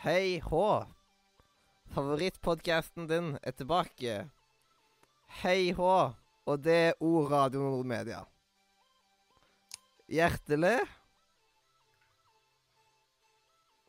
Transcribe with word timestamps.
Hei 0.00 0.40
H. 0.40 0.50
Favorittpodkasten 1.92 3.04
din 3.04 3.34
er 3.42 3.52
tilbake. 3.52 4.30
Hei 5.42 5.74
H. 5.76 5.88
Og 6.48 6.62
det 6.64 6.76
er 6.86 6.94
O 7.04 7.26
Radio 7.28 7.60
Nordmedia. 7.60 8.22
Hjertelig 10.08 10.78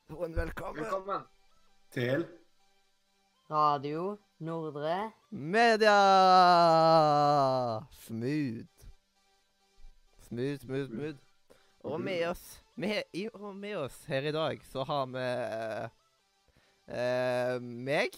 og 0.09 0.35
velkommen. 0.35 0.83
Velkommen. 0.83 1.23
Til 1.95 2.27
Radio 3.49 4.17
Nordre. 4.43 5.13
Media! 5.29 5.95
Smooth. 8.03 8.67
Smooth, 10.27 10.59
smooth, 10.65 10.91
smooth. 10.91 11.23
Og 11.87 12.01
med 12.01 12.27
oss, 12.27 12.61
med, 12.75 12.99
og 13.33 13.55
med 13.55 13.77
oss 13.77 14.03
her 14.11 14.27
i 14.27 14.35
dag 14.35 14.59
så 14.73 14.83
har 14.83 15.07
vi 15.15 15.25
eh, 16.87 17.57
meg. 17.61 18.15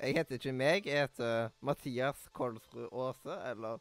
Jeg 0.00 0.16
heter 0.16 0.38
ikke 0.38 0.56
meg, 0.56 0.86
jeg 0.88 1.04
heter 1.04 1.50
Mathias 1.60 2.28
Kolsrud 2.32 2.88
Aase, 2.88 3.36
eller 3.50 3.78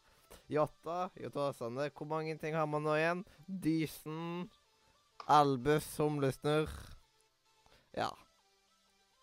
Jotta. 0.52 1.10
Jotta. 1.16 1.52
Hvor 1.96 2.06
mange 2.10 2.38
ting 2.38 2.58
har 2.58 2.68
man 2.68 2.84
nå 2.84 2.98
igjen? 3.00 3.24
Dysen. 3.48 4.50
Albus 5.30 5.88
Humlesnurr. 5.98 6.72
Ja. 7.96 8.10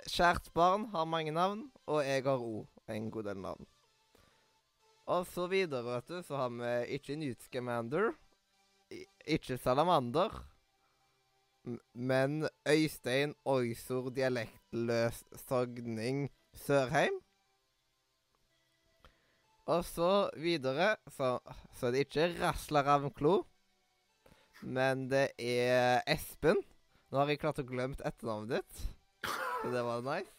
Kjært 0.06 0.53
barn 0.55 0.87
har 0.93 1.09
mange 1.11 1.34
navn, 1.34 1.67
og 1.87 2.05
jeg 2.06 2.25
har 2.25 2.43
O 2.43 2.67
en 2.89 3.11
god 3.11 3.27
del 3.27 3.41
navn. 3.43 3.67
Og 5.06 5.27
så 5.31 5.47
videre, 5.50 5.84
vet 5.87 6.09
du, 6.11 6.22
så 6.22 6.39
har 6.39 6.50
vi 6.55 6.70
ikke 6.97 7.17
Newt 7.19 7.43
Scamander, 7.47 8.12
ikke 9.27 9.59
Salamander, 9.59 10.34
men 11.92 12.48
Øystein 12.69 13.34
Oysor 13.45 14.11
dialektløs 14.14 15.25
Sogning 15.48 16.31
Sørheim. 16.55 17.20
Og 19.67 19.84
så 19.84 20.31
videre, 20.39 20.97
så, 21.11 21.39
så 21.75 21.87
er 21.87 22.05
ikke 22.05 22.28
Rasla 22.39 22.84
Ravnklo, 22.87 23.41
men 24.62 25.09
det 25.11 25.28
er 25.39 26.06
Espen. 26.06 26.62
Nå 27.11 27.19
har 27.19 27.33
jeg 27.33 27.41
klart 27.42 27.59
å 27.59 27.67
glemme 27.67 27.98
etternavnet 28.06 28.61
ditt, 28.61 28.81
så 29.27 29.72
det 29.75 29.83
var 29.87 30.06
nice. 30.06 30.31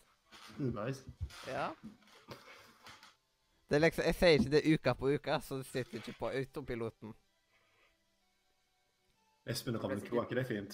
Nice. 0.58 1.04
Ja. 1.48 1.68
Det 3.68 3.76
er 3.76 3.84
liksom, 3.84 4.08
Jeg 4.08 4.16
sier 4.16 4.40
ikke 4.40 4.54
det 4.56 4.74
uka 4.74 4.94
på 4.96 5.12
uka, 5.12 5.42
så 5.44 5.60
det 5.60 5.68
sitter 5.68 6.00
ikke 6.00 6.16
på 6.20 6.32
autopiloten. 6.32 7.16
Espen 9.48 9.78
Ravnklo, 9.80 10.20
er 10.20 10.28
ikke 10.28 10.36
det 10.36 10.48
fint? 10.50 10.74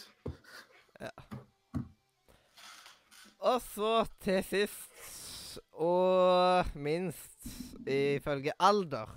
Og 3.44 3.62
så 3.74 3.92
til 4.24 4.40
sist, 4.48 5.60
og 5.78 6.72
minst 6.74 7.46
ifølge 7.86 8.56
alder, 8.60 9.12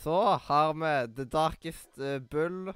så 0.00 0.38
har 0.46 0.72
vi 0.80 0.94
The 1.16 1.26
Darkest 1.28 1.98
eh, 1.98 2.20
Bull, 2.30 2.72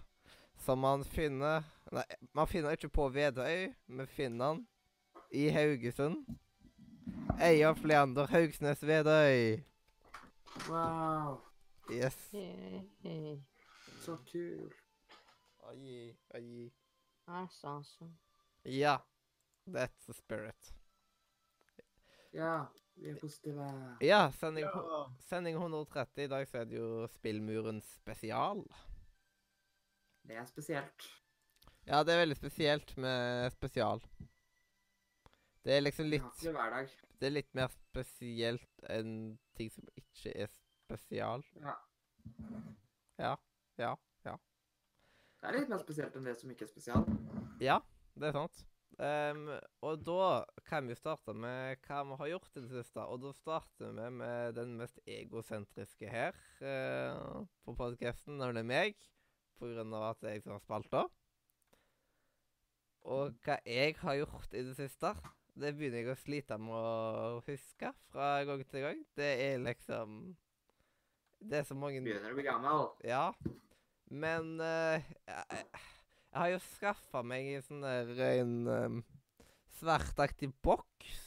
som 0.65 0.83
man 0.85 1.05
finner 1.05 1.65
Nei, 1.89 2.05
man 2.37 2.47
finner 2.51 2.75
ikke 2.77 2.91
på 2.93 3.07
Vedøy, 3.09 3.71
vi 3.73 4.07
finner 4.12 4.59
den 4.59 4.67
i 5.33 5.47
Haugesund. 5.49 6.27
Eier 7.41 7.73
Fleander 7.79 8.29
Haugsnes 8.29 8.83
Vedøy. 8.85 9.62
Wow, 10.69 11.39
Yes. 11.89 12.17
Hey, 12.33 13.39
så 14.05 14.17
kul. 14.33 14.73
Oi, 15.69 16.17
aye. 16.34 16.71
That's 17.27 17.65
awesome. 17.65 18.17
Ja. 18.65 18.99
That's 19.67 20.06
the 20.06 20.15
spirit. 20.15 20.75
Ja, 22.33 22.67
vi 22.95 23.11
er 23.11 23.19
positive. 23.21 23.97
Ja, 24.01 24.33
sending, 24.33 24.65
ja. 24.65 25.11
sending 25.19 25.56
130. 25.56 26.25
I 26.25 26.27
dag 26.29 26.49
så 26.49 26.59
er 26.59 26.65
det 26.65 26.79
jo 26.79 27.06
Spillmuren 27.12 27.83
spesial. 27.83 28.65
Det 30.23 30.37
er 30.37 30.49
spesielt. 30.49 31.11
Ja, 31.87 32.03
det 32.05 32.15
er 32.15 32.23
veldig 32.25 32.37
spesielt 32.37 32.97
med 32.97 33.50
spesial. 33.53 34.00
Det 35.65 35.77
er 35.77 35.85
liksom 35.85 36.09
litt 36.09 36.45
ja. 36.45 36.85
Det 37.21 37.29
er 37.29 37.35
litt 37.35 37.55
mer 37.56 37.69
spesielt 37.69 38.85
enn 38.89 39.39
ting 39.56 39.69
som 39.75 39.89
ikke 40.00 40.33
er 40.33 40.49
spesial. 40.49 41.45
Ja. 41.61 41.77
Ja. 43.19 43.37
Ja. 43.77 43.97
Det 45.38 45.47
er 45.49 45.54
litt 45.60 45.71
mer 45.71 45.78
spesielt 45.82 46.16
enn 46.19 46.26
det 46.26 46.34
som 46.38 46.50
ikke 46.50 46.66
er 46.66 46.72
spesial. 46.72 47.04
Ja, 47.62 47.78
det 48.19 48.31
er 48.31 48.34
sant. 48.34 48.65
Um, 48.99 49.44
og 49.87 50.00
da 50.03 50.22
kan 50.66 50.88
vi 50.91 50.97
starte 50.99 51.31
med 51.31 51.78
hva 51.87 52.00
vi 52.09 52.16
har 52.19 52.31
gjort 52.32 52.56
i 52.59 52.62
det 52.65 52.72
siste. 52.72 53.04
Og 53.06 53.21
da 53.22 53.31
starter 53.37 53.93
vi 53.94 54.09
med 54.16 54.56
den 54.59 54.75
mest 54.81 54.99
egosentriske 55.06 56.10
her 56.10 56.34
uh, 56.59 57.44
på 57.62 57.76
podkasten, 57.78 58.41
nemlig 58.41 58.65
meg. 58.66 58.99
På 59.59 59.71
grunn 59.71 59.94
av 59.94 60.09
at 60.12 60.26
jeg 60.26 60.43
har 60.47 60.59
spalta. 60.62 61.04
Og 63.06 63.38
hva 63.47 63.60
jeg 63.62 63.94
har 64.03 64.19
gjort 64.19 64.59
i 64.59 64.65
det 64.66 64.75
siste, 64.78 65.15
det 65.59 65.72
begynner 65.78 66.03
jeg 66.03 66.12
å 66.12 66.19
slite 66.19 66.59
med 66.59 66.75
å 66.75 67.38
huske 67.47 67.94
fra 68.10 68.43
gang 68.47 68.66
til 68.66 68.84
gang. 68.84 69.06
Det 69.19 69.31
er 69.47 69.62
liksom 69.62 70.19
Det 71.38 71.62
er 71.62 71.66
så 71.66 71.78
mange 71.78 72.03
Begynner 72.03 72.34
å 72.34 72.38
bli 72.38 72.47
gammel. 72.47 72.87
ja. 73.06 73.31
Men 74.09 74.57
eh, 74.65 75.05
jeg, 75.29 75.65
jeg 76.33 76.41
har 76.41 76.51
jo 76.55 76.61
skaffa 76.65 77.23
meg 77.27 77.53
en 77.59 77.65
sånn 77.67 77.85
der 77.85 78.23
en 78.25 78.55
um, 78.69 79.01
svartaktig 79.79 80.51
boks. 80.65 81.25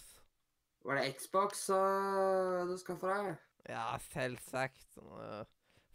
Var 0.82 0.98
det 0.98 1.12
Xbox 1.20 1.68
uh, 1.70 2.64
du 2.66 2.74
skaffa 2.82 3.14
deg? 3.14 3.36
Ja, 3.70 3.86
selvsagt. 4.10 4.98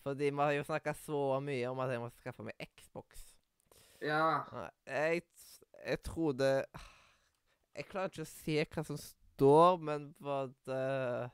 fordi 0.07 0.31
vi 0.31 0.39
har 0.39 0.53
jo 0.55 0.67
snakka 0.67 0.95
så 0.95 1.41
mye 1.43 1.71
om 1.73 1.81
at 1.83 1.91
jeg 1.91 2.03
må 2.05 2.11
skaffe 2.21 2.47
meg 2.47 2.69
Xbox. 2.79 3.25
Ja. 4.05 4.45
Jeg, 4.87 5.23
jeg 5.87 6.03
trodde 6.05 6.51
Jeg 7.75 7.87
klarer 7.89 8.11
ikke 8.13 8.27
å 8.27 8.29
se 8.29 8.57
hva 8.75 8.83
som 8.85 8.99
står, 9.01 9.79
men 9.81 10.11
var 10.21 10.51
det 10.69 11.31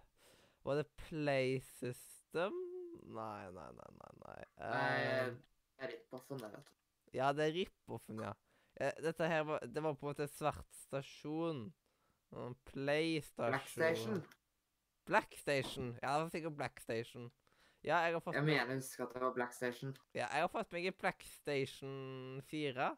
Var 0.62 0.78
det 0.78 0.86
Play 1.08 1.58
System? 1.80 2.54
Nei, 3.02 3.50
nei, 3.52 3.70
nei, 3.78 3.90
nei. 3.98 4.12
nei. 4.24 4.44
Nei, 4.58 5.34
det 5.76 5.86
er 5.86 5.92
Rippoffen, 5.92 6.38
der, 6.38 6.48
vet 6.56 6.66
du. 6.66 6.72
Ja, 7.12 7.32
det 7.36 7.44
er 7.44 7.52
rip-offen, 7.52 8.20
ja. 8.24 8.32
Eh, 8.80 8.92
Dette 9.04 9.26
her 9.28 9.42
var 9.44 9.58
Det 9.68 9.82
var 9.84 9.92
på 9.94 10.06
en 10.06 10.14
måte 10.14 10.26
svart 10.32 10.70
stasjon. 10.86 11.66
Playstation. 12.64 13.50
Blackstation. 13.50 14.22
Blackstation. 15.04 15.98
Ja, 16.02 16.14
det 16.14 16.22
var 16.22 16.28
sikkert 16.32 16.56
Blackstation. 16.56 17.30
Ja, 17.84 17.96
jeg 18.06 18.14
har 18.14 18.20
fått 18.22 18.34
Jeg 18.38 18.44
mener 18.46 18.70
jeg 18.72 18.78
husker 18.80 19.04
at 19.04 19.14
det 19.14 19.22
var 19.22 19.32
Blackstation. 19.34 19.96
ja, 20.14 20.28
jeg 20.32 20.40
har 20.46 20.48
fått 20.48 20.72
meg 20.72 20.86
en 20.86 20.96
Blackstation 21.02 22.42
4. 22.48 22.88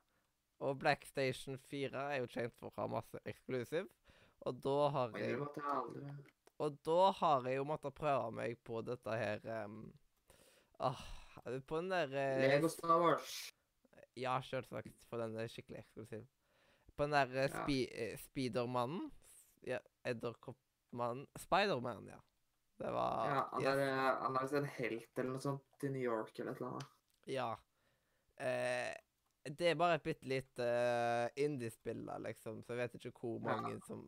Og 0.61 0.79
Blackstation 0.79 1.59
4 1.59 2.05
er 2.15 2.21
jo 2.23 2.27
kjent 2.31 2.55
for 2.61 2.71
å 2.71 2.83
ha 2.83 2.87
masse 2.93 3.19
eksklusiv. 3.27 3.89
Og 4.47 4.61
da 4.63 4.77
har 4.95 5.19
jeg 5.19 5.41
Og 6.59 6.79
da 6.87 7.11
har 7.19 7.49
jeg 7.49 7.57
jo 7.57 7.65
måttet 7.67 7.95
prøve 7.99 8.31
meg 8.31 8.61
på 8.63 8.83
dette 8.87 9.11
her 9.19 9.41
um, 9.65 9.89
ah, 10.79 11.01
På 11.67 11.77
den 11.81 11.91
der 11.91 12.15
eh, 12.15 12.41
Lego 12.41 12.69
Star 12.69 13.01
Wars. 13.01 13.51
Ja, 14.17 14.41
selvsagt. 14.43 15.05
For 15.11 15.19
den 15.19 15.37
er 15.37 15.49
skikkelig 15.51 15.79
eksklusiv. 15.83 16.27
På 16.97 17.03
den 17.07 17.13
der 17.17 17.35
eh, 17.35 17.49
Ja. 17.51 17.63
spi 17.63 17.79
eh, 17.91 18.19
Speedermannen 18.19 19.11
Ja, 19.67 19.79
Edderkoppmannen 20.05 21.27
Spiderman, 21.39 22.07
ja. 22.09 22.21
Det 22.79 22.91
var 22.93 23.27
Ja, 23.29 23.49
han 23.53 23.63
yes, 23.63 23.69
er, 23.75 23.81
eh, 23.89 24.23
han 24.23 24.37
er 24.37 24.43
visst 24.43 24.55
en 24.59 24.65
helt 24.79 25.19
eller 25.19 25.31
noe 25.33 25.41
sånt 25.41 25.85
i 25.87 25.89
New 25.95 26.03
York 26.03 26.39
eller 26.39 26.53
et 26.53 26.61
eller 26.61 26.71
annet. 26.75 26.93
Ja. 27.27 27.49
Eh, 28.37 28.95
det 29.45 29.69
er 29.71 29.75
bare 29.77 29.95
et 29.99 30.03
bitte 30.03 30.25
lite 30.25 30.65
uh, 30.65 31.29
indiespill, 31.37 32.07
da, 32.07 32.17
liksom, 32.19 32.63
så 32.65 32.73
jeg 32.73 32.79
vet 32.81 32.95
ikke 32.95 33.11
hvor 33.21 33.35
Ja. 33.37 33.57
mange 33.61 33.81
som 33.85 34.07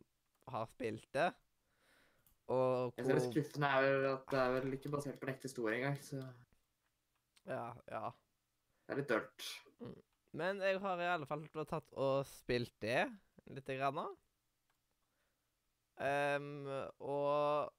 har 0.49 0.65
spilt 0.65 1.05
det. 1.13 1.27
Og 2.47 2.93
Jeg 2.97 3.05
ser 3.05 3.19
det 3.19 3.23
skuffende 3.27 3.67
er 3.67 4.07
at 4.15 4.23
det 4.31 4.39
er 4.39 4.51
vel 4.55 4.73
ikke 4.73 4.89
basert 4.89 5.19
på 5.19 5.27
en 5.27 5.33
ekte 5.33 5.45
historie 5.49 5.75
engang, 5.77 5.97
så 6.01 6.23
Ja, 7.47 7.71
ja. 7.91 8.11
det 8.85 8.93
er 8.93 9.01
litt 9.01 9.11
dølt. 9.11 9.49
Men 10.37 10.61
jeg 10.61 10.81
har 10.83 11.01
i 11.01 11.09
alle 11.09 11.27
fall 11.29 11.45
tatt 11.69 11.93
og 11.95 12.25
spilt 12.29 12.75
det 12.83 13.05
lite 13.47 13.77
grann. 13.79 14.15
Um, 15.97 16.67
og 17.01 17.71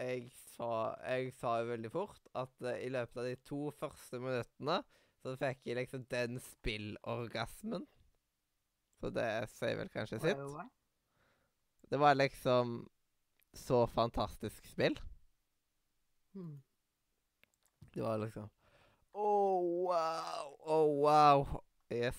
jeg 0.00 0.30
sa, 0.54 0.94
jeg 1.04 1.32
sa 1.36 1.58
jo 1.60 1.72
veldig 1.74 1.90
fort 1.92 2.30
at 2.38 2.54
uh, 2.64 2.72
i 2.78 2.88
løpet 2.92 3.20
av 3.20 3.28
de 3.28 3.34
to 3.44 3.66
første 3.76 4.20
minuttene 4.22 4.78
så 5.20 5.34
fikk 5.40 5.66
jeg 5.66 5.76
liksom 5.80 6.06
den 6.12 6.40
spillorgasmen. 6.40 7.84
Så 9.00 9.10
det 9.12 9.28
sier 9.52 9.76
vel 9.80 9.90
kanskje 9.92 10.20
sitt. 10.22 10.40
Det 11.90 11.98
var 12.00 12.16
liksom 12.16 12.78
så 13.56 13.82
fantastisk 13.90 14.66
spill. 14.70 14.96
Hmm. 16.36 16.62
Det 17.92 18.04
var 18.04 18.20
liksom 18.22 18.48
Oh, 19.18 19.86
wow! 19.88 20.58
Oh, 20.66 20.88
wow! 21.00 21.62
Yes. 21.88 22.18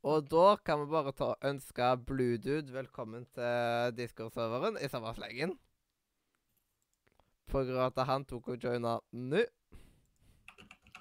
Og 0.00 0.24
da 0.32 0.56
kan 0.64 0.80
vi 0.80 0.86
bare 0.88 1.12
ta 1.12 1.34
ønske 1.44 1.90
Bluedude 2.08 2.72
velkommen 2.72 3.26
til 3.36 3.92
Discord-serveren 3.98 4.80
i 4.80 4.88
samme 4.88 5.12
slengen. 5.18 5.52
På 7.52 7.60
grunn 7.66 7.82
av 7.82 7.92
at 7.92 8.08
han 8.08 8.24
tok 8.24 8.48
og 8.54 8.64
joina 8.64 8.96
nå. 9.12 9.44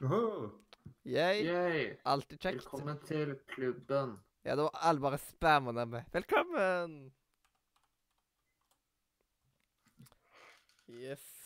Oho. 0.03 0.51
Yay. 1.07 1.47
Yay. 1.47 1.89
Alltid 2.03 2.43
kjekt. 2.43 2.65
Velkommen 2.65 2.99
til 3.07 3.37
klubben. 3.55 4.17
Ja, 4.43 4.57
da 4.57 4.67
var 4.67 4.81
alle 4.83 5.07
bare 5.07 5.23
spammende 5.29 5.85
med 5.85 6.11
'velkommen'. 6.11 7.13
Yes. 10.91 11.40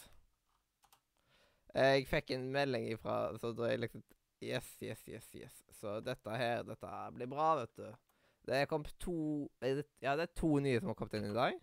Jeg 1.75 2.05
fikk 2.07 2.31
en 2.31 2.47
melding 2.55 2.85
ifra 2.93 3.33
Så 3.41 3.51
da 3.57 3.71
jeg 3.71 3.83
liksom 3.83 4.03
Yes, 4.43 4.67
yes, 4.83 5.01
yes, 5.07 5.29
yes. 5.33 5.61
Så 5.79 5.99
dette 6.03 6.33
her, 6.37 6.63
dette 6.67 6.89
blir 7.15 7.29
bra, 7.31 7.53
vet 7.61 7.71
du. 7.79 7.85
Det 8.45 8.57
er 8.59 8.67
kommet 8.69 8.91
to 9.01 9.47
Ja, 9.63 10.13
det 10.19 10.27
er 10.27 10.33
to 10.37 10.49
nye 10.61 10.81
som 10.81 10.91
har 10.91 10.97
kommet 10.99 11.15
inn 11.17 11.29
i 11.31 11.37
dag. 11.37 11.55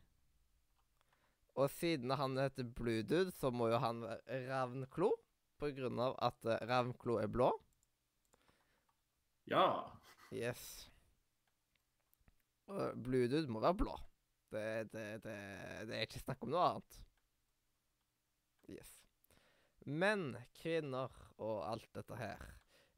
Og 1.55 1.69
siden 1.70 2.11
han 2.17 2.38
heter 2.41 2.64
Blue 2.64 3.05
Dude, 3.05 3.31
så 3.37 3.53
må 3.53 3.69
jo 3.69 3.81
han 3.82 4.00
være 4.03 4.41
Ravnklo. 4.49 5.11
På 5.61 5.69
grunn 5.76 6.00
av 6.03 6.17
at 6.25 6.49
eh, 6.49 6.65
Ravnklo 6.67 7.19
er 7.23 7.29
blå. 7.31 7.50
Ja. 9.53 9.67
Yes. 10.32 10.88
Og 12.73 12.97
Blue 13.05 13.29
Dude 13.29 13.53
må 13.53 13.61
være 13.62 13.79
blå. 13.85 13.99
Det, 14.50 14.65
det, 14.93 15.06
det, 15.25 15.38
det 15.88 15.97
er 16.00 16.08
ikke 16.08 16.25
snakk 16.25 16.43
om 16.43 16.56
noe 16.56 16.67
annet. 16.73 16.99
Yes. 18.73 19.01
Men 19.87 20.37
kvinner 20.61 21.11
og 21.38 21.62
alt 21.70 21.88
dette 21.94 22.17
her. 22.17 22.43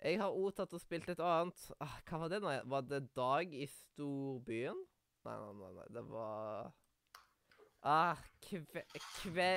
Jeg 0.05 0.19
har 0.21 0.35
òg 0.37 0.53
tatt 0.59 0.73
og 0.77 0.81
spilt 0.83 1.09
et 1.09 1.21
annet. 1.25 1.61
Ah, 1.81 1.95
hva 2.09 2.19
var 2.25 2.29
det 2.33 2.43
nå? 2.45 2.53
Var 2.69 2.83
det 2.91 3.03
Dag 3.17 3.55
i 3.57 3.65
storbyen? 3.71 4.83
Nei, 5.25 5.37
nei, 5.41 5.53
nei. 5.61 5.71
nei. 5.79 5.87
Det 5.97 6.03
var 6.11 6.73
Ah, 7.85 8.17
kve, 8.45 8.83
kve, 9.21 9.49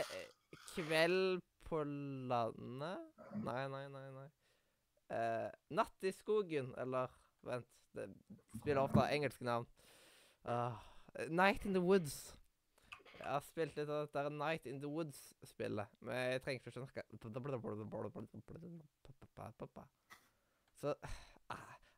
Kveld 0.73 1.41
på 1.67 1.81
landet? 1.83 3.03
Nei, 3.43 3.67
nei, 3.67 3.87
nei. 3.91 4.05
nei. 4.15 4.27
Eh, 5.11 5.49
Natt 5.75 6.03
i 6.03 6.11
skogen, 6.15 6.73
eller 6.79 7.11
Vent, 7.47 7.67
det 7.95 8.07
spiller 8.57 8.81
ofte 8.83 9.03
engelske 9.11 9.43
navn. 9.47 9.67
Ah, 10.45 10.79
Night 11.29 11.65
in 11.65 11.73
the 11.73 11.81
Woods. 11.83 12.36
Har 13.27 13.43
spilt 13.45 13.75
litt 13.77 13.89
av 13.89 14.05
dette 14.07 14.29
Night 14.33 14.67
in 14.69 14.81
the 14.81 14.89
Woods-spillet, 14.91 15.97
men 16.05 16.19
jeg 16.31 16.43
trenger 16.45 16.61
ikke 16.61 16.75
snakke 16.77 17.03
Så 20.77 20.93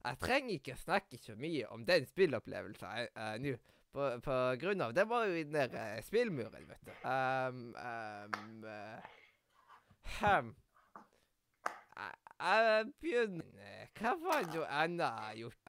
jeg 0.05 0.19
trenger 0.23 0.55
ikke 0.55 0.77
snakke 0.79 1.19
så 1.19 1.35
mye 1.39 1.67
om 1.73 1.83
den 1.87 2.07
spillopplevelsen 2.07 3.09
uh, 3.17 3.35
nå. 3.43 3.57
På, 3.89 4.05
på 4.21 4.33
grunn 4.61 4.83
av 4.85 4.91
Det 4.93 5.07
var 5.09 5.25
jo 5.25 5.33
i 5.39 5.43
den 5.47 5.55
der 5.55 5.97
uh, 5.97 6.01
spillmuren, 6.05 6.67
vet 6.69 6.83
du. 6.85 6.91
Um, 7.09 7.73
um, 7.73 8.65
eh, 8.69 9.15
hem. 10.19 10.53
Jeg, 11.97 12.13
jeg 12.39 12.85
begynner 13.01 13.89
Hva 13.97 14.13
var 14.21 14.45
det 14.45 14.53
noe 14.55 14.69
annet 14.83 15.03
jeg 15.03 15.25
har 15.25 15.39
gjort? 15.43 15.65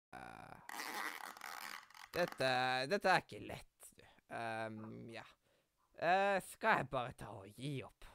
Dette, 2.11 2.55
dette 2.91 3.11
er 3.11 3.25
ikke 3.25 3.45
lett, 3.47 3.91
du. 3.97 4.07
Um, 4.35 5.11
ja. 5.15 5.25
Eh, 6.00 6.38
skal 6.49 6.79
jeg 6.81 6.88
bare 6.93 7.12
ta 7.19 7.29
og 7.37 7.49
gi 7.61 7.75
opp? 7.85 8.06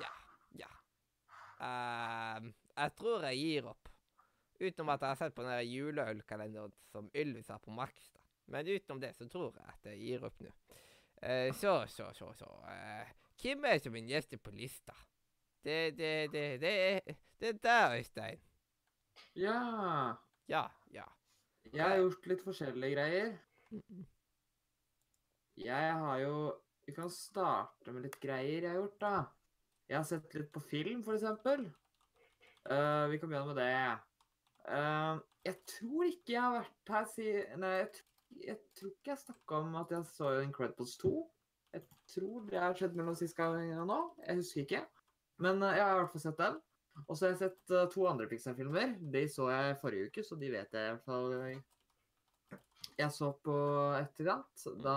Ja. 0.00 0.10
Ja. 0.58 0.70
Uh, 1.60 2.48
jeg 2.76 2.94
tror 2.98 3.26
jeg 3.28 3.40
gir 3.42 3.68
opp. 3.70 3.90
Utenom 4.60 4.92
at 4.94 5.02
jeg 5.02 5.10
har 5.10 5.18
sett 5.18 5.34
på 5.36 5.44
den 5.44 5.60
juleølkalenderen 5.68 6.72
som 6.92 7.10
Ylvis 7.14 7.50
har 7.52 7.60
på 7.60 7.74
Max. 7.74 8.08
da. 8.14 8.22
Men 8.54 8.68
utenom 8.68 9.00
det 9.02 9.12
så 9.16 9.28
tror 9.28 9.52
jeg 9.58 9.68
at 9.74 9.90
jeg 9.92 10.00
gir 10.06 10.24
opp 10.28 10.40
nå. 10.44 10.52
Uh, 11.24 11.50
så, 11.56 11.74
så, 11.88 12.08
så, 12.16 12.30
så. 12.38 12.48
Eh, 12.70 13.12
hvem 13.42 13.64
er 13.68 13.78
som 13.82 13.92
min 13.92 14.08
gjest 14.08 14.34
på 14.42 14.52
lista? 14.56 14.94
Det, 15.64 15.94
det, 15.98 16.14
det, 16.32 16.46
det, 16.60 16.72
er- 16.88 17.20
det 17.40 17.48
er 17.54 17.60
deg, 17.64 17.98
Øystein. 18.00 18.40
Ja. 19.36 19.60
Ja, 20.48 20.64
ja. 20.92 21.04
Jeg 21.72 21.82
har 21.84 21.96
gjort 22.02 22.26
litt 22.30 22.42
forskjellige 22.44 22.96
greier. 22.96 23.30
Jeg 25.60 25.92
har 26.00 26.18
jo 26.18 26.36
Vi 26.84 26.92
kan 26.92 27.08
starte 27.08 27.92
med 27.94 28.04
litt 28.04 28.18
greier 28.20 28.66
jeg 28.66 28.68
har 28.68 28.76
gjort, 28.76 28.98
da. 29.00 29.14
Jeg 29.88 29.96
har 29.96 30.04
sett 30.08 30.34
litt 30.36 30.50
på 30.52 30.60
film, 30.60 31.00
for 31.04 31.16
eksempel. 31.16 31.62
Eh, 32.68 33.04
vi 33.08 33.20
kan 33.20 33.30
begynne 33.30 33.54
med 33.54 33.56
det. 33.56 33.94
Uh, 34.68 35.20
jeg 35.44 35.56
tror 35.68 36.04
ikke 36.08 36.32
jeg 36.32 36.40
har 36.40 36.54
vært 36.56 36.92
her 36.94 37.08
siden 37.12 37.58
Nei, 37.60 37.72
jeg, 37.82 38.04
jeg 38.46 38.60
tror 38.78 38.92
ikke 38.94 39.10
jeg 39.10 39.20
snakka 39.20 39.58
om 39.60 39.74
at 39.76 39.90
jeg 39.92 40.06
så 40.12 40.30
Incredibles 40.40 40.94
2. 41.02 41.10
Jeg 41.76 41.82
tror 42.14 42.46
det 42.48 42.62
har 42.62 42.78
skjedd 42.78 42.96
mellom 42.96 43.16
sist 43.18 43.36
gang 43.36 43.58
og 43.80 43.88
nå. 43.88 43.98
Jeg 44.24 44.40
husker 44.40 44.64
ikke. 44.64 44.84
Men 45.44 45.60
uh, 45.64 45.72
jeg 45.72 45.84
har 45.84 45.96
i 45.96 46.00
hvert 46.02 46.14
fall 46.14 46.24
sett 46.24 46.40
den. 46.40 46.58
Og 47.04 47.16
så 47.16 47.26
har 47.26 47.34
jeg 47.34 47.42
sett 47.46 47.74
uh, 47.76 47.84
to 47.92 48.08
andre 48.08 48.28
Pixar-filmer. 48.28 48.96
De 49.16 49.24
så 49.28 49.48
jeg 49.52 49.78
forrige 49.80 50.10
uke, 50.12 50.24
så 50.24 50.36
de 50.40 50.52
vet 50.52 50.76
jeg 50.76 50.88
i 50.88 50.96
hvert 50.98 51.08
fall 51.08 51.32
jeg 52.98 53.10
så 53.12 53.32
på 53.44 53.54
etterkant. 53.98 54.64
Da 54.82 54.94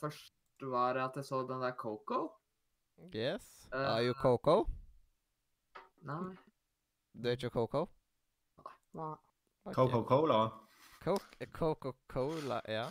først 0.00 0.32
var 0.62 0.96
at 1.04 1.16
jeg 1.20 1.24
så 1.28 1.42
den 1.48 1.60
der 1.62 1.74
Coco. 1.78 2.20
Yes. 3.14 3.68
Uh, 3.72 3.80
Are 3.96 4.02
you 4.06 4.14
Coco? 4.14 4.64
Nei. 6.06 6.36
Du 7.16 7.28
er 7.28 7.36
ikke 7.36 7.50
Coco? 7.50 7.86
Nei. 8.96 9.14
Coco 9.66 9.88
Coca-Cola. 9.90 10.40
Coke- 11.04 11.46
Coca-Cola, 11.52 12.60
ja. 12.70 12.86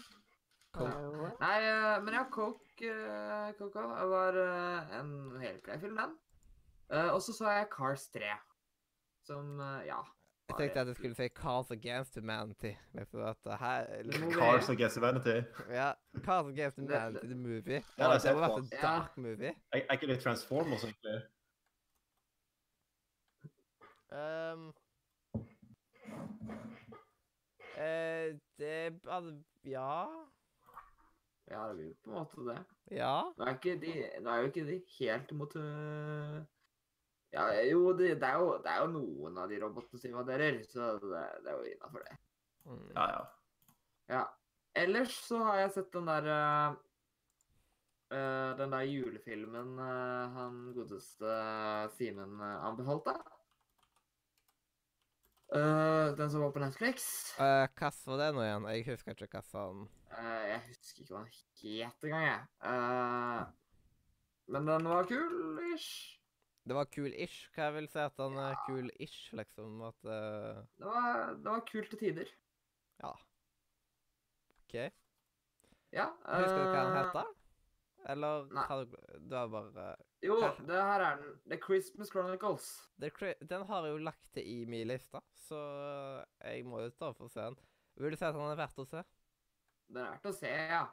Coke. 0.75 1.37
Nei. 1.39 1.55
Eh, 1.63 2.01
men 2.03 2.13
ja, 2.17 2.25
Coke, 2.31 2.89
eh, 2.91 3.53
Coco 3.57 3.85
var 4.11 4.35
eh, 4.41 4.95
en 4.99 5.11
helt 5.41 5.63
grei 5.63 5.77
film, 5.79 5.95
den. 5.99 6.17
Eh, 6.91 7.09
og 7.13 7.21
så 7.23 7.33
så 7.33 7.49
jeg 7.55 7.69
Cars 7.71 8.09
3. 8.13 8.35
Som, 9.25 9.55
eh, 9.59 9.87
ja 9.87 10.01
Jeg 10.49 10.55
tenkte 10.57 10.79
at 10.79 10.87
jeg 10.87 10.95
skulle 10.95 11.15
si 11.15 11.27
Cars 11.27 11.71
Against 11.71 12.15
Humanity. 12.15 12.71
Liksom 12.93 13.21
at 13.21 13.35
det 13.43 13.57
her 13.59 13.85
Cars 14.39 14.69
Against 14.69 14.97
Humanity. 14.97 15.41
Ja, 15.69 15.91
Cars 16.25 16.45
Against 16.47 16.77
Humanity, 16.79 17.25
the 17.25 17.35
movie. 17.35 17.83
Ja, 17.97 18.13
det 18.17 18.35
må 18.35 18.47
på. 18.47 18.57
en 18.57 18.69
Ja. 18.71 18.81
dark 18.87 19.17
movie. 19.17 19.53
Er 19.71 19.91
ikke 19.93 20.07
det 20.07 20.19
Transformers, 20.19 20.83
egentlig? 20.83 21.21
Um, 24.11 24.67
uh, 27.77 28.39
det 28.59 28.99
altså, 29.07 29.41
Ja. 29.65 30.05
Ja, 31.51 31.67
det 31.67 31.75
blir 31.75 31.93
på 32.03 32.09
en 32.09 32.15
måte 32.17 32.45
det. 32.49 32.63
Ja. 32.91 33.21
Nå 33.37 33.45
er, 33.45 33.53
ikke 33.53 33.81
de, 33.81 34.09
nå 34.21 34.29
er 34.29 34.37
jo 34.37 34.45
ikke 34.45 34.65
de 34.67 34.81
helt 34.99 35.31
mot 35.31 35.55
øh, 35.55 36.41
Ja, 37.35 37.49
jo, 37.67 37.91
det, 37.97 38.13
det, 38.21 38.27
er 38.29 38.39
jo, 38.39 38.51
det 38.63 38.71
er 38.71 38.81
jo 38.85 38.91
noen 38.93 39.37
av 39.41 39.51
de 39.51 39.59
robotene 39.59 39.99
som 39.99 40.13
invaderer, 40.13 40.61
så 40.71 40.93
det, 41.01 41.23
det 41.43 41.51
er 41.51 41.57
jo 41.59 41.73
innafor 41.73 42.05
det. 42.05 42.17
Mm. 42.65 42.89
Ja, 42.95 43.07
ja. 43.11 43.23
Ja. 44.15 44.23
Ellers 44.75 45.13
så 45.25 45.39
har 45.43 45.59
jeg 45.59 45.73
sett 45.75 45.93
den 45.95 46.07
der 46.09 46.25
uh, 48.11 48.51
Den 48.59 48.73
der 48.73 48.87
julefilmen 48.87 49.79
uh, 49.79 50.33
han 50.35 50.57
godeste 50.75 51.35
Simen 51.95 52.39
uh, 52.41 52.65
anbefalte. 52.69 53.15
Uh, 55.55 56.15
den 56.17 56.31
som 56.31 56.41
var 56.41 56.51
på 56.55 56.63
Netflix. 56.63 57.05
Uh, 57.37 57.67
hva 57.77 57.91
var 58.07 58.21
det 58.23 58.31
nå 58.35 58.43
igjen? 58.43 58.67
Jeg 58.73 58.87
husker 58.89 59.15
ikke 59.15 59.37
hva 59.37 59.45
sånn 59.45 59.85
uh, 59.85 60.43
jeg 60.49 60.61
husker 60.71 61.03
ikke 61.03 61.13
hva 61.13 61.23
den 61.27 61.79
het 61.83 62.09
engang, 62.09 62.27
jeg. 62.31 62.41
Uh, 62.63 63.41
men 64.55 64.69
den 64.69 64.91
var 64.91 65.07
kul-ish. 65.09 66.19
Det 66.65 66.73
var 66.73 66.89
cool-ish. 66.95 67.45
Hva 67.53 67.67
jeg 67.67 67.75
vil 67.75 67.87
si 67.91 68.01
at 68.01 68.19
han 68.21 68.37
er 68.41 68.57
cool-ish, 68.65 69.29
liksom? 69.37 69.81
At 69.85 70.07
uh... 70.09 70.63
Det 70.79 70.87
var, 70.89 71.35
det 71.37 71.51
var 71.51 71.65
kult 71.69 71.89
til 71.93 72.01
tider. 72.01 72.31
Ja. 73.03 73.11
OK. 74.63 74.75
Ja. 75.93 76.07
Husker 76.25 76.63
du 76.63 76.71
hva 76.71 76.79
han 76.79 76.91
eh, 76.91 77.01
heter? 77.03 77.33
Eller 78.09 78.47
nei. 78.53 78.63
har 78.69 78.83
du 78.85 78.97
Du 79.29 79.35
har 79.35 79.47
bare 79.49 79.85
Jo, 80.25 80.39
Hva? 80.41 80.51
det 80.67 80.81
her 80.89 81.03
er 81.05 81.21
den. 81.21 81.37
The 81.49 81.59
Christmas 81.61 82.09
Chronicles. 82.13 82.67
The 83.01 83.33
Den 83.49 83.65
har 83.69 83.85
jeg 83.85 83.93
jo 83.93 83.97
lagt 84.09 84.25
til 84.33 84.49
i 84.49 84.65
min 84.65 84.87
liste, 84.87 85.21
så 85.47 85.59
jeg 86.41 86.65
må 86.65 86.81
jo 86.81 86.89
ta 86.89 87.11
for 87.13 87.29
å 87.29 87.33
se 87.33 87.45
den. 87.45 87.57
Vil 87.95 88.11
du 88.11 88.17
si 88.17 88.25
at 88.25 88.35
han 88.35 88.51
er 88.51 88.57
verdt 88.59 88.81
å 88.81 88.87
se? 88.89 89.03
Den 89.87 90.01
er 90.01 90.15
verdt 90.15 90.29
å 90.31 90.33
se, 90.33 90.49
ja. 90.49 90.85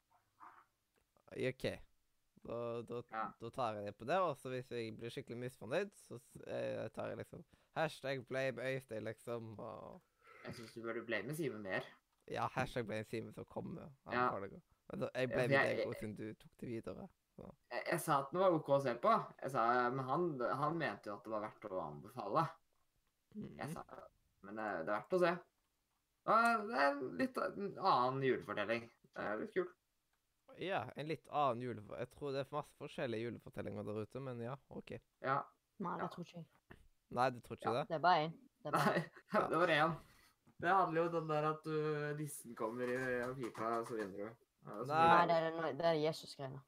OK. 1.33 1.67
Da, 2.45 2.83
da, 2.83 3.03
Ja. 3.13 3.25
da 3.41 3.51
tar 3.51 3.75
jeg 3.75 3.85
det 3.87 3.97
på 3.97 4.05
det. 4.05 4.19
Og 4.21 4.37
så 4.37 4.49
hvis 4.51 4.71
jeg 4.71 4.97
blir 4.99 5.11
skikkelig 5.15 5.39
misfornøyd, 5.45 5.93
så 5.95 6.19
eh, 6.47 6.89
tar 6.95 7.09
jeg 7.13 7.19
liksom 7.23 7.45
Hashtag 7.77 8.27
blame 8.29 8.61
Øystein, 8.63 9.05
liksom. 9.05 9.59
Og 9.59 10.03
Jeg 10.45 10.55
syns 10.55 10.73
du 10.75 10.83
burde 10.83 11.05
blame 11.07 11.35
Simen 11.35 11.63
mer. 11.63 11.87
ja, 12.29 12.49
hashtag 12.49 12.87
blame 12.87 13.05
Simen 13.05 13.33
som 13.33 13.45
kommer. 13.45 13.93
Han 14.07 14.15
Ja. 14.15 14.31
Men 14.93 15.09
jeg 15.15 15.31
Ja, 15.31 15.37
blamer 15.37 15.39
for 15.39 15.49
deg 15.49 15.87
òg, 15.87 15.95
siden 16.01 16.17
du 16.17 16.35
tok 16.35 16.51
det 16.61 16.69
videre. 16.69 17.09
Jeg, 17.39 17.83
jeg 17.91 18.01
sa 18.01 18.19
at 18.21 18.31
den 18.33 18.41
var 18.41 18.51
OK 18.53 18.69
å 18.69 18.81
se 18.83 18.93
på, 19.01 19.13
jeg 19.43 19.51
sa, 19.51 19.91
men 19.91 20.05
han, 20.05 20.41
han 20.53 20.77
mente 20.79 21.07
jo 21.09 21.15
at 21.17 21.25
det 21.25 21.31
var 21.33 21.41
verdt 21.47 21.65
å 21.71 21.81
anbefale. 21.81 22.49
Jeg 23.35 23.69
Mhm. 23.69 23.73
sa 23.73 23.85
Men 24.43 24.57
det, 24.57 24.87
det 24.87 24.93
er 24.93 25.01
verdt 25.01 25.13
å 25.15 25.19
se. 25.23 25.33
Det 26.27 26.79
er 26.83 27.01
litt 27.19 27.37
en 27.39 27.79
annen 27.79 28.23
julefortelling. 28.23 28.91
Det 29.15 29.23
er 29.23 29.39
litt 29.39 29.55
kult. 29.55 29.77
Ja, 30.61 30.85
en 30.97 31.07
litt 31.09 31.27
annen 31.31 31.63
jule... 31.63 31.83
Jeg 31.99 32.11
tror 32.11 32.33
det 32.33 32.41
er 32.45 32.49
masse 32.53 32.75
forskjellige 32.79 33.25
julefortellinger 33.29 33.83
der 33.87 34.03
ute, 34.05 34.21
men 34.21 34.41
ja, 34.45 34.57
OK. 34.71 34.91
Ja. 35.23 35.39
Nei, 35.83 35.99
Ja. 35.99 36.05
det 36.05 36.11
tror 36.15 36.25
ikke 36.27 36.39
jeg. 36.39 36.79
Nei, 37.11 37.31
du 37.31 37.41
tror 37.41 37.57
ikke 37.57 37.73
det? 37.79 37.85
Det 37.89 37.95
er 37.97 38.03
bare 38.05 38.25
én. 38.27 38.35
Nei, 38.65 39.03
det 39.51 39.59
var 39.63 39.73
én. 39.77 39.95
Det 40.63 40.69
handler 40.71 41.01
jo 41.03 41.07
om 41.09 41.15
den 41.17 41.29
der 41.33 41.49
at 41.51 41.65
du, 41.65 42.17
nissen 42.21 42.55
kommer 42.55 42.87
i 42.87 43.23
og 43.27 43.37
pipa, 43.37 43.73
og 43.81 43.87
så 43.89 43.97
vinner 43.99 44.17
du. 44.17 44.29
Ja, 44.63 44.77
Nei. 44.87 45.01
Nei, 45.09 45.27
det 45.27 45.39
er, 45.41 45.73
det 45.81 45.87
er 45.91 45.99
Jesus-greiene. 46.05 46.61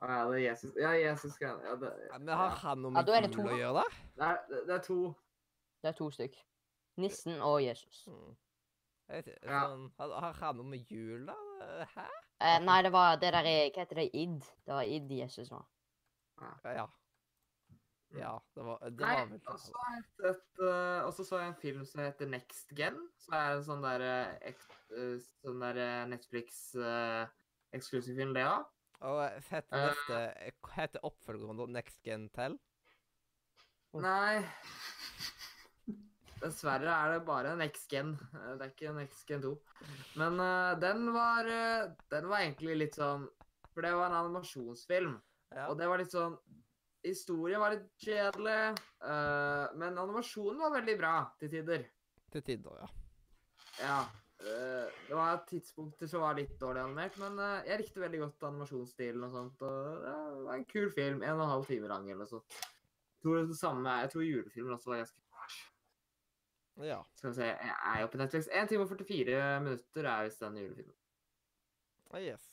Å 0.00 0.08
ja, 0.10 0.18
det 0.28 0.36
er 0.36 0.44
Jesus. 0.44 0.74
Ja, 0.80 0.90
Jesus-greiene. 0.96 1.64
ja, 1.64 1.74
det, 1.80 1.90
Ja, 2.10 2.18
Men 2.18 2.34
har 2.36 2.50
ja. 2.50 2.58
han 2.66 2.82
noe 2.84 2.90
med 2.92 3.08
ja, 3.08 3.16
er 3.16 3.24
det 3.26 3.30
jul 3.32 3.40
to. 3.48 3.48
å 3.54 3.58
gjøre, 3.60 3.80
da? 3.80 4.04
Det, 4.16 4.28
er, 4.28 4.38
det, 4.50 4.60
det 4.68 4.74
er 4.76 4.84
to. 4.86 4.98
Det 5.80 5.88
er 5.90 5.96
to 5.98 6.10
stykk. 6.12 6.38
Nissen 7.00 7.40
og 7.40 7.62
Jesus. 7.64 8.02
Mm. 8.08 8.36
Jeg 9.10 9.16
vet 9.24 9.26
ikke, 9.32 9.48
Ja. 9.50 9.60
sånn, 9.72 9.86
har, 9.98 10.14
har 10.26 10.32
han 10.44 10.56
noe 10.60 10.68
med 10.74 10.92
jul, 10.92 11.24
da? 11.32 11.36
Hæ? 11.96 12.06
Eh, 12.40 12.60
nei, 12.64 12.82
det 12.82 12.92
var 12.92 13.16
det 13.20 13.32
der 13.34 13.44
er- 13.44 13.70
Hva 13.70 13.80
heter 13.84 13.94
det? 14.00 14.10
Id. 14.16 14.40
Det 14.66 14.74
var 14.74 14.82
id 14.82 15.10
Jesus 15.12 15.50
var. 15.50 15.66
Ja. 16.40 16.54
Ja, 16.64 16.86
ja 18.16 18.38
det 18.54 18.64
var, 18.64 18.78
det 18.80 19.00
Nei, 19.00 19.16
var 19.16 19.28
og 19.52 19.58
så 19.60 19.72
sett 20.16 20.58
eh, 20.64 21.04
Og 21.04 21.12
så 21.12 21.24
så 21.24 21.38
jeg 21.38 21.48
en 21.48 21.54
film 21.60 21.84
som 21.84 22.00
heter 22.00 22.26
Next 22.26 22.72
Gen. 22.76 23.10
Som 23.20 23.34
er 23.36 23.52
en 23.58 23.64
sånn 23.64 23.82
der, 23.84 24.00
eh, 24.00 24.26
ek, 24.54 24.60
eh, 24.96 25.18
sånn 25.44 25.60
der 25.60 25.76
eh, 25.84 26.06
Netflix-eksklusiv 26.14 28.16
film, 28.16 28.34
det 28.34 28.44
òg. 28.48 28.64
Og 29.00 29.22
eh, 29.24 29.40
heter 29.50 29.86
neste 29.86 30.12
uh, 30.12 30.18
Heter 30.76 31.00
oppfølgeren 31.08 31.72
Next 31.72 32.02
Gen 32.04 32.28
Tell? 32.32 32.58
Mm. 33.92 34.02
Nei 34.04 34.44
Dessverre 36.40 36.92
er 36.92 37.14
det 37.14 37.24
bare 37.26 37.56
Next 37.58 37.90
Gen. 37.92 38.14
Eh, 38.34 38.52
Det 38.56 38.64
er 38.64 38.70
ikke 38.72 38.92
en 38.92 39.02
X-Gen 39.04 39.42
2. 39.44 39.50
Men 40.20 40.40
uh, 40.40 40.78
den 40.80 41.10
var 41.12 41.48
uh, 41.48 41.90
Den 42.12 42.30
var 42.30 42.44
egentlig 42.44 42.78
litt 42.78 42.96
sånn 42.96 43.26
For 43.74 43.84
det 43.84 43.92
var 43.96 44.08
en 44.08 44.20
animasjonsfilm. 44.22 45.18
Ja. 45.50 45.68
Og 45.68 45.76
det 45.80 45.90
var 45.90 46.00
litt 46.00 46.14
sånn 46.14 46.38
Historien 47.00 47.62
var 47.62 47.72
litt 47.72 47.86
kjedelig, 47.96 48.74
uh, 49.00 49.72
men 49.80 49.96
animasjonen 49.96 50.58
var 50.60 50.74
veldig 50.74 50.96
bra 51.00 51.12
til 51.40 51.48
tider. 51.48 51.86
Til 52.28 52.42
tider, 52.44 52.82
ja. 52.82 52.90
Ja. 53.80 54.00
det 54.40 55.16
var 55.16 55.40
tidspunkter 55.48 56.10
som 56.10 56.26
var 56.26 56.36
litt 56.36 56.52
dårlig 56.60 56.82
animert, 56.82 57.16
men 57.22 57.40
jeg 57.64 57.80
likte 57.80 58.02
veldig 58.04 58.20
godt 58.26 58.44
animasjonsstilen 58.50 59.24
og 59.24 59.32
sånt. 59.32 59.64
Og 59.64 60.04
det 60.04 60.12
var 60.44 60.58
en 60.58 60.68
kul 60.68 60.92
film. 60.92 61.24
En 61.24 61.38
og 61.38 61.46
en 61.46 61.52
halv 61.54 61.72
time 61.72 61.88
lang 61.88 62.04
eller 62.10 62.26
noe 62.26 62.34
sånt. 62.34 62.60
Jeg 62.60 63.24
tror 63.24 63.40
det 63.48 63.56
samme, 63.56 63.96
jeg 64.04 64.12
tror 64.12 64.28
julefilmen 64.28 64.76
også 64.76 64.92
var 64.92 65.00
ganske 65.06 65.29
Ja. 66.86 67.00
Skal 67.14 67.30
vi 67.30 67.34
se, 67.34 67.48
jeg 67.50 67.76
er 67.94 68.00
jo 68.00 68.08
på 68.12 68.20
Netflix. 68.20 68.48
1 68.52 68.68
time 68.68 68.84
og 68.86 68.88
44 68.88 69.60
minutter 69.64 70.08
er 70.08 70.28
visst 70.28 70.40
den 70.44 70.56
julefilmen. 70.62 70.96
Ah, 72.10 72.22
yes. 72.22 72.46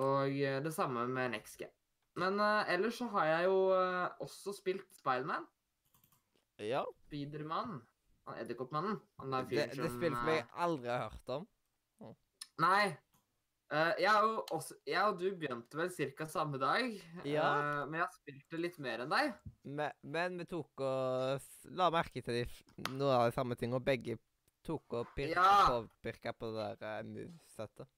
Og 0.00 0.30
eh, 0.30 0.58
det 0.64 0.72
samme 0.74 1.06
med 1.08 1.32
Next 1.34 1.58
Game. 1.58 1.72
Men 2.18 2.40
uh, 2.42 2.72
ellers 2.72 2.98
så 2.98 3.06
har 3.14 3.26
jeg 3.26 3.44
jo 3.44 3.58
uh, 3.70 4.08
også 4.20 4.52
spilt 4.56 4.88
Spiderman. 4.98 5.46
Ja. 6.58 6.82
Spiderman. 7.06 7.80
Han 8.28 8.40
Edderkoppmannen. 8.42 8.98
Han 9.20 9.32
der 9.32 9.46
Det, 9.46 9.48
fyren 9.48 9.70
det 9.70 9.76
som 9.76 9.96
spillet 9.98 10.18
som 10.18 10.32
jeg 10.34 10.46
aldri 10.66 10.90
har 10.90 11.06
hørt 11.08 11.34
om. 11.36 11.46
Nei. 12.60 12.96
Eh, 13.70 13.92
jeg, 14.02 14.22
og 14.26 14.48
også, 14.56 14.74
jeg 14.90 15.02
og 15.06 15.20
du 15.20 15.28
begynte 15.38 15.78
vel 15.78 15.92
ca. 16.18 16.26
samme 16.26 16.58
dag. 16.58 16.88
Ja. 17.22 17.44
uh, 17.46 17.84
men 17.86 18.00
jeg 18.00 18.16
spilte 18.16 18.58
litt 18.58 18.78
mer 18.82 19.04
enn 19.04 19.12
deg. 19.12 19.30
Men, 19.62 19.92
men 20.02 20.40
vi 20.42 20.46
tok 20.50 20.82
og 20.82 21.46
la 21.78 21.86
merke 21.94 22.18
til 22.26 22.40
de, 22.40 22.42
f- 22.50 22.90
noe 22.90 23.12
av 23.14 23.28
de 23.30 23.36
samme 23.36 23.54
tingene, 23.54 23.78
og 23.78 23.86
begge 23.86 24.18
tok 24.66 24.98
og 24.98 25.12
pirka 25.14 25.38
Ja. 25.38 25.54
på, 25.70 25.84
pirka 26.02 26.34
på 26.34 26.50
det 26.56 26.66
der 26.82 27.06
uh, 27.06 27.12
movesettet. 27.14 27.88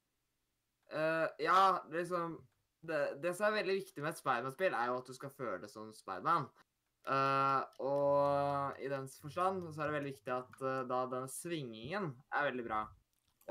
Eh, 0.92 1.28
ja, 1.46 1.62
liksom 1.88 2.36
det, 2.84 3.00
det 3.24 3.32
som 3.38 3.46
er 3.48 3.62
veldig 3.62 3.78
viktig 3.80 4.02
med 4.04 4.12
et 4.12 4.20
Spiderman-spill, 4.20 4.74
er 4.76 4.90
jo 4.90 4.98
at 5.00 5.08
du 5.08 5.16
skal 5.16 5.32
føle 5.38 5.58
det 5.62 5.70
som 5.72 5.88
Spiderman. 5.96 6.50
Uh, 7.08 7.64
og 7.82 8.76
i 8.78 8.86
den 8.92 9.08
forstand 9.24 9.64
så 9.72 9.80
er 9.82 9.88
det 9.88 9.96
veldig 9.96 10.10
viktig 10.12 10.34
at 10.36 10.60
eh, 10.62 10.82
da 10.86 11.00
den 11.10 11.24
svingingen 11.32 12.12
er 12.30 12.44
veldig 12.52 12.66
bra. 12.68 12.82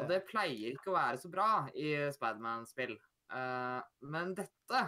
Og 0.01 0.10
det 0.10 0.24
pleier 0.27 0.74
ikke 0.74 0.91
å 0.91 0.98
være 0.98 1.22
så 1.22 1.29
bra 1.31 1.50
i 1.77 1.93
Spiderman-spill. 2.15 2.96
Uh, 3.31 3.79
men 4.12 4.34
dette, 4.36 4.81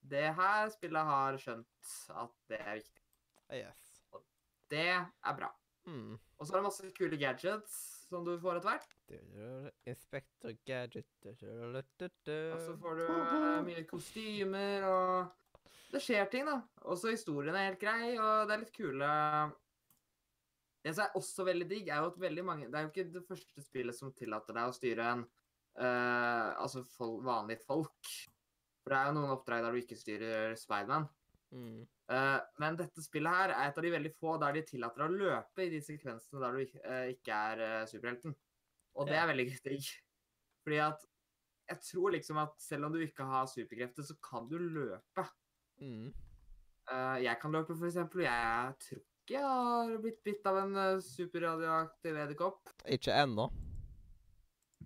det 0.00 0.28
her 0.38 0.70
spillet 0.72 1.10
har 1.10 1.40
skjønt 1.42 1.90
at 2.14 2.38
det 2.52 2.60
er 2.62 2.78
viktig. 2.80 3.02
Yes. 3.54 3.82
Og 4.14 4.24
Det 4.72 4.88
er 4.94 5.36
bra. 5.36 5.50
Mm. 5.84 6.14
Og 6.38 6.46
så 6.46 6.54
er 6.54 6.58
det 6.58 6.66
masse 6.68 6.92
kule 6.96 7.18
gadgets 7.20 7.74
som 8.08 8.24
du 8.24 8.34
får 8.40 8.60
etter 8.60 8.70
hvert. 8.70 8.94
Inspector 9.90 10.54
Gadget 10.66 11.28
Og 11.28 12.60
så 12.62 12.76
får 12.80 13.00
du 13.00 13.04
eh, 13.04 13.58
mye 13.66 13.84
kostymer 13.88 14.86
og 14.88 15.66
Det 15.92 16.00
skjer 16.02 16.24
ting, 16.30 16.48
da. 16.48 16.58
Også 16.90 17.12
historien 17.12 17.54
er 17.54 17.68
helt 17.68 17.82
grei, 17.82 18.14
og 18.18 18.48
det 18.48 18.56
er 18.56 18.62
litt 18.64 18.74
kule 18.74 19.10
Det 20.84 20.92
som 20.92 21.06
er 21.06 21.16
også 21.16 21.46
veldig 21.48 21.66
digg, 21.70 21.88
er 21.88 22.02
jo 22.02 22.10
at 22.10 22.20
veldig 22.20 22.42
mange 22.44 22.66
Det 22.68 22.76
er 22.76 22.84
jo 22.84 22.90
ikke 22.92 23.06
det 23.14 23.24
første 23.24 23.62
spillet 23.64 23.96
som 23.96 24.12
tillater 24.12 24.56
deg 24.56 24.68
å 24.68 24.76
styre 24.76 25.06
en 25.14 25.22
uh, 25.80 26.50
Altså 26.60 26.82
fol 26.94 27.18
vanlige 27.24 27.64
folk. 27.64 28.10
For 28.84 28.92
det 28.92 28.98
er 28.98 29.08
jo 29.08 29.14
noen 29.16 29.32
oppdrag 29.32 29.64
der 29.64 29.72
du 29.72 29.80
ikke 29.80 29.96
styrer 29.96 30.56
Spiderman. 30.60 31.06
Mm. 31.54 31.86
Uh, 32.10 32.36
men 32.60 32.76
dette 32.76 33.00
spillet 33.00 33.32
her 33.32 33.54
er 33.54 33.70
et 33.70 33.78
av 33.80 33.86
de 33.86 33.94
veldig 33.94 34.12
få 34.18 34.34
der 34.42 34.58
de 34.58 34.64
tillater 34.68 35.00
deg 35.00 35.14
å 35.14 35.22
løpe 35.22 35.64
i 35.64 35.70
de 35.72 35.80
sekvensene 35.86 36.42
der 36.42 36.58
du 36.58 36.76
eh, 36.82 37.06
ikke 37.14 37.38
er 37.52 37.62
uh, 37.64 37.86
superhelten. 37.88 38.34
Og 38.98 39.08
det 39.08 39.16
Ja. 39.16 39.22
er 39.22 39.30
veldig 39.32 39.48
digg. 39.70 39.88
Fordi 40.66 40.82
at 40.84 41.08
jeg 41.70 41.80
tror 41.88 42.12
liksom 42.12 42.42
at 42.44 42.60
selv 42.60 42.90
om 42.90 42.92
du 42.92 43.00
ikke 43.00 43.24
har 43.24 43.48
superkrefter, 43.48 44.04
så 44.04 44.18
kan 44.20 44.44
du 44.50 44.58
løpe. 44.60 45.24
Mm. 45.80 46.12
Jeg 47.24 47.38
kan 47.40 47.54
løpe, 47.56 47.72
for 47.72 47.88
eksempel. 47.88 48.26
Jeg 48.26 48.74
tror 48.84 49.00
ikke 49.24 49.40
har 49.42 49.94
blitt 50.04 50.22
bitt 50.24 50.46
av 50.46 50.58
en 50.60 50.76
uh, 50.76 51.00
superradioaktiv 51.02 52.16
edderkopp. 52.24 52.74
Ikke 52.92 53.14
ennå. 53.24 53.48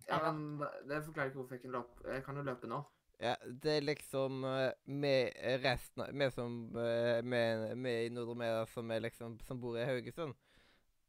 Ja, 0.08 0.20
men 0.32 0.62
det- 0.88 1.04
forklarer 1.04 1.28
ikke 1.28 1.40
hvorfor 1.42 1.54
jeg 1.58 1.62
kan 1.62 1.74
løpe. 1.74 2.06
Jeg 2.08 2.24
kan 2.24 2.36
jo 2.36 2.42
løpe 2.46 2.66
nå. 2.70 2.84
Ja, 3.20 3.34
det 3.42 3.72
er 3.76 3.80
liksom 3.82 4.44
eh, 4.46 4.72
med 4.86 5.32
resten 5.64 6.04
av 6.04 6.12
Vi 6.14 6.28
som 6.30 6.52
eh, 6.78 7.18
med, 7.26 7.76
med 7.76 8.04
i 8.06 8.12
Nordre 8.14 8.36
Media 8.38 8.60
som, 8.70 8.86
liksom, 8.88 9.40
som 9.42 9.58
bor 9.58 9.74
i 9.74 9.82
Haugesund 9.88 10.36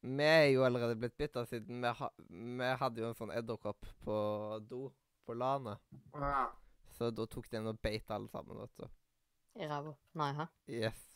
Vi 0.01 0.23
er 0.25 0.47
jo 0.49 0.63
allerede 0.65 0.95
blitt 0.97 1.13
bitt 1.21 1.37
av 1.37 1.45
siden 1.45 1.83
vi, 1.83 1.91
ha, 1.99 2.09
vi 2.17 2.71
hadde 2.81 3.03
jo 3.03 3.11
en 3.11 3.19
sånn 3.19 3.35
edderkopp 3.35 3.85
på 4.01 4.15
do 4.65 4.87
på 5.29 5.35
landet. 5.37 5.77
Ja. 6.15 6.47
Så 6.97 7.11
da 7.13 7.27
tok 7.29 7.45
den 7.51 7.69
og 7.69 7.77
beit 7.77 8.09
alle 8.09 8.31
sammen, 8.33 8.57
vet 8.57 8.81
du. 8.81 8.89
I 9.61 9.67
ræva. 9.69 9.93
Nei, 10.17 10.31
hæ? 10.33 10.47
Yes. 10.65 11.08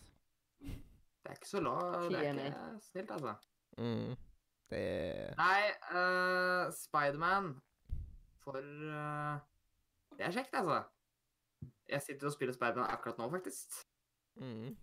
Det 1.24 1.32
er 1.32 1.40
ikke 1.40 1.50
så 1.50 1.60
lov. 1.64 1.82
Det 2.12 2.20
er 2.20 2.32
ikke 2.32 2.80
snilt, 2.82 3.12
altså. 3.12 3.36
Mm. 3.78 4.16
Det 4.70 5.34
Nei, 5.38 5.62
uh, 5.92 6.72
Spiderman 6.74 7.48
For 8.44 8.58
uh, 8.60 9.40
Det 10.18 10.26
er 10.28 10.32
kjekt, 10.36 10.54
altså. 10.54 10.84
Jeg 11.90 12.02
sitter 12.02 12.28
og 12.28 12.34
spiller 12.34 12.54
Spiderman 12.54 12.90
akkurat 12.92 13.18
nå, 13.18 13.30
faktisk. 13.32 13.86
mm. 14.36 14.76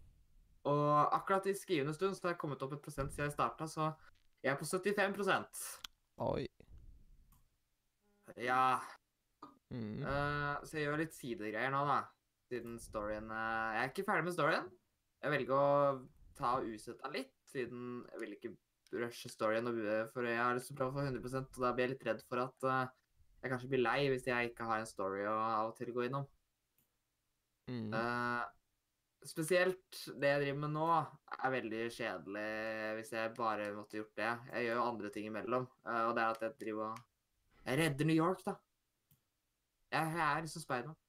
Og 0.64 1.14
akkurat 1.16 1.46
i 1.46 1.54
skrivende 1.56 1.94
stund 1.94 2.14
så 2.14 2.26
har 2.26 2.34
jeg 2.34 2.38
kommet 2.38 2.62
opp 2.62 2.72
et 2.76 2.82
prosent 2.84 3.12
siden 3.12 3.30
jeg 3.30 3.32
starta, 3.32 3.66
så 3.66 3.92
jeg 4.42 4.52
er 4.52 4.58
på 4.60 4.64
75% 4.64 5.60
Oi. 6.20 6.46
Ja. 8.36 8.76
Mm. 9.70 10.02
Uh, 10.02 10.60
så 10.64 10.76
jeg 10.76 10.84
gjør 10.86 11.00
litt 11.00 11.16
sidegreier 11.16 11.72
nå, 11.72 11.84
da. 11.88 12.00
Siden 12.50 12.78
storyen 12.82 13.30
uh, 13.30 13.76
Jeg 13.76 13.82
er 13.82 13.92
ikke 13.92 14.04
ferdig 14.08 14.26
med 14.28 14.36
storyen. 14.36 14.68
Jeg 15.22 15.32
velger 15.32 15.56
å 15.56 15.70
ta 16.40 16.56
og 16.58 16.68
utsette 16.70 17.02
den 17.04 17.16
litt, 17.20 17.32
siden 17.50 17.86
jeg 18.12 18.22
vil 18.22 18.36
ikke 18.36 18.52
rushe 19.00 19.30
storyen, 19.30 19.68
og, 19.70 19.80
for 20.14 20.26
jeg 20.26 20.40
har 20.40 20.56
lyst 20.56 20.70
til 20.70 20.76
å 20.76 20.80
prøve 20.80 20.90
å 20.90 20.98
få 20.98 21.04
100 21.06 21.42
og 21.44 21.60
da 21.62 21.72
blir 21.74 21.86
jeg 21.86 21.94
litt 21.94 22.06
redd 22.08 22.22
for 22.26 22.42
at 22.42 22.66
eh, 22.66 22.94
jeg 23.40 23.52
kanskje 23.52 23.68
blir 23.72 23.84
lei 23.84 23.98
hvis 24.10 24.26
jeg 24.28 24.50
ikke 24.50 24.66
har 24.68 24.82
en 24.82 24.88
story 24.88 25.22
å 25.28 25.34
av 25.34 25.70
og 25.70 25.76
til 25.78 25.92
gå 25.96 26.06
innom. 26.08 26.26
Mm. 27.70 27.92
Uh, 27.94 28.42
spesielt 29.30 30.00
det 30.20 30.32
jeg 30.32 30.42
driver 30.42 30.58
med 30.64 30.74
nå, 30.74 30.88
er 31.36 31.54
veldig 31.54 31.84
kjedelig 31.94 32.48
hvis 32.98 33.14
jeg 33.14 33.34
bare 33.36 33.70
måtte 33.76 34.00
gjort 34.00 34.18
det. 34.18 34.32
Jeg 34.50 34.66
gjør 34.66 34.80
jo 34.80 34.88
andre 34.88 35.12
ting 35.14 35.30
imellom, 35.30 35.68
uh, 35.86 36.02
og 36.08 36.16
det 36.18 36.24
er 36.24 36.34
at 36.34 36.44
jeg 36.44 36.58
driver 36.64 36.90
og 36.90 37.06
Jeg 37.60 37.78
redder 37.78 38.08
New 38.08 38.16
York, 38.16 38.42
da. 38.44 38.56
Jeg, 39.92 40.12
jeg 40.16 40.26
er 40.26 40.44
liksom 40.44 40.62
Spiderman. 40.64 41.00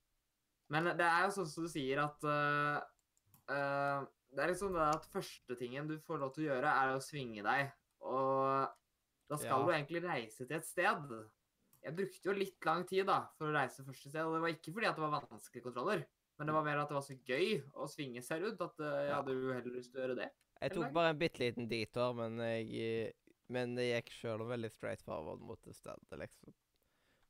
Men 0.72 0.90
det 1.00 1.06
er 1.06 1.26
jo 1.26 1.36
sånn 1.36 1.48
som 1.52 1.68
du 1.68 1.72
sier, 1.72 2.00
at 2.00 2.26
uh, 2.28 2.80
eh, 3.52 4.04
Det 4.32 4.40
er 4.44 4.52
liksom 4.54 4.74
det 4.74 4.84
at 4.96 5.06
første 5.12 5.56
tingen 5.60 5.88
du 5.90 5.98
får 6.08 6.20
lov 6.22 6.34
til 6.36 6.46
å 6.46 6.54
gjøre, 6.54 6.72
er 6.72 6.96
å 6.96 7.04
svinge 7.04 7.44
deg. 7.44 7.72
Og 8.02 8.70
da 9.30 9.38
skal 9.38 9.60
Ja. 9.60 9.66
du 9.66 9.72
egentlig 9.72 10.04
reise 10.04 10.46
til 10.48 10.58
et 10.58 10.66
sted. 10.66 11.30
Jeg 11.84 11.96
brukte 11.98 12.26
jo 12.30 12.34
litt 12.38 12.66
lang 12.66 12.86
tid 12.88 13.06
da, 13.08 13.28
for 13.38 13.48
å 13.50 13.56
reise 13.56 13.84
første 13.84 14.10
sted, 14.10 14.22
og 14.24 14.36
det 14.36 14.42
var 14.42 14.54
ikke 14.54 14.74
fordi 14.74 14.88
at 14.88 14.96
det 14.96 15.02
var 15.04 15.22
vanskelige 15.28 15.64
kontroller. 15.64 16.06
Men 16.38 16.48
det 16.48 16.54
var 16.56 16.64
mer 16.64 16.78
at 16.82 16.88
det 16.90 16.96
var 16.96 17.02
så 17.06 17.18
gøy 17.28 17.64
å 17.74 17.88
svinge 17.90 18.22
seg 18.24 18.42
rundt 18.42 18.62
at 18.62 18.80
eh, 18.80 19.08
jeg 19.08 19.14
hadde 19.16 19.34
jo 19.36 19.52
heller 19.54 19.76
lyst 19.76 19.92
til 19.92 20.00
å 20.00 20.04
gjøre 20.08 20.16
det. 20.22 20.30
Jeg 20.62 20.72
tok 20.72 20.94
bare 20.94 21.10
en 21.10 21.20
bitte 21.20 21.40
liten 21.42 21.68
detour, 21.68 22.14
men 22.14 22.38
jeg 22.38 23.14
Men 23.52 23.76
det 23.76 23.90
gikk 24.06 24.12
sjøl 24.16 24.46
veldig 24.48 24.72
straight 24.72 25.02
forward 25.04 25.42
mot 25.42 25.60
det 25.64 25.76
stedet, 25.76 26.08
liksom. 26.16 26.54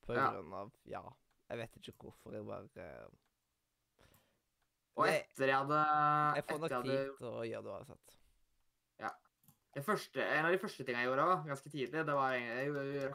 På 0.05 0.13
Ja. 0.13 0.29
grunn 0.29 0.53
av 0.53 0.71
Ja, 0.85 1.01
jeg 1.49 1.57
vet 1.57 1.71
ikke 1.81 1.97
hvorfor. 1.97 2.31
Jeg 2.33 2.45
bare 2.45 3.09
Og 4.99 5.07
etter 5.07 5.47
jeg 5.53 5.55
hadde 5.55 5.83
Jeg 6.37 6.47
får 6.49 6.59
nok 6.63 6.73
tid 6.87 7.13
til 7.19 7.29
å 7.29 7.45
gjøre 7.47 7.63
det 7.67 7.75
uansett. 7.77 8.17
Det 9.71 9.83
første, 9.87 10.19
en 10.19 10.45
av 10.45 10.51
de 10.51 10.59
første 10.59 10.83
tingene 10.83 11.05
jeg 11.05 11.07
gjorde 11.07 11.25
også, 11.25 11.47
ganske 11.47 11.69
tidlig, 11.71 11.99
det 12.07 12.15
var, 12.15 12.33
jeg, 12.35 12.65
jeg 12.67 13.11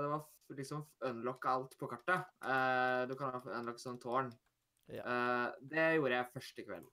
det 0.00 0.12
var 0.12 0.22
liksom 0.56 0.84
unlocke 1.10 1.50
alt 1.52 1.74
på 1.76 1.88
kartet. 1.90 2.30
Uh, 2.40 3.04
du 3.10 3.12
kan 3.20 3.36
unlocke 3.44 3.82
sånn 3.82 4.00
tårn. 4.00 4.30
Ja. 4.88 5.04
Uh, 5.04 5.58
det 5.60 5.84
gjorde 5.98 6.16
jeg 6.16 6.30
første 6.32 6.64
kvelden. 6.64 6.88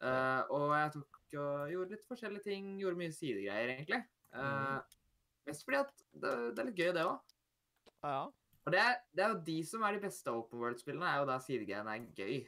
Uh, 0.00 0.40
og 0.56 0.72
jeg 0.78 0.94
tok 0.96 1.20
og 1.42 1.74
gjorde 1.74 1.92
litt 1.92 2.08
forskjellige 2.08 2.46
ting. 2.48 2.70
Gjorde 2.80 3.02
mye 3.02 3.12
sidegreier, 3.12 3.74
egentlig. 3.74 4.00
Uh. 4.32 4.80
Mest 5.48 5.68
fordi 5.68 5.82
at 5.82 5.92
det, 6.08 6.32
det 6.56 6.62
er 6.62 6.70
litt 6.70 6.80
gøy, 6.80 6.92
det 6.96 7.04
òg. 7.04 7.36
Ja. 8.08 8.18
Og 8.64 8.72
det 8.72 8.80
er, 8.84 8.96
det 9.12 9.24
er 9.24 9.34
jo 9.34 9.42
de 9.52 9.58
som 9.68 9.84
er 9.84 9.96
de 9.96 10.06
beste 10.08 10.32
open 10.32 10.64
world-spillene, 10.64 11.12
er 11.12 11.20
jo 11.20 11.28
da 11.28 11.36
sidegreiene 11.44 11.92
er 11.92 12.08
gøy. 12.16 12.40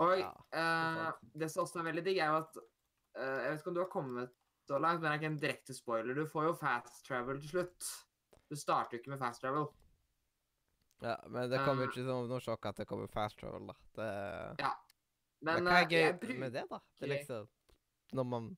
Og 0.00 0.14
Ja, 0.18 0.30
det, 0.54 1.32
det 1.42 1.48
som 1.52 1.64
også 1.66 1.80
er 1.82 1.88
veldig 1.90 2.04
digg, 2.06 2.18
er 2.24 2.30
jo 2.32 2.38
at 2.40 2.56
eh, 2.60 3.40
Jeg 3.44 3.50
vet 3.50 3.60
ikke 3.60 3.72
om 3.72 3.74
du 3.76 3.82
har 3.82 3.90
kommet 3.92 4.30
så 4.70 4.78
langt, 4.78 5.00
men 5.02 5.10
det 5.10 5.10
er 5.10 5.18
ikke 5.20 5.30
en 5.32 5.40
direkte 5.42 5.74
spoiler. 5.76 6.14
Du 6.16 6.26
får 6.30 6.44
jo 6.46 6.54
fast 6.60 7.02
travel 7.08 7.40
til 7.42 7.50
slutt. 7.52 7.88
Du 8.50 8.56
starter 8.56 8.96
jo 8.96 9.00
ikke 9.02 9.10
med 9.12 9.20
fast 9.20 9.42
travel. 9.42 9.66
ja. 11.02 11.16
Men 11.28 11.50
det 11.50 11.60
kommer 11.64 11.84
Eh. 11.84 11.88
ikke 11.90 12.04
som 12.06 12.28
noe 12.30 12.40
sjokk 12.44 12.66
at 12.70 12.76
det 12.82 12.86
kommer 12.88 13.08
fast 13.12 13.38
travel, 13.40 13.66
da. 13.66 13.74
Det, 13.98 14.70
Men, 15.42 15.54
men 15.64 15.68
hva 15.70 15.78
er 15.80 15.86
eh, 15.86 15.88
gøy 15.88 16.18
bruker 16.20 16.38
med 16.42 16.52
det, 16.52 16.64
da? 16.70 16.78
Det 17.00 17.06
er 17.06 17.12
liksom 17.16 17.48
Når 18.12 18.24
man 18.28 18.48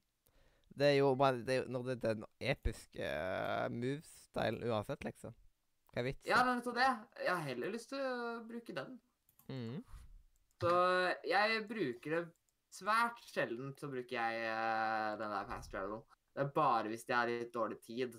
Det 0.74 0.86
er 0.88 0.96
jo 0.96 1.14
man, 1.14 1.44
det 1.46 1.56
er, 1.60 1.66
Når 1.68 1.82
det 1.88 1.96
er 2.04 2.14
den 2.14 2.24
episke 2.40 3.08
uh, 3.08 3.68
move-stilen 3.70 4.62
uansett, 4.70 5.04
liksom. 5.04 5.34
Hva 5.92 6.00
er 6.00 6.06
vitsen? 6.08 6.28
Ja, 6.30 6.38
det 6.42 6.50
er 6.50 6.56
nettopp 6.60 6.74
det. 6.78 6.86
Jeg 7.26 7.34
har 7.36 7.42
heller 7.46 7.70
lyst 7.74 7.88
til 7.92 8.00
å 8.00 8.40
bruke 8.48 8.74
den. 8.78 8.94
Mhm. 9.48 9.82
Så 10.62 10.74
jeg 11.26 11.62
bruker 11.68 12.16
det 12.16 12.22
svært 12.72 13.18
sjelden 13.28 13.72
så 13.76 13.90
bruker 13.92 14.16
jeg 14.16 14.44
uh, 14.48 15.16
den 15.20 15.34
der 15.34 15.48
fast 15.48 15.72
travel. 15.74 16.04
Det 16.32 16.46
er 16.46 16.52
bare 16.54 16.88
hvis 16.88 17.04
jeg 17.08 17.18
har 17.18 17.28
litt 17.28 17.50
dårlig 17.54 17.80
tid. 17.84 18.14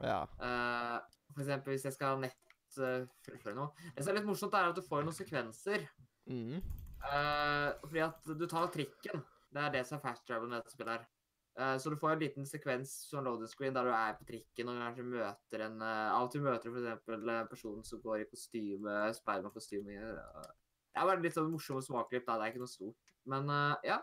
Ja. 0.00 0.24
Uh, 0.40 0.96
for 1.34 1.44
eksempel 1.44 1.76
hvis 1.76 1.84
jeg 1.86 1.94
skal 1.94 2.16
ha 2.16 2.22
nett 2.24 2.80
uh, 2.80 3.52
noe. 3.54 3.68
Det 3.94 4.02
som 4.02 4.10
er 4.10 4.18
litt 4.18 4.30
morsomt, 4.32 4.56
er 4.56 4.72
at 4.72 4.80
du 4.80 4.82
får 4.88 5.06
noen 5.06 5.16
sekvenser. 5.16 5.86
Eh, 7.12 7.70
fordi 7.84 8.00
at 8.04 8.30
du 8.38 8.46
tar 8.48 8.70
trikken. 8.72 9.24
Det 9.54 9.62
er 9.62 9.74
det 9.74 9.84
som 9.86 9.98
er 9.98 10.06
fast 10.08 10.24
travel 10.26 10.50
med 10.50 10.58
dette 10.60 10.74
spillet 10.74 10.96
her. 10.96 11.06
Eh, 11.60 11.76
så 11.78 11.90
du 11.90 11.96
får 12.00 12.14
en 12.14 12.22
liten 12.24 12.46
sekvens 12.48 12.92
som 13.10 13.24
loading 13.24 13.50
screen 13.50 13.76
der 13.76 13.86
du 13.86 13.92
er 13.94 14.16
på 14.18 14.26
trikken 14.26 14.72
og 14.72 14.80
kanskje 14.80 15.06
møter 15.06 15.66
en 15.68 15.76
eh, 15.84 16.14
Av 16.16 16.26
og 16.26 16.32
til 16.32 16.42
møter 16.42 16.72
du 16.72 16.80
f.eks. 16.80 17.12
en 17.12 17.50
person 17.50 17.84
som 17.86 18.02
går 18.02 18.24
i 18.24 18.28
kostyme, 18.30 18.96
Spiderman-kostyme. 19.20 19.98
Uh, 20.00 20.48
det 20.94 21.02
er 21.02 21.08
bare 21.08 21.22
litt 21.24 21.34
sånn 21.34 21.50
morsomme 21.50 21.82
småklipp, 21.82 22.22
da. 22.28 22.36
Det 22.38 22.46
er 22.46 22.52
ikke 22.52 22.62
noe 22.62 22.70
stort. 22.70 23.14
Men 23.26 23.48
uh, 23.50 23.74
ja. 23.82 23.96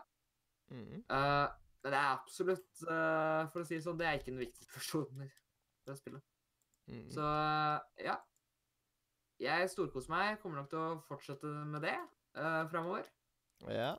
Mm. 0.68 0.98
Uh, 1.08 1.46
men 1.82 1.94
det 1.94 1.96
er 1.96 2.10
absolutt, 2.10 2.68
uh, 2.84 3.48
for 3.48 3.62
å 3.62 3.64
si 3.64 3.78
det 3.78 3.84
sånn, 3.86 3.96
det 3.96 4.10
er 4.10 4.18
ikke 4.18 4.28
den 4.28 4.42
viktigste 4.42 4.74
personen 4.76 5.24
i 5.24 5.28
det 5.88 5.96
spillet. 5.96 6.26
Mm. 6.92 7.06
Så 7.14 7.30
ja. 8.04 8.18
Jeg 9.40 9.70
storkoser 9.72 10.12
meg. 10.12 10.36
Kommer 10.42 10.60
nok 10.60 10.68
til 10.70 10.82
å 10.82 11.00
fortsette 11.08 11.54
med 11.72 11.80
det 11.88 11.96
uh, 12.36 12.68
framover. 12.68 13.08
Ja. 13.72 13.94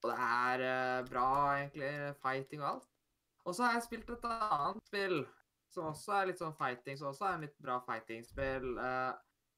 Og 0.00 0.08
det 0.08 0.16
er 0.16 1.04
bra, 1.12 1.28
egentlig. 1.58 1.92
Fighting 2.24 2.64
og 2.64 2.70
alt. 2.72 2.88
Og 3.44 3.54
så 3.54 3.66
har 3.66 3.76
jeg 3.76 3.84
spilt 3.90 4.10
et 4.16 4.26
annet 4.32 4.80
spill 4.88 5.20
som 5.72 5.88
også 5.88 6.16
er 6.16 6.30
litt 6.30 6.40
sånn 6.40 6.56
fighting, 6.56 6.98
som 6.98 7.10
også 7.10 7.28
er 7.28 7.36
en 7.36 7.44
litt 7.46 7.54
bra 7.62 7.78
fighting-spill. 7.86 8.72
Uh, 8.76 9.12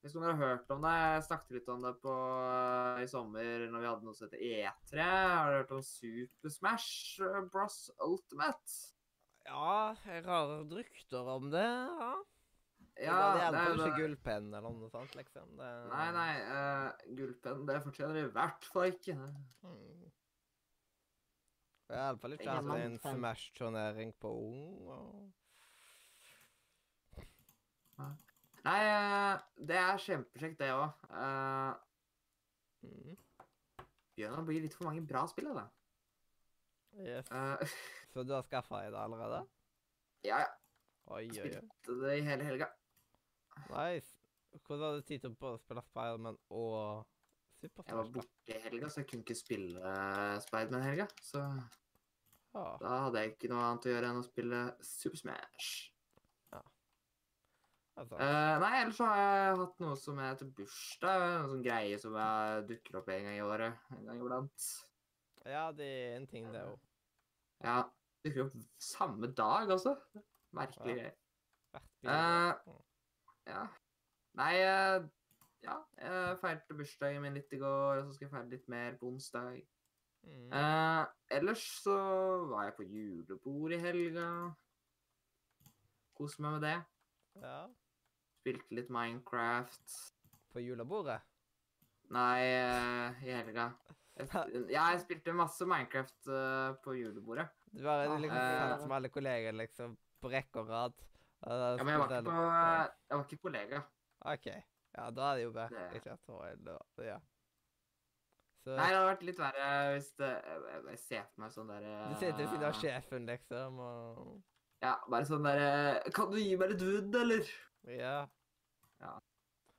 hvis 0.05 0.13
noen 0.19 0.27
har 0.29 0.37
hørt 0.37 0.73
om 0.75 0.83
det, 0.85 0.93
jeg 1.01 1.23
snakket 1.31 1.57
litt 1.57 1.69
om 1.73 1.85
det 1.87 1.95
på, 2.03 2.15
eh, 2.45 2.99
i 3.01 3.09
sommer 3.09 3.63
når 3.73 3.81
vi 3.81 3.89
hadde 3.89 4.05
noe 4.05 4.17
som 4.19 4.27
heter 4.29 4.43
E3. 4.45 5.07
Har 5.09 5.49
du 5.49 5.57
hørt 5.57 5.73
om 5.73 5.81
Super 5.87 6.53
Smash 6.53 7.25
Bros 7.55 7.79
Ultimate? 8.05 8.77
Ja, 9.49 9.95
jeg 10.05 10.27
har 10.29 10.53
rykter 10.69 11.33
om 11.35 11.49
det. 11.53 11.65
Ja. 11.65 12.13
Ja, 13.01 13.15
det 13.51 13.59
er 13.59 13.73
jo 13.73 13.79
ikke 13.81 13.97
gullpenn 13.97 14.53
eller 14.55 14.75
noe 14.77 14.89
sånt, 14.93 15.17
liksom. 15.19 15.57
Det, 15.59 15.71
Nei, 15.91 16.05
nei. 16.15 16.33
Uh, 16.47 17.15
Gullpenn, 17.19 17.65
det 17.67 17.81
fortjener 17.83 18.15
de 18.15 18.27
i 18.29 18.35
hvert 18.37 18.69
fall 18.71 18.93
ikke. 18.93 19.17
Hmm. 19.65 20.05
Det 21.89 21.97
er 21.97 22.05
iallfall 22.05 22.37
ikke 22.37 22.55
hatt 22.55 22.71
en. 22.77 23.01
Smash-turnering 23.03 24.15
på 24.21 24.31
ung. 24.31 24.69
Og... 24.95 25.33
Nei, 28.65 28.79
eh, 28.89 29.33
det 29.69 29.77
er 29.77 29.99
kjempekjekt, 30.01 30.61
det 30.63 30.71
òg. 30.73 31.09
Uh, 31.11 31.75
Mm. 32.85 33.17
Begynner 34.15 34.43
å 34.43 34.47
bli 34.47 34.61
litt 34.65 34.77
for 34.77 34.89
mange 34.89 35.05
bra 35.09 35.25
spill 35.31 35.49
av 35.51 35.61
det. 35.61 35.65
Yes. 37.05 37.31
Uh, 37.33 37.59
Så 38.15 38.23
du 38.27 38.35
har 38.37 38.45
skaffa 38.47 38.85
deg 38.85 38.95
det 38.95 39.01
allerede? 39.01 39.41
ja, 40.25 40.45
ja. 40.45 40.53
Oi, 41.13 41.27
oi, 41.29 41.41
oi. 41.45 41.51
Spilte 41.53 41.95
det 42.01 42.13
i 42.17 42.23
hele 42.25 42.45
helga. 42.47 42.71
Nice. 43.69 44.15
Hvordan 44.55 44.87
hadde 44.87 45.03
du 45.03 45.09
tid 45.09 45.25
til 45.25 45.35
å 45.35 45.57
spille 45.61 45.83
Spiderman 45.85 46.39
og 46.55 47.11
Super 47.59 47.85
Jeg 47.89 47.99
var 47.99 48.13
borte 48.15 48.55
i 48.55 48.61
helga, 48.63 48.89
så 48.89 49.03
jeg 49.03 49.09
kunne 49.11 49.27
ikke 49.27 49.37
spille 49.37 49.97
Spiderman 50.47 50.81
i 50.81 50.89
helga. 50.89 51.09
Så 51.21 51.43
ah. 51.43 52.79
da 52.81 52.95
hadde 53.09 53.21
jeg 53.21 53.35
ikke 53.35 53.51
noe 53.53 53.67
annet 53.67 53.89
å 53.91 53.93
gjøre 53.93 54.13
enn 54.13 54.23
å 54.23 54.25
spille 54.25 54.63
Super 54.87 55.21
Smash. 55.21 55.75
Altså. 57.95 58.17
Eh, 58.19 58.55
nei, 58.59 58.71
ellers 58.81 58.97
så 58.99 59.07
har 59.07 59.21
jeg 59.23 59.59
hatt 59.61 59.83
noe 59.85 59.97
som 59.99 60.17
heter 60.19 60.49
bursdag. 60.57 61.25
En 61.25 61.51
sånn 61.53 61.63
greie 61.63 61.99
som 62.03 62.17
jeg 62.19 62.65
dukker 62.71 62.99
opp 62.99 63.11
en 63.15 63.29
gang 63.29 63.37
i 63.39 63.45
året. 63.45 63.85
En 63.95 64.09
gang 64.09 64.23
iblant. 64.23 64.65
Ja, 65.47 65.69
det 65.77 65.87
er 65.87 66.17
en 66.17 66.27
ting, 66.31 66.49
det 66.51 66.65
òg. 66.67 66.81
Ja, 67.63 67.77
dukker 68.25 68.49
opp 68.49 68.57
samme 68.83 69.31
dag, 69.37 69.71
altså. 69.77 69.95
Merkelig 70.57 70.97
greie. 70.99 71.13
Uh, 72.05 72.81
Ja. 73.47 73.63
Nei, 74.41 74.53
uh, 74.65 75.05
ja. 75.63 75.77
Jeg 76.01 76.39
feirte 76.41 76.77
bursdagen 76.79 77.23
min 77.23 77.37
litt 77.39 77.53
i 77.55 77.61
går, 77.61 78.01
og 78.01 78.09
så 78.09 78.17
skal 78.17 78.27
jeg 78.27 78.35
feire 78.35 78.51
litt 78.57 78.69
mer 78.73 78.99
på 78.99 79.13
onsdag. 79.13 79.63
mm. 80.25 80.51
Uh, 80.51 81.05
ellers 81.39 81.63
så 81.85 81.97
var 82.51 82.67
jeg 82.67 82.77
på 82.81 82.89
julebord 82.91 83.77
i 83.77 83.81
helga. 83.85 84.29
Koste 86.19 86.43
meg 86.43 86.59
med 86.59 86.67
det. 86.67 86.77
ja. 87.43 87.63
Spilte 88.45 88.77
litt 88.77 88.91
Minecraft. 88.93 89.93
På 90.53 90.61
julebordet? 90.61 91.23
Nei, 92.13 92.43
eh, 92.45 93.23
i 93.25 93.31
helga. 93.33 93.71
Jeg, 94.21 94.29
jeg 94.77 95.01
spilte 95.01 95.33
masse 95.33 95.65
Minecraft 95.65 96.29
uh, 96.29 96.75
på 96.85 96.93
julebordet. 96.99 97.49
Du 97.73 97.81
var 97.87 98.05
Ah, 98.05 98.19
liksom 98.21 98.37
uh, 98.37 98.77
som 98.83 98.93
alle 98.93 99.09
kolleger 99.09 99.57
liksom, 99.57 99.97
på 100.21 100.29
rekke 100.29 100.61
og 100.61 100.69
rad? 100.75 101.01
Ja, 101.41 101.73
men 101.81 101.89
jeg 101.95 102.03
var 102.03 102.13
ikke 102.13 102.29
på, 102.29 102.37
jeg 102.37 103.17
var 103.17 103.25
ikke 103.25 103.43
kollega. 103.49 103.83
OK. 104.35 104.53
Ja, 104.95 105.09
da 105.11 105.31
er 105.31 105.41
det 105.41 105.49
jo 105.49 105.57
bedre. 105.57 105.89
Ikke 105.97 106.13
at 106.13 106.61
det 106.69 107.09
ja. 107.09 107.19
Så 108.65 108.77
Nei, 108.77 108.87
det 108.89 108.97
hadde 108.97 109.09
vært 109.09 109.25
litt 109.29 109.41
verre 109.41 109.69
hvis 109.93 110.07
det 110.17 110.29
Jeg, 110.31 110.79
jeg 110.89 111.01
ser 111.03 111.25
for 111.29 111.43
meg 111.43 111.51
sånn 111.53 111.69
derre 111.69 111.97
du 112.09 112.15
sitter 112.17 112.39
ved 112.39 112.47
siden 112.49 112.69
av 112.69 112.79
sjefen, 112.79 113.27
liksom, 113.29 113.81
og 113.85 114.85
Ja, 114.85 114.95
bare 115.05 115.27
sånn 115.29 115.45
derre 115.45 116.13
Kan 116.17 116.31
du 116.33 116.39
gi 116.41 116.55
meg 116.61 116.73
litt 116.73 116.85
wood, 116.87 117.19
eller? 117.21 117.51
Ja. 117.91 118.19
Ja. 119.03 119.15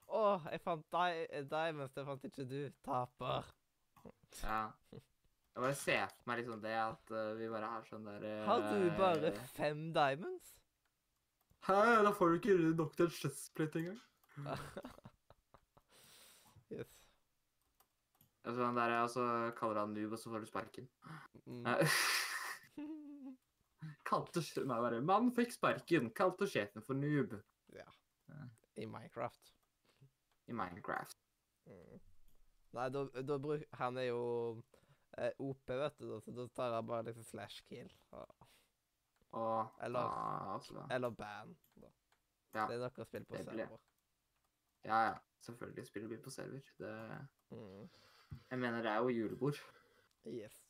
Å, 0.05 0.23
jeg 0.51 0.61
fant 0.61 0.85
di 0.93 1.43
diamonds, 1.49 1.93
det 1.95 2.03
fant 2.05 2.25
ikke 2.27 2.45
du. 2.47 2.59
Taper. 2.85 3.47
Ja. 4.43 4.59
Jeg 5.55 5.63
bare 5.63 5.77
ser 5.79 6.11
for 6.11 6.29
meg 6.29 6.41
liksom 6.41 6.59
det 6.61 6.73
at 6.77 7.11
uh, 7.15 7.31
vi 7.39 7.47
bare 7.49 7.69
har 7.71 7.85
sånn 7.87 8.05
derre 8.05 8.33
Har 8.43 8.65
du 8.67 8.89
bare 8.99 9.31
fem 9.55 9.85
diamonds? 9.95 10.51
Hæ, 11.65 11.77
da 12.05 12.11
får 12.13 12.33
du 12.33 12.41
ikke 12.41 12.57
nok 12.77 12.91
til 12.93 13.07
en 13.07 13.15
chestplate 13.15 13.81
engang. 13.81 14.01
yes. 16.75 16.91
Altså, 18.43 18.59
sånn 18.59 18.77
der, 18.77 18.93
og 18.99 19.09
så 19.09 19.25
kaller 19.57 19.81
han 19.81 19.95
noob, 19.95 20.13
og 20.13 20.21
så 20.21 20.29
får 20.29 20.43
du 20.43 20.51
sparken. 20.51 20.91
Mm. 21.47 21.65
Kalte 24.05 24.43
meg 24.61 24.83
bare 24.83 25.01
Mann 25.01 25.31
fikk 25.33 25.55
sparken. 25.55 26.11
Kalte 26.13 26.45
sjefen 26.51 26.85
for 26.85 26.93
noob 26.99 27.33
ja. 27.75 27.91
I 28.77 28.85
Minecraft. 28.85 29.51
i 30.47 30.53
Minecraft. 30.53 31.17
Mm. 31.65 31.99
Nei, 32.75 32.89
da, 32.89 33.05
da 33.21 33.37
bruk, 33.39 33.63
Han 33.73 33.97
er 33.97 34.03
jo 34.09 34.63
eh, 35.17 35.31
OP, 35.39 35.67
vet 35.67 35.97
du, 35.99 36.19
så 36.21 36.31
da 36.35 36.47
tar 36.47 36.73
han 36.75 36.87
bare 36.87 37.03
liksom 37.07 37.23
slash 37.23 37.61
kill. 37.69 37.91
og- 38.11 38.47
Og 39.31 39.71
Eller- 39.81 39.99
ja, 39.99 40.53
altså, 40.55 40.87
Eller 40.91 41.09
ban. 41.09 41.57
Da. 41.81 41.87
Ja, 42.53 42.67
Det 42.67 42.75
er 42.75 42.79
noe 42.79 42.89
å 42.89 43.05
spille 43.05 43.25
på 43.25 43.35
server. 43.43 43.77
Ja, 44.85 44.99
ja. 45.07 45.17
Selvfølgelig 45.41 45.87
spiller 45.87 46.07
vi 46.09 46.17
på 46.17 46.29
server. 46.29 46.61
Det, 46.77 47.27
Mm. 47.51 47.89
jeg 48.51 48.59
mener, 48.59 48.81
det 48.81 48.91
er 48.91 48.97
jo 48.97 49.07
julebord. 49.09 49.55
Yes. 50.27 50.64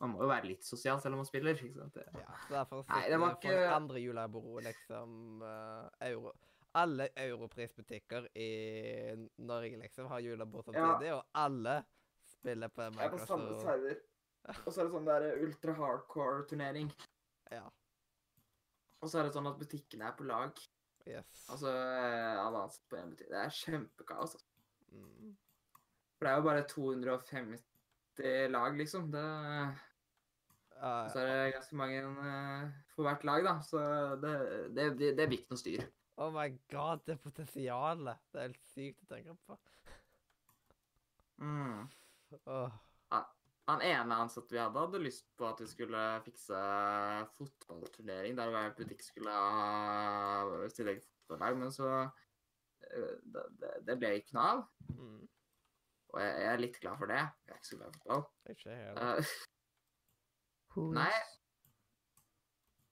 Man 0.00 0.10
må 0.14 0.22
jo 0.22 0.28
være 0.30 0.46
litt 0.48 0.64
sosial 0.64 1.00
selv 1.00 1.12
om 1.14 1.18
man 1.20 1.26
spiller. 1.28 1.52
ikke 1.54 1.74
sant? 1.76 1.94
Det- 1.94 2.06
Ja, 2.14 2.36
så 2.46 2.54
derfor 2.54 2.84
Nei, 2.88 3.00
sitter 3.02 3.10
det 3.10 3.18
var 3.20 3.28
folk 3.34 3.44
ikke- 3.44 3.74
andre 3.74 4.00
julebord 4.00 4.62
liksom 4.64 5.42
uh, 5.42 5.88
euro. 6.00 6.32
Alle 6.74 7.08
europrisbutikker 7.16 8.28
i 8.36 8.48
Norge 9.38 9.76
liksom 9.82 10.06
har 10.08 10.20
julebord 10.20 10.64
samtidig, 10.64 11.12
og 11.14 11.24
alle 11.34 11.84
spiller 12.24 12.68
på 12.68 12.82
Jeg 12.82 12.94
Ja, 12.94 13.08
på 13.08 13.18
samme 13.26 13.58
sider. 13.60 13.96
Og 14.66 14.72
så 14.72 14.80
er 14.80 14.84
det 14.84 14.92
sånn 14.94 15.04
der 15.04 15.42
ultra 15.42 15.72
hardcore 15.74 16.46
turnering. 16.48 16.92
Ja. 17.50 17.64
Og 19.02 19.08
så 19.10 19.18
er 19.18 19.22
det 19.24 19.34
sånn 19.34 19.46
at 19.50 19.58
butikkene 19.58 20.04
er 20.08 20.12
på 20.16 20.24
lag. 20.24 20.52
Yes. 21.06 21.46
Altså 21.50 21.68
eh, 21.68 22.38
alle 22.46 22.58
ansatte 22.62 22.88
på 22.88 22.96
en 22.96 23.10
butikk. 23.10 23.28
Det 23.28 23.36
er 23.36 23.50
kjempekaos. 23.50 24.34
altså. 24.34 24.46
Mm. 24.92 25.36
For 26.16 26.24
det 26.26 26.32
er 26.32 26.36
jo 26.36 26.42
bare 26.42 26.64
250 26.68 28.48
lag, 28.50 28.76
liksom. 28.76 29.10
Det, 29.10 29.24
Ja, 29.24 29.70
og 30.80 31.10
så 31.12 31.22
er 31.22 31.30
det 31.30 31.54
ganske 31.56 31.76
mange 31.76 32.02
eh, 32.02 32.68
for 32.94 33.04
hvert 33.04 33.24
lag, 33.28 33.44
da. 33.44 33.56
Så 33.64 33.80
det, 34.22 34.34
det, 34.76 34.86
det, 35.00 35.10
det 35.18 35.26
blir 35.28 35.42
ikke 35.42 35.54
noe 35.54 35.60
styr. 35.60 35.88
Oh 36.20 36.30
my 36.32 36.48
god, 36.72 37.02
det 37.08 37.18
potensialet. 37.20 38.22
Det 38.32 38.40
er 38.40 38.48
helt 38.48 38.70
sykt 38.74 39.04
å 39.04 39.10
tenke 39.14 39.36
på. 39.48 39.58
Mm. 41.40 41.84
Oh. 42.44 42.70
Han 43.70 43.82
ene 43.86 44.16
ansatte 44.18 44.54
vi 44.54 44.58
hadde, 44.58 44.80
hadde 44.82 45.02
lyst 45.02 45.28
på 45.38 45.46
at 45.46 45.60
vi 45.62 45.68
skulle 45.70 46.00
fikse 46.24 46.60
fotballturnering 47.36 48.34
der 48.38 48.50
hver 48.50 48.72
butikk 48.78 49.04
skulle 49.04 49.34
ha 49.34 50.56
eget 50.66 51.06
fotballag, 51.06 51.58
men 51.60 51.70
så 51.74 51.90
eh, 52.00 53.14
det, 53.22 53.44
det, 53.86 53.98
ble 54.00 54.16
ikke 54.18 54.34
noe 54.38 54.48
av. 54.56 54.64
Mm. 54.96 55.22
Og 56.10 56.18
jeg, 56.24 56.34
jeg 56.42 56.50
er 56.50 56.64
litt 56.64 56.80
glad 56.82 56.98
for 56.98 57.12
det. 57.12 57.22
Jeg 57.46 57.54
er 57.54 57.60
ikke 57.60 57.70
så 57.70 57.80
glad 57.80 57.94
i 57.94 57.98
fotball. 58.00 58.26
Ikke 58.56 58.78
helt. 58.80 59.34
Eh, 60.76 60.88
nei. 60.94 61.12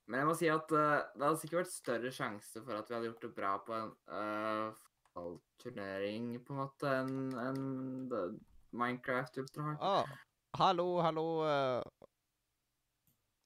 Men 0.08 0.22
jeg 0.22 0.28
må 0.30 0.34
si 0.38 0.48
at 0.48 0.70
uh, 0.72 1.04
det 1.14 1.24
hadde 1.26 1.40
sikkert 1.42 1.60
vært 1.62 1.74
større 1.74 2.12
sjanse 2.16 2.62
for 2.64 2.78
at 2.78 2.88
vi 2.88 2.96
hadde 2.96 3.10
gjort 3.10 3.24
det 3.26 3.34
bra 3.36 3.50
på 3.64 3.74
en 3.76 3.90
uh, 4.08 4.86
fotballturnering, 5.12 6.30
på 6.46 6.54
en 6.54 6.60
måte, 6.62 6.94
enn 7.02 7.18
en, 7.42 7.60
det- 8.12 8.30
Minecraft 8.78 9.38
Ultra 9.40 9.64
Hard. 9.64 9.80
Å, 9.80 10.18
hallo, 10.60 10.86
hallo. 11.00 11.26
Uh, 11.44 12.08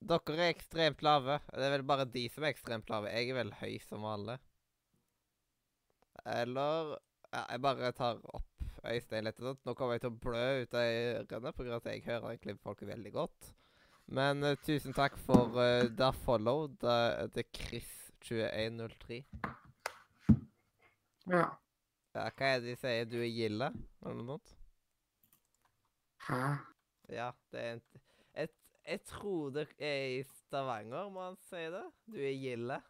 dere 0.03 0.39
er 0.39 0.51
ekstremt 0.51 1.03
lave. 1.07 1.39
Det 1.47 1.63
er 1.67 1.75
vel 1.77 1.85
bare 1.87 2.09
de 2.11 2.25
som 2.33 2.43
er 2.43 2.51
ekstremt 2.51 2.91
lave. 2.91 3.13
Jeg 3.15 3.31
er 3.31 3.39
vel 3.39 3.53
høy 3.61 3.77
som 3.87 4.07
alle. 4.11 4.39
Eller 6.27 6.97
ja, 7.33 7.45
Jeg 7.55 7.63
bare 7.63 7.93
tar 7.97 8.19
opp 8.35 8.67
Øystein 8.83 9.27
litt. 9.29 9.39
Nå 9.39 9.75
kommer 9.79 9.95
jeg 9.97 10.05
til 10.05 10.11
å 10.11 10.21
blø 10.27 10.47
ut 10.65 10.75
av 10.75 10.91
ørene 11.23 11.55
pga. 11.55 11.77
at 11.79 11.91
jeg 11.93 12.05
hører 12.09 12.33
egentlig 12.33 12.59
folk 12.63 12.83
veldig 12.87 13.13
godt. 13.15 13.53
Men 14.07 14.43
uh, 14.45 14.57
tusen 14.65 14.95
takk 14.97 15.17
for 15.27 15.55
uh, 15.57 15.89
da 15.99 16.11
follow. 16.25 16.67
Da, 16.83 17.27
det 17.35 17.47
er 17.47 17.51
Chris2103. 17.59 19.23
Ja. 21.31 21.47
Ja, 22.13 22.27
hva 22.29 22.49
er 22.49 22.61
det 22.61 22.75
de 22.75 22.77
sier? 22.77 23.07
Du 23.09 23.17
er 23.23 23.31
gilde? 23.33 23.71
Eller 24.03 24.19
noe 24.19 24.35
sånt? 24.35 24.55
Hæ? 26.27 26.41
Ja, 27.13 27.31
det 27.53 27.61
er 27.61 27.77
en 27.77 27.83
jeg, 28.35 28.49
jeg 28.87 29.01
tror 29.09 29.51
det 29.55 29.67
er 29.79 30.19
i 30.19 30.23
Stavanger 30.27 31.11
man 31.15 31.39
sier 31.49 31.73
det. 31.75 31.85
Du 32.13 32.19
er 32.21 32.35
gilde. 32.37 32.81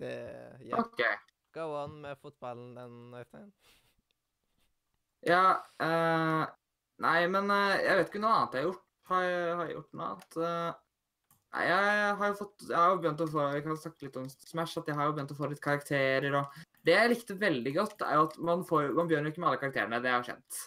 Det 0.00 0.14
Ja. 0.70 0.80
OK. 0.80 1.02
Go 1.52 1.66
on 1.82 2.00
med 2.00 2.16
fotballen 2.22 2.76
den, 2.76 3.14
Øystein. 3.14 3.52
Ja 5.26 5.58
eh, 5.80 6.46
Nei, 7.00 7.24
men 7.32 7.50
eh, 7.54 7.80
jeg 7.86 7.98
vet 7.98 8.10
ikke 8.12 8.22
noe 8.22 8.36
annet 8.36 8.56
jeg 8.56 8.64
har 8.64 8.70
gjort. 8.70 8.86
Har 9.10 9.26
jeg, 9.26 9.44
har 9.58 9.66
jeg 9.66 9.76
gjort 9.76 9.94
noe 9.96 10.08
annet? 10.08 10.40
Eh, 10.46 10.72
nei, 11.50 11.62
jeg 11.66 12.10
har 12.20 12.28
jo 12.30 12.34
fått 12.38 12.66
Jeg 12.68 12.76
har 12.78 12.90
jo 12.92 12.98
begynt 13.02 13.22
å 13.24 13.30
få 13.30 13.46
Vi 13.56 13.62
kan 13.64 13.78
snakke 13.84 14.06
litt 14.06 14.18
om 14.20 14.26
Smash, 14.30 14.76
at 14.78 14.90
jeg 14.90 14.98
har 14.98 15.08
jo 15.08 15.14
begynt 15.16 15.32
å 15.34 15.38
få 15.38 15.48
litt 15.50 15.62
karakterer 15.64 16.36
og 16.38 16.60
Det 16.86 16.94
jeg 16.94 17.10
likte 17.10 17.38
veldig 17.40 17.72
godt, 17.74 18.04
er 18.06 18.18
jo 18.18 18.26
at 18.28 18.36
man 18.50 18.62
får 18.68 18.92
Man 18.94 19.10
begynner 19.10 19.30
jo 19.30 19.34
ikke 19.34 19.42
med 19.42 19.50
alle 19.50 19.62
karakterene, 19.64 20.02
det 20.04 20.12
har 20.12 20.20
jeg 20.22 20.34
kjent. 20.34 20.60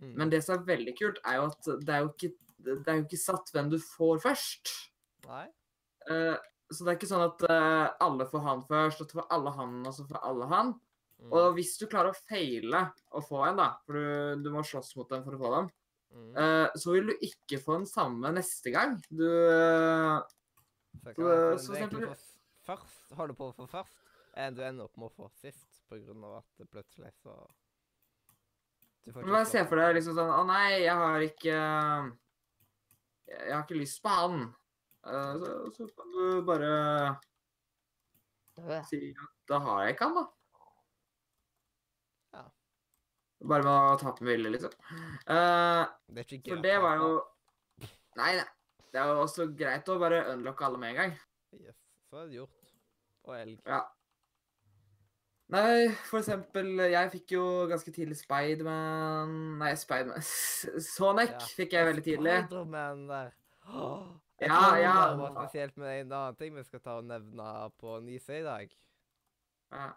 Mm. 0.00 0.14
Men 0.16 0.32
det 0.32 0.40
som 0.46 0.56
er 0.56 0.68
veldig 0.70 0.94
kult, 0.96 1.18
er 1.28 1.40
jo 1.40 1.48
at 1.50 1.72
det 1.84 1.96
er 1.96 2.06
jo 2.06 2.12
ikke, 2.14 2.30
det 2.70 2.78
er 2.88 3.00
jo 3.02 3.04
ikke 3.04 3.20
satt 3.20 3.50
hvem 3.52 3.68
du 3.72 3.76
får 3.84 4.22
først. 4.22 4.72
Nei? 5.28 5.42
Uh, 6.08 6.38
så 6.72 6.86
det 6.86 6.92
er 6.92 6.96
ikke 6.96 7.10
sånn 7.10 7.26
at 7.26 7.44
uh, 7.50 7.90
alle 8.06 8.24
får 8.30 8.46
han 8.46 8.62
først, 8.64 9.02
og 9.02 9.10
så 9.10 9.18
får 9.18 9.26
alle 9.36 9.52
han, 9.58 9.74
og 9.84 9.92
så 9.92 10.06
får 10.08 10.22
alle 10.30 10.48
han. 10.54 10.72
Mm. 11.20 11.34
Og 11.36 11.58
hvis 11.58 11.74
du 11.76 11.84
klarer 11.84 12.14
å 12.14 12.22
feile 12.30 12.86
å 13.12 13.20
få 13.24 13.42
en, 13.44 13.60
da, 13.60 13.68
for 13.84 13.98
du, 13.98 14.46
du 14.46 14.48
må 14.54 14.64
slåss 14.64 14.94
mot 14.96 15.10
dem 15.12 15.26
for 15.26 15.36
å 15.36 15.42
få 15.42 15.52
dem, 15.58 15.68
Mm. 16.10 16.36
eh, 16.36 16.68
så 16.74 16.92
vil 16.92 17.06
du 17.06 17.12
ikke 17.22 17.60
få 17.62 17.76
den 17.78 17.86
samme 17.86 18.32
neste 18.34 18.70
gang. 18.74 18.96
Du 19.10 19.24
Så 21.02 21.14
det 21.14 21.60
så- 21.60 21.72
du 21.90 22.14
først, 22.66 23.12
holder 23.16 23.34
på 23.34 23.48
å 23.50 23.54
få 23.54 23.66
først, 23.70 23.94
enn 24.36 24.54
du 24.56 24.62
ender 24.62 24.84
opp 24.84 24.96
med 24.98 25.10
å 25.10 25.14
få 25.14 25.30
sist, 25.40 25.66
av 26.24 26.38
at 26.38 26.44
det 26.58 26.70
plutselig 26.70 27.12
så 27.22 27.34
Du 29.06 29.12
får 29.12 29.24
Men 29.24 29.46
se 29.46 29.64
for 29.64 29.76
deg 29.76 29.94
liksom 29.96 30.14
sånn 30.14 30.30
Å 30.30 30.46
nei, 30.46 30.82
jeg 30.82 30.94
har 30.94 31.20
ikke 31.20 31.54
Jeg, 33.28 33.38
jeg 33.46 33.52
har 33.54 33.62
ikke 33.64 33.78
lyst 33.80 34.02
på 34.02 34.08
han. 34.08 34.54
Eh, 35.06 35.34
så, 35.40 35.72
så 35.74 35.86
kan 35.96 36.10
du 36.12 36.42
bare 36.42 37.20
si 38.84 39.14
at 39.16 39.30
da 39.48 39.58
har 39.58 39.86
jeg 39.86 39.94
ikke 39.96 40.04
han, 40.08 40.14
da. 40.14 40.24
Ja. 42.34 42.44
Bare 43.40 43.64
med 43.64 43.72
å 43.72 43.98
tape 44.00 44.24
med 44.24 44.34
vilje, 44.36 44.50
liksom. 44.56 44.72
Uh, 45.24 45.86
Det 46.12 46.24
er 46.26 46.34
ikke 46.36 46.54
for 46.56 46.64
det 46.66 46.74
var 46.82 46.98
jo 47.00 47.10
Nei, 48.20 48.34
nei. 48.36 48.48
Det 48.90 48.98
er 49.00 49.06
jo 49.14 49.20
også 49.22 49.46
greit 49.56 49.88
å 49.88 49.96
bare 50.02 50.24
unlocke 50.32 50.66
alle 50.66 50.78
med 50.82 50.90
en 50.92 50.96
gang. 50.98 51.12
Yes, 51.54 51.76
så 52.10 52.20
er 52.20 52.26
det 52.28 52.40
gjort. 52.40 52.72
Og 53.28 53.36
elg. 53.38 53.60
Ja. 53.70 53.78
Nei, 55.50 55.88
for 56.06 56.20
eksempel, 56.20 56.68
jeg 56.92 57.10
fikk 57.14 57.32
jo 57.34 57.44
ganske 57.70 57.90
tidlig 57.94 58.18
Spiderman 58.20 59.32
Nei, 59.58 59.72
Spiderman 59.78 60.22
Sonic 60.92 61.32
Ja. 61.32 61.48
fikk 61.58 61.74
jeg 61.74 61.88
veldig 61.88 62.04
tidlig. 62.06 62.36
Spiderman 62.44 63.06
der. 63.08 63.32
Oh, 63.70 64.04
jeg 64.42 64.50
Ja, 64.50 64.60
ja. 64.82 64.92
det 65.10 65.18
var 65.22 65.34
spesielt 65.40 65.76
med 65.80 66.04
en 66.04 66.12
annen 66.18 66.38
ting 66.38 66.54
vi 66.54 66.62
skal 66.66 66.82
ta 66.84 66.98
og 67.00 67.08
nevne 67.08 67.48
på 67.82 67.96
Nise 68.04 68.38
i 68.40 68.44
dag. 68.46 68.76
Ja. 69.74 69.88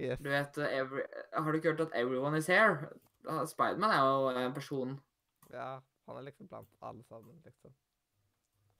Yes. 0.00 0.18
Du 0.18 0.28
vet, 0.30 0.58
eh, 0.58 0.78
every, 0.78 1.02
Har 1.32 1.50
du 1.52 1.56
ikke 1.58 1.70
hørt 1.72 1.80
at 1.80 1.92
'everyone 1.94 2.36
is 2.38 2.46
here'? 2.48 2.88
Spiderman 3.46 3.90
er 3.90 3.98
jo 4.04 4.46
en 4.46 4.54
person. 4.54 5.00
Ja, 5.52 5.78
han 6.06 6.16
er 6.16 6.20
liksom 6.22 6.48
blant 6.48 6.68
alle 6.82 7.02
sammen, 7.04 7.42
liksom. 7.44 7.74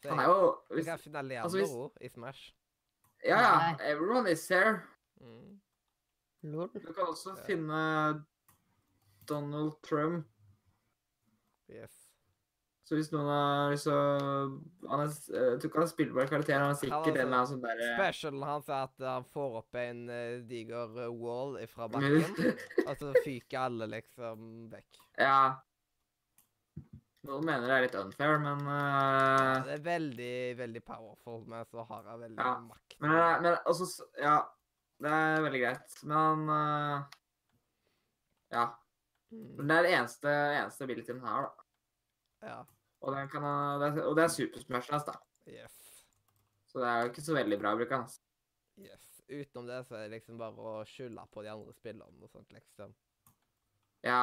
Så 0.03 0.09
Han 0.11 0.19
er 0.19 0.25
jo 0.29 0.61
Vi 0.71 0.75
hvis, 0.75 0.85
kan 0.87 0.99
finne 0.99 1.19
altså, 1.19 1.59
hvis- 1.59 1.69
Leandro 1.69 1.93
i 2.01 2.09
Smash. 2.09 2.55
Ja, 3.25 3.39
ja. 3.41 3.77
'Everyone 3.81 4.31
is 4.33 4.49
here'. 4.51 4.81
Mm. 5.21 5.61
Du 6.43 6.93
kan 6.95 7.07
også 7.09 7.35
Ja. 7.37 7.45
finne 7.47 8.25
Donald 9.29 9.73
Trump. 9.83 10.27
Yes. 11.71 11.98
Så 12.89 12.97
hvis 12.97 13.11
noen 13.13 13.27
har 13.29 13.73
lyst 13.75 13.89
Han 13.91 15.03
er 15.03 15.11
jeg 15.13 15.59
tror 15.61 15.69
ikke 15.69 15.83
han 15.83 15.91
spille 15.91 15.93
spillbar 15.93 16.29
karakter, 16.31 16.57
han 16.57 16.73
er 16.73 16.79
sikkert 16.81 16.95
Han 16.95 17.05
er 17.05 17.11
en 17.11 17.19
eller 17.27 17.37
annen 17.37 17.51
sånn 17.51 17.65
derre 17.65 17.89
Specialen 17.99 18.47
hans 18.49 18.71
er 18.73 18.87
at 18.87 19.05
han 19.05 19.27
får 19.35 19.57
opp 19.61 19.79
en 19.83 20.01
uh, 20.09 20.37
diger 20.49 21.01
eh, 21.05 21.11
wall 21.13 21.59
fra 21.69 21.89
bakken, 21.93 22.55
og 22.89 22.95
så 22.97 23.11
fyker 23.27 23.67
alle 23.67 23.89
liksom 23.93 24.47
vekk. 24.73 25.01
Ja. 25.21 25.43
Noen 27.29 27.45
mener 27.45 27.69
det 27.69 27.77
er 27.77 27.85
litt 27.85 27.99
unfair, 28.01 28.41
men 28.41 28.65
Ja, 28.65 29.61
Det 29.67 29.77
er 29.77 29.85
veldig, 29.85 30.33
veldig 30.63 30.85
powerful, 30.87 31.45
men 31.51 31.69
så 31.69 31.85
har 31.91 32.09
han 32.09 32.25
veldig 32.25 32.41
Ja, 32.41 32.55
makt. 32.65 32.97
Men, 33.05 33.19
men 33.45 33.59
også 33.69 33.91
Ja. 34.23 34.39
Det 34.99 35.11
er 35.15 35.45
veldig 35.45 35.61
greit. 35.63 36.01
Men 36.09 36.49
uh, 36.49 37.05
Ja. 38.55 38.65
Mm. 39.29 39.49
Men 39.59 39.69
det 39.69 39.77
er 39.77 39.85
det 39.85 39.95
eneste, 39.99 40.35
eneste 40.57 40.89
abilityen 40.89 41.21
her, 41.21 41.35
har, 41.37 41.51
da. 41.51 41.69
Ja. 42.49 42.59
Og, 43.01 43.13
den 43.15 43.29
kan, 43.31 43.45
ha, 43.47 43.77
det 43.83 43.91
er, 43.93 44.07
og 44.09 44.17
det 44.19 44.25
er 44.25 44.33
supersmash 44.35 44.91
hans, 44.93 45.07
da. 45.07 45.15
Yes. 45.47 45.77
Så 46.69 46.83
det 46.83 46.89
er 46.89 47.05
jo 47.05 47.13
ikke 47.13 47.25
så 47.25 47.37
veldig 47.37 47.59
bra 47.61 47.75
å 47.75 47.79
bruke 47.81 48.01
hans. 48.01 48.19
Yes. 48.79 49.07
Utenom 49.29 49.69
det 49.69 49.79
så 49.87 49.99
er 49.99 50.07
det 50.07 50.19
liksom 50.19 50.41
bare 50.41 50.73
å 50.73 50.83
skylde 50.89 51.25
på 51.33 51.45
de 51.45 51.53
andre 51.53 51.75
spillerne 51.77 52.25
og 52.25 52.33
sånt, 52.33 52.53
liksom. 52.57 52.93
Ja. 54.07 54.23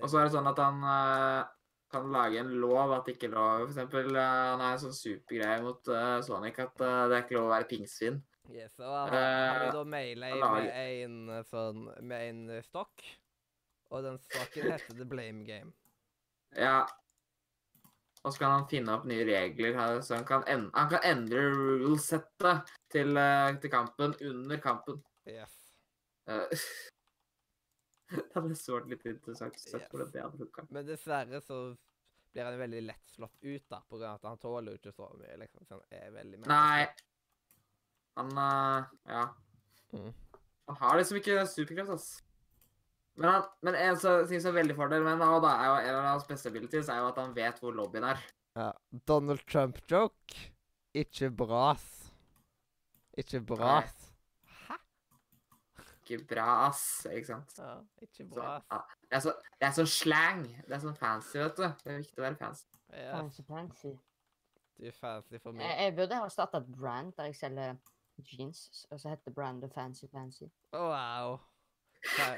Og 0.00 0.08
så 0.08 0.20
er 0.20 0.26
det 0.26 0.34
sånn 0.34 0.48
at 0.48 0.60
han 0.62 0.80
uh, 0.84 1.42
kan 1.92 2.08
lage 2.12 2.40
en 2.40 2.52
lov 2.62 2.94
at 2.96 3.08
ikke 3.12 3.28
lov 3.30 3.66
For 3.66 3.72
eksempel, 3.74 4.08
eh, 4.16 4.44
han 4.48 4.62
har 4.64 4.76
en 4.76 4.80
sånn 4.80 4.96
supergreie 4.96 5.60
mot 5.64 5.90
uh, 5.92 6.18
Sonic 6.24 6.60
at 6.64 6.80
eh, 6.80 7.00
det 7.10 7.18
er 7.18 7.26
ikke 7.26 7.36
lov 7.36 7.50
å 7.50 7.52
være 7.52 7.68
pinnsvin. 7.68 8.16
yes, 8.50 8.78
og 8.80 8.94
han, 8.96 9.12
han 9.12 9.66
Eh, 9.66 9.74
da 9.76 9.82
melee 9.84 10.38
med 10.40 10.70
en 10.72 11.18
eh, 11.36 11.44
sånn 11.50 11.84
Med 12.00 12.30
en 12.30 12.40
eh, 12.56 12.64
stokk, 12.64 13.04
og 13.92 14.06
den 14.06 14.18
stokken 14.24 14.70
heter 14.72 14.96
The 14.96 15.06
Blame 15.08 15.44
Game. 15.48 15.74
Ja. 16.56 16.86
Og 18.22 18.30
så 18.32 18.38
kan 18.38 18.52
han 18.54 18.68
finne 18.70 18.94
opp 18.94 19.06
nye 19.10 19.24
regler, 19.26 19.74
her, 19.74 20.00
så 20.06 20.14
han 20.20 20.26
kan, 20.28 20.44
en, 20.50 20.68
han 20.76 20.90
kan 20.92 21.02
endre 21.08 21.42
rulesettet 21.50 22.70
til, 22.94 23.16
eh, 23.18 23.48
til 23.62 23.72
kampen 23.72 24.14
under 24.28 24.60
kampen. 24.62 25.00
Yes. 25.26 25.56
Uh, 26.30 26.46
Det 28.12 28.28
hadde 28.36 28.52
vært 28.52 28.90
litt 28.92 29.06
interessant 29.08 29.56
å 29.56 29.62
se 29.62 29.78
Yes. 29.78 29.88
hvordan 29.90 30.10
det 30.12 30.22
hadde 30.22 30.38
funka. 30.44 30.66
Men 30.70 30.86
dessverre 30.86 31.40
så 31.42 31.58
blir 32.32 32.44
han 32.46 32.58
veldig 32.60 32.82
lett 32.84 33.14
slått 33.14 33.38
ut, 33.40 33.64
da, 33.72 33.80
på 33.88 33.98
grunn 33.98 34.10
av 34.10 34.20
at 34.20 34.28
han 34.30 34.40
tåler 34.42 34.74
jo 34.74 34.80
ikke 34.80 34.94
så 34.94 35.08
mye, 35.18 35.38
liksom. 35.42 35.64
Så 35.66 35.78
han 35.78 35.96
er 35.98 36.12
veldig 36.14 36.42
Nei. 36.46 36.86
Han 38.20 38.36
uh, 38.38 38.92
Ja. 39.08 39.24
Mm. 39.96 40.12
Han 40.68 40.78
har 40.78 41.00
liksom 41.00 41.18
ikke 41.18 41.42
superkraft, 41.50 41.96
ass. 41.96 42.10
Men, 43.16 43.28
han, 43.28 43.42
men 43.62 43.74
en 43.76 43.96
så- 44.00 44.26
ting 44.28 44.40
som 44.40 44.54
er 44.56 44.60
veldig 44.62 44.76
fordel 44.76 45.02
med 45.04 45.18
han, 45.20 45.42
da, 45.42 45.48
er 45.60 45.66
jo 45.68 45.88
en 45.90 45.94
av 45.98 46.06
hans 46.14 46.24
beste 46.28 46.48
abilities 46.48 46.88
er 46.88 46.98
jo 47.02 47.08
at 47.10 47.18
han 47.20 47.34
vet 47.36 47.58
hvor 47.60 47.74
lobbyen 47.76 48.04
er. 48.08 48.22
Ja. 48.56 48.70
Donald 49.08 49.42
Trump-joke. 49.46 50.38
Ikke 50.94 51.30
bras. 51.30 51.84
Ikke 53.16 53.40
bras. 53.44 53.92
Hæ? 54.68 54.76
Ikke 56.02 56.24
bra, 56.28 56.46
ass. 56.68 57.06
Ikke 57.12 57.26
sant? 57.26 57.52
Ja, 57.58 57.74
ikke 58.02 58.24
Så, 58.28 58.34
bras. 58.34 58.62
ja. 58.70 58.78
det, 59.08 59.16
er 59.16 59.20
så, 59.20 59.34
det 59.60 59.68
er 59.68 59.76
sånn 59.76 59.90
slang. 59.92 60.42
Det 60.66 60.76
er 60.76 60.82
sånn 60.82 60.96
fancy, 60.98 61.38
vet 61.38 61.56
du. 61.60 61.62
Det 61.84 61.92
er 61.94 62.00
viktig 62.02 62.18
å 62.20 62.26
være 62.26 62.40
fancy. 62.40 62.66
Ja, 62.92 63.12
Fancy, 63.16 63.42
fancy. 63.48 63.92
du 64.76 64.86
er 64.88 64.92
fancy 64.96 65.38
for 65.40 65.52
meg. 65.56 65.68
jeg 65.80 65.94
burde 65.96 66.18
ha 66.20 66.26
starta 66.28 66.58
et 66.60 66.66
brand 66.76 67.12
der 67.16 67.30
jeg 67.30 67.36
selger 67.38 67.76
jeans, 68.28 68.86
og 68.90 69.00
så 69.00 69.08
heter 69.14 69.32
brandet 69.32 69.72
Fancy 69.72 70.06
Fancy. 70.12 70.50
Wow. 70.74 71.38
Fa- 72.04 72.36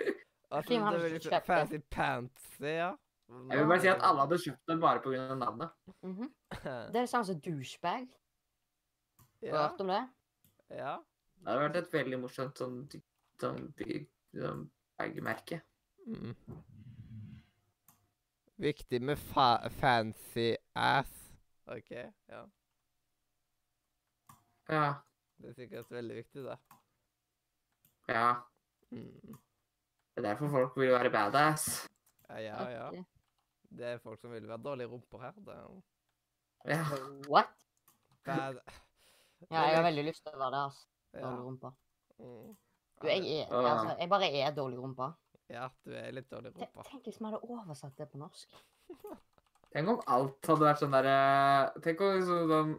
Altså, 0.50 0.74
det 0.74 1.32
er 1.32 1.40
fancy 1.46 1.80
pants, 1.90 2.60
ja. 2.60 2.92
Jeg 3.28 3.58
vil 3.58 3.66
bare 3.66 3.80
si 3.80 3.88
at 3.88 4.02
alle 4.04 4.20
hadde 4.20 4.38
kjøpt 4.38 4.68
den 4.68 4.80
bare 4.80 5.00
pga. 5.02 5.34
navnet. 5.34 5.70
Mhm. 6.02 6.28
Det 6.64 6.96
er 6.96 7.00
det 7.00 7.08
samme 7.08 7.24
som 7.24 7.40
douchebag. 7.40 8.06
Har 9.18 9.26
du 9.40 9.46
ja, 9.46 9.68
hørt 9.68 9.80
om 9.80 9.88
det? 9.88 10.08
ja. 10.70 10.96
Det 11.40 11.48
hadde 11.52 11.60
vært 11.60 11.76
et 11.76 11.92
veldig 11.92 12.18
morsomt 12.20 12.58
sånn, 12.58 12.76
sånn, 13.40 13.66
sånn 14.32 14.70
bagmerke. 14.96 15.60
Mm. 16.06 16.36
Viktig 18.56 19.00
med 19.02 19.18
fa 19.18 19.68
fancy 19.80 20.54
ass. 20.74 21.12
OK, 21.66 21.90
ja. 22.28 22.44
Ja. 24.68 24.86
Det 25.36 25.50
er 25.50 25.56
sikkert 25.58 25.90
veldig 25.90 26.16
viktig, 26.22 26.44
da. 26.46 26.56
Ja. 28.08 28.28
Mm. 28.90 29.36
Det 30.14 30.22
er 30.22 30.28
derfor 30.30 30.48
folk 30.52 30.76
vil 30.78 30.92
være 30.94 31.10
badass. 31.10 31.88
Ja, 32.30 32.38
ja, 32.38 32.68
ja. 32.70 33.04
Det 33.74 33.86
er 33.96 33.98
folk 33.98 34.20
som 34.22 34.30
vil 34.30 34.46
være 34.48 34.62
dårlige 34.62 34.86
rumper 34.92 35.18
her. 35.26 35.32
Det 35.36 35.54
er 35.54 35.62
jo 35.62 35.82
Ja. 36.70 36.84
What? 37.28 37.50
bad. 38.24 38.60
Ja, 39.50 39.62
jeg 39.68 39.76
har 39.76 39.82
veldig 39.84 40.04
lyst 40.06 40.22
til 40.24 40.36
å 40.36 40.40
være 40.40 40.54
det, 40.54 40.62
altså. 40.68 40.86
Ja. 41.14 41.24
Dårlig 41.26 41.44
rumpe. 41.48 41.72
Mm. 42.18 42.54
Du, 43.02 43.08
jeg 43.10 43.42
er 43.42 43.52
altså, 43.52 43.96
jeg 43.98 44.08
bare 44.08 44.30
er 44.40 44.54
dårlig 44.56 44.78
rumpe. 44.80 45.10
Ja, 45.52 45.68
du 45.84 45.92
er 45.92 46.14
litt 46.16 46.30
dårlig 46.30 46.54
rumpa. 46.54 46.86
Tenk 46.88 47.10
hvis 47.10 47.20
vi 47.20 47.28
hadde 47.28 47.42
oversatt 47.42 47.98
det 47.98 48.08
på 48.12 48.20
norsk. 48.22 48.56
Tenk 49.74 49.90
om 49.90 50.00
alt 50.14 50.48
hadde 50.48 50.68
vært 50.68 50.80
sånn 50.80 50.94
derre 50.94 51.14
Tenk 51.82 52.02
om 52.04 52.12
liksom 52.14 52.50
sånn 52.52 52.74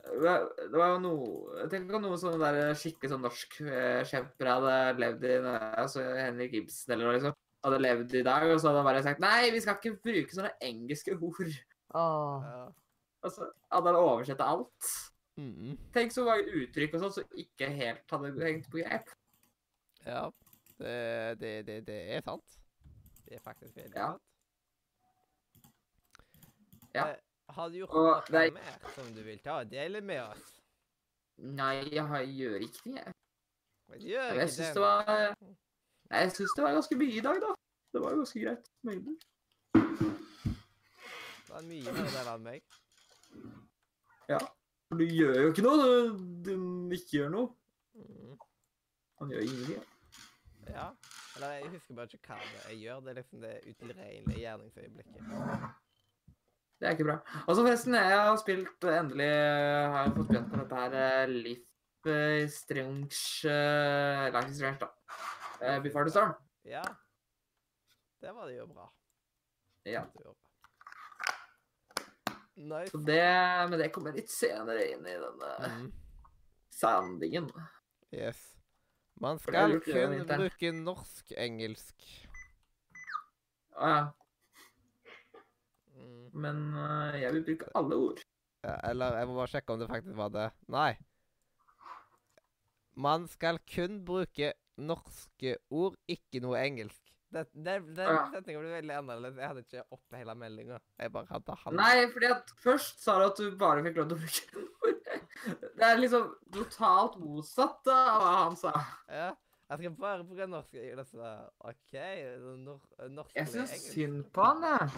det 0.00 0.72
var 0.78 0.94
jo 0.94 0.98
noe 1.04 1.66
Tenk 1.72 1.92
om 1.94 2.02
noen 2.04 2.18
sånne 2.20 2.38
der 2.40 2.74
skikkelig 2.78 3.10
sånn 3.12 3.22
norsk 3.24 3.56
eh, 3.66 4.00
kjemper 4.08 4.48
hadde 4.50 4.74
levd 5.00 5.24
i 5.28 5.34
altså 5.82 6.04
Henrik 6.16 6.54
Ibsen 6.60 6.94
eller 6.94 7.06
noe, 7.08 7.16
liksom. 7.18 7.36
Hadde 7.66 7.80
levd 7.84 8.14
i 8.16 8.22
dag, 8.24 8.46
og 8.48 8.56
så 8.62 8.70
hadde 8.70 8.80
han 8.80 8.88
bare 8.88 9.02
sagt 9.04 9.20
Nei, 9.20 9.50
vi 9.52 9.60
skal 9.60 9.76
ikke 9.76 9.98
bruke 10.06 10.32
sånne 10.36 10.54
engelske 10.64 11.12
ord. 11.18 11.50
Åh. 11.92 12.46
Ja. 12.46 12.62
Og 13.20 13.34
så 13.34 13.48
hadde 13.68 13.90
han 13.92 13.98
oversett 14.00 14.40
alt. 14.40 14.92
Mm. 15.40 15.74
Tenk 15.92 16.12
så 16.14 16.24
mange 16.24 16.48
uttrykk 16.62 16.94
og 16.96 17.02
sånn 17.04 17.12
som 17.18 17.36
ikke 17.44 17.68
helt 17.76 18.14
hadde 18.14 18.32
hengt 18.46 18.70
på 18.72 18.80
greip. 18.82 19.12
ja. 20.06 20.28
Det, 20.80 21.36
det, 21.36 21.48
det, 21.68 21.74
det 21.84 21.96
er 22.16 22.22
sant. 22.24 22.54
Det 23.26 23.34
er 23.36 23.42
faktisk 23.44 23.74
veldig 23.76 23.98
Ja. 24.00 24.06
sant. 24.14 24.22
Ja. 26.94 27.04
Eh, 27.10 27.18
Har 27.56 27.68
du 27.68 27.76
gjort 27.80 27.90
Og 27.90 28.30
noe 28.30 28.40
er- 28.44 28.52
mer 28.52 28.90
som 28.94 29.14
du 29.14 29.22
vil 29.22 29.38
ta? 29.44 29.64
Dele 29.64 30.00
med 30.00 30.20
oss. 30.22 30.60
Nei, 31.38 31.88
jeg 31.92 32.06
har- 32.06 32.26
gjør 32.26 32.60
ikke 32.66 32.82
det. 32.84 32.94
jeg. 33.04 33.14
Gjør 34.00 34.28
ikke 34.30 34.38
jeg 34.40 34.48
syns 34.48 34.56
det. 34.66 34.74
det 34.74 34.82
var 34.82 35.34
Nei, 36.10 36.20
jeg 36.20 36.32
syns 36.32 36.54
det 36.56 36.62
var 36.64 36.72
ganske 36.76 36.96
mye 36.96 37.16
i 37.16 37.20
dag, 37.20 37.40
da. 37.40 37.54
Det 37.92 38.00
var 38.02 38.14
ganske 38.16 38.40
greit 38.44 38.68
mengde. 38.84 39.16
Det 39.74 41.50
var 41.50 41.62
mye 41.62 41.92
mer 41.92 42.10
der 42.14 42.34
enn 42.34 42.42
meg. 42.42 42.62
Ja. 44.28 44.38
For 44.88 44.98
du 44.98 45.04
gjør 45.06 45.40
jo 45.42 45.48
ikke 45.52 45.62
noe 45.62 45.78
Du, 46.44 46.50
du 46.90 46.94
ikke 46.94 47.16
gjør 47.18 47.30
noe. 47.34 47.48
Mm. 47.94 48.36
Han 49.20 49.30
gjør 49.30 49.40
ingenting. 49.46 49.84
Ja. 50.68 50.72
ja. 50.74 50.88
Eller 51.36 51.52
jeg 51.56 51.70
husker 51.74 51.94
bare 51.94 52.06
ikke 52.12 52.26
hva 52.26 52.38
det 52.42 52.64
jeg 52.70 52.78
gjør. 52.84 53.00
Det 53.00 53.10
er 53.10 53.14
liksom 53.22 53.40
det 53.40 53.54
utilregnelige 53.70 54.40
gjerningsøyeblikket. 54.44 55.22
Det 56.80 56.88
er 56.88 56.94
ikke 56.96 57.04
bra. 57.10 57.18
Og 57.46 57.56
så 57.56 57.62
forresten, 57.64 57.94
jeg 57.94 58.20
har 58.24 58.36
spilt 58.40 58.84
endelig 58.88 59.26
Har 59.28 60.06
jeg 60.06 60.12
fått 60.16 60.30
begynt 60.30 60.48
på 60.52 60.60
dette 60.62 60.78
her 60.80 60.94
eh, 61.00 61.32
Life 61.34 62.08
eh, 62.08 62.46
Strange 62.48 63.18
uh, 63.44 64.30
Life 64.32 64.48
is 64.48 64.56
Strange, 64.56 64.80
da. 64.80 64.88
Uh, 65.60 65.78
Before 65.84 66.06
the 66.08 66.14
Storm. 66.14 66.32
Ja. 66.64 66.82
Det 68.20 68.32
var 68.36 68.48
det 68.48 68.56
jo 68.56 68.66
bra. 68.70 68.86
Ja. 69.88 70.06
Nice. 72.56 72.90
Så 72.90 72.98
det, 72.98 73.68
men 73.70 73.78
det 73.80 73.88
kommer 73.94 74.12
litt 74.16 74.32
senere 74.32 74.84
inn 74.92 75.04
i 75.08 75.18
denne 75.20 75.52
Mm. 75.68 75.92
sandingen. 76.72 77.50
Yes. 78.12 78.40
Man 79.20 79.38
skal 79.38 79.80
kun 79.84 80.24
bruke 80.28 80.72
norsk-engelsk. 80.72 82.08
Å 83.76 83.88
ja. 83.92 84.00
Men 86.32 86.60
eh, 86.78 87.20
jeg 87.24 87.32
vil 87.36 87.44
bruke 87.50 87.70
alle 87.74 87.96
ord. 87.96 88.20
Ja, 88.64 88.74
eller 88.90 89.16
jeg 89.18 89.28
må 89.30 89.34
bare 89.40 89.50
sjekke 89.54 89.72
om 89.74 89.80
det 89.80 89.88
faktisk 89.90 90.16
var 90.18 90.28
det. 90.34 90.48
Nei. 90.68 90.90
Man 93.00 93.26
skal 93.32 93.58
kun 93.70 94.00
bruke 94.04 94.52
norske 94.80 95.54
ord, 95.72 95.96
ikke 96.10 96.40
noe 96.44 96.58
engelsk. 96.60 97.00
Den 97.30 97.94
Ja. 97.96 98.24
setningen 98.32 98.60
ble 98.64 98.72
veldig 98.74 98.94
annerledes. 98.96 99.36
Jeg 99.38 99.48
hadde 99.48 99.62
ikke 99.62 99.84
oppe 99.94 100.16
hele 100.18 100.34
meldinga. 100.34 100.80
Nei, 101.78 102.06
fordi 102.10 102.26
at 102.26 102.50
først 102.58 103.02
sa 103.04 103.18
du 103.20 103.24
at 103.28 103.36
du 103.38 103.56
bare 103.56 103.84
fikk 103.86 104.00
lov 104.00 104.08
til 104.10 104.16
å 104.16 104.20
bruke 104.24 104.64
ord. 104.82 105.68
Det 105.78 105.86
er 105.86 106.00
liksom 106.02 106.26
totalt 106.52 107.14
motsatt 107.22 107.86
av 107.94 108.18
hva 108.20 108.32
han 108.44 108.56
sa. 108.58 108.72
Ja. 109.08 109.30
Jeg 109.70 109.78
skal 109.78 109.92
bare 110.02 110.24
bruke 110.26 110.46
norsk 110.50 110.72
engelsk. 110.74 111.14
OK. 111.70 111.92
Nor 112.64 112.80
norsk 113.14 113.36
Jeg 113.38 113.46
syns 113.52 113.74
synd 113.92 114.24
på 114.34 114.42
han, 114.48 114.64
jeg. 114.66 114.88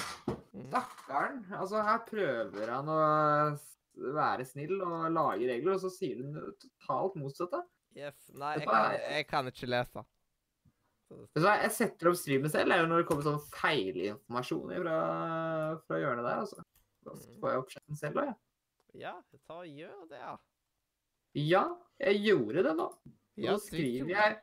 Mm. 0.55 0.63
Stakkaren. 0.71 1.43
Altså, 1.59 1.83
her 1.85 1.99
prøver 2.09 2.71
han 2.73 2.89
å 2.89 2.97
være 4.17 4.47
snill 4.49 4.79
og 4.81 5.11
lage 5.13 5.51
regler, 5.51 5.75
og 5.77 5.83
så 5.83 5.91
sier 5.93 6.23
det 6.25 6.45
totalt 6.63 7.19
motsatte. 7.21 7.61
Yes. 7.93 8.17
Nei, 8.33 8.55
jeg 8.57 8.69
kan, 8.71 8.95
jeg 9.13 9.27
kan 9.29 9.51
ikke 9.53 9.69
lese. 9.69 10.05
Så 11.37 11.43
jeg 11.45 11.73
setter 11.77 12.09
opp 12.09 12.17
streamen 12.17 12.49
selv, 12.49 12.73
er 12.73 12.81
jo 12.81 12.87
når 12.89 13.03
det 13.03 13.07
kommer 13.11 13.27
sånn 13.27 13.43
feilinformasjon 13.53 14.71
fra, 14.81 14.95
fra 15.85 15.99
hjørnet 16.01 16.25
der, 16.25 16.39
altså. 16.47 16.65
Da 17.03 17.13
Mm. 17.13 17.37
får 17.43 17.51
jeg 17.51 17.59
opp 17.61 17.71
chatten 17.75 17.97
selv 17.99 18.17
òg, 18.23 18.31
jeg. 18.31 18.37
Ja, 19.03 19.13
ta 19.49 19.59
og 19.59 19.67
gjør 19.69 20.09
det, 20.09 20.21
ja. 20.23 20.33
Ja, 21.35 21.63
jeg 22.01 22.23
gjorde 22.25 22.63
det 22.65 22.73
nå. 22.79 22.87
Nå 23.03 23.45
Ja, 23.45 23.57
så 23.59 23.67
skriver 23.67 24.09
jeg 24.15 24.39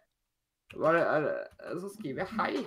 hva 0.78 0.94
er 0.94 1.24
det, 1.26 1.36
er, 1.66 1.80
Så 1.82 1.90
skriver 1.96 2.24
jeg 2.24 2.38
hei 2.38 2.64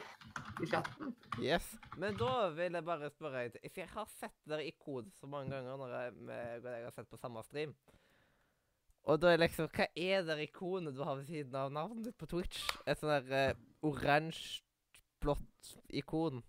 i 0.63 0.69
chatten. 0.69 1.13
Yes. 1.43 1.67
Men 2.01 2.17
da 2.19 2.49
vil 2.55 2.75
jeg 2.75 2.85
bare 2.87 3.11
spørre 3.13 3.45
deg 3.53 3.67
For 3.69 3.83
jeg 3.83 3.91
har 3.93 4.09
sett 4.11 4.39
dere 4.49 4.67
i 4.67 4.75
kode 4.79 5.13
så 5.21 5.29
mange 5.31 5.55
ganger 5.55 5.79
når 5.79 5.95
jeg, 5.97 6.15
med, 6.19 6.63
når 6.65 6.77
jeg 6.77 6.87
har 6.89 6.97
sett 6.97 7.11
på 7.11 7.21
samme 7.21 7.45
stream. 7.47 7.75
Og 9.11 9.19
da 9.23 9.33
er 9.33 9.43
liksom 9.43 9.71
Hva 9.75 9.89
er 9.95 10.27
det 10.27 10.39
ikonet 10.47 10.97
du 10.97 11.03
har 11.07 11.19
ved 11.19 11.31
siden 11.31 11.57
av 11.59 11.73
navnet 11.75 12.09
ditt 12.09 12.19
på 12.19 12.29
Twitch? 12.31 12.65
Et 12.87 12.99
sånn 12.99 13.13
der 13.13 13.55
uh, 13.55 13.63
oransje, 13.87 14.63
blått 15.23 15.75
ikon. 15.95 16.43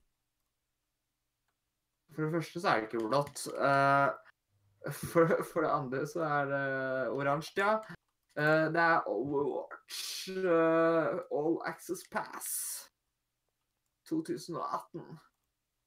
For 2.13 2.25
det 2.25 2.33
første 2.35 2.61
så 2.61 2.69
er 2.69 2.81
det 2.81 2.89
ikke 2.89 3.07
blått. 3.07 3.45
Uh, 3.57 4.13
for, 5.11 5.37
for 5.49 5.65
det 5.65 5.73
andre 5.73 6.05
så 6.09 6.25
er 6.27 6.49
det 6.49 6.65
oransje, 7.13 7.57
ja. 7.61 7.77
Uh, 8.33 8.69
det 8.73 8.81
er 8.81 8.95
eh, 8.97 9.72
All 10.27 11.61
Access 11.65 12.03
Pass 12.11 12.89
2018. 14.09 15.19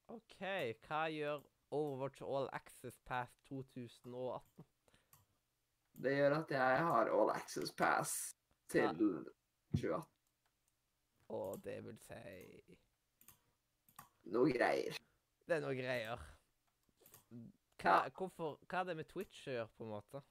OK, 0.07 0.41
hva 0.87 1.01
gjør 1.11 1.43
Overwatch 1.75 2.23
All 2.23 2.49
Access 2.55 2.99
Pass 3.05 3.33
2018? 3.49 4.65
Det 5.97 6.13
gjør 6.15 6.37
at 6.37 6.51
jeg 6.51 6.77
har 6.87 7.11
All 7.11 7.31
Access 7.33 7.71
Pass 7.71 8.35
til 8.69 8.87
2018. 8.87 10.03
Og 11.27 11.63
det 11.63 11.83
vil 11.83 11.97
si 11.99 12.77
Noe 14.31 14.51
greier. 14.51 14.95
Det 15.47 15.55
er 15.55 15.63
noe 15.63 15.75
greier. 15.75 16.23
Hva, 17.77 17.97
hvorfor, 18.15 18.57
hva 18.67 18.81
er 18.81 18.89
det 18.89 18.97
med 18.99 19.07
Twitch 19.11 19.47
å 19.47 19.53
gjøre, 19.53 19.71
på 19.77 19.85
en 19.85 19.91
måte? 19.93 20.21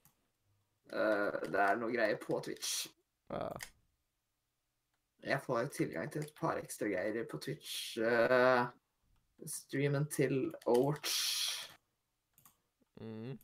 Uh, 0.92 1.36
det 1.48 1.62
er 1.62 1.78
noe 1.80 1.92
greier 1.92 2.18
på 2.20 2.40
Twitch. 2.44 2.86
Ja. 3.30 3.48
jeg 5.26 5.40
får 5.42 5.60
jo 5.60 5.70
tilgang 5.74 6.10
til 6.12 6.22
et 6.22 6.34
par 6.38 6.60
ekstra 6.60 6.88
greier 6.90 7.26
på 7.30 7.40
Twitch. 7.42 7.98
Uh, 7.98 8.68
streamen 9.46 10.06
til 10.12 10.54
Overwatch. 10.66 11.16
Mm. 13.00 13.38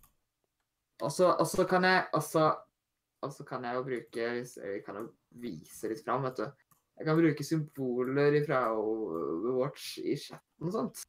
Og 1.02 1.12
så 1.12 1.66
kan 1.68 1.84
jeg 1.84 2.06
også 2.16 2.54
Og 3.22 3.32
så 3.32 3.44
kan 3.44 3.64
jeg 3.64 3.74
jo 3.74 3.82
bruke 3.82 4.28
hvis 4.32 4.56
Jeg 4.56 4.80
kan 4.86 4.96
jo 4.96 5.02
vise 5.30 5.88
litt 5.90 6.00
fram, 6.04 6.24
vet 6.24 6.38
du. 6.38 6.46
Jeg 6.98 7.06
kan 7.06 7.18
bruke 7.18 7.44
symboler 7.44 8.38
fra 8.46 8.62
Overwatch 8.78 9.98
i 9.98 10.16
chatten 10.16 10.68
og 10.68 10.72
sånt. 10.72 11.02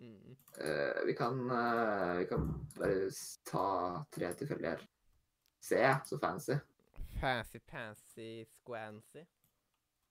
Mm. 0.00 0.36
Uh, 0.60 1.06
vi 1.06 1.14
kan 1.16 1.40
uh, 1.50 2.18
Vi 2.18 2.26
kan 2.30 2.48
bare 2.76 3.10
ta 3.46 3.66
tre 4.12 4.32
tilfeldige 4.34 4.74
her. 4.74 4.84
Se, 5.60 5.80
så 6.08 6.18
fancy. 6.18 6.56
Fancy 7.20 7.58
pansy 7.68 8.28
squancy. 8.48 9.22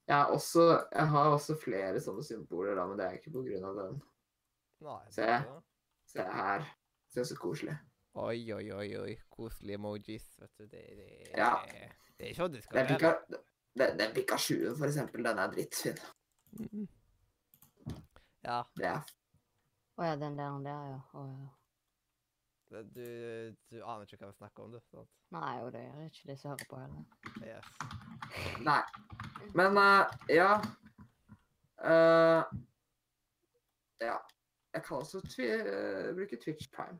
Jeg 0.09 0.25
også, 0.33 0.63
jeg 0.95 1.07
har 1.11 1.29
også 1.35 1.55
flere 1.61 1.99
sånne 2.01 2.23
symboler, 2.25 2.75
da, 2.79 2.85
men 2.89 2.97
det 2.97 3.05
er 3.05 3.17
ikke 3.19 3.31
på 3.35 3.43
grunn 3.45 3.65
av 3.69 3.75
den. 3.77 3.99
Nei, 4.85 4.99
Se. 5.13 5.27
Se 6.09 6.23
her. 6.25 6.65
Se 7.13 7.25
så 7.25 7.35
koselig. 7.37 7.75
Oi, 8.17 8.39
oi, 8.55 8.71
oi, 8.73 8.87
oi. 8.97 9.11
Koselige 9.29 9.77
emojis, 9.77 10.25
vet 10.41 10.53
du. 10.57 10.65
Det, 10.65 10.81
det, 10.97 11.09
Ja. 11.37 11.51
det 12.17 12.31
er 12.31 12.33
sånn 12.37 12.51
det 12.55 12.63
skal 12.63 12.87
gjøre. 12.89 12.99
være. 13.03 13.43
den, 13.77 13.97
den 13.99 14.13
Pikachuen, 14.15 14.73
for 14.77 14.87
eksempel, 14.89 15.23
den 15.23 15.37
er 15.39 15.53
drittfin. 15.53 16.01
Mm. 16.57 16.87
Ja, 18.43 18.63
Det 18.75 18.85
er 18.85 19.03
Å 19.99 20.05
ja, 20.07 20.15
den 20.15 20.37
der, 20.39 20.49
den 20.55 20.63
der, 20.65 20.83
ja. 20.95 20.99
Oh, 21.13 21.27
ja. 21.29 21.47
Det- 22.69 22.93
du, 22.95 23.55
du 23.69 23.75
aner 23.83 24.05
ikke 24.05 24.17
hva 24.21 24.29
vi 24.31 24.37
snakker 24.37 24.63
om, 24.63 24.71
du. 24.71 24.79
sant? 24.91 25.09
Nei, 25.31 25.53
og 25.63 25.71
det 25.73 25.81
gjør 25.83 26.05
ikke 26.05 26.27
de 26.31 26.35
som 26.37 26.51
hører 26.51 26.67
på 26.69 26.79
heller. 26.79 27.03
Yes. 27.45 27.65
Nei. 28.65 28.81
Men 29.57 29.77
uh, 29.77 30.05
ja 30.29 30.51
uh, 31.81 32.43
Ja. 34.01 34.17
Jeg 34.73 34.83
kan 34.85 34.97
også 34.97 35.21
tvi 35.25 35.47
uh, 35.49 36.11
bruke 36.15 36.37
Twitch 36.43 36.69
Prime. 36.75 36.99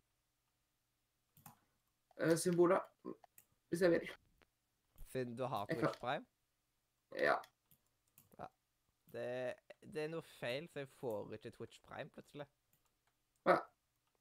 Uh, 2.18 2.36
symboler, 2.38 2.80
hvis 3.70 3.82
jeg 3.82 3.92
vil. 3.92 4.10
Siden 5.12 5.38
du 5.38 5.46
har 5.46 5.66
Twitch 5.66 6.00
Prime. 6.00 6.26
Ja. 7.16 7.36
Det, 9.14 9.54
det 9.94 10.04
er 10.04 10.10
noe 10.12 10.22
feil, 10.22 10.68
så 10.70 10.84
jeg 10.84 10.90
får 11.00 11.34
ikke 11.34 11.52
Twitch 11.52 11.80
Prime 11.82 12.10
plutselig. 12.10 12.46
Ja. 13.46 13.56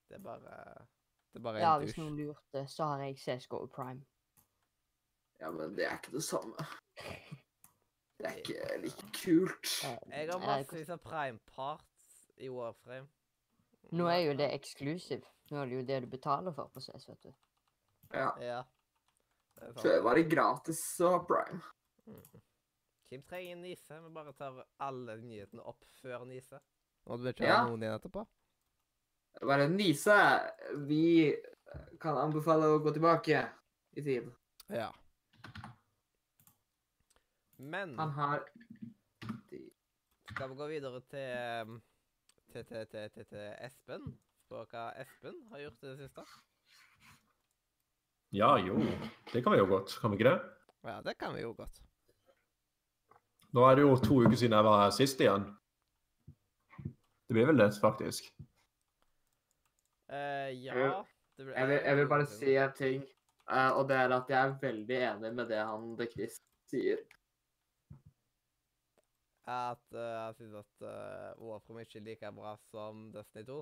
Det 0.08 0.16
er 0.16 0.22
bare 0.24 0.86
Det 1.32 1.40
er 1.40 1.44
bare 1.44 1.60
Ja, 1.60 1.74
en 1.76 1.82
hvis 1.84 1.96
noen 1.98 2.16
lurte, 2.16 2.64
så 2.68 2.84
har 2.92 3.02
jeg 3.04 3.18
CSGO 3.18 3.66
Prime. 3.66 4.04
ja, 5.40 5.50
men 5.50 5.76
det 5.76 5.84
er 5.86 5.98
ikke 5.98 6.12
det 6.16 6.24
samme. 6.24 6.56
Det 8.18 8.26
er 8.26 8.34
ikke 8.40 8.78
like 8.82 9.04
kult. 9.14 9.68
Jeg 10.10 10.26
har 10.32 10.40
massevis 10.42 10.88
av 10.90 10.98
Prime 10.98 11.38
Parts 11.54 12.32
i 12.42 12.48
Warframe. 12.50 13.06
Nå 13.94 14.08
er 14.10 14.24
jo 14.24 14.32
det 14.40 14.48
eksklusiv. 14.56 15.22
Nå 15.52 15.60
er 15.62 15.66
det 15.70 15.76
jo 15.76 15.84
det 15.86 15.98
du 16.02 16.08
betaler 16.16 16.50
for 16.56 16.66
på 16.74 16.80
CS, 16.82 17.06
vet 17.08 17.22
du. 17.28 17.30
Ja. 18.12 18.32
Ja. 18.42 18.58
Det. 19.54 19.70
Før 19.78 20.02
var 20.02 20.18
det 20.18 20.26
gratis 20.32 20.80
å 20.98 21.12
ha 21.14 21.20
Prime. 21.30 21.60
Mm. 22.10 22.42
Kim 23.08 23.22
trenger 23.22 23.52
en 23.54 23.62
nise. 23.62 24.00
Vi 24.02 24.10
bare 24.18 24.34
tar 24.34 24.64
alle 24.82 25.14
nyhetene 25.22 25.62
opp 25.62 25.86
før 26.02 26.26
nise. 26.26 26.58
Og 27.06 27.20
du 27.20 27.28
vi 27.28 27.36
ikke 27.36 27.46
Ja. 27.46 27.62
noen 27.68 27.86
igjen 27.86 28.00
etterpå. 28.00 28.26
Bare 29.40 29.68
Nise, 29.70 30.16
vi 30.88 31.34
kan 32.02 32.18
anbefale 32.18 32.70
å 32.72 32.80
gå 32.82 32.92
tilbake 32.94 33.44
i 33.98 34.02
tid. 34.02 34.30
Ja. 34.72 34.88
Men 37.58 37.98
Han 37.98 38.10
har 38.14 38.42
skal 40.38 40.50
vi 40.50 40.54
gå 40.54 40.66
videre 40.70 41.00
til 41.10 41.30
um, 41.66 41.78
til, 42.52 42.64
til, 42.64 42.86
til, 42.86 43.10
til, 43.10 43.24
til 43.26 43.46
Espen? 43.66 44.04
Spør 44.44 44.68
hva 44.70 44.84
Espen 45.02 45.40
har 45.50 45.64
gjort 45.64 45.82
i 45.82 45.88
det 45.88 45.96
siste? 45.98 46.24
Ja, 48.32 48.52
jo. 48.62 48.76
Det 49.32 49.42
kan 49.42 49.52
vi 49.52 49.58
jo 49.58 49.66
godt. 49.66 49.96
Kan 50.00 50.12
vi 50.12 50.20
ikke 50.20 50.30
det? 50.30 50.38
Ja, 50.86 51.00
det 51.04 51.16
kan 51.18 51.34
vi 51.34 51.42
jo 51.42 51.54
godt. 51.58 51.82
Nå 53.56 53.64
er 53.64 53.74
det 53.74 53.86
jo 53.86 53.96
to 53.96 54.20
uker 54.22 54.36
siden 54.36 54.56
jeg 54.56 54.68
var 54.68 54.82
her 54.84 54.94
sist 54.94 55.20
igjen. 55.20 55.48
Det 57.28 57.36
blir 57.36 57.48
vel 57.50 57.60
det, 57.60 57.72
faktisk. 57.80 58.30
Eh, 60.08 60.50
ja 60.64 61.04
det 61.36 61.44
ble, 61.44 61.54
Jeg 61.54 61.68
vil, 61.68 61.80
jeg 61.84 61.96
vil 61.96 62.08
bare 62.08 62.26
si 62.26 62.54
en 62.56 62.72
ting, 62.74 63.02
Uh, 63.48 63.70
og 63.80 63.86
det 63.88 63.96
er 63.96 64.12
at 64.12 64.28
jeg 64.28 64.44
er 64.44 64.58
veldig 64.60 64.96
enig 65.10 65.28
med 65.32 65.46
det 65.48 65.60
han 65.64 65.94
de 65.96 66.06
Chris 66.12 66.34
sier. 66.68 67.00
At 69.48 69.96
uh, 69.96 70.02
jeg 70.02 70.34
syns 70.36 70.58
at 70.60 70.84
uh, 70.84 71.30
Warframe 71.40 71.86
ikke 71.86 72.02
er 72.02 72.04
like 72.10 72.32
bra 72.36 72.52
som 72.68 73.06
Destiny 73.14 73.46
2. 73.48 73.56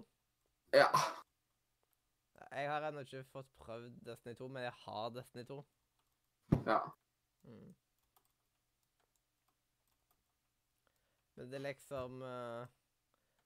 Ja. 0.75 0.89
Jeg 2.51 2.67
har 2.71 2.89
ennå 2.89 3.07
ikke 3.07 3.23
fått 3.31 3.53
prøvd 3.63 3.95
Destiny 4.09 4.35
2, 4.35 4.49
men 4.57 4.67
jeg 4.67 4.75
har 4.83 5.15
Destiny 5.15 5.47
2. 5.47 5.63
ja. 6.67 6.81
Mm. 7.47 7.75
Men 11.37 11.51
det 11.51 11.57
er 11.61 11.63
liksom 11.69 12.23
uh, 12.27 12.67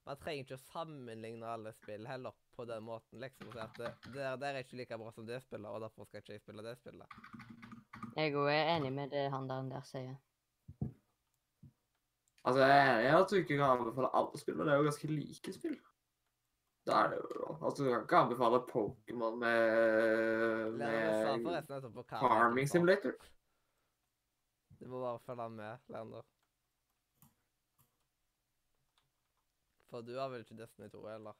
Man 0.06 0.20
trenger 0.22 0.46
ikke 0.46 0.56
å 0.56 0.68
sammenligne 0.70 1.52
alle 1.52 1.72
spill 1.76 2.06
heller 2.08 2.32
på 2.56 2.64
den 2.64 2.82
måten. 2.82 3.20
liksom, 3.20 3.48
og 3.48 3.52
si 3.52 3.60
at 3.60 3.78
det, 3.78 4.14
der, 4.14 4.36
der 4.36 4.46
er 4.46 4.64
ikke 4.64 4.76
like 4.76 4.98
bra 4.98 5.12
som 5.12 5.26
det 5.26 5.42
spillet, 5.42 5.70
og 5.70 5.80
derfor 5.80 6.04
skal 6.04 6.22
ikke 6.22 6.32
jeg 6.32 6.40
spille 6.40 6.64
det 6.64 6.76
spillet. 6.78 7.06
Jeg 8.16 8.34
òg 8.34 8.50
er 8.50 8.76
enig 8.76 8.92
med 8.92 9.10
det 9.10 9.30
han 9.30 9.48
der, 9.48 9.68
der 9.70 9.86
sier. 9.86 10.16
Altså, 12.44 12.64
jeg 12.64 13.20
at 13.20 13.30
du 13.30 13.36
ikke 13.36 13.56
kan 13.56 13.78
anbefale 13.78 14.16
alle 14.16 14.38
spill, 14.38 14.56
men 14.56 14.66
det 14.66 14.72
er 14.72 14.78
jo 14.78 14.88
ganske 14.88 15.08
like 15.08 15.52
spill. 15.52 15.78
Da 16.86 16.92
er 17.04 17.08
det 17.12 17.18
jo 17.18 17.58
Altså, 17.64 17.84
du 17.84 17.90
kan 17.90 18.02
ikke 18.02 18.16
anbefale 18.16 18.60
Pokémon 18.72 19.36
med, 19.36 20.72
med 20.72 21.44
Farming 22.08 22.68
Simulator. 22.68 23.12
Du 24.80 24.88
må 24.88 25.00
bare 25.00 25.18
følge 25.18 25.48
med, 25.50 25.78
Leander. 25.88 26.22
For 29.90 30.00
du 30.00 30.16
har 30.16 30.28
vel 30.28 30.40
ikke 30.40 30.56
Destiny 30.56 30.88
2, 30.88 31.08
eller? 31.14 31.32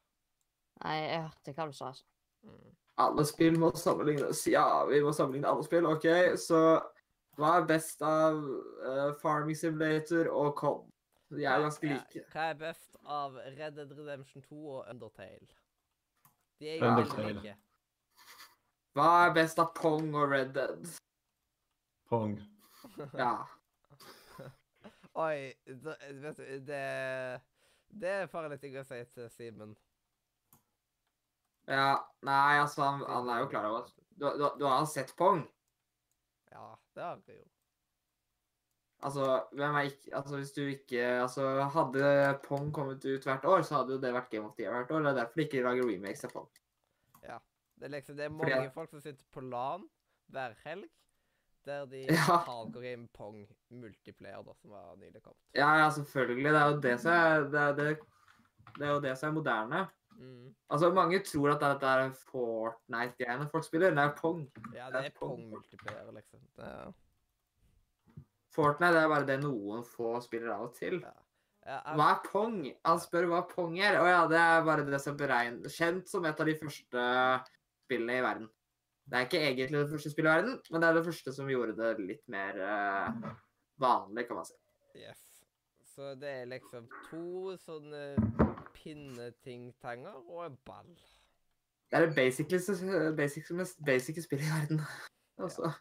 Nei, 0.85 0.97
jeg 0.97 1.25
hørte 1.27 1.57
hva 1.57 1.67
du 1.69 1.77
sa, 1.77 1.91
altså. 1.93 2.07
Mm. 2.47 2.71
Alle 3.01 3.25
spill 3.29 3.59
må 3.61 3.71
sammenlignes. 3.77 4.43
Ja, 4.49 4.85
vi 4.89 5.01
må 5.05 5.13
sammenligne 5.17 5.49
alle 5.49 5.65
spill. 5.65 5.89
OK, 5.89 6.07
så 6.41 6.61
hva 7.41 7.55
er 7.61 7.67
best 7.69 8.03
av 8.05 8.37
uh, 8.37 9.11
Farming 9.23 9.57
Simulator 9.57 10.29
og 10.29 10.55
COD? 10.59 10.87
De 11.31 11.47
er 11.47 11.63
ganske 11.63 11.87
like. 11.87 12.25
Hva 12.33 12.51
er 12.51 12.59
best 12.61 12.99
av 13.07 13.39
Red 13.57 13.79
Dead 13.79 13.93
Redemption 13.97 14.43
2 14.43 14.59
og 14.59 14.89
Undertale? 14.91 15.47
De 16.61 16.75
er 16.75 16.83
ganske 16.83 17.27
like. 17.29 17.55
Hva 18.99 19.11
er 19.29 19.37
best 19.37 19.63
av 19.63 19.71
Pong 19.77 20.11
og 20.19 20.35
Red 20.35 20.53
Dead? 20.57 20.91
Pong. 22.11 22.35
Ja. 23.15 23.37
Oi, 25.25 25.53
vet 25.67 26.37
du, 26.37 26.45
det 26.67 26.85
Det 28.03 28.11
er 28.11 28.31
farlig 28.31 28.59
ting 28.61 28.77
å 28.79 28.85
si 28.87 28.99
til 29.15 29.31
Simen. 29.31 29.77
Ja. 31.71 31.87
Nei, 32.27 32.59
altså, 32.61 32.83
han, 32.85 33.05
han 33.09 33.29
er 33.33 33.45
jo 33.45 33.49
klar 33.53 33.69
over 33.71 33.87
at 33.87 33.95
du, 34.21 34.27
du, 34.37 34.45
du 34.61 34.67
har 34.69 34.85
sett 34.91 35.15
Pong? 35.17 35.45
Ja, 36.53 36.67
det 36.95 37.03
har 37.07 37.23
jeg 37.31 37.39
jo. 37.39 37.47
Altså, 39.01 39.27
hvem 39.57 39.77
er 39.81 39.87
ikke 39.89 40.11
Altså, 40.19 40.37
hvis 40.37 40.51
du 40.53 40.61
ikke 40.69 41.05
Altså, 41.23 41.45
hadde 41.73 42.03
Pong 42.45 42.69
kommet 42.77 43.05
ut 43.09 43.25
hvert 43.25 43.47
år, 43.49 43.63
så 43.65 43.79
hadde 43.81 43.95
jo 43.97 44.01
det 44.03 44.11
vært 44.13 44.29
Game 44.35 44.45
of 44.51 44.57
the 44.59 44.67
Year 44.67 44.75
hvert 44.77 44.91
år. 44.93 45.05
Det 45.07 45.13
er 45.15 45.19
derfor 45.23 45.41
de 45.41 45.47
ikke 45.47 45.63
lager 45.65 45.89
remakes 45.89 46.25
av 46.29 46.35
Pong. 46.35 46.49
Ja. 47.25 47.39
Det 47.81 47.89
er 47.89 47.95
liksom, 47.97 48.17
det 48.19 48.27
er 48.27 48.35
Fordi 48.35 48.51
mange 48.53 48.67
at- 48.69 48.75
folk 48.77 48.91
som 48.93 49.01
sitter 49.01 49.25
på 49.33 49.41
LAN 49.47 49.87
hver 50.31 50.53
helg, 50.67 50.85
der 51.67 51.87
de 51.87 52.03
Ja. 52.11 52.37
hardcore 52.45 52.83
game 52.91 53.09
Pong 53.17 53.41
multiplayer, 53.71 54.43
da, 54.45 54.53
som 54.61 54.71
var 54.77 54.93
nylig 55.01 55.23
kommet. 55.23 55.41
Ja, 55.57 55.71
ja, 55.81 55.89
selvfølgelig. 55.97 56.53
Det 56.53 56.61
er 56.61 56.69
jo 56.75 56.81
det 56.85 56.95
som 57.01 57.13
er 57.17 57.49
Det 57.55 57.61
er, 57.65 57.73
det, 57.81 57.89
det 58.77 58.87
er 58.87 58.93
jo 58.93 59.01
det 59.01 59.17
som 59.19 59.31
er 59.33 59.39
moderne. 59.41 59.81
Mm. 60.21 60.51
Altså, 60.71 60.91
mange 60.93 61.19
tror 61.25 61.55
at 61.55 61.63
dette 61.65 61.87
er 61.89 62.11
Fortnite-greiene 62.29 63.49
folk 63.51 63.65
spiller. 63.65 63.95
Det 63.97 64.05
er 64.05 64.15
Pong. 64.19 64.43
Ja, 64.75 64.91
Det 64.91 64.99
er 65.01 65.07
det 65.07 65.13
er 65.15 65.17
Pong 65.19 65.47
Pong. 65.51 65.65
liksom. 66.15 66.41
Det 66.57 66.67
er, 66.69 66.93
Fortnite 68.55 69.01
er 69.01 69.09
bare 69.09 69.27
det 69.29 69.39
noen 69.43 69.83
få 69.87 70.17
spiller 70.25 70.53
av 70.57 70.69
og 70.69 70.75
til. 70.77 71.01
ja. 71.01 71.17
Ja, 71.67 71.77
jeg- 71.85 71.97
Hva 71.97 72.05
er 72.11 72.21
Pong? 72.25 72.55
Han 72.87 72.99
spør 72.99 73.27
hva 73.29 73.43
Pong 73.49 73.79
er. 73.79 73.99
Å 74.01 74.07
ja, 74.09 74.27
det 74.27 74.39
er 74.39 74.63
bare 74.65 74.85
det 74.87 75.01
som 75.01 75.13
er 75.15 75.19
beregn... 75.27 75.63
Kjent 75.69 76.09
som 76.09 76.25
et 76.25 76.41
av 76.41 76.47
de 76.47 76.55
første 76.57 77.03
spillene 77.85 78.17
i 78.17 78.23
verden. 78.25 78.49
Det 79.07 79.19
er 79.19 79.27
ikke 79.27 79.43
egentlig 79.45 79.79
det 79.85 79.91
første 79.91 80.11
spillet 80.11 80.31
i 80.31 80.35
verden, 80.39 80.61
men 80.71 80.81
det 80.81 80.89
er 80.89 80.95
det 80.95 81.05
første 81.05 81.33
som 81.35 81.49
gjorde 81.51 81.77
det 81.77 81.99
litt 82.01 82.23
mer 82.33 82.57
uh, 82.63 83.31
vanlig, 83.79 84.27
kan 84.27 84.37
man 84.41 84.45
si. 84.49 84.55
Yes. 84.97 85.21
Så 85.95 86.15
det 86.19 86.31
er 86.31 86.47
liksom 86.47 86.89
to 87.11 87.57
sånne 87.61 88.17
pinnetingtanger 88.75 90.17
og 90.29 90.47
en 90.47 90.59
ball. 90.67 90.93
Det 91.91 91.99
er 91.99 92.07
det 92.07 92.15
basically, 92.15 92.59
basic, 93.17 93.51
mest 93.51 93.81
basic 93.87 94.23
spillet 94.25 94.47
i 94.47 94.53
verden. 94.55 94.81
Altså, 95.41 95.73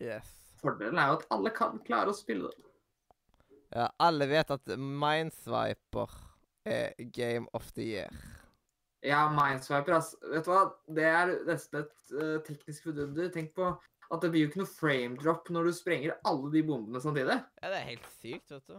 Yes. 0.00 0.28
fordelen 0.60 0.98
er 0.98 1.06
jo 1.08 1.18
at 1.18 1.26
alle 1.30 1.50
kan 1.50 1.78
klare 1.86 2.12
å 2.12 2.16
spille 2.16 2.50
det. 2.52 2.66
Ja, 3.74 3.88
alle 3.98 4.28
vet 4.30 4.50
at 4.54 4.66
Minesviper 4.78 6.12
er 6.64 6.92
Game 7.12 7.48
of 7.54 7.72
the 7.72 7.82
Year. 7.82 8.10
Ja, 9.02 9.26
Mineswiper, 9.30 9.96
ass. 9.98 10.14
Vet 10.22 10.46
du 10.46 10.50
hva? 10.50 10.62
Det 10.94 11.04
er 11.04 11.32
nesten 11.48 11.82
et 11.82 12.14
uh, 12.14 12.38
teknisk 12.46 12.86
vidunder. 12.88 13.30
Tenk 13.34 13.52
på 13.56 13.72
at 14.12 14.22
det 14.22 14.30
blir 14.32 14.44
jo 14.44 14.50
ikke 14.50 14.62
noe 14.62 14.70
frame 14.70 15.18
drop 15.20 15.50
når 15.50 15.68
du 15.68 15.76
sprenger 15.76 16.16
alle 16.28 16.50
de 16.54 16.62
bombene 16.66 17.02
samtidig. 17.02 17.40
Ja, 17.62 17.70
det 17.72 17.80
er 17.80 17.88
helt 17.90 18.08
sykt, 18.20 18.52
vet 18.54 18.70
du. 18.70 18.78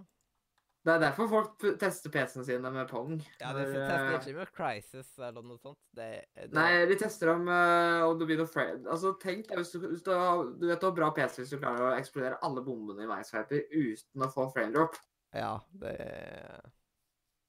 Det 0.87 0.93
er 0.93 1.01
derfor 1.01 1.27
folk 1.27 1.63
tester 1.81 2.11
PC-ene 2.13 2.45
sine 2.47 2.69
med 2.71 2.85
Pong. 2.87 3.17
Ja, 3.41 3.49
de 3.51 3.65
tester 3.65 4.05
eh, 4.05 4.13
ikke 4.21 4.35
med 4.37 4.51
Crisis 4.55 5.09
eller 5.19 5.43
noe 5.43 5.59
sånt. 5.59 5.79
Det, 5.91 6.05
det, 6.37 6.45
Nei, 6.55 6.85
de 6.87 6.95
tester 7.01 7.33
om 7.33 7.41
uh, 7.51 8.05
om 8.07 8.13
det 8.15 8.27
blir 8.29 8.37
noe 8.39 8.47
frame 8.47 8.85
Altså, 8.87 9.11
tenk 9.19 9.49
hvis 9.51 9.73
du, 9.73 9.81
hvis 9.83 10.05
du, 10.05 10.13
har, 10.15 10.45
du 10.55 10.63
vet 10.69 10.79
du 10.79 10.85
har 10.87 10.93
bra 10.95 11.09
PC 11.17 11.41
hvis 11.41 11.51
du 11.51 11.57
klarer 11.59 11.89
å 11.89 11.97
eksplodere 11.97 12.37
alle 12.47 12.63
bombene 12.63 13.03
i 13.03 13.09
Mineswiper 13.09 13.65
uten 13.73 14.23
å 14.23 14.29
få 14.31 14.45
frame 14.53 14.71
drop. 14.77 14.95
Ja, 15.35 15.57
det 15.81 15.91
er, 16.05 16.69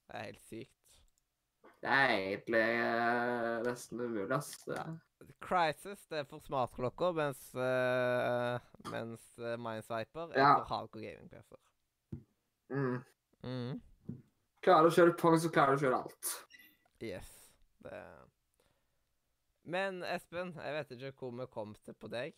det 0.08 0.16
er 0.16 0.24
helt 0.24 0.42
sykt. 0.48 0.98
Det 1.78 1.92
er 1.94 2.14
egentlig 2.16 2.62
uh, 2.82 3.60
nesten 3.68 4.02
umulig, 4.02 4.32
ass. 4.34 4.50
Det, 4.66 4.80
Crisis 5.46 6.02
det 6.10 6.24
er 6.24 6.26
for 6.26 6.42
smartklokker, 6.42 7.14
mens, 7.20 7.44
uh, 7.54 8.58
mens 8.90 9.30
Minesviper 9.38 10.34
er 10.34 10.42
Ja. 10.42 10.50
for 10.56 10.66
hardcore 10.72 11.04
gaming-PC-er. 11.06 11.62
mm. 12.74 12.98
Mm. 13.46 13.78
Klarer 14.64 14.90
å 14.90 14.94
kjøre 14.94 15.14
Pong, 15.18 15.36
så 15.40 15.50
klarer 15.54 15.76
du 15.76 15.82
å 15.82 15.84
kjøre 15.86 16.00
alt. 16.02 16.32
Yes. 17.04 17.30
Det. 17.84 18.02
Men 19.68 20.00
Espen, 20.08 20.54
jeg 20.56 20.74
vet 20.74 20.94
ikke 20.96 21.12
hvor 21.20 21.34
vi 21.38 21.46
kom 21.52 21.74
til 21.84 21.96
på 21.98 22.10
deg. 22.12 22.34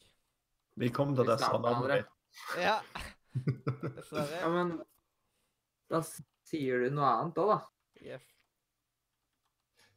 Vi 0.81 0.91
kom 0.95 1.15
til 1.17 1.29
det 1.29 1.39
sa 1.39 1.51
startet 1.51 1.65
navnet 1.69 1.85
allerede. 1.85 2.11
Ja. 2.61 2.81
Ja, 4.11 4.49
men 4.51 4.73
da 5.87 6.01
sier 6.03 6.83
du 6.83 6.89
noe 6.97 7.13
annet 7.21 7.37
òg, 7.39 7.53
da. 7.53 7.59
Yes. 8.03 8.25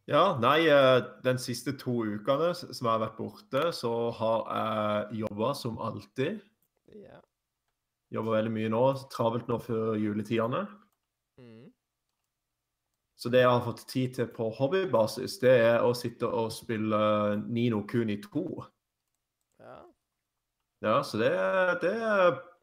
Ja, 0.05 0.35
nei, 0.37 0.67
eh, 0.67 0.99
den 1.23 1.39
siste 1.39 1.73
to 1.79 1.95
ukene 2.03 2.51
som 2.53 2.69
jeg 2.69 2.91
har 2.91 3.01
vært 3.05 3.17
borte, 3.17 3.63
så 3.73 3.93
har 4.17 4.43
jeg 4.51 5.23
jobba 5.23 5.53
som 5.57 5.79
alltid. 5.81 6.41
Ja. 6.99 7.21
Jobber 8.13 8.37
veldig 8.37 8.53
mye 8.53 8.71
nå. 8.73 8.83
Travelt 9.13 9.47
nå 9.49 9.57
før 9.63 9.95
juletidene. 9.97 10.65
Mm. 11.39 11.71
Så 13.17 13.29
det 13.29 13.43
jeg 13.43 13.49
har 13.49 13.63
fått 13.63 13.85
tid 13.87 14.13
til 14.17 14.27
på 14.35 14.49
hobbybasis, 14.57 15.37
det 15.41 15.53
er 15.63 15.85
å 15.85 15.93
sitte 15.95 16.27
og 16.27 16.51
spille 16.51 16.99
Nino 17.47 17.83
Kuni 17.87 18.19
2. 18.21 18.45
ja. 19.63 19.81
Ja, 20.83 20.97
så 21.03 21.17
det, 21.17 21.29
det 21.79 21.93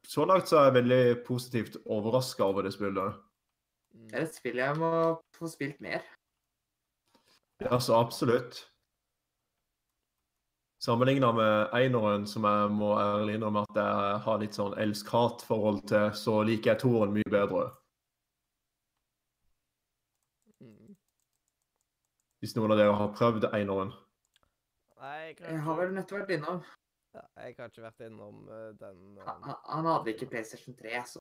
Så 0.05 0.25
langt 0.29 0.49
så 0.49 0.59
er 0.59 0.65
jeg 0.65 0.75
veldig 0.75 1.05
positivt 1.25 1.77
overraska 1.87 2.45
over 2.45 2.63
det 2.63 2.73
spillet. 2.73 3.15
Mm. 3.95 4.09
Det 4.09 4.19
er 4.19 4.27
et 4.27 4.35
spill 4.35 4.61
jeg 4.61 4.77
må 4.77 4.91
få 5.37 5.49
spilt 5.49 5.81
mer. 5.81 6.05
Ja, 7.61 7.81
så 7.81 7.97
absolutt. 8.01 8.71
Sammenligna 10.81 11.33
med 11.33 11.75
eineren, 11.77 12.27
som 12.27 12.45
jeg 12.45 12.71
må 12.73 12.95
ærlig 12.97 13.35
innrømme 13.37 13.67
at 13.69 13.77
jeg 13.77 14.21
har 14.25 14.39
litt 14.41 14.57
sånn 14.57 14.77
elsk-hat-forhold 14.81 15.83
til, 15.91 16.07
så 16.17 16.39
liker 16.49 16.73
jeg 16.73 16.81
toeren 16.81 17.13
mye 17.13 17.33
bedre. 17.35 17.67
Mm. 20.65 20.97
Hvis 22.41 22.55
noen 22.57 22.73
av 22.73 22.79
dere 22.81 22.95
har 22.97 23.11
prøvd 23.17 23.49
eineren. 23.53 23.91
Nei, 25.01 25.17
jeg 25.27 25.37
kan 25.39 25.51
Jeg 25.55 25.61
har 25.67 25.77
vel 25.81 25.93
nettopp 25.97 26.23
vært 26.23 26.35
innom. 26.39 26.63
ja, 27.15 27.23
Jeg 27.45 27.57
har 27.59 27.69
ikke 27.73 27.83
vært 27.85 28.01
innom 28.07 28.43
uh, 28.49 28.71
den 28.81 29.19
eh, 29.19 29.25
Han, 29.27 29.55
han- 29.65 29.87
hadde 29.91 30.15
ikke 30.15 30.29
PlayStation 30.31 30.75
3, 30.77 31.03
så 31.07 31.21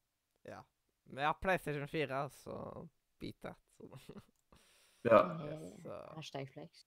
Men 1.10 1.24
jeg 1.24 1.26
har 1.26 1.38
PlayStation 1.42 1.88
4, 1.88 2.30
så 2.30 2.88
beat 3.20 3.36
that. 3.44 3.58
Så. 4.06 4.14
Ja. 5.08 5.20
Eh, 5.48 5.70
Så, 5.84 5.98
Hashtag 6.16 6.50
flex. 6.54 6.84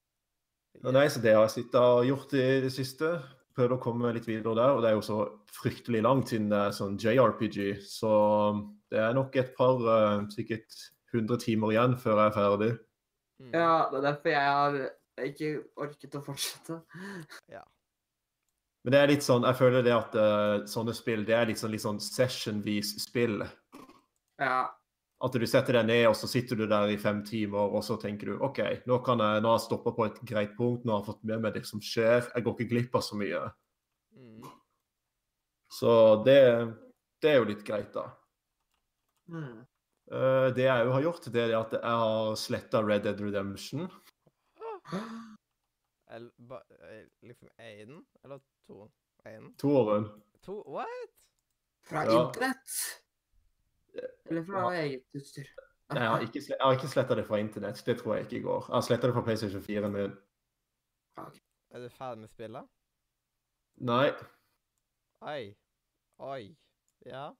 Nei, 0.84 1.06
så 1.08 1.20
det 1.20 1.32
har 1.34 1.46
jeg 1.46 1.54
sittet 1.56 1.80
og 1.80 2.04
gjort 2.06 2.32
i 2.36 2.60
det 2.60 2.72
siste. 2.72 3.08
Prøvd 3.56 3.72
å 3.76 3.80
komme 3.80 4.12
litt 4.12 4.26
videre 4.28 4.54
der. 4.56 4.72
Og 4.76 4.82
det 4.84 4.90
er 4.90 4.94
jo 4.98 5.04
så 5.04 5.16
fryktelig 5.52 6.02
langt 6.04 6.28
siden 6.28 6.50
det 6.52 6.58
er 6.60 6.76
sånn 6.76 6.98
JRPG. 7.00 7.80
Så 7.84 8.12
det 8.92 9.00
er 9.00 9.16
nok 9.16 9.36
et 9.40 9.54
par, 9.56 9.80
uh, 9.80 10.28
sikkert 10.32 10.76
100 11.12 11.40
timer 11.40 11.72
igjen 11.72 11.96
før 12.00 12.20
jeg 12.20 12.30
er 12.30 12.36
ferdig. 12.36 12.70
Mm. 13.42 13.52
Ja, 13.56 13.88
det 13.90 13.98
er 13.98 14.04
derfor 14.06 14.30
jeg 14.32 14.50
har 14.56 14.80
ikke 15.26 15.52
orket 15.82 16.18
å 16.18 16.24
fortsette. 16.24 16.82
Ja. 17.50 17.64
Men 18.82 18.94
det 18.94 19.00
er 19.00 19.10
litt 19.12 19.24
sånn, 19.26 19.46
jeg 19.46 19.58
føler 19.58 19.84
det 19.86 19.94
at 19.94 20.14
uh, 20.18 20.54
sånne 20.70 20.94
spill, 20.96 21.24
det 21.26 21.34
er 21.38 21.50
litt 21.50 21.60
sånn, 21.60 21.70
litt 21.74 21.84
sånn 21.84 22.00
session-vis 22.02 22.96
spill. 23.04 23.42
Ja. 24.42 24.64
At 25.22 25.36
du 25.38 25.44
setter 25.46 25.78
deg 25.78 25.86
ned, 25.86 26.06
og 26.10 26.16
så 26.18 26.26
sitter 26.30 26.58
du 26.58 26.64
der 26.66 26.90
i 26.90 26.98
fem 26.98 27.20
timer, 27.26 27.76
og 27.76 27.84
så 27.86 27.94
tenker 28.02 28.32
du 28.32 28.42
OK, 28.42 28.58
nå, 28.90 28.98
kan 29.06 29.22
jeg, 29.22 29.42
nå 29.42 29.52
har 29.52 29.60
jeg 29.60 29.66
stoppa 29.68 29.92
på 29.94 30.08
et 30.08 30.18
greit 30.26 30.56
punkt, 30.58 30.82
nå 30.82 30.96
har 30.96 31.04
jeg 31.04 31.12
fått 31.12 31.28
med 31.30 31.44
meg 31.44 31.54
det 31.54 31.62
som 31.68 31.82
skjer, 31.82 32.26
jeg 32.32 32.46
går 32.46 32.56
ikke 32.56 32.70
glipp 32.74 32.98
av 32.98 33.06
så 33.06 33.18
mye. 33.20 33.44
Mm. 34.18 34.50
Så 35.72 35.92
det, 36.26 36.40
det 37.22 37.30
er 37.30 37.38
jo 37.38 37.50
litt 37.52 37.62
greit, 37.66 37.94
da. 37.94 38.08
Mm. 39.30 39.62
Eh, 40.12 40.48
det 40.56 40.66
jeg 40.66 40.84
jo 40.86 40.92
har 40.92 41.02
gjort, 41.06 41.24
det 41.32 41.42
er 41.46 41.54
at 41.56 41.72
jeg 41.72 41.80
har 42.04 42.34
sletta 42.36 42.82
Red 42.84 43.06
Dead 43.06 43.20
Redemption. 43.24 43.86
Ba, 46.48 46.58
eh, 46.90 47.06
liksom 47.24 47.48
én 47.58 48.02
eller 48.24 48.40
to? 48.68 48.90
Én? 49.24 49.54
Toeren. 49.56 50.10
To? 50.44 50.58
What? 50.68 51.14
Fra 51.88 52.02
Ja. 52.04 52.26
internett. 52.26 53.02
Eller 54.28 54.44
fra 54.44 54.60
Ja. 54.74 54.82
eget 54.82 55.04
utstyr. 55.14 55.46
Nei, 55.92 56.02
jeg 56.02 56.10
har 56.10 56.20
ikke, 56.20 56.40
jeg 56.48 56.56
har 56.60 56.72
ikke 56.76 56.88
sletta 56.88 57.14
det 57.14 57.26
fra 57.26 57.36
internett. 57.38 57.82
Det 57.84 57.98
tror 58.00 58.14
jeg 58.16 58.24
ikke 58.26 58.42
går. 58.44 58.60
Jeg 58.68 58.74
har 58.74 58.80
sletta 58.80 59.06
det 59.06 59.14
fra 59.14 59.22
PlayStation 59.22 59.62
4 59.62 59.88
min. 59.88 60.12
Er 61.70 61.78
du 61.80 61.88
ferdig 61.88 62.18
med 62.20 62.28
spillet? 62.28 62.68
Nei. 63.80 64.10
Oi. 65.22 65.54
Oi. 66.18 66.56
Ja, 67.06 67.32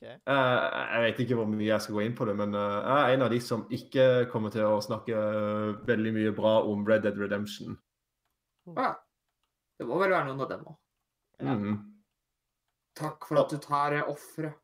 OK. 0.00 0.08
Jeg, 0.08 0.16
jeg 0.24 1.02
vet 1.04 1.18
ikke 1.20 1.36
hvor 1.36 1.48
mye 1.50 1.66
jeg 1.68 1.84
skal 1.84 1.96
gå 1.98 2.02
inn 2.06 2.16
på 2.16 2.24
det, 2.24 2.34
men 2.40 2.56
eh, 2.56 2.76
jeg 2.80 3.04
er 3.04 3.14
en 3.14 3.24
av 3.26 3.32
de 3.34 3.40
som 3.44 3.66
ikke 3.68 4.06
kommer 4.32 4.52
til 4.54 4.64
å 4.64 4.80
snakke 4.84 5.12
eh, 5.12 5.72
veldig 5.88 6.12
mye 6.16 6.32
bra 6.36 6.54
om 6.64 6.86
Red 6.88 7.04
Dead 7.04 7.20
Redemption. 7.20 7.76
Ja. 8.76 8.94
Det 9.80 9.88
må 9.88 9.98
vel 10.00 10.12
være 10.12 10.28
noen 10.28 10.44
av 10.44 10.48
dem 10.48 10.64
òg. 10.68 10.78
Ja. 11.40 11.56
Mm. 11.56 11.76
Takk 13.00 13.28
for 13.28 13.42
at 13.42 13.52
du 13.52 13.60
tar 13.60 13.96
eh, 13.96 14.08
offeret. 14.08 14.56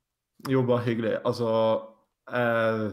Jo, 0.48 0.62
bare 0.68 0.84
hyggelig. 0.84 1.14
Altså 1.24 1.50
eh, 2.28 2.88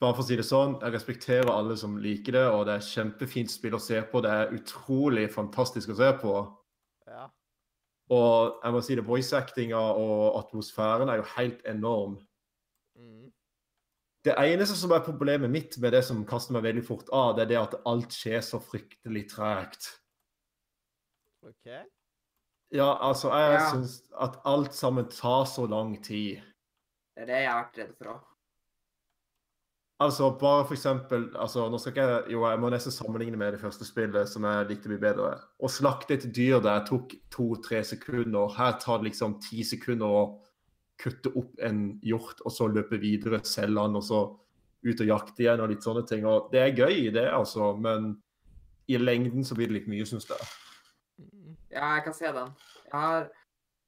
Bare 0.00 0.16
for 0.16 0.24
å 0.24 0.26
si 0.26 0.34
det 0.34 0.46
sånn, 0.48 0.78
jeg 0.82 0.94
respekterer 0.96 1.50
alle 1.52 1.76
som 1.78 1.92
liker 2.02 2.34
det, 2.34 2.46
og 2.50 2.64
det 2.66 2.74
er 2.74 2.86
kjempefint 2.88 3.52
spill 3.52 3.76
å 3.76 3.82
se 3.82 4.00
på. 4.10 4.18
Det 4.24 4.32
er 4.32 4.54
utrolig 4.56 5.28
fantastisk 5.30 5.92
å 5.94 5.98
se 6.00 6.08
på. 6.18 6.32
Ja. 7.06 7.28
Og 8.10 8.60
jeg 8.62 8.72
må 8.72 8.80
si 8.86 8.94
det, 8.94 9.04
voice-actinga 9.06 9.78
og 9.98 10.36
atmosfæren 10.38 11.10
er 11.10 11.16
jo 11.20 11.26
helt 11.36 11.64
enorm. 11.66 12.20
Mm. 12.94 13.32
Det 14.26 14.34
eneste 14.38 14.76
som 14.78 14.92
er 14.94 15.02
problemet 15.06 15.50
mitt 15.50 15.78
med 15.82 15.92
det 15.94 16.04
som 16.06 16.24
kaster 16.26 16.54
meg 16.54 16.62
veldig 16.66 16.84
fort 16.86 17.10
av, 17.14 17.34
det 17.36 17.46
er 17.46 17.50
det 17.54 17.58
at 17.62 17.76
alt 17.86 18.14
skjer 18.14 18.42
så 18.46 18.60
fryktelig 18.62 19.26
tregt. 19.34 19.90
OK. 21.46 21.66
Ja, 22.74 22.88
altså, 23.00 23.30
jeg 23.30 23.52
Ja. 23.60 23.70
syns 23.70 24.00
at 24.18 24.40
alt 24.44 24.74
sammen 24.74 25.08
tar 25.10 25.44
så 25.46 25.66
lang 25.70 26.02
tid. 26.02 26.42
Det 27.14 27.22
er 27.22 27.26
det 27.26 27.42
jeg 27.42 27.50
har 27.50 27.64
vært 27.64 27.78
redd 27.78 27.94
for 27.98 28.04
òg. 28.14 28.24
Altså, 29.98 30.30
bare 30.40 30.64
for 30.68 30.74
eksempel 30.76 31.30
altså, 31.40 31.70
Nå 31.72 31.78
skal 31.80 31.96
jeg 31.96 32.32
Jo, 32.34 32.42
jeg 32.44 32.60
må 32.60 32.68
nesten 32.68 32.92
sammenligne 32.92 33.38
med 33.40 33.54
det 33.54 33.60
første 33.60 33.84
spillet, 33.88 34.28
som 34.28 34.44
jeg 34.44 34.66
likte 34.68 34.90
mye 34.92 35.00
bedre. 35.00 35.30
Å 35.56 35.70
slakte 35.72 36.18
et 36.18 36.26
dyr 36.36 36.60
der 36.64 36.84
tok 36.88 37.14
to-tre 37.32 37.80
sekunder. 37.84 38.52
Her 38.58 38.76
tar 38.82 39.00
det 39.00 39.10
liksom 39.10 39.38
ti 39.40 39.64
sekunder 39.64 40.18
å 40.18 40.26
kutte 41.00 41.32
opp 41.36 41.56
en 41.64 41.96
hjort, 42.04 42.40
og 42.44 42.52
så 42.52 42.68
løpe 42.68 43.00
videre, 43.00 43.40
selge 43.44 43.82
den, 43.82 43.96
og 43.96 44.04
så 44.04 44.20
ut 44.86 45.00
og 45.02 45.08
jakte 45.08 45.44
igjen, 45.44 45.60
og 45.60 45.72
litt 45.72 45.84
sånne 45.84 46.04
ting. 46.08 46.24
Og 46.28 46.48
det 46.52 46.62
er 46.62 46.76
gøy, 46.76 47.10
det, 47.12 47.26
altså, 47.32 47.72
men 47.80 48.14
i 48.88 49.00
lengden 49.00 49.44
så 49.44 49.56
blir 49.56 49.68
det 49.70 49.80
litt 49.80 49.90
mye, 49.92 50.06
syns 50.08 50.28
jeg. 50.30 50.52
Ja, 51.72 51.96
jeg 51.96 52.04
kan 52.06 52.16
se 52.16 52.32
den. 52.32 52.52
Jeg 52.86 53.00
har 53.00 53.26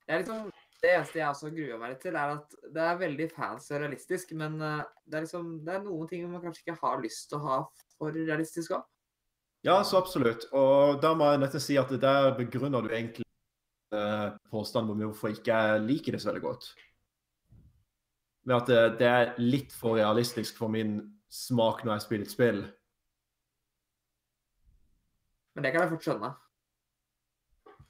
Det 0.08 0.14
er 0.14 0.22
liksom 0.24 0.48
Det 0.78 0.92
eneste 0.94 1.18
jeg 1.18 1.26
også 1.26 1.50
gruer 1.50 1.78
meg 1.80 1.90
litt 1.90 2.04
til, 2.04 2.14
er 2.14 2.36
at 2.36 2.52
det 2.74 2.82
er 2.84 3.00
veldig 3.00 3.26
fancy 3.34 3.72
og 3.74 3.80
realistisk, 3.82 4.30
men 4.38 4.60
eh, 4.62 4.84
det 5.10 5.18
er 5.18 5.24
liksom 5.24 5.48
Det 5.66 5.74
er 5.74 5.82
noen 5.82 6.10
ting 6.10 6.28
man 6.30 6.42
kanskje 6.44 6.62
ikke 6.62 6.78
har 6.84 7.00
lyst 7.02 7.30
til 7.30 7.40
å 7.40 7.46
ha 7.48 7.56
for 7.98 8.14
realistisk 8.14 8.76
òg. 8.76 8.84
Ja, 9.66 9.80
så 9.82 9.98
absolutt. 9.98 10.46
Og 10.54 11.00
da 11.02 11.10
må 11.18 11.32
jeg 11.32 11.40
nesten 11.42 11.62
si 11.64 11.78
at 11.80 11.90
det 11.90 11.98
der 12.04 12.30
begrunner 12.38 12.84
du 12.86 12.92
egentlig 12.92 13.26
eh, 13.90 14.28
påstanden 14.52 14.94
om 14.94 15.02
hvorfor 15.08 15.34
ikke 15.34 15.50
jeg 15.50 15.82
liker 15.88 16.14
det 16.14 16.22
så 16.22 16.30
veldig 16.30 16.44
godt. 16.44 16.68
Med 18.46 18.56
at 18.60 18.70
det, 18.70 18.82
det 19.00 19.08
er 19.10 19.32
litt 19.42 19.74
for 19.74 19.98
realistisk 19.98 20.60
for 20.60 20.70
min 20.72 21.00
smak 21.28 21.82
når 21.82 21.96
jeg 21.96 22.04
spiller 22.06 22.28
et 22.28 22.36
spill. 22.36 22.60
Men 25.56 25.66
det 25.66 25.74
kan 25.74 25.82
jeg 25.82 25.90
fort 25.96 26.06
skjønne. 26.06 26.30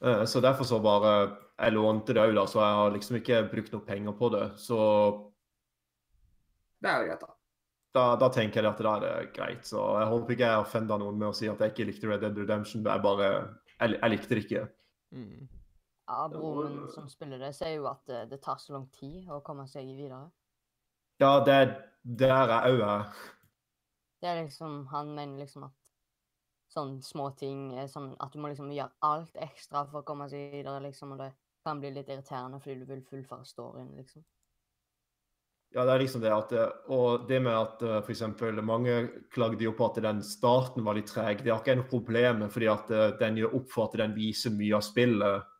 Eh, 0.08 0.24
Så 0.24 0.40
derfor 0.40 0.64
så 0.64 0.80
bare 0.80 1.12
Jeg 1.58 1.74
lånte 1.74 2.14
det 2.14 2.22
òg, 2.22 2.36
da, 2.36 2.44
så 2.46 2.60
jeg 2.62 2.78
har 2.78 2.92
liksom 2.94 3.18
ikke 3.18 3.40
brukt 3.50 3.72
noe 3.74 3.86
penger 3.86 4.14
på 4.14 4.30
det. 4.30 4.44
Så 4.62 4.78
Det 6.78 6.90
er 6.90 7.02
jo 7.02 7.08
greit, 7.08 7.24
da. 7.24 7.34
da, 7.98 8.04
da 8.20 8.28
tenker 8.30 8.62
jeg 8.62 8.70
at 8.70 8.82
da 8.86 8.92
er 9.08 9.30
greit. 9.34 9.66
Så 9.66 9.82
jeg 9.98 10.10
håper 10.12 10.36
ikke 10.36 10.50
jeg 10.52 10.64
offenda 10.64 10.98
noen 11.02 11.18
med 11.18 11.32
å 11.32 11.34
si 11.34 11.50
at 11.50 11.64
jeg 11.64 11.74
ikke 11.74 11.88
likte 11.90 12.10
Red 12.12 12.22
Dead 12.22 12.38
Redemption. 12.38 12.84
Jeg 12.86 13.02
bare 13.02 13.30
Jeg, 13.78 13.96
jeg 13.96 14.10
likte 14.14 14.34
det 14.34 14.44
ikke. 14.44 14.62
Mm. 15.14 15.48
Ja, 16.08 16.28
broren 16.32 16.76
min 16.76 16.92
som 16.94 17.08
spiller 17.10 17.42
det, 17.42 17.50
sier 17.56 17.74
jo 17.76 17.88
at 17.90 18.08
eh, 18.08 18.24
det 18.30 18.40
tar 18.42 18.56
så 18.62 18.72
lang 18.76 18.86
tid 18.94 19.26
å 19.28 19.42
komme 19.44 19.66
seg 19.68 19.90
videre. 19.90 20.22
Ja, 21.20 21.40
det 21.44 21.54
er 21.54 21.74
der 22.02 22.54
jeg 22.54 22.78
òg 22.78 22.84
er. 22.86 23.18
Det 24.22 24.30
er 24.30 24.40
liksom, 24.44 24.86
Han 24.94 25.12
mener 25.14 25.42
liksom 25.42 25.66
at 25.66 25.74
sånne 26.72 27.02
små 27.02 27.30
ting 27.36 27.72
sånn 27.88 28.12
at 28.20 28.32
du 28.32 28.40
må 28.40 28.50
liksom 28.50 28.70
gjøre 28.72 28.92
alt 29.04 29.36
ekstra 29.40 29.84
for 29.88 30.00
å 30.00 30.06
komme 30.06 30.28
seg 30.30 30.52
videre, 30.52 30.80
liksom, 30.84 31.14
og 31.16 31.22
det 31.22 31.30
kan 31.68 31.84
bli 31.84 31.92
litt 31.94 32.10
irriterende 32.10 32.60
fordi 32.64 32.80
du 32.80 32.88
vil 32.88 33.04
fullføre 33.06 33.46
storyen, 33.46 33.92
liksom. 34.00 34.24
Ja, 35.76 35.84
det 35.84 35.92
er 35.92 36.00
liksom 36.00 36.22
det 36.22 36.30
at 36.32 36.52
eh, 36.56 36.68
Og 36.96 37.26
det 37.28 37.42
med 37.44 37.52
at 37.52 37.82
f.eks. 37.82 38.04
for 38.06 38.14
eksempel 38.14 38.60
mange 38.64 38.94
klagde 39.34 39.64
jo 39.66 39.74
på 39.76 39.90
at 39.90 40.00
den 40.02 40.22
starten 40.24 40.84
var 40.84 40.96
litt 40.96 41.10
treg. 41.12 41.42
Det 41.44 41.52
har 41.52 41.60
ikke 41.60 41.74
jeg 41.74 41.80
noe 41.82 41.90
problem 41.90 42.44
med, 42.44 42.52
fordi 42.54 42.70
at 42.72 42.92
eh, 42.94 43.08
den 43.20 43.40
gjør 43.42 43.56
opp 43.60 43.72
for 43.72 43.88
at 43.88 43.98
den 44.00 44.16
viser 44.16 44.54
mye 44.56 44.78
av 44.78 44.86
spillet. 44.86 45.50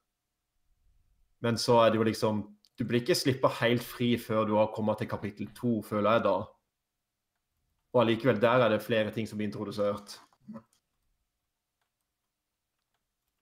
Men 1.44 1.61
så 1.61 1.82
er 1.82 1.92
det 1.92 2.00
jo 2.00 2.06
liksom 2.09 2.46
Du 2.78 2.84
blir 2.86 3.02
ikke 3.02 3.14
slippa 3.18 3.50
helt 3.59 3.82
fri 3.82 4.12
før 4.22 4.44
du 4.46 4.54
har 4.54 4.70
kommet 4.70 5.00
til 5.02 5.09
kapittel 5.11 5.48
to, 5.50 5.80
føler 5.82 6.12
jeg 6.12 6.24
da. 6.28 6.36
Og 7.92 8.00
allikevel, 8.04 8.38
der 8.38 8.62
er 8.62 8.70
det 8.70 8.84
flere 8.84 9.11
ting 9.11 9.26
som 9.26 9.40
blir 9.40 9.48
introdusert. 9.50 10.14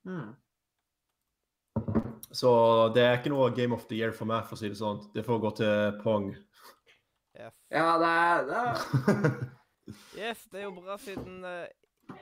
Mm. 0.07 0.33
Så 2.31 2.51
det 2.95 3.03
er 3.03 3.19
ikke 3.19 3.31
noe 3.33 3.49
Game 3.55 3.75
of 3.75 3.87
the 3.89 3.97
Year 3.99 4.13
for 4.15 4.29
meg, 4.29 4.45
for 4.47 4.57
å 4.57 4.61
si 4.61 4.71
det 4.71 4.79
sånn. 4.79 5.01
Det 5.13 5.23
får 5.25 5.41
gå 5.43 5.51
til 5.59 5.99
Pong. 6.03 6.31
Yes. 7.37 7.57
Ja, 7.69 7.97
det 8.01 8.11
er, 8.11 8.47
det 8.47 8.61
er 8.61 9.35
yes, 10.25 10.45
det 10.51 10.61
er 10.61 10.63
jo 10.65 10.73
bra 10.79 10.95
siden 10.99 11.43
uh, 11.45 11.67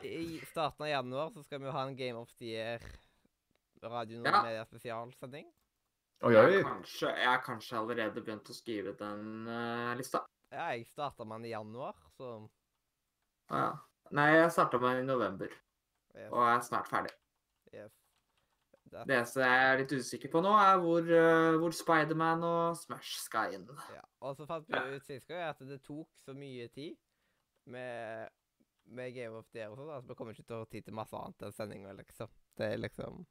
i 0.03 0.41
starten 0.49 0.83
av 0.85 0.89
januar 0.89 1.29
så 1.31 1.43
skal 1.45 1.61
vi 1.61 1.69
jo 1.69 1.75
ha 1.75 1.85
en 1.87 1.95
Game 1.95 2.19
of 2.19 2.33
the 2.35 2.51
Year 2.51 2.83
Radio 3.85 4.19
Nord 4.19 4.33
Ja. 4.33 4.41
Media 4.43 4.65
spesialsending. 4.65 5.47
Oi, 6.25 6.33
jeg, 6.33 6.43
oi. 6.43 6.53
har 6.57 6.69
kanskje, 6.69 7.09
jeg 7.11 7.29
har 7.29 7.41
kanskje 7.45 7.79
allerede 7.79 8.23
begynt 8.23 8.49
å 8.49 8.55
skrive 8.55 8.95
den 8.99 9.49
uh, 9.49 9.91
lista. 9.99 10.23
Ja, 10.53 10.69
jeg 10.73 10.87
starta 10.89 11.27
med 11.27 11.43
den 11.43 11.49
i 11.49 11.53
januar, 11.53 11.97
så 12.15 12.31
ah, 13.51 13.59
ja. 13.59 13.69
Nei, 14.15 14.29
jeg 14.35 14.53
starta 14.55 14.79
med 14.81 14.95
den 14.95 15.05
i 15.05 15.09
november, 15.11 15.53
yes. 16.15 16.31
og 16.31 16.41
er 16.47 16.65
snart 16.65 16.89
ferdig. 16.91 17.13
yes. 17.73 18.04
Det, 18.85 19.03
eneste 19.09 19.41
jeg 19.41 19.65
er 19.65 19.79
litt 19.81 19.91
usikker 19.97 20.31
på 20.31 20.41
nå, 20.45 20.51
er 20.61 20.77
hvor, 20.79 21.07
uh, 21.09 21.57
hvor 21.59 21.73
Spiderman 21.75 22.43
og 22.45 22.77
Smash 22.79 23.17
skal 23.25 23.55
inn. 23.57 23.65
ja. 23.93 24.03
Og 24.21 24.37
så 24.37 24.45
fant 24.47 24.65
vi 24.69 24.77
jo 24.77 24.95
ut 24.99 25.05
sist 25.05 25.27
gang 25.27 25.41
at 25.49 25.59
det 25.67 25.81
tok 25.83 26.07
så 26.25 26.33
mye 26.37 26.67
tid 26.73 26.95
med, 27.65 28.29
med 28.85 29.13
Game 29.13 29.35
of 29.35 29.49
the 29.51 29.59
Year 29.59 29.73
og 29.73 29.77
sånn, 29.81 29.91
at 29.97 30.07
vi 30.07 30.15
kommer 30.15 30.33
ikke 30.37 30.45
til 30.47 30.55
å 30.59 30.63
ha 30.63 30.69
tid 30.71 30.85
til 30.85 30.95
masse 30.97 31.17
annet 31.17 31.45
enn 31.47 31.55
sendinga, 31.57 31.93
liksom. 31.97 32.29
Det 32.57 32.71
er 32.73 32.77
liksom 32.79 33.25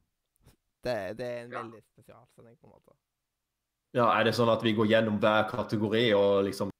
Det, 0.85 0.97
det 1.17 1.25
er 1.27 1.39
en 1.45 1.53
Ja. 1.55 1.63
veldig 1.63 1.83
spesialsending, 1.87 2.57
på 2.61 2.67
en 2.69 2.75
måte. 2.75 2.97
Ja, 3.95 4.09
er 4.19 4.25
det 4.27 4.35
sånn 4.35 4.51
at 4.53 4.63
vi 4.63 4.75
går 4.75 4.87
gjennom 4.91 5.21
hver 5.23 5.47
kategori 5.49 6.03
og 6.19 6.45
liksom 6.49 6.71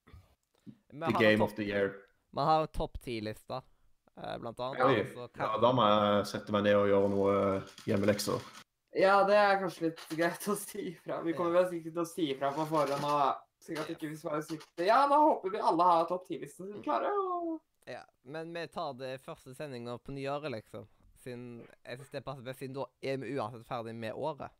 The 0.91 1.13
Game 1.17 1.39
top, 1.39 1.47
of 1.49 1.55
the 1.55 1.63
Year? 1.63 1.95
Vi 2.35 2.43
har 2.51 2.61
en 2.67 2.67
topp 2.75 2.99
ti-liste, 3.01 3.61
eh, 4.17 4.37
blant 4.37 4.59
annet. 4.59 5.15
Ja. 5.15 5.27
Ja, 5.39 5.57
da 5.63 5.71
må 5.71 5.87
jeg 5.87 6.27
sette 6.27 6.51
meg 6.51 6.63
ned 6.67 6.75
og 6.75 6.87
gjøre 6.91 7.09
noe 7.09 7.33
hjemmelekser. 7.87 8.43
Ja, 8.95 9.15
det 9.27 9.35
er 9.35 9.57
kanskje 9.59 9.89
litt 9.89 10.03
greit 10.15 10.45
å 10.47 10.55
si 10.55 10.85
ifra. 10.93 11.17
Vi 11.25 11.33
kommer 11.35 11.57
vel 11.57 11.65
sikkert 11.73 11.95
til 11.97 12.03
å 12.05 12.07
si 12.07 12.27
ifra 12.31 12.51
på 12.55 12.65
forhånd 12.69 13.07
og 13.09 13.41
sikkert 13.65 13.89
ikke 13.91 14.07
hvis 14.11 14.21
ikke 14.21 14.29
vi 14.29 14.31
bare 14.31 14.45
sitter 14.47 14.87
Ja, 14.87 14.99
da 15.11 15.17
håper 15.19 15.51
vi 15.51 15.63
alle 15.71 15.87
har 15.89 16.05
topp 16.07 16.29
10-listen 16.29 16.69
sin 16.71 16.83
klare. 16.85 17.11
Og... 17.11 17.57
Ja, 17.91 18.05
men 18.23 18.53
vi 18.55 18.63
tar 18.71 18.93
det 18.99 19.17
første 19.25 19.55
sendinga 19.57 19.97
på 19.99 20.15
nyåret, 20.15 20.51
liksom. 20.53 20.87
Siden 21.25 21.65
jeg 21.83 21.97
synes 21.97 22.13
det 22.13 22.23
passer 22.23 22.45
best, 22.45 22.61
siden 22.63 22.77
da 22.77 22.85
er 23.01 23.19
vi 23.19 23.33
uansett 23.35 23.67
ferdig 23.67 23.95
med 23.99 24.13
året. 24.15 24.55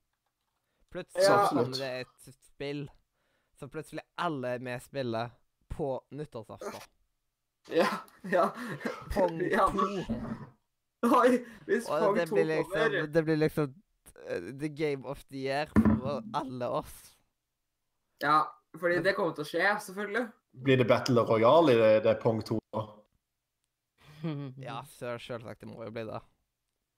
Plutselig 0.91 1.25
Ja. 1.29 1.47
kommer 1.49 1.79
det 1.79 1.91
et 2.03 2.35
spill 2.49 2.89
som 3.55 3.71
plutselig 3.71 4.03
alle 4.19 4.57
vi 4.59 4.75
spiller 4.83 5.31
på 5.71 5.89
nyttårsaften. 6.11 6.83
Ja, 7.71 7.87
ja. 8.31 8.49
Pong 9.15 9.39
Ja. 9.47 9.69
2. 9.71 10.03
Oi, 11.05 11.39
hvis 11.65 11.87
Og 11.89 11.99
Pong 12.03 12.15
det 12.17 12.27
2 12.29 12.35
blir 12.35 12.45
liksom, 12.51 12.71
kommer 12.71 13.07
det 13.07 13.23
blir 13.25 13.37
liksom 13.37 13.73
eh, 14.27 14.51
the 14.59 14.69
game 14.69 15.05
of 15.05 15.23
the 15.29 15.43
year 15.45 15.71
for 15.75 16.23
alle 16.33 16.69
oss. 16.81 16.95
Ja, 18.23 18.43
fordi 18.79 19.01
det 19.03 19.15
kommer 19.17 19.35
til 19.35 19.45
å 19.45 19.49
skje, 19.49 19.65
selvfølgelig. 19.87 20.25
Blir 20.65 20.79
det 20.79 20.87
Battle 20.87 21.25
Royale 21.27 21.73
i 21.75 21.79
det, 21.81 21.91
det 22.05 22.15
Pong 22.23 22.39
2? 22.45 22.59
da? 22.73 22.85
Ja, 24.57 24.79
så 24.89 25.17
selvsagt, 25.21 25.61
det 25.61 25.69
må 25.69 25.83
jo 25.85 25.91
bli 25.93 26.05
det. 26.07 26.21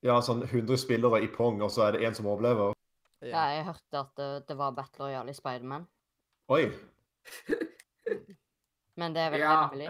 Ja, 0.05 0.19
sånn 0.21 0.43
100 0.45 0.77
spillere 0.79 1.23
i 1.25 1.29
Pong, 1.33 1.59
og 1.65 1.73
så 1.73 1.87
er 1.87 1.97
det 1.97 2.05
én 2.05 2.15
som 2.15 2.29
overlever? 2.29 2.75
Ja, 3.25 3.47
jeg 3.49 3.65
hørte 3.65 4.01
at 4.03 4.11
det, 4.19 4.27
det 4.51 4.57
var 4.59 4.75
Battle 4.77 5.07
Royale 5.07 5.33
i 5.33 5.37
Spiderman, 5.37 5.87
Oi. 6.53 6.69
men 9.01 9.15
det 9.15 9.25
er 9.25 9.33
vel 9.33 9.41
Ja, 9.41 9.55
hemmelig. 9.65 9.89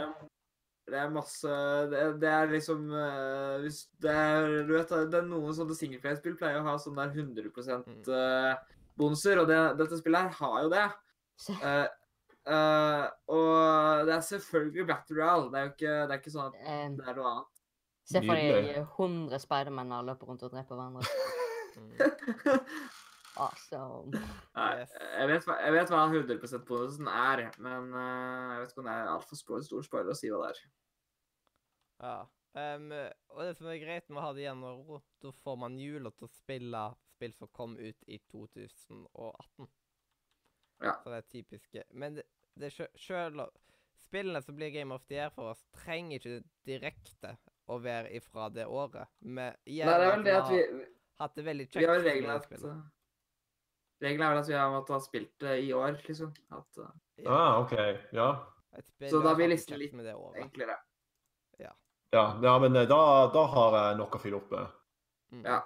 Det- 0.88 1.02
er 1.04 1.10
masse 1.12 1.48
Det, 1.92 2.02
det 2.22 2.30
er 2.32 2.48
liksom 2.48 2.86
uh, 2.94 3.58
Hvis 3.64 3.82
det 4.00 4.14
er 4.14 4.64
Du 4.68 4.74
vet, 4.74 4.90
det 5.12 5.20
er 5.20 5.28
noen 5.28 5.54
sånne 5.54 5.76
singelplayerspill 5.76 6.38
pleier 6.40 6.62
å 6.62 6.68
ha 6.70 6.76
sånn 6.80 6.96
der 6.96 7.12
100 7.12 7.84
Mm. 7.86 8.02
eh, 8.08 8.56
bonuser, 8.98 9.38
og 9.44 9.48
det, 9.52 9.60
dette 9.78 10.00
spillet 10.00 10.22
her 10.22 10.30
har 10.42 10.62
jo 10.64 10.70
det. 10.74 10.88
Uh, 11.52 11.86
Eh, 12.48 12.54
eh, 12.56 13.06
og 13.28 14.06
det 14.08 14.14
er 14.16 14.22
selvfølgelig 14.24 14.88
Battle 14.88 15.18
Royale. 15.20 15.50
Det 15.52 15.58
er 15.60 15.66
jo 15.68 15.72
ikke, 15.76 15.96
det 16.08 16.14
er 16.16 16.22
ikke 16.22 16.32
sånn 16.32 16.48
at 16.48 16.54
det 16.98 17.08
er 17.12 17.18
noe 17.20 17.32
annet. 17.34 17.52
se 18.08 18.22
for 18.24 18.40
deg 18.40 18.88
100 18.88 19.40
Spidermaner 19.44 20.06
løper 20.08 20.28
rundt 20.32 20.44
og 20.48 20.52
dreper 20.56 20.80
hverandre. 20.80 21.04
Awesome. 23.38 24.14
Yes. 24.58 24.94
jeg, 24.98 25.28
vet, 25.30 25.50
jeg 25.62 25.74
vet 25.76 25.92
hva 25.94 26.06
100 26.10 26.64
bonusen 26.68 27.10
er, 27.12 27.44
men 27.62 27.92
eh, 27.94 28.54
jeg 28.54 28.64
vet 28.64 28.74
ikke 28.74 28.84
om 28.84 28.90
det 28.90 28.96
er 28.96 29.12
altfor 29.14 29.42
stor 29.42 29.86
spoiler 29.86 30.14
å 30.14 30.18
si 30.18 30.32
hva 30.34 30.48
det 30.48 30.56
er. 30.56 30.64
Ja. 32.02 32.18
Um, 32.58 32.88
og 33.36 33.44
det 33.46 33.52
som 33.60 33.68
er 33.70 33.78
greit 33.82 34.08
med 34.10 34.18
å 34.18 34.24
ha 34.24 34.32
det 34.34 34.48
igjen 34.48 34.64
og 34.66 34.88
ro, 34.88 35.02
da 35.22 35.30
får 35.44 35.60
man 35.62 35.78
jula 35.78 36.10
til 36.18 36.26
å 36.26 36.34
spille 36.34 36.88
spill 37.18 37.34
som 37.34 37.48
kom 37.48 37.78
ut 37.78 38.04
i 38.08 38.20
2018. 38.32 39.68
Ja. 40.80 40.94
Så 41.04 41.10
det 41.10 41.18
er 41.18 41.22
typiske. 41.22 41.84
Men 41.90 42.20
det, 42.20 42.28
det 42.56 42.74
sjøl 42.74 43.48
Spillene 43.98 44.40
som 44.46 44.56
blir 44.56 44.70
Game 44.72 44.94
of 44.94 45.04
the 45.10 45.18
Year 45.18 45.32
for 45.34 45.52
oss, 45.52 45.64
trenger 45.74 46.22
ikke 46.22 46.44
direkte 46.70 47.34
å 47.68 47.80
være 47.84 48.14
ifra 48.16 48.46
det 48.54 48.68
året. 48.70 49.10
Vi 49.20 49.34
Nei, 49.34 49.50
det 49.66 49.88
er 49.90 50.14
vel 50.14 50.24
det 50.24 50.36
at 50.38 50.52
vi, 50.52 50.60
har 50.62 51.26
hatt 51.26 51.34
det 51.36 51.46
veldig 51.48 51.66
vi 51.74 51.88
har 51.90 52.06
regelen 52.06 52.32
at 52.32 52.46
spillet. 52.46 52.86
Regelen 54.02 54.22
er 54.28 54.34
vel 54.36 54.42
at 54.44 54.50
vi 54.52 54.54
har 54.54 54.70
måttet 54.74 54.94
ha 54.94 55.00
spilt 55.02 55.32
det 55.42 55.56
i 55.66 55.72
år, 55.74 55.96
liksom. 56.08 56.34
At, 56.52 56.78
uh, 56.78 56.92
Ja, 57.24 57.32
Ah, 57.34 57.62
OK. 57.64 57.74
Ja. 58.14 58.28
Så 59.10 59.24
da 59.24 59.34
blir 59.36 59.50
listen 59.50 59.80
litt 59.80 59.94
med 59.98 60.06
det 60.06 60.14
året. 60.16 60.38
enklere. 60.44 60.76
Ja, 62.14 62.38
ja 62.42 62.54
men 62.64 62.76
eh, 62.76 62.86
da, 62.88 63.28
da 63.34 63.42
har 63.52 63.74
jeg 63.76 63.98
nok 64.00 64.14
å 64.16 64.20
fylle 64.22 64.38
opp 64.38 64.52
med. 64.54 64.68
Mm. 65.34 65.42
Ja. 65.44 65.58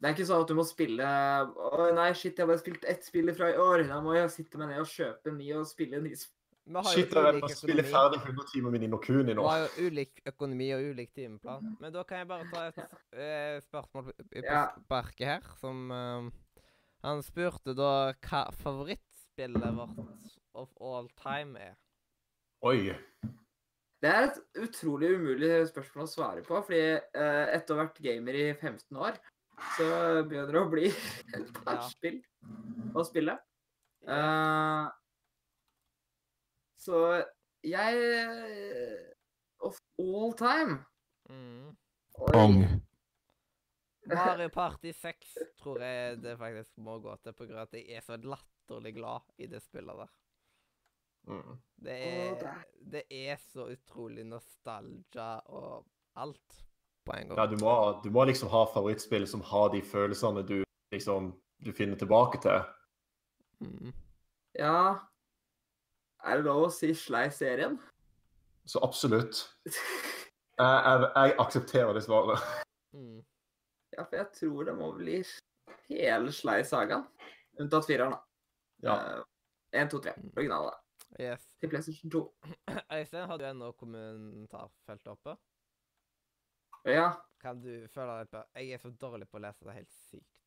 Det 0.00 0.08
er 0.08 0.14
ikke 0.14 0.24
sånn 0.30 0.44
at 0.46 0.48
du 0.48 0.54
må 0.56 0.64
spille 0.64 1.04
Å 1.04 1.88
nei, 1.92 2.06
shit, 2.16 2.32
jeg 2.32 2.46
har 2.46 2.48
bare 2.48 2.62
spilt 2.62 2.86
ett 2.88 3.04
spill 3.04 3.28
fra 3.36 3.50
i 3.52 3.58
år. 3.60 3.82
Da 3.90 3.98
må 4.00 4.14
jeg 4.16 4.30
sitte 4.32 4.56
meg 4.56 4.70
ned 4.72 4.80
og 4.80 4.88
kjøpe 4.88 5.28
en 5.28 5.36
ny 5.36 5.50
og 5.58 5.66
spille 5.68 5.98
en 6.00 6.06
ny. 6.08 6.14
sp- 6.16 6.32
Vi 6.64 6.72
har 6.78 6.86
jo 6.88 6.94
Shit, 6.94 7.12
jeg 7.12 7.34
ulik 7.34 7.44
må 7.44 7.50
spille 7.52 7.84
ferdig 7.84 8.20
100 8.22 8.48
timer 8.54 8.70
med 8.72 8.80
Ninokuni 8.86 9.34
nå. 9.36 9.44
Vi 9.44 9.50
har 9.52 9.66
jo 9.66 9.90
ulik 9.90 10.22
økonomi 10.32 10.70
og 10.78 10.86
ulik 10.94 11.12
timeplan. 11.18 11.76
Men 11.82 11.92
da 11.92 12.04
kan 12.08 12.22
jeg 12.22 12.28
bare 12.30 12.48
ta 12.54 12.64
et 12.70 12.80
uh, 12.80 13.60
spørsmål 13.68 14.08
på, 14.08 14.16
på 14.24 14.44
Ja. 14.46 14.62
sparket 14.86 15.26
her, 15.34 15.52
som 15.60 15.84
eh, 15.92 16.30
Han 17.04 17.22
spurte 17.24 17.72
da 17.76 18.12
hva 18.26 18.42
favorittspillet 18.60 19.72
vårt 19.76 20.00
of 20.58 20.68
all 20.80 21.08
time 21.22 21.58
er. 21.70 21.76
Oi. 22.66 22.90
Det 24.00 24.08
er 24.08 24.26
et 24.30 24.38
utrolig 24.60 25.10
umulig 25.16 25.50
spørsmål 25.68 26.06
å 26.06 26.10
svare 26.10 26.42
på, 26.44 26.60
fordi 26.64 26.80
eh, 26.96 27.46
etter 27.56 27.74
å 27.74 27.78
ha 27.78 27.84
vært 27.86 28.00
gamer 28.04 28.36
i 28.36 28.46
15 28.56 28.96
år, 29.00 29.18
så 29.76 29.86
begynner 30.28 30.52
det 30.56 30.60
å 30.62 30.70
bli 30.72 30.86
et 31.36 31.50
par 31.64 31.80
Ja. 31.82 31.88
spill 31.88 32.20
å 32.96 33.04
spille. 33.04 33.36
Uh, 34.08 34.88
så 36.80 36.96
jeg 37.68 37.98
eh, 38.00 39.10
Of 39.60 39.76
all 40.00 40.32
time 40.40 40.78
Mm. 41.30 41.76
Oi. 42.32 42.64
Mario 44.14 44.48
Party 44.54 44.92
6 44.96 45.36
tror 45.60 45.82
jeg 45.84 46.18
det 46.22 46.36
faktisk 46.40 46.80
må 46.84 46.98
gå 47.02 47.14
til, 47.22 47.36
på 47.36 47.46
grunn 47.46 47.60
av 47.60 47.68
at 47.68 47.76
jeg 47.78 47.98
er 47.98 48.04
så 48.06 48.18
latterlig 48.18 48.94
glad 48.96 49.26
i 49.38 49.48
det 49.50 49.62
spillet 49.64 50.02
der. 50.02 50.10
Mm. 51.28 51.58
Det 51.84 51.96
er, 52.06 52.64
det 52.92 53.04
er 53.12 53.36
så 53.52 53.68
utrolig 53.70 54.24
nostalgia 54.26 55.34
og 55.52 55.84
alt. 56.16 56.64
på 57.04 57.12
en 57.16 57.28
gang. 57.28 57.38
Ja, 57.38 57.46
du 57.46 57.56
må, 57.60 58.00
du 58.04 58.10
må 58.12 58.24
liksom 58.28 58.50
ha 58.52 58.64
favorittspill 58.72 59.26
som 59.28 59.40
har 59.40 59.70
de 59.72 59.80
følelsene 59.82 60.42
du 60.46 60.60
liksom 60.92 61.32
du 61.64 61.72
finner 61.72 61.96
tilbake 61.96 62.40
til. 62.40 62.60
Mm. 63.60 63.92
Ja 64.56 64.96
Er 66.24 66.36
det 66.36 66.44
lov 66.44 66.66
å 66.66 66.70
si 66.72 66.94
Slei-serien? 66.96 67.78
Så 68.66 68.80
absolutt. 68.84 69.44
Jeg, 70.60 70.80
jeg, 70.84 71.04
jeg 71.16 71.32
aksepterer 71.40 71.96
det 71.96 72.02
svaret. 72.04 72.42
Mm. 72.92 73.22
Ja, 73.96 74.04
for 74.04 74.16
jeg 74.20 74.28
tror 74.36 74.64
det 74.68 74.74
må 74.78 74.92
bli 74.96 75.18
hele 75.90 76.32
Slei-sagaen. 76.34 77.04
Unntatt 77.60 77.86
fireren, 77.88 78.14
da. 78.14 78.20
Ja. 78.86 78.96
Eh, 79.74 79.82
1, 79.82 79.90
2, 79.92 79.98
3. 80.06 80.14
Originale. 80.36 80.72
Yes. 81.18 81.42
Til 81.60 81.68
PlayStation 81.72 82.10
2. 82.14 82.20
Øystein, 82.96 83.26
har 83.28 83.38
du 83.38 83.44
ennå 83.48 83.72
kommentarfelt 83.78 85.06
oppe? 85.10 85.36
Ja, 86.88 87.10
Kan 87.40 87.58
du 87.60 87.86
føle 87.92 88.14
deg 88.20 88.28
på 88.32 88.40
Jeg 88.56 88.72
er 88.72 88.80
så 88.80 88.90
dårlig 89.00 89.26
på 89.28 89.36
å 89.36 89.42
lese, 89.44 89.64
det 89.64 89.72
er 89.72 89.78
helt 89.82 89.92
sykt. 90.08 90.38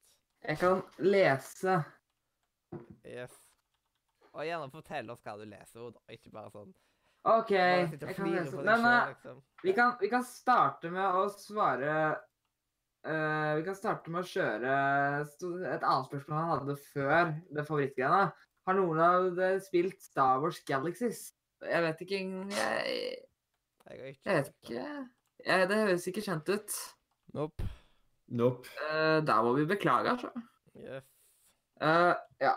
jeg 0.44 0.58
kan 0.62 0.82
lese 0.98 1.76
Yes. 3.06 3.36
Og 4.34 4.42
gjerne 4.48 4.72
fortell 4.74 5.12
oss 5.14 5.22
hva 5.22 5.36
du 5.38 5.44
leser, 5.46 5.84
og 5.84 6.00
ikke 6.10 6.32
bare 6.34 6.50
sånn 6.54 6.72
OK, 7.24 7.52
Bare 7.54 8.00
jeg 8.02 8.16
kan 8.18 8.32
lese. 8.34 8.56
Men 8.66 8.82
selv, 8.82 9.12
liksom. 9.14 9.44
vi, 9.64 9.74
kan, 9.78 9.94
vi 10.02 10.10
kan 10.12 10.26
starte 10.28 10.90
med 10.92 11.06
å 11.22 11.28
svare 11.32 11.94
eh, 13.08 13.52
Vi 13.60 13.66
kan 13.68 13.78
starte 13.78 14.14
med 14.14 14.24
å 14.24 14.30
kjøre 14.30 14.74
et 15.24 15.84
annet 15.84 16.10
spørsmål 16.10 16.40
han 16.40 16.52
hadde 16.54 16.78
før 16.90 17.32
det 17.54 17.68
favorittgreiene. 17.68 18.50
Har 18.64 18.78
noen 18.80 19.02
av 19.04 19.30
dere 19.36 19.60
spilt 19.64 20.00
Star 20.04 20.40
Wars 20.44 20.62
Galaxies? 20.68 21.34
Jeg 21.64 21.84
vet 21.84 22.02
ikke 22.04 22.20
Jeg, 22.20 22.98
Jeg 23.90 24.14
ikke 24.14 24.30
jeg 24.30 24.38
vet 24.40 24.52
ikke. 24.54 24.84
Jeg, 25.44 25.70
det 25.70 25.80
høres 25.82 26.08
ikke 26.08 26.24
kjent 26.24 26.52
ut. 26.54 26.76
Nope. 27.36 27.68
Nope. 28.32 28.70
Uh, 28.80 29.20
der 29.26 29.42
må 29.44 29.54
vi 29.58 29.66
beklage, 29.68 30.14
altså. 30.16 30.30
Yes. 30.80 31.04
Uh, 31.82 32.16
ja. 32.42 32.56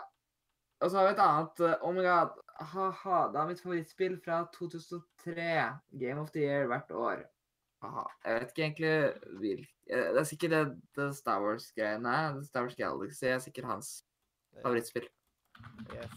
Og 0.79 0.91
så 0.91 0.97
har 0.97 1.07
vi 1.07 1.15
et 1.15 1.23
annet 1.23 1.63
uh, 1.65 1.73
Oh 1.83 1.93
my 1.93 2.05
god. 2.05 2.37
Ha-ha. 2.71 3.19
Det 3.33 3.41
er 3.41 3.49
mitt 3.49 3.61
favorittspill 3.61 4.15
fra 4.23 4.45
2003. 4.55 5.49
Game 5.99 6.21
of 6.21 6.31
the 6.31 6.45
Year 6.45 6.69
hvert 6.71 6.91
år. 6.91 7.25
Aha. 7.85 8.03
Jeg 8.25 8.33
vet 8.39 8.51
ikke 8.51 8.63
egentlig 8.63 8.93
hvil... 9.39 9.59
eh, 9.89 10.07
Det 10.13 10.19
er 10.19 10.23
sikkert 10.23 10.51
det, 10.51 10.61
det 10.97 11.15
Star 11.15 11.41
Wars-greiene. 11.43 12.15
Det 12.37 12.47
Star 12.47 12.61
Wars 12.65 12.75
Galaxy 12.75 13.25
er 13.25 13.39
sikkert 13.43 13.65
hans 13.69 13.91
favorittspill. 14.61 15.09
Yes. 15.93 16.15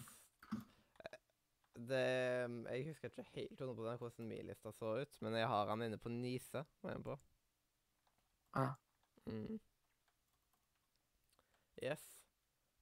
Det 1.90 2.00
Jeg 2.70 2.86
husker 2.86 3.08
ikke 3.08 3.24
helt 3.34 3.60
100 3.60 3.96
hvordan 3.96 4.28
min 4.28 4.46
lista 4.46 4.72
så 4.72 4.94
ut, 5.00 5.20
men 5.20 5.34
jeg 5.34 5.48
har 5.48 5.68
han 5.68 5.82
inne 5.82 5.98
på 5.98 6.08
Nise. 6.08 6.64
var 6.82 6.92
jeg 6.92 7.04
på. 7.04 7.18
Ah. 8.54 8.72
Mm. 9.26 9.60
Yes. 11.82 12.02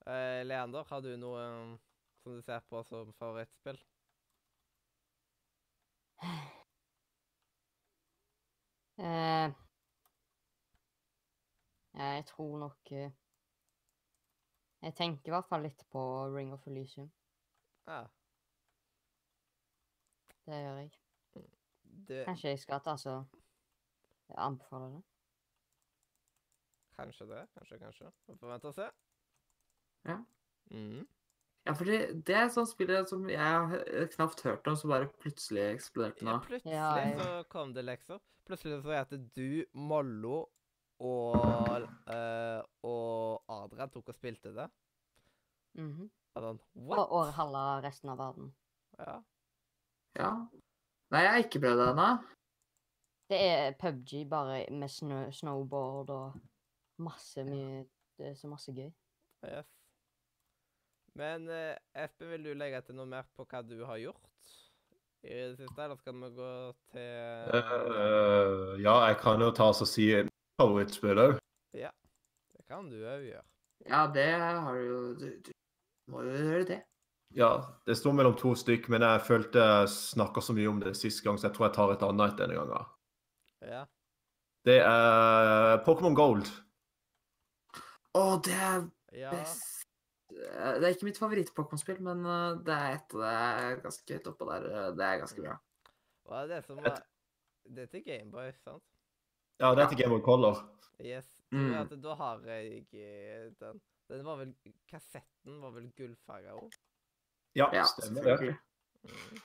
Uh, 0.07 0.43
Leander, 0.47 0.85
har 0.89 1.01
du 1.01 1.17
noe 1.17 1.43
um, 1.47 1.75
som 2.23 2.35
du 2.37 2.43
ser 2.43 2.63
på 2.71 2.83
som 2.83 3.13
favorittspill? 3.19 3.79
Eh, 8.99 9.51
jeg 11.95 12.25
tror 12.27 12.59
nok 12.59 12.93
eh, 12.93 13.11
Jeg 14.83 14.95
tenker 14.95 15.31
i 15.31 15.35
hvert 15.35 15.47
fall 15.49 15.63
litt 15.63 15.85
på 15.91 16.01
Ring 16.35 16.53
of 16.55 16.67
Elysium. 16.67 17.11
Ja. 17.87 18.05
Det 20.47 20.59
gjør 20.63 20.77
jeg. 20.81 20.91
Det, 22.09 22.25
Kanskje 22.25 22.49
jeg 22.55 22.61
skal 22.63 22.81
ta 22.85 22.97
så 22.97 23.15
Jeg 24.29 24.37
anbefaler 24.39 24.97
det. 24.97 25.03
kanskje 26.99 27.27
det. 27.27 27.47
Kanskje, 27.55 27.79
kanskje. 27.79 28.11
Vi 28.27 28.37
får 28.39 28.53
vente 28.53 28.69
og 28.69 28.75
se. 28.75 28.91
Ja. 30.05 30.19
Mm. 30.71 31.07
Ja, 31.69 31.75
for 31.77 31.85
det, 31.85 31.99
det 32.25 32.33
er 32.33 32.47
sånn 32.49 32.65
spill 32.69 32.95
som 33.11 33.27
jeg 33.29 34.07
knapt 34.15 34.41
hørte 34.47 34.71
om, 34.73 34.77
som 34.81 34.89
bare 34.89 35.11
plutselig 35.21 35.67
eksploderte 35.75 36.25
Ja, 36.25 36.31
nå. 36.31 36.37
plutselig 36.47 36.73
Ja, 36.73 36.87
ja. 36.97 37.19
så 37.19 37.43
kom 37.53 37.75
det 37.77 37.85
lekser. 37.85 38.23
Plutselig 38.49 38.79
så 38.87 38.95
er 38.97 39.05
det 39.11 39.19
du, 39.37 39.67
Mollo 39.77 40.39
og, 41.05 41.85
eh, 42.09 42.63
og 42.89 43.53
Adrian 43.53 43.93
tok 43.93 44.09
og 44.09 44.17
spilte 44.17 44.55
det. 44.57 44.65
Mhm. 45.77 46.09
Og 46.39 46.59
what? 46.73 46.99
Og 46.99 47.13
og 47.19 47.33
halve 47.37 47.63
resten 47.85 48.11
av 48.15 48.19
verden. 48.19 48.49
Ja. 48.99 49.19
Ja. 50.17 50.31
Nei, 51.13 51.21
jeg 51.25 51.31
har 51.35 51.45
ikke 51.45 51.61
prøvd 51.67 51.81
det 51.83 51.89
ennå. 51.93 52.09
Det 53.29 53.39
er 53.45 53.77
PubG 53.81 54.25
bare 54.31 54.63
med 54.73 54.89
snø, 54.89 55.27
snowboard 55.37 56.11
og 56.11 56.41
masse 56.99 57.45
mye 57.45 57.85
Det 58.19 58.33
er 58.33 58.35
så 58.35 58.49
masse 58.51 58.73
gøy. 58.75 58.89
Yes. 59.45 59.69
Men 61.19 61.49
eh, 61.51 61.75
Espen, 61.99 62.31
vil 62.31 62.45
du 62.47 62.55
legge 62.55 62.81
til 62.87 62.95
noe 62.99 63.09
mer 63.11 63.27
på 63.35 63.47
hva 63.49 63.63
du 63.67 63.81
har 63.89 63.99
gjort 63.99 64.25
i 65.27 65.35
det 65.35 65.57
siste, 65.59 65.79
eller 65.83 65.99
skal 65.99 66.15
vi 66.15 66.29
gå 66.37 66.51
til 66.95 67.55
uh, 67.59 68.77
ja, 68.79 68.93
jeg 69.09 69.17
kan 69.19 69.43
jo 69.43 69.49
ta 69.51 69.67
oss 69.73 69.83
og 69.83 69.89
si 69.91 70.13
favorittspill 70.61 71.19
òg. 71.19 71.41
Det 71.75 72.63
kan 72.69 72.87
du 72.87 73.01
òg 73.01 73.25
gjøre. 73.27 73.43
Ja, 73.89 74.05
det 74.15 74.29
har 74.39 74.77
du 74.77 74.85
jo 74.85 75.01
Du, 75.19 75.27
du 75.43 75.51
må 76.13 76.23
jo 76.23 76.37
gjøre 76.37 76.69
det. 76.69 76.79
Ja, 77.35 77.51
det 77.89 77.97
står 77.99 78.15
mellom 78.15 78.37
to 78.39 78.55
stykk, 78.57 78.87
men 78.95 79.03
jeg 79.05 79.25
følte 79.27 79.65
jeg 79.65 79.91
snakka 79.93 80.45
så 80.45 80.55
mye 80.57 80.71
om 80.71 80.79
det 80.85 80.95
sist 80.97 81.25
gang, 81.25 81.39
så 81.41 81.49
jeg 81.49 81.57
tror 81.57 81.67
jeg 81.67 81.77
tar 81.77 81.95
et 81.97 82.05
annet 82.07 82.39
denne 82.39 82.61
gangen. 82.61 82.93
Ja. 83.67 83.83
Det 84.69 84.79
er 84.85 85.83
Pokémon 85.89 86.17
Gold. 86.17 86.47
Å, 88.15 88.25
det 88.45 88.55
er 88.55 88.87
best 89.33 89.78
Eh, 89.78 89.78
Det 90.39 90.87
er 90.87 90.93
ikke 90.95 91.09
mitt 91.09 91.19
favoritt-Pokémon-spill, 91.19 92.01
men 92.07 92.21
eh, 92.27 92.59
det 92.67 92.75
er 92.75 92.97
et 92.99 93.15
av 93.17 93.23
det 93.25 93.33
er 93.35 93.81
ganske 93.85 94.15
høyt 94.15 94.29
oppå 94.31 94.49
der. 94.53 94.67
eh, 94.71 94.91
Det 94.99 95.07
er 95.09 95.23
ganske 95.25 95.45
bra. 95.45 95.57
Hva 96.29 96.43
er 96.45 96.51
det 96.53 96.65
som 96.67 96.79
er 96.79 96.99
Det 97.69 97.83
er 97.85 97.91
til 97.93 98.05
Gameboy, 98.07 98.53
sant? 98.63 98.85
Ja, 99.59 99.75
det 99.75 99.83
er 99.83 99.91
Game 99.91 100.03
Gameboy 100.03 100.23
Color. 100.25 100.61
Yes. 101.03 101.27
Mm. 101.51 101.73
At 101.75 101.95
da 102.03 102.15
har 102.15 102.41
jeg 102.47 102.85
eh, 102.93 103.49
den. 103.61 103.81
Den 104.09 104.25
var 104.25 104.39
vel 104.41 104.55
Kassetten 104.89 105.59
var 105.61 105.75
vel 105.75 105.91
gullfarga 105.97 106.55
òg? 106.57 106.73
Ja, 107.57 107.69
Ja, 107.75 107.85
stemmer 107.85 108.25
det. 108.39 108.55
Mm. 109.05 109.41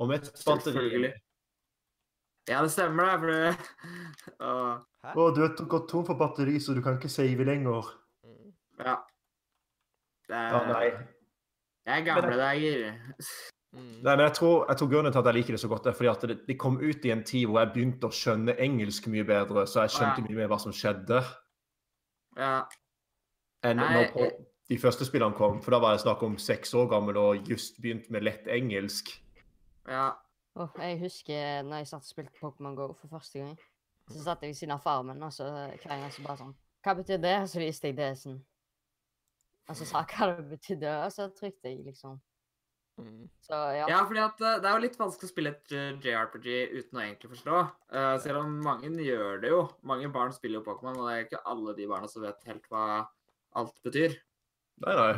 Og 0.00 0.08
med 0.08 0.24
et 0.24 0.44
batteri. 0.46 1.12
Ja, 2.48 2.62
det 2.64 2.70
stemmer, 2.72 3.04
det. 3.04 3.18
For 3.20 3.26
det 3.30 4.38
Åh, 4.40 4.80
Hæ? 5.04 5.12
Å, 5.14 5.26
du 5.34 5.40
har 5.44 5.54
gått 5.70 5.88
tom 5.92 6.04
for 6.08 6.18
batteri, 6.18 6.58
så 6.60 6.74
du 6.74 6.82
kan 6.82 6.96
ikke 6.98 7.08
save 7.12 7.44
lenger. 7.44 7.92
Mm. 8.24 8.50
Ja. 8.80 8.96
Det 10.30 10.38
er, 10.38 10.52
Ja, 10.54 10.60
nei. 10.70 10.90
Jeg 11.88 12.00
er 12.00 12.04
gamle 12.06 12.36
dager. 12.38 12.92
Mm. 13.72 14.02
Nei, 14.02 14.12
men 14.16 14.20
jeg 14.24 14.34
tror, 14.36 14.64
jeg 14.68 14.76
tror 14.78 14.88
grunnen 14.90 15.12
til 15.14 15.18
at 15.22 15.28
jeg 15.30 15.34
liker 15.34 15.54
det 15.56 15.60
så 15.62 15.68
godt, 15.70 15.86
er 15.86 15.94
fordi 15.94 16.10
at 16.10 16.24
det, 16.30 16.36
det 16.48 16.56
kom 16.58 16.76
ut 16.82 17.04
i 17.06 17.10
en 17.14 17.22
tid 17.26 17.46
hvor 17.46 17.60
jeg 17.60 17.72
begynte 17.74 18.08
å 18.08 18.14
skjønne 18.14 18.54
engelsk 18.62 19.06
mye 19.10 19.24
bedre, 19.26 19.62
så 19.70 19.84
jeg 19.86 19.94
skjønte 19.96 20.22
Ja. 20.22 20.26
mye 20.28 20.38
mer 20.40 20.50
hva 20.50 20.58
som 20.62 20.72
skjedde, 20.74 21.20
Ja. 22.38 22.64
enn 23.64 23.76
Nei, 23.76 23.92
når 23.94 24.12
på, 24.14 24.28
de 24.70 24.78
første 24.78 25.06
spillene 25.06 25.34
kom. 25.34 25.60
For 25.62 25.70
da 25.74 25.78
var 25.82 25.94
jeg 25.96 26.04
snakk 26.04 26.22
om 26.26 26.36
seks 26.38 26.74
år 26.74 26.88
gammel 26.90 27.16
og 27.18 27.48
just 27.48 27.80
begynt 27.82 28.10
med 28.10 28.22
lett 28.22 28.46
engelsk. 28.46 29.12
ja. 29.88 30.12
Og 30.58 30.68
jeg 30.82 30.98
husker 30.98 31.62
når 31.62 31.76
jeg 31.78 31.86
satt 31.86 32.02
og 32.02 32.08
spilte 32.10 32.32
Pokémon 32.42 32.74
GO 32.74 32.88
for 33.00 33.06
første 33.08 33.38
gang. 33.38 33.58
Så 34.10 34.18
satt 34.24 34.40
jeg 34.42 34.50
ved 34.50 34.54
siden 34.58 34.72
av 34.74 34.80
faren 34.82 35.06
min, 35.06 35.22
og 35.22 35.30
så 35.32 35.44
hver 35.78 36.00
jeg 36.02 36.12
så 36.12 36.22
bare 36.26 36.36
sånn 36.38 36.54
Hva 36.84 36.94
betyr 36.98 37.20
det? 37.22 37.36
Og 37.42 37.48
så 37.48 37.60
viste 37.62 37.86
jeg 37.86 37.96
det 37.96 38.08
sånn. 38.18 38.40
Og 39.70 39.78
så 39.78 39.86
sa 39.86 40.02
hva 40.02 40.32
det 40.32 40.48
betydde, 40.50 40.90
og 41.04 41.14
så 41.14 41.28
trykte 41.36 41.70
jeg, 41.70 41.84
liksom. 41.86 42.18
Mm. 43.00 43.28
Så 43.40 43.56
ja. 43.74 43.86
Ja, 43.88 44.00
fordi 44.04 44.20
at 44.22 44.40
eh, 44.44 44.58
det 44.60 44.68
er 44.68 44.76
jo 44.76 44.84
litt 44.84 44.98
vanskelig 45.00 45.28
å 45.28 45.32
spille 45.32 45.52
et 45.54 45.74
eh, 45.76 45.92
JRPG 46.04 46.48
uten 46.74 46.98
å 46.98 47.02
egentlig 47.04 47.30
forstå. 47.32 47.60
Uh, 47.94 48.14
selv 48.20 48.42
om 48.42 48.56
mange 48.64 48.90
gjør 49.04 49.40
det 49.44 49.52
jo. 49.52 49.60
Mange 49.86 50.10
barn 50.12 50.34
spiller 50.36 50.60
jo 50.60 50.66
Pokémon, 50.66 50.98
og 50.98 51.08
det 51.08 51.14
er 51.14 51.26
ikke 51.26 51.44
alle 51.52 51.74
de 51.78 51.88
barna 51.90 52.10
som 52.10 52.24
vet 52.24 52.48
helt 52.50 52.66
hva 52.72 53.04
alt 53.60 53.76
betyr. 53.86 54.16
Nei, 54.84 54.96
nei. 54.98 55.12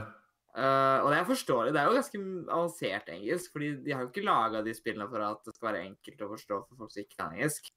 Uh, 0.53 0.99
og 1.01 1.09
det 1.09 1.19
er 1.19 1.31
forståelig. 1.31 1.73
Det 1.73 1.81
er 1.81 1.89
jo 1.89 1.97
ganske 1.97 2.23
avansert 2.59 3.11
engelsk, 3.15 3.55
fordi 3.55 3.73
de 3.87 3.95
har 3.97 4.05
jo 4.05 4.11
ikke 4.13 4.27
laga 4.27 4.61
de 4.67 4.77
spillene 4.77 5.09
for 5.09 5.25
at 5.25 5.41
det 5.49 5.57
skal 5.57 5.71
være 5.71 5.87
enkelt 5.89 6.27
å 6.27 6.33
forstå 6.35 6.59
for 6.67 6.83
folk 6.83 6.93
som 6.93 7.07
ikke 7.07 7.19
kan 7.19 7.39
engelsk. 7.39 7.73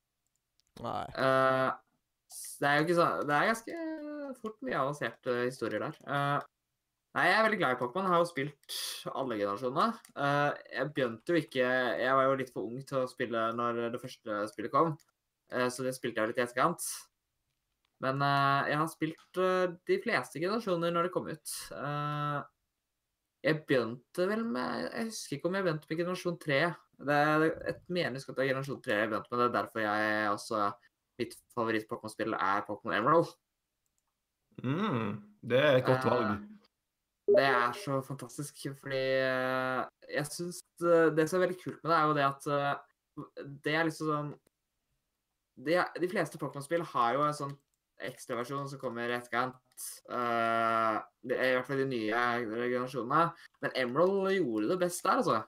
Nei. 0.84 1.06
Uh, 1.16 1.72
det 2.60 2.68
er 2.68 2.74
jo 2.76 2.84
ikke 2.84 2.96
sånn 2.98 3.28
Det 3.30 3.36
er 3.36 3.48
ganske 3.48 3.82
fort 4.42 4.56
mye 4.66 4.80
avanserte 4.82 5.36
historier 5.46 5.86
der. 5.86 6.44
Nei, 7.16 7.30
jeg 7.30 7.36
er 7.38 7.46
veldig 7.46 7.58
glad 7.62 7.74
i 7.76 7.80
Pokémon. 7.80 8.08
Har 8.12 8.20
jo 8.20 8.28
spilt 8.28 8.78
alle 9.08 9.38
generasjonene. 9.40 10.00
Eh, 10.20 10.64
jeg 10.76 10.92
begynte 10.92 11.32
jo 11.32 11.40
ikke 11.40 11.66
Jeg 12.02 12.16
var 12.18 12.26
jo 12.28 12.38
litt 12.42 12.52
for 12.52 12.68
ung 12.68 12.82
til 12.84 13.04
å 13.06 13.08
spille 13.08 13.44
når 13.56 13.86
det 13.94 14.02
første 14.02 14.40
spillet 14.52 14.74
kom, 14.74 14.98
eh, 15.54 15.70
så 15.72 15.86
det 15.86 15.94
spilte 15.96 16.20
jeg 16.20 16.34
litt 16.34 16.42
i 16.42 16.44
etterkant. 16.44 16.84
Men 18.04 18.20
eh, 18.20 18.72
jeg 18.74 18.80
har 18.82 18.90
spilt 18.92 19.40
de 19.88 19.98
fleste 20.04 20.42
generasjoner 20.44 20.92
når 20.92 21.08
det 21.08 21.14
kom 21.14 21.30
ut. 21.32 21.54
Jeg 23.46 23.62
begynte 23.70 24.26
vel 24.28 24.42
med 24.50 24.90
Jeg 24.90 25.08
husker 25.12 25.38
ikke 25.38 25.48
om 25.48 25.56
jeg 25.56 25.68
begynte 25.68 25.92
med 25.92 26.02
generasjon 26.02 26.40
3. 26.44 26.60
Det 27.06 27.20
er 27.22 27.46
et 27.46 27.80
jeg 27.96 28.10
at 28.12 28.28
det 28.28 28.44
er 28.44 28.50
generasjon 28.50 28.82
3 28.90 28.98
jeg 29.00 29.12
begynte 29.14 29.32
med. 29.32 29.40
Det 29.40 29.48
er 29.48 29.56
derfor 29.56 29.86
jeg 29.86 30.34
også 30.34 30.66
mitt 31.22 31.38
favoritt-Pokémon-spill 31.56 32.36
er 32.36 32.68
Pokémon 32.68 32.98
Emerald. 32.98 33.32
Mm, 34.64 35.16
det 35.48 35.64
er 35.64 35.80
et 35.80 35.88
godt 35.88 36.10
valg. 36.12 36.55
Det 37.26 37.42
er 37.42 37.72
så 37.82 38.00
fantastisk, 38.06 38.68
fordi 38.78 39.02
eh, 39.02 39.80
jeg 40.14 40.28
syns 40.30 40.60
det, 40.82 40.98
det 41.18 41.26
som 41.30 41.40
er 41.40 41.48
veldig 41.48 41.62
kult 41.64 41.80
med 41.82 41.90
det, 41.92 41.98
er 41.98 42.06
jo 42.06 42.18
det 42.18 42.26
at 42.28 42.50
eh, 42.54 42.74
det 43.66 43.74
er 43.74 43.88
liksom 43.88 44.12
sånn 44.12 44.34
er- 45.72 46.02
De 46.02 46.10
fleste 46.12 46.38
Pokémon-spill 46.38 46.84
har 46.92 47.16
jo 47.16 47.24
en 47.26 47.38
sånn 47.38 47.56
ekstraversjon 48.04 48.68
som 48.70 48.80
kommer 48.80 49.10
i 49.10 49.16
etterkant. 49.16 49.56
Uh, 50.12 51.00
det 51.24 51.38
er 51.40 51.52
i 51.52 51.56
hvert 51.56 51.68
fall 51.70 51.80
de 51.80 51.88
nye 51.88 52.24
generasjonene. 52.44 53.30
Men 53.64 53.76
Emerald 53.80 54.34
gjorde 54.36 54.72
det 54.74 54.80
best 54.82 55.04
der, 55.04 55.22
altså. 55.22 55.44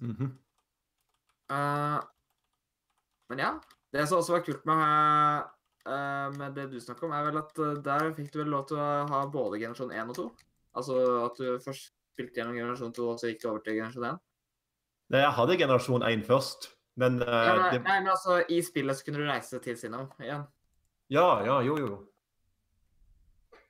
Mm 0.00 0.14
-hmm. 0.16 0.30
uh, 1.50 2.00
men 3.28 3.38
ja. 3.38 3.60
Det 3.92 4.08
som 4.08 4.18
også 4.18 4.32
var 4.32 4.44
kult 4.46 4.64
med, 4.66 5.44
uh, 5.86 6.38
med 6.38 6.54
det 6.54 6.70
du 6.72 6.80
snakker 6.80 7.06
om, 7.06 7.12
er 7.12 7.28
vel 7.28 7.38
at 7.38 7.58
eh, 7.58 7.82
der 7.84 8.12
fikk 8.16 8.32
du 8.32 8.40
vel 8.40 8.50
lov 8.50 8.66
til 8.66 8.76
å 8.76 9.06
ha 9.06 9.20
både 9.30 9.60
generasjon 9.62 9.92
1 9.92 10.08
og 10.08 10.16
2. 10.16 10.24
Altså 10.74 11.00
at 11.24 11.38
du 11.38 11.58
først 11.62 11.92
spilte 12.14 12.40
gjennom 12.40 12.56
generasjon 12.58 12.94
2, 12.94 13.08
og 13.10 13.20
så 13.20 13.30
gikk 13.30 13.42
du 13.42 13.50
over 13.50 13.62
til 13.64 13.78
generasjon 13.78 14.08
1. 14.10 14.22
Nei, 15.14 15.20
jeg 15.20 15.36
hadde 15.38 15.58
generasjon 15.60 16.06
1 16.08 16.24
først, 16.26 16.70
men 17.00 17.20
uh, 17.22 17.28
Ja, 17.28 17.54
nei, 17.60 17.70
det, 17.74 17.82
nei, 17.84 17.98
men 18.02 18.12
altså, 18.14 18.40
i 18.48 18.60
spillet 18.64 18.98
så 18.98 19.06
kunne 19.06 19.22
du 19.22 19.28
reise 19.28 19.60
til 19.62 19.78
Sinnoh 19.78 20.08
igjen. 20.22 20.46
Ja, 21.12 21.28
ja, 21.46 21.60
jo, 21.66 21.76
jo. 21.78 22.00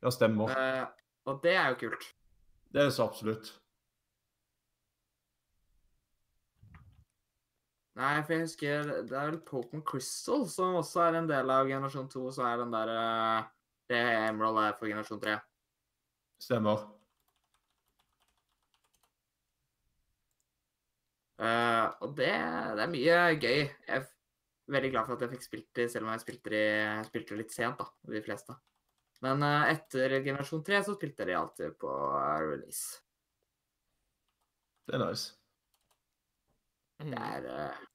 Ja, 0.05 0.13
stemmer. 0.15 0.53
Uh, 0.53 0.87
og 1.29 1.41
det 1.45 1.57
er 1.57 1.73
jo 1.73 1.81
kult. 1.87 2.09
Det 2.75 2.83
er 2.83 2.91
så 2.93 3.07
absolutt. 3.09 3.55
Nei, 7.95 8.15
for 8.27 8.35
jeg 8.35 8.43
husker 8.43 8.89
det 9.07 9.15
er 9.15 9.29
vel 9.29 9.37
Pokémon 9.47 9.83
Crystal 9.87 10.43
som 10.51 10.81
også 10.81 11.05
er 11.05 11.21
en 11.21 11.29
del 11.31 11.51
av 11.55 11.69
generasjon 11.71 12.09
2, 12.11 12.23
så 12.35 12.47
er 12.49 12.59
den 12.65 12.75
der 12.75 12.91
eh, 12.91 13.45
Det 13.93 14.01
Emerald 14.01 14.59
er 14.65 14.75
for 14.79 14.91
generasjon 14.91 15.21
3. 15.23 15.37
Stemmer. 16.45 16.82
Uh, 21.40 21.88
og 22.05 22.12
det, 22.18 22.30
det 22.76 22.82
er 22.84 22.90
mye 22.92 23.14
gøy. 23.40 23.62
Jeg 23.64 23.97
er 23.97 24.05
veldig 24.70 24.90
glad 24.92 25.09
for 25.09 25.16
at 25.16 25.24
jeg 25.24 25.32
fikk 25.34 25.47
spilt 25.47 25.70
det, 25.78 25.86
selv 25.92 26.07
om 26.07 26.12
jeg 26.12 26.22
spilte 26.22 26.53
det, 26.53 26.66
jeg 26.82 27.07
spilte 27.09 27.34
det 27.34 27.40
litt 27.40 27.55
sent, 27.57 27.80
da, 27.80 28.12
de 28.12 28.22
fleste. 28.24 28.57
Men 29.24 29.45
uh, 29.47 29.70
etter 29.72 30.18
generasjon 30.24 30.64
3 30.66 30.82
så 30.84 30.97
spilte 30.99 31.24
jeg 31.24 31.32
de 31.32 31.38
alltid 31.38 31.78
på 31.80 31.95
eh, 32.18 32.45
release. 32.51 33.01
Det 34.84 34.99
er 34.99 35.05
nice. 35.07 35.32
Mm. 37.01 37.11
Det 37.11 37.22
er 37.24 37.49
uh, 37.49 37.86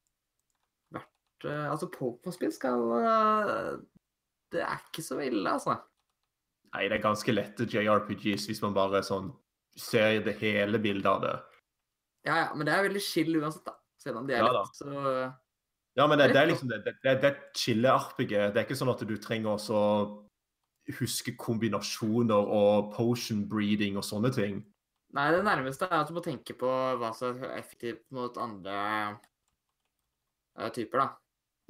verdt 0.98 1.46
Altså, 1.46 1.86
Pokémon-spill 1.94 2.50
skal 2.52 2.82
Det 4.52 4.60
er 4.60 4.82
ikke 4.90 5.06
så 5.06 5.22
ille, 5.24 5.46
altså. 5.54 5.78
Nei, 6.74 6.86
det 6.86 6.98
er 6.98 7.02
ganske 7.02 7.34
lette 7.34 7.66
JRPGs 7.66 8.46
hvis 8.46 8.62
man 8.62 8.74
bare 8.76 9.02
sånn 9.02 9.32
ser 9.78 10.20
det 10.24 10.36
hele 10.40 10.78
bildet 10.82 11.08
av 11.10 11.22
det. 11.24 11.36
Ja, 12.26 12.36
ja, 12.44 12.48
men 12.54 12.68
det 12.68 12.74
er 12.74 12.84
veldig 12.86 13.02
chill 13.02 13.38
uansett, 13.40 13.64
da. 13.66 13.76
Selv 14.00 14.20
om 14.20 14.26
de 14.28 14.36
er 14.36 14.44
Ja 14.44 14.50
litt 14.54 14.76
så 14.78 14.90
Ja, 15.98 16.06
men 16.06 16.18
det, 16.18 16.30
Det 16.30 16.36
er 16.36 16.46
det 16.46 16.48
liksom 16.52 16.68
det. 16.70 16.82
Det, 16.84 16.94
det, 17.02 17.14
det 17.22 17.30
er 17.30 17.38
chille-RPG. 17.56 18.34
Det 18.54 18.60
er 18.60 18.66
ikke 18.66 18.78
sånn 18.78 18.92
at 18.92 19.02
du 19.06 19.16
trenger 19.20 19.56
å 19.56 20.26
huske 21.00 21.34
kombinasjoner 21.38 22.50
og 22.58 22.92
potion 22.94 23.42
breeding 23.48 23.98
og 23.98 24.06
sånne 24.06 24.30
ting. 24.34 24.60
Nei, 25.14 25.26
det 25.34 25.42
nærmeste 25.44 25.88
er 25.88 25.98
at 25.98 26.10
du 26.10 26.14
må 26.14 26.22
tenke 26.22 26.54
på 26.58 26.70
hva 26.70 27.10
som 27.16 27.42
er 27.42 27.56
effektivt 27.58 28.04
mot 28.14 28.36
andre 28.38 28.76
eh, 30.58 30.70
typer, 30.74 31.02
da. 31.02 31.08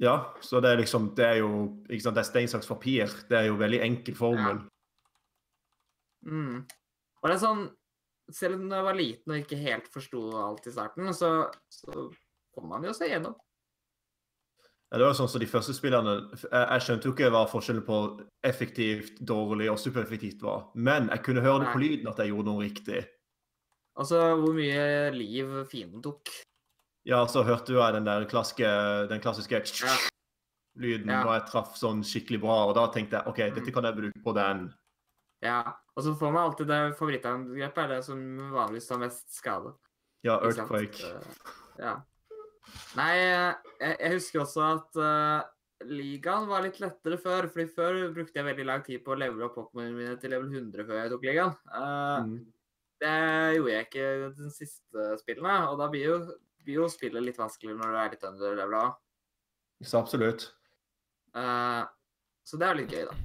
Ja, 0.01 0.15
så 0.41 0.61
det 0.61 0.71
er 0.71 0.79
liksom 0.81 1.11
Det 1.17 1.25
er 1.25 1.35
jo 1.43 1.49
ikke 1.89 2.03
sant, 2.05 2.17
det 2.17 2.23
er 2.23 2.29
stein, 2.29 2.49
saks, 2.49 2.69
papir. 2.69 3.09
Det 3.29 3.37
er 3.37 3.49
jo 3.49 3.57
veldig 3.59 3.81
enkel 3.85 4.17
formel. 4.17 4.63
Mm. 6.25 6.65
Og 7.21 7.29
det 7.29 7.35
er 7.35 7.41
sånn 7.41 7.63
Selv 8.31 8.55
om 8.61 8.69
jeg 8.71 8.83
var 8.85 8.95
liten 8.95 9.31
og 9.33 9.39
ikke 9.41 9.57
helt 9.59 9.87
forsto 9.91 10.19
alt 10.39 10.67
i 10.69 10.71
starten, 10.71 11.09
så, 11.17 11.51
så 11.67 12.05
kom 12.55 12.69
man 12.69 12.83
jo 12.85 12.93
seg 12.95 13.09
gjennom. 13.11 13.33
Ja, 14.91 14.99
det 15.01 15.07
var 15.07 15.15
sånn 15.17 15.27
som 15.31 15.41
de 15.41 15.47
første 15.51 15.73
spillerne 15.75 16.13
Jeg, 16.35 16.51
jeg 16.51 16.83
skjønte 16.85 17.07
jo 17.09 17.13
ikke 17.15 17.31
hva 17.33 17.41
forskjellen 17.51 17.83
på 17.87 17.97
effektivt, 18.47 19.19
dårlig 19.27 19.67
og 19.71 19.79
supereffektivt 19.81 20.41
var. 20.45 20.69
Men 20.75 21.09
jeg 21.11 21.23
kunne 21.27 21.43
høre 21.43 21.65
det 21.65 21.73
på 21.73 21.81
lyden 21.83 22.07
at 22.11 22.19
jeg 22.23 22.31
gjorde 22.31 22.47
noe 22.51 22.63
riktig. 22.63 23.01
Altså 23.99 24.21
hvor 24.39 24.55
mye 24.55 25.11
liv 25.15 25.51
fienden 25.71 26.03
tok. 26.05 26.31
Ja, 27.07 27.23
så 27.27 27.43
hørte 27.43 27.73
jeg 27.75 27.95
den 27.97 28.05
der 28.07 28.27
klassiske, 28.31 28.67
den 29.11 29.19
klassiske 29.23 29.59
Ja. 29.83 29.95
lyden 30.79 31.09
Ja. 31.09 31.23
og 31.25 31.33
jeg 31.35 31.49
traff 31.51 31.75
sånn 31.75 32.03
skikkelig 32.05 32.39
bra, 32.43 32.67
og 32.69 32.75
da 32.75 32.87
tenkte 32.93 33.17
jeg 33.19 33.27
OK, 33.27 33.39
Mm. 33.49 33.55
dette 33.55 33.73
kan 33.73 33.83
jeg 33.83 33.95
bruke 33.97 34.23
på 34.23 34.33
den. 34.35 34.73
Ja. 35.41 35.61
Og 35.95 36.05
så 36.05 36.13
får 36.17 36.33
man 36.33 36.45
alltid 36.47 36.69
det 36.71 36.81
favorittangrepet 36.99 37.81
er 37.83 37.95
det 37.95 38.03
som 38.05 38.21
vanligvis 38.53 38.87
tar 38.87 39.01
mest 39.01 39.25
skade. 39.33 39.73
Ja? 40.25 40.39
Earthquake. 40.39 41.01
Eh, 41.07 41.57
Ja. 41.81 41.97
Nei, 42.95 43.15
jeg, 43.17 43.95
jeg 43.97 44.13
husker 44.13 44.43
også 44.43 44.61
at 44.63 44.97
uh, 45.01 45.41
ligaen 45.89 46.45
var 46.47 46.61
litt 46.63 46.77
lettere 46.79 47.17
før. 47.19 47.47
fordi 47.49 47.65
før 47.73 47.97
brukte 48.13 48.37
jeg 48.37 48.47
veldig 48.47 48.65
lang 48.67 48.83
tid 48.85 49.01
på 49.03 49.15
å 49.15 49.17
levele 49.17 49.47
opp 49.47 49.57
Pokémonene 49.57 49.97
mine 49.97 50.17
til 50.21 50.31
level 50.31 50.51
100 50.51 50.85
før 50.87 50.99
jeg 50.99 51.13
tok 51.13 51.29
ligaen. 51.29 51.55
Uh, 51.67 52.27
Mm. 52.27 52.41
Det 53.01 53.55
gjorde 53.55 53.71
jeg 53.73 53.85
ikke 53.87 54.09
den 54.37 54.51
siste 54.53 55.05
spillene, 55.17 55.53
og 55.71 55.79
da 55.79 55.87
blir 55.89 56.03
jo, 56.05 56.17
blir 56.61 56.83
jo 56.83 56.89
spillet 56.91 57.23
litt 57.25 57.39
vanskeligere 57.41 57.79
når 57.79 57.95
du 57.95 57.97
er 57.97 58.11
litt 58.13 58.25
under 58.29 58.51
underlevela. 58.51 58.91
Så 59.81 59.97
absolutt. 59.97 60.45
Uh, 61.33 61.81
så 62.45 62.59
det 62.61 62.67
er 62.67 62.77
litt 62.77 62.93
gøy, 62.93 63.07
da. 63.09 63.15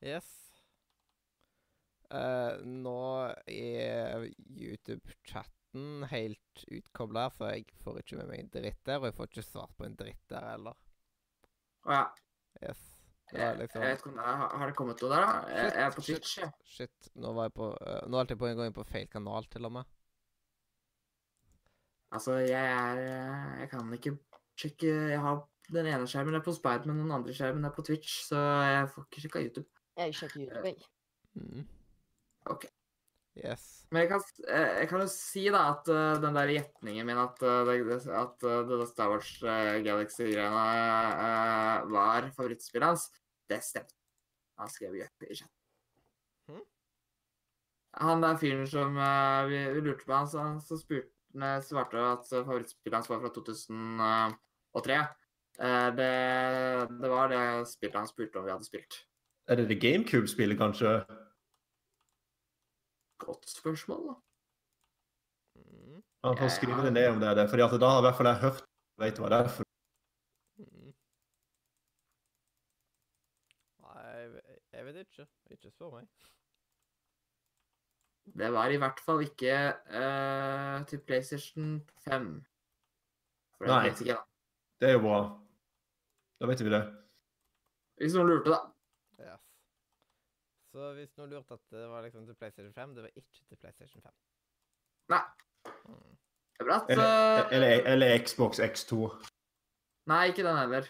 Yes. 0.00 0.28
Uh, 2.10 2.56
nå 2.64 3.00
er 3.46 4.24
YouTube-chatten 4.48 6.06
helt 6.10 6.64
utkobla, 6.66 7.28
så 7.36 7.52
jeg 7.52 7.68
får 7.84 8.00
ikke 8.00 8.18
med 8.22 8.30
meg 8.32 8.40
en 8.44 8.54
dritt 8.56 8.80
der. 8.88 9.02
Og 9.02 9.10
jeg 9.10 9.18
får 9.18 9.30
ikke 9.30 9.46
svart 9.46 9.76
på 9.76 9.86
en 9.86 9.98
dritt 9.98 10.24
der 10.32 10.48
heller. 10.54 10.78
Å 11.84 11.94
ja. 11.94 12.06
Yes. 12.64 12.80
Det 13.30 13.38
Jeg, 13.38 13.58
liksom 13.60 13.84
vet 13.84 14.00
ikke 14.00 14.10
om 14.10 14.16
det 14.18 14.24
er, 14.26 14.40
Har 14.58 14.66
det 14.66 14.74
kommet 14.74 15.02
noe 15.04 15.10
der, 15.12 15.22
da? 15.22 15.34
Jeg, 15.54 15.66
jeg 15.76 15.84
er 15.84 15.92
på 15.94 16.02
Shit, 16.02 16.24
Twitch. 16.24 16.56
Shit. 16.66 17.10
Nå 17.22 17.30
var 17.36 17.46
jeg 17.46 17.54
på 17.60 17.68
uh, 17.76 18.00
Nå 18.10 18.18
holdt 18.18 18.32
jeg 18.34 18.40
på 18.40 18.50
gå 18.58 18.66
inn 18.66 18.74
på 18.74 18.86
feil 18.88 19.06
kanal, 19.12 19.46
til 19.52 19.68
og 19.68 19.76
med. 19.76 19.92
Altså, 22.10 22.40
jeg 22.42 22.58
er 22.58 23.04
eh, 23.04 23.60
Jeg 23.60 23.70
kan 23.70 23.92
ikke 23.94 24.16
sjekke 24.58 24.90
Jeg 25.12 25.20
har 25.22 25.44
den 25.70 25.86
ene 25.86 26.08
skjermen 26.10 26.36
er 26.38 26.44
på 26.44 26.54
Spiderman, 26.56 27.04
den 27.04 27.14
andre 27.14 27.34
skjermen 27.36 27.66
er 27.66 27.74
på 27.74 27.84
Twitch, 27.86 28.24
så 28.26 28.40
jeg 28.66 28.90
får 28.94 29.06
ikke 29.06 29.24
sjekka 29.24 29.44
YouTube. 29.46 29.68
Jeg 30.00 30.16
sjekker 30.18 30.44
YouTube, 30.44 30.66
jeg. 30.66 30.76
Mm. 31.38 31.66
Ok. 32.50 32.66
Yes. 33.38 33.86
Men 33.90 34.02
jeg 34.04 34.10
kan, 34.10 34.22
eh, 34.48 34.72
jeg 34.82 34.88
kan 34.90 35.02
jo 35.04 35.06
si 35.10 35.44
da 35.54 35.60
at 35.70 35.88
eh, 35.90 36.18
den 36.22 36.34
der 36.36 36.50
gjetningen 36.50 37.06
min 37.06 37.20
at, 37.22 37.42
eh, 37.46 37.70
at 38.18 38.42
det 38.42 38.66
der 38.68 38.86
Star 38.90 39.12
Wars 39.12 39.30
Galaxy-greiene 39.86 40.64
var 41.94 42.28
favorittspillet 42.36 42.88
hans, 42.88 43.06
det 43.48 43.62
stemte. 43.64 43.94
Han 44.58 44.68
skrev 44.68 44.98
Jeppe 44.98 45.30
i 45.30 45.38
chat. 45.38 45.52
Mhm. 46.50 46.66
Han 48.02 48.22
der 48.22 48.36
fyren 48.38 48.66
som 48.70 48.98
vi, 49.50 49.62
vi 49.74 49.80
lurte 49.80 50.04
på, 50.04 50.12
han, 50.12 50.28
så, 50.28 50.44
så 50.66 50.78
spurte, 50.78 51.10
svarte 51.66 52.02
at 52.12 52.26
favorittspillet 52.30 52.98
hans 52.98 53.10
var 53.10 53.22
fra 53.22 53.32
2003. 53.38 55.00
Eh, 55.58 55.88
det, 55.96 56.10
det 57.02 57.10
var 57.10 57.28
det 57.32 57.40
spillet 57.68 57.98
han 57.98 58.08
spurte 58.08 58.38
om 58.40 58.46
vi 58.46 58.52
hadde 58.54 58.64
spilt. 58.68 59.00
Er 59.50 59.58
det 59.58 59.66
det 59.68 59.80
GameCube-spillet, 59.82 60.58
kanskje? 60.60 60.92
Godt 63.20 63.48
spørsmål, 63.50 64.06
da. 64.08 64.14
Mm. 65.60 66.02
Han 66.24 66.36
får 66.38 66.48
skrive 66.54 66.84
det 66.86 66.92
ned 66.92 67.08
om 67.10 67.20
det 67.20 67.28
er 67.28 67.34
det, 67.40 67.48
fordi 67.50 67.66
da 67.82 67.88
har 67.90 68.00
i 68.00 68.06
hvert 68.06 68.16
fall 68.20 68.30
jeg 68.30 68.42
hørt 68.44 68.62
vet 69.00 69.18
hva 69.20 69.28
det 69.32 69.40
er 69.40 69.50
for. 69.56 69.66
Mm. 70.60 70.92
Nei, 73.84 74.06
jeg, 74.20 74.30
ve- 74.36 74.58
jeg 74.76 74.86
vet 74.86 75.02
ikke. 75.04 75.26
Ikke 75.56 75.72
spør 75.74 75.94
meg. 75.98 76.08
Det 78.40 78.52
var 78.54 78.70
i 78.70 78.78
hvert 78.78 79.00
fall 79.02 79.24
ikke 79.24 79.54
uh, 79.90 80.86
til 80.86 81.00
PlayStation 81.06 81.80
5. 82.06 82.28
For 83.56 83.66
det 83.66 83.74
Nei. 83.74 83.84
vet 83.88 84.00
ikke, 84.04 84.14
da. 84.20 84.29
Det 84.80 84.88
er 84.88 84.96
jo 84.96 85.02
bra. 85.04 85.20
Da 86.40 86.48
vet 86.48 86.62
vi 86.64 86.72
det. 86.72 86.80
Hvis 88.00 88.14
noen 88.16 88.30
lurte, 88.30 88.54
da. 88.54 88.60
Ja. 89.26 89.36
Så 90.72 90.92
hvis 90.96 91.12
noen 91.20 91.34
lurte 91.34 91.58
at 91.58 91.74
det 91.74 91.88
var 91.90 92.06
liksom 92.06 92.24
til 92.26 92.38
PlayStation 92.40 92.72
5, 92.72 92.94
det 92.96 93.04
var 93.04 93.12
ikke 93.12 93.44
til 93.44 93.60
PlayStation 93.60 94.02
5. 94.02 94.14
Nei. 95.12 95.20
Mm. 95.84 96.16
Det 96.54 96.64
er 96.64 96.68
bra 96.70 96.78
at 96.80 96.90
Eller, 96.94 97.52
eller, 97.56 97.86
eller 97.92 98.26
Xbox 98.26 98.60
X2. 98.60 98.96
Nei, 100.08 100.26
ikke 100.32 100.44
den 100.46 100.58
heller. 100.58 100.88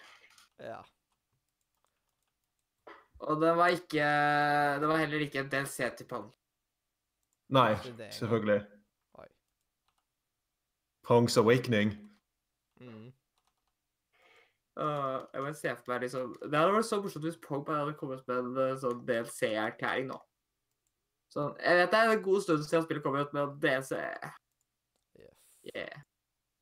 Ja. 0.61 0.81
Og 3.21 3.41
den 3.43 3.57
var 3.57 3.69
ikke 3.69 4.05
Det 4.81 4.89
var 4.89 4.97
heller 4.97 5.19
ikke 5.19 5.41
en 5.41 5.51
DLC 5.51 5.91
til 5.97 6.07
Pong. 6.07 6.31
Nei, 7.49 7.75
selvfølgelig. 8.11 8.61
Oi. 9.19 9.27
Pong's 11.07 11.39
Awakening. 11.43 11.91
Mm. 12.81 13.11
Uh, 14.79 15.27
jeg 15.35 15.43
bare 15.43 15.57
ser 15.59 15.75
for 15.77 15.91
meg 15.91 16.05
liksom 16.05 16.35
Det 16.45 16.55
hadde 16.55 16.75
vært 16.77 16.87
så 16.87 17.01
morsomt 17.03 17.25
hvis 17.27 17.41
Pogba 17.43 17.81
hadde 17.81 17.97
kommet 17.99 18.21
med 18.31 18.37
en 18.39 18.61
eh, 18.63 18.77
sånn 18.79 19.01
DLC-erklæring 19.09 20.07
nå. 20.13 20.19
Sånn, 21.35 21.57
jeg 21.59 21.79
vet 21.81 21.91
det 21.91 21.99
er 21.99 22.13
en 22.15 22.23
god 22.23 22.45
stund 22.45 22.63
siden 22.65 22.87
spillet 22.87 23.05
kom 23.05 23.19
ut, 23.19 23.35
men 23.35 23.57
DLC 23.63 23.99
Yes. 25.19 25.35
yeah. 25.75 26.07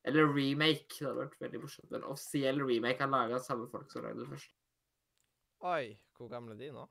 Eller 0.09 0.29
remake. 0.33 0.89
Det 0.97 1.05
hadde 1.05 1.19
vært 1.21 1.41
veldig 1.43 1.61
morsomt. 1.63 1.91
En 1.93 2.07
offisiell 2.09 2.61
remake 2.65 3.05
er 3.05 3.11
laga 3.11 3.37
av 3.37 3.45
samme 3.45 3.67
folk 3.71 3.91
som 3.91 4.05
lagde 4.05 4.23
det 4.23 4.29
første. 4.31 4.55
Oi, 5.69 5.99
hvor 6.17 6.31
gamle 6.31 6.55
er 6.55 6.61
de 6.63 6.71
nå? 6.71 6.85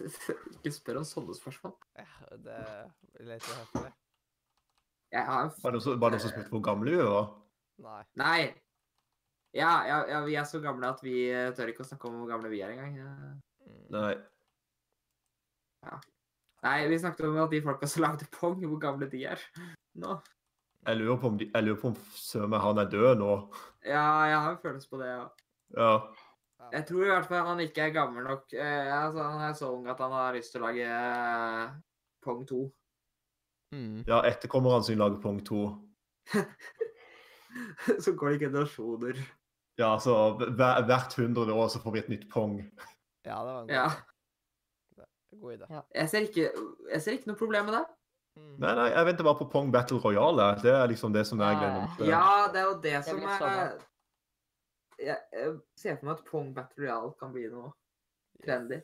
Ikke 0.56 0.72
spør 0.74 1.02
om 1.02 1.08
sånne 1.08 1.36
spørsmål. 1.36 1.76
Ja, 2.00 2.36
det 2.42 2.60
vil 3.16 3.32
jeg 3.34 3.42
etter. 3.44 3.90
Jeg 5.14 5.24
har 5.30 5.50
var 5.62 5.76
det 5.76 5.82
noen 5.86 6.20
som 6.20 6.32
spurte 6.32 6.52
hvor 6.52 6.64
gamle 6.64 6.96
vi 6.96 7.04
var? 7.06 7.28
Nei. 7.84 8.00
Nei. 8.18 8.40
Ja, 9.56 9.72
ja, 9.88 10.00
ja, 10.10 10.20
vi 10.26 10.36
er 10.36 10.44
så 10.48 10.60
gamle 10.60 10.90
at 10.92 11.00
vi 11.04 11.30
eh, 11.32 11.48
tør 11.56 11.72
ikke 11.72 11.84
å 11.84 11.88
snakke 11.88 12.08
om 12.10 12.20
hvor 12.20 12.28
gamle 12.28 12.50
vi 12.52 12.60
er 12.64 12.74
engang. 12.74 12.98
Ja. 13.00 13.12
Mm. 13.64 13.84
Nei. 13.94 14.14
Nei, 16.66 16.78
vi 16.90 16.98
snakket 16.98 17.28
om 17.28 17.38
at 17.40 17.52
de 17.54 17.62
folka 17.64 17.88
som 17.88 18.04
lagde 18.04 18.28
Pong, 18.34 18.58
hvor 18.64 18.80
gamle 18.82 19.08
de 19.10 19.22
er 19.30 19.42
nå. 20.02 20.18
Jeg 20.86 21.00
lurer 21.00 21.18
på 21.18 21.30
om, 21.32 21.38
de, 21.40 21.48
jeg 21.50 21.66
lurer 21.66 21.80
på 21.80 21.90
om 21.90 21.96
søren 22.14 22.54
han 22.62 22.80
er 22.82 22.90
død 22.90 23.22
nå. 23.22 23.32
Ja, 23.86 24.06
jeg 24.30 24.40
har 24.44 24.52
en 24.52 24.62
følelse 24.62 24.90
på 24.90 25.00
det, 25.00 25.08
ja. 25.10 25.26
Ja. 25.76 25.92
Ja. 26.60 26.68
Jeg 26.72 26.86
tror 26.88 27.04
i 27.04 27.10
hvert 27.10 27.28
fall 27.28 27.46
han 27.46 27.62
ikke 27.62 27.86
er 27.86 27.94
gammel 27.94 28.26
nok. 28.26 28.52
Eh, 28.54 28.92
altså, 28.96 29.22
han 29.22 29.42
er 29.48 29.56
så 29.58 29.70
ung 29.74 29.88
at 29.92 30.00
han 30.02 30.14
har 30.14 30.36
lyst 30.36 30.54
til 30.54 30.62
å 30.62 30.66
lage 30.66 30.86
eh, 30.86 31.74
Pong 32.24 32.44
2. 32.48 32.60
Mm. 33.74 34.04
ja 34.06 34.20
etterkommerne 34.28 34.86
sin 34.86 35.00
lager 35.00 35.18
Pong 35.20 35.40
2. 35.46 35.62
så 38.04 38.14
går 38.14 38.34
det 38.34 38.46
generasjoner. 38.46 39.20
Ja, 39.78 39.90
altså 39.92 40.12
hver, 40.38 40.82
hvert 40.88 41.14
hundrede 41.18 41.52
år 41.52 41.68
så 41.68 41.80
får 41.82 41.92
vi 41.92 41.98
et 42.04 42.08
nytt 42.08 42.28
Pong. 42.32 42.58
Ja, 43.26 43.40
det 43.44 43.52
var 43.52 43.60
en 43.60 43.68
god, 43.68 43.74
Ja. 43.76 43.88
god 45.40 45.52
idé. 45.58 45.66
Ja. 45.70 45.82
Jeg 45.94 46.08
ser 46.08 46.20
ikke, 46.28 46.46
jeg 46.92 47.02
ser 47.02 47.12
ikke 47.18 47.26
noe 47.32 47.36
problem 47.40 47.64
med 47.68 47.74
det. 47.76 47.84
Mm. 48.36 48.54
Nei, 48.60 48.74
nei, 48.76 48.86
jeg 48.92 49.06
venter 49.08 49.24
bare 49.24 49.38
på 49.40 49.48
Pong 49.52 49.72
Battle 49.72 49.98
Royale. 50.04 50.46
Det 50.62 50.72
er 50.72 50.86
liksom 50.92 51.12
det 51.12 51.26
som 51.26 51.40
jeg 51.40 51.56
gleder 51.60 51.76
meg 51.82 51.96
til. 51.98 52.06
Ja, 52.12 52.48
det 52.52 52.60
er 52.60 52.66
jo 52.70 52.74
det, 52.80 52.82
Det 52.92 53.04
som 53.04 53.20
er 53.22 53.38
sånn, 53.40 53.84
jeg, 54.98 55.18
jeg 55.32 55.54
ser 55.76 55.96
for 56.00 56.08
meg 56.08 56.18
at 56.18 56.24
Pong 56.30 56.50
Battle 56.56 56.84
Royale 56.84 57.12
kan 57.20 57.32
bli 57.32 57.46
noe 57.52 57.72
trendy. 58.44 58.80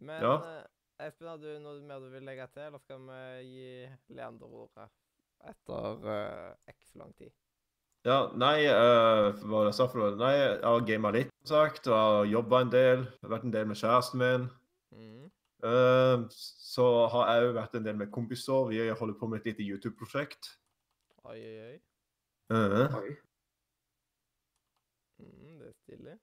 Men 0.00 0.22
Ja. 0.22 0.34
eh, 0.36 0.66
Espen, 1.06 1.28
har 1.28 1.38
du 1.40 1.48
noe 1.62 1.80
mer 1.80 2.00
du 2.02 2.10
vil 2.12 2.22
legge 2.28 2.46
til, 2.52 2.62
eller 2.66 2.78
skal 2.82 2.98
vi 3.06 3.20
gi 3.46 3.68
Leander 4.14 4.46
ordet 4.52 4.88
etter 5.48 6.02
uh, 6.04 6.54
x 6.68 6.90
lang 7.00 7.14
tid? 7.16 7.30
Ja, 8.08 8.30
nei, 8.32 8.64
uh, 8.64 9.34
hva 9.44 9.66
jeg 9.66 9.74
sa 9.76 9.84
for 9.90 10.00
noe? 10.00 10.14
Nei, 10.16 10.32
jeg 10.32 10.52
har 10.64 10.84
gamet 10.88 11.16
litt, 11.18 11.32
som 11.44 11.50
sagt, 11.52 11.88
og 11.90 11.96
har 11.98 12.28
jobba 12.32 12.60
en 12.64 12.70
del. 12.72 13.02
Vært 13.28 13.42
en 13.44 13.52
del 13.52 13.66
med 13.68 13.76
kjæresten 13.76 14.22
min. 14.22 14.46
Mm. 14.96 15.26
Uh, 15.60 16.22
så 16.32 16.86
har 17.12 17.28
jeg 17.28 17.50
òg 17.50 17.58
vært 17.58 17.76
en 17.76 17.84
del 17.84 17.98
med 18.00 18.12
kompiser. 18.14 18.70
Vi 18.70 18.86
holder 18.88 19.18
på 19.20 19.28
med 19.28 19.42
et 19.42 19.50
lite 19.50 19.66
YouTube-prosjekt. 19.66 20.48
Oi, 21.28 21.36
oi, 21.36 21.58
oi. 21.66 21.76
Uh, 22.50 22.96
Oi. 23.02 23.10
Mm, 25.20 25.58
det 25.60 25.68
er 25.68 25.76
stilig. 25.76 26.16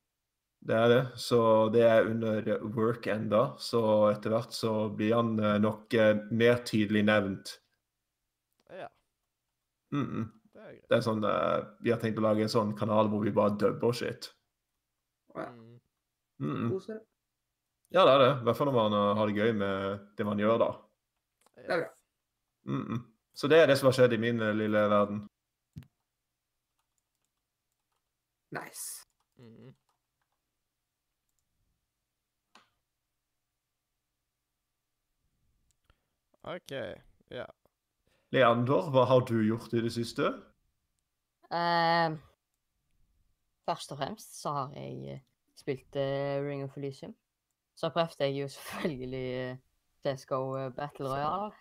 det 0.68 0.80
er 0.80 0.90
det. 0.96 1.04
Så 1.28 1.42
det 1.78 1.86
er 1.86 2.10
under 2.10 2.50
work 2.74 3.06
enda. 3.14 3.44
Så 3.62 3.84
etter 4.10 4.34
hvert 4.34 4.58
så 4.58 4.74
blir 4.90 5.14
han 5.20 5.38
nok 5.62 5.94
mer 6.34 6.58
tydelig 6.66 7.06
nevnt. 7.06 7.54
Ja, 8.74 8.90
Mm 9.94 10.08
-mm. 10.10 10.26
Det 10.68 10.98
er 10.98 11.04
sånn, 11.06 11.24
uh, 11.24 11.64
Vi 11.84 11.92
har 11.94 12.00
tenkt 12.02 12.20
å 12.20 12.26
lage 12.26 12.44
en 12.46 12.52
sånn 12.52 12.74
kanal 12.78 13.10
hvor 13.12 13.24
vi 13.24 13.34
bare 13.36 13.56
dubber 13.60 13.96
shit. 13.96 14.32
Ja. 15.36 15.48
Mm. 15.52 15.78
Mm. 16.40 16.72
Ja, 17.90 18.04
det 18.04 18.12
er 18.14 18.20
det. 18.20 18.32
I 18.42 18.48
hvert 18.48 18.58
fall 18.58 18.68
når 18.70 18.76
man 18.76 18.94
eh, 18.94 19.14
har 19.18 19.30
det 19.30 19.42
gøy 19.42 19.54
med 19.58 20.00
det 20.20 20.26
man 20.28 20.42
gjør, 20.42 20.58
da. 20.62 20.70
Det 21.56 21.72
er 21.72 21.82
bra. 21.82 21.90
Mm 22.68 22.84
-mm. 22.84 23.02
Så 23.34 23.48
det 23.48 23.60
er 23.62 23.68
det 23.68 23.78
som 23.78 23.88
har 23.88 23.94
skjedd 23.94 24.14
i 24.14 24.18
min 24.18 24.42
eh, 24.42 24.56
lille 24.56 24.80
verden. 24.90 25.28
Nice. 28.52 29.08
Mm. 29.38 29.76
OK. 36.44 36.72
Ja. 37.30 37.46
Leander, 38.32 38.90
hva 38.92 39.06
har 39.06 39.22
du 39.28 39.48
gjort 39.48 39.74
i 39.74 39.82
det 39.82 39.92
siste? 39.92 40.34
Eh, 41.48 42.18
først 43.66 43.92
og 43.92 43.98
fremst 43.98 44.42
så 44.42 44.52
har 44.52 44.74
jeg 44.76 45.14
eh, 45.14 45.22
spilt 45.56 45.96
uh, 45.96 46.44
Ring 46.48 46.64
of 46.64 46.78
Elysium. 46.78 47.16
Så 47.76 47.90
prøvde 47.90 48.24
jeg 48.24 48.42
jo 48.42 48.48
selvfølgelig 48.56 49.52
uh, 49.52 49.58
CSGO 50.04 50.70
Battle 50.70 51.10
Royale. 51.10 51.52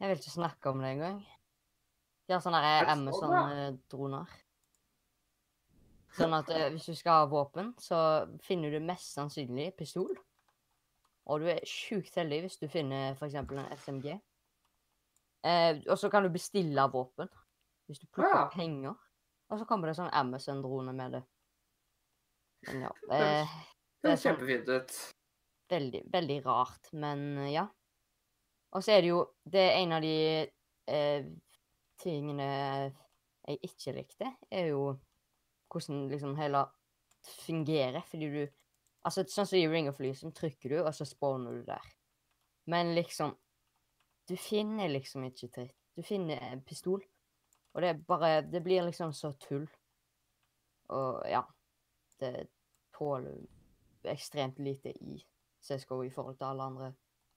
Jeg 0.00 0.08
vil 0.08 0.16
ikke 0.16 0.30
snakke 0.30 0.68
om 0.70 0.78
det 0.78 0.90
engang. 0.90 1.26
De 2.28 2.32
har 2.32 2.40
sånne 2.44 2.60
Er? 2.60 2.90
Amazon-droner. 2.92 4.36
Sånn 6.18 6.34
at 6.36 6.50
hvis 6.74 6.90
du 6.90 6.94
skal 6.98 7.22
ha 7.22 7.28
våpen, 7.30 7.72
så 7.80 8.26
finner 8.44 8.74
du 8.74 8.84
mest 8.84 9.14
sannsynlig 9.16 9.72
pistol. 9.78 10.12
Og 11.28 11.40
du 11.40 11.48
er 11.48 11.64
sjukt 11.68 12.14
heldig 12.20 12.42
hvis 12.44 12.60
du 12.60 12.68
finner 12.68 13.16
f.eks. 13.16 13.34
en 13.40 13.72
SMG. 13.76 14.18
Eh, 15.44 15.78
og 15.88 15.98
så 15.98 16.10
kan 16.10 16.22
du 16.22 16.28
bestille 16.34 16.88
våpen 16.92 17.28
hvis 17.88 18.00
du 18.00 18.06
plukker 18.06 18.34
Ja. 18.34 18.48
penger. 18.52 18.94
Og 19.50 19.58
så 19.60 19.64
kommer 19.66 19.88
det 19.88 19.96
sånn 19.96 20.10
Amazon-drone 20.12 20.92
med 20.94 21.12
det. 21.12 21.22
Men 22.66 22.80
ja. 22.82 22.90
Eh, 23.10 23.46
Det 24.02 24.18
ser 24.18 24.30
er 24.30 24.36
sånn- 24.36 24.36
kjempefint 24.36 24.68
ut. 24.68 25.12
veldig, 25.70 26.02
veldig 26.12 26.44
rart, 26.44 26.92
men 26.92 27.38
eh, 27.38 27.52
ja. 27.52 27.68
Og 28.72 28.82
så 28.82 28.92
er 28.98 29.00
det 29.02 29.08
jo 29.08 29.26
Det 29.48 29.60
er 29.60 29.76
en 29.82 29.92
av 29.92 30.02
de 30.02 30.50
eh, 30.88 31.24
tingene 31.98 32.92
jeg 33.48 33.58
ikke 33.62 33.94
likte, 33.94 34.36
er 34.52 34.68
jo 34.68 34.98
hvordan 35.72 36.08
liksom 36.10 36.36
hele 36.36 36.66
fungerer, 37.46 38.02
fordi 38.04 38.30
du 38.30 38.48
Altså, 39.06 39.22
sånn 39.24 39.46
som 39.46 39.56
i 39.58 39.66
Ring 39.68 39.88
of 39.88 40.00
Elysium, 40.00 40.32
trykker 40.32 40.68
du, 40.68 40.78
og 40.82 40.92
så 40.92 41.06
spawner 41.06 41.52
du 41.52 41.62
der. 41.64 41.80
Men 42.66 42.94
liksom 42.96 43.34
Du 44.28 44.36
finner 44.36 44.90
liksom 44.92 45.24
ikke 45.24 45.48
dritt. 45.54 45.76
Du 45.96 46.02
finner 46.06 46.42
en 46.52 46.62
pistol, 46.62 47.02
og 47.74 47.82
det 47.82 47.88
er 47.90 48.02
bare 48.06 48.42
Det 48.46 48.62
blir 48.62 48.84
liksom 48.86 49.12
så 49.12 49.32
tull. 49.40 49.66
Og 50.88 51.22
ja. 51.28 51.42
Det 52.18 52.48
tåler 52.98 53.46
ekstremt 54.10 54.58
lite 54.58 54.90
i 54.90 55.18
CSGO 55.62 56.02
i 56.04 56.10
forhold 56.10 56.38
til 56.38 56.48
alle 56.48 56.62
andre, 56.62 56.92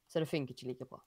så 0.09 0.19
det 0.19 0.29
funker 0.29 0.55
ikke 0.55 0.67
like 0.67 0.87
bra. 0.89 1.01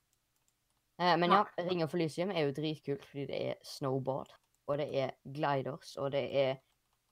Eh, 1.01 1.17
men 1.19 1.31
ja, 1.31 1.41
Ring 1.59 1.83
of 1.83 1.93
Elysium 1.93 2.31
er 2.31 2.47
jo 2.47 2.53
dritkult 2.55 3.03
fordi 3.05 3.25
det 3.27 3.41
er 3.49 3.59
snowboard, 3.67 4.31
og 4.67 4.79
det 4.79 4.87
er 5.01 5.11
gliders, 5.23 5.95
og 5.97 6.11
det 6.15 6.25
er 6.45 6.55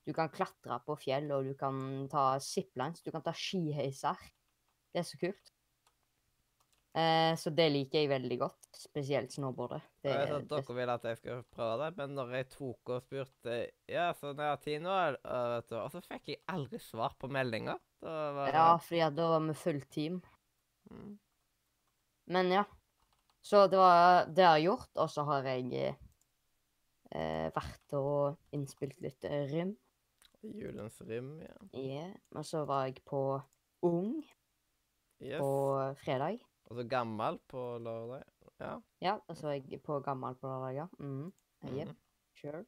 Du 0.04 0.12
kan 0.12 0.28
klatre 0.28 0.76
på 0.84 0.98
fjell, 1.00 1.30
og 1.32 1.46
du 1.46 1.54
kan 1.56 2.08
ta 2.12 2.38
ziplines, 2.38 3.00
du 3.00 3.08
kan 3.10 3.22
ta 3.24 3.32
skiheiser. 3.32 4.18
Det 4.92 5.00
er 5.00 5.06
så 5.08 5.16
kult. 5.16 5.53
Eh, 6.94 7.32
så 7.34 7.50
det 7.50 7.64
liker 7.74 8.04
jeg 8.04 8.10
veldig 8.12 8.36
godt, 8.38 8.68
spesielt 8.78 9.32
snowboardet. 9.34 9.80
Det 10.04 10.12
Jeg 10.12 10.28
vet 10.30 10.36
at 10.44 10.50
dere 10.52 10.76
vil 10.76 10.92
at 10.92 11.06
jeg 11.08 11.18
skal 11.18 11.40
prøve 11.50 11.78
det, 11.80 11.88
men 11.98 12.14
når 12.14 12.34
jeg 12.36 12.48
tok 12.52 12.92
og 12.94 13.02
spurte 13.02 13.56
Ja, 13.90 14.12
så 14.14 14.30
når 14.30 14.44
jeg 14.44 14.52
har 14.52 14.62
tid 14.62 14.84
nå, 14.84 14.94
vet 15.24 15.72
du, 15.72 15.74
og 15.80 15.90
så 15.90 16.02
fikk 16.06 16.30
jeg 16.30 16.42
aldri 16.54 16.78
svar 16.78 17.16
på 17.18 17.30
meldinga. 17.34 17.74
Var 18.04 18.38
det 18.44 18.54
Ja, 18.54 18.68
fordi 18.78 19.02
at 19.08 19.18
da 19.18 19.26
var 19.32 19.42
vi 19.48 19.56
fullt 19.58 19.90
team. 19.90 20.22
Mm. 20.92 21.18
Men 22.30 22.52
ja. 22.54 22.64
Så 23.44 23.66
det 23.68 23.76
var 23.82 24.30
det 24.30 24.44
jeg 24.46 24.52
har 24.52 24.62
gjort, 24.62 24.90
og 24.94 25.10
så 25.10 25.24
har 25.28 25.50
jeg 25.50 25.96
eh, 27.10 27.50
vært 27.58 27.98
og 27.98 28.38
innspilt 28.54 29.02
litt 29.02 29.26
rym. 29.50 29.74
rim. 30.40 30.56
Julens 30.62 31.02
rim, 31.02 31.34
ja. 31.42 31.58
Ja. 31.74 32.06
Og 32.38 32.46
så 32.46 32.62
var 32.68 32.86
jeg 32.86 33.02
på 33.04 33.42
Ung 33.82 34.22
Yes. 35.20 35.40
på 35.40 35.94
fredag. 36.04 36.38
Og 36.74 36.80
så 36.80 36.88
gammel 36.90 37.36
på 37.48 37.60
lørdag. 37.78 38.24
Ja. 38.60 38.72
Ja, 39.00 39.12
og 39.28 39.36
så 39.38 39.46
var 39.46 39.52
jeg 39.60 39.82
på 39.82 40.00
Gammal 40.02 40.34
på 40.40 40.48
lørdag. 40.50 40.74
ja. 40.74 40.86
Mm. 40.98 41.32
Yep. 41.64 41.88
Mhm. 41.88 41.96
sure. 42.34 42.64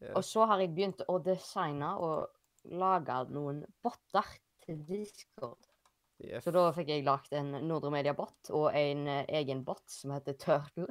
Yeah. 0.00 0.14
Og 0.16 0.22
så 0.24 0.44
har 0.46 0.60
jeg 0.62 0.70
begynt 0.76 1.02
å 1.10 1.18
designe 1.18 1.88
og 1.98 2.28
lage 2.70 3.16
noen 3.34 3.64
botter 3.82 4.24
til 4.62 4.84
Discord. 4.86 5.66
yes. 6.22 6.44
Så 6.44 6.52
da 6.54 6.70
fikk 6.72 6.88
jeg 6.88 7.04
lagd 7.04 7.32
en 7.34 7.50
Nordre 7.66 7.90
Media-bot 7.90 8.50
og 8.54 8.70
en 8.74 9.06
eh, 9.08 9.24
egen 9.40 9.64
bot 9.64 9.82
som 9.90 10.10
heter 10.14 10.38
Turtle. 10.38 10.86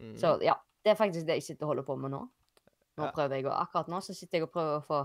Mm. 0.00 0.16
Så 0.18 0.34
ja, 0.42 0.56
det 0.82 0.90
er 0.90 0.98
faktisk 0.98 1.26
det 1.26 1.38
jeg 1.38 1.42
sitter 1.46 1.66
og 1.66 1.70
holder 1.76 1.86
på 1.86 1.96
med 1.96 2.10
nå. 2.10 2.24
Nå 2.98 3.04
Ja. 3.04 3.12
prøver 3.14 3.36
jeg, 3.38 3.46
og 3.46 3.54
Akkurat 3.60 3.88
nå 3.88 4.00
så 4.02 4.14
sitter 4.14 4.38
jeg 4.38 4.48
og 4.48 4.52
prøver 4.52 4.80
å 4.80 4.84
få 4.84 5.00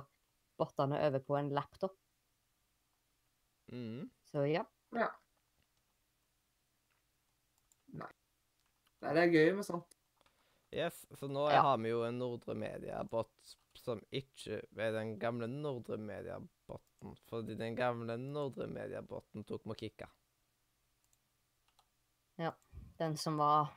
bottene 0.58 0.98
over 1.08 1.20
på 1.20 1.38
en 1.38 1.50
laptop. 1.54 1.94
Mm. 3.72 4.10
Så 4.32 4.46
ja. 4.50 4.64
Nei, 7.94 8.12
det 9.14 9.24
er 9.24 9.32
gøy 9.34 9.54
med 9.56 9.66
sånt. 9.68 9.96
Yes, 10.74 11.06
så 11.16 11.28
nå 11.32 11.46
Ja. 11.52 11.62
har 11.62 11.78
vi 11.78 11.90
jo 11.90 12.04
en 12.04 12.18
Nordre 12.20 12.56
Media-bot 12.56 13.56
som 13.78 14.02
ikke 14.12 14.62
er 14.76 14.92
den 14.92 15.18
gamle 15.20 15.48
Nordre 15.48 15.98
Media-boten. 15.98 17.16
Fordi 17.30 17.56
den 17.56 17.76
gamle 17.76 18.18
Nordre 18.18 18.68
Media-boten 18.68 19.46
tok 19.48 19.66
med 19.66 19.78
kicka. 19.78 20.10
Den 22.98 23.14
som 23.18 23.38
var 23.38 23.70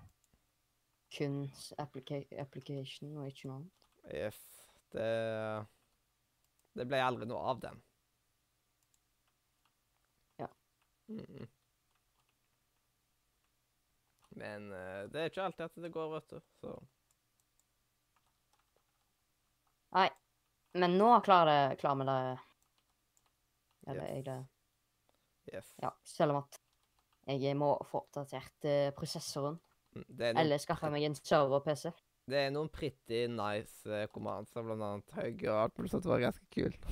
kun 1.12 1.50
applica 1.78 2.22
application 2.40 3.16
og 3.20 3.26
ikke 3.28 3.48
noe 3.50 3.56
annet. 3.58 4.14
Yes. 4.14 4.38
Det 4.92 5.66
Det 6.74 6.86
ble 6.88 7.00
aldri 7.04 7.26
noe 7.28 7.42
av 7.50 7.61
den. 7.61 7.82
Ja. 10.38 10.48
Mm. 11.11 11.48
Men 14.38 14.70
eh, 14.72 15.04
det 15.10 15.20
er 15.24 15.30
ikke 15.32 15.44
alltid 15.48 15.64
at 15.66 15.78
det 15.82 15.92
går, 15.94 16.10
vet 16.14 16.34
du. 16.36 16.40
Så 16.60 16.74
Nei. 19.96 20.08
Men 20.78 20.94
nå 21.00 21.08
klarer, 21.26 21.74
klarer 21.80 21.98
vi 21.98 22.06
det. 22.06 22.40
Eller 23.90 24.04
Yes. 24.04 24.12
jeg 24.14 24.24
det. 24.24 24.38
yes. 25.54 25.72
Ja, 25.82 25.90
selv 26.04 26.30
om 26.36 26.36
at 26.44 26.60
jeg 27.26 27.56
må 27.58 27.72
få 27.90 28.04
oppdatert 28.04 28.64
eh, 28.68 28.90
prosessoren. 28.94 29.58
Mm, 29.94 30.04
Det 30.06 30.26
er 30.26 30.32
noen, 30.34 30.40
Eller 30.44 30.58
skaffe 30.62 30.90
meg 30.90 31.02
en 31.08 31.14
server-PC. 31.18 31.90
det 32.30 32.38
er 32.38 32.50
noen 32.54 32.68
pretty 32.70 33.24
nice 33.26 33.82
uh, 33.90 34.06
commands, 34.14 34.52
blant 34.54 34.82
annet 34.82 35.10
høy 35.16 35.48
og 35.48 35.56
alt 35.64 35.78
mulig 35.78 35.90
sånt. 35.90 36.04
Det 36.04 36.10
var 36.12 36.20
ganske 36.22 36.46
kult. 36.54 36.86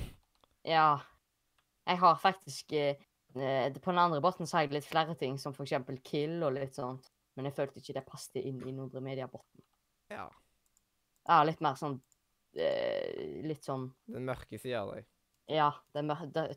Ja. 0.67 0.99
Jeg 1.87 1.97
har 1.99 2.15
faktisk 2.19 2.73
eh, 2.73 2.95
eh, 3.35 3.71
På 3.79 3.91
den 3.91 3.99
andre 3.99 4.19
båten 4.21 4.45
så 4.45 4.57
har 4.57 4.61
jeg 4.67 4.73
litt 4.73 4.85
flere 4.89 5.15
ting, 5.15 5.37
som 5.39 5.53
for 5.53 5.63
eksempel 5.63 6.01
kill 6.03 6.43
og 6.43 6.53
litt 6.57 6.75
sånt. 6.75 7.07
Men 7.39 7.47
jeg 7.47 7.55
følte 7.55 7.79
ikke 7.79 7.93
det 7.95 8.03
passet 8.03 8.41
inn 8.43 8.57
i 8.67 8.73
Nordre 8.75 8.99
Media-båten. 8.99 9.63
Ja. 10.11 10.25
Ja, 11.23 11.37
litt 11.47 11.61
mer 11.63 11.77
sånn 11.79 11.93
eh, 12.57 13.45
Litt 13.45 13.63
sånn 13.63 13.85
Den 14.09 14.25
mørke 14.27 14.57
sida 14.59 14.81
av 14.81 14.89
deg. 14.95 15.05
Ja, 15.47 15.69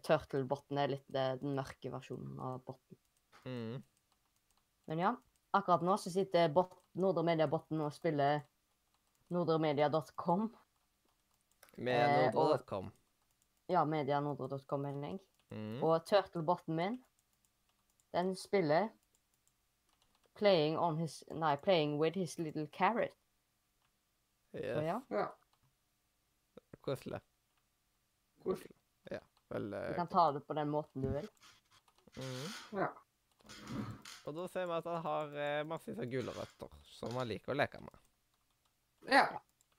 Turtle-botten 0.03 0.81
er 0.83 0.91
litt 0.97 1.05
det, 1.07 1.27
den 1.39 1.55
mørke 1.55 1.93
versjonen 1.93 2.41
av 2.43 2.59
botten. 2.67 2.99
Mm. 3.47 3.77
Men 4.91 5.05
ja, 5.05 5.13
akkurat 5.55 5.85
nå 5.87 5.95
så 6.03 6.11
sitter 6.11 6.51
bot, 6.53 6.75
Nordre 6.99 7.23
Media-botten 7.31 7.79
og 7.87 7.95
spiller 7.95 8.43
nordremedia.com. 9.33 10.51
Med 11.79 12.03
Eh, 12.03 12.35
nordre.com. 12.35 12.91
Ja, 13.71 13.87
medianordre.com, 13.87 14.83
mener 14.83 15.15
jeg. 15.15 15.23
Mm. 15.55 15.79
Og 15.87 16.03
turtle-botten 16.11 16.77
min, 16.77 16.99
den 18.13 18.35
spiller 18.37 18.91
playing 20.35 20.79
on 20.79 20.97
his 20.99 21.23
Nei, 21.31 21.57
playing 21.57 21.99
with 21.99 22.15
his 22.19 22.39
little 22.39 22.67
carrot. 22.73 23.13
Så 24.51 24.59
Yes. 24.59 24.85
ja, 24.85 25.01
Ja. 25.11 25.27
Koselig. 26.81 27.21
Koselig. 28.45 28.77
Vel, 29.53 29.71
du 29.71 29.77
eh, 29.77 29.95
kan 29.95 30.07
ta 30.09 30.33
det 30.33 30.41
på 30.47 30.55
den 30.57 30.69
måten 30.71 31.03
du 31.03 31.09
vil. 31.13 31.29
mm. 32.17 32.79
Ja. 32.79 32.89
Og 34.27 34.35
da 34.35 34.47
ser 34.49 34.67
vi 34.67 34.73
at 34.73 34.85
han 34.89 35.03
har 35.05 35.35
eh, 35.37 35.65
massevis 35.69 35.99
av 36.01 36.05
gulrøtter 36.09 36.69
som 36.89 37.13
han 37.19 37.29
liker 37.29 37.53
å 37.53 37.57
leke 37.57 37.81
med. 37.81 37.99
ja. 39.13 39.27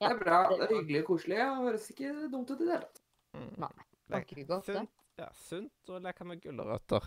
Det 0.00 0.10
er 0.10 0.18
bra. 0.18 0.38
det- 0.50 0.64
er 0.70 0.74
hyggelig 0.74 1.00
og 1.00 1.06
koselig. 1.06 1.36
Det 1.38 1.56
Høres 1.56 1.90
ikke 1.90 2.28
dumt 2.30 2.50
ut 2.50 2.60
i 2.60 2.64
det 2.64 2.72
hele 2.72 2.86
tatt. 2.86 3.02
Mm. 3.32 3.54
Nei, 3.58 3.68
ikke 3.70 3.96
smaker 4.06 4.46
godt, 4.46 4.66
det. 4.66 4.74
sunt, 4.76 4.90
ja, 5.18 5.28
sunt 5.32 5.88
å 5.88 5.98
leke 6.02 6.24
med 6.24 6.40
gulrøtter. 6.42 7.04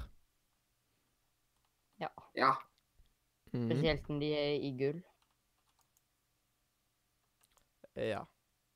Ja. 2.36 2.54
Mm. 3.58 3.70
Spesielt 3.72 4.10
når 4.10 4.20
de 4.22 4.32
er 4.38 4.56
i 4.68 4.72
gull. 4.80 5.00
Ja. 7.98 8.22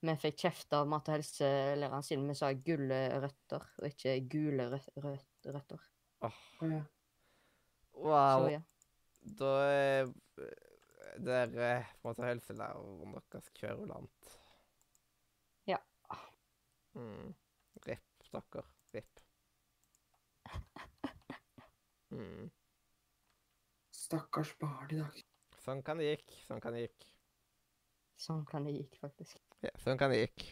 Vi 0.01 0.15
fikk 0.17 0.39
kjeft 0.41 0.73
av 0.73 0.87
mat- 0.89 1.09
og 1.11 1.13
helselæreren 1.19 2.03
siden 2.03 2.25
vi 2.31 2.33
sa 2.39 2.49
gulle 2.57 2.97
røtter, 3.21 3.67
og 3.77 3.85
ikke 3.91 4.15
gule 4.33 4.65
rø- 4.71 4.93
rø- 5.03 5.51
røtter. 5.53 5.83
Åh, 6.25 6.39
Ja. 6.65 6.81
wow. 7.93 8.47
Så 8.47 8.51
ja. 8.55 8.61
Da 9.37 9.51
er 9.69 10.13
dere 11.21 11.67
eh, 11.77 11.85
på 12.01 12.07
en 12.09 12.15
måte 12.15 12.25
helselæreren 12.25 13.21
deres 13.31 13.49
kverulant. 13.53 14.31
Ja. 15.69 15.77
Mm. 16.97 17.35
Ripp, 17.85 18.25
dere. 18.31 18.63
Ripp. 18.95 19.19
Mm. 22.11 22.49
Stakkars 24.11 24.49
barn 24.59 24.89
i 24.91 24.97
dag. 24.99 25.19
Sånn 25.63 25.79
kan 25.87 26.01
det 26.01 26.09
gikk. 26.09 26.33
Sånn 26.43 26.59
kan 26.59 26.73
det 26.75 26.81
gikk. 26.81 27.05
Sånn 28.19 28.41
kan 28.43 28.65
det 28.67 28.73
gikk, 28.75 28.95
faktisk. 28.99 29.37
Ja, 29.63 29.69
sånn 29.79 29.99
kan 30.01 30.11
det 30.11 30.17
gikk. 30.17 30.43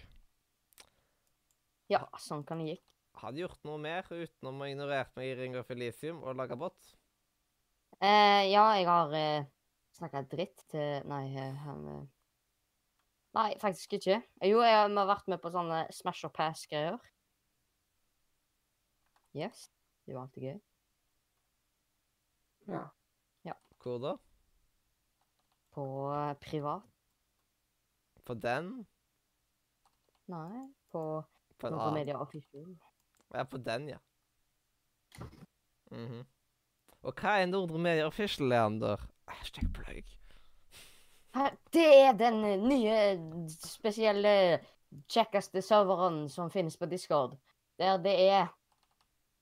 Ja, 1.91 1.99
sånn 2.23 2.45
kan 2.47 2.61
det 2.61 2.69
gikk. 2.69 2.85
Har 3.19 3.33
du 3.35 3.41
gjort 3.41 3.65
noe 3.67 3.81
mer 3.83 4.07
utenom 4.07 4.63
å 4.63 4.69
ignorere 4.69 5.11
meg 5.19 5.27
i 5.27 5.33
Ring 5.35 5.57
of 5.59 5.73
Elisium 5.75 6.21
og 6.23 6.37
lage 6.39 6.55
bot? 6.61 6.93
Eh, 7.99 8.45
ja, 8.47 8.63
jeg 8.77 8.85
har 8.87 9.15
eh, 9.19 9.49
snakka 9.97 10.21
dritt 10.31 10.63
til 10.71 11.09
Nei, 11.11 11.25
eh, 11.35 11.57
han 11.65 11.81
eh, 11.91 12.05
Nei, 13.35 13.49
faktisk 13.59 13.97
ikke. 13.97 14.21
Jo, 14.39 14.61
jeg 14.63 14.77
har 14.77 14.93
har 15.01 15.09
vært 15.09 15.27
med 15.33 15.41
på 15.43 15.51
sånne 15.51 15.81
Smash 15.97 16.29
or 16.29 16.31
Pass-greier. 16.31 16.95
Yes. 19.35 19.67
Det 20.07 20.15
var 20.15 20.29
alltid 20.29 20.47
gøy. 20.47 20.55
Ja. 22.71 22.85
Hvor 23.83 23.97
da? 24.03 24.13
På 25.71 25.85
eh, 26.13 26.33
privat. 26.41 26.83
På 28.25 28.33
den? 28.33 28.85
Nei, 30.29 30.67
på 30.91 31.23
På 31.57 31.67
en 31.67 31.73
annen? 31.73 31.93
Media 31.93 32.19
Official. 32.21 32.75
Ja, 33.33 33.43
på 33.43 33.57
den, 33.57 33.89
ja. 33.89 33.97
Mhm. 35.91 36.25
Og 37.01 37.13
hva 37.15 37.37
er 37.39 37.47
Nordre 37.47 37.79
Media 37.79 38.05
Official, 38.07 38.49
Leander? 38.49 38.99
Hashtag 39.27 39.69
plugg. 39.73 40.05
Hæ, 41.35 41.49
Det 41.73 41.85
er 41.85 42.13
den 42.17 42.43
eh, 42.45 42.59
nye, 42.59 43.47
spesielle, 43.49 44.59
kjekkeste 45.07 45.61
serveren 45.61 46.29
som 46.29 46.49
finnes 46.51 46.77
på 46.77 46.85
Discord. 46.89 47.37
Der 47.79 47.97
det 47.97 48.15
er 48.29 48.47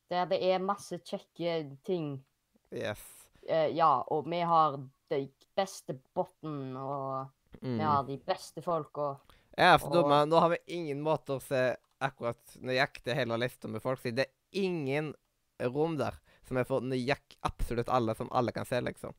Der 0.09 0.25
det 0.25 0.39
er 0.43 0.59
masse 0.59 0.99
kjekke 1.03 1.77
ting. 1.83 2.25
Yes. 2.71 3.16
Eh, 3.47 3.67
ja, 3.77 4.03
og 4.11 4.25
vi 4.29 4.39
har 4.43 4.77
de 5.09 5.21
beste 5.55 5.95
botten, 6.15 6.75
og 6.77 7.29
Mm. 7.61 7.77
vi 7.77 7.83
har 7.83 8.03
de 8.03 8.17
beste 8.17 8.61
folka. 8.61 9.17
Ja, 9.57 9.77
for 9.77 9.89
da, 9.89 9.99
Og- 9.99 10.27
nå 10.29 10.39
har 10.39 10.49
vi 10.49 10.57
ingen 10.67 11.01
måte 11.01 11.37
å 11.37 11.41
se 11.41 11.75
akkurat 12.01 12.57
nøyaktig 12.61 13.15
hele 13.15 13.37
lista 13.37 13.67
med 13.67 13.81
folk, 13.81 13.99
siden 13.99 14.15
det 14.17 14.27
er 14.27 14.61
ingen 14.61 15.13
rom 15.59 15.97
der 15.97 16.13
som 16.43 16.57
er 16.57 16.63
for 16.65 16.81
nøyaktig 16.81 17.37
absolutt 17.43 17.89
alle, 17.89 18.13
som 18.15 18.29
alle 18.31 18.51
kan 18.51 18.65
se, 18.65 18.79
liksom. 18.81 19.13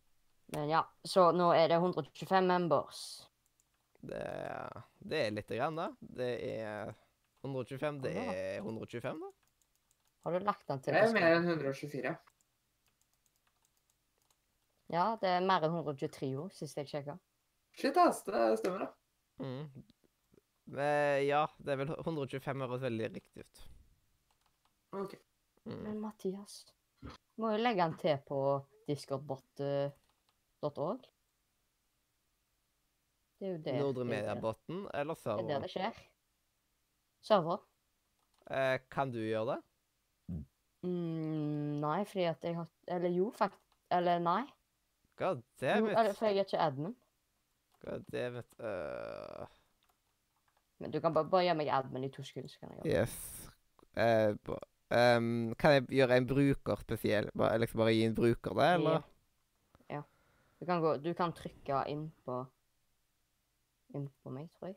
Men 0.53 0.69
ja, 0.69 0.85
så 1.05 1.33
nå 1.35 1.53
er 1.57 1.69
det 1.69 1.81
125 1.81 2.47
members. 2.47 3.27
Det, 4.01 4.15
er- 4.15 4.83
det 5.05 5.27
er 5.27 5.31
lite 5.33 5.57
grann, 5.57 5.75
da. 5.75 5.89
Det 6.01 6.61
er 6.61 6.95
125. 7.45 8.01
Det 8.03 8.15
er 8.17 8.61
125, 8.63 9.19
da. 9.21 9.31
Har 10.25 10.39
du 10.39 10.45
lagt 10.45 10.67
den 10.69 10.81
til 10.81 10.95
Det 10.95 11.03
er 11.03 11.13
mer 11.13 11.37
enn 11.37 11.45
124. 11.47 12.19
Ja, 14.93 15.17
det 15.21 15.29
er 15.29 15.41
mer 15.45 15.65
enn 15.67 15.75
123 15.77 16.31
jo, 16.33 16.49
sist 16.55 16.79
jeg 16.81 16.89
sjekka. 16.89 17.19
Shit, 17.77 17.97
ass. 18.01 18.23
Det 18.27 18.59
stemmer, 18.61 18.87
det. 18.87 18.91
Mm. 19.45 19.65
Men 20.73 21.25
ja, 21.25 21.43
det 21.65 21.71
er 21.75 21.79
vel 21.83 21.91
125 21.95 22.65
høres 22.65 22.85
veldig 22.85 23.09
riktig 23.15 23.45
ut. 23.45 23.57
OK. 24.99 25.15
Mm. 25.69 25.83
Men 25.85 25.97
Mathias, 26.01 26.55
må 27.39 27.47
jo 27.53 27.59
legge 27.61 27.85
den 27.85 27.97
til 28.01 28.17
på 28.29 28.39
discordbot.org. 28.89 31.03
Det 33.39 33.47
er 33.47 33.53
jo 33.53 33.59
det. 33.63 33.75
Nordre 33.79 34.05
Mediabotn 34.09 34.79
eller 34.97 35.15
server? 35.15 35.43
Det 35.45 35.45
er 35.45 35.49
der 35.55 35.63
det 35.67 35.73
skjer. 35.77 35.95
Server? 37.29 37.59
Eh, 38.51 38.79
kan 38.91 39.13
du 39.13 39.21
gjøre 39.21 39.55
det? 39.55 39.61
Mm, 40.83 41.81
nei, 41.83 42.05
fordi 42.07 42.25
at 42.31 42.45
jeg 42.47 42.55
har 42.55 42.69
Eller 42.87 43.11
jo, 43.11 43.33
faktisk. 43.35 43.65
Eller 43.91 44.21
nei. 44.23 44.45
God 45.19 45.43
damn 45.61 45.87
it. 45.87 45.93
Er 45.99 46.03
det 46.03 46.17
for 46.17 46.27
jeg 46.27 46.37
er 46.37 46.47
ikke 46.47 46.59
admin. 46.59 46.97
God 47.85 48.05
damn 48.13 48.39
it. 48.39 48.47
øh, 48.61 49.47
Men 50.79 50.91
du 50.91 51.01
kan 51.01 51.15
bare, 51.15 51.31
bare 51.31 51.43
gjøre 51.43 51.55
meg 51.59 51.71
admin 51.75 52.05
i 52.05 52.11
to 52.15 52.23
sekunder, 52.23 52.49
så 52.49 52.59
kan 52.59 52.69
jeg 52.69 52.83
gjøre 52.83 53.07
det. 53.07 53.09
yes. 53.09 53.51
Uh, 53.99 54.59
ehm, 54.95 55.55
kan 55.59 55.73
jeg 55.73 55.87
gjøre 55.87 56.17
en 56.17 56.27
bruker 56.27 56.77
spesiell? 56.81 57.31
Bare, 57.39 57.59
liksom 57.59 57.79
bare 57.79 57.95
gi 57.95 58.05
en 58.07 58.15
bruker 58.15 58.55
det, 58.55 58.69
eller? 58.75 59.03
Ja. 59.91 59.97
ja. 59.97 60.03
Du 60.61 60.67
kan, 60.67 60.81
gå, 60.81 60.97
du 60.97 61.13
kan 61.15 61.33
trykke 61.33 61.83
inn 61.89 62.13
på 62.25 62.45
Inn 63.97 64.11
på 64.23 64.31
meg, 64.31 64.51
tror 64.59 64.69
jeg. 64.69 64.77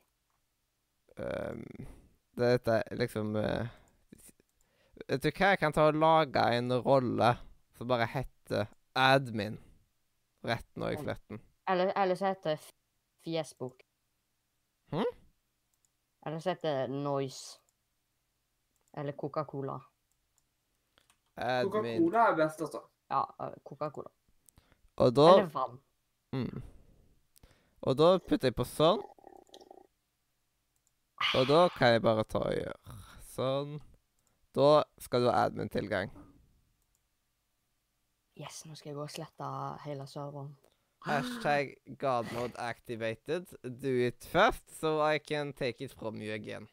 Um, 1.19 1.87
dette 2.39 2.77
er 2.79 2.95
liksom 2.95 3.33
uh, 3.35 3.67
Vet 5.09 5.25
du 5.25 5.27
hva, 5.27 5.49
jeg 5.51 5.59
kan 5.59 5.75
ta 5.75 5.89
og 5.89 5.97
lage 5.99 6.45
en 6.55 6.71
rolle 6.85 7.33
som 7.75 7.89
bare 7.89 8.07
heter 8.07 8.69
admin. 8.95 9.57
Rett 10.41 10.75
nå 10.75 10.89
i 10.91 10.97
fletten. 10.97 11.41
Eller, 11.69 11.91
eller 11.95 12.15
så 12.15 12.25
heter 12.31 12.49
det 12.55 12.59
Fjesbok. 13.23 13.83
Hm? 14.91 15.05
Eller 16.25 16.39
så 16.39 16.49
heter 16.49 16.75
det 16.81 16.87
Noise. 16.95 17.59
Eller 18.97 19.11
Coca-Cola. 19.11 19.79
Coca-Cola 21.35 22.25
er 22.31 22.35
best, 22.35 22.61
altså. 22.61 22.81
Ja, 23.09 23.21
eh, 23.39 23.53
Coca-Cola. 23.63 24.09
Og 24.95 25.15
da 25.15 25.27
Eller 25.33 25.45
vann. 25.53 25.79
mm. 26.31 26.61
Og 27.81 27.97
da 27.97 28.17
putter 28.19 28.51
jeg 28.51 28.55
på 28.55 28.65
sånn. 28.67 29.01
Og 31.37 31.47
da 31.47 31.67
kan 31.77 31.95
jeg 31.95 32.03
bare 32.03 32.25
ta 32.29 32.41
og 32.43 32.53
gjøre 32.53 32.97
sånn. 33.31 33.79
Da 34.53 34.83
skal 34.99 35.23
du 35.23 35.29
ha 35.31 35.45
admin-tilgang. 35.47 36.11
Yes, 38.39 38.63
nå 38.65 38.75
skal 38.75 38.91
jeg 38.91 38.97
gå 38.97 39.05
og 39.05 39.11
slette 39.11 39.47
hele 39.85 40.07
serveren. 40.07 40.53
Hashtag 41.05 41.75
godmode 41.99 42.53
activated. 42.61 43.47
Do 43.63 43.89
it 44.07 44.23
first, 44.23 44.79
so 44.79 45.01
I 45.01 45.17
can 45.19 45.53
take 45.53 45.83
it 45.83 45.93
from 45.97 46.21
you 46.21 46.33
again. 46.33 46.67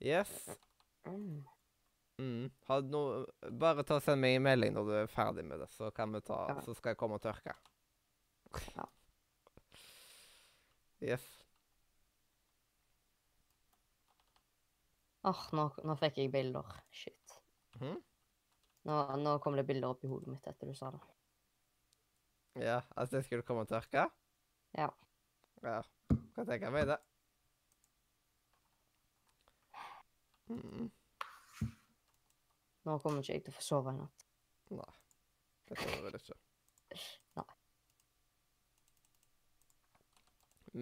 Yes. 0.00 0.28
mm. 2.18 2.50
Noe 2.90 3.50
Bare 3.60 3.84
ta 3.86 4.00
og 4.00 4.04
send 4.04 4.20
meg 4.20 4.36
en 4.36 4.44
melding 4.44 4.74
når 4.74 4.88
du 4.88 4.92
er 4.98 5.10
ferdig 5.12 5.44
med 5.46 5.62
det, 5.62 5.70
så 5.72 5.90
kan 5.94 6.12
vi 6.12 6.20
ta 6.26 6.58
Så 6.64 6.74
skal 6.74 6.94
jeg 6.94 7.00
komme 7.00 7.20
og 7.20 7.24
tørke. 7.24 7.54
Yes. 11.02 11.24
Åh, 15.26 15.46
nå, 15.58 15.64
nå 15.82 15.96
fikk 15.98 16.20
jeg 16.20 16.30
bilder. 16.30 16.68
Shit. 16.94 17.32
Mm? 17.80 17.98
Nå, 18.86 18.98
nå 19.18 19.32
kom 19.42 19.56
det 19.58 19.66
bilder 19.66 19.90
opp 19.90 20.04
i 20.06 20.10
hodet 20.10 20.30
mitt 20.30 20.46
etter 20.46 20.70
du 20.70 20.76
sa 20.78 20.92
det. 20.94 21.02
Ja, 22.62 22.78
altså 22.94 23.18
det 23.18 23.24
skulle 23.26 23.44
komme 23.44 23.64
og 23.66 23.72
tørke? 23.72 24.06
Ja. 24.78 24.86
Ja, 25.64 25.80
kan 26.36 26.46
tenke 26.46 26.70
meg 26.70 26.86
det. 26.92 27.00
Mm. 30.46 30.86
Nå 32.86 32.98
kommer 33.02 33.18
ikke 33.18 33.34
jeg 33.34 33.44
til 33.48 33.50
å 33.50 33.58
få 33.58 33.66
sove 33.66 33.96
i 33.96 33.98
natt. 33.98 34.26
Nei, 34.78 34.92
det 35.66 35.80
kommer 35.82 36.06
vel 36.06 36.20
ikke. 36.20 36.38
Nei. 37.40 37.48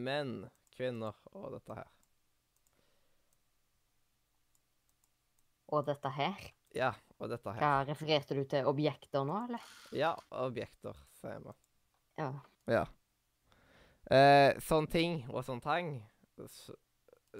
Men 0.04 0.36
kvinner 0.76 1.16
og 1.32 1.54
dette 1.56 1.80
her. 1.80 2.03
Og 5.74 5.82
dette 5.88 6.10
her? 6.14 6.42
Ja, 6.74 6.92
og 7.18 7.30
dette 7.32 7.54
her. 7.54 7.62
Hva 7.62 7.72
refererte 7.88 8.36
du 8.36 8.44
til 8.50 8.68
objekter 8.70 9.26
nå, 9.26 9.38
eller? 9.48 9.70
Ja, 9.94 10.12
objekter, 10.44 10.98
sier 11.18 11.42
vi. 11.42 11.54
Ja. 12.20 12.30
Ja. 12.70 12.84
Eh, 14.14 14.54
sånne 14.62 14.90
ting 14.92 15.14
og 15.30 15.40
sånne 15.46 15.64
ting 15.64 15.86
så, 16.52 16.74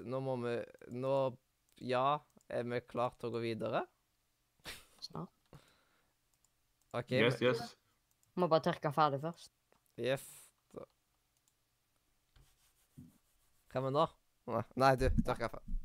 Nå 0.01 0.17
må 0.25 0.33
vi 0.41 0.55
Nå, 0.97 1.11
ja, 1.85 2.17
er 2.49 2.65
vi 2.65 2.79
klare 2.89 3.15
til 3.21 3.29
å 3.29 3.35
gå 3.35 3.43
videre? 3.43 3.83
Snart. 5.05 5.59
OK. 6.95 7.13
Yes, 7.13 7.39
yes. 7.43 7.63
Må 8.39 8.49
bare 8.51 8.65
tørke 8.71 8.91
ferdig 8.95 9.21
først. 9.23 9.51
Yes. 10.01 10.25
Så. 10.73 10.83
Hva 13.71 13.85
med 13.85 13.95
nå? 13.95 14.07
Nei, 14.81 14.93
du, 14.99 15.09
tørka 15.25 15.51
for. 15.53 15.75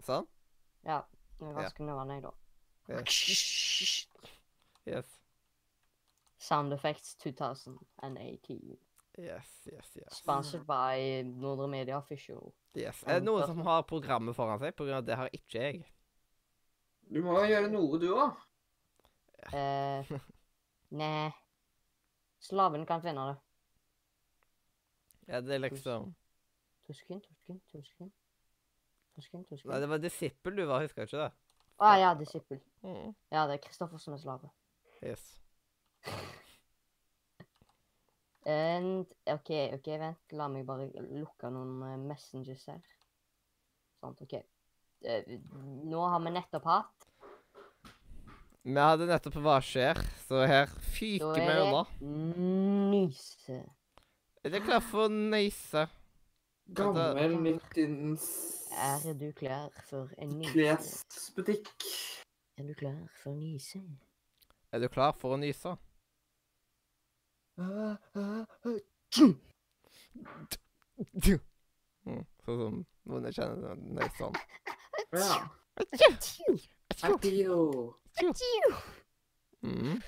Ja. 0.00 0.06
Sånn? 0.06 0.28
Ja. 0.86 1.00
Det 1.40 1.48
er 1.48 1.56
ganske 1.56 1.84
nødvendig, 1.84 2.22
da. 2.24 2.30
Yes. 2.90 4.06
Yes, 4.88 5.18
Sound 6.40 6.72
Effects 6.72 7.14
2018. 7.20 8.78
yes, 9.18 9.48
yes. 9.66 9.96
yes. 9.96 10.16
Sponsored 10.16 10.64
by 10.66 11.22
Nordre 11.22 11.68
Media 11.68 11.98
Official. 11.98 12.52
yes. 12.74 13.02
Er 13.06 13.20
det 13.20 13.28
noen 13.28 13.46
som 13.46 13.60
har 13.66 13.82
programmet 13.88 14.36
foran 14.36 14.58
seg? 14.60 14.74
På 14.76 14.88
grunn 14.88 15.02
av 15.02 15.06
det 15.06 15.18
har 15.20 15.28
ikke 15.36 15.60
jeg. 15.66 15.82
Du 17.10 17.20
må 17.26 17.36
jo 17.42 17.50
gjøre 17.50 17.70
noe, 17.72 18.00
du 18.00 18.08
òg. 18.14 18.40
Eh, 19.52 20.12
Nei. 21.02 21.30
Slaven 22.40 22.86
kan 22.88 23.04
finne 23.04 23.26
det. 23.30 23.36
Ja, 25.28 25.40
det 25.44 25.54
er 25.54 25.62
liksom 25.68 26.14
Tusken, 26.88 27.20
tusken, 27.22 27.60
to 27.70 28.10
sekunder, 29.24 29.48
to 29.48 29.56
sekunder. 29.56 29.56
To 29.56 29.56
sekunder, 29.56 29.62
to 29.62 29.72
Nei, 29.74 29.80
det 29.84 29.90
var 29.92 30.02
Disippel 30.04 30.56
du 30.56 30.64
var, 30.66 30.84
husker 30.84 31.04
du 31.04 31.10
ikke 31.10 31.24
det? 31.24 31.32
Å 31.80 31.94
ja, 31.96 32.10
disippel. 32.14 32.58
Mm. 32.84 33.14
Ja, 33.32 33.46
det 33.48 33.54
er 33.56 33.62
Kristoffer 33.64 34.00
som 34.02 34.12
er 34.16 34.20
slave. 34.20 34.50
Yes. 35.00 35.22
And, 38.50 39.06
OK, 39.28 39.50
ok, 39.76 39.88
vent. 40.00 40.32
La 40.36 40.48
meg 40.52 40.64
bare 40.68 40.88
lukke 41.12 41.50
noen 41.52 41.82
eh, 41.88 41.96
messengers 42.08 42.66
her. 42.68 42.80
Sånn, 44.00 44.16
OK. 44.16 44.34
Eh, 45.04 45.36
nå 45.88 46.00
har 46.12 46.20
vi 46.20 46.32
nettopp 46.34 46.66
hatt 46.68 47.06
Vi 48.68 48.74
hadde 48.76 49.06
nettopp 49.08 49.38
Hva 49.40 49.54
skjer, 49.64 49.96
så 50.26 50.42
her 50.44 50.68
Da 50.68 50.82
fyker 50.92 51.38
vi 51.38 51.46
er 51.46 51.62
unna. 51.64 51.86
det 52.00 52.10
nyse. 52.92 53.62
Er 54.44 54.52
det 54.52 54.60
klart 54.66 54.84
for 54.88 55.08
Neise? 55.08 55.86
Gammel 56.74 57.36
midtins 57.40 58.24
Er 58.70 59.12
du 59.18 59.32
klar 59.32 59.70
for 59.88 60.08
en 60.18 60.28
nyse? 60.38 60.52
klesbutikk. 60.52 61.68
Er 62.58 62.66
du 62.68 62.74
klar 62.74 63.08
for 63.22 63.32
å 63.32 63.36
nyse? 63.40 63.80
Er 64.72 64.78
du 64.78 64.88
klar 64.88 65.12
for 65.18 65.34
å 65.34 65.40
nyse? 65.40 65.76
Mm, 72.06 72.24
sånn 72.44 72.60
som 72.60 72.78
noen 73.10 73.26
jeg 73.28 73.36
kjenner 73.40 73.80
nøye 73.98 74.10
sånn. 74.18 74.36
Ja. 75.16 75.50
Mm. 79.60 79.98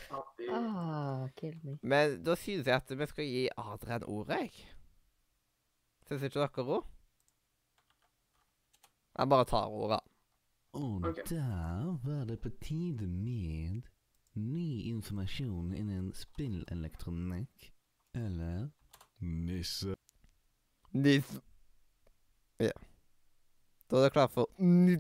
Ah, 0.52 1.26
kill 1.36 1.58
me. 1.62 1.76
Men 1.82 2.22
da 2.24 2.36
synes 2.40 2.66
jeg 2.66 2.74
at 2.76 2.94
vi 2.98 3.06
skal 3.10 3.28
gi 3.28 3.42
Adrian 3.60 4.06
ordet, 4.08 4.38
jeg. 4.46 4.71
Syns 6.12 6.26
ikke 6.28 6.42
dere 6.42 6.74
òg? 6.76 6.88
Jeg 9.16 9.28
bare 9.32 9.44
tar 9.48 9.70
ordet. 9.72 10.00
Og 10.76 11.06
der 11.28 11.86
var 12.04 12.24
det 12.28 12.36
på 12.40 12.50
tide 12.60 13.06
med 13.08 13.86
ny 14.36 14.66
informasjon 14.90 15.70
innen 15.72 16.10
spillelektronikk. 16.12 17.70
Eller 18.14 18.68
nisse. 19.20 19.94
Nis. 20.92 21.30
Ja. 22.60 22.76
Da 23.88 23.96
er 23.96 24.04
det 24.04 24.12
klart 24.12 24.34
for 24.36 24.52
ny... 24.60 24.98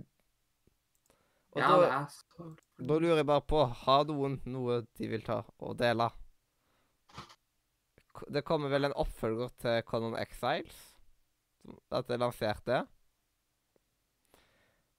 Og 1.52 1.60
Ja, 1.60 1.68
da, 1.68 1.76
det 1.82 1.90
er 1.92 2.88
da 2.88 2.96
lurer 2.96 3.20
jeg 3.20 3.28
bare 3.28 3.44
på, 3.44 3.66
har 3.84 4.08
noen 4.08 4.38
noe 4.48 4.80
de 4.96 5.12
vil 5.12 5.28
ta 5.28 5.42
og 5.60 5.76
dele? 5.76 6.08
Det 8.32 8.44
kommer 8.48 8.72
vel 8.72 8.88
en 8.88 8.96
oppfølger 8.96 9.52
til 9.60 9.84
Conan 9.84 10.16
Exiles? 10.16 10.91
At 11.92 12.08
det 12.08 12.16
er 12.16 12.22
lansert 12.22 12.62
det? 12.66 12.82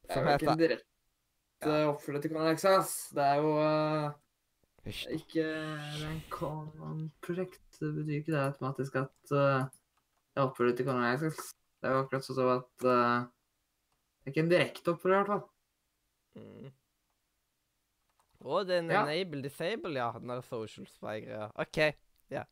Er 0.10 0.19
jo 0.19 0.23
ikke 0.23 0.27
en 0.27 0.34
heter 0.34 0.60
direkte 0.61 1.77
oppfølger 1.90 2.22
til 2.22 2.34
Conan 2.34 2.52
Exas. 2.53 2.91
Det 3.15 3.23
er 3.23 3.40
jo 3.40 3.52
uh, 3.60 5.02
ikke 5.15 5.45
en 6.10 6.22
Conan-prosjekt. 6.31 7.64
Det 7.80 7.91
betyr 7.95 8.19
ikke 8.19 8.35
det 8.35 8.41
automatisk 8.41 8.99
at 9.03 9.31
uh, 9.31 9.64
det 10.34 10.41
er 10.41 10.48
oppfølger 10.48 10.76
til 10.77 10.90
Conan 10.90 11.14
Exas. 11.14 11.53
Det 11.80 11.90
er 11.90 11.98
jo 11.98 12.03
akkurat 12.06 12.27
sånn 12.27 12.40
som 12.40 12.53
at 12.57 12.88
uh, 12.88 13.26
Det 14.23 14.30
er 14.30 14.34
ikke 14.34 14.45
en 14.45 14.53
direkte 14.53 14.95
oppfølger, 14.95 15.18
i 15.18 15.22
hvert 15.23 15.34
fall. 15.34 15.44
Mm. 16.40 16.72
Å, 18.44 18.61
det 18.68 18.76
er 18.76 18.81
en 18.84 18.91
Ja. 18.91 19.03
enable 19.07 19.44
disable, 19.44 19.95
ja. 19.99 20.11
Den 20.19 20.31
der 20.31 20.41
social 20.48 20.88
spy-greia. 20.88 21.49
OK. 21.60 21.80
Ja. 22.31 22.44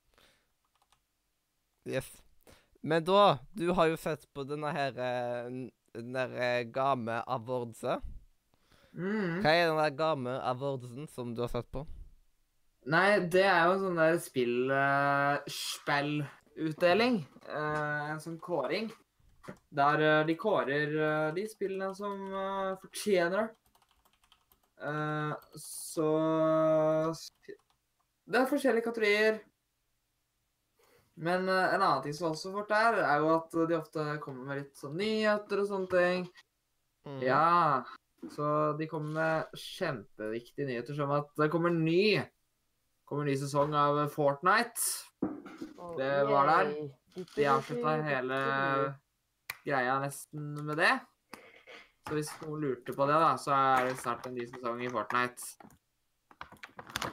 Yes. 1.87 2.11
Men 2.81 3.05
da 3.05 3.39
Du 3.53 3.69
har 3.77 3.91
jo 3.91 3.97
sett 3.99 4.25
på 4.33 4.45
denne 4.47 4.71
her 4.73 4.97
eh, 4.97 5.49
Den 5.93 6.13
der 6.15 6.33
eh, 6.33 6.63
Game 6.73 7.21
Awardset. 7.27 8.01
Mm. 8.91 9.41
Hva 9.43 9.51
er 9.51 9.69
den 9.69 9.79
der 9.79 9.95
Game 9.95 10.37
Awardsen 10.39 11.07
som 11.07 11.35
du 11.35 11.43
har 11.45 11.51
sett 11.51 11.69
på? 11.71 11.85
Nei, 12.91 13.19
det 13.29 13.43
er 13.45 13.67
jo 13.67 13.75
en 13.75 13.83
sånn 13.83 13.99
der 13.99 14.15
spill 14.23 14.71
uh, 14.73 15.37
Spillutdeling. 15.45 17.19
Uh, 17.45 18.15
en 18.15 18.23
sånn 18.23 18.39
kåring. 18.41 18.89
Der 19.69 20.01
uh, 20.01 20.23
de 20.25 20.35
kårer 20.39 20.95
uh, 20.95 21.27
de 21.35 21.45
spillene 21.51 21.91
som 21.95 22.23
eh, 22.33 22.71
fortjener 22.81 23.35
det. 23.37 23.45
Eh, 24.81 25.33
så 25.61 26.09
Det 28.25 28.39
er 28.39 28.49
forskjellige 28.49 28.85
kategorier. 28.85 29.39
Men 31.19 31.49
uh, 31.49 31.73
en 31.73 31.81
annen 31.81 32.03
ting 32.05 32.15
som 32.15 32.31
også 32.31 32.49
er 32.49 32.55
fort 32.59 32.71
der, 32.71 33.01
er 33.03 33.23
jo 33.23 33.33
at 33.35 33.57
de 33.69 33.77
ofte 33.77 34.05
kommer 34.23 34.47
med 34.47 34.61
litt 34.61 34.77
sånn 34.79 34.95
nyheter 34.99 35.63
og 35.63 35.67
sånne 35.71 35.91
ting. 35.91 36.29
Mm. 37.07 37.19
Ja, 37.25 37.81
så 38.31 38.47
de 38.77 38.87
kommer 38.89 39.17
med 39.17 39.57
kjempeviktige 39.57 40.69
nyheter 40.69 40.95
som 40.97 41.11
at 41.15 41.31
det 41.41 41.49
kommer 41.51 41.73
ny 41.73 42.21
kommer 43.11 43.27
ny 43.27 43.33
sesong 43.35 43.73
av 43.75 43.97
Fortnite. 44.13 44.79
Det 45.97 46.11
var 46.29 46.47
der. 46.47 46.69
De 47.35 47.47
avslutta 47.51 47.97
hele 48.05 48.37
greia 49.65 49.97
nesten 49.99 50.53
med 50.63 50.79
det. 50.79 50.93
Så 52.07 52.15
hvis 52.15 52.31
noen 52.41 52.63
lurte 52.63 52.95
på 52.95 53.07
det, 53.09 53.17
da, 53.19 53.33
så 53.35 53.51
er 53.57 53.89
det 53.89 53.97
snart 53.99 54.29
en 54.29 54.37
ny 54.37 54.45
sesong 54.47 54.79
i 54.85 54.91
Fortnite. 54.93 55.67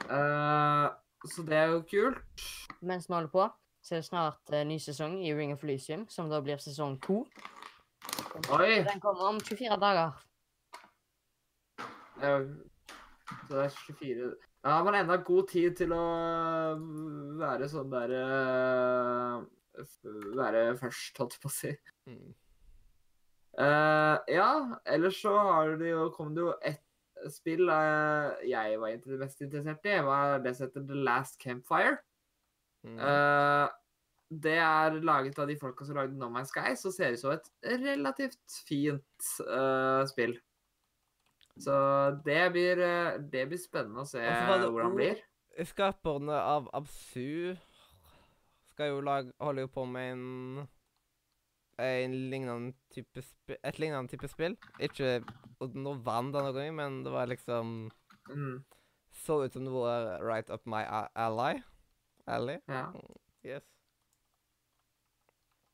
Uh, 0.07 0.87
så 1.27 1.43
det 1.49 1.59
er 1.59 1.73
jo 1.73 1.83
kult. 1.91 2.47
Mens 2.79 3.09
vi 3.09 3.17
holder 3.17 3.33
på, 3.33 3.49
så 3.89 3.97
er 3.97 4.05
snart 4.05 4.51
eh, 4.53 4.61
ny 4.69 4.77
sesong 4.81 5.15
i 5.25 5.31
Ring 5.33 5.53
of 5.55 5.63
Lysium, 5.65 6.05
som 6.13 6.29
da 6.29 6.37
blir 6.45 6.61
sesong 6.61 6.99
to. 7.01 7.23
Oi! 8.53 8.83
Den 8.85 9.01
kommer 9.01 9.31
om 9.33 9.39
24 9.41 9.77
dager. 9.81 10.11
Det 12.19 12.27
er 12.29 12.45
Så 13.29 13.55
det 13.55 13.63
er 13.65 13.73
24 13.87 14.29
Da 14.63 14.73
har 14.75 14.83
man 14.83 14.95
enda 14.99 15.15
god 15.23 15.47
tid 15.51 15.75
til 15.79 15.93
å 15.95 16.03
være 17.39 17.67
sånn 17.71 17.89
der 17.93 18.13
eh, 18.17 19.35
f- 19.79 20.13
Være 20.35 20.63
først, 20.79 21.17
holdt 21.21 21.37
jeg 21.37 21.43
på 21.45 21.49
å 21.51 21.55
si. 21.55 21.71
Mm. 22.09 22.33
Eh, 23.59 24.17
ja, 24.35 24.49
ellers 24.87 25.17
så 25.23 25.33
har 25.37 25.73
det 25.79 25.89
jo, 25.93 26.09
kom 26.15 26.33
det 26.35 26.43
jo 26.45 26.53
ett 26.61 26.83
spill 27.33 27.67
eh, 27.71 28.43
jeg 28.51 28.77
var 28.79 28.93
inter- 28.93 29.19
mest 29.19 29.41
interessert 29.43 29.87
i. 29.89 29.97
var 30.05 30.39
det 30.43 30.53
som 30.57 30.67
heter 30.67 30.85
The 30.91 30.99
Last 31.07 31.39
Campfire. 31.41 31.97
Mm. 32.87 32.99
Eh, 32.99 33.65
det 34.29 34.57
er 34.61 34.99
laget 35.01 35.39
av 35.41 35.47
de 35.49 35.55
folka 35.57 35.85
som 35.85 35.97
lagde 35.97 36.17
No 36.17 36.29
Man's 36.29 36.51
Sky, 36.53 36.75
så 36.77 36.91
ser 36.93 37.09
det 37.11 37.17
ut 37.17 37.23
som 37.23 37.31
et 37.33 37.49
relativt 37.81 38.57
fint 38.67 39.29
uh, 39.47 40.05
spill. 40.09 40.35
Så 41.59 41.73
det 42.23 42.51
blir, 42.53 42.79
eh, 42.79 43.17
det 43.19 43.47
blir 43.49 43.59
spennende 43.59 44.05
å 44.05 44.07
se 44.07 44.21
det 44.21 44.69
hvordan 44.69 44.93
det 44.93 44.99
blir. 45.01 45.23
Skaperne 45.67 46.37
av 46.39 46.69
Absu 46.77 47.55
skal 48.71 48.93
jo 48.93 49.01
lage 49.03 49.33
Holder 49.43 49.65
jo 49.65 49.71
på 49.73 49.83
med 49.89 50.13
en 50.13 50.67
en 51.79 52.13
lignende 52.31 52.73
type 52.91 53.21
spi- 53.23 53.57
et 53.63 53.77
lignende 53.79 54.11
type 54.11 54.27
spill. 54.27 54.55
Ikke 54.83 55.21
noe 55.75 55.99
vann 56.03 56.31
denne 56.31 56.51
gangen, 56.55 56.75
men 56.75 57.03
det 57.03 57.11
var 57.11 57.27
liksom 57.27 57.89
Mm, 58.29 58.63
Så 59.11 59.43
ut 59.43 59.53
som 59.53 59.65
det 59.65 59.71
var 59.73 60.21
right 60.21 60.49
up 60.51 60.65
my 60.67 60.83
ally. 61.15 61.61
Ally? 62.27 62.59
ja. 62.67 62.91
Yes. 63.43 63.63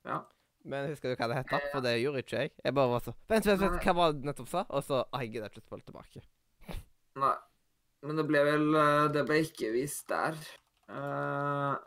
Ja. 0.06 0.22
Men 0.66 0.88
husker 0.90 1.12
du 1.12 1.20
hva 1.20 1.28
det 1.30 1.42
het? 1.44 1.52
For 1.72 1.86
det 1.86 1.98
gjorde 2.02 2.22
ikke 2.24 2.40
jeg. 2.42 2.54
Jeg 2.64 2.74
bare 2.74 2.90
var 2.90 3.04
så 3.06 3.14
Vent, 3.30 3.46
vent, 3.46 3.62
vent, 3.62 3.82
hva 3.86 3.94
var 3.98 4.16
det 4.16 4.26
nettopp 4.26 4.48
sa? 4.50 4.64
Og 4.74 4.86
så 4.86 5.04
ah, 5.04 5.22
Jeg 5.22 5.36
gidder 5.36 5.52
ikke 5.52 5.62
spille 5.62 5.86
tilbake. 5.86 6.24
Nei. 7.22 7.36
Men 8.06 8.20
det 8.20 8.26
ble 8.30 8.42
vel 8.46 8.66
eh, 8.78 9.04
Det 9.14 9.26
ble 9.30 9.42
ikke 9.46 9.70
vist 9.76 10.10
der. 10.10 10.40
Uh, 10.90 11.78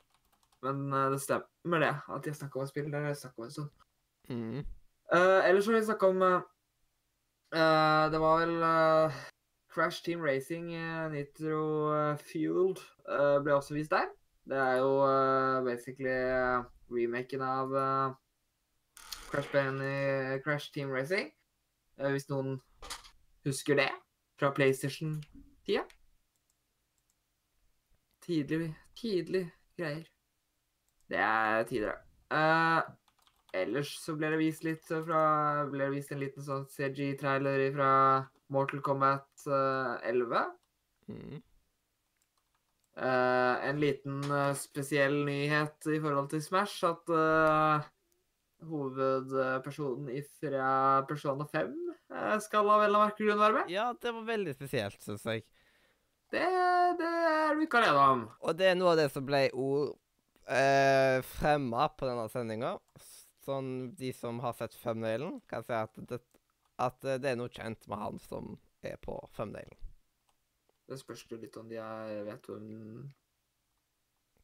men 0.66 0.93
eh, 0.93 1.11
det 1.12 1.20
stemmer 1.23 1.82
det, 1.85 1.93
at 2.11 2.27
jeg 2.27 2.35
snakka 2.35 2.59
om 2.59 2.65
et 2.65 2.70
spill. 2.73 2.86
Det 2.90 3.01
har 3.01 3.12
jeg 3.12 3.16
snakka 3.16 3.43
om 3.43 3.45
en 3.45 3.51
stund. 3.51 3.69
Mm. 4.28 4.62
Uh, 5.15 5.40
ellers 5.49 5.69
vil 5.69 5.78
jeg 5.78 5.89
snakke 5.89 6.07
om 6.07 6.23
eh, 6.23 6.40
eh, 7.55 8.07
Det 8.12 8.20
var 8.20 8.40
vel 8.43 8.57
eh, 8.62 9.20
Crash 9.73 10.05
Team 10.05 10.20
Racing 10.20 10.74
eh, 10.74 11.11
Nitro 11.12 11.62
eh, 11.95 12.19
Fueled 12.19 12.82
eh, 13.09 13.39
ble 13.45 13.55
også 13.55 13.74
vist 13.74 13.95
der. 13.95 14.11
Det 14.49 14.57
er 14.57 14.77
jo 14.81 14.93
uh, 15.05 15.65
basically 15.65 16.09
eh, 16.09 16.62
remaken 16.91 17.43
av 17.45 17.75
uh, 17.75 18.15
Crash, 19.29 19.51
Bandy, 19.53 20.41
Crash 20.45 20.73
Team 20.73 20.91
Racing. 20.91 21.29
Uh, 22.01 22.11
hvis 22.15 22.29
noen 22.31 22.57
husker 23.45 23.77
det 23.77 23.91
fra 24.41 24.53
PlayStation-tida. 24.57 25.85
Tidlig, 28.25 28.73
tidlig 28.97 29.45
greier. 29.77 30.09
Det 31.09 31.20
er 31.25 31.69
tider, 31.69 31.93
ja. 32.33 32.81
Ellers 33.57 33.95
så 34.03 34.12
ble 34.16 34.29
det 34.33 34.41
vist 34.43 34.65
litt 34.66 34.85
fra 34.85 35.20
Ble 35.70 35.87
det 35.87 35.95
vist 35.95 36.11
en 36.12 36.20
liten 36.20 36.45
sånn 36.45 36.66
CG-trailer 36.69 37.62
fra 37.73 37.93
Mortal 38.53 38.83
Kombat 38.85 39.47
eh, 39.49 40.11
11. 40.11 40.43
Mm. 41.09 41.39
Eh, 42.99 43.69
en 43.69 43.79
liten 43.79 44.25
uh, 44.27 44.55
spesiell 44.59 45.20
nyhet 45.27 45.87
i 45.87 46.01
forhold 46.03 46.33
til 46.33 46.43
Smash, 46.43 46.83
at 46.89 47.12
uh, 47.15 47.85
hovedpersonen 48.66 50.25
fra 50.41 50.70
Persona 51.07 51.47
5 51.53 51.95
eh, 52.15 52.39
skal 52.43 52.70
av 52.70 52.83
en 52.83 52.89
eller 52.89 53.05
annen 53.05 53.16
grunn 53.20 53.41
være 53.43 53.57
med. 53.61 53.70
Ja, 53.70 53.93
det 54.03 54.15
var 54.16 54.27
veldig 54.33 54.55
spesielt, 54.57 54.99
syns 55.05 55.27
jeg. 55.29 55.45
Det, 56.33 56.45
det 56.99 57.12
er 57.31 57.55
du 57.57 57.65
ikke 57.65 57.81
alene 57.85 58.09
om. 58.16 58.25
Og 58.43 58.59
det 58.59 58.73
er 58.73 58.79
noe 58.79 58.93
av 58.97 59.01
det 59.01 59.09
som 59.15 59.25
ble 59.29 59.47
ord 59.55 59.95
eh, 60.51 61.23
fremma 61.39 61.89
på 61.95 62.09
denne 62.11 62.27
sendinga. 62.33 62.75
Sånn 63.47 63.93
de 63.97 64.11
som 64.12 64.43
har 64.45 64.59
sett 64.59 64.75
femdelen 64.77 65.39
kan 65.49 65.65
si 65.65 65.77
at 65.77 65.95
det, 66.11 66.20
at 66.83 66.99
det 67.23 67.31
er 67.31 67.39
noe 67.39 67.53
kjent 67.53 67.87
med 67.89 68.03
han 68.03 68.19
som 68.27 68.57
er 68.85 68.99
på 69.01 69.16
thumbnailen. 69.39 69.88
Det 70.89 70.98
spørs 71.01 71.27
jo 71.28 71.36
litt 71.36 71.56
om 71.60 71.69
de 71.69 71.81
er, 71.82 72.23
vet 72.24 72.47
hvem 72.48 72.69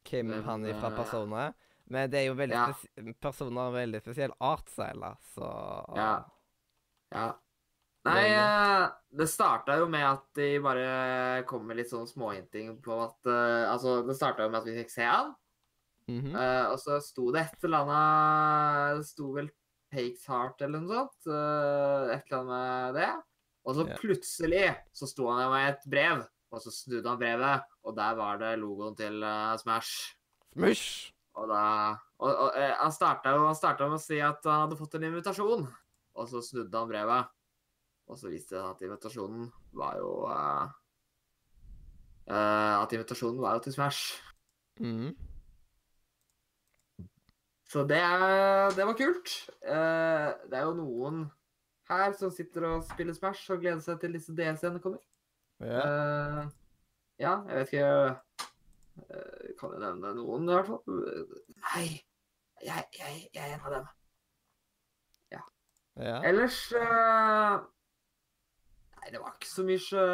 Hvem 0.05 0.33
han 0.45 0.65
er 0.69 0.75
fra 0.77 0.91
eh, 0.91 0.97
Persona 0.99 1.45
er. 1.47 1.55
Men 1.89 2.09
det 2.09 2.19
er 2.19 2.27
jo 2.27 2.35
veldig 2.37 2.55
Ja. 2.55 3.13
personer 3.21 3.61
av 3.61 3.73
veldig 3.73 4.01
spesiell 4.01 4.33
artstyle, 4.39 5.15
så 5.33 5.49
Ja. 5.95 6.13
Ja. 7.11 7.33
Nei, 8.05 8.29
eh, 8.29 8.89
det 9.17 9.25
starta 9.29 9.79
jo 9.79 9.87
med 9.89 10.05
at 10.05 10.25
de 10.37 10.59
bare 10.61 11.43
kom 11.49 11.65
med 11.65 11.77
litt 11.77 11.89
sånn 11.89 12.05
småhinting 12.05 12.75
på 12.85 12.99
at 13.01 13.25
uh, 13.25 13.71
Altså, 13.71 14.05
det 14.05 14.15
starta 14.15 14.45
jo 14.45 14.49
med 14.49 14.61
at 14.61 14.67
vi 14.69 14.77
fikk 14.77 14.91
se 14.91 15.03
han. 15.03 15.33
Mm 16.07 16.21
-hmm. 16.21 16.35
uh, 16.35 16.71
og 16.71 16.79
så 16.79 17.01
sto 17.01 17.31
det 17.31 17.41
et 17.41 17.63
eller 17.63 17.77
annet 17.81 18.97
Det 18.97 19.05
sto 19.07 19.31
vel 19.33 19.49
Takes 19.91 20.27
Heart 20.27 20.61
eller 20.61 20.79
noe 20.79 20.93
sånt. 20.93 21.27
Uh, 21.27 22.13
et 22.13 22.23
eller 22.29 22.39
annet 22.39 22.47
med 22.47 22.95
det. 22.95 23.13
Og 23.65 23.75
så 23.75 23.87
yeah. 23.87 23.97
plutselig 23.97 24.75
så 24.93 25.07
sto 25.07 25.27
han 25.27 25.41
der 25.41 25.49
med 25.49 25.69
et 25.69 25.89
brev, 25.89 26.25
og 26.55 26.61
så 26.63 26.71
snudde 26.71 27.09
han 27.09 27.19
brevet, 27.19 27.65
og 27.83 27.95
der 27.97 28.15
var 28.15 28.39
det 28.39 28.53
logoen 28.61 28.95
til 28.95 29.19
uh, 29.23 29.57
Smash. 29.59 30.15
Smush! 30.53 31.11
Og 31.35 31.49
da 31.51 31.63
og, 32.23 32.29
og, 32.31 32.49
uh, 32.55 32.75
Han 32.79 32.93
starta 32.95 33.33
jo 33.35 33.43
han 33.43 33.57
startet 33.59 33.89
med 33.91 33.99
å 33.99 34.03
si 34.05 34.21
at 34.23 34.39
han 34.47 34.61
hadde 34.63 34.79
fått 34.79 34.95
en 34.95 35.07
invitasjon, 35.09 35.65
og 36.15 36.29
så 36.31 36.39
snudde 36.45 36.79
han 36.79 36.91
brevet. 36.91 37.33
Og 38.07 38.19
så 38.21 38.29
viste 38.31 38.55
det 38.55 38.61
seg 38.61 38.69
at 38.71 38.83
invitasjonen 38.85 39.47
var 39.75 39.95
jo 39.97 40.09
uh, 40.29 40.67
At 42.29 42.93
invitasjonen 42.93 43.41
var 43.41 43.57
jo 43.57 43.65
til 43.65 43.75
Smash. 43.75 44.21
Mm. 44.79 45.11
Så 47.65 47.81
det, 47.89 47.99
det 48.77 48.85
var 48.85 48.95
kult. 48.95 49.31
Det 49.59 50.57
er 50.57 50.63
jo 50.63 50.77
noen 50.77 51.25
her 51.89 52.13
som 52.17 52.31
sitter 52.33 52.69
og 52.69 52.85
spiller 52.87 53.17
Smash 53.17 53.51
og 53.51 53.61
gleder 53.65 53.81
seg 53.83 53.99
til 54.01 54.15
disse 54.15 54.33
DLC-ene 54.37 54.81
kommer. 54.83 55.01
Ja. 55.63 55.81
Eh, 55.81 56.47
ja, 57.21 57.33
jeg 57.47 57.59
vet 57.61 57.69
ikke 57.71 57.91
eh, 59.07 59.53
Kan 59.59 59.71
jeg 59.71 59.83
nevne 59.85 60.11
noen, 60.17 60.49
i 60.49 60.57
hvert 60.57 60.67
fall? 60.67 60.81
Nei, 61.61 61.85
jeg, 62.65 62.83
jeg, 62.99 63.21
jeg 63.31 63.45
er 63.45 63.53
en 63.55 63.63
av 63.69 63.77
dem. 63.77 63.85
ja. 65.31 66.17
Ellers 66.27 66.59
eh, 66.75 67.55
Nei, 68.99 69.13
det 69.13 69.21
var 69.23 69.37
ikke 69.37 69.47
så 69.47 69.63
mye 69.63 70.05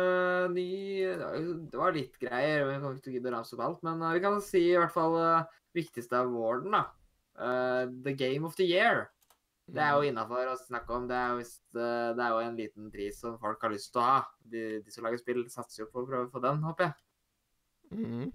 ny 0.54 0.68
Det 1.08 1.26
var, 1.26 1.40
det 1.74 1.82
var 1.82 1.98
litt 1.98 2.22
greier. 2.22 2.68
men 2.68 2.76
Jeg 2.76 2.84
kan 2.86 3.02
ikke 3.02 3.16
gidde 3.18 3.32
å 3.32 3.36
ramse 3.38 3.58
opp 3.58 3.66
alt. 3.66 3.84
Men 3.88 4.06
vi 4.14 4.24
kan 4.24 4.42
si 4.46 4.66
i 4.70 4.78
hvert 4.78 4.94
fall 4.94 5.18
viktigste 5.74 6.20
awarden, 6.20 6.76
da. 6.76 6.86
Eh, 7.40 7.86
the 8.04 8.14
Game 8.14 8.46
of 8.46 8.56
the 8.56 8.68
Year. 8.68 9.10
Det 9.72 9.80
er 9.80 9.96
jo 9.96 10.08
innafor 10.10 10.50
å 10.52 10.58
snakke 10.60 10.96
om. 10.96 11.08
Det 11.08 11.16
er, 11.16 11.32
jo 11.32 11.44
eh, 11.80 12.12
det 12.18 12.24
er 12.26 12.34
jo 12.34 12.40
en 12.44 12.58
liten 12.60 12.90
pris 12.92 13.20
som 13.24 13.38
folk 13.40 13.62
har 13.64 13.72
lyst 13.72 13.94
til 13.94 14.02
å 14.02 14.08
ha. 14.08 14.20
De, 14.52 14.64
de 14.84 14.94
som 14.94 15.06
lager 15.08 15.22
spill, 15.22 15.46
satser 15.52 15.86
jo 15.86 15.92
på 15.94 16.04
å 16.04 16.08
prøve 16.10 16.28
å 16.28 16.32
få 16.34 16.42
den, 16.44 16.64
håper 16.68 16.90
jeg. 16.90 16.98
Mm. 17.92 18.26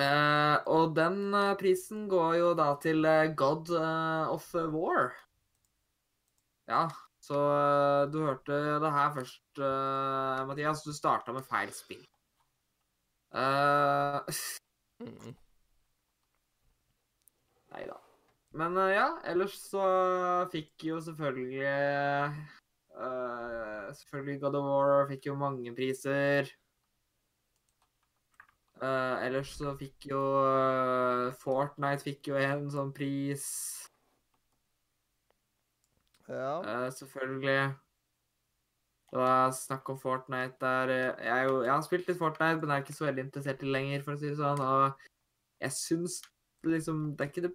Uh, 0.00 0.56
og 0.72 0.94
den 0.96 1.34
eh, 1.36 1.54
prisen 1.60 2.06
går 2.08 2.38
jo 2.38 2.52
da 2.56 2.70
til 2.80 3.08
God 3.36 3.72
of 3.72 4.46
War. 4.72 5.14
Ja, 6.70 6.86
så 7.20 7.40
du 8.12 8.20
hørte 8.22 8.60
det 8.80 8.92
her 8.94 9.10
først, 9.16 9.44
uh, 9.58 10.44
Mathias. 10.48 10.84
Du 10.84 10.92
starta 10.96 11.34
med 11.36 11.48
feil 11.48 11.72
spill. 11.76 12.04
Uh, 13.32 14.20
mm. 15.04 15.34
Nei 17.72 17.84
da. 17.88 17.98
Men 18.58 18.76
eh, 18.76 18.94
ja, 18.96 19.08
ellers 19.30 19.54
så 19.62 19.82
fikk 20.50 20.88
jo 20.88 20.98
selvfølgelig 21.04 21.66
uh, 22.98 23.90
Selvfølgelig 23.94 24.40
God 24.42 24.58
of 24.58 24.66
War 24.66 25.04
fikk 25.10 25.28
jo 25.30 25.36
mange 25.38 25.74
priser. 25.74 26.50
Uh, 28.80 29.20
ellers 29.26 29.52
så 29.58 29.74
fikk 29.78 30.08
jo 30.10 30.22
uh, 30.40 31.30
Fortnite 31.42 32.06
fikk 32.06 32.32
jo 32.32 32.40
en 32.40 32.66
sånn 32.72 32.90
pris. 32.96 33.46
Ja. 36.30 36.90
selvfølgelig. 36.94 37.72
Det 39.10 39.18
var 39.18 39.50
snakk 39.50 39.88
om 39.90 39.98
Fortnite 39.98 40.58
der. 40.62 40.92
Jeg, 41.18 41.48
jo, 41.48 41.62
jeg 41.66 41.72
har 41.72 41.82
spilt 41.82 42.06
litt 42.06 42.18
Fortnite, 42.18 42.60
men 42.60 42.70
jeg 42.70 42.76
er 42.76 42.84
ikke 42.84 42.98
så 42.98 43.08
veldig 43.08 43.24
interessert 43.26 43.64
i 43.64 43.66
det 43.66 43.74
lenger, 43.74 44.04
for 44.06 44.14
å 44.14 44.20
si 44.20 44.30
det 44.30 44.38
sånn. 44.38 44.62
Og 44.62 45.08
jeg 45.66 45.74
syns 45.74 46.20
liksom 46.62 47.02
Det 47.16 47.24
er 47.24 47.30
ikke 47.32 47.42
det 47.48 47.54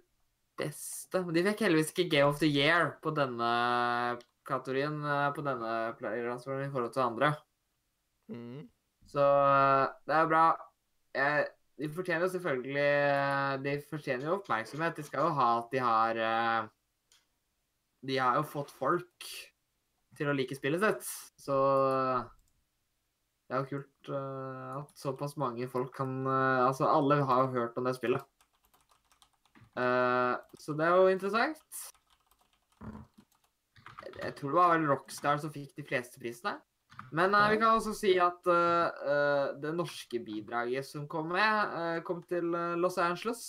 beste. 0.58 1.20
De 1.34 1.44
fikk 1.50 1.66
heldigvis 1.66 1.92
ikke 1.92 2.08
Game 2.12 2.30
of 2.30 2.40
the 2.40 2.48
Year 2.48 2.96
på 3.04 3.12
denne 3.16 3.50
kategorien, 4.46 5.00
eh, 5.04 5.32
på 5.34 5.44
denne 5.46 5.72
playerransforen 5.98 6.66
i 6.66 6.72
forhold 6.72 6.94
til 6.94 7.04
andre. 7.04 7.32
Mm. 8.30 8.62
Så 9.10 9.22
eh, 9.22 9.84
det 10.06 10.16
er 10.16 10.30
bra. 10.30 10.44
Jeg, 11.16 11.48
de 11.80 11.90
fortjener 11.92 12.26
jo 12.26 12.32
selvfølgelig 12.32 12.82
eh, 12.84 13.52
De 13.64 13.74
fortjener 13.90 14.26
jo 14.28 14.38
oppmerksomhet. 14.38 14.96
De 14.96 15.04
skal 15.06 15.26
jo 15.26 15.34
ha 15.38 15.50
at 15.58 15.68
de 15.72 15.82
har 15.82 16.22
De 18.06 18.18
har 18.20 18.36
jo 18.36 18.48
fått 18.50 18.70
folk 18.70 19.28
til 20.16 20.30
å 20.30 20.34
like 20.36 20.56
spillet 20.56 20.82
sitt. 20.82 21.08
Så 21.40 21.56
det 23.46 23.54
er 23.54 23.62
jo 23.62 23.70
kult 23.70 24.10
at 24.16 24.98
såpass 24.98 25.36
mange 25.38 25.68
folk 25.70 25.92
kan 25.94 26.24
Altså, 26.26 26.86
alle 26.88 27.20
har 27.28 27.44
jo 27.44 27.52
hørt 27.60 27.76
om 27.78 27.86
det 27.86 27.94
spillet. 27.98 28.24
Eh, 29.76 30.34
så 30.58 30.72
det 30.76 30.86
er 30.86 30.96
jo 30.96 31.12
interessant. 31.12 31.82
Jeg, 34.16 34.32
tror 34.38 34.52
det 34.52 34.56
var 34.56 34.72
vel 34.72 34.88
Rockstar 34.88 35.40
som 35.42 35.52
fikk 35.52 35.76
de 35.76 35.84
fleste 35.86 36.20
prisene. 36.22 36.56
Men 37.14 37.34
uh, 37.36 37.44
vi 37.52 37.58
kan 37.60 37.76
også 37.76 37.92
si 37.94 38.14
at 38.18 38.48
uh, 38.48 39.52
det 39.60 39.74
norske 39.76 40.18
bidraget 40.24 40.86
som 40.88 41.04
kom 41.10 41.28
med, 41.34 42.00
kom 42.08 42.22
til 42.26 42.48
Los 42.80 42.96
Angeles, 42.98 43.44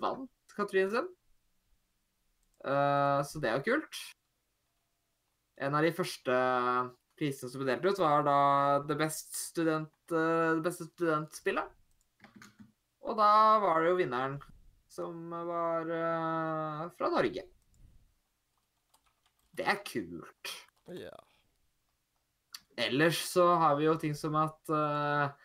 vant 0.00 0.54
Katrine 0.56 0.92
sin. 0.94 1.10
Så 2.62 3.42
det 3.42 3.50
er 3.50 3.58
jo 3.58 3.66
kult. 3.66 4.00
En 5.66 5.76
av 5.76 5.84
de 5.84 5.92
første 5.96 6.38
prisene 7.18 7.50
som 7.50 7.62
ble 7.62 7.74
delt 7.74 7.84
ut, 7.90 8.00
var 8.00 8.24
da 8.26 8.38
det, 8.86 8.96
best 9.00 9.36
student, 9.36 9.92
beste 10.64 10.88
studentspillet. 10.88 11.74
Og 13.06 13.18
da 13.18 13.30
var 13.62 13.82
det 13.82 13.92
jo 13.92 14.00
vinneren, 14.00 14.40
som 14.96 15.30
var 15.30 15.90
uh, 15.92 16.84
fra 16.96 17.10
Norge. 17.12 17.46
Det 19.56 19.64
er 19.64 19.80
kult. 19.84 20.52
Ja. 20.92 21.16
Ellers 22.76 23.22
så 23.28 23.46
har 23.60 23.76
vi 23.78 23.86
jo 23.86 23.96
ting 24.00 24.12
som 24.14 24.34
at 24.36 24.68
eh, 24.68 25.44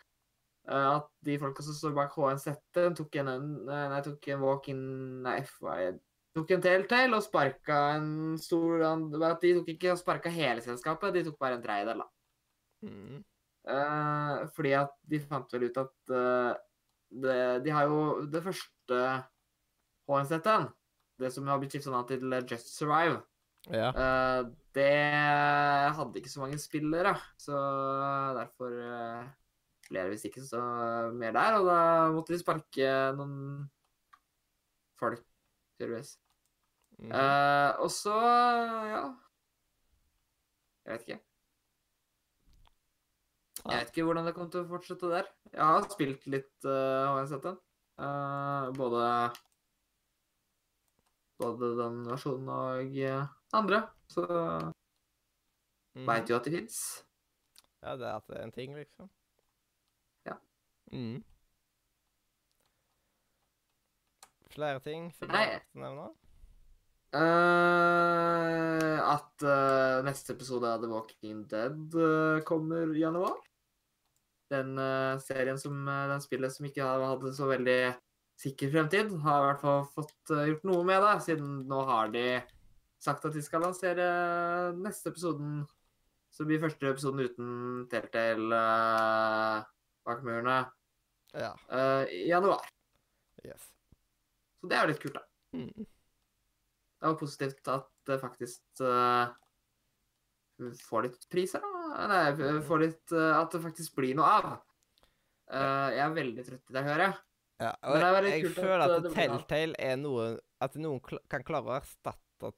At 0.68 1.06
de 1.24 1.38
folka 1.40 1.64
som 1.64 1.74
står 1.74 1.94
bak 1.96 2.12
HNZ, 2.12 2.52
tok 2.98 3.16
en, 3.22 3.30
nei, 3.64 4.02
tok 4.04 4.28
en 4.28 4.42
walk-in 4.44 4.82
Nei, 5.24 5.38
FY 5.48 5.94
tok 6.36 6.54
en 6.54 6.64
Telltale 6.64 7.16
og 7.16 7.24
sparka 7.24 7.78
en 7.96 8.38
stor 8.40 8.84
At 8.86 9.42
de 9.44 9.54
tok 9.58 9.70
ikke 9.74 9.96
sparka 10.00 10.32
hele 10.32 10.64
selskapet, 10.64 11.14
de 11.14 11.24
tok 11.26 11.38
bare 11.40 11.58
en 11.58 11.64
tredjedel, 11.64 12.02
da. 12.02 12.08
Mm. 12.88 13.20
Uh, 13.62 14.48
fordi 14.56 14.72
at 14.74 14.94
de 15.06 15.20
fant 15.22 15.52
vel 15.54 15.68
ut 15.68 15.76
at 15.78 15.92
uh, 16.10 16.54
det, 17.14 17.36
De 17.62 17.70
har 17.70 17.86
jo 17.86 18.24
det 18.26 18.40
første 18.42 19.02
HNZ-en, 20.12 20.68
det 21.22 21.30
som 21.34 21.46
har 21.50 21.60
blitt 21.60 21.74
skifta 21.74 21.92
navn 21.92 22.08
til 22.08 22.34
Just 22.48 22.74
Survive, 22.76 23.20
Ja. 23.70 23.92
uh, 23.94 24.50
det 24.74 24.88
hadde 25.94 26.18
ikke 26.18 26.32
så 26.32 26.40
mange 26.42 26.58
spillere, 26.58 27.12
så 27.38 27.54
derfor 28.38 28.72
uh, 28.74 29.28
ble 29.88 30.02
det 30.02 30.10
visst 30.14 30.26
ikke 30.26 30.42
så 30.42 30.62
mer 31.14 31.34
der. 31.36 31.58
Og 31.60 31.68
da 31.68 31.78
måtte 32.14 32.34
de 32.34 32.40
sparke 32.40 32.88
noen 33.18 33.68
folk, 34.98 35.22
tydeligvis. 35.78 36.16
Mm. 36.98 37.10
Uh, 37.10 37.70
og 37.82 37.90
så, 37.90 38.14
ja 38.92 39.04
Jeg 40.84 40.92
vet 40.92 41.06
ikke. 41.06 41.20
Jeg 43.62 43.78
vet 43.78 43.90
ikke 43.92 44.04
hvordan 44.06 44.26
det 44.26 44.34
kommer 44.34 44.50
til 44.50 44.64
å 44.64 44.70
fortsette 44.70 45.10
der. 45.10 45.28
Jeg 45.52 45.62
har 45.62 45.86
spilt 45.92 46.26
litt 46.30 46.66
uh, 46.66 47.14
HNZ-en. 47.14 47.60
Eh, 48.02 48.70
både 48.74 49.02
Både 51.42 51.72
den 51.80 51.98
versjonen 52.06 52.48
og 52.54 52.96
eh, 53.02 53.26
andre. 53.58 53.82
Så 54.08 54.26
Mm. 55.92 56.06
veit 56.08 56.30
jo 56.30 56.36
at 56.38 56.46
de 56.48 56.50
fins. 56.54 56.76
Ja, 57.82 57.96
det 58.00 58.06
er 58.08 58.14
at 58.16 58.26
det 58.30 58.36
er 58.38 58.44
en 58.46 58.52
ting, 58.54 58.70
liksom. 58.72 59.10
Ja. 60.24 60.38
Mm. 60.88 61.18
Flere 64.54 64.80
ting 64.80 65.10
som 65.12 65.28
du 65.28 65.34
Nei. 65.34 65.46
lyst 65.50 65.68
til 65.74 66.00
å? 66.00 66.08
Eh, 67.12 68.98
at 69.04 69.44
uh, 69.44 70.00
neste 70.06 70.32
episode 70.32 70.64
av 70.64 70.80
The 70.80 70.88
Walking 70.88 71.42
Dead 71.50 71.92
uh, 71.92 72.40
kommer 72.48 72.88
i 72.96 73.02
januar. 73.04 73.36
Den 74.52 74.76
serien 75.24 75.56
som 75.56 75.78
den 75.88 76.20
spillet 76.20 76.52
som 76.52 76.66
ikke 76.68 76.84
hadde 76.84 77.30
så 77.32 77.46
veldig 77.48 77.94
sikker 78.42 78.72
fremtid, 78.72 79.12
har 79.22 79.42
i 79.42 79.46
hvert 79.50 79.62
fall 79.62 79.84
fått 79.94 80.32
eh, 80.34 80.48
gjort 80.50 80.66
noe 80.66 80.82
med 80.86 81.02
det, 81.04 81.14
siden 81.26 81.54
nå 81.70 81.82
har 81.88 82.10
de 82.14 82.26
sagt 83.02 83.24
at 83.26 83.34
de 83.34 83.42
skal 83.42 83.64
lansere 83.66 84.06
neste 84.78 85.12
episoden. 85.12 85.62
Så 86.32 86.46
blir 86.48 86.62
første 86.62 86.88
episoden 86.88 87.26
uten 87.26 87.48
Telltale 87.92 88.56
uh, 88.56 89.58
bak 90.06 90.22
murene 90.24 90.62
Ja. 91.36 91.50
uh, 91.68 92.06
i 92.08 92.24
januar. 92.30 92.64
Yes. 93.44 93.66
Så 94.60 94.70
det 94.70 94.78
er 94.78 94.86
jo 94.86 94.92
litt 94.94 95.02
kult, 95.02 95.18
da. 95.18 95.24
Mm. 95.58 95.84
Det 95.84 97.10
var 97.10 97.18
positivt 97.20 97.68
at 97.68 97.90
det 98.08 98.18
faktisk 98.22 98.80
uh, 98.80 99.28
får 100.86 101.08
litt 101.08 101.28
priser, 101.28 101.60
da. 101.60 102.06
Nei, 102.08 102.60
får 102.64 102.80
litt 102.80 103.12
At 103.12 103.52
det 103.52 103.60
faktisk 103.66 103.98
blir 103.98 104.14
noe 104.16 104.30
av. 104.38 104.52
Jeg 105.52 106.00
er 106.00 106.14
veldig 106.16 106.44
trøtt 106.46 106.70
i 106.70 106.76
det, 106.78 106.84
hører 106.86 107.02
jeg. 107.04 107.16
Ja, 107.60 107.72
og 107.86 107.96
er 108.00 108.26
jeg 108.26 108.50
føler 108.56 108.84
at, 108.86 108.94
at 108.96 109.06
av. 109.06 109.14
Telltale 109.14 109.76
er 109.78 109.98
noe 110.00 110.24
At 110.64 110.74
noen 110.80 111.02
kl 111.04 111.20
kan 111.30 111.44
klare 111.46 111.68
å 111.68 111.76
erstatte 111.76 112.52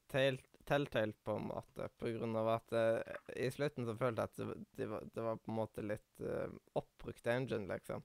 Telltale 0.65 1.13
på 1.27 1.35
en 1.37 1.49
måte, 1.51 1.91
på 2.01 2.09
grunn 2.15 2.37
av 2.41 2.49
at 2.55 2.73
uh, 2.73 3.17
i 3.37 3.51
slutten 3.53 3.85
så 3.85 3.93
følte 4.01 4.25
jeg 4.25 4.31
at 4.31 4.63
det, 4.79 4.87
var, 4.89 5.03
det 5.13 5.25
var 5.27 5.37
på 5.37 5.53
en 5.53 5.59
måte 5.59 5.85
litt 5.85 6.25
uh, 6.25 6.49
oppbrukt 6.81 7.27
engine, 7.29 7.69
liksom. 7.69 8.01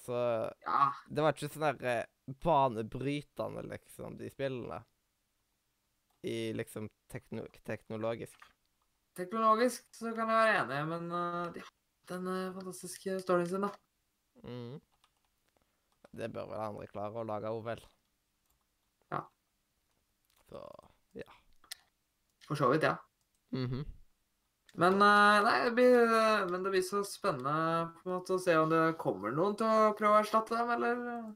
Så 0.00 0.16
Ja, 0.66 0.80
det 1.06 1.22
var 1.22 1.36
ikke 1.36 1.52
sånn 1.54 1.66
der 1.68 2.02
uh, 2.02 2.34
banebrytende, 2.42 3.62
liksom, 3.70 4.18
de 4.18 4.32
spillene. 4.34 4.80
I 6.26 6.50
liksom 6.58 6.90
tekno 7.12 7.46
teknologisk. 7.64 8.50
teknologisk 9.16 9.86
så 9.94 10.10
kan 10.16 10.26
jeg 10.26 10.42
være 10.42 10.58
enig, 10.64 10.82
men 10.90 11.06
uh, 11.14 11.52
de 11.54 11.62
har 11.62 11.76
den 12.10 12.26
eh, 12.26 12.52
fantastiske 12.54 13.20
storyen 13.22 13.48
sin, 13.48 13.66
da. 13.66 13.70
Mm. 14.42 14.80
Det 16.16 16.28
bør 16.34 16.50
vel 16.50 16.62
andre 16.64 16.88
klare 16.90 17.22
å 17.22 17.26
lage 17.26 17.50
òg, 17.54 17.62
vel. 17.68 17.82
Ja. 19.12 19.22
Så 20.50 20.62
ja. 21.18 21.28
For 22.46 22.58
så 22.58 22.70
vidt, 22.72 22.86
ja. 22.88 22.96
mhm. 23.54 23.86
Men 24.78 25.02
eh, 25.02 25.36
nei, 25.42 25.54
det 25.66 25.70
blir, 25.74 25.96
eh, 26.06 26.44
men 26.50 26.62
det 26.62 26.70
blir 26.70 26.82
så 26.86 27.02
spennende 27.06 27.90
på 27.96 28.06
en 28.06 28.14
måte 28.14 28.36
å 28.36 28.42
se 28.42 28.54
om 28.58 28.70
det 28.70 28.82
kommer 29.02 29.34
noen 29.34 29.56
til 29.58 29.66
å 29.66 29.94
prøve 29.98 30.20
å 30.20 30.20
erstatte 30.22 30.54
dem, 30.54 30.70
eller 30.76 31.00
eh, 31.14 31.30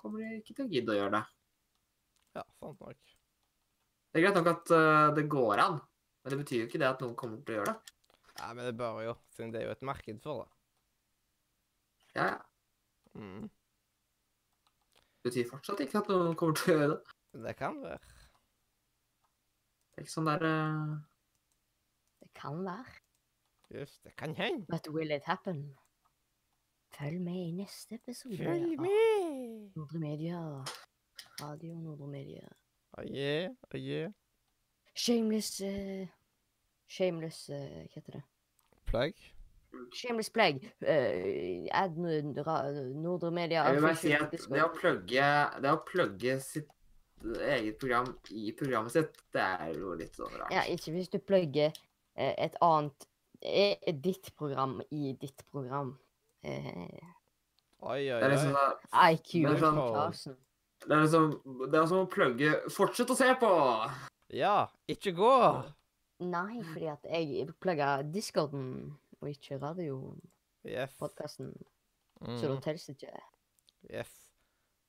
kommer 0.00 0.24
de 0.24 0.40
ikke 0.40 0.56
til 0.56 0.64
å 0.64 0.72
gidde 0.72 0.94
å 0.94 0.96
gjøre 0.98 1.14
det. 1.14 1.22
Ja, 2.40 2.42
sant 2.58 2.82
nok. 2.82 3.14
Det 4.10 4.20
er 4.20 4.24
greit 4.26 4.38
nok 4.40 4.50
at 4.50 4.72
det 5.16 5.26
går 5.30 5.60
an, 5.60 5.78
men 6.24 6.32
det 6.32 6.38
betyr 6.40 6.62
jo 6.62 6.66
ikke 6.70 6.80
det 6.80 6.88
at 6.88 7.02
noen 7.04 7.16
kommer 7.18 7.40
til 7.44 7.54
å 7.54 7.58
gjøre 7.60 7.72
det. 7.74 7.94
Ja, 8.36 8.50
men 8.52 8.68
det 8.68 8.74
bør 8.76 9.00
jo, 9.04 9.14
siden 9.36 9.52
det 9.52 9.62
er 9.62 9.68
jo 9.68 9.74
et 9.76 9.86
marked 9.86 10.20
for 10.24 10.42
det. 10.42 10.50
Ja, 12.16 12.26
ja. 12.32 12.38
Mm. 13.16 13.48
Det 15.26 15.32
betyr 15.32 15.48
fortsatt 15.50 15.80
ikke 15.82 15.98
at 15.98 16.08
noen 16.12 16.36
kommer 16.38 16.54
til 16.54 16.70
å 16.70 16.74
gjøre 16.76 16.88
det. 16.92 17.14
Det 17.42 17.52
kan 17.58 17.80
være. 17.82 17.96
Det 19.90 19.98
er 19.98 20.04
ikke 20.04 20.12
sånn 20.12 20.28
der 20.28 20.44
uh... 20.46 20.92
Det 22.22 22.28
kan 22.38 22.60
være. 22.62 22.94
Just, 23.74 23.98
det 24.06 24.12
kan 24.22 24.36
hende. 24.38 24.68
But 24.70 24.86
will 24.94 25.10
it 25.10 25.26
happen? 25.26 25.64
Følg 26.94 27.18
med 27.26 27.40
i 27.40 27.50
neste 27.58 27.98
episode 27.98 28.38
Følg 28.38 28.78
med! 28.78 29.74
Nordre 29.74 30.04
Media. 30.06 30.44
Radio 31.42 31.74
Nordre 31.74 32.06
Media. 32.06 32.46
Oh 32.94 33.02
yeah, 33.02 33.50
oh 33.74 33.80
yeah. 33.80 34.14
Shameless 34.94 35.56
uh... 35.58 36.06
Shameless 36.86 37.48
uh... 37.50 37.66
Hva 37.82 37.98
heter 37.98 38.20
det? 38.20 38.26
Plugg. 38.86 39.26
Shameless 39.96 40.30
plug. 40.34 40.62
Uh, 40.82 41.66
ad 41.72 41.98
Nordre 41.98 43.30
Media. 43.34 43.64
Jeg 43.66 43.78
vil 43.78 43.86
bare 43.86 44.00
si 44.00 44.14
at 44.16 44.32
det 44.36 44.62
å 44.64 44.70
plugge, 44.74 45.28
det 45.62 45.72
å 45.72 45.82
plugge 45.86 46.38
sitt 46.44 46.72
eget 47.24 47.78
program 47.80 48.10
i 48.30 48.50
programmet 48.56 48.92
sitt, 48.92 49.20
det 49.34 49.42
er 49.42 49.76
jo 49.78 49.94
litt 49.98 50.16
sånn 50.18 50.34
rart. 50.36 50.52
Ja, 50.54 50.64
ikke 50.70 50.92
hvis 50.94 51.10
du 51.12 51.18
plugger 51.22 51.72
uh, 51.72 52.34
et 52.36 52.56
annet 52.64 53.06
uh, 53.06 53.92
Ditt 54.04 54.32
program 54.36 54.80
i 54.90 55.14
ditt 55.20 55.44
program. 55.52 55.94
Eh, 56.46 57.12
Oi, 57.86 58.06
oi, 58.08 58.18
Det 58.20 58.24
er 58.24 58.32
liksom 58.32 58.52
oi. 58.54 58.60
sånn, 58.60 58.76
IQ 59.12 59.30
Det 59.32 59.50
er 59.52 59.58
sånn- 59.60 60.36
det 60.86 60.94
er 60.94 61.02
liksom, 61.02 61.26
det 61.70 61.78
er 61.80 61.86
som 61.90 62.02
å 62.04 62.08
plugge 62.10 62.52
Fortsett 62.70 63.10
å 63.10 63.16
se 63.16 63.28
på! 63.40 63.50
Ja, 64.36 64.66
ikke 64.88 65.12
gå! 65.16 65.32
Nei, 66.24 66.62
fordi 66.64 66.88
at 66.88 67.04
jeg 67.10 67.48
plugga 67.60 68.02
discorden 68.02 68.96
og 69.20 69.28
ikke 69.30 69.58
radiopodkasten, 69.62 71.52
Yes. 72.22 72.40
så 72.40 72.48
da 72.48 72.60
teller 72.60 72.90
ikke 72.90 73.06
det. 73.12 73.22
Yes. 73.98 74.12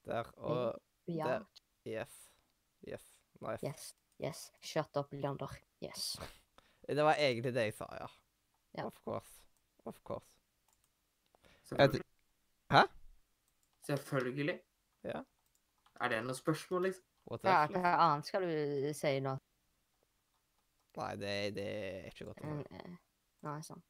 Der. 0.06 0.24
Og 0.38 0.80
Ja. 1.08 1.24
Der. 1.28 1.44
Yes. 1.88 2.32
Yes. 2.88 3.04
Nice. 3.42 3.66
Yes. 3.68 3.96
Yes. 4.24 4.52
Shut 4.62 4.96
up, 4.98 5.12
Leander. 5.14 5.52
Yes. 5.84 6.18
Det 6.88 7.04
var 7.04 7.16
egentlig 7.20 7.54
det 7.54 7.64
jeg 7.64 7.74
sa, 7.74 7.86
ja. 8.00 8.06
Ja. 8.78 8.86
Of 8.86 9.00
course. 9.04 9.42
Of 9.86 10.00
course. 10.04 10.38
Selvfølgelig. 11.64 12.04
Hæ? 12.72 12.82
Selvfølgelig. 13.84 14.60
Ja. 15.04 15.22
Er 16.02 16.08
det 16.08 16.24
noe 16.24 16.36
spørsmål, 16.36 16.84
liksom? 16.84 17.04
What 17.32 17.42
Hva, 17.42 17.68
annet 17.76 18.26
skal 18.26 18.42
du 18.48 18.94
si 18.94 19.20
nå? 19.20 19.34
Nei, 20.98 21.16
det, 21.16 21.56
det 21.56 21.66
er 21.68 22.06
ikke 22.12 22.26
godt 22.30 22.42
å 22.42 22.48
høre. 22.54 22.64
eh, 22.72 22.96
Nei, 23.44 23.58
sånn. 23.62 23.84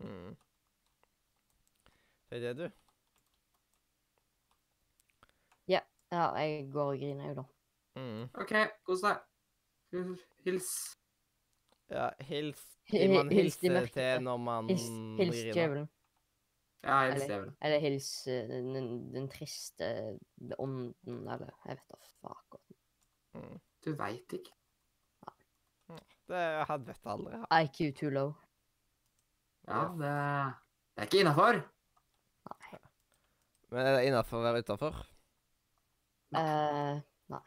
Mm. 0.00 0.36
Det 2.30 2.38
er 2.38 2.40
det, 2.54 2.56
du. 2.58 2.70
Ja, 5.68 5.80
jeg 6.34 6.70
går 6.72 6.84
og 6.92 6.98
griner, 6.98 7.26
jeg, 7.26 7.36
da. 7.36 7.42
Mm. 8.00 8.22
OK, 8.42 8.52
kos 8.86 9.02
deg. 9.04 9.20
Hils. 10.44 10.70
Ja, 11.90 12.08
hils 12.26 12.60
Hi- 12.90 12.98
Gir 13.04 13.12
man 13.14 13.30
hilser 13.30 13.60
hils 13.70 13.90
de 13.92 13.94
til 13.94 14.22
når 14.26 14.36
man 14.42 14.68
Hils, 14.70 14.86
hils 15.20 15.40
griner? 15.54 15.86
Ja, 16.82 16.96
hils 17.10 17.22
Eller- 17.22 17.26
djevelen. 17.34 17.56
Eller 17.62 17.78
hils 17.84 18.08
eh, 18.26 18.48
den, 18.48 19.12
den 19.14 19.28
triste 19.30 19.90
ånden, 20.58 20.94
eller 21.28 21.50
jeg 21.66 21.76
vet 21.76 21.84
da 21.90 22.00
faen. 22.22 22.62
Mm. 23.38 23.58
Du 23.84 23.92
veit 23.98 24.32
ikke. 24.40 24.54
Det 26.30 26.40
hadde 26.70 26.86
vet 26.86 27.00
jeg 27.04 27.12
aldri. 27.12 27.38
IQ 27.64 27.78
too 27.98 28.10
low. 28.14 28.32
Ja, 29.70 29.82
det, 29.94 30.14
det 30.94 31.04
er 31.04 31.08
ikke 31.08 31.20
innafor. 31.22 31.60
Men 33.70 33.86
er 33.86 33.96
det 33.96 34.06
innafor 34.08 34.40
å 34.40 34.46
være 34.48 34.62
utafor? 34.64 34.96
Eh, 36.34 36.96
nei. 37.30 37.42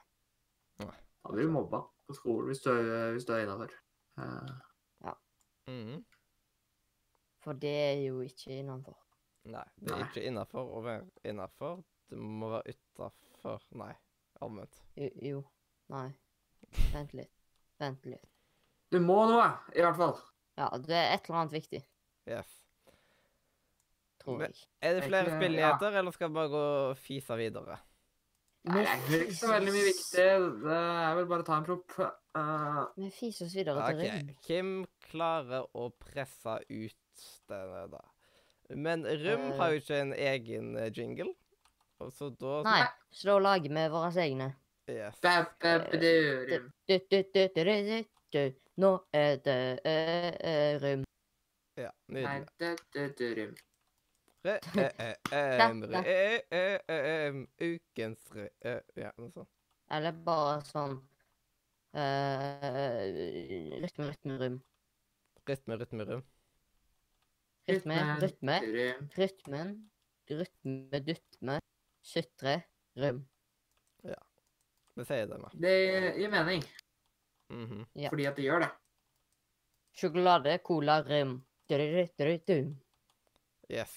nei. 0.80 1.00
Da 1.24 1.34
blir 1.34 1.50
du 1.50 1.52
mobba 1.52 1.82
på 2.08 2.16
skolen 2.16 2.52
hvis 2.52 2.64
du, 2.64 2.72
hvis 3.16 3.28
du 3.28 3.34
er 3.36 3.44
innafor. 3.46 3.76
Mm. 5.64 6.04
for 7.40 7.56
det 7.56 7.72
er 7.72 8.02
jo 8.04 8.20
ikke 8.24 8.58
innenfor. 8.60 8.98
Nei, 9.48 9.64
det 9.80 9.92
er 9.92 10.00
Nei. 10.00 10.08
ikke 10.10 10.24
innafor 10.28 10.74
å 10.76 10.82
være 10.84 11.06
innafor. 11.28 11.82
Det 12.12 12.20
må 12.20 12.50
være 12.52 12.76
utafor 12.76 13.64
Nei, 13.80 13.94
omvendt. 14.44 14.80
Jo, 15.00 15.10
jo. 15.28 15.42
Nei. 15.92 16.10
Vent 16.94 17.16
litt. 17.16 17.32
Vent 17.80 18.06
litt. 18.08 18.28
Du 18.92 19.00
må 19.04 19.24
noe, 19.28 19.48
i 19.76 19.84
hvert 19.84 20.00
fall. 20.00 20.16
Ja, 20.60 20.70
det 20.78 20.96
er 20.96 21.16
et 21.16 21.28
eller 21.28 21.42
annet 21.42 21.56
viktig, 21.56 21.82
Yes. 22.30 22.52
Tror 24.24 24.46
jeg. 24.46 24.54
Men 24.54 24.90
er 24.90 24.94
det 25.00 25.08
flere 25.08 25.34
spilligheter, 25.38 25.90
ja. 25.92 26.00
eller 26.00 26.16
skal 26.16 26.30
vi 26.30 26.38
bare 26.38 26.52
gå 26.54 26.62
og 26.62 26.98
fise 26.98 27.38
videre? 27.40 27.80
Nei, 28.64 28.84
det 29.10 29.18
er 29.18 29.24
ikke 29.26 29.36
så 29.36 29.50
veldig 29.52 29.72
mye 29.76 29.86
viktig. 29.90 30.24
Jeg 30.24 31.16
vil 31.18 31.26
bare 31.28 31.44
ta 31.44 31.58
en 31.60 31.66
propp. 31.68 31.96
Uh... 32.00 32.84
Vi 32.96 33.10
fiser 33.12 33.50
oss 33.50 33.56
videre 33.58 33.90
til 33.90 34.04
okay. 34.06 34.36
Kim 34.46 34.70
klarer 35.10 35.68
å 35.76 35.90
presse 36.00 36.56
ut 36.72 37.26
denne, 37.52 37.84
da. 37.92 38.04
Men 38.72 39.04
Rum 39.04 39.50
uh... 39.50 39.56
har 39.60 39.74
jo 39.74 39.84
ikke 39.84 40.00
en 40.06 40.14
egen 40.16 40.78
eh, 40.80 40.92
jingle. 40.96 41.34
Så 42.12 42.32
da 42.40 42.62
Nei, 42.66 42.82
så 43.12 43.34
da 43.34 43.40
lager 43.44 43.76
vi 43.76 43.84
våre 43.92 44.12
egne. 44.24 44.50
Yes. 44.88 45.20
Nå 48.84 48.92
er 49.14 49.38
det 49.44 49.60
Rum. 50.84 51.04
Ja, 51.76 51.92
nydelig. 52.08 53.54
Re-e-e-em, 54.44 55.84
e, 56.04 56.42
e, 56.52 56.80
e, 56.92 56.98
ukens 57.64 58.32
re... 58.36 58.50
Ja, 59.00 59.14
noe 59.18 59.32
sånt. 59.32 59.50
Eller 59.94 60.16
bare 60.26 60.60
sånn 60.68 60.98
eh, 61.96 63.78
Rytme, 63.80 64.10
rytme, 64.10 64.38
rum. 64.42 64.58
Rytme, 65.48 65.78
rytme, 65.80 66.08
rum. 66.10 66.24
Rytme, 67.72 67.98
rytme, 68.20 68.58
rytmen, 69.16 69.72
rytme, 70.30 71.02
dytme, 71.08 71.58
sutre, 72.04 72.58
rum. 73.00 73.24
Ja. 74.04 74.20
Det 75.00 75.08
sier 75.08 75.30
det 75.32 75.40
meg. 75.42 75.56
Det 75.64 75.76
gir 76.20 76.34
mening. 76.36 76.68
Mhm. 77.54 77.88
Fordi 78.10 78.28
at 78.30 78.38
det 78.38 78.46
gjør 78.50 78.66
det. 78.66 78.72
Sjokolade, 79.94 80.58
cola, 80.68 81.00
rim. 81.08 81.38
Yes. 83.72 83.94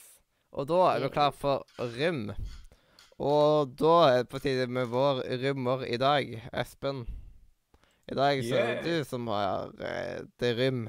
Og 0.57 0.69
da 0.71 0.83
er 0.95 1.03
vi 1.05 1.09
klar 1.13 1.33
for 1.35 1.67
rym. 1.97 2.31
Og 3.19 3.73
da 3.81 3.95
er 4.11 4.23
det 4.23 4.29
på 4.33 4.39
tide 4.45 4.67
med 4.69 4.91
vår 4.93 5.23
rymmer 5.43 5.85
i 5.89 5.97
dag, 6.01 6.37
Espen. 6.53 7.07
I 8.09 8.15
dag 8.15 8.43
så 8.45 8.55
er 8.55 8.67
det 8.67 8.77
Yeah. 8.77 8.85
du 9.01 9.05
som 9.05 9.27
har 9.27 9.73
eh, 9.81 10.23
det 10.41 10.53
rym. 10.59 10.89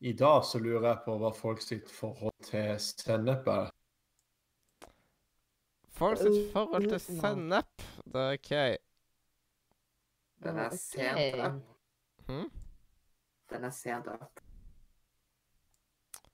I 0.00 0.12
dag 0.12 0.44
så 0.44 0.58
lurer 0.58 0.88
jeg 0.88 0.98
på 1.04 1.16
hva 1.18 1.30
folk 1.34 1.62
sitt 1.62 1.90
forhold 1.90 2.34
til 2.42 2.74
sennep 2.78 3.46
er. 3.46 3.70
Folk 5.90 6.18
sitt 6.18 6.38
Uh, 6.38 6.52
forhold 6.52 6.88
til 6.90 7.00
sennep. 7.00 7.84
Det 8.04 8.20
er 8.20 8.32
OK. 8.38 8.52
Den 10.42 10.58
er 10.58 10.76
sent 10.76 11.38
up. 11.46 11.62
Hm? 12.28 12.50
Den 13.50 13.64
er 13.64 13.70
sent 13.70 14.06
up. 14.06 14.41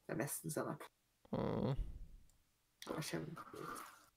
Det 0.09 0.15
er 0.15 0.21
nesten 0.23 0.53
sennep. 0.53 0.85
Mm. 1.37 1.75
Det 2.81 2.95
var 2.95 3.03
kjempe... 3.05 3.43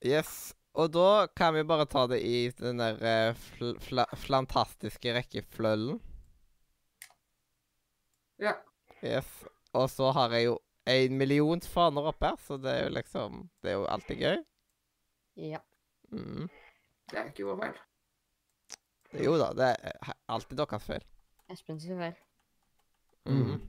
Yes. 0.00 0.54
Og 0.72 0.88
da 0.88 1.26
kan 1.36 1.52
vi 1.52 1.66
bare 1.68 1.84
ta 1.84 2.06
det 2.08 2.22
i 2.24 2.46
den 2.56 2.80
der 2.80 3.34
fl 3.36 3.74
fl 3.84 4.00
flantastiske 4.16 5.12
rekkefløllen. 5.12 5.98
Ja. 8.40 8.54
Yes. 9.04 9.28
Og 9.76 9.90
så 9.92 10.08
har 10.16 10.32
jeg 10.32 10.48
jo 10.48 10.56
en 10.88 11.18
million 11.20 11.60
faner 11.60 12.08
oppe 12.08 12.32
her, 12.32 12.40
så 12.40 12.56
det 12.56 12.72
er 12.72 12.86
jo 12.86 12.94
liksom 12.96 13.36
Det 13.60 13.74
er 13.74 13.76
jo 13.82 13.84
alltid 13.92 14.24
gøy. 14.24 14.40
Ja. 15.52 15.60
Mm. 16.08 16.48
Det 17.12 17.20
er 17.20 17.28
ikke 17.34 17.50
vår 17.50 17.60
feil. 17.66 17.78
Jo 19.28 19.36
da, 19.36 19.52
det 19.52 19.68
er 19.76 20.16
alltid 20.32 20.56
deres 20.56 20.88
feil. 20.88 21.04
Espen 21.52 21.80
sin 21.84 22.00
feil. 22.00 22.16
Mm. 23.28 23.60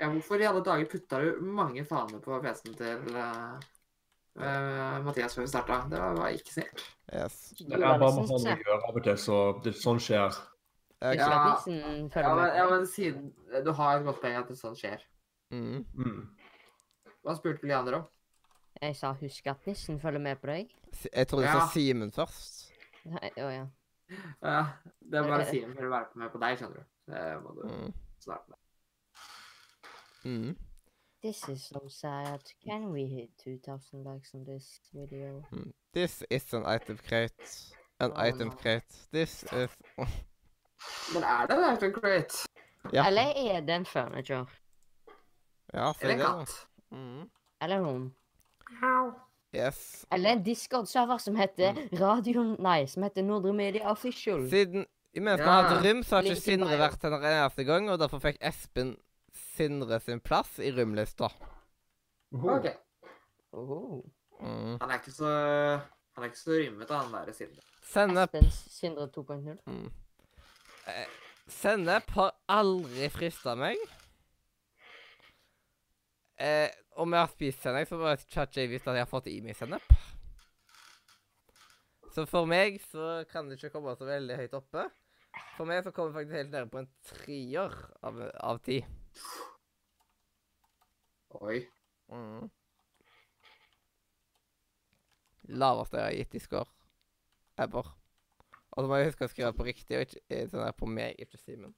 Ja, 0.00 0.08
hvorfor 0.12 0.40
i 0.42 0.44
alle 0.48 0.60
dager 0.64 0.88
putta 0.90 1.20
du 1.22 1.40
mange 1.40 1.84
faner 1.88 2.20
på 2.20 2.40
PC-en 2.44 2.74
til 2.76 3.14
uh, 3.16 3.56
uh, 4.36 4.98
Mathias 5.06 5.34
før 5.36 5.46
vi 5.46 5.52
starta? 5.52 5.78
Det 5.90 6.00
var, 6.02 6.18
var 6.18 6.34
ikke 6.36 6.52
snilt. 6.52 6.82
Yes. 7.14 7.38
Det 7.58 7.78
er 7.78 7.80
bare 7.80 7.98
må 8.12 8.26
ha 8.26 8.26
gjør, 8.26 8.58
å 8.60 8.66
gjøre 8.66 8.90
av 8.90 8.98
og 9.00 9.06
til, 9.06 9.16
så 9.22 9.38
det, 9.64 9.72
sånn 9.80 10.02
skjer. 10.02 10.36
Okay. 11.00 11.16
Ja. 11.20 11.56
Ja, 11.68 12.34
men, 12.34 12.50
ja, 12.56 12.66
men 12.70 12.86
siden 12.88 13.26
Du 13.64 13.68
har 13.76 13.98
et 13.98 14.04
godt 14.06 14.20
poeng 14.22 14.36
at 14.38 14.48
det 14.48 14.56
sånn 14.56 14.76
skjer. 14.76 15.02
Mm. 15.52 15.82
Mm. 15.94 16.22
Hva 17.24 17.34
spurte 17.36 17.68
Leander 17.68 17.98
om? 18.00 18.06
Jeg 18.80 18.96
sa 18.96 19.12
husk 19.16 19.46
at 19.48 19.66
nissen 19.68 20.00
følger 20.00 20.20
med 20.20 20.40
på 20.40 20.50
deg. 20.50 20.72
Jeg 21.12 21.28
trodde 21.28 21.44
du 21.44 21.48
Ja. 21.48 21.60
sa 21.60 21.68
Simen 21.72 22.12
først. 22.12 22.72
Nei, 23.04 23.30
Å 23.36 23.50
ja. 23.52 23.66
Ja, 24.42 24.66
det 25.00 25.18
er 25.20 25.28
bare 25.30 25.46
Simen 25.48 25.76
være 25.76 26.06
med 26.14 26.32
på 26.32 26.40
deg, 26.42 26.58
skjønner 26.58 26.82
du. 26.82 26.84
Det 27.12 27.24
må 27.42 27.54
du 27.56 27.62
Mm. 27.68 27.92
starte 28.20 28.48
med. 28.50 28.58
Mm. 30.26 30.56
This 31.22 31.48
is 31.48 31.62
so 31.62 31.88
sad. 31.88 32.40
Can 32.64 32.92
we 32.92 33.06
hit 33.06 33.30
2000 33.44 34.04
likes 34.04 34.34
on 34.34 34.44
this 34.44 34.80
video? 34.92 35.42
Mm. 35.52 35.72
This 35.94 36.22
is 36.30 36.54
an 36.54 36.64
item 36.66 36.98
crate. 37.08 37.32
An 38.00 38.12
oh, 38.14 38.20
item 38.28 38.48
no. 38.48 38.54
crate. 38.54 38.94
This 39.12 39.44
is 39.52 39.70
Men 41.14 41.22
er 41.22 41.46
det 41.46 41.76
Item 41.76 41.92
Crate? 41.92 42.48
Ja. 42.92 43.06
Eller 43.06 43.22
er 43.22 43.60
det 43.60 43.74
en 43.74 43.86
furniture? 43.86 44.46
Ja, 45.74 45.92
si 45.92 46.04
Eller 46.04 46.16
det, 46.16 46.24
en 46.24 46.38
katt? 46.38 46.66
Mm. 46.90 47.30
Eller 47.62 47.80
hun? 47.80 48.12
Yes. 49.56 50.06
Eller 50.12 50.30
en 50.30 50.42
Discord-server 50.42 51.18
som 51.18 51.36
heter 51.36 51.72
Mm. 51.72 51.98
Radio... 52.00 52.42
Nei, 52.58 52.86
som 52.86 53.02
heter 53.02 53.22
Nordre 53.22 53.52
Media 53.52 53.90
Official. 53.90 54.50
Siden 54.50 54.86
Mens 55.14 55.40
vi 55.40 55.44
Ja. 55.44 55.50
har 55.50 55.62
hatt 55.62 55.84
Rym, 55.84 56.02
så 56.02 56.16
har 56.16 56.22
ikke 56.22 56.40
Sindre 56.40 56.78
vært 56.78 57.02
her 57.02 57.14
en 57.16 57.24
eneste 57.24 57.64
gang, 57.64 57.90
og 57.90 57.98
derfor 57.98 58.18
fikk 58.18 58.36
Espen 58.40 58.96
Sindre 59.56 60.00
sin 60.04 60.20
plass 60.20 60.58
i 60.60 60.70
rømlista. 60.76 61.30
OK. 62.36 62.70
Oh. 63.56 64.02
Mm. 64.40 64.76
Han 64.80 64.90
er 64.90 64.98
ikke 64.98 65.14
så 65.16 65.28
Han 66.16 66.24
er 66.24 66.28
ikke 66.28 66.38
så 66.38 66.56
rømmete, 66.56 66.94
han 66.94 67.14
der 67.14 67.32
Sindre. 67.32 67.62
Sennep 67.86 68.34
Sindre 68.52 69.06
2.0. 69.14 69.56
mm. 69.66 69.86
eh, 70.92 71.06
Sennep 71.48 72.10
har 72.16 72.34
aldri 72.50 73.08
frista 73.14 73.54
meg. 73.54 73.78
Eh, 76.36 76.68
om 76.96 77.12
jeg 77.12 77.22
har 77.22 77.30
spist 77.32 77.62
sennep, 77.62 77.88
så 77.88 78.00
bare 78.00 78.18
ChatJ 78.18 78.66
visst 78.72 78.88
at 78.88 78.98
jeg 78.98 79.04
har 79.04 79.10
fått 79.10 79.28
i 79.30 79.38
meg 79.44 79.56
sennep. 79.56 79.94
Så 82.16 82.24
for 82.28 82.48
meg 82.48 82.80
så 82.90 83.22
kan 83.30 83.48
det 83.48 83.58
ikke 83.60 83.74
komme 83.76 83.94
så 83.96 84.08
veldig 84.08 84.38
høyt 84.40 84.56
oppe. 84.56 84.86
For 85.56 85.68
meg 85.68 85.84
så 85.84 85.92
kommer 85.92 86.10
det 86.10 86.18
faktisk 86.18 86.38
helt 86.40 86.52
nede 86.54 86.70
på 86.72 86.80
en 86.80 86.90
trier 87.10 87.74
av, 88.04 88.22
av 88.40 88.60
ti. 88.64 88.80
Oi. 91.40 91.60
Mm. 92.12 92.50
Laveste 95.56 96.00
jeg 96.00 96.06
har 96.06 96.16
gitt 96.20 96.34
i 96.34 96.42
score 96.42 96.70
ever. 97.58 97.96
Og 98.70 98.82
så 98.82 98.88
må 98.88 98.98
jeg 98.98 99.10
huske 99.10 99.26
å 99.26 99.32
skrive 99.32 99.52
på 99.56 99.66
riktig, 99.66 99.96
og 99.96 100.04
ikke 100.04 100.22
eh, 100.28 100.48
sånn 100.50 100.64
der 100.64 100.74
på 100.76 100.88
meg, 100.90 101.16
ikke 101.22 101.40
Simen. 101.40 101.74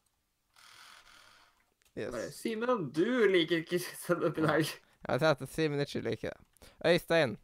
Yes. 1.98 2.38
Simen, 2.38 2.88
du 2.94 3.26
liker 3.30 3.62
ikke 3.62 3.80
sennep 3.82 4.38
i 4.38 4.46
dag. 4.46 4.72
Jeg 5.08 5.20
ser 5.22 5.28
at 5.30 5.44
Simen 5.50 5.82
ikke 5.82 6.02
liker 6.06 6.34
det. 6.34 6.72
Øystein, 6.86 7.36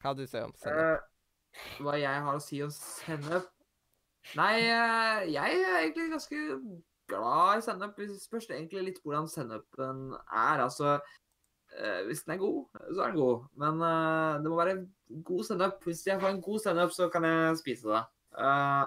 hva 0.00 0.14
du 0.16 0.24
sier 0.24 0.48
om 0.48 0.54
sennep? 0.60 1.04
Uh, 1.04 1.84
hva 1.84 1.98
jeg 2.00 2.24
har 2.26 2.38
å 2.38 2.42
si 2.42 2.60
om 2.64 2.72
sennep? 2.74 3.50
Nei, 4.38 4.54
eh, 4.64 5.24
jeg 5.34 5.60
er 5.60 5.78
egentlig 5.82 6.08
ganske 6.14 6.40
glad 7.08 7.58
i 7.58 7.64
sennep. 7.66 7.96
Det 7.98 8.16
spørs 8.22 8.48
egentlig 8.50 8.82
litt 8.88 9.00
hvordan 9.04 9.28
sennepen 9.28 10.14
er. 10.14 10.62
Altså, 10.64 10.98
eh, 11.76 12.02
hvis 12.08 12.24
den 12.24 12.34
er 12.34 12.42
god, 12.42 12.64
så 12.94 13.02
er 13.02 13.12
den 13.12 13.20
god. 13.20 13.46
Men 13.60 13.80
uh, 13.82 14.42
det 14.42 14.50
må 14.52 14.56
være 14.60 14.76
god 15.24 15.44
sennep. 15.44 15.80
Hvis 15.84 16.06
jeg 16.06 16.20
får 16.20 16.34
en 16.34 16.42
god 16.42 16.58
sennep, 16.64 16.90
så 16.96 17.08
kan 17.12 17.24
jeg 17.28 17.58
spise 17.60 17.88
det. 17.88 18.04
Uh, 18.34 18.84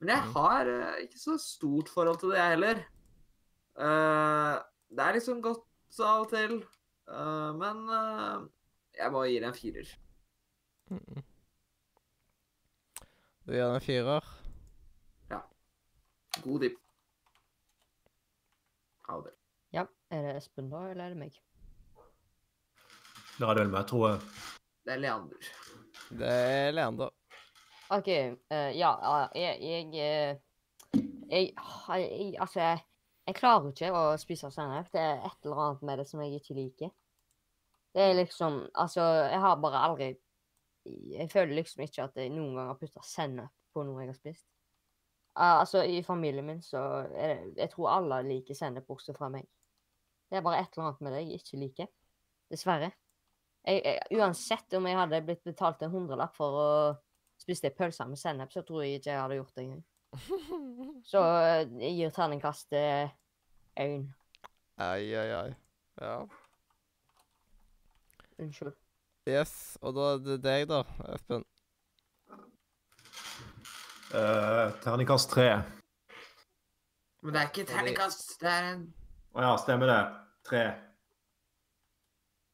men 0.00 0.08
jeg 0.14 0.22
Mhm. 0.24 0.32
har 0.36 0.66
uh, 0.70 0.96
ikke 1.02 1.18
så 1.18 1.38
stort 1.42 1.88
forhold 1.88 2.18
til 2.20 2.28
det, 2.30 2.38
jeg 2.38 2.50
heller. 2.56 2.84
Det 3.78 4.98
er 5.04 5.12
liksom 5.14 5.42
godt 5.42 5.64
av 6.00 6.20
og 6.24 6.30
til. 6.32 6.64
Men 7.58 7.76
jeg 8.98 9.12
må 9.12 9.22
gi 9.24 9.38
det 9.38 9.46
en 9.46 9.54
firer. 9.54 9.90
Mm. 10.90 11.22
Du 13.46 13.52
gir 13.52 13.62
det 13.62 13.74
en 13.76 13.80
firer. 13.84 14.24
Ja. 15.30 15.38
God 16.42 16.60
dipp. 16.64 16.78
Ha 19.08 19.20
det. 19.24 19.32
Ja, 19.72 19.84
er 20.12 20.24
det 20.26 20.34
Espen 20.36 20.68
da, 20.72 20.82
eller 20.90 21.08
er 21.08 21.14
det 21.14 21.20
meg? 21.20 21.38
Da 23.38 23.48
er 23.48 23.56
det 23.56 23.62
vel 23.64 23.72
meg, 23.72 23.86
tror 23.88 24.04
jeg. 24.10 24.20
Det 24.84 24.92
er 24.94 25.00
Leander. 25.00 25.48
Det 26.18 26.34
er 26.34 26.76
Leander. 26.76 27.14
OK, 27.88 28.08
Uh, 28.52 28.70
ja, 28.76 28.90
jeg 29.34 29.60
jeg 29.62 29.94
Jeg, 29.94 29.94
eh, 29.94 30.36
jeg, 31.30 31.54
jeg 31.56 32.34
Altså, 32.40 32.60
jeg, 32.60 32.80
jeg 33.26 33.34
klarer 33.34 33.70
ikke 33.72 33.92
å 33.92 34.02
spise 34.20 34.50
sennep. 34.52 34.90
Det 34.92 35.00
er 35.00 35.24
et 35.24 35.44
eller 35.44 35.62
annet 35.64 35.82
med 35.82 35.98
det 36.02 36.06
som 36.08 36.20
jeg 36.20 36.40
ikke 36.40 36.58
liker. 36.58 36.92
Det 37.94 38.02
er 38.04 38.14
liksom 38.18 38.66
Altså, 38.74 39.02
jeg 39.02 39.40
har 39.40 39.56
bare 39.56 39.84
aldri 39.88 40.10
Jeg 41.16 41.30
føler 41.32 41.54
liksom 41.54 41.82
ikke 41.84 42.04
at 42.04 42.16
jeg 42.16 42.32
noen 42.32 42.54
gang 42.56 42.68
har 42.68 42.78
putta 42.80 43.04
sennep 43.04 43.52
på 43.72 43.84
noe 43.84 44.02
jeg 44.02 44.12
har 44.12 44.20
spist. 44.20 44.46
Altså, 45.38 45.84
i 45.86 46.02
familien 46.02 46.46
min 46.46 46.62
så 46.62 46.80
er 47.14 47.34
det 47.34 47.62
Jeg 47.62 47.70
tror 47.70 47.92
alle 47.92 48.22
liker 48.26 48.56
sennep, 48.58 48.86
bortsett 48.88 49.18
fra 49.18 49.28
meg. 49.30 49.46
Det 50.28 50.38
er 50.38 50.44
bare 50.44 50.62
et 50.62 50.72
eller 50.74 50.88
annet 50.88 51.04
med 51.04 51.14
det 51.14 51.20
jeg 51.22 51.42
ikke 51.42 51.60
liker. 51.62 51.90
Dessverre. 52.50 52.90
Jeg, 53.68 53.82
jeg, 53.84 54.18
uansett 54.18 54.74
om 54.78 54.88
jeg 54.88 54.98
hadde 54.98 55.20
blitt 55.26 55.44
betalt 55.46 55.82
en 55.84 55.92
hundrelapp 55.92 56.34
for 56.36 56.58
å 56.58 56.68
spise 57.38 57.68
ei 57.68 57.76
pølse 57.76 58.06
med 58.08 58.18
sennep, 58.18 58.52
så 58.52 58.64
tror 58.66 58.82
jeg 58.82 58.98
ikke 58.98 59.12
jeg 59.12 59.22
hadde 59.22 59.38
gjort 59.38 59.54
det 59.54 59.64
engang. 59.64 59.84
Så 61.10 61.22
eh, 61.22 61.62
jeg 61.84 61.94
gir 61.98 62.14
terningkast 62.16 62.74
én. 62.74 64.08
Ai, 64.78 65.14
ai, 65.14 65.28
ai. 65.36 65.50
Ja. 66.00 66.16
Unnskyld. 68.38 68.74
Yes, 69.28 69.76
og 69.84 69.94
da 69.98 70.12
er 70.14 70.24
det 70.24 70.38
deg, 70.46 70.66
da, 70.70 70.82
Espen. 71.12 71.44
Uh, 74.08 74.72
terningkast 74.80 75.28
tre. 75.30 75.48
Men 77.20 77.34
det 77.34 77.40
er 77.40 77.50
ikke 77.50 77.66
terningkast. 77.68 78.38
Det 78.40 78.48
er 78.48 78.68
en 78.72 78.84
Å 79.36 79.42
ja, 79.44 79.50
stemmer 79.60 79.90
det. 79.90 80.02
Tre. 80.48 80.62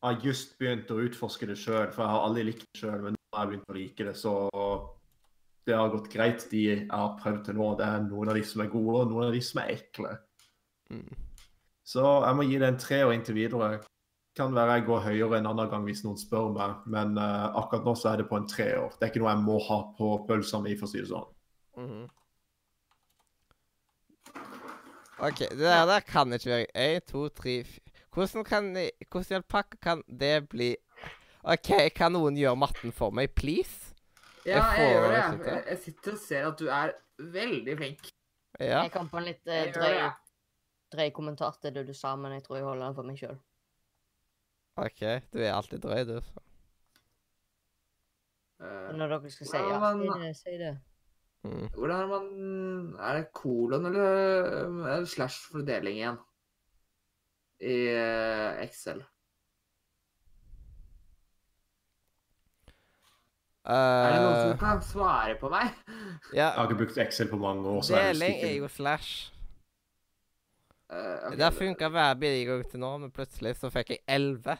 Jeg 0.05 0.09
har 0.09 0.25
just 0.27 0.57
begynt 0.59 0.91
å 0.91 0.99
utforske 1.05 1.47
det 1.49 1.57
sjøl, 1.61 1.93
for 1.95 2.03
jeg 2.03 2.13
har 2.13 2.25
aldri 2.27 2.43
likt 2.49 2.65
det 2.67 2.81
sjøl. 2.83 2.99
Men 3.05 3.15
nå 3.15 3.37
har 3.37 3.45
jeg 3.45 3.53
begynt 3.53 3.71
å 3.71 3.77
like 3.79 4.07
det, 4.09 4.17
så 4.19 4.35
det 5.65 5.77
har 5.79 5.93
gått 5.95 6.11
greit, 6.13 6.45
de 6.51 6.65
jeg 6.65 6.89
har 6.91 7.15
prøvd 7.21 7.45
til 7.47 7.57
nå. 7.61 7.69
Det 7.79 7.87
er 7.87 8.03
noen 8.09 8.33
av 8.33 8.39
de 8.41 8.43
som 8.51 8.65
er 8.65 8.73
gode, 8.73 8.97
og 9.05 9.13
noen 9.13 9.29
av 9.31 9.37
de 9.37 9.43
som 9.45 9.63
er 9.63 9.71
ekle. 9.77 10.17
Mm. 10.93 11.23
Så 11.85 12.03
jeg 12.03 12.37
må 12.37 12.49
gi 12.49 12.59
det 12.61 12.71
en 12.73 12.81
treer 12.81 13.13
inntil 13.15 13.39
videre. 13.39 13.71
Kan 14.35 14.57
være 14.57 14.81
jeg 14.81 14.87
går 14.89 15.05
høyere 15.07 15.39
en 15.39 15.49
annen 15.53 15.71
gang 15.71 15.87
hvis 15.87 16.03
noen 16.05 16.19
spør 16.19 16.51
meg, 16.57 16.83
men 16.91 17.15
uh, 17.15 17.55
akkurat 17.63 17.87
nå 17.87 17.95
så 17.97 18.11
er 18.11 18.21
det 18.21 18.29
på 18.33 18.41
en 18.41 18.51
treår. 18.51 18.99
Det 18.99 19.07
er 19.07 19.13
ikke 19.13 19.23
noe 19.23 19.37
jeg 19.37 19.47
må 19.47 19.61
ha 19.69 19.79
på 19.95 20.11
pølsa 20.27 20.61
mi, 20.65 20.75
for 20.81 20.89
å 20.89 20.93
si 20.93 21.01
det 21.01 21.13
sånn. 21.13 21.34
Mhm. 21.77 22.09
OK, 25.19 25.39
det 25.39 25.59
der, 25.59 25.87
der 25.87 26.01
kan 26.01 26.33
ikke 26.33 26.51
være 26.51 26.67
én, 26.97 27.01
to, 27.07 27.29
tre 27.29 27.65
Hvordan 28.15 28.45
kan 28.45 28.65
Hvordan 29.11 29.31
i 29.31 29.35
all 29.35 29.43
pakke 29.43 29.77
kan 29.83 30.03
det 30.21 30.49
bli 30.49 30.77
OK, 31.45 31.71
kan 31.95 32.13
noen 32.13 32.37
gjøre 32.41 32.57
matten 32.57 32.93
for 32.93 33.11
meg, 33.13 33.35
please? 33.37 33.95
Ja, 34.47 34.65
Jeg 34.65 34.79
jeg 34.79 34.93
gjør 34.93 35.09
det. 35.09 35.47
Jeg, 35.47 35.65
jeg 35.69 35.79
sitter 35.79 36.13
og 36.13 36.19
ser 36.19 36.47
at 36.49 36.59
du 36.59 36.67
er 36.69 36.93
veldig 37.19 37.77
flink. 37.77 38.09
Ja. 38.61 38.83
Jeg 38.83 38.93
kom 38.93 39.09
på 39.09 39.19
en 39.21 39.27
litt 39.29 39.47
eh, 39.49 39.69
drøy, 39.75 39.99
drøy 40.93 41.11
kommentar 41.17 41.57
til 41.61 41.75
det 41.75 41.87
du 41.89 41.93
sa, 41.97 42.15
men 42.17 42.33
jeg 42.37 42.45
tror 42.47 42.57
jeg 42.57 42.65
holder 42.65 42.87
den 42.87 42.97
for 42.97 43.09
meg 43.09 43.21
sjøl. 43.21 43.37
OK, 44.77 45.01
du 45.33 45.39
er 45.43 45.53
alltid 45.55 45.85
drøy, 45.85 46.03
du. 46.09 46.17
så. 46.21 46.45
Eh, 48.65 48.91
Når 48.97 49.15
dere 49.15 49.31
skal 49.31 49.47
si 49.53 49.57
Ja, 49.57 49.69
ja, 49.69 49.93
si 49.95 50.21
det, 50.25 50.37
si 50.41 50.59
det. 50.65 50.75
Mm. 51.45 51.67
hvordan 51.77 51.99
er 52.01 52.07
man 52.09 52.29
Er 53.05 53.19
det 53.19 53.27
kolon 53.37 53.87
eller 53.91 54.87
er 54.89 55.05
slash 55.05 55.51
fordeling 55.53 55.99
igjen? 55.99 56.17
I 57.61 57.75
eh, 57.93 58.63
Excel. 58.65 59.03
Er 63.65 64.13
det 64.13 64.21
noen 64.21 64.35
Eh, 64.35 64.43
som 64.51 64.59
kan 64.61 64.83
svare 64.85 65.37
på 65.41 65.49
meg? 65.53 65.71
ja, 66.35 66.51
Jeg 66.51 66.57
har 66.57 66.67
ikke 66.69 66.81
brukt 66.83 66.99
Excel 66.99 67.31
på 67.31 67.37
mange 67.41 67.69
år, 67.69 67.81
så 67.81 67.97
deling 67.97 68.43
er 68.45 68.57
jo 68.59 68.69
slash. 68.69 69.31
Uh, 70.93 70.99
okay. 71.27 71.37
Det 71.37 71.45
har 71.45 71.55
funka 71.57 71.89
hver 71.89 72.15
bidrag 72.21 72.67
til 72.71 72.81
nå, 72.81 72.91
men 72.99 73.11
plutselig 73.11 73.57
så 73.57 73.71
fikk 73.73 73.95
jeg 73.95 74.03
11. 74.07 74.59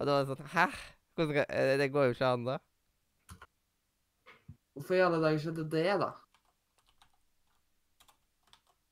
Og 0.00 0.06
da 0.06 0.14
var 0.14 0.24
det 0.24 0.30
sånn 0.32 0.52
Hæ? 0.54 0.66
Eh, 1.20 1.74
det 1.76 1.90
går 1.92 2.08
jo 2.08 2.14
ikke 2.16 2.30
an, 2.32 2.46
da. 2.48 2.56
Hvorfor 4.72 4.94
i 4.94 5.02
alle 5.04 5.22
dager 5.22 5.38
skjedde 5.42 5.70
det, 5.70 5.86
da? 6.00 6.10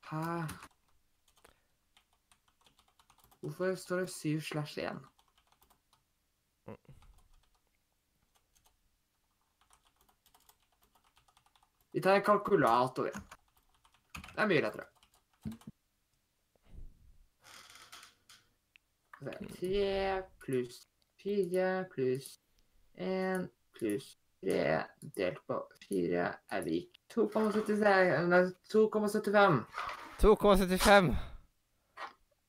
Hæ? 0.09 0.25
Hvorfor 3.41 3.75
står 3.75 3.97
det 3.97 4.11
7 4.11 4.41
slash 4.41 4.79
1? 4.79 4.99
Vi 11.93 12.03
tar 12.03 12.15
en 12.15 12.23
kalkulator. 12.23 13.11
Det 14.15 14.39
er 14.43 14.47
mye 14.47 14.63
lettere. 14.63 14.85
Er 19.21 19.41
3 19.59 20.23
pluss 20.45 20.77
4 21.23 21.71
pluss 21.91 22.29
1 22.95 23.49
pluss 23.75 24.13
3 24.45 24.85
delt 25.17 25.41
på 25.47 25.59
4 25.89 26.27
er 26.55 26.63
lik 26.67 27.01
2,76 27.15 28.29
Nei, 28.29 28.43
2,75. 28.73 29.65
2,75. 30.21 31.11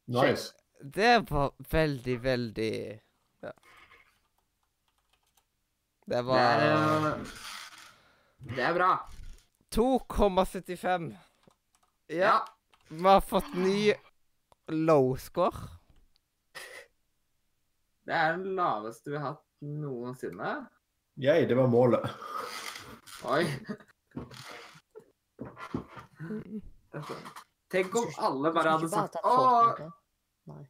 Nice. 0.06 0.54
Det 0.82 1.32
var 1.32 1.52
veldig, 1.72 2.18
veldig 2.24 2.74
Ja. 3.42 3.52
Det 6.06 6.16
Det 6.16 6.22
var 6.26 6.38
er 6.40 7.10
eh, 7.14 7.26
Det 8.56 8.64
er 8.64 8.74
bra. 8.74 8.92
2,75. 9.76 11.12
Ja. 12.08 12.16
Ja. 12.16 12.38
Vi 12.90 13.04
har 13.04 13.22
fått 13.22 13.54
ny 13.54 13.94
low 14.68 15.16
score. 15.18 15.68
Det 18.06 18.16
er 18.18 18.38
den 18.38 18.56
laveste 18.58 19.12
vi 19.12 19.18
har 19.18 19.36
hatt 19.36 19.46
noensinne. 19.62 20.54
Yay, 21.20 21.46
det 21.50 21.56
var 21.58 21.68
målet. 21.68 22.06
Oi. 23.28 23.44
Tenk 27.70 27.96
om 28.00 28.08
alle 28.18 28.52
bare 28.56 28.74
hadde 28.78 28.90
sagt 28.92 29.18
Å, 29.22 29.34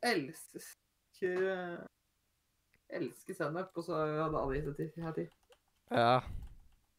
elsker 0.10 0.66
Elsker 2.90 3.38
sennep, 3.38 3.70
og 3.78 3.86
så 3.86 4.00
hadde 4.02 4.42
alle 4.42 4.58
gitt 4.58 4.70
det 4.80 4.90
til. 5.16 5.28
Ja. 5.94 6.16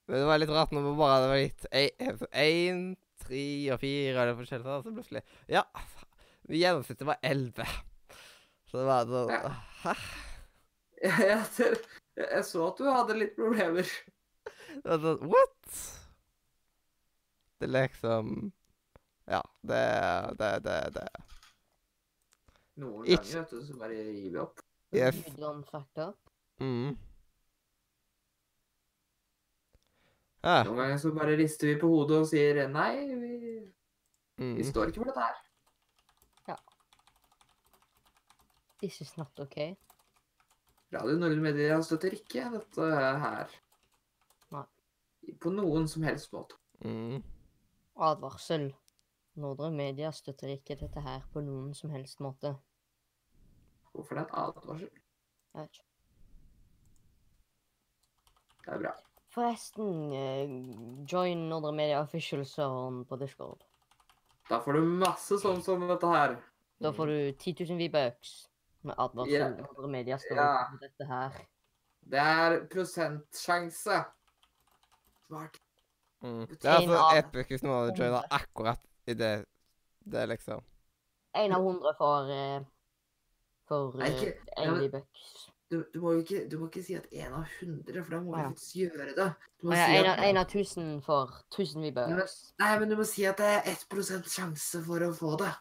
Men 0.06 0.22
det 0.22 0.26
var 0.30 0.38
litt 0.42 0.52
rart 0.54 0.72
når 0.74 0.86
vi 0.86 0.94
bare 0.98 1.16
hadde 1.18 1.40
gitt 1.42 1.66
én, 1.74 2.84
tre 3.20 3.44
og 3.74 3.82
fire 3.82 4.14
eller 4.24 4.38
forskjellig 4.38 4.78
så 4.86 4.94
plutselig 4.94 5.22
Ja. 5.50 5.64
Gjennomsnittet 6.50 7.06
var 7.06 7.18
11. 7.22 7.66
Så 8.70 8.78
det 8.78 8.86
var 8.86 9.10
sånn 9.10 9.34
Ja. 9.34 9.54
Hæ? 9.84 9.94
Ja, 11.00 11.14
jeg, 11.24 11.44
ser- 11.56 11.78
jeg 12.16 12.44
så 12.44 12.66
at 12.68 12.78
du 12.80 12.84
hadde 12.90 13.16
litt 13.18 13.36
problemer. 13.36 13.86
Sånn 14.84 15.26
What? 15.30 15.80
Det 17.60 17.68
liksom 17.70 18.52
Ja, 19.30 19.42
det 19.62 19.82
Det, 20.38 20.50
det, 20.64 20.78
det. 20.94 21.08
Noen 22.80 23.04
Ikke- 23.04 23.22
ganger, 23.22 23.40
vet 23.42 23.50
du, 23.50 23.60
så 23.66 23.76
bare 23.78 23.94
gir 23.94 24.30
vi 24.32 24.38
opp. 24.40 24.60
Yes. 24.96 25.16
Mm. 26.60 26.96
Ah. 30.42 30.62
Noen 30.64 30.78
ganger 30.80 30.98
så 31.02 31.12
bare 31.14 31.36
rister 31.36 31.68
vi 31.68 31.76
på 31.82 31.88
hodet 31.92 32.16
og 32.22 32.26
sier 32.30 32.62
nei, 32.72 32.94
vi, 33.10 33.32
vi 33.44 33.50
Mm. 34.40 34.62
står 34.64 34.88
ikke 34.88 35.02
for 35.02 35.10
dette 35.10 35.20
her. 35.20 35.36
Ja. 36.48 36.54
This 38.80 39.00
is 39.04 39.16
not 39.18 39.38
okay. 39.44 39.74
Radio 40.92 41.18
Nordre 41.18 41.38
Media 41.38 41.76
støtter 41.86 42.16
ikke 42.16 42.48
dette 42.50 42.86
her. 43.22 43.52
Nei. 44.50 44.64
På 45.38 45.52
noen 45.54 45.86
som 45.90 46.02
helst 46.02 46.32
måte. 46.34 46.58
Mm. 46.82 47.20
Advarsel. 47.94 48.72
Nordre 49.38 49.70
Media 49.70 50.10
støtter 50.10 50.50
ikke 50.56 50.74
dette 50.80 51.04
her 51.04 51.22
på 51.30 51.44
noen 51.46 51.70
som 51.78 51.94
helst 51.94 52.18
måte. 52.24 52.56
Hvorfor 53.92 54.18
det 54.18 54.24
er 54.24 54.32
en 54.32 54.42
advarsel? 54.42 54.90
Jeg 55.54 55.62
vet 55.62 55.78
ikke. 55.78 55.86
Det 58.66 58.74
er 58.74 58.82
bra. 58.82 58.94
Forresten, 59.30 60.12
eh, 60.12 60.58
join 61.06 61.48
Nordre 61.52 61.72
Media 61.72 62.02
official-serveren 62.02 63.04
på 63.06 63.16
Discord. 63.22 63.62
Da 64.50 64.58
får 64.58 64.72
du 64.74 64.94
masse 65.06 65.38
sånn 65.38 65.62
som 65.62 65.86
dette 65.86 66.10
her. 66.10 66.40
Da 66.82 66.90
får 66.90 67.06
du 67.06 67.18
10 67.38 67.68
000 67.70 67.78
V-bucks 67.78 68.49
med 68.82 68.94
advarsel. 68.98 69.34
Ja. 69.34 69.46
andre 69.68 69.88
Media 69.88 70.18
står 70.18 70.36
Ja. 70.36 70.68
på 70.70 70.78
dette 70.80 71.06
her. 71.06 71.40
Det 72.10 72.18
er 72.18 72.66
prosentsjanse. 72.70 74.04
Smart. 75.26 75.60
Mm. 76.22 76.46
Det 76.46 76.64
er 76.64 76.76
altså 76.80 76.96
av 76.98 77.16
epic 77.18 77.46
hvis 77.48 77.62
noen 77.62 77.78
hadde 77.86 77.96
joina 78.02 78.22
akkurat 78.30 78.80
i 79.06 79.14
det, 79.14 79.44
det 80.04 80.26
liksom. 80.28 80.60
En 81.34 81.52
av 81.52 81.62
hundre 81.64 81.94
for 81.98 82.30
eh, 82.30 82.60
for 83.68 83.96
men- 83.96 84.78
V-bucks. 84.80 85.50
Du, 85.70 85.84
du, 85.94 86.00
må 86.02 86.16
jo 86.16 86.22
ikke, 86.24 86.48
du 86.50 86.56
må 86.58 86.66
ikke 86.66 86.82
si 86.82 86.96
at 86.98 87.04
én 87.14 87.30
av 87.30 87.44
hundre, 87.60 88.02
for 88.02 88.16
da 88.16 88.18
må 88.24 88.32
vi 88.34 88.40
ja. 88.42 88.48
faktisk 88.48 88.74
gjøre 88.80 89.12
det. 89.14 89.26
Du 89.60 89.68
må 89.68 89.76
ja, 89.78 89.84
si 89.86 89.98
en 90.00 90.08
at, 90.08 90.18
av- 90.18 90.24
en 90.26 90.40
av 90.40 90.48
tusen 90.50 90.88
for 91.06 91.36
tusen 91.54 91.84
vi 91.86 91.92
bør. 91.94 92.16
Nei, 92.58 92.70
men 92.80 92.90
du 92.90 92.96
må 92.98 93.06
si 93.06 93.22
at 93.30 93.38
det 93.38 93.46
er 93.46 93.68
1 93.70 94.26
sjanse 94.26 94.82
for 94.82 95.06
å 95.06 95.12
få 95.14 95.36
det. 95.38 95.52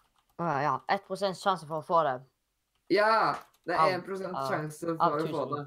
Ja, 0.42 0.56
ja. 0.66 0.74
1 0.90 1.38
sjanse 1.38 1.70
for 1.70 1.84
å 1.84 1.86
få 1.86 2.02
det. 2.08 2.16
Ja! 2.90 3.36
Det 3.66 3.76
er 3.76 3.80
Av- 3.80 3.92
1 3.92 4.50
sjanse 4.50 4.96
for 4.98 5.20
å 5.20 5.28
få 5.30 5.46
det. 5.56 5.66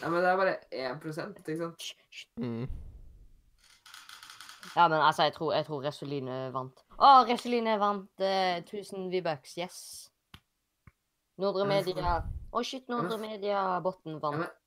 Ja, 0.00 0.08
men 0.08 0.22
det 0.22 0.28
er 0.30 0.36
bare 0.38 0.56
1 0.70 1.00
ikke 1.38 1.56
sant? 1.58 1.88
Mm. 2.38 2.68
Ja, 4.76 4.88
men 4.88 5.00
altså, 5.00 5.22
jeg 5.22 5.34
tror, 5.34 5.52
jeg 5.54 5.66
tror 5.66 5.82
Resoline 5.82 6.36
vant. 6.54 6.84
Å, 6.98 7.24
Resoline 7.26 7.78
vant 7.80 8.20
eh, 8.22 8.60
1000 8.62 9.08
V-bucks. 9.10 9.56
Yes. 9.58 9.78
Nordre 11.38 11.66
Media 11.66 12.18
Å, 12.52 12.62
shit, 12.66 12.86
Nordre 12.90 13.18
Media-botten 13.22 14.18
vant. 14.22 14.34
Ja, 14.34 14.38
men 14.38 14.42
du 14.42 14.46
har 14.46 14.48
to 14.48 14.57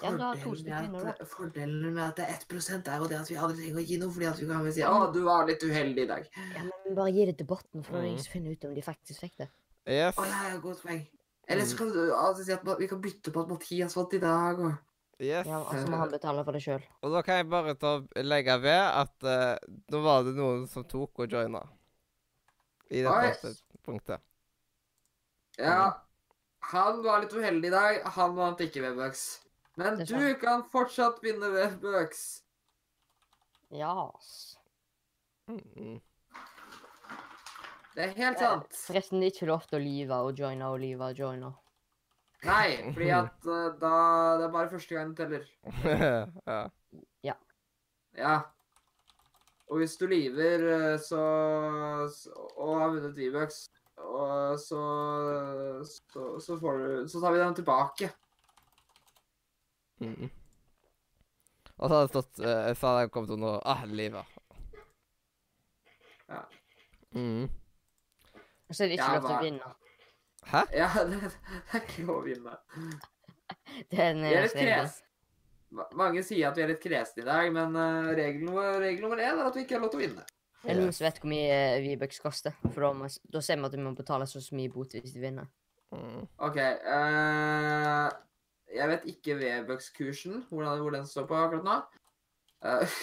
fordelen 0.00 0.90
med 0.92 1.06
at- 1.06 1.26
Fordelen 1.28 1.94
med 1.94 2.02
at 2.02 2.16
det 2.16 2.24
er 2.28 2.32
1% 2.38 2.88
er 2.88 2.98
jo 2.98 3.06
det 3.08 3.18
at 3.20 3.28
vi 3.30 3.36
aldri 3.36 3.56
trenger 3.62 3.80
å 3.80 3.86
gi 3.86 3.96
noe, 3.98 4.10
fordi 4.10 4.26
at 4.30 4.38
vi 4.40 4.46
kan 4.46 4.72
si 4.72 4.80
å, 4.82 5.12
du 5.12 5.20
var 5.24 5.46
litt 5.46 5.60
uheldig 5.62 6.02
i 6.02 6.06
dag. 6.06 6.28
Ja, 6.56 6.62
men 6.62 6.94
bare 6.94 7.12
gi 7.12 7.26
det 7.26 7.36
til 7.38 7.46
botten, 7.46 7.82
for 7.84 7.92
da 8.00 8.02
Mm. 8.08 8.18
finner 8.18 8.50
ut 8.52 8.64
om 8.64 8.74
de 8.74 8.82
faktisk 8.82 9.20
fikk 9.20 9.36
det. 9.38 9.48
Yes. 9.86 10.16
Å, 10.16 10.24
ja, 10.26 10.56
godt 10.60 10.82
poeng. 10.82 11.06
Eller 11.46 11.62
så 11.64 11.74
Mm. 11.74 11.78
kan 11.78 11.92
du 11.92 12.12
altså, 12.14 12.44
si 12.44 12.52
at 12.52 12.78
vi 12.78 12.86
kan 12.88 13.00
bytte 13.02 13.30
på 13.32 13.40
at 13.42 13.48
Mathias 13.48 13.94
vant 13.94 14.14
i 14.14 14.18
dag, 14.18 14.58
og 14.58 14.72
yes. 15.20 15.46
Ja, 15.46 15.62
altså 15.64 15.88
må 15.90 15.96
han 15.98 16.10
betale 16.10 16.44
for 16.44 16.52
det 16.52 16.62
sjøl. 16.62 16.82
Og 17.02 17.12
da 17.12 17.22
kan 17.22 17.36
jeg 17.36 17.48
bare 17.50 17.74
ta, 17.74 18.00
legge 18.16 18.60
ved 18.62 18.80
at 18.80 19.22
uh, 19.22 19.56
nå 19.90 20.02
var 20.02 20.22
det 20.24 20.34
noen 20.34 20.66
som 20.68 20.84
tok 20.84 21.18
og 21.20 21.28
joina. 21.30 21.62
I 22.90 23.02
det 23.02 23.10
første 23.10 23.56
punktet. 23.84 24.20
Ja. 25.58 25.92
Han 26.72 27.02
var 27.04 27.20
litt 27.20 27.30
uheldig 27.32 27.66
i 27.66 27.70
dag. 27.70 28.02
Han 28.16 28.34
vant 28.36 28.58
ikke 28.60 28.80
Webbucks. 28.82 29.40
Men 29.74 29.98
du 30.06 30.34
kan 30.38 30.62
fortsatt 30.70 31.18
vinne 31.22 31.50
Webbucks. 31.50 32.24
Ja. 33.74 34.14
Mm. 35.50 36.00
Det 37.94 38.02
er 38.02 38.14
helt 38.18 38.38
sant. 38.38 38.72
Forresten, 38.86 39.20
det 39.20 39.28
er 39.28 39.36
ikke 39.36 39.50
lov 39.50 39.66
til 39.68 39.78
å 39.78 39.82
lyve 39.82 40.22
og 40.26 40.38
joine 40.38 40.70
og 40.70 40.80
lyve 40.82 41.10
og 41.10 41.18
joine. 41.18 41.52
Nei, 42.44 42.68
fordi 42.94 43.10
at 43.16 43.46
uh, 43.48 43.68
da 43.80 43.92
Det 44.38 44.48
er 44.48 44.54
bare 44.54 44.72
første 44.72 44.98
gang 44.98 45.12
det 45.12 45.22
teller. 45.22 45.46
ja. 47.28 47.36
Ja. 48.18 48.34
Og 49.72 49.80
hvis 49.80 49.96
du 49.96 50.04
lyver 50.06 50.66
eh, 50.74 50.98
så, 51.00 51.22
så 52.12 52.34
og 52.60 52.74
har 52.78 52.90
vunnet 52.92 53.16
V-Bucks, 53.16 53.62
og 53.96 54.58
så, 54.60 54.82
så 55.88 56.26
Så 56.38 56.58
får 56.60 56.78
du 56.78 57.08
Så 57.08 57.22
tar 57.22 57.32
vi 57.32 57.40
dem 57.40 57.56
tilbake. 57.56 58.10
Mm. 60.04 60.30
Og 61.74 61.88
så 61.88 61.94
hadde 61.94 62.02
det 62.04 62.12
stått 62.12 62.42
uh, 62.44 62.68
Så 62.74 62.86
hadde 62.86 63.00
jeg 63.04 63.10
kommet 63.14 63.32
under 63.34 63.56
ah, 63.66 63.84
livet. 63.90 64.36
Ja. 66.28 66.42
Mm. 67.14 67.48
Og 68.68 68.76
så 68.76 68.84
er 68.84 68.92
det 68.92 68.98
ikke 68.98 69.08
Ja, 69.08 69.16
lov 69.18 69.26
til 69.26 69.34
å 69.34 69.42
vinne. 69.42 69.72
Hæ? 70.44 70.62
Ja, 70.76 70.90
det, 71.10 71.18
det 71.24 71.80
er 71.80 71.88
ikke 71.88 72.06
lov 72.10 72.22
å 72.22 72.28
vinne. 72.28 72.60
Det 73.90 73.98
er 74.00 74.14
Vi 74.16 74.30
er 74.30 74.44
litt 74.44 74.54
kres. 74.56 75.00
Mange 75.98 76.22
sier 76.22 76.48
at 76.48 76.56
vi 76.56 76.62
er 76.62 76.70
litt 76.70 76.82
kresne 76.82 77.24
i 77.24 77.26
dag, 77.26 77.48
men 77.52 77.74
uh, 77.74 78.12
regel, 78.14 78.46
regel 78.80 79.02
nummer 79.02 79.20
én 79.20 79.34
er 79.34 79.48
at 79.48 79.56
vi 79.56 79.64
ikke 79.64 79.76
har 79.76 79.82
lov 79.82 79.90
til 79.92 80.00
å 80.00 80.04
vinne. 80.04 80.24
Det 80.64 80.72
er 80.72 80.78
noen 80.78 80.94
som 80.96 81.04
vet 81.04 81.18
hvor 81.20 81.28
mye 81.28 81.48
eh, 81.52 81.82
V-bucks 81.84 82.22
koster. 82.24 82.54
For 82.70 82.86
da, 82.86 82.92
må, 82.96 83.08
da 83.34 83.42
ser 83.44 83.58
vi 83.60 83.66
at 83.68 83.74
vi 83.76 83.82
må 83.84 83.92
betale 83.96 84.28
så 84.30 84.40
mye 84.56 84.72
bot 84.72 84.94
hvis 84.96 85.16
vi 85.16 85.24
vinner. 85.26 85.50
Mm. 85.92 86.22
OK. 86.46 86.56
eh, 86.56 88.06
jeg 88.74 88.88
vet 88.90 89.06
ikke 89.06 89.36
hvordan, 89.38 90.80
hvor 90.80 90.90
den 90.90 91.06
står 91.06 91.26
på 91.30 91.34
akkurat 91.34 91.64
nå. 91.70 91.78
Uh. 92.64 92.88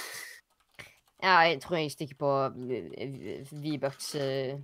Ja, 1.22 1.36
jeg 1.46 1.60
tror 1.62 1.78
jeg 1.78 1.92
stikker 1.94 2.16
på 2.18 2.30
V-bucks 3.62 4.16
eh, 4.18 4.58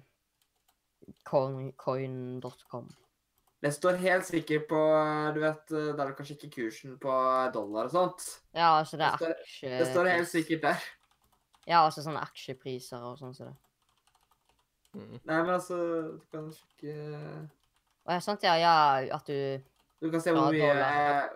det 3.62 3.74
står 3.74 4.00
helt 4.02 4.26
sikkert 4.26 4.66
på 4.70 4.80
Du 5.36 5.40
vet, 5.40 5.70
der 5.70 6.08
du 6.08 6.14
kanskje 6.18 6.36
ikke 6.36 6.50
kursen 6.56 6.98
på 7.02 7.14
dollar 7.54 7.88
og 7.88 7.92
sånt. 7.92 8.26
Ja, 8.54 8.80
altså 8.80 8.98
det 8.98 9.06
er 9.06 9.12
Det 9.12 9.20
står- 9.20 9.42
aksje... 9.44 9.70
Det 9.80 9.88
står 9.88 10.06
helt 10.08 10.28
sikkert 10.28 10.62
der. 10.62 10.84
Ja, 11.68 11.86
altså 11.86 12.04
sånne 12.04 12.22
aksjepriser 12.24 13.02
og 13.04 13.18
sånn 13.20 13.34
som 13.36 13.48
det. 13.48 13.56
Mm. 14.94 15.20
Nei, 15.26 15.42
men 15.44 15.50
altså 15.54 15.78
Du 16.16 16.22
kan 16.32 16.52
sjekke 16.56 16.94
Å 18.08 18.16
ja, 18.16 18.20
sant, 18.24 18.44
ja. 18.44 18.56
Ja, 18.56 18.76
at 19.18 19.28
du 19.28 19.62
Du 20.02 20.11
kan 20.14 20.22
se 20.22 20.32
hvor 20.32 20.52
mye 20.53 20.69
eh, 20.69 21.30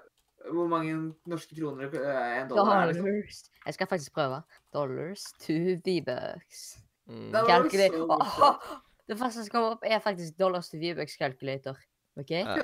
Hvor 0.54 0.68
mange 0.70 0.94
norske 1.30 1.56
kroner 1.58 1.90
eh, 1.90 2.42
en 2.42 2.50
dollar 2.50 2.82
er. 2.82 2.92
Liksom. 2.92 3.06
Dollars. 3.06 3.42
Jeg 3.66 3.74
skal 3.74 3.88
faktisk 3.88 4.14
prøve. 4.14 4.42
Dollars 4.74 5.24
to 5.42 5.54
V-bucks. 5.86 6.62
Mm. 7.06 7.32
Det 7.32 7.92
Oh. 7.94 8.78
Det 9.08 9.18
første 9.20 9.44
som 9.44 9.52
kommer 9.52 9.70
opp, 9.76 9.84
er 9.84 10.00
faktisk 10.00 10.38
dollars 10.40 10.70
to 10.70 10.78
V-bucks 10.78 11.18
calculator. 11.20 11.78
OK? 12.18 12.32
Ja. 12.32 12.56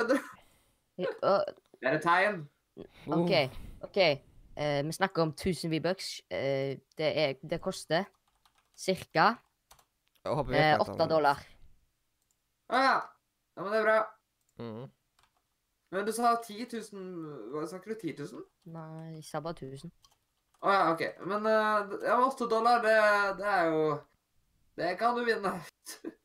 Det 0.98 1.08
er 1.82 1.96
et 1.98 2.02
tegn. 2.02 2.48
OK. 3.08 3.34
ok. 3.84 4.00
Uh, 4.58 4.86
vi 4.88 4.92
snakker 4.92 5.22
om 5.22 5.30
1000 5.30 5.72
V-bucks. 5.72 6.22
Uh, 6.32 6.78
det, 6.98 7.10
er- 7.18 7.34
det 7.50 7.62
koster 7.62 8.04
ca. 8.78 9.28
Eh, 10.26 10.74
at 10.74 10.82
8 10.90 11.06
dollar. 11.10 11.44
Å 12.70 12.76
ja. 12.82 12.96
ja. 12.96 13.62
Men 13.62 13.72
det 13.74 13.80
er 13.80 13.86
bra. 13.86 14.00
Mm. 14.60 14.88
Men 15.90 16.06
du 16.06 16.12
sa 16.12 16.36
10 16.36 16.68
000 16.92 17.52
Hva 17.54 17.64
snakker 17.68 17.94
du? 17.94 18.00
10 18.02 18.16
000? 18.34 18.44
Nei, 18.76 19.16
jeg 19.16 19.24
sa 19.28 19.40
bare 19.44 19.68
1000. 19.70 19.92
Å 20.66 20.74
ja, 20.74 20.86
OK. 20.92 21.04
Men 21.30 21.48
uh, 21.48 21.98
ja, 22.04 22.18
8 22.26 22.48
dollar, 22.52 22.82
det, 22.84 22.96
det 23.40 23.52
er 23.54 23.70
jo 23.72 23.84
Det 24.78 24.94
kan 25.00 25.16
du 25.18 25.24
vinne. 25.28 25.54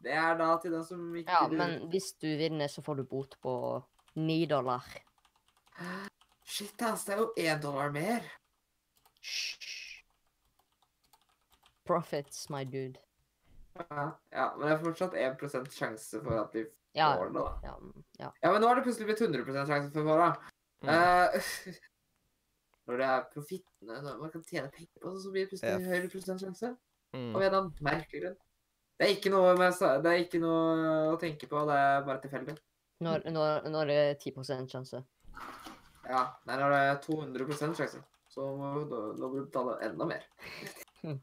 Det 0.00 0.14
er 0.16 0.38
da 0.38 0.54
til 0.56 0.72
den 0.72 0.84
som 0.88 1.00
ikke 1.12 1.28
Ja, 1.28 1.48
men 1.52 1.90
hvis 1.92 2.14
du 2.16 2.30
vinner, 2.40 2.70
så 2.72 2.80
får 2.80 3.02
du 3.02 3.04
bot 3.04 3.34
på 3.44 3.52
9 4.16 4.46
dollar. 4.48 4.86
Shit, 6.40 6.80
ass. 6.82 7.04
Det 7.04 7.14
er 7.14 7.20
jo 7.20 7.26
1 7.36 7.60
dollar 7.62 7.92
mer. 7.92 8.24
Hysj. 9.20 10.00
Profits, 11.84 12.48
my 12.48 12.64
dude. 12.64 12.96
Ja, 13.76 14.06
ja, 14.32 14.46
men 14.56 14.66
det 14.66 14.72
er 14.72 14.82
fortsatt 14.84 15.14
1% 15.14 15.70
sjanse 15.74 16.20
for 16.24 16.40
at 16.40 16.56
vi 16.56 16.64
Ja, 16.96 17.12
årene, 17.20 17.38
da. 17.38 17.52
ja, 17.62 17.76
mm, 17.78 18.04
ja. 18.18 18.32
Ja, 18.42 18.52
men 18.52 18.60
nå 18.62 18.68
har 18.70 18.78
det 18.78 18.84
plutselig 18.86 19.06
blitt 19.06 19.20
100 19.22 19.66
sjanse 19.68 19.92
for 19.94 20.08
Fara. 20.08 20.30
Mm. 20.82 20.90
Uh, 20.90 21.78
når 22.90 23.02
det 23.02 23.08
er 23.08 23.26
profittene, 23.34 23.98
når 24.06 24.20
man 24.24 24.32
kan 24.32 24.44
tjene 24.48 24.70
penger 24.74 25.02
på 25.04 25.12
så 25.22 25.30
blir 25.34 25.46
det 25.46 25.52
plutselig 25.52 25.76
Yes. 25.76 25.90
høyere 25.92 26.12
prosentsjanse. 26.14 26.72
Mm. 27.14 27.28
Av 27.34 27.42
en 27.42 27.46
eller 27.46 27.58
annen 27.60 27.86
merkelig 27.86 28.24
grunn. 28.24 28.38
Det 29.00 29.06
er 29.06 29.14
ikke 29.16 29.32
noe, 29.32 29.54
med, 29.56 29.78
det 30.04 30.10
er 30.10 30.24
ikke 30.26 30.42
noe 30.42 30.90
å 31.14 31.16
tenke 31.20 31.48
på, 31.48 31.62
det 31.70 31.76
er 31.80 32.02
bare 32.04 32.20
tilfeldig. 32.24 32.56
Nå, 33.00 33.14
når 33.32 33.88
det 33.88 33.96
er 33.96 34.10
det 34.12 34.34
10 34.34 34.68
sjanse. 34.68 35.00
Ja, 36.10 36.24
nei, 36.44 36.56
når 36.58 36.74
det 36.74 36.80
er 36.90 36.98
200 37.06 37.56
sjanse, 37.56 37.86
så 37.94 38.02
så 38.30 38.44
må 38.54 38.74
du, 38.78 38.92
da 39.18 39.26
må 39.26 39.30
du 39.34 39.46
betale 39.46 39.78
enda 39.88 40.10
mer. 40.10 40.26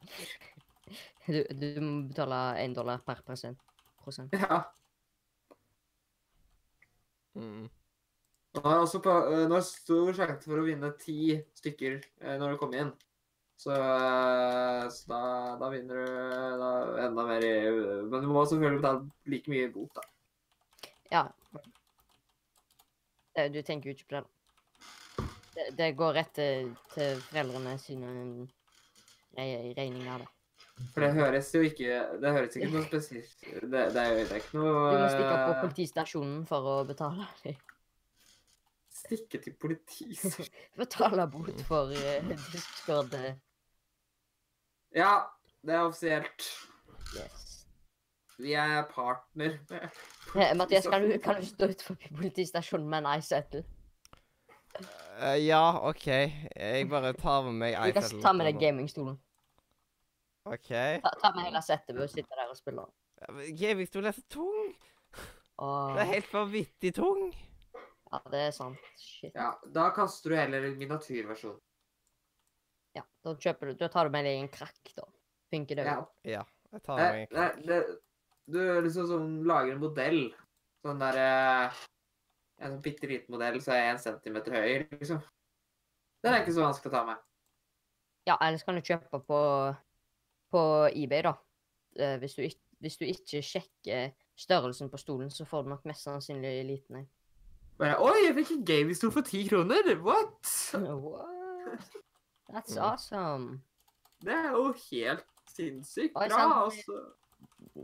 Du, 1.27 1.41
du 1.60 1.65
må 1.84 2.06
betale 2.07 2.38
én 2.64 2.72
dollar 2.72 3.02
per 3.03 3.19
prosent. 3.27 3.60
prosent. 3.99 4.31
Ja. 4.31 4.61
Mm. 7.38 7.68
Er 8.58 8.80
også 8.82 9.00
på, 9.06 9.14
eh, 9.32 9.44
er 9.46 9.66
stor 9.66 10.16
sjanse 10.18 10.48
for 10.50 10.62
å 10.62 10.66
vinne 10.66 10.90
ti 10.98 11.36
stykker 11.60 12.00
eh, 12.00 12.38
når 12.42 12.56
du 12.56 12.62
kommer 12.62 12.82
inn. 12.82 12.94
Så, 13.58 13.74
eh, 13.74 14.86
så 14.94 15.10
da, 15.10 15.22
da 15.62 15.70
vinner 15.74 16.02
du 16.06 16.16
da, 16.62 16.72
enda 17.08 17.26
mer 17.26 17.46
i 17.46 17.54
Men 18.06 18.22
du 18.22 18.30
må 18.30 18.46
selvfølgelig 18.46 18.82
betale 18.82 19.32
like 19.34 19.54
mye 19.54 19.70
bot, 19.74 19.98
da. 19.98 20.06
Ja. 21.12 21.26
Du 23.54 23.62
tenker 23.62 23.92
jo 23.92 23.94
ikke 23.94 24.10
på 24.10 24.18
det. 24.18 24.26
Det, 25.78 25.92
går 25.98 26.16
rett 26.18 26.34
til, 26.38 26.72
til 26.94 27.22
foreldrene 27.30 27.76
sine 27.82 28.10
re- 29.38 29.74
regninger, 29.78 30.24
det. 30.24 30.32
For 30.94 31.02
det 31.02 31.14
høres 31.18 31.48
jo 31.56 31.62
ikke 31.66 31.95
Det 32.22 32.32
høres 32.36 32.56
ikke 32.60 32.68
noe 32.70 32.84
spesielt 32.86 33.40
Det, 33.48 33.70
det, 33.72 34.02
er, 34.02 34.12
jo- 34.14 34.26
det 34.28 34.32
er 34.36 34.41
ikke 34.44 34.58
noe 34.60 34.74
Du 34.94 34.98
må 35.02 35.08
stikke 35.10 35.32
på 35.40 35.49
eh, 35.56 35.62
politistasjonen 35.64 36.44
for 36.49 36.68
å 36.70 36.76
betale. 36.86 37.26
Stikke 38.98 39.41
til 39.44 39.56
politistasjonen 39.62 40.70
betale 40.84 41.26
bot 41.34 41.64
for 41.68 41.94
uh, 41.94 42.32
Discord. 42.54 43.14
eh, 43.18 43.36
Ja, 44.98 45.12
det 45.66 45.76
er 45.76 45.84
offisielt. 45.86 46.45
Yes. 47.18 47.44
Vi 48.38 48.54
er 48.54 48.84
partner 48.94 49.58
med 49.70 49.90
Eh, 50.38 50.54
Mathias, 50.60 50.86
kan 50.91 51.02
du, 51.06 51.18
kan 51.24 51.40
du 51.41 51.45
stå 51.48 51.70
utenfor 51.72 51.95
politistasjonen 52.18 52.90
med 52.91 53.06
en 53.06 53.20
iSettle? 53.20 53.64
Uh, 54.78 55.38
ja, 55.41 55.62
OK. 55.90 56.06
Jeg 56.08 56.90
bare 56.91 57.14
tar 57.18 57.48
med 57.48 57.56
meg 57.64 57.78
Du 57.94 57.95
kan 57.99 58.22
ta 58.22 58.34
med 58.38 58.45
deg 58.52 58.60
gamingstolen. 58.62 59.18
OK. 60.53 60.72
Ta, 61.03 61.11
ta 61.22 61.34
med 61.36 61.48
hele 61.48 61.61
settet 61.65 61.95
ved 61.95 62.06
å 62.06 62.11
sitte 62.11 62.38
der 62.38 62.52
og 62.52 62.57
spille. 62.60 62.86
Ja, 63.22 63.34
men 63.34 63.57
Gamingstol 63.57 64.10
er 64.10 64.15
så 64.15 64.24
tung. 64.32 64.74
Og, 65.57 65.95
Det 65.98 66.03
er 66.03 66.11
helt 66.11 66.34
vanvittig 66.34 66.94
tung. 66.95 67.30
Ja, 68.11 68.19
det 68.32 68.41
er 68.48 68.52
sant. 68.56 68.90
Shit. 69.02 69.34
Ja, 69.36 69.52
da 69.74 69.90
kaster 69.95 70.32
du 70.32 70.38
heller 70.40 70.68
en 70.69 70.78
miniatyrversjon. 70.80 71.57
Ja, 72.95 73.03
da 73.26 73.34
kjøper 73.36 73.72
du 73.72 73.82
Da 73.82 73.90
tar 73.94 74.07
du 74.07 74.14
med 74.15 74.26
deg 74.26 74.41
en 74.41 74.52
krakk, 74.52 74.94
da. 74.95 75.07
Funker 75.52 75.80
det? 75.80 75.88
Ja. 75.88 76.03
Ja, 76.28 76.44
jeg 76.72 76.84
tar 76.86 77.02
med 77.02 77.22
en 77.24 77.32
krakk. 77.32 77.57
en 77.57 77.68
det, 77.68 77.80
det, 77.88 77.98
du 78.48 78.60
liksom 78.86 79.10
sånn 79.10 79.32
lager 79.49 79.76
en 79.76 79.82
modell. 79.84 80.22
Sånn 80.86 81.02
der 81.02 81.19
eh, 81.19 81.82
En 82.61 82.76
sånn 82.76 82.84
bitte 82.86 83.10
liten 83.10 83.34
modell 83.36 83.60
som 83.61 83.76
er 83.76 83.91
én 83.91 83.99
centimeter 84.02 84.56
høy, 84.56 84.88
liksom. 84.98 85.19
Den 86.24 86.34
er 86.34 86.41
ikke 86.41 86.56
så 86.56 86.64
vanskelig 86.64 86.90
å 86.90 86.95
ta 86.95 87.03
med. 87.06 87.26
Ja, 88.28 88.38
ellers 88.41 88.64
kan 88.65 88.76
du 88.76 88.82
kjøpe 88.82 89.19
på, 89.28 89.41
på 90.52 90.61
eBay, 90.94 91.22
da. 91.28 91.34
Eh, 91.99 92.18
Hvis 92.22 92.36
du, 92.38 92.44
hvis 92.80 92.98
du 92.98 93.06
ikke 93.06 93.41
sjekker 93.44 94.11
størrelsen 94.38 94.90
på 94.94 94.98
stolen, 95.02 95.30
så 95.34 95.45
får 95.49 95.64
du 95.65 95.69
nok 95.74 95.86
mest 95.90 96.03
sannsynlig 96.06 96.65
liten 96.68 96.95
en. 97.02 97.07
Oi, 97.80 98.14
jeg 98.26 98.34
fikk 98.40 98.52
en 98.56 98.65
gamingstol 98.65 99.11
for 99.14 99.22
ti 99.26 99.44
kroner! 99.49 99.91
What?! 100.02 100.53
What? 100.74 101.99
That's 102.49 102.76
Mm. 102.78 102.84
awesome. 102.84 103.61
Det 104.24 104.34
er 104.34 104.52
jo 104.52 104.72
helt 104.91 105.26
sinnssykt 105.53 106.15
Oi, 106.18 106.28
bra. 106.30 106.64
altså. 106.64 107.02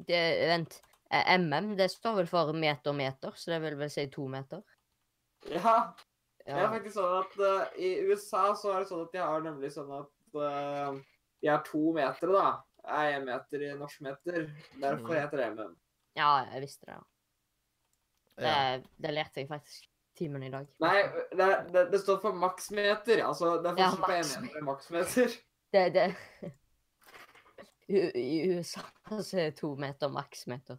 Det, 0.08 0.22
vent. 0.50 0.80
MM, 1.14 1.76
det 1.78 1.92
står 1.92 2.16
vel 2.16 2.28
for 2.28 2.54
meter 2.58 2.92
meter, 2.98 3.32
så 3.38 3.52
det 3.52 3.62
vil 3.62 3.76
vel 3.78 3.90
si 3.94 4.08
to 4.10 4.26
meter? 4.28 4.64
Ja, 5.52 5.92
det 6.46 6.56
er 6.56 6.72
faktisk 6.72 6.96
sånn 6.96 7.20
at 7.20 7.36
uh, 7.38 7.68
i 7.78 7.92
USA 8.08 8.56
så 8.58 8.72
er 8.74 8.80
det 8.82 8.90
sånn 8.90 9.04
at 9.06 9.12
de 9.14 9.22
har 9.22 9.44
nemlig 9.46 9.70
sånn 9.76 9.92
at 10.00 10.40
eh, 10.42 10.98
de 11.44 11.50
er 11.52 11.64
to 11.68 11.92
meter, 11.96 12.32
da. 12.34 12.46
Er 12.84 13.18
én 13.18 13.26
meter 13.28 13.62
i 13.68 13.74
norsk 13.80 14.02
meter. 14.04 14.46
Derfor 14.80 15.12
Mm. 15.14 15.20
heter 15.22 15.38
det 15.42 15.48
MM. 15.58 15.76
ja, 16.18 16.30
jeg 16.54 16.62
visste 16.64 16.86
det. 16.90 16.98
Det, 18.38 18.84
det 19.04 19.12
lærte 19.14 19.40
jeg 19.44 19.48
faktisk 19.50 19.84
i 19.86 20.18
timen 20.18 20.44
i 20.44 20.50
dag. 20.54 20.66
Nei, 20.82 21.04
det, 21.38 21.48
det, 21.74 21.84
det 21.92 22.00
står 22.02 22.20
for 22.22 22.34
maksmeter. 22.34 23.22
Altså, 23.28 23.58
det 23.62 23.72
er 23.72 23.82
Ja, 23.84 23.90
forskjell 23.92 24.08
på 24.08 24.18
én 24.18 24.42
meter 24.42 24.58
og 24.62 24.68
maksmeter. 24.72 25.36
Det, 25.74 25.84
det 25.94 26.08
I, 27.94 28.00
I 28.16 28.58
USA 28.58 28.82
så 29.22 29.40
er 29.44 29.52
to 29.58 29.76
meter 29.80 30.10
maksmeter. 30.14 30.78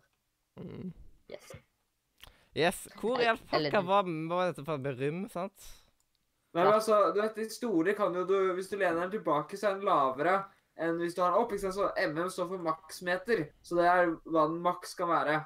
Mm. 0.58 0.92
Yes. 1.30 1.52
Yes. 2.56 2.82
Hvor 3.00 3.20
i 3.20 3.26
all 3.26 3.38
fucka 3.38 3.80
var, 3.82 4.06
var 4.30 4.50
dette 4.52 4.64
for 4.64 4.78
berym, 4.78 5.24
sant? 5.32 5.70
Men 6.54 6.68
altså, 6.70 7.10
du 7.14 7.18
vet, 7.20 7.34
de 7.36 7.48
store 7.50 7.94
kan 7.98 8.14
jo 8.14 8.22
du 8.28 8.36
Hvis 8.54 8.68
du 8.70 8.76
lener 8.78 9.00
den 9.00 9.10
tilbake, 9.16 9.56
så 9.58 9.72
er 9.72 9.74
den 9.80 9.88
lavere 9.88 10.36
enn 10.76 10.98
hvis 10.98 11.14
du 11.14 11.22
har 11.22 11.30
den 11.32 11.40
opp. 11.40 11.52
ikke 11.52 11.60
sant? 11.70 11.74
Så 11.74 11.90
MM 12.10 12.30
står 12.30 12.48
for 12.48 12.58
maksmeter. 12.58 13.44
Så 13.62 13.76
det 13.78 13.84
er 13.86 14.14
hva 14.26 14.46
den 14.50 14.60
maks 14.64 14.94
kan 14.98 15.08
være. 15.08 15.44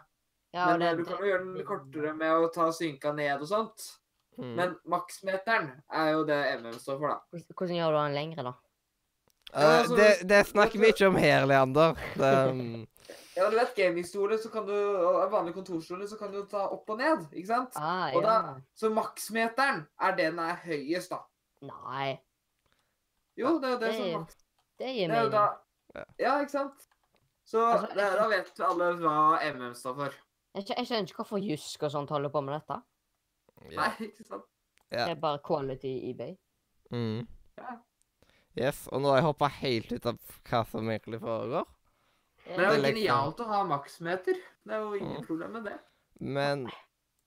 Ja, 0.55 0.67
Men 0.71 0.81
det, 0.81 0.87
eh, 0.89 0.97
du 0.97 1.05
kan 1.05 1.19
jo 1.21 1.29
gjøre 1.33 1.55
den 1.55 1.67
kortere 1.67 2.15
med 2.17 2.33
å 2.33 2.53
ta 2.53 2.71
synka 2.73 3.13
ned 3.15 3.41
og 3.43 3.49
sånt. 3.49 3.89
Mm. 4.39 4.55
Men 4.57 4.77
maksmeteren 4.87 5.73
er 5.93 6.13
jo 6.13 6.25
det 6.25 6.39
MM 6.63 6.73
står 6.79 6.99
for, 6.99 7.09
da. 7.09 7.41
Hvordan- 7.55 7.77
gjør 7.77 7.91
du 7.93 7.99
den 8.05 8.15
lengre, 8.15 8.43
da? 8.45 8.55
Uh, 9.49 9.61
Ja, 9.61 9.79
altså, 9.83 9.97
det, 9.97 10.29
det 10.29 10.47
snakker 10.47 10.79
vi 10.79 10.87
ikke 10.93 11.07
om 11.09 11.17
her, 11.17 11.47
Leander. 11.47 11.95
Det, 12.17 12.33
um, 12.51 12.87
Ja, 13.39 13.49
du 13.51 13.57
vet, 13.57 13.75
gamingstoler 13.77 14.37
så 14.37 14.51
kan 14.53 14.67
du, 14.67 14.73
og 14.75 15.31
vanlige 15.31 15.55
kontorstoler 15.55 16.07
så 16.11 16.19
kan 16.19 16.33
du 16.33 16.41
ta 16.51 16.65
opp 16.75 16.91
og 16.91 16.99
ned, 16.99 17.29
ikke 17.33 17.47
sant? 17.47 17.77
Ah, 17.77 18.11
Og 18.15 18.23
ja. 18.23 18.29
da- 18.43 18.55
Så 18.75 18.91
maksmeteren 18.93 19.87
er 20.01 20.17
det 20.17 20.27
den 20.33 20.39
er 20.39 20.57
høyest, 20.65 21.11
da. 21.11 21.21
Nei, 21.63 22.19
Jo, 23.39 23.59
det 23.61 23.71
er 23.71 23.79
det 23.79 23.89
det, 23.89 23.95
som 23.95 24.21
maks... 24.21 24.38
det 24.79 24.95
gir 24.97 25.09
mening. 25.09 25.31
da 25.31 25.47
Ja. 26.19 26.41
Ikke 26.43 26.51
sant? 26.51 26.89
Så 27.49 27.63
Altså, 27.65 27.89
det, 27.95 28.07
da 28.19 28.29
vet 28.29 28.61
alle 28.61 28.89
hva 29.01 29.39
MM 29.55 29.75
står 29.75 29.95
for. 29.97 30.15
Jeg, 30.55 30.67
jeg 30.77 30.87
skjønner 30.87 31.09
ikke 31.09 31.17
hvorfor 31.23 31.39
Jusk 31.41 31.83
og 31.83 31.91
sånt 31.95 32.11
holder 32.11 32.29
på 32.31 32.43
med 32.45 32.55
dette. 32.61 32.83
ja. 33.71 33.81
Nei, 33.81 34.07
ikke 34.11 34.25
sant? 34.25 34.45
Ja. 34.91 35.05
Det 35.07 35.17
er 35.17 35.21
bare 35.21 35.39
quality 35.45 35.95
eBay. 36.11 36.37
Mm. 36.93 37.27
Ja. 37.59 37.77
Yes, 38.59 38.87
og 38.93 39.01
nå 39.03 39.09
har 39.13 39.17
jeg 39.21 39.25
hoppa 39.29 39.49
helt 39.49 39.93
ut 39.93 40.07
av 40.07 40.19
hva 40.49 40.63
som 40.67 40.89
egentlig 40.89 41.21
foregår. 41.21 41.67
Men 42.49 42.57
det 42.57 42.65
er 42.65 42.69
jo 42.69 42.71
Det 42.71 42.83
liksom- 42.83 42.97
genialt 42.97 43.41
å 43.41 43.47
ha 43.47 43.63
maksmeter. 43.65 44.35
Det 44.65 44.73
er 44.75 44.81
jo 44.81 44.95
ingen 44.95 45.21
Mm. 45.23 45.27
problem 45.27 45.53
med 45.53 45.65
det. 45.65 45.79
Men 46.21 46.71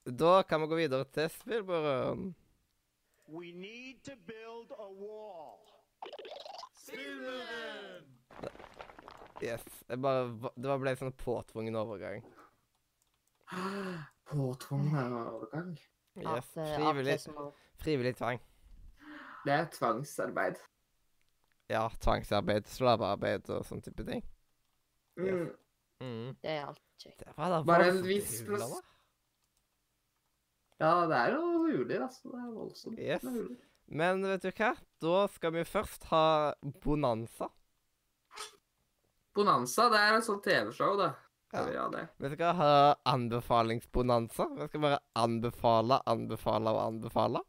da 0.06 0.42
kan 0.44 0.62
vi 0.62 0.68
gå 0.68 0.76
videre 0.76 1.06
til 1.06 1.30
spillbordet. 1.30 2.34
We 3.28 3.52
need 3.54 4.04
to 4.04 4.16
build 4.16 4.72
a 4.72 4.88
wall. 4.90 5.60
Yes. 9.42 9.64
Jeg 9.90 9.98
bare, 10.02 10.28
det 10.56 10.68
bare 10.70 10.80
ble 10.84 10.92
en 10.94 11.00
sånn 11.00 11.16
påtvungen 11.18 11.76
overgang. 11.80 12.22
Påtvungen 14.30 15.16
overgang. 15.18 15.72
Yes. 16.22 16.52
Eh, 16.60 16.76
Frivillig, 16.78 17.16
frivillig 17.82 18.14
tvang. 18.20 18.42
Det 19.46 19.56
er 19.56 19.66
tvangsarbeid. 19.74 20.60
Ja, 21.72 21.88
tvangsarbeid, 22.04 22.68
slavearbeid 22.70 23.50
og 23.56 23.66
sånn 23.66 23.82
type 23.82 24.06
ting. 24.06 24.22
Mm. 25.18 25.50
Mm. 26.04 26.30
Det 26.44 26.52
er 26.58 26.66
alt 26.68 26.82
kjekt. 27.02 27.26
Bare 27.38 27.90
en 27.90 28.02
viss 28.06 28.42
plass. 28.46 28.78
Ja, 30.82 30.94
det 31.10 31.18
er 31.18 31.36
jo 31.36 31.42
huler, 31.66 32.06
altså. 32.08 32.30
Det 32.32 32.40
er 32.42 32.54
voldsomt 32.56 33.00
Yes. 33.00 33.24
med 33.24 33.34
huler. 33.38 33.58
Men 33.92 34.24
vet 34.24 34.46
du 34.46 34.52
hva? 34.56 34.72
Da 35.04 35.26
skal 35.28 35.52
vi 35.58 35.66
først 35.68 36.06
ha 36.14 36.54
Bonanza. 36.84 37.50
Bonanza, 39.36 39.90
det 39.92 40.00
er 40.00 40.16
et 40.16 40.28
sånt 40.28 40.44
TV-show, 40.48 40.96
da. 41.00 41.12
Ja. 41.52 41.90
Det. 41.92 42.06
Vi 42.24 42.30
skal 42.32 42.56
ha 42.56 42.96
anbefalingsbonanza. 43.12 44.48
Vi 44.56 44.68
skal 44.70 44.86
bare 44.86 45.00
anbefale, 45.20 46.00
anbefale 46.08 46.72
og 46.72 46.82
anbefale. 46.86 47.44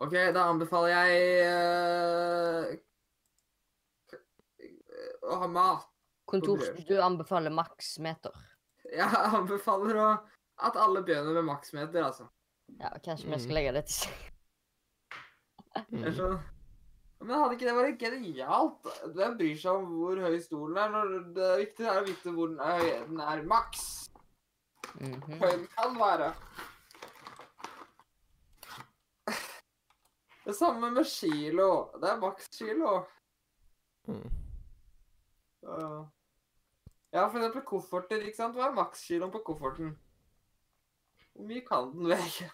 OK, 0.00 0.14
da 0.32 0.46
anbefaler 0.46 0.94
jeg 0.94 1.10
uh, 1.50 2.62
å 5.26 5.42
ha 5.42 5.48
mat. 5.50 5.88
Kontor, 6.30 6.62
du 6.86 6.94
anbefaler 7.02 7.50
maksmeter? 7.50 8.30
Jeg 8.94 9.10
anbefaler 9.40 9.98
å, 9.98 10.10
at 10.62 10.78
alle 10.78 11.02
begynner 11.02 11.34
med 11.40 11.50
maksmeter, 11.50 12.06
altså. 12.06 12.30
Ja, 12.78 12.90
kanskje 13.04 13.26
vi 13.26 13.32
Mm. 13.34 13.40
skal 13.40 13.54
legge 13.54 13.72
det 13.72 13.84
til 13.86 13.94
side. 13.94 14.14
Mm. 15.90 16.38
Men 17.20 17.36
hadde 17.36 17.52
ikke 17.54 17.66
det 17.68 17.74
vært 17.76 17.98
genialt? 18.00 18.86
Hvem 19.14 19.34
bryr 19.38 19.56
seg 19.60 19.72
om 19.72 19.84
hvor 19.98 20.16
høy 20.20 20.38
stolen 20.40 20.76
er? 20.78 20.88
når 20.88 21.34
Det 21.34 21.48
viktige 21.66 21.88
er 21.92 22.00
å 22.00 22.06
vite 22.06 22.32
hvor 22.32 22.46
den 22.48 22.60
er 22.60 23.04
den 23.06 23.20
er 23.20 23.42
maks. 23.42 24.08
Mhm. 24.94 25.38
Høy 25.42 25.50
den 25.50 25.66
kan 25.76 25.94
være. 25.98 26.32
Det 30.44 30.56
samme 30.56 30.90
med 30.90 31.04
kilo. 31.06 31.90
Det 32.00 32.08
er 32.10 32.20
maks 32.20 32.48
kilo. 32.58 33.04
Mm. 34.08 34.30
Ja. 35.62 36.06
Ja, 37.12 37.26
for 37.28 37.38
eksempel 37.38 37.62
kofferter, 37.66 38.22
ikke 38.22 38.36
sant? 38.36 38.54
Hva 38.56 38.68
er 38.70 38.74
makskiloen 38.76 39.32
på 39.34 39.42
kofferten? 39.44 39.92
Hvor 41.34 41.46
mye 41.46 41.60
kan 41.66 41.90
den 41.92 42.08
veie? 42.08 42.50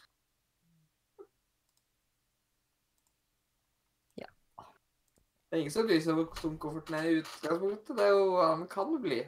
Det 5.47 5.57
er 5.57 5.63
ingen 5.63 5.75
som 5.75 5.87
bryr 5.87 6.01
seg 6.03 6.13
om 6.13 6.19
hvor 6.25 6.39
tung 6.41 6.57
kofferten 6.59 6.97
er 6.99 7.07
i 7.07 7.19
utgangspunktet. 7.21 7.93
Det 7.97 8.05
er 8.05 8.15
jo 8.17 8.25
hva 8.35 8.47
den 8.57 8.65
kan 8.71 8.97
bli. 9.03 9.21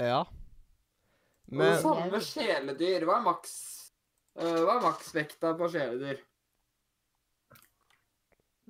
Ja. 0.00 0.20
Og 0.26 1.52
det 1.52 1.58
Men 1.60 1.76
samme 1.82 2.06
med 2.10 2.26
kjæledyr. 2.26 3.04
Hva 3.06 3.18
er 3.20 3.26
maks 3.26 3.52
uh, 4.40 4.60
Hva 4.64 4.78
er 4.78 4.84
maksvekta 4.86 5.52
på 5.58 5.68
kjæledyr? 5.74 6.22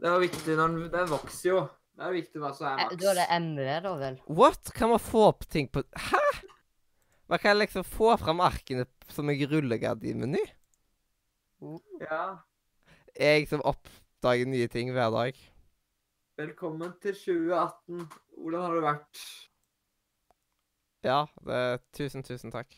Det 0.03 0.09
er 0.11 0.17
jo 0.17 0.23
viktig 0.25 0.57
når 0.59 0.75
den 0.75 0.91
Den 0.93 1.11
vokser 1.13 1.49
jo. 1.49 1.61
Det 1.93 2.07
er 2.09 2.15
viktig 2.17 2.41
hva 2.43 2.51
som 2.57 2.67
er 2.67 2.79
Eh, 2.81 2.85
maks. 2.91 3.01
Da 3.03 3.11
er 3.13 3.21
det 3.21 3.29
MV, 3.45 3.67
da 3.85 3.93
vel? 4.01 4.21
what? 4.29 4.73
Kan 4.75 4.93
man 4.93 5.01
få 5.01 5.27
opp 5.31 5.47
ting 5.49 5.69
på 5.73 5.85
Hæ?! 5.97 6.23
Man 7.29 7.39
kan 7.39 7.57
liksom 7.57 7.85
få 7.85 8.17
fram 8.21 8.41
arkene 8.45 8.85
som 9.09 9.31
en 9.31 9.47
rullegardinmeny? 9.49 10.43
Ja. 12.03 12.25
Jeg 13.17 13.47
som 13.49 13.63
oppdager 13.65 14.47
nye 14.51 14.69
ting 14.69 14.91
hver 14.93 15.09
dag. 15.15 15.39
Velkommen 16.37 16.93
til 17.03 17.13
2018. 17.15 18.07
Hvordan 18.41 18.61
har 18.61 18.75
det 18.75 18.83
vært? 18.83 19.19
Ja, 21.05 21.19
det, 21.45 21.59
tusen, 21.93 22.23
tusen 22.25 22.55
takk. 22.55 22.73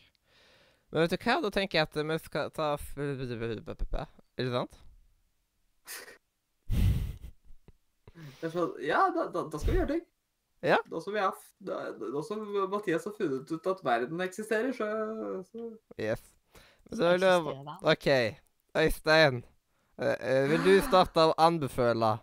Men 0.90 1.04
vet 1.04 1.14
du 1.14 1.20
hva? 1.22 1.36
Da 1.44 1.52
tenker 1.54 1.78
jeg 1.78 1.86
at 1.86 2.00
vi 2.08 2.16
skal 2.24 2.50
ta 2.50 2.72
Er 2.74 4.42
det 4.42 4.50
sant? 4.56 4.80
Er 8.42 8.50
sånn, 8.50 8.74
ja, 8.82 9.04
da, 9.14 9.28
da, 9.30 9.46
da 9.46 9.62
skal 9.62 9.70
vi 9.70 9.78
gjøre 9.78 9.92
ting. 9.92 10.04
Ja. 10.66 10.80
Da 10.90 11.04
som, 11.06 11.22
som 12.26 12.44
Mathias 12.74 13.06
har 13.06 13.14
funnet 13.14 13.54
ut 13.54 13.70
at 13.70 13.86
verden 13.86 14.26
eksisterer, 14.26 14.74
så, 14.74 14.90
så 15.46 15.70
Yes. 15.94 16.26
Så 16.90 17.14
vil 17.14 17.22
du? 17.22 17.72
OK. 17.86 18.10
Øystein. 18.82 19.44
eh, 20.02 20.16
eh, 20.18 20.44
vil 20.50 20.66
du 20.66 20.74
starte 20.90 21.30
å 21.30 21.38
anbefale? 21.38 22.16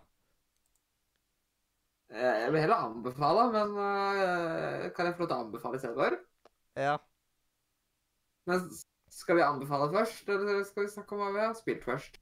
Eh, 2.12 2.40
Jeg 2.42 2.52
vil 2.52 2.60
heller 2.60 2.86
anbefale, 2.88 3.44
men 3.54 3.76
øh, 3.80 4.90
kan 4.96 5.06
jeg 5.08 5.16
få 5.16 5.24
lov 5.24 5.28
til 5.28 5.36
å 5.36 5.42
anbefale 5.46 5.78
istedenfor? 5.80 6.18
Ja. 6.76 6.96
Men 8.48 8.66
skal 9.12 9.38
vi 9.38 9.46
anbefale 9.46 9.88
først, 9.92 10.28
eller 10.28 10.62
skal 10.68 10.84
vi 10.84 10.92
snakke 10.92 11.16
om 11.16 11.22
hva 11.22 11.30
vi 11.32 11.42
har 11.44 11.56
spilt 11.56 11.84
først? 11.86 12.20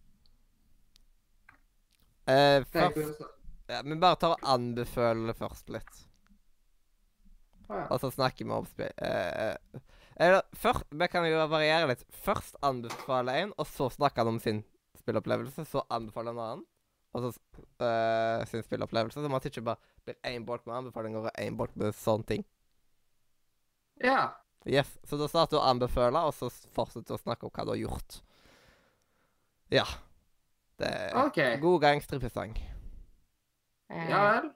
Eh, 2.31 2.63
først, 2.71 3.25
ja, 3.71 3.83
men 3.83 4.01
bare 4.03 4.19
tar 4.21 4.37
og 4.37 4.47
anbefale 4.55 5.35
først 5.35 5.71
litt. 5.75 6.03
Ah, 7.71 7.83
ja. 7.83 7.87
Og 7.91 8.03
så 8.03 8.11
snakker 8.15 8.47
vi 8.47 8.55
om 8.55 8.67
spill... 8.67 8.91
Eh, 8.99 9.51
eh, 9.51 9.87
eller 10.21 10.43
først 10.59 10.85
Vi 10.93 11.07
kan 11.09 11.25
jo 11.25 11.47
variere 11.49 11.87
litt. 11.89 12.03
Først 12.13 12.59
anbefale 12.67 13.37
en, 13.41 13.55
og 13.57 13.67
så 13.71 13.89
snakke 13.95 14.21
han 14.21 14.35
om 14.35 14.41
sin 14.43 14.63
spillopplevelse. 14.99 15.65
Så 15.65 15.85
anbefale 15.89 16.35
en 16.35 16.43
annen, 16.45 16.65
og 17.13 17.25
så 17.25 17.31
eh, 17.87 18.45
sin 18.47 18.63
spillopplevelse. 18.63 19.21
Så 19.21 19.31
man 19.31 19.43
ikke 19.45 19.65
bare 19.67 19.81
blir 20.07 20.19
én 20.27 20.47
bolk 20.47 20.67
med 20.67 20.77
anbefalinger 20.79 21.27
og 21.27 21.41
én 21.41 21.57
bolk 21.59 21.75
med 21.77 21.97
sånne 21.97 22.29
ting. 22.35 22.47
ja. 24.05 24.29
Yes, 24.69 24.99
Så 25.09 25.17
da 25.17 25.25
starter 25.25 25.57
du 25.57 25.61
å 25.63 25.69
anbefale, 25.71 26.21
og 26.21 26.35
så 26.37 26.51
fortsetter 26.77 27.09
du 27.09 27.17
å 27.17 27.23
snakke 27.23 27.47
om 27.49 27.53
hva 27.55 27.65
du 27.65 27.71
har 27.73 27.79
gjort. 27.81 28.19
Ja. 29.73 29.87
Det 30.77 30.89
er 30.89 31.17
okay. 31.17 31.55
god 31.61 31.81
gang 31.81 32.03
strippesang. 32.05 32.53
Eh, 33.89 34.11
Ja 34.11 34.21
vel. 34.27 34.51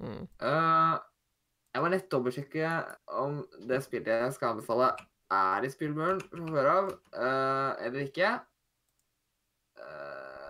Mm. 0.00 0.24
Uh, 0.40 0.96
jeg 1.74 1.82
må 1.82 1.90
nett 1.92 2.08
dobbeltsjekke 2.10 2.70
om 3.20 3.42
det 3.68 3.82
spillet 3.84 4.24
jeg 4.24 4.32
skal 4.36 4.54
anbefale, 4.54 4.94
er 5.34 5.66
i 5.66 5.70
spillmuren 5.72 6.20
fra 6.24 6.48
før 6.56 6.70
av, 6.72 6.90
uh, 7.18 7.84
eller 7.84 8.08
ikke. 8.08 8.32
Eh, 9.84 10.43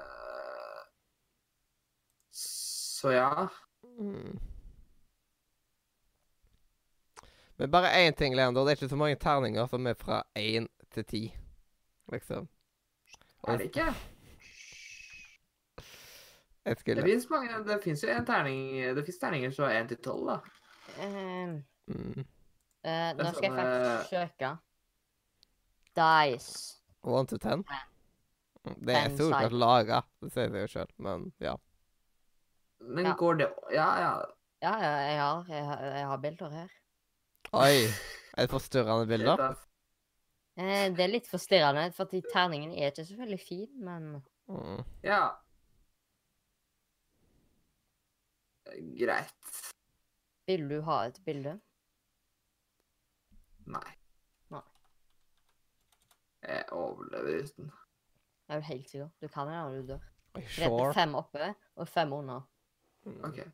så 3.05 3.11
ja. 3.13 3.49
Mm. 3.99 4.41
Men 7.57 7.71
bare 7.71 7.93
én 8.07 8.15
ting, 8.17 8.35
Leander. 8.35 8.65
Det 8.65 8.73
er 8.73 8.77
ikke 8.81 8.89
så 8.89 8.97
mange 8.97 9.17
terninger 9.21 9.67
som 9.67 9.87
er 9.87 9.95
fra 9.95 10.23
én 10.39 10.67
til 10.95 11.05
ti, 11.05 11.23
liksom. 12.13 12.49
Er 13.45 13.57
det 13.57 13.65
ikke? 13.65 13.85
Jeg 16.65 16.77
Det 16.77 16.79
skulle 16.81 17.03
fins 17.03 17.27
mange 17.31 17.49
Det 17.65 17.83
fins 17.85 18.03
jo 18.05 18.09
en 18.09 18.27
terning 18.27 18.97
Det 18.97 19.05
fins 19.05 19.19
terninger 19.19 19.51
fra 19.51 19.81
1 19.81 19.89
til 19.89 19.97
12, 19.97 20.29
da. 20.29 20.39
eh, 21.03 21.49
mm. 21.87 22.25
uh, 22.89 23.11
nå 23.19 23.33
skal 23.33 23.43
jeg 23.43 23.53
faktisk 23.53 24.09
søke. 24.09 24.57
Dice. 25.97 26.81
One 27.03 27.27
to 27.27 27.37
ten? 27.37 27.65
Det 28.65 28.97
er 28.97 29.09
Ten 29.09 29.17
solklart 29.19 29.53
laga, 29.53 30.01
det 30.23 30.33
sier 30.33 30.55
jeg 30.55 30.63
jo 30.63 30.67
sjøl, 30.67 30.91
men 30.97 31.33
ja. 31.41 31.55
Men 32.87 33.05
Ja. 33.07 33.15
går 33.17 33.35
det 33.39 33.49
Ja, 33.73 33.89
ja. 34.01 34.15
Ja, 34.63 34.73
ja, 34.81 34.93
jeg 34.97 35.21
har, 35.21 35.45
jeg 35.49 35.65
har, 35.65 35.81
jeg 35.85 36.07
har 36.07 36.17
bilder 36.19 36.51
her. 36.51 36.69
Oi! 37.53 37.85
Er 38.37 38.47
det 38.47 38.51
forstyrrende 38.51 39.07
bilder? 39.07 39.55
Eh, 40.57 40.89
det 40.95 41.01
er 41.05 41.09
litt 41.13 41.27
forstyrrende, 41.29 41.93
for 41.95 42.05
terningen 42.33 42.73
er 42.73 42.91
ikke 42.93 43.05
så 43.07 43.17
veldig 43.19 43.41
fin, 43.41 43.69
men 43.85 44.23
Mm. 44.49 44.85
Ja. 45.03 45.31
Greit. 48.99 49.35
vil 50.47 50.69
du 50.69 50.81
ha 50.83 51.05
et 51.09 51.21
bilde? 51.25 51.55
Nei. 53.67 53.93
Nei. 54.53 54.61
Jeg 56.43 56.65
overlever 56.73 57.43
uten. 57.45 57.71
Er 58.49 58.61
du 58.61 58.67
helt 58.69 58.91
sikker? 58.91 59.09
Du 59.23 59.29
kan 59.29 59.47
det 59.49 59.55
når 59.57 59.71
du 59.81 59.87
dør. 59.93 60.03
Er 60.35 60.49
Sure. 60.49 60.93
fem 60.95 61.15
oppe 61.15 61.55
og 61.77 61.89
fem 61.89 62.13
under. 62.13 62.41
OK. 63.05 63.45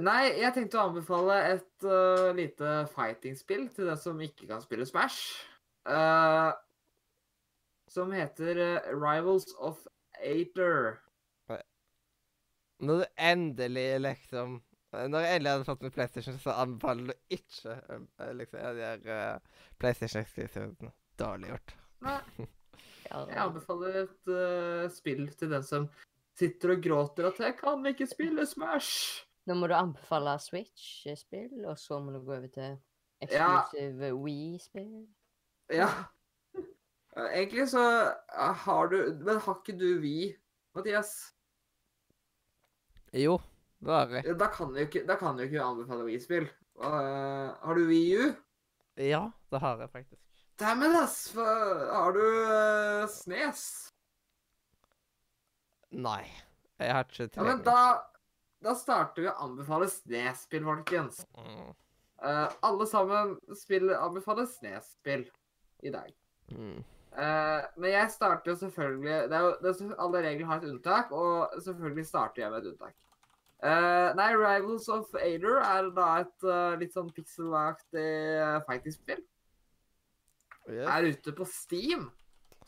Nei, 0.00 0.20
jeg 0.40 0.54
tenkte 0.56 0.78
å 0.80 0.86
anbefale 0.88 1.34
et 1.50 1.84
uh, 1.84 2.30
lite 2.32 2.68
fighting-spill 2.94 3.66
til 3.74 3.90
den 3.90 3.98
som 4.00 4.20
ikke 4.24 4.48
kan 4.48 4.62
spille 4.64 4.86
Smash. 4.88 5.42
Uh, 5.84 6.52
som 7.92 8.12
heter 8.16 8.56
uh, 8.56 8.92
Rivals 8.96 9.50
of 9.60 9.82
Ater. 10.16 10.96
Når 12.82 13.02
du 13.02 13.04
endelig 13.20 14.00
liksom 14.00 14.56
Når 14.92 15.20
jeg 15.22 15.34
endelig 15.36 15.50
hadde 15.52 15.66
fått 15.68 15.84
med 15.84 15.92
PlayStation, 15.94 16.38
så 16.38 16.54
anbefaler 16.64 17.12
du 17.12 17.36
ikke 17.36 17.76
liksom 18.40 18.58
de 18.58 18.80
gjør 18.80 19.06
uh, 19.12 19.60
PlayStation-eksklusivene. 19.80 20.92
Dårlig 21.20 21.52
gjort. 21.52 21.76
Nei, 22.08 22.16
jeg 23.12 23.38
anbefaler 23.44 24.00
et 24.06 24.32
spill 24.96 25.28
til 25.36 25.52
den 25.52 25.64
som 25.68 25.86
sitter 26.38 26.76
og 26.76 26.82
gråter 26.82 27.26
at 27.28 27.38
'jeg 27.40 27.56
kan 27.58 27.86
ikke 27.86 28.06
spille 28.06 28.46
Smash'. 28.46 29.24
Nå 29.46 29.54
må 29.54 29.66
du 29.66 29.74
anbefale 29.74 30.38
Switch-spill, 30.38 31.64
og 31.66 31.78
så 31.78 31.98
må 31.98 32.12
du 32.12 32.20
gå 32.24 32.34
over 32.36 32.46
til 32.48 32.78
Ja. 33.30 33.62
eksklusive. 33.62 35.06
Ja. 35.70 35.88
Eh, 37.16 37.22
Egentlig 37.42 37.68
så 37.68 38.14
eh, 38.32 38.54
har 38.54 38.86
du 38.88 38.96
Men 39.20 39.38
har 39.40 39.54
ikke 39.54 39.78
du 39.78 40.00
We, 40.00 40.34
Mathias? 40.74 41.34
Jo, 43.12 43.38
det 43.80 43.90
har 43.92 44.08
jeg. 44.08 44.38
Da 44.38 44.46
kan 44.46 44.72
du 44.72 44.76
ikke, 44.80 45.06
da 45.06 45.16
kan 45.16 45.36
du 45.36 45.42
ikke 45.42 45.60
anbefale 45.62 46.04
Wii-spill. 46.04 46.48
Uh, 46.74 47.52
har 47.60 47.74
du 47.74 47.86
Wii 47.86 48.16
U? 48.16 48.34
Ja, 48.96 49.30
det 49.50 49.60
har 49.60 49.78
jeg 49.78 49.90
faktisk. 49.90 50.22
Dæven, 50.58 50.96
ass! 50.96 51.34
Har 51.34 52.12
du 52.12 52.22
uh, 52.22 53.08
Snes? 53.08 53.91
Nei. 55.92 56.24
Jeg 56.80 56.96
har 56.96 57.06
ikke 57.06 57.28
Ja, 57.36 57.44
men 57.46 57.60
da, 57.66 57.80
da 58.64 58.74
starter 58.78 59.24
vi 59.24 59.30
å 59.30 59.36
anbefale 59.44 59.88
Snes-spill, 59.90 60.64
folkens. 60.66 61.22
Mm. 61.38 61.70
Uh, 62.22 62.48
alle 62.62 62.86
sammen 62.86 63.36
spiller, 63.58 63.98
anbefaler 63.98 64.48
Snes-spill 64.50 65.26
i 65.82 65.92
dag. 65.94 66.10
Mm. 66.54 66.80
Uh, 67.12 67.60
men 67.76 67.90
jeg 67.92 68.10
starter 68.14 68.54
jo 68.54 68.56
selvfølgelig 68.62 69.16
det 69.28 69.36
er 69.36 69.42
jo, 69.44 69.48
det 69.60 69.68
er, 69.68 69.90
Alle 70.00 70.20
regler 70.24 70.48
har 70.48 70.62
et 70.62 70.70
unntak, 70.70 71.10
og 71.12 71.52
selvfølgelig 71.60 72.06
starter 72.08 72.42
jeg 72.42 72.52
med 72.52 72.62
et 72.62 72.70
unntak. 72.72 72.96
Uh, 73.62 74.10
nei, 74.18 74.32
Rivals 74.34 74.88
of 74.90 75.12
Aider 75.20 75.60
er 75.62 75.90
da 75.94 76.08
et 76.24 76.48
uh, 76.48 76.72
litt 76.80 76.96
sånn 76.96 77.12
pixel-aktig 77.14 78.08
fighting-spill. 78.66 79.22
Yeah. 80.70 80.88
Er 80.88 81.10
ute 81.10 81.34
på 81.34 81.46
Steam, 81.50 82.08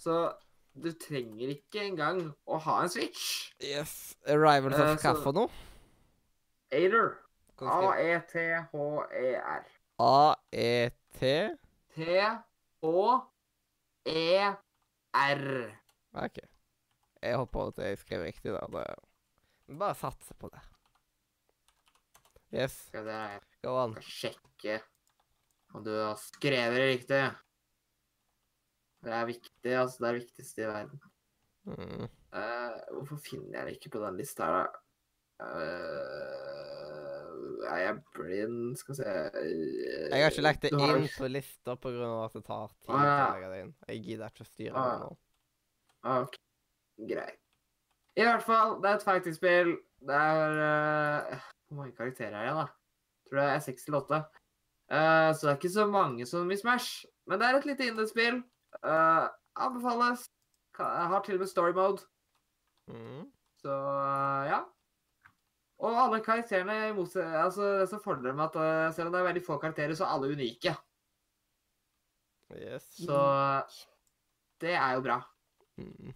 så 0.03 0.29
du 0.75 0.91
trenger 0.99 1.49
ikke 1.55 1.85
engang 1.87 2.35
å 2.51 2.59
ha 2.67 2.83
en 2.83 2.91
Switch. 2.91 3.53
yes. 3.63 4.17
Arrival 4.27 4.75
for 4.75 4.95
uh, 4.95 4.99
kaffe 5.01 5.31
og 5.31 5.37
noe? 5.39 5.51
Ater. 6.75 7.13
A-E-T-H-E-R. 8.75 9.65
A-E-T 10.03 11.21
T-H-E-R. 11.95 12.35
OK. 16.25 16.39
Jeg 17.23 17.37
håper 17.41 17.71
at 17.71 17.79
jeg 17.87 17.99
skrev 18.03 18.21
riktig 18.27 18.51
der. 18.53 18.67
Det... 18.75 18.85
Bare 19.79 19.95
satse 19.95 20.35
på 20.35 20.51
det. 20.53 20.63
Yes, 22.55 22.75
Skal 22.91 23.07
jeg 23.11 23.41
sjekke 24.07 24.75
om 25.75 25.83
du 25.83 25.91
har 25.91 26.19
skrevet 26.21 26.77
det 26.79 26.91
riktig. 26.93 27.23
Det 29.05 29.13
er 29.13 29.27
viktig, 29.29 29.73
altså. 29.73 29.99
Det 30.01 30.09
er 30.09 30.13
det 30.17 30.23
viktigste 30.23 30.63
i 30.63 30.71
verden. 30.71 31.01
Mm. 31.65 32.09
Uh, 32.35 32.77
hvorfor 32.93 33.21
finner 33.25 33.59
jeg 33.59 33.67
det 33.67 33.77
ikke 33.79 33.95
på 33.95 34.01
den 34.03 34.17
lista 34.21 34.49
her, 34.49 34.53
da? 34.59 34.65
Uh, 35.45 36.55
er 37.65 37.81
jeg 37.81 37.95
blind 38.15 38.77
Skal 38.79 38.93
vi 38.93 38.97
se 39.01 39.09
Jeg 40.13 40.23
har 40.23 40.31
ikke 40.31 40.45
lagt 40.45 40.63
det 40.63 40.71
har- 40.79 40.97
inn 40.97 41.09
på 41.17 41.27
lista 41.31 41.75
pga. 41.75 42.11
at 42.25 42.33
det 42.37 42.45
tar 42.45 42.69
tid 42.69 42.95
ah, 42.95 43.05
ja. 43.05 43.15
å 43.25 43.33
legge 43.35 43.49
det 43.51 43.61
inn. 43.65 43.75
Jeg 43.89 44.03
gidder 44.05 44.31
ikke 44.31 44.45
å 44.45 44.51
styre 44.51 44.75
ah, 44.77 44.85
det 44.85 44.99
nå. 45.01 45.11
Ok, 46.15 46.39
greit. 47.11 47.41
I 48.15 48.23
hvert 48.29 48.47
fall, 48.47 48.77
det 48.83 48.91
er 48.91 48.95
et 49.01 49.09
fighting-spill. 49.09 49.71
Det 50.05 50.15
er 50.15 50.51
uh, 50.61 51.51
Hvor 51.67 51.81
mange 51.81 51.97
karakterer 51.97 52.37
er 52.39 52.47
det, 52.47 52.57
da? 52.61 52.67
Tror 53.27 53.41
det 53.41 53.49
er 53.51 53.65
seks 53.65 53.89
til 53.89 53.99
åtte. 53.99 54.19
Så 54.85 55.41
det 55.41 55.51
er 55.51 55.57
ikke 55.57 55.73
så 55.73 55.87
mange 55.89 56.27
som 56.29 56.51
i 56.53 56.57
Smash. 56.61 57.07
Men 57.27 57.41
det 57.41 57.47
er 57.49 57.57
et 57.57 57.67
lite 57.67 57.87
indiespill. 57.89 58.43
Uh, 58.83 59.29
anbefales. 59.57 60.29
Jeg 60.79 61.09
har 61.13 61.23
til 61.23 61.37
og 61.39 61.45
med 61.45 61.49
story 61.49 61.75
mode. 61.77 62.03
Mm. 62.91 63.27
Så 63.63 63.75
eh, 63.75 64.47
ja. 64.51 64.61
Og 65.79 65.99
alle 66.03 66.21
karakterene. 66.25 66.91
Altså, 66.91 67.79
det 67.81 67.89
som 67.89 68.03
fordrer 68.03 68.35
med 68.35 68.45
at 68.45 68.57
eh, 68.59 68.95
selv 68.95 69.09
om 69.09 69.15
det 69.15 69.21
er 69.21 69.29
veldig 69.29 69.45
få 69.47 69.59
karakterer, 69.63 69.95
så 69.95 70.05
er 70.05 70.17
alle 70.17 70.33
unike. 70.35 70.75
Yes. 72.55 72.89
Så 73.07 73.21
det 74.61 74.75
er 74.75 74.97
jo 74.97 75.05
bra. 75.07 75.21
Mm. 75.77 76.13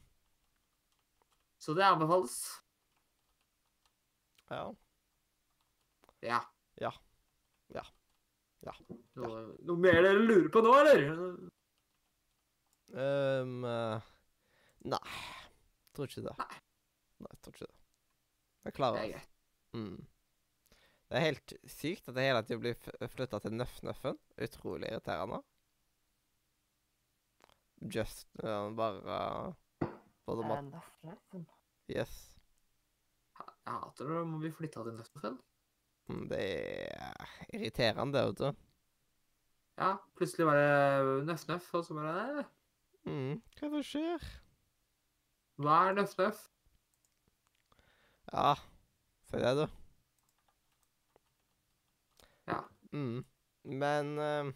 Så 1.59 1.74
det 1.74 1.86
anbefales. 1.86 2.36
Ja. 4.51 4.64
Ja. 6.22 6.40
Ja. 6.80 6.93
Ja. 7.74 7.85
Ja. 8.66 8.74
Noe, 9.18 9.40
noe 9.62 9.78
mer 9.78 10.02
dere 10.02 10.18
lurer 10.18 10.51
på 10.52 10.62
nå, 10.64 10.74
eller? 10.82 11.48
Ehm, 12.97 13.65
eh, 13.65 14.01
nei. 14.89 15.02
Tror 15.97 16.09
ikke 16.09 16.24
det. 16.28 16.36
Nei, 16.39 16.60
jeg 17.32 17.43
tror 17.43 17.56
ikke 17.56 17.66
det. 17.66 17.74
Jeg 18.69 18.77
klarer 18.78 19.02
er 19.02 19.12
det. 19.16 19.24
Er 19.24 19.35
Mm. 19.77 20.06
Det 21.09 21.16
er 21.16 21.24
helt 21.24 21.52
sykt 21.69 22.09
at 22.09 22.15
det 22.16 22.24
hele 22.24 22.40
tiden 22.43 22.60
blir 22.60 23.09
flytta 23.12 23.39
til 23.44 23.52
Nøff-Nøffen. 23.52 24.16
Utrolig 24.44 24.89
irriterende. 24.89 25.43
Just 27.81 28.27
uh, 28.43 28.73
bare 28.77 29.55
Både 30.28 30.43
Eh, 30.43 30.48
mat 30.48 30.65
nøff, 30.65 30.89
nøffen. 31.05 31.47
Yes. 31.89 32.15
Jeg 33.39 33.73
hater 33.73 34.09
det 34.09 34.24
må 34.28 34.40
bli 34.43 34.51
flytta 34.52 34.82
til 34.85 34.97
Nøff-Nøffen. 34.98 35.39
Det 36.28 36.40
er 36.40 37.31
irriterende, 37.55 38.24
vet 38.28 38.40
du. 38.40 38.52
Ja, 39.78 39.94
plutselig 40.16 40.47
var 40.48 40.60
det 40.60 41.24
Nøff-Nøff, 41.28 41.74
og 41.74 41.85
så 41.85 41.97
bare 41.97 42.44
Mm. 43.09 43.40
Hva 43.56 43.66
er 43.66 43.72
det 43.72 43.72
som 43.72 43.85
skjer? 43.89 44.24
Hva 45.59 45.76
er 45.89 45.97
Nøff-Nøff? 45.97 46.40
Ja, 48.28 48.51
si 49.30 49.40
det, 49.40 49.52
du. 49.56 49.64
Ja. 52.51 52.59
Mm. 52.93 53.22
Men 53.64 54.12
uh, 54.20 54.52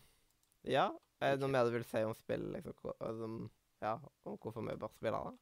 ja. 0.68 0.90
Er 1.22 1.36
det 1.36 1.44
noe 1.44 1.52
mer 1.54 1.68
du 1.68 1.76
vil 1.76 1.86
si 1.86 2.00
om 2.02 2.14
spill? 2.18 2.48
Liksom, 2.50 2.74
altså, 2.98 3.26
ja, 3.84 3.92
om 4.26 4.38
hvorfor 4.42 4.64
vi 4.66 4.74
bør 4.74 4.90
spille 4.90 5.20
det? 5.28 5.36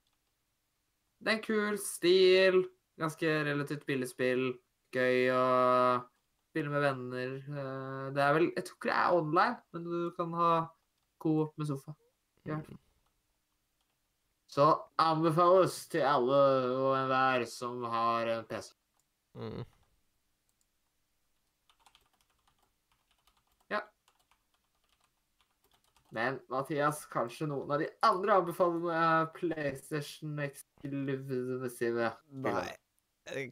Det 1.20 1.32
er 1.32 1.38
en 1.38 1.46
kul 1.46 1.78
stil. 1.80 2.58
Ganske 3.00 3.30
relativt 3.46 3.86
billig 3.88 4.10
spill. 4.10 4.50
Gøy 4.92 5.30
å 5.32 5.44
spille 6.50 6.72
med 6.72 6.84
venner. 6.84 7.32
Eh, 7.40 8.12
Det 8.12 8.22
er 8.22 8.36
vel 8.36 8.46
Jeg 8.56 8.66
tror 8.66 8.76
ikke 8.76 8.90
det 8.90 8.98
er 8.98 9.16
online, 9.22 9.56
men 9.72 9.88
du 9.88 10.10
kan 10.18 10.36
ha 10.36 10.52
coop 11.18 11.56
med 11.56 11.70
sofa. 11.70 11.96
Ja. 12.44 12.60
Mm. 12.60 12.78
Så 14.50 14.66
anbefales 14.98 15.76
til 15.92 16.02
alle 16.02 16.38
og 16.74 16.94
enhver 16.98 17.44
som 17.46 17.84
har 17.92 18.32
en 18.32 18.48
PC. 18.50 18.72
Mm. 19.38 19.62
Men 26.10 26.40
Mathias, 26.50 27.04
kanskje 27.06 27.46
noen 27.46 27.70
av 27.70 27.78
de 27.78 27.86
andre 28.02 28.40
anbefalende 28.40 29.02
PlayStation 29.36 30.40
Exclusive. 30.42 32.08
Nei. 32.46 32.72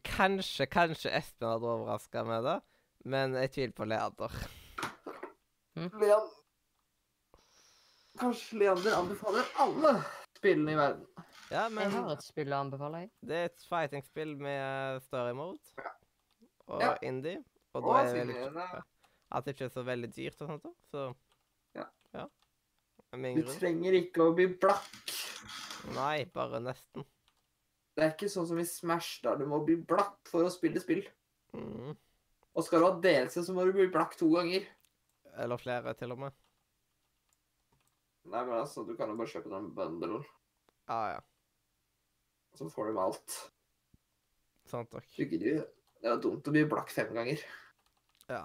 Kanskje, 0.02 0.66
kanskje 0.66 1.12
Espen 1.14 1.52
hadde 1.52 1.70
overraska 1.70 2.24
med 2.26 2.42
det, 2.48 2.56
men 3.06 3.38
jeg 3.38 3.52
tviler 3.54 3.76
på 3.78 3.86
Leander. 3.86 4.34
Leander 5.78 6.34
Kanskje 8.18 8.58
Leander 8.58 8.96
anbefaler 8.98 9.46
alle 9.62 9.92
spillene 10.38 10.72
i 10.74 10.78
verden. 10.78 11.06
Ja, 11.50 11.66
Jeg 11.68 11.90
har 11.94 12.10
et 12.12 12.22
spill 12.24 12.52
å 12.52 12.60
anbefale. 12.62 13.00
jeg. 13.04 13.10
det 13.26 13.36
er 13.36 13.44
et 13.50 13.64
fighting-spill 13.68 14.36
med 14.38 15.02
story 15.02 15.32
mode 15.34 15.58
og 16.68 16.80
Ja. 16.82 16.94
indie. 17.02 17.38
Og 17.74 17.84
Og 17.84 17.94
da 17.94 18.00
er 18.02 18.12
det 18.14 18.26
veldig 18.26 18.82
at 19.30 19.44
det 19.44 19.54
ikke 19.56 19.64
er 19.66 19.74
så 19.74 19.84
veldig 19.84 20.10
dyrt 20.14 20.40
og 20.42 20.48
sånt. 20.48 20.62
da, 20.62 20.70
Så 20.92 21.14
Ja. 21.74 21.84
ja. 22.14 22.26
Min 23.16 23.36
Du 23.36 23.42
grunn. 23.42 23.58
trenger 23.58 23.92
ikke 23.92 24.20
å 24.24 24.34
bli 24.34 24.46
blakk. 24.54 25.14
Nei, 25.94 26.24
bare 26.24 26.60
nesten. 26.60 27.04
Det 27.96 28.04
er 28.04 28.10
ikke 28.12 28.28
sånn 28.30 28.46
som 28.46 28.58
i 28.58 28.64
Smash, 28.64 29.20
der 29.22 29.36
du 29.36 29.46
må 29.46 29.64
bli 29.64 29.76
blakk 29.76 30.18
for 30.28 30.44
å 30.44 30.50
spille 30.50 30.80
spill. 30.80 31.04
Mm. 31.54 31.96
Og 32.54 32.64
skal 32.64 32.80
du 32.80 32.84
ha 32.86 33.00
delelse, 33.00 33.42
så 33.44 33.54
må 33.54 33.64
du 33.64 33.72
bli 33.72 33.88
blakk 33.88 34.16
to 34.16 34.28
ganger. 34.30 34.66
Eller 35.36 35.56
flere, 35.56 35.94
til 35.96 36.12
og 36.12 36.18
med. 36.18 36.32
Nei, 38.28 38.42
men 38.44 38.58
altså, 38.60 38.84
du 38.84 38.94
kan 38.98 39.08
jo 39.08 39.16
bare 39.16 39.30
kjøpe 39.32 39.50
den 39.52 39.70
bundle, 39.76 40.20
Ja, 40.88 40.98
ja. 41.14 41.20
så 42.58 42.68
får 42.72 42.86
du 42.90 42.92
med 42.96 43.02
alt. 43.06 43.36
Sant 44.68 44.92
nok. 44.92 45.06
Du 45.16 45.24
gidder 45.24 45.48
jo 45.54 45.64
Det 46.02 46.10
er 46.12 46.20
dumt 46.22 46.46
å 46.48 46.52
bli 46.54 46.62
blakk 46.68 46.90
fem 46.94 47.08
ganger. 47.16 47.40
Ja. 48.28 48.44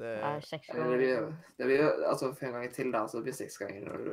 Det 0.00 0.08
Det 0.16 0.24
er 0.24 0.40
seks 0.44 0.66
det 0.72 0.74
blir, 0.74 1.14
ganger. 1.14 1.36
det 1.58 1.66
blir 1.68 1.80
jo 1.82 1.88
altså 2.08 2.32
fem 2.34 2.52
ganger 2.56 2.72
til, 2.74 2.90
da, 2.92 3.04
så 3.06 3.18
det 3.20 3.24
blir 3.28 3.36
seks 3.36 3.58
ganger 3.60 3.84
når 3.86 4.04
du 4.04 4.12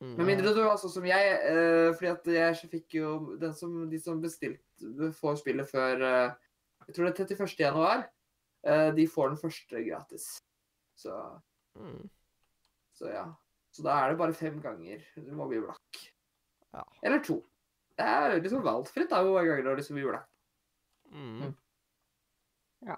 mm. 0.00 0.16
Med 0.16 0.26
mindre 0.26 0.52
du 0.56 0.60
var 0.64 0.76
sånn 0.80 0.92
som 0.92 1.04
jeg, 1.08 1.34
eh, 1.52 1.92
fordi 1.96 2.10
at 2.12 2.26
jeg 2.34 2.70
fikk 2.72 2.96
jo 2.98 3.36
den 3.40 3.54
som, 3.54 3.74
De 3.90 4.00
som 4.00 4.20
bestilte 4.20 5.12
får 5.20 5.38
spillet 5.42 5.68
før 5.70 6.02
eh, 6.04 6.34
Jeg 6.88 6.94
tror 6.96 7.08
det 7.10 7.12
er 7.20 7.24
31. 7.36 7.56
januar. 7.60 8.06
eh, 8.66 8.90
de 8.96 9.06
får 9.06 9.28
den 9.34 9.38
første 9.44 9.84
gratis. 9.88 10.28
Så, 10.96 11.12
Mm. 11.76 12.08
så 12.96 13.10
ja. 13.12 13.26
Så 13.76 13.84
da 13.84 13.98
er 14.00 14.12
det 14.12 14.20
bare 14.20 14.32
fem 14.36 14.56
ganger 14.64 15.02
du 15.20 15.32
må 15.36 15.48
bli 15.50 15.60
blakk. 15.60 15.98
Ja. 16.72 16.84
Eller 17.04 17.20
to. 17.24 17.42
Det 17.96 18.04
er 18.08 18.38
liksom 18.40 18.64
valgfritt 18.64 19.10
da, 19.12 19.20
hvor 19.24 19.36
mange 19.36 19.50
ganger 19.50 19.66
du 19.66 19.68
har 19.68 19.80
lyst 19.80 19.90
til 19.90 19.96
å 19.96 19.98
bli 19.98 20.06
blakk. 20.08 20.30
Mm. 21.12 21.34
Mm. 21.42 21.52
Ja. 22.88 22.96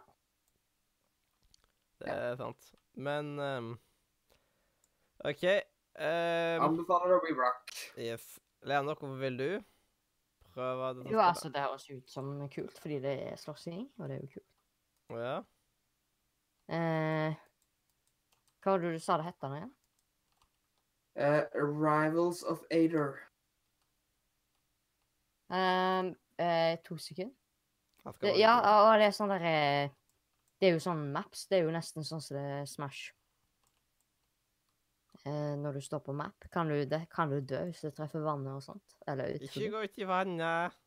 Det 1.98 2.14
er 2.14 2.38
sant. 2.38 2.70
Men 2.98 3.32
um, 3.42 3.72
OK. 5.26 5.44
um, 5.98 6.68
Anbefaler 6.68 7.16
å 7.16 7.24
bli 7.26 7.34
blakk. 7.38 7.74
yes. 7.98 8.36
Leander, 8.66 8.98
hvorfor 8.98 9.18
vil 9.18 9.38
du 9.38 9.50
prøve 10.54 10.92
det? 10.98 11.10
Jo, 11.10 11.22
altså, 11.22 11.50
det 11.54 11.62
høres 11.62 11.90
ut 11.90 12.10
som 12.10 12.32
kult, 12.54 12.78
fordi 12.82 12.98
det 13.02 13.16
er 13.28 13.36
slåssing, 13.38 13.84
og 13.98 14.10
det 14.10 14.18
er 14.18 14.24
jo 14.24 14.32
kult. 14.38 14.54
Ja. 15.18 15.36
Eh, 16.68 17.36
hva 18.60 18.74
var 18.74 18.82
det 18.82 18.96
du 18.98 19.02
sa 19.02 19.16
det 19.18 19.28
het 19.30 19.46
igjen? 19.46 19.70
Eh, 21.18 21.44
Rivals 21.54 22.42
of 22.42 22.62
Ader. 22.70 23.18
Um, 25.50 26.14
uh, 26.38 26.76
to 26.84 26.96
sekunder. 26.96 27.34
Det, 28.20 28.38
ja, 28.38 28.54
og 28.86 28.94
det 29.00 29.08
er 29.08 29.14
sånn 29.16 29.32
der 29.32 29.42
eh, 29.44 29.90
Det 30.60 30.68
er 30.68 30.76
jo 30.76 30.82
sånn 30.82 31.08
maps. 31.12 31.46
Det 31.50 31.58
er 31.58 31.66
jo 31.66 31.72
nesten 31.74 32.06
sånn 32.06 32.22
som 32.22 32.38
det 32.38 32.44
er 32.60 32.68
Smash. 32.70 33.10
Uh, 35.24 35.58
når 35.58 35.80
du 35.80 35.82
står 35.82 36.04
på 36.06 36.14
map, 36.14 36.46
kan 36.54 36.70
du, 36.70 36.78
det, 36.86 37.02
kan 37.10 37.32
du 37.32 37.40
dø 37.42 37.64
hvis 37.66 37.82
du 37.82 37.90
treffer 37.90 38.22
vannet 38.22 38.54
og 38.54 38.62
sånt. 38.64 38.96
Eller 39.10 39.34
Ikke 39.42 39.72
gå 39.74 39.82
ut 39.84 39.98
i 39.98 40.06
vannet. 40.08 40.78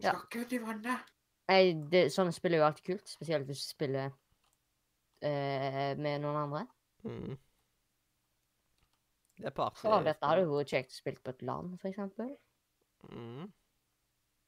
Ja. 0.00 0.16
Skal 0.16 0.22
ikke 0.24 0.46
ut 0.46 0.56
i 0.56 0.62
vannet. 0.64 1.12
Nei, 1.52 1.62
det, 1.92 2.06
sånne 2.14 2.32
spill 2.34 2.56
er 2.56 2.64
jo 2.64 2.68
alltid 2.70 2.88
kult. 2.88 3.12
Spesielt 3.12 3.46
hvis 3.50 3.66
du 3.66 3.74
spiller 3.76 4.08
uh, 4.08 5.92
med 6.00 6.24
noen 6.24 6.40
andre. 6.46 6.64
Mm. 7.04 7.36
Det 9.36 9.50
er 9.50 9.54
party. 9.56 9.82
Så 9.84 10.00
dette 10.06 10.30
hadde 10.30 10.46
jo 10.46 10.56
vært 10.56 10.72
kjekt 10.72 10.94
å 10.94 10.98
spille 11.00 11.22
på 11.22 11.34
et 11.34 11.44
land, 11.44 11.76
for 11.82 11.90
eksempel. 11.90 12.30
Mm. 13.12 13.50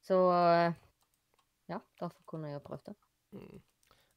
Så 0.09 0.17
ja, 1.69 1.81
derfor 2.01 2.23
kunne 2.31 2.49
jeg 2.49 2.57
jo 2.57 2.65
prøvd 2.65 2.89
det. 2.89 2.97
Mm. 3.37 3.59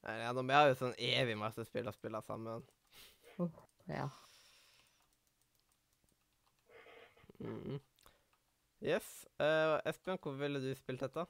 Nei, 0.02 0.18
ja, 0.24 0.32
Vi 0.34 0.56
har 0.56 0.70
jo 0.72 0.78
sånn 0.80 0.98
evig 0.98 1.38
masse 1.38 1.66
spill 1.68 1.90
å 1.92 1.96
spille 1.96 2.22
sammen. 2.26 2.64
Ja. 3.92 4.08
Mm. 7.42 7.80
Yes. 8.82 9.10
Uh, 9.42 9.78
Espen, 9.86 10.18
hvor 10.22 10.38
ville 10.40 10.62
du 10.62 10.72
spilt 10.78 11.04
dette? 11.04 11.26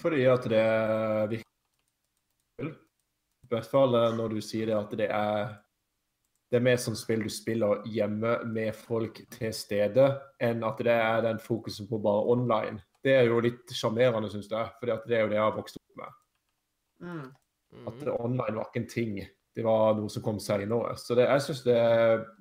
Fordi 0.00 0.22
at 0.28 0.46
det 0.52 0.64
virker 1.32 2.70
I 2.70 3.50
hvert 3.50 3.68
fall 3.68 3.96
eh, 3.98 4.12
når 4.16 4.36
du 4.36 4.40
sier 4.44 4.68
det 4.70 4.76
at 4.76 4.92
det 5.00 5.08
er 5.10 5.54
det 6.50 6.58
er 6.58 6.66
mer 6.66 6.78
som 6.82 6.96
spill 6.98 7.22
du 7.22 7.30
spiller 7.30 7.84
hjemme 7.86 8.40
med 8.50 8.74
folk 8.74 9.20
til 9.30 9.52
stede, 9.54 10.06
enn 10.42 10.64
at 10.66 10.80
det 10.82 10.94
er 10.94 11.20
den 11.22 11.38
fokusen 11.38 11.86
på 11.86 12.00
bare 12.02 12.24
online. 12.32 12.80
Det 13.04 13.12
er 13.14 13.28
jo 13.28 13.38
litt 13.44 13.70
sjarmerende, 13.70 14.28
syns 14.32 14.48
jeg. 14.50 14.72
For 14.80 14.90
det 14.90 15.16
er 15.16 15.22
jo 15.22 15.30
det 15.30 15.38
jeg 15.38 15.44
har 15.44 15.54
vokst 15.56 15.78
opp 15.78 16.00
med. 16.00 16.16
Mm. 17.06 17.28
At 17.86 18.00
det 18.02 18.16
online 18.16 18.56
var 18.58 18.66
ikke 18.66 18.82
en 18.82 18.90
ting. 18.90 19.20
Det 19.56 19.64
var 19.64 19.94
noe 19.98 20.10
som 20.10 20.24
kom 20.24 20.40
senere. 20.42 20.96
Så 20.98 21.14
det, 21.14 21.28
jeg 21.30 21.44
synes 21.46 21.62
det, 21.66 21.76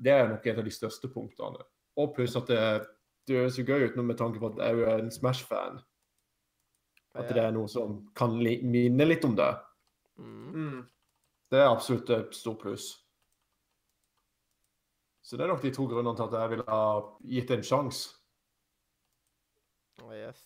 det 0.02 0.14
er 0.16 0.32
nok 0.32 0.48
et 0.48 0.58
av 0.58 0.66
de 0.66 0.74
største 0.74 1.10
punktene. 1.14 1.62
Og 2.02 2.16
pluss 2.16 2.38
at 2.40 2.50
det, 2.50 2.64
det 3.30 3.38
høres 3.38 3.60
jo 3.62 3.68
gøy 3.68 3.86
ut 3.86 4.00
med 4.02 4.18
tanke 4.18 4.42
på 4.42 4.50
at 4.50 4.64
jeg 4.66 4.88
er 4.90 5.04
en 5.04 5.14
Smash-fan. 5.14 5.78
At 7.18 7.30
det 7.34 7.42
er 7.44 7.54
noe 7.54 7.70
som 7.70 8.02
kan 8.18 8.36
li 8.42 8.58
minne 8.66 9.06
litt 9.06 9.26
om 9.26 9.38
det. 9.38 9.52
Mm. 10.18 10.50
Mm. 10.50 10.82
Det 11.50 11.62
er 11.62 11.70
absolutt 11.70 12.10
et 12.14 12.36
stort 12.38 12.62
pluss. 12.66 12.92
Så 15.30 15.38
det 15.38 15.46
er 15.46 15.52
nok 15.52 15.62
de 15.62 15.70
to 15.76 15.86
grunnene 15.86 16.18
til 16.18 16.26
at 16.26 16.38
jeg 16.42 16.52
ville 16.56 16.66
ha 16.66 16.86
gitt 17.30 17.52
det 17.52 17.60
en 17.60 17.68
sjanse. 17.70 18.16
Oh, 20.02 20.14
yes. 20.16 20.42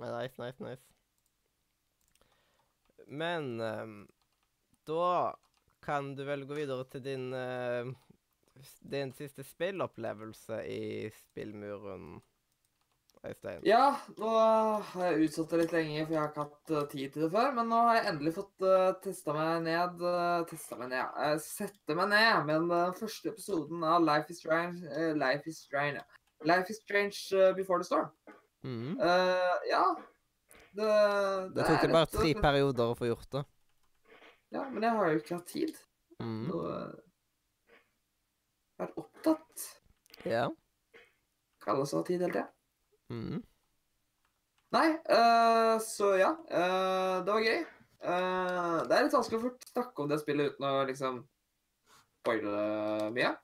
Nice, 0.00 0.40
nice, 0.40 0.64
nice. 0.64 0.86
Men 3.04 3.60
um, 3.60 3.98
da 4.88 5.34
kan 5.84 6.14
du 6.16 6.24
vel 6.24 6.46
gå 6.48 6.56
videre 6.56 6.86
til 6.88 7.04
din 7.04 7.28
uh, 7.36 7.92
din 8.80 9.12
siste 9.12 9.44
spillopplevelse 9.44 10.62
i 10.66 11.10
spillmuren, 11.10 12.22
Øystein. 13.24 13.60
Ja, 13.64 13.94
nå 14.20 14.30
har 14.36 15.06
jeg 15.08 15.28
utsatt 15.28 15.52
det 15.54 15.60
litt 15.62 15.72
lenge, 15.72 16.02
for 16.04 16.12
jeg 16.14 16.20
har 16.20 16.30
ikke 16.30 16.44
hatt 16.44 16.72
eh, 16.74 16.88
tid 16.92 17.12
til 17.14 17.24
det 17.24 17.30
før. 17.32 17.52
Men 17.56 17.70
nå 17.72 17.78
har 17.86 17.98
jeg 17.98 18.08
endelig 18.10 18.32
fått 18.36 18.64
uh, 18.66 18.90
testa 19.04 19.36
meg 19.36 19.62
ned 19.64 20.02
uh, 20.04 20.42
Testa 20.50 20.78
meg 20.80 20.90
ned, 20.90 20.98
ja. 21.00 21.06
Uh, 21.16 21.36
sette 21.40 21.96
meg 21.96 22.10
ned 22.12 22.48
med 22.48 22.54
den 22.58 22.74
eh, 22.76 22.96
første 22.98 23.32
episoden 23.32 23.86
av 23.88 24.04
Life 24.04 24.34
is 24.34 24.42
Strange 24.42 24.90
eh, 24.92 25.14
Life 25.16 25.48
is 25.48 25.62
Strange. 25.64 26.02
Life 26.44 26.74
is 26.74 26.80
Strange 26.82 27.22
eh, 27.32 27.54
Before 27.56 27.80
the 27.80 27.88
Storm. 27.88 28.10
Mm. 28.64 29.00
Eh, 29.00 29.56
ja. 29.70 29.84
Det, 30.74 30.90
Det 31.54 31.64
tok 31.64 31.78
er 31.78 31.86
det 31.86 31.94
bare 31.94 32.10
tre 32.10 32.34
perioder 32.44 32.92
å 32.92 32.98
få 32.98 33.08
gjort 33.08 33.30
det. 33.38 33.44
Ja, 34.54 34.66
men 34.68 34.84
jeg 34.84 34.98
har 34.98 35.10
jo 35.10 35.22
ikke 35.22 35.38
hatt 35.38 35.48
tid. 35.50 35.78
Og 36.22 36.66
uh, 36.66 36.92
vært 38.80 38.98
opptatt. 39.00 39.64
Ja. 40.28 40.48
Kan 41.64 41.80
også 41.82 42.00
ha 42.00 42.06
tid 42.06 42.22
hele 42.22 42.34
tida. 42.34 42.48
Mhm. 43.12 43.42
Nei, 44.74 44.88
uh, 45.06 45.76
så 45.82 46.14
ja. 46.18 46.32
Uh, 46.50 47.22
det 47.24 47.34
var 47.34 47.44
gøy. 47.46 47.60
Uh, 48.04 48.78
det 48.88 48.96
er 48.96 49.06
litt 49.06 49.14
vanskelig 49.14 49.38
å 49.38 49.52
snakke 49.70 50.02
om 50.02 50.10
det 50.10 50.20
spillet 50.20 50.54
uten 50.54 50.66
å 50.66 50.72
liksom 50.88 51.20
spoile 52.24 52.54
det 52.54 53.10
mye. 53.14 53.34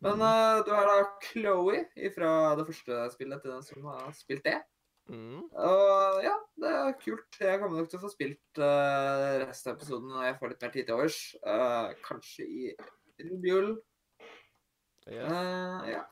Men 0.00 0.22
øh, 0.24 0.62
du 0.64 0.70
er 0.72 0.86
da 0.88 1.00
Chloé 1.20 1.80
fra 2.14 2.30
det 2.56 2.64
første 2.68 3.00
spillet 3.12 3.42
til 3.42 3.52
den 3.52 3.64
som 3.66 3.88
har 3.90 4.14
spilt 4.16 4.46
det. 4.46 4.56
Mhm. 5.10 5.42
Og 5.50 6.22
ja, 6.24 6.36
det 6.62 6.70
er 6.78 6.96
kult. 7.02 7.40
Jeg 7.40 7.60
kommer 7.60 7.80
nok 7.80 7.90
til 7.90 7.98
å 7.98 8.04
få 8.06 8.12
spilt 8.12 8.60
uh, 8.62 9.42
resten 9.42 9.72
av 9.72 9.76
episoden 9.76 10.12
når 10.14 10.28
jeg 10.28 10.38
får 10.38 10.52
litt 10.52 10.64
mer 10.64 10.74
tid 10.76 10.88
til 10.88 10.96
overs. 10.96 11.20
Uh, 11.44 11.90
kanskje 12.06 12.46
i 12.46 12.72
rundt 13.26 13.48
jul. 13.50 13.70
Yes. 15.10 15.26
Øh, 15.26 15.90
ja. 15.90 16.02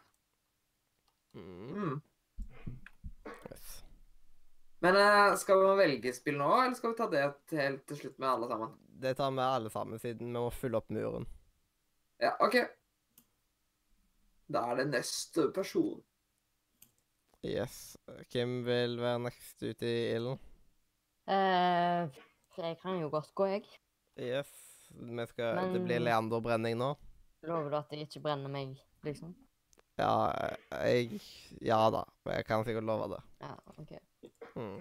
Mhm. 1.38 1.72
Mm. 1.78 1.96
Men 4.84 4.96
øh, 4.96 5.36
skal 5.38 5.62
man 5.62 5.78
velge 5.80 6.12
spill 6.14 6.38
nå, 6.38 6.50
eller 6.62 6.76
skal 6.78 6.92
vi 6.92 6.98
ta 6.98 7.08
det 7.10 7.22
helt 7.58 7.86
til 7.90 7.98
slutt 8.02 8.18
med 8.18 8.28
alle 8.30 8.50
sammen? 8.50 8.74
Det 9.02 9.14
tar 9.18 9.32
vi 9.34 9.42
alle 9.42 9.70
sammen, 9.70 9.98
siden 9.98 10.30
vi 10.30 10.38
må 10.38 10.50
fylle 10.54 10.78
opp 10.78 10.90
muren. 10.94 11.26
Ja, 12.22 12.34
OK. 12.42 12.56
Da 14.48 14.62
er 14.70 14.80
det 14.80 14.86
neste 14.92 15.48
person. 15.54 15.98
Yes. 17.46 17.96
Hvem 18.32 18.62
vil 18.66 18.96
være 18.98 19.22
next 19.26 19.62
ute 19.62 19.86
i 19.86 20.14
ilden? 20.16 20.38
Eh, 21.28 22.22
jeg 22.58 22.78
kan 22.82 22.98
jo 23.02 23.10
godt 23.12 23.34
gå, 23.34 23.46
jeg. 23.46 23.66
Yes. 24.18 24.50
Vi 24.90 25.26
skal, 25.26 25.56
Det 25.56 25.70
blir 25.70 25.84
blir 25.84 26.06
leanderbrenning 26.06 26.78
nå. 26.80 26.94
Lover 27.46 27.70
du 27.70 27.76
at 27.78 27.90
det 27.92 28.06
ikke 28.06 28.22
brenner 28.24 28.50
meg, 28.50 28.78
liksom? 29.06 29.34
Ja, 29.98 30.30
jeg 30.86 31.20
Ja 31.62 31.90
da. 31.90 32.04
Jeg 32.32 32.46
kan 32.46 32.64
sikkert 32.64 32.86
love 32.86 33.10
det. 33.14 33.22
Ja, 33.42 33.54
OK. 33.76 33.92
Mm. 34.56 34.78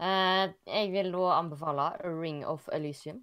Eh, 0.00 0.52
jeg 0.66 0.92
vil 0.92 1.12
da 1.14 1.26
anbefale 1.38 1.88
Ring 2.22 2.46
of 2.46 2.68
Elysium. 2.72 3.20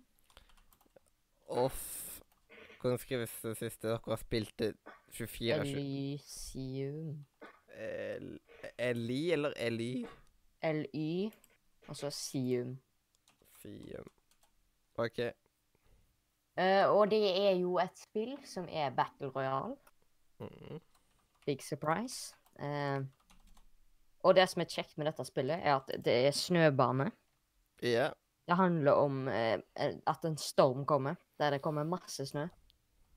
Off 1.47 1.97
Hvordan 2.81 2.97
skrives 2.97 3.33
det 3.43 3.57
siste 3.59 3.87
dere 3.87 3.99
har 4.07 4.17
spilt 4.17 4.53
det 4.59 4.71
24 5.13 5.65
20 5.65 5.75
Elysium. 5.77 7.25
El- 7.77 8.39
Eli 8.77 9.31
eller 9.31 9.53
Eli? 9.57 10.05
L-Y, 10.63 11.31
altså 11.87 12.09
Sium. 12.09 12.77
Sium. 13.61 14.07
OK. 14.97 15.19
Eh, 16.57 16.85
og 16.89 17.11
det 17.11 17.21
er 17.47 17.55
jo 17.61 17.77
et 17.79 17.97
spill 17.97 18.37
som 18.45 18.67
er 18.69 18.89
Battle 18.89 19.27
Royale. 19.29 19.75
Mm. 20.39 20.79
Big 21.45 21.61
surprise. 21.63 22.35
Eh, 22.59 23.01
og 24.23 24.35
det 24.35 24.47
som 24.49 24.61
er 24.61 24.65
kjekt 24.69 24.97
med 24.97 25.07
dette 25.09 25.25
spillet, 25.25 25.59
er 25.63 25.75
at 25.79 25.87
det 26.03 26.15
er 26.27 26.31
snøbane. 26.35 27.11
Ja. 27.81 28.09
Det 28.47 28.57
handler 28.57 28.97
om 28.97 29.27
eh, 29.27 29.59
at 30.07 30.25
en 30.25 30.37
storm 30.37 30.85
kommer, 30.85 31.15
der 31.39 31.51
det 31.55 31.61
kommer 31.61 31.83
masse 31.87 32.25
snø. 32.25 32.43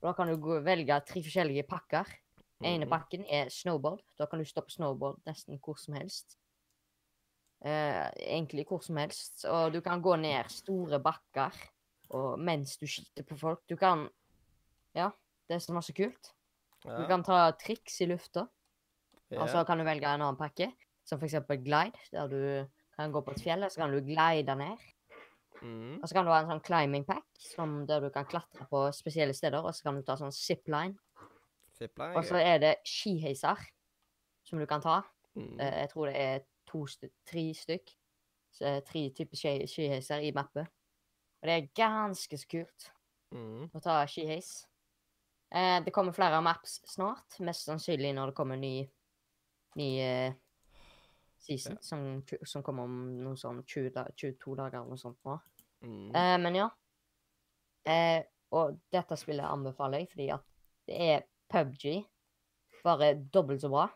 Og 0.00 0.08
Da 0.10 0.12
kan 0.12 0.28
du 0.28 0.36
gå, 0.36 0.60
velge 0.64 1.00
tre 1.06 1.22
forskjellige 1.24 1.66
pakker. 1.68 2.04
ene 2.62 2.84
Mhm. 2.86 2.90
pakken 2.90 3.24
er 3.28 3.48
snowboard. 3.50 4.00
Da 4.18 4.26
kan 4.26 4.38
du 4.38 4.44
stå 4.44 4.60
på 4.62 4.70
snowboard 4.70 5.18
nesten 5.26 5.58
hvor 5.60 5.76
som 5.78 5.94
helst. 5.94 6.36
Eh, 7.64 8.10
egentlig 8.16 8.66
hvor 8.68 8.82
som 8.84 8.96
helst. 8.96 9.44
Og 9.48 9.72
du 9.72 9.80
kan 9.80 10.02
gå 10.02 10.16
ned 10.20 10.48
store 10.52 11.00
bakker 11.00 11.52
og 12.10 12.38
mens 12.38 12.76
du 12.76 12.86
skyter 12.86 13.24
på 13.24 13.38
folk. 13.38 13.62
Du 13.68 13.76
kan 13.76 14.08
Ja, 14.94 15.10
det 15.48 15.56
er 15.56 15.58
så 15.58 15.72
masse 15.74 15.92
kult. 15.92 16.32
Du 16.84 17.06
kan 17.08 17.22
ta 17.24 17.50
triks 17.52 18.00
i 18.00 18.06
lufta. 18.06 18.46
ja. 19.30 19.40
Og 19.42 19.48
så 19.48 19.64
kan 19.66 19.78
du 19.78 19.84
velge 19.84 20.04
en 20.06 20.20
annen 20.20 20.36
pakke, 20.36 20.72
som 21.04 21.18
f.eks. 21.20 21.34
glide, 21.48 21.98
der 22.12 22.28
du 22.28 22.66
kan 22.96 23.12
gå 23.12 23.20
på 23.26 23.32
et 23.34 23.42
fjell, 23.44 23.64
og 23.66 23.70
så 23.72 23.80
kan 23.82 23.92
du 23.92 24.00
glide 24.00 24.54
ned. 24.56 24.78
Mm. 25.62 26.00
Og 26.02 26.08
så 26.08 26.14
kan 26.14 26.24
du 26.26 26.30
ha 26.32 26.40
en 26.42 26.48
sånn 26.50 26.62
climbing 26.64 27.04
pack, 27.08 27.24
som 27.40 27.86
der 27.88 28.00
du 28.00 28.10
kan 28.10 28.26
klatre 28.28 28.66
på 28.70 28.84
spesielle 28.92 29.34
steder, 29.34 29.62
og 29.64 29.74
så 29.74 29.82
kan 29.86 29.96
du 29.96 30.02
ta 30.06 30.16
sånn 30.20 30.32
zipline. 30.34 30.96
Zipline 31.78 32.16
Og 32.16 32.24
så 32.28 32.36
er 32.38 32.58
det 32.62 32.74
skiheiser 32.86 33.60
som 34.44 34.58
du 34.60 34.66
kan 34.66 34.82
ta. 34.84 35.02
Mm. 35.36 35.58
Eh, 35.60 35.80
Jeg 35.82 35.90
tror 35.90 36.06
det 36.06 36.16
er 36.20 36.44
to 36.66 36.84
tre 37.26 37.44
stykk. 37.54 37.94
Så, 38.54 38.80
tre 38.86 39.10
typer 39.10 39.36
ski- 39.36 39.66
skiheiser 39.66 40.22
i 40.22 40.30
mappet. 40.32 40.68
Og 41.42 41.48
det 41.48 41.54
er 41.56 41.72
ganske 41.74 42.38
så 42.38 42.46
kult 42.48 42.90
Mm. 43.32 43.70
å 43.74 43.80
ta 43.82 44.04
skiheis. 44.06 44.66
Eh, 45.50 45.80
det 45.80 45.92
kommer 45.92 46.12
flere 46.12 46.40
maps 46.42 46.80
snart, 46.86 47.40
mest 47.40 47.66
sannsynlig 47.66 48.14
når 48.14 48.26
det 48.26 48.34
kommer 48.36 48.56
ny, 48.56 48.88
ny 49.76 49.98
eh, 49.98 50.32
season, 51.44 51.76
Ja. 51.76 51.82
som, 51.82 52.22
som 52.44 52.62
kommer 52.66 52.88
om 52.88 52.94
noen 53.20 53.36
sånn 53.40 53.62
20, 53.64 53.92
22 54.16 54.56
dager 54.58 54.80
eller 54.80 54.94
noe 54.94 55.00
sånt 55.00 55.20
nå. 55.28 55.36
Mm. 55.84 56.08
Eh, 56.16 56.36
men 56.40 56.58
ja. 56.58 56.68
Eh, 57.84 58.22
og 58.54 58.78
dette 58.92 59.16
spillet 59.20 59.44
anbefaler 59.44 60.04
jeg 60.04 60.10
fordi 60.14 60.30
at 60.32 60.46
det 60.88 61.00
er 61.10 61.26
PubG, 61.52 62.04
bare 62.84 63.14
dobbelt 63.32 63.64
så 63.64 63.70
bra. 63.72 63.88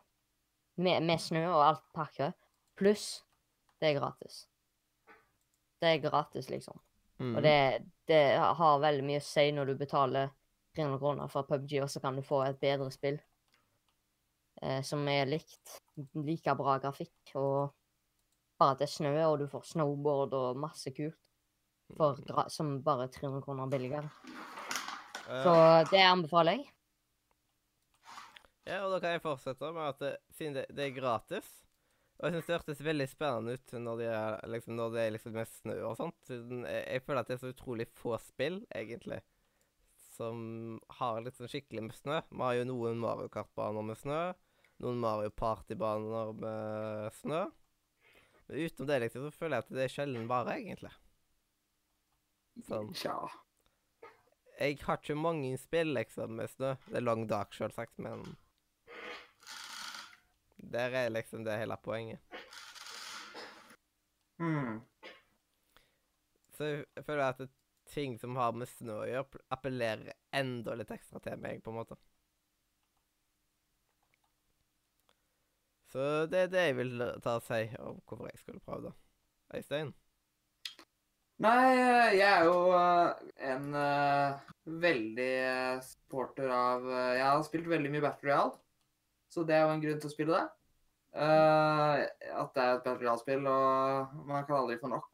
Med, 0.78 1.02
med 1.02 1.20
snø 1.20 1.42
og 1.50 1.62
alt 1.64 1.86
pakket. 1.96 2.36
Pluss 2.78 3.24
det 3.80 3.92
er 3.92 3.98
gratis. 4.00 4.42
Det 5.78 5.92
er 5.92 6.02
gratis, 6.02 6.48
liksom. 6.50 6.78
Mm. 7.18 7.36
Og 7.36 7.42
det, 7.42 7.54
det 8.10 8.22
har 8.38 8.82
veldig 8.82 9.04
mye 9.06 9.20
å 9.22 9.26
si 9.26 9.48
når 9.54 9.70
du 9.70 9.74
betaler 9.78 10.30
300 10.76 10.98
kroner 11.02 11.30
for 11.30 11.46
PubG, 11.46 11.76
og 11.82 11.90
så 11.90 12.02
kan 12.02 12.18
du 12.18 12.22
få 12.26 12.42
et 12.46 12.58
bedre 12.62 12.90
spill. 12.94 13.18
Eh, 14.62 14.82
som 14.82 15.06
er 15.08 15.28
likt. 15.30 15.80
Like 16.14 16.54
bra 16.58 16.78
grafikk, 16.82 17.34
og 17.38 17.74
bare 18.58 18.74
at 18.74 18.80
det 18.82 18.88
er 18.88 18.94
snø, 18.96 19.14
og 19.28 19.38
du 19.38 19.46
får 19.50 19.68
snowboard 19.72 20.34
og 20.34 20.58
masse 20.58 20.90
kult. 20.96 21.18
For 21.96 22.18
Mm. 22.20 22.48
som 22.50 22.82
bare 22.82 23.08
300 23.08 23.42
kroner 23.42 23.66
billigere. 23.66 24.10
Uh, 25.28 25.42
Så 25.44 25.90
det 25.90 26.02
anbefaler 26.04 26.52
jeg. 26.58 26.66
Ja, 28.66 28.84
og 28.84 28.92
da 28.92 28.98
kan 29.00 29.14
jeg 29.14 29.22
fortsette 29.22 29.72
med 29.72 29.88
at 29.88 29.98
det, 29.98 30.16
siden 30.36 30.54
det, 30.54 30.66
det 30.76 30.84
er 30.86 31.00
gratis 31.00 31.46
Og 32.20 32.26
jeg 32.26 32.34
syns 32.34 32.46
det 32.46 32.56
hørtes 32.58 32.84
veldig 32.84 33.06
spennende 33.08 33.52
ut 33.54 33.72
når 33.72 33.96
det 33.96 34.06
er, 34.10 34.46
liksom, 34.50 34.74
når 34.76 34.90
det 34.90 35.00
er 35.06 35.10
liksom 35.14 35.32
med 35.32 35.46
snø 35.46 35.76
og 35.86 35.96
sånt. 35.96 36.16
Siden 36.26 36.64
jeg, 36.66 36.84
jeg 36.92 37.02
føler 37.06 37.20
at 37.20 37.28
det 37.28 37.34
er 37.36 37.42
så 37.44 37.52
utrolig 37.54 37.86
få 37.94 38.18
spill, 38.18 38.66
egentlig, 38.74 39.20
som 40.16 40.80
har 40.98 41.20
litt 41.22 41.38
sånn 41.38 41.48
skikkelig 41.48 41.84
med 41.86 41.94
snø. 41.94 42.18
Vi 42.28 42.42
har 42.42 42.54
jo 42.58 42.64
noen 42.66 42.98
Mario 42.98 43.28
Kart-baner 43.30 43.86
med 43.86 44.00
snø. 44.02 44.18
Noen 44.78 45.00
Mario 45.02 45.30
Party-baner 45.34 46.32
med 46.38 47.12
snø. 47.18 47.44
Men 48.46 48.64
utenom 48.64 48.88
det, 48.88 48.98
liksom, 49.04 49.26
så 49.26 49.34
føler 49.34 49.58
jeg 49.58 49.66
at 49.66 49.74
det 49.76 49.84
er 49.84 49.92
sjelden 49.92 50.28
bare, 50.30 50.54
egentlig. 50.56 50.92
Sånn. 52.68 52.92
Tja. 52.96 53.16
Jeg 54.58 54.78
har 54.82 54.98
ikke 54.98 55.14
mange 55.18 55.52
spill 55.60 55.92
liksom 55.94 56.38
med 56.38 56.50
snø. 56.50 56.72
Det 56.88 56.98
er 56.98 57.04
Long 57.04 57.26
Dark, 57.30 57.54
selvsagt, 57.54 57.98
men 58.02 58.24
Der 60.58 60.94
er 61.04 61.10
liksom 61.10 61.44
det 61.46 61.58
hele 61.58 61.76
poenget. 61.82 62.20
Mm. 64.38 64.80
Så 66.54 66.64
jeg 66.64 66.84
jeg 66.96 67.04
føler 67.04 67.24
at 67.28 67.48
ting 67.88 68.18
som 68.18 68.36
har 68.36 68.52
med 68.52 68.68
snø 68.68 69.00
å 69.02 69.08
gjøre, 69.08 69.42
appellerer 69.54 70.12
enda 70.34 70.74
litt 70.76 70.90
ekstra 70.92 71.20
til 71.24 71.38
meg, 71.40 71.62
på 71.62 71.72
en 71.72 71.78
måte. 71.80 71.96
Så 75.92 76.26
det 76.28 76.44
er 76.44 76.52
det 76.52 76.66
jeg 76.66 76.76
vil 76.82 77.06
ta 77.24 77.38
og 77.38 77.46
si 77.46 77.62
om 77.80 78.02
hvorfor 78.04 78.28
jeg 78.28 78.42
skulle 78.42 78.64
prøve 78.64 78.90
det. 78.90 78.94
Øystein? 79.56 79.94
Nei, 81.38 81.70
jeg 82.18 82.26
er 82.26 82.46
jo 82.48 82.54
eh, 82.74 83.26
en 83.46 83.66
uh, 83.70 84.38
veldig 84.82 85.26
eh, 85.38 85.76
supporter 85.86 86.50
av 86.50 86.82
uh, 86.82 87.12
Jeg 87.14 87.22
har 87.22 87.44
spilt 87.46 87.68
veldig 87.70 87.92
mye 87.92 88.02
Battle 88.02 88.26
Royale, 88.26 88.56
så 89.30 89.44
det 89.46 89.54
er 89.54 89.62
jo 89.62 89.76
en 89.76 89.84
grunn 89.84 90.00
til 90.02 90.10
å 90.10 90.14
spille 90.16 90.34
det. 90.34 90.48
Uh, 91.14 92.02
at 92.42 92.50
det 92.56 92.64
er 92.64 92.72
et 92.72 92.82
Battle 92.82 92.96
Royale-spill, 93.04 93.46
og 93.46 94.18
man 94.26 94.48
kan 94.48 94.58
aldri 94.58 94.80
få 94.82 94.90
nok 94.90 95.06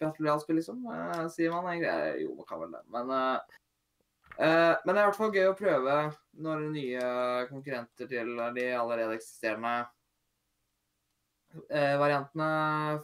Battle 0.00 0.24
Royale-spill, 0.24 0.62
liksom, 0.62 0.80
sier 1.34 1.52
man 1.52 1.68
egentlig. 1.74 2.24
Jo, 2.24 2.32
man 2.40 2.48
kan 2.48 2.64
vel 2.64 2.72
det, 2.72 2.82
men 2.96 3.14
Men 4.36 4.90
det 4.90 4.98
er 4.98 5.04
i 5.04 5.08
hvert 5.08 5.16
fall 5.16 5.30
gøy 5.32 5.46
å 5.48 5.56
prøve 5.56 5.92
når 6.44 6.64
nye 6.72 7.04
konkurrenter 7.48 8.08
til 8.10 8.34
de 8.56 8.64
allerede 8.76 9.14
eksisterende 9.16 9.78
variantene 11.70 12.48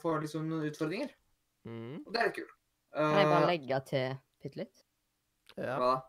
får 0.03 0.25
liksom 0.25 0.49
noen 0.51 0.69
utfordringer. 0.71 1.13
Mm. 1.69 2.03
Og 2.07 2.11
det 2.13 2.21
er 2.21 2.29
litt 2.29 2.39
kult. 2.41 2.57
Kan 2.93 3.19
jeg 3.19 3.29
bare 3.31 3.43
Eh, 3.43 3.49
legge 3.49 3.79
til 3.89 4.17
bitte 4.43 4.59
litt? 4.61 4.83
Ja. 5.57 5.77
hva 5.79 5.93
da? 5.93 6.01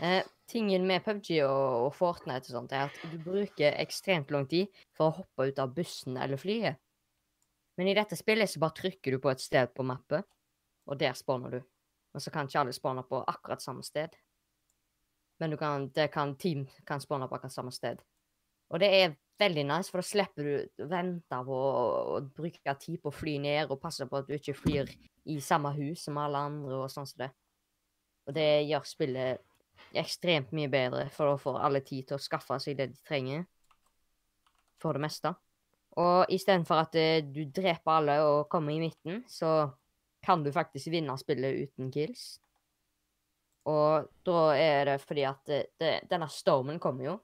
Eh, 0.00 0.24
tingen 0.48 0.86
med 0.86 1.04
PubG 1.04 1.42
og, 1.44 1.86
og 1.86 1.94
Fortnite 1.94 2.48
og 2.48 2.56
sånt 2.56 2.72
er 2.72 2.88
at 2.88 2.96
du 3.12 3.18
bruker 3.20 3.76
ekstremt 3.82 4.30
lang 4.32 4.46
tid 4.48 4.72
for 4.96 5.10
å 5.10 5.16
hoppe 5.18 5.48
ut 5.50 5.60
av 5.60 5.74
bussen 5.76 6.16
eller 6.16 6.40
flyet. 6.40 6.80
Men 7.76 7.90
i 7.90 7.94
dette 7.96 8.16
spillet 8.16 8.48
så 8.48 8.62
bare 8.62 8.78
trykker 8.78 9.12
du 9.12 9.20
på 9.20 9.32
et 9.32 9.42
sted 9.42 9.72
på 9.74 9.84
mappet, 9.84 10.24
og 10.86 10.98
der 10.98 11.12
spawner 11.18 11.58
du. 11.58 11.60
Men 12.14 12.22
så 12.22 12.30
kan 12.30 12.46
ikke 12.46 12.60
alle 12.60 12.72
spawne 12.72 13.02
på 13.02 13.24
akkurat 13.26 13.60
samme 13.60 13.82
sted. 13.82 14.14
Men 15.42 15.50
du 15.50 15.56
kan, 15.58 15.88
det 15.90 16.12
kan, 16.14 16.36
team 16.38 16.68
kan 16.86 17.02
spawne 17.02 17.26
på 17.28 17.34
akkurat 17.34 17.52
samme 17.52 17.72
sted. 17.74 17.98
Og 18.72 18.80
det 18.82 18.90
er 18.96 19.16
veldig 19.40 19.64
nice, 19.68 19.90
for 19.90 20.00
da 20.00 20.06
slipper 20.06 20.46
du 20.46 20.84
å 20.84 20.88
vente 20.90 21.40
på 21.46 21.56
å, 21.58 22.20
bruke 22.36 22.76
tid 22.80 23.00
på 23.02 23.10
å 23.10 23.14
fly 23.14 23.38
ned, 23.42 23.70
og 23.70 23.80
passe 23.82 24.06
på 24.08 24.20
at 24.20 24.28
du 24.28 24.36
ikke 24.36 24.56
flyr 24.56 24.92
i 25.30 25.40
samme 25.42 25.72
hus 25.76 26.04
som 26.06 26.20
alle 26.20 26.44
andre 26.50 26.78
og 26.84 26.92
sånn 26.92 27.08
som 27.08 27.24
det. 27.24 27.30
Og 28.28 28.36
det 28.36 28.48
gjør 28.70 28.86
spillet 28.88 29.98
ekstremt 29.98 30.52
mye 30.56 30.70
bedre, 30.70 31.08
for 31.12 31.32
da 31.32 31.40
får 31.40 31.58
alle 31.66 31.82
tid 31.84 32.08
til 32.08 32.18
å 32.18 32.22
skaffe 32.22 32.58
seg 32.62 32.78
det 32.78 32.92
de 32.92 33.02
trenger. 33.06 33.44
For 34.80 34.96
det 34.96 35.04
meste. 35.04 35.34
Og 36.00 36.30
istedenfor 36.34 36.80
at 36.82 36.96
eh, 36.98 37.20
du 37.22 37.44
dreper 37.54 37.92
alle 37.92 38.16
og 38.26 38.48
kommer 38.50 38.74
i 38.74 38.82
midten, 38.82 39.22
så 39.30 39.68
kan 40.24 40.42
du 40.42 40.50
faktisk 40.52 40.90
vinne 40.94 41.14
spillet 41.20 41.68
uten 41.68 41.92
kills. 41.94 42.24
Og 43.70 44.08
da 44.26 44.40
er 44.56 44.90
det 44.90 44.96
fordi 45.04 45.24
at 45.28 45.40
det, 45.48 45.60
det, 45.80 45.92
denne 46.10 46.28
stormen 46.32 46.80
kommer 46.82 47.06
jo. 47.06 47.14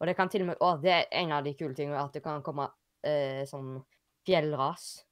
Og 0.00 0.06
det 0.08 0.16
kan 0.16 0.28
til 0.32 0.42
og 0.46 0.50
med 0.52 0.60
Å, 0.64 0.70
det 0.80 0.92
er 0.94 1.06
en 1.20 1.32
av 1.36 1.44
de 1.44 1.52
kule 1.54 1.74
tingene, 1.76 2.00
at 2.00 2.14
det 2.16 2.22
kan 2.24 2.42
komme 2.42 2.70
eh, 3.04 3.42
sånn 3.48 3.74
fjellras. 4.26 5.02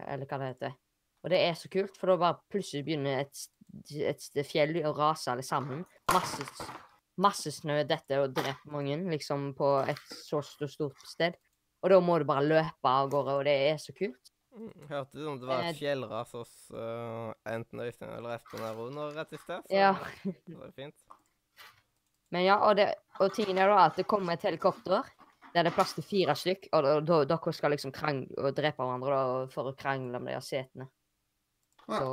Eller 0.00 0.26
hva 0.26 0.38
det 0.42 0.48
heter. 0.54 0.74
Og 1.22 1.30
det 1.30 1.40
er 1.44 1.54
så 1.58 1.68
kult, 1.70 1.96
for 2.00 2.10
da 2.12 2.16
bare 2.22 2.38
plutselig 2.50 2.84
begynner 2.86 3.20
et, 3.26 3.42
et, 3.92 4.26
et 4.40 4.46
fjell 4.48 4.72
å 4.88 4.94
rase 4.96 5.30
alle 5.30 5.44
sammen. 5.44 5.82
Masse, 6.10 6.46
masse 7.20 7.52
snø 7.52 7.82
detter 7.84 8.22
og 8.24 8.34
dreper 8.34 8.72
mange, 8.72 8.96
liksom, 9.12 9.50
på 9.58 9.68
et 9.90 10.00
så 10.24 10.40
st- 10.42 10.70
stort 10.72 11.02
sted. 11.06 11.36
Og 11.84 11.92
da 11.92 11.98
må 12.04 12.18
du 12.20 12.24
bare 12.28 12.44
løpe 12.46 12.88
av 12.88 13.10
gårde, 13.12 13.34
og 13.40 13.44
det 13.48 13.56
er 13.70 13.78
så 13.82 13.92
kult. 13.96 14.32
Mm, 14.56 14.70
Hørte 14.90 15.14
du 15.20 15.26
om 15.30 15.36
det 15.38 15.46
var 15.46 15.62
Eh, 15.62 15.68
et 15.70 15.78
fjellras 15.78 16.32
hos 16.34 16.54
uh, 16.74 17.30
enten 17.46 17.84
Øystein 17.84 18.10
eller 18.16 18.34
Espen 18.34 18.64
her 18.64 18.80
under 18.82 19.12
rett 19.14 19.36
i 19.36 19.38
sted? 19.44 19.62
Så 19.68 19.76
Ja. 19.76 19.92
det 20.24 20.56
var 20.58 20.72
fint. 20.74 20.96
Men 22.30 22.44
ja, 22.46 22.58
og, 22.62 22.76
det, 22.78 22.92
og 23.18 23.32
tingen 23.34 23.58
er 23.58 23.70
da 23.70 23.86
at 23.88 23.98
det 23.98 24.06
kommer 24.10 24.36
et 24.36 24.46
helikopter 24.46 25.08
der 25.50 25.66
det 25.66 25.72
er 25.72 25.74
plass 25.74 25.96
til 25.96 26.06
fire 26.06 26.34
stykk, 26.38 26.68
og 26.78 27.06
dere 27.08 27.52
skal 27.56 27.72
liksom 27.74 27.90
krangle 27.94 28.36
og 28.38 28.54
drepe 28.54 28.84
hverandre 28.84 29.16
da, 29.16 29.46
for 29.50 29.70
å 29.70 29.74
krangle 29.74 30.20
om 30.20 30.28
de 30.28 30.36
har 30.36 30.44
setene. 30.46 30.86
Ja. 31.88 31.96
Så, 31.98 32.12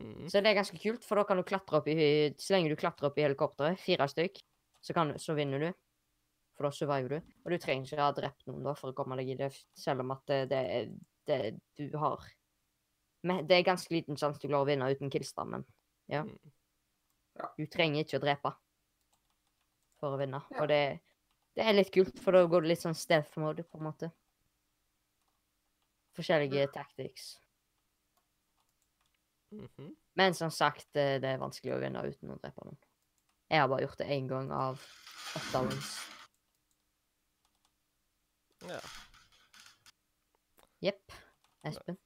Mm. 0.00 0.30
så 0.32 0.40
det 0.40 0.48
er 0.48 0.56
ganske 0.56 0.78
kult, 0.80 1.04
for 1.04 1.20
da 1.20 1.26
kan 1.28 1.36
du 1.36 1.42
klatre 1.44 1.76
opp 1.76 1.88
i 1.92 2.32
Så 2.40 2.54
lenge 2.54 2.70
du 2.72 2.76
klatrer 2.80 3.10
opp 3.10 3.18
i 3.18 3.24
helikopteret, 3.26 3.76
fire 3.78 4.06
stykk, 4.08 4.38
så, 4.80 4.94
kan, 4.96 5.12
så 5.20 5.34
vinner 5.36 5.60
du. 5.60 5.72
For 6.56 6.64
da 6.64 6.70
surviver 6.72 7.08
du. 7.08 7.34
Og 7.44 7.52
du 7.52 7.58
trenger 7.60 7.84
ikke 7.84 8.00
ha 8.00 8.14
drept 8.16 8.46
noen 8.48 8.64
da 8.64 8.72
for 8.78 8.90
å 8.90 8.96
komme 8.96 9.18
deg 9.20 9.28
i 9.28 9.36
det, 9.36 9.50
selv 9.76 10.00
om 10.00 10.14
at 10.16 10.24
det, 10.24 10.38
det, 10.48 10.62
det 11.28 11.40
du 11.76 11.98
har 12.00 12.24
Men 13.28 13.44
det 13.46 13.58
er 13.58 13.66
ganske 13.68 13.92
liten 13.92 14.16
sjanse 14.16 14.40
du 14.40 14.48
klarer 14.48 14.64
å 14.64 14.70
vinne 14.70 14.88
uten 14.88 15.12
killstammen. 15.12 15.66
ja. 16.08 16.24
Mm. 16.24 16.38
Ja. 17.36 17.46
Du 17.56 17.66
trenger 17.66 18.02
ikke 18.04 18.18
å 18.18 18.24
drepe 18.24 18.50
for 20.00 20.16
å 20.16 20.20
vinne. 20.20 20.40
Ja. 20.50 20.62
Og 20.62 20.70
det, 20.70 20.82
det 21.56 21.66
er 21.66 21.76
litt 21.76 21.92
kult, 21.94 22.18
for 22.22 22.36
da 22.36 22.44
går 22.48 22.64
det 22.64 22.72
litt 22.72 22.84
sånn 22.84 22.98
stealth 22.98 23.38
mode, 23.40 23.64
på 23.66 23.80
en 23.80 23.86
måte. 23.86 24.10
Forskjellige 26.18 26.70
tactics. 26.74 27.34
Mhm. 29.54 29.94
Men 30.18 30.34
som 30.34 30.50
sagt, 30.50 30.88
eh, 30.96 31.18
det 31.22 31.28
er 31.34 31.38
vanskelig 31.40 31.76
å 31.76 31.80
vinne 31.80 32.02
uten 32.06 32.32
å 32.34 32.38
drepe 32.40 32.64
noen. 32.66 32.78
Jeg 33.50 33.62
har 33.62 33.68
bare 33.70 33.82
gjort 33.82 33.98
det 33.98 34.10
én 34.14 34.28
gang 34.30 34.50
av 34.54 34.82
åtte 35.38 35.62
wins. 35.66 35.94
Ja. 38.68 38.80
Jepp. 40.80 41.12
Espen? 41.66 41.96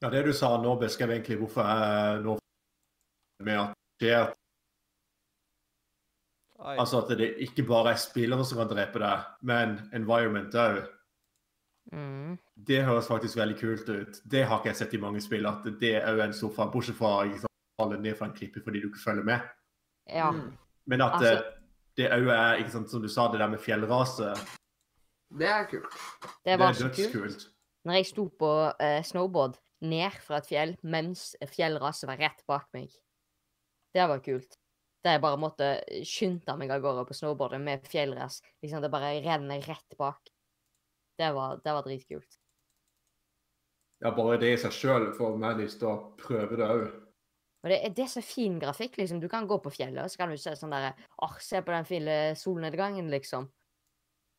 Ja, 0.00 0.10
det 0.10 0.22
du 0.24 0.32
sa 0.32 0.54
nå, 0.60 0.74
beskrev 0.80 1.12
egentlig 1.12 1.38
hvorfor 1.42 1.66
jeg 1.68 2.22
nå 2.24 2.36
med 3.44 3.58
at 3.60 3.74
det 4.00 4.12
er 4.16 4.30
Oi. 6.60 6.76
Altså 6.78 6.98
at 7.00 7.12
det 7.18 7.30
ikke 7.40 7.62
bare 7.68 7.94
er 7.94 8.00
spillere 8.00 8.44
som 8.44 8.58
kan 8.60 8.68
drepe 8.68 9.00
deg, 9.00 9.22
men 9.48 9.78
environment 9.96 10.54
òg. 10.60 10.82
Mm. 11.92 12.34
Det 12.66 12.82
høres 12.84 13.08
faktisk 13.08 13.38
veldig 13.40 13.56
kult 13.60 13.88
ut. 13.88 14.18
Det 14.30 14.44
har 14.46 14.60
ikke 14.60 14.68
jeg 14.70 14.76
sett 14.82 14.94
i 14.94 15.00
mange 15.00 15.22
spill, 15.24 15.46
at 15.48 15.64
det 15.80 15.94
er 16.02 16.10
jo 16.14 16.20
en 16.22 16.34
sofa, 16.36 16.66
bortsett 16.70 16.98
fra 16.98 17.24
sant, 17.40 17.48
falle 17.80 17.98
ned 18.00 18.14
fra 18.18 18.28
en 18.28 18.36
klippe 18.36 18.60
fordi 18.62 18.82
du 18.82 18.90
ikke 18.90 19.02
følger 19.04 19.24
med. 19.24 19.40
Ja. 20.12 20.30
Mm. 20.30 20.52
Men 20.86 21.00
at 21.00 21.12
Altså- 21.12 21.32
eh, 21.38 21.52
det 21.96 22.10
òg 22.12 22.28
er, 22.28 22.58
ikke 22.60 22.70
sant, 22.70 22.90
som 22.90 23.02
du 23.02 23.08
sa, 23.08 23.28
det 23.32 23.40
der 23.40 23.48
med 23.48 23.58
fjellrase, 23.60 24.34
Det 25.38 25.46
er 25.48 25.64
kult. 25.70 25.92
Det 26.44 26.44
det 26.44 26.58
var 26.58 26.68
er 26.68 26.72
så 26.72 26.88
kult. 26.88 26.96
dødskult. 26.96 27.48
Når 27.84 27.92
jeg 27.94 28.06
sto 28.06 28.28
på 28.38 28.50
uh, 28.82 29.02
snowboard 29.02 29.56
ned 29.80 30.10
fra 30.20 30.36
et 30.36 30.46
fjell 30.46 30.76
mens 30.82 31.36
fjellraset 31.48 32.06
var 32.08 32.16
rett 32.18 32.42
bak 32.46 32.66
meg. 32.74 32.90
Det 33.94 34.08
var 34.08 34.18
kult. 34.18 34.56
Der 35.04 35.16
jeg 35.16 35.22
bare 35.24 35.40
måtte 35.40 35.70
skynde 36.04 36.56
meg 36.60 36.72
av 36.74 36.82
gårde 36.84 37.06
på 37.08 37.16
snowboardet 37.16 37.60
med 37.64 37.86
fjellrace. 37.88 38.44
Liksom 38.60 38.82
det 38.84 38.92
bare 38.92 39.14
renner 39.24 39.64
rett 39.64 39.96
bak. 39.98 40.28
Det 41.20 41.30
var, 41.36 41.60
det 41.64 41.76
var 41.76 41.86
dritkult. 41.86 42.36
Ja, 44.00 44.12
bare 44.16 44.38
det 44.40 44.54
i 44.54 44.58
seg 44.60 44.72
sjøl 44.72 45.10
får 45.16 45.38
meg 45.40 45.60
lyst 45.60 45.80
til 45.80 45.90
å 45.90 45.96
prøve 46.20 46.56
det 46.56 46.68
òg. 46.68 46.84
Og 47.60 47.68
det, 47.68 47.80
det 47.96 48.06
er 48.06 48.12
så 48.12 48.22
fin 48.24 48.56
grafikk, 48.60 48.96
liksom. 48.96 49.20
Du 49.20 49.28
kan 49.28 49.48
gå 49.48 49.58
på 49.60 49.72
fjellet, 49.72 50.00
og 50.04 50.12
så 50.12 50.22
kan 50.22 50.32
du 50.32 50.40
se 50.40 50.54
sånn 50.56 50.72
derre 50.72 50.94
Åh, 51.24 51.34
se 51.44 51.60
på 51.64 51.74
den 51.74 51.88
fine 51.88 52.16
solnedgangen, 52.40 53.10
liksom. 53.12 53.50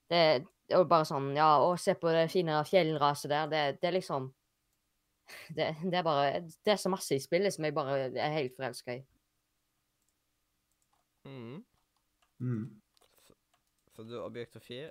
Det 0.10 0.24
det 0.72 0.78
er 0.80 0.88
bare 0.88 1.08
sånn 1.08 1.32
Ja, 1.36 1.50
å, 1.66 1.74
se 1.80 1.96
på 2.00 2.12
det 2.14 2.30
fine 2.32 2.62
fjellraset 2.68 3.32
der. 3.32 3.50
Det, 3.52 3.64
det 3.82 3.90
er 3.90 3.98
liksom 3.98 4.30
det, 5.58 5.72
det 5.84 6.00
er 6.00 6.06
bare 6.06 6.44
Det 6.48 6.76
er 6.76 6.80
så 6.80 6.92
masse 6.92 7.18
i 7.18 7.24
spillet 7.24 7.56
som 7.56 7.68
jeg 7.68 7.76
bare 7.76 8.08
er 8.10 8.38
helt 8.38 8.56
forelska 8.58 8.96
i. 8.96 9.02
Mhm. 11.26 11.66
Mm. 12.40 12.82
Så 13.96 14.04
du 14.04 14.16
er 14.18 14.24
objektofil? 14.26 14.90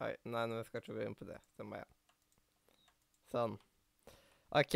Nei, 0.00 0.14
nei, 0.24 0.46
nå 0.50 0.62
skal 0.66 0.80
ikke 0.82 0.94
gå 0.98 1.04
inn 1.06 1.14
på 1.16 1.24
det. 1.28 1.38
Det 1.56 1.64
må 1.66 1.74
jeg. 1.78 1.86
Sånn. 3.30 3.54
OK. 4.50 4.74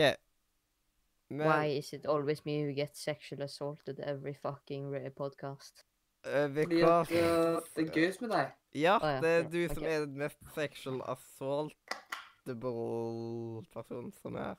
Men 1.28 1.48
Why 1.48 1.66
is 1.78 1.92
it 1.92 2.06
always 2.06 2.44
me 2.46 2.62
who 2.62 2.72
gets 2.72 3.00
sexual 3.02 3.42
assaulted 3.42 4.00
every 4.00 4.34
fucking 4.34 4.92
podcast? 5.16 5.84
because 6.24 6.54
Fordi 6.54 6.80
at 6.82 7.10
uh, 7.10 7.60
det 7.76 7.88
er 7.88 7.92
gøyest 7.92 8.20
med 8.20 8.30
deg. 8.30 8.50
Ja, 8.74 8.98
det 9.22 9.28
er 9.28 9.42
ja, 9.42 9.48
du 9.48 9.68
som 9.74 9.84
er 9.84 9.98
den 10.06 10.18
mest 10.18 10.38
sexual 10.54 11.02
assaultable 11.08 13.64
personen 13.72 14.12
som 14.12 14.34
er 14.36 14.54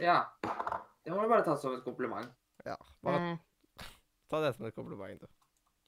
Ja. 0.00 0.22
Det 1.04 1.12
må 1.12 1.22
du 1.22 1.28
bare 1.28 1.44
ta 1.44 1.56
som 1.56 1.74
et 1.74 1.84
kompliment. 1.84 2.28
Ja. 2.66 2.74
Bare 3.02 3.32
Eh, 3.32 3.36
ta 4.30 4.40
det 4.44 4.54
som 4.56 4.66
et 4.66 4.74
kompliment, 4.74 5.20
du. 5.20 5.26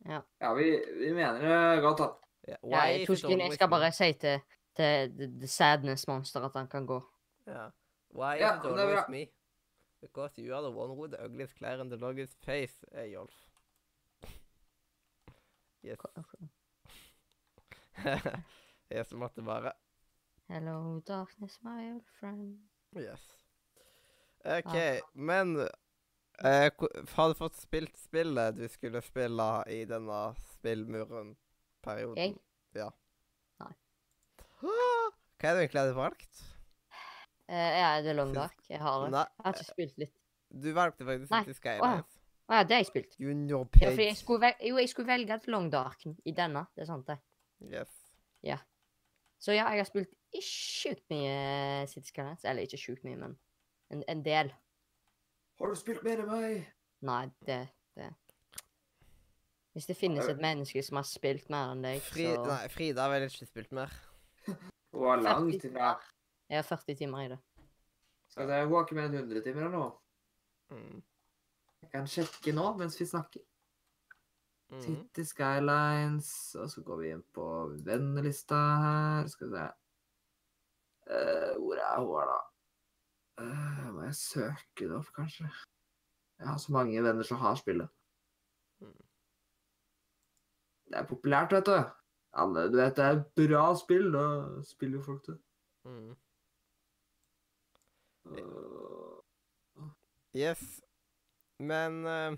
Ja, 0.08 0.54
vi, 0.54 0.82
vi 0.98 1.12
mener 1.14 1.38
det 1.40 1.82
godt, 1.82 1.98
da. 1.98 2.08
Ja, 2.48 2.56
ja, 2.62 2.66
why 2.66 3.02
is 3.02 3.10
it 3.24 3.30
jeg 3.38 3.52
skal 3.54 3.68
bare 3.70 3.92
si 3.92 4.12
til, 4.12 4.40
til 4.76 5.12
the, 5.18 5.26
the 5.38 5.46
Sadness 5.46 6.08
Monster 6.08 6.40
at 6.42 6.50
han 6.56 6.68
kan 6.68 6.86
gå. 6.86 7.00
Ja. 7.46 7.68
Why 8.10 8.36
Ja, 8.40 8.52
is 8.54 8.58
it 8.58 8.64
er 8.66 8.78
always 8.78 9.00
bra. 9.04 9.10
me? 9.10 9.26
Because 10.00 10.42
you 10.42 10.54
are 10.54 10.62
the 10.62 10.70
one 10.76 10.92
with 11.00 11.12
the 11.12 11.24
ugliest 11.24 11.54
clear 11.56 11.80
and 11.80 11.90
the 11.90 11.96
longest 11.96 12.44
face, 12.44 12.84
Eyolf. 12.94 13.34
Yes. 15.84 15.98
jeg 18.90 19.06
som 19.06 19.18
måtte 19.18 19.42
bare 19.42 19.72
Hello, 20.48 21.00
darkness, 21.00 21.62
my 21.62 21.92
old 21.92 22.04
friend. 22.20 22.58
Yes. 22.96 23.38
OK, 24.44 25.00
men 25.14 25.68
eh, 26.40 26.70
har 27.16 27.28
du 27.28 27.34
fått 27.38 27.58
spilt 27.60 27.96
spillet 28.00 28.56
du 28.56 28.64
skulle 28.72 29.02
spille 29.04 29.48
i 29.72 29.82
denne 29.88 30.22
spillmuren-perioden? 30.54 32.16
Jeg? 32.18 32.36
Ja. 32.78 32.88
Nei. 33.62 33.72
Hva 35.42 35.50
er 35.50 35.58
det 35.58 35.66
egentlig 35.66 35.86
du 35.90 35.94
valgt? 35.98 36.42
Eh, 37.52 37.70
ja, 37.82 37.92
det 38.00 38.12
er 38.14 38.18
Long 38.18 38.32
Dark. 38.36 38.58
Jeg 38.70 38.80
har 38.80 39.04
det. 39.04 39.12
Nei, 39.12 39.26
Jeg 39.28 39.46
har 39.46 39.56
ikke 39.58 39.70
spilt 39.72 40.02
litt. 40.06 40.14
du 40.52 40.72
valgte 40.76 41.08
faktisk 41.08 41.32
Nei. 41.32 41.42
City 41.46 41.58
Skylines. 41.58 42.18
Å 42.50 42.56
ja, 42.58 42.64
det 42.66 42.74
har 42.74 42.82
jeg 42.82 42.90
spilt. 42.90 43.14
Junior 43.22 43.68
Ja, 43.80 43.90
for 43.92 44.02
jeg 44.02 44.16
skulle 44.18 44.52
jo, 44.60 44.76
jeg 44.80 44.90
skulle 44.90 45.08
velge 45.08 45.36
et 45.38 45.46
Long 45.48 45.70
Dark 45.72 46.02
i 46.04 46.34
denne. 46.36 46.66
Det 46.74 46.84
er 46.84 46.88
sant, 46.90 47.06
det. 47.08 47.18
Yes. 47.62 48.02
Så 49.42 49.56
ja, 49.56 49.64
jeg 49.74 49.82
har 49.82 49.88
spilt 49.88 50.12
sjukt 50.38 51.02
mye 51.10 51.86
City 51.90 52.12
Skylines. 52.12 52.44
Eller 52.46 52.62
ikke 52.68 52.78
sjukt 52.78 53.02
mye, 53.06 53.18
men 53.18 53.32
en, 53.90 54.04
en 54.08 54.22
del. 54.22 54.52
Har 55.62 55.70
du 55.70 55.78
spilt 55.78 56.02
mer 56.02 56.18
enn 56.18 56.26
meg? 56.26 56.62
Nei, 57.06 57.22
det, 57.46 57.60
det 57.94 58.08
Hvis 59.76 59.86
det 59.86 59.94
finnes 59.94 60.26
et 60.26 60.40
menneske 60.42 60.82
som 60.82 60.98
har 60.98 61.06
spilt 61.06 61.46
mer 61.54 61.70
enn 61.70 61.84
deg, 61.86 62.00
Fri, 62.02 62.26
så 62.34 62.42
nei, 62.48 62.64
Frida 62.72 63.04
har 63.06 63.12
vel 63.14 63.28
ikke 63.28 63.46
spilt 63.46 63.70
mer. 63.78 63.94
Hun 64.92 65.06
har 65.06 65.22
langt 65.22 65.62
ifra. 65.62 65.92
Jeg 66.50 66.58
har 66.58 66.66
40 66.66 66.98
timer 66.98 67.22
i 67.22 67.30
det. 67.36 67.38
Skal 68.32 68.50
vi 68.50 68.56
se, 68.56 68.58
Hun 68.66 68.74
har 68.74 68.88
ikke 68.88 68.98
mer 68.98 69.06
enn 69.06 69.16
100 69.20 69.46
timer 69.46 69.68
eller 69.68 69.78
noe. 69.78 69.94
Mm. 70.74 71.00
Jeg 71.84 71.94
kan 71.94 72.10
sjekke 72.10 72.58
nå 72.58 72.66
mens 72.82 72.98
vi 72.98 73.06
snakker. 73.12 73.46
Mm. 74.72 74.82
City 74.82 75.28
Skylines, 75.30 76.32
og 76.58 76.70
så 76.74 76.82
går 76.82 77.04
vi 77.04 77.14
inn 77.14 77.26
på 77.38 77.46
vennelista 77.86 78.58
her. 78.82 79.30
Skal 79.30 79.54
vi 79.54 79.60
se 79.60 79.68
uh, 81.06 81.54
Hvor 81.62 81.86
er 81.86 82.02
hun 82.02 82.32
da? 82.34 82.40
Eh, 83.40 83.92
må 83.92 84.02
jeg 84.04 84.16
søke 84.18 84.88
det 84.88 84.96
opp, 84.96 85.08
kanskje? 85.16 85.48
Jeg 86.38 86.48
har 86.48 86.58
så 86.58 86.72
mange 86.72 87.02
venner 87.02 87.24
som 87.24 87.40
har 87.40 87.56
spillet. 87.56 87.88
Mm. 88.80 89.00
Det 90.90 90.98
er 91.00 91.08
populært, 91.08 91.52
vet 91.56 91.66
du. 91.70 91.78
Alle, 92.42 92.66
du 92.72 92.76
vet, 92.76 92.96
det 92.96 93.04
er 93.04 93.24
bra 93.36 93.64
spill, 93.76 94.12
da 94.12 94.26
spiller 94.64 94.98
jo 94.98 95.04
folk 95.06 95.26
det. 95.26 95.38
Mm. 95.84 96.14
Uh. 98.32 99.90
Yes. 100.36 100.62
Men 101.58 102.04
uh, 102.06 102.36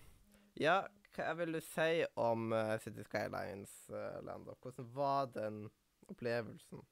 ja, 0.60 0.80
hva 1.14 1.34
vil 1.38 1.54
du 1.54 1.60
si 1.62 2.04
om 2.20 2.52
City 2.82 3.06
Skylines, 3.06 3.74
uh, 3.90 4.18
Lander? 4.26 4.58
Hvordan 4.62 4.90
var 4.94 5.30
den 5.34 5.62
opplevelsen? 6.08 6.82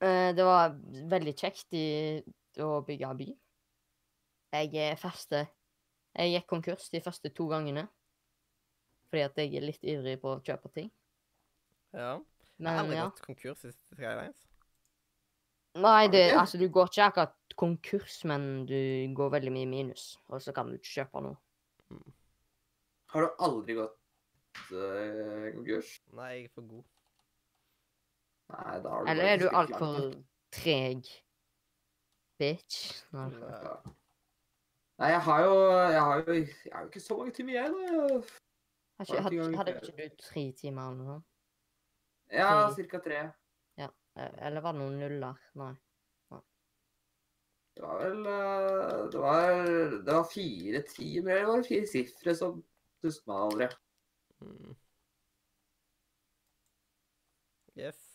Eh, 0.00 0.30
det 0.34 0.44
var 0.46 0.76
veldig 1.10 1.34
kjekt 1.34 1.74
i, 1.74 1.86
å 2.62 2.78
bygge 2.86 3.14
by. 3.18 3.28
Jeg 4.54 4.74
er 4.80 5.48
Jeg 6.18 6.32
gikk 6.32 6.46
konkurs 6.48 6.88
de 6.90 7.00
første 7.04 7.30
to 7.30 7.48
gangene. 7.48 7.88
Fordi 9.08 9.24
at 9.24 9.38
jeg 9.40 9.56
er 9.56 9.64
litt 9.64 9.84
ivrig 9.84 10.18
på 10.20 10.34
å 10.36 10.42
kjøpe 10.44 10.70
ting. 10.72 10.90
Ja. 11.92 12.18
Jeg 12.58 12.66
har 12.66 12.74
Men 12.74 12.80
aldri 12.82 12.96
ja. 12.96 13.08
gått 13.08 13.24
konkurs 13.24 13.64
i 13.64 13.72
City 13.72 13.96
Skylines. 13.96 14.44
Nei, 15.78 16.08
det, 16.10 16.32
altså, 16.34 16.58
du 16.58 16.66
går 16.72 16.88
ikke 16.90 17.06
akkurat 17.06 17.54
konkurs, 17.58 18.24
men 18.26 18.66
du 18.66 18.78
går 19.14 19.30
veldig 19.36 19.52
mye 19.54 19.68
minus. 19.70 20.18
Og 20.28 20.42
så 20.42 20.52
kan 20.56 20.70
du 20.70 20.78
ikke 20.78 20.94
kjøpe 20.96 21.22
noe. 21.22 21.38
Har 23.12 23.24
du 23.24 23.44
aldri 23.46 23.76
gått 23.78 24.62
uh, 24.72 25.48
konkurs? 25.54 25.92
Nei, 26.18 26.32
jeg 26.34 26.48
er 26.48 26.54
for 26.56 26.66
god. 26.68 26.84
Nei, 28.48 28.82
da 28.82 28.90
har 28.90 29.04
du 29.04 29.10
Eller 29.10 29.24
er 29.24 29.40
du 29.42 29.48
altfor 29.48 29.96
treg 30.54 31.08
bitch? 32.40 33.04
Nei. 33.12 33.28
Nei. 33.30 33.94
Jeg 34.98 35.20
har 35.22 35.42
jo 35.44 35.56
Jeg 35.70 36.02
har 36.02 36.22
jo, 36.26 36.34
jeg 36.34 36.72
har 36.72 36.80
jo 36.80 36.86
ikke 36.86 37.00
så 37.00 37.18
mange 37.18 37.32
timer, 37.32 37.52
jeg, 37.52 37.72
da. 37.72 38.22
Hadde, 38.98 39.56
hadde 39.56 39.74
ikke 39.76 40.08
du 40.08 40.22
tre 40.22 40.46
timer 40.58 40.88
eller 40.90 41.04
noe? 41.04 41.20
Ja, 42.34 42.48
ca. 42.74 42.98
tre. 43.04 43.20
Ja. 43.78 43.88
Eller 44.18 44.60
var 44.64 44.74
det 44.74 44.80
noen 44.82 44.98
nuller? 44.98 45.38
Nei. 45.60 45.74
Det 47.78 47.86
var 47.86 48.00
vel 48.02 48.26
øh, 48.26 49.12
Det 49.12 49.20
var, 49.20 49.52
det 50.06 50.14
var 50.14 50.26
fire 50.34 50.82
timer, 50.82 51.32
eller 51.36 51.46
var 51.46 51.56
det 51.62 51.68
fire 51.68 51.86
sifre 51.86 52.34
som 52.34 52.64
husker 53.06 53.30
man 53.30 53.44
aldri. 53.46 53.68
Mm. 54.42 54.74
Yes. 57.78 58.07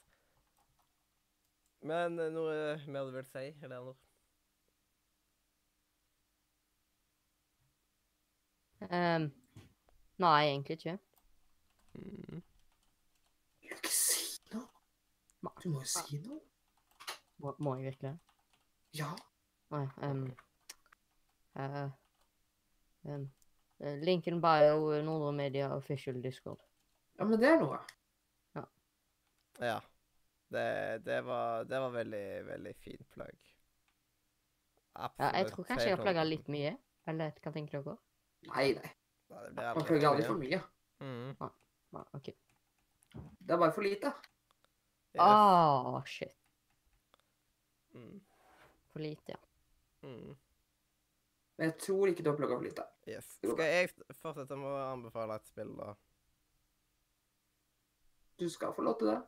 Men 1.84 2.20
eh, 2.20 2.32
noe 2.32 2.56
mer 2.88 3.08
du 3.10 3.12
vil 3.18 3.26
si, 3.28 3.50
Eleanor? 3.64 3.96
Um, 8.84 9.30
nei, 10.20 10.40
egentlig 10.48 10.78
ikke. 10.80 10.98
Mm. 11.94 12.42
Vil 13.62 13.70
du 13.70 13.76
ikke 13.76 13.92
si 13.92 14.24
noe? 14.54 14.68
Du 15.64 15.70
må 15.72 15.84
jo 15.84 15.92
si 15.92 16.20
noe. 16.24 16.40
Må, 17.44 17.56
må 17.60 17.76
jeg 17.80 17.92
virkelig? 17.92 18.16
Ja. 18.96 19.12
Nei. 19.74 19.86
ehm, 20.06 20.28
uh, 21.60 21.88
um, 23.10 23.32
Lincoln 24.04 24.42
Bio, 24.42 25.02
Nordre 25.04 25.34
Media, 25.34 25.72
official 25.76 26.24
Discord. 26.24 26.62
ja, 27.20 27.26
men 27.26 27.42
det 27.42 27.50
er 27.50 27.60
noe. 27.60 27.80
Ja. 28.56 28.64
Ja. 29.60 29.80
Det, 30.54 31.00
det, 31.06 31.20
var, 31.26 31.64
det 31.66 31.80
var 31.82 31.94
veldig, 31.96 32.26
veldig 32.46 32.74
fint 32.84 33.06
plagg. 33.16 33.38
Ja, 34.94 35.10
jeg 35.40 35.48
tror 35.50 35.66
kanskje 35.66 35.88
jeg 35.90 35.98
har 35.98 36.04
plagga 36.04 36.26
litt 36.28 36.52
mye. 36.54 36.76
Eller 37.10 37.34
hva 37.42 37.54
tenker 37.56 37.82
dere? 37.82 37.98
Nei, 38.52 38.68
nei. 38.78 38.92
Man 39.34 39.88
plagger 39.88 40.12
aldri 40.12 40.28
for 40.28 40.40
mye. 40.40 40.60
Mm. 41.02 41.34
Nei, 41.98 42.04
OK. 42.20 42.30
Det 43.14 43.56
er 43.56 43.60
bare 43.60 43.74
for 43.74 43.86
lite. 43.86 44.14
Yes. 45.14 45.26
Ah, 45.26 46.00
shit. 46.10 46.38
Mm. 47.98 48.22
For 48.94 49.04
lite, 49.04 49.36
ja. 49.36 49.42
Mm. 50.06 50.38
Men 51.58 51.70
jeg 51.70 51.78
tror 51.82 52.10
ikke 52.10 52.26
du 52.26 52.32
har 52.32 52.38
plugga 52.38 52.58
for 52.58 52.66
lite. 52.66 52.86
Yes. 53.10 53.36
Skal 53.42 53.66
jeg 53.66 53.92
fortsette 54.22 54.58
med 54.58 54.70
å 54.70 54.80
anbefale 54.94 55.38
et 55.38 55.50
spill, 55.50 55.74
da? 55.78 55.94
Du 58.42 58.48
skal 58.50 58.74
få 58.74 58.86
lov 58.86 58.98
til 59.02 59.12
det, 59.12 59.20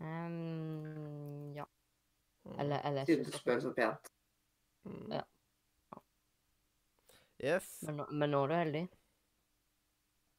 Ehm, 0.00 1.54
ja. 1.56 1.66
Mm. 2.44 2.58
Eller, 2.60 2.78
eller 2.88 3.08
siden 3.08 3.24
du 3.24 3.32
spør 3.34 3.60
så 3.60 3.72
pent. 3.76 4.12
Mm. 4.84 5.12
Ja. 5.12 5.22
Yes. 7.44 7.82
Men, 7.82 8.04
men 8.10 8.32
nå 8.32 8.44
er 8.44 8.48
du 8.48 8.56
heldig. 8.56 8.84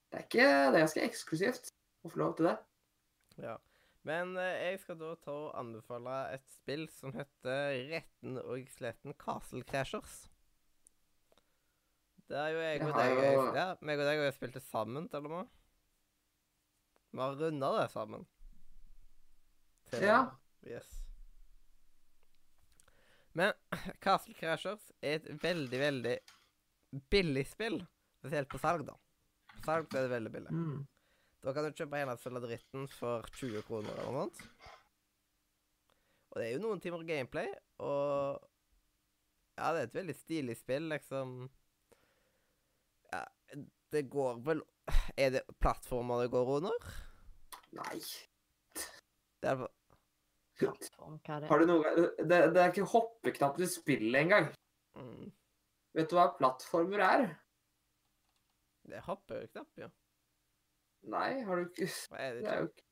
Det 0.07 0.19
er 0.19 0.23
ikke 0.25 0.45
Det 0.47 0.77
er 0.77 0.83
ganske 0.85 1.03
eksklusivt 1.05 1.73
å 2.07 2.11
få 2.11 2.21
lov 2.23 2.37
til 2.37 2.49
det. 2.49 2.55
Ja. 3.43 3.57
Men 4.07 4.37
eh, 4.39 4.69
jeg 4.69 4.79
skal 4.81 4.97
da 5.01 5.11
ta 5.19 5.33
og 5.35 5.59
anbefale 5.59 6.15
et 6.37 6.45
spill 6.53 6.87
som 6.95 7.11
heter 7.15 7.75
Retten 7.91 8.39
og 8.39 8.69
sletten 8.71 9.15
Castle 9.19 9.65
Crashers. 9.67 10.23
Det 12.27 12.39
er 12.39 12.55
jo 12.55 12.63
jeg 12.63 12.81
og 12.83 12.95
deg 12.95 13.19
jeg, 13.23 13.43
Ja, 13.55 13.67
meg 13.87 13.99
og 14.01 14.07
deg 14.07 14.19
har 14.19 14.29
jo 14.29 14.35
spilt 14.35 14.55
det 14.57 14.63
sammen, 14.63 15.07
til 15.11 15.27
og 15.27 15.33
med. 15.33 15.53
Vi 17.11 17.21
har 17.23 17.37
runda 17.39 17.69
det 17.77 17.85
sammen. 17.93 18.25
Ja. 19.91 20.19
Yes. 20.67 20.87
Men 23.37 23.53
Castle 24.03 24.33
Crashers 24.33 24.91
er 25.01 25.19
et 25.19 25.43
veldig, 25.43 25.79
veldig 25.79 26.15
billig 27.11 27.45
spill. 27.47 27.79
Spesielt 28.19 28.49
på 28.49 28.59
salg, 28.61 28.87
da. 28.87 28.95
På 29.53 29.63
salg 29.65 29.93
er 29.93 30.07
det 30.07 30.13
veldig 30.15 30.31
billig. 30.33 30.53
Mm. 30.53 30.79
Da 31.45 31.53
kan 31.53 31.67
du 31.67 31.77
kjøpe 31.77 32.01
hele 32.01 32.17
fulle 32.19 32.41
dritten 32.43 32.87
for 32.91 33.27
20 33.37 33.63
kroner 33.67 33.93
eller 33.93 34.15
noe 34.15 34.25
sånt. 34.25 34.41
Og 36.27 36.39
det 36.39 36.47
er 36.47 36.55
jo 36.55 36.63
noen 36.65 36.81
timer 36.83 37.05
gameplay, 37.07 37.51
og 37.79 38.43
Ja, 39.57 39.71
det 39.73 39.79
er 39.79 39.87
et 39.87 39.95
veldig 39.95 40.13
stilig 40.13 40.53
spill, 40.57 40.89
liksom. 40.91 41.37
Ja, 43.13 43.23
det 43.93 44.03
går 44.11 44.43
vel 44.45 44.61
Er 45.23 45.31
det 45.37 45.45
plattformer 45.61 46.21
det 46.21 46.33
går 46.33 46.51
under? 46.57 46.91
Nei. 47.77 47.97
Det 49.37 49.49
er 49.53 49.55
Plattform, 49.55 49.63
hva 49.63 49.63
er 49.63 49.65
det? 49.65 49.77
Har 50.61 51.59
du 51.61 51.65
noe 51.69 51.91
det, 51.97 52.39
det 52.53 52.61
er 52.61 52.71
ikke 52.71 52.87
hoppeknapp 52.89 53.57
til 53.59 53.69
spillet 53.69 54.21
engang. 54.23 54.47
mm, 54.97 55.27
Vet 55.97 56.09
du 56.09 56.15
hva 56.17 56.27
plattformer 56.37 57.03
er? 57.05 57.27
Det 58.87 58.97
er 58.97 59.05
hoppeknapp, 59.05 59.69
ja. 59.77 59.87
Nei, 61.07 61.43
har 61.45 61.55
du 61.61 61.69
ikke 61.69 61.87
Hva 62.09 62.17
er 62.23 62.33
det 62.33 62.43
Det 62.43 62.51
er 62.51 62.59
jo 62.63 62.67
ikke 62.71 62.85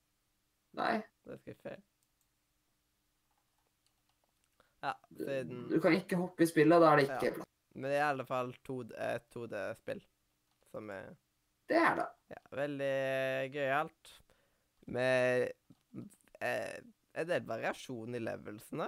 Nei. 0.76 0.94
Det 1.26 1.40
er 1.56 1.60
feil. 1.64 1.84
Ja, 4.84 4.92
siden 5.18 5.70
Du 5.72 5.80
kan 5.82 5.96
ikke 5.98 6.20
hoppe 6.20 6.44
i 6.44 6.50
spillet, 6.50 6.82
da 6.84 6.92
er 6.92 7.00
det 7.00 7.06
ikke 7.08 7.26
Ja. 7.30 7.34
platt. 7.40 7.52
Men 7.76 7.90
det 7.92 7.98
er 7.98 8.04
i 8.06 8.10
alle 8.10 8.26
fall 8.26 8.52
2D 8.68 8.92
et 9.16 9.26
2D-spill 9.34 10.04
som 10.72 10.90
er 10.90 11.16
Det 11.68 11.78
er 11.78 11.96
det. 11.96 12.06
Ja, 12.30 12.42
veldig 12.52 13.52
gøyalt. 13.56 14.12
Med 14.88 15.52
eh, 16.42 16.78
en 17.16 17.28
del 17.30 17.46
variasjon 17.48 18.18
i 18.18 18.24
levelsene. 18.24 18.88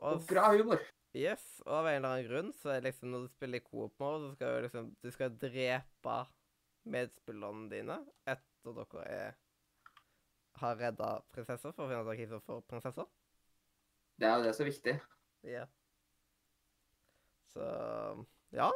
Og 0.00 0.24
bra 0.28 0.48
humor. 0.54 0.82
Yes, 1.16 1.42
og 1.66 1.72
av 1.80 1.88
en 1.90 1.96
eller 1.98 2.12
annen 2.12 2.28
grunn 2.28 2.50
så 2.60 2.74
er 2.76 2.84
liksom 2.86 3.10
når 3.10 3.24
du 3.24 3.32
spiller 3.32 3.60
i 3.60 3.66
coop-mode, 3.66 4.28
så 4.28 4.36
skal 4.36 4.52
du 4.52 4.66
liksom 4.66 4.90
Du 5.02 5.10
skal 5.10 5.38
drepe 5.42 6.18
medspillerne 6.90 7.66
dine 7.72 7.98
etter 8.30 8.76
dere 8.76 9.06
er 9.08 9.38
har 10.60 10.76
redda 10.76 11.10
prinsesser, 11.32 11.72
for 11.72 11.88
å 11.88 11.88
finne 11.88 12.26
ut 12.26 12.34
som 12.34 12.42
får 12.44 12.64
prinsesser. 12.68 13.08
Det 14.20 14.28
er 14.28 14.34
jo 14.36 14.44
det 14.44 14.54
som 14.56 14.64
er 14.64 14.68
viktig. 14.68 14.94
Ja. 15.48 15.64
Så 17.54 17.68
ja. 18.54 18.68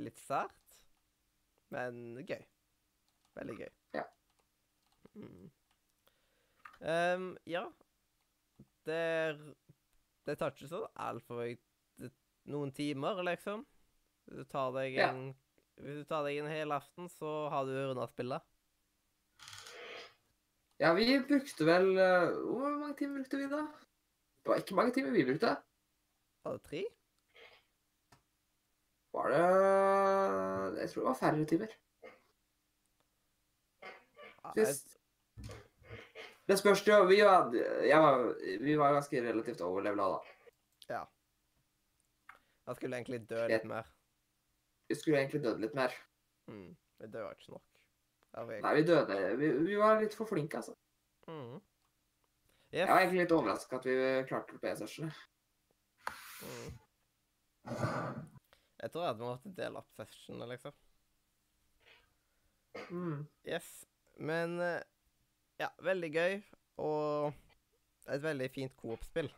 Litt 0.00 0.20
sært, 0.20 0.76
men 1.72 2.20
gøy. 2.26 2.42
Veldig 3.38 3.56
gøy. 3.62 3.70
Ja. 3.96 4.04
Mm. 5.14 5.48
Ehm, 6.80 7.34
ja. 7.46 7.66
Det 8.86 9.54
Det 10.26 10.38
tar 10.38 10.52
ikke 10.54 10.68
så 10.70 10.86
altfor 10.96 11.44
noen 12.50 12.72
timer, 12.72 13.22
liksom. 13.26 13.66
Hvis 14.26 14.44
du 14.44 14.44
tar 14.50 14.72
deg 14.72 14.94
Ja. 14.96 15.10
en 15.10 15.34
Hvis 15.80 16.02
du 16.02 16.04
tar 16.04 16.24
deg 16.24 16.38
en 16.38 16.46
hel 16.50 16.72
aften, 16.72 17.08
så 17.08 17.48
har 17.50 17.64
du 17.64 17.72
runda 17.72 18.06
spillet. 18.06 18.42
Ja, 20.80 20.92
vi 20.96 21.18
brukte 21.28 21.64
vel 21.64 21.90
eh, 21.98 22.30
Hvor 22.36 22.78
mange 22.80 22.96
timer 22.96 23.20
brukte 23.20 23.36
vi, 23.36 23.48
da? 23.48 23.62
Det 24.40 24.48
var 24.48 24.56
ikke 24.62 24.74
mange 24.74 24.92
timer 24.96 25.10
vi 25.12 25.24
brukte. 25.24 25.56
Var 26.44 26.52
det 26.56 26.62
tre? 26.64 26.84
Var 29.12 29.28
det 29.32 30.80
Jeg 30.80 30.90
tror 30.90 31.02
det 31.02 31.08
var 31.08 31.18
færre 31.20 31.46
timer. 31.46 31.74
Ja, 34.44 34.52
jeg, 34.56 34.66
det 36.50 36.58
spørs 36.58 36.82
jo 36.86 36.98
Vi 37.08 37.20
var, 37.22 37.48
var, 37.50 38.26
vi 38.60 38.76
var 38.78 38.96
ganske 38.98 39.22
relativt 39.22 39.62
overlevela 39.64 40.10
da. 40.16 40.36
Ja. 40.90 41.00
jeg 42.66 42.76
skulle 42.76 42.98
egentlig 42.98 43.20
dø 43.30 43.46
litt 43.46 43.66
mer. 43.70 43.90
Vi 44.90 44.98
skulle 44.98 45.20
egentlig 45.22 45.42
dødd 45.44 45.60
litt 45.62 45.74
mer. 45.78 45.94
Mm. 46.50 46.70
Vi 46.98 47.10
døde 47.10 47.34
ikke 47.36 47.54
nok. 47.54 47.66
Nei, 48.50 48.74
vi 48.74 48.82
døde 48.86 49.18
Vi, 49.38 49.50
vi 49.66 49.76
var 49.78 50.00
litt 50.02 50.14
for 50.18 50.26
flinke, 50.26 50.58
altså. 50.58 50.74
Mm. 51.30 51.60
Jeg 52.70 52.86
var 52.86 53.00
egentlig 53.00 53.24
litt 53.24 53.34
overraska 53.34 53.78
at 53.80 53.86
vi 53.86 53.96
klarte 54.28 54.54
det 54.54 54.60
på 54.62 54.70
E-sessionen. 54.70 55.14
Mm. 56.40 56.76
Jeg 58.80 58.92
tror 58.92 59.02
jeg 59.02 59.10
hadde 59.12 59.26
måttet 59.26 59.56
dele 59.56 59.82
opp 59.82 59.98
sessionene, 59.98 60.46
liksom. 60.54 60.76
Mm. 62.90 63.26
Yes. 63.46 63.68
Men 64.18 64.60
eh, 64.62 64.80
ja, 65.60 65.68
veldig 65.84 66.10
gøy. 66.14 66.40
Og 66.80 67.32
et 68.10 68.22
veldig 68.24 68.48
fint 68.54 68.74
coop-spill. 68.80 69.30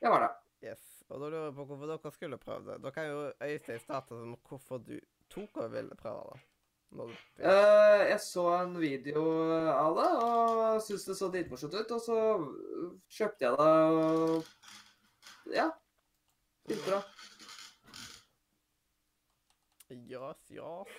Det 0.00 0.12
var 0.12 0.26
det. 0.26 0.30
Yes. 0.70 0.84
Og 1.08 1.18
da 1.22 1.30
lurer 1.30 1.48
jeg 1.48 1.56
på 1.56 1.64
hvorfor 1.66 1.90
dere 1.90 2.12
skulle 2.14 2.38
prøve 2.40 2.66
det. 2.68 2.78
Da 2.84 2.92
kan 2.94 3.08
jo 3.08 3.24
Øystein 3.42 3.80
starte 3.82 4.14
som 4.14 4.36
hvorfor 4.48 4.82
du 4.84 4.96
tok 5.32 5.56
og 5.64 5.72
ville 5.72 5.96
prøve 5.98 6.34
det. 6.34 6.44
Når 6.90 7.06
du 7.06 7.12
uh, 7.46 8.00
jeg 8.10 8.20
så 8.20 8.44
en 8.56 8.72
video 8.80 9.20
av 9.70 9.98
det 9.98 10.08
og 10.26 10.80
syntes 10.82 11.04
det 11.06 11.16
så 11.20 11.28
dritmorsomt 11.30 11.76
ut, 11.78 11.92
og 11.94 12.00
så 12.02 12.16
kjøpte 13.18 13.46
jeg 13.46 13.58
det 13.60 13.68
og 13.68 15.54
Ja. 15.54 15.68
Fint 16.68 16.86
bra. 16.86 17.00
Yes, 19.90 20.42
yes. 20.54 20.98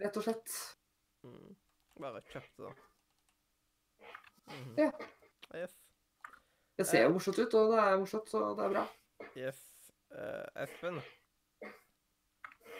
Rett 0.00 0.16
og 0.16 0.24
slett. 0.24 0.52
Mm. 1.24 1.56
Bare 2.00 2.20
kjøpte 2.32 2.62
det. 2.66 2.74
Mhm. 4.46 4.74
Ja. 4.78 4.90
Yes. 5.56 5.74
Det 6.76 6.86
ser 6.86 7.06
jo 7.06 7.14
morsomt 7.14 7.38
ut, 7.38 7.54
og 7.54 7.72
det 7.72 7.78
er 7.80 7.98
morsomt, 7.98 8.28
så 8.30 8.42
det 8.58 8.64
er 8.66 8.74
bra. 8.74 8.84
Yes. 9.36 9.62
Eh, 10.12 10.62
Espen? 10.62 11.00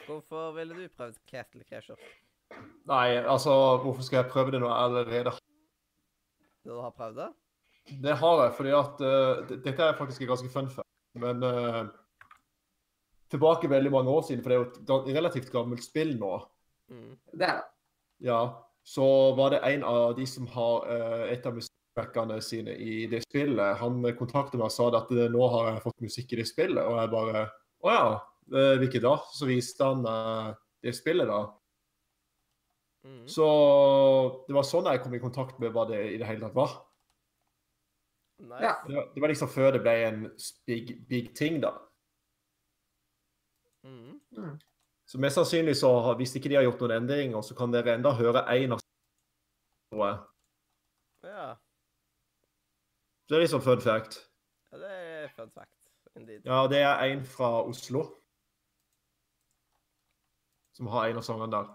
Hvorfor 0.06 0.52
ville 0.54 0.76
du 0.76 0.88
prøvd 0.94 1.16
Castle 1.26 1.64
Crashers 1.66 2.04
Nei, 2.86 3.16
altså, 3.16 3.50
hvorfor 3.82 4.04
skal 4.06 4.20
jeg 4.20 4.30
prøve 4.30 4.52
det 4.54 4.60
når 4.62 4.70
jeg 4.70 4.84
allerede 4.84 5.32
du 6.66 6.80
har 6.82 6.90
prøvd 6.90 7.20
det? 7.20 7.28
Det 8.02 8.16
har 8.18 8.40
jeg, 8.42 8.52
fordi 8.56 8.72
at 8.74 9.02
uh, 9.06 9.56
Dette 9.62 9.82
er 9.82 9.98
faktisk 9.98 10.22
en 10.22 10.30
ganske 10.32 10.48
fun 10.50 10.70
fact. 10.70 10.88
Men 11.14 11.42
uh, 11.46 11.86
tilbake 13.30 13.70
veldig 13.70 13.92
mange 13.94 14.10
år 14.10 14.24
siden, 14.26 14.42
for 14.42 14.50
det 14.50 14.56
er 14.58 14.64
jo 14.90 14.96
et 14.98 15.18
relativt 15.18 15.52
gammelt 15.54 15.84
spill 15.84 16.16
nå, 16.18 16.36
Mm. 16.86 17.16
Det 17.34 17.42
er 17.42 17.56
det. 17.56 17.62
ja, 18.28 18.40
så 18.86 19.34
var 19.34 19.50
det 19.50 19.58
en 19.58 19.82
av 19.84 20.14
de 20.16 20.26
som 20.26 20.46
har 20.46 20.86
eh, 20.94 21.32
et 21.34 21.46
av 21.46 21.56
musikkbackene 21.56 22.38
sine 22.44 22.76
i 22.78 23.06
det 23.10 23.24
spillet. 23.24 23.80
Han 23.80 23.98
kontaktet 24.14 24.60
meg 24.60 24.68
og 24.68 24.74
sa 24.74 24.86
at 24.94 25.10
eh, 25.10 25.26
nå 25.32 25.48
har 25.50 25.72
jeg 25.72 25.82
fått 25.88 26.04
musikk 26.06 26.34
i 26.34 26.38
det 26.38 26.46
spillet, 26.46 26.82
og 26.84 27.00
jeg 27.00 27.10
bare 27.10 27.46
Å 27.82 27.92
ja, 27.92 28.04
eh, 28.54 28.76
hvilket 28.80 29.02
da? 29.02 29.16
Så 29.34 29.48
viste 29.50 29.88
han 29.90 30.06
det 30.82 30.94
spillet, 30.94 31.26
da. 31.26 31.40
Mm. 33.06 33.26
Så 33.30 33.46
det 34.46 34.54
var 34.54 34.66
sånn 34.66 34.86
jeg 34.90 35.02
kom 35.02 35.18
i 35.18 35.22
kontakt 35.22 35.58
med 35.62 35.74
hva 35.74 35.84
det 35.90 36.00
i 36.12 36.20
det 36.22 36.30
hele 36.30 36.46
tatt 36.46 36.56
var. 36.56 36.78
Nice. 38.38 38.62
Ja. 38.62 38.72
Det 38.86 38.94
var, 38.94 39.10
det 39.14 39.24
var 39.24 39.34
liksom 39.34 39.50
før 39.50 39.74
det 39.74 39.82
ble 39.82 39.96
en 40.06 40.24
big, 40.68 40.94
big 41.10 41.34
ting, 41.34 41.58
da. 41.62 41.74
Mm. 43.86 44.18
Mm. 44.38 44.56
Så 45.06 45.18
mest 45.22 45.38
sannsynlig 45.38 45.76
så 45.78 45.92
har, 46.02 46.16
hvis 46.18 46.34
ikke 46.34 46.50
de 46.50 46.58
har 46.58 46.66
gjort 46.66 46.80
noen 46.82 46.96
endringer, 46.96 47.42
så 47.46 47.54
kan 47.54 47.72
dere 47.74 47.94
enda 47.94 48.10
høre 48.18 48.42
en 48.56 48.74
av 48.74 48.82
jeg. 49.96 50.16
Ja. 51.24 51.54
Så 53.26 53.34
det 53.34 53.36
er 53.38 53.44
liksom 53.44 53.62
fun 53.62 53.80
fact. 53.80 54.18
ja. 54.72 54.78
Det 54.78 54.90
er 54.90 55.28
fun 55.36 55.50
fact. 55.50 55.72
Indeed. 56.16 56.42
Ja, 56.44 56.66
det 56.70 56.78
er 56.78 57.04
en 57.04 57.24
fra 57.24 57.62
Oslo. 57.62 58.02
Som 60.74 60.86
har 60.86 61.06
en 61.06 61.16
av 61.16 61.22
sangene 61.22 61.52
der. 61.52 61.70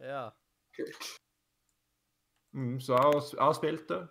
Ja. 0.00 0.24
Kult. 0.76 1.04
Mm, 2.52 2.80
så 2.80 2.92
jeg 2.92 3.02
har, 3.02 3.14
jeg 3.36 3.44
har 3.44 3.52
spilt 3.52 3.88
det. 3.88 4.02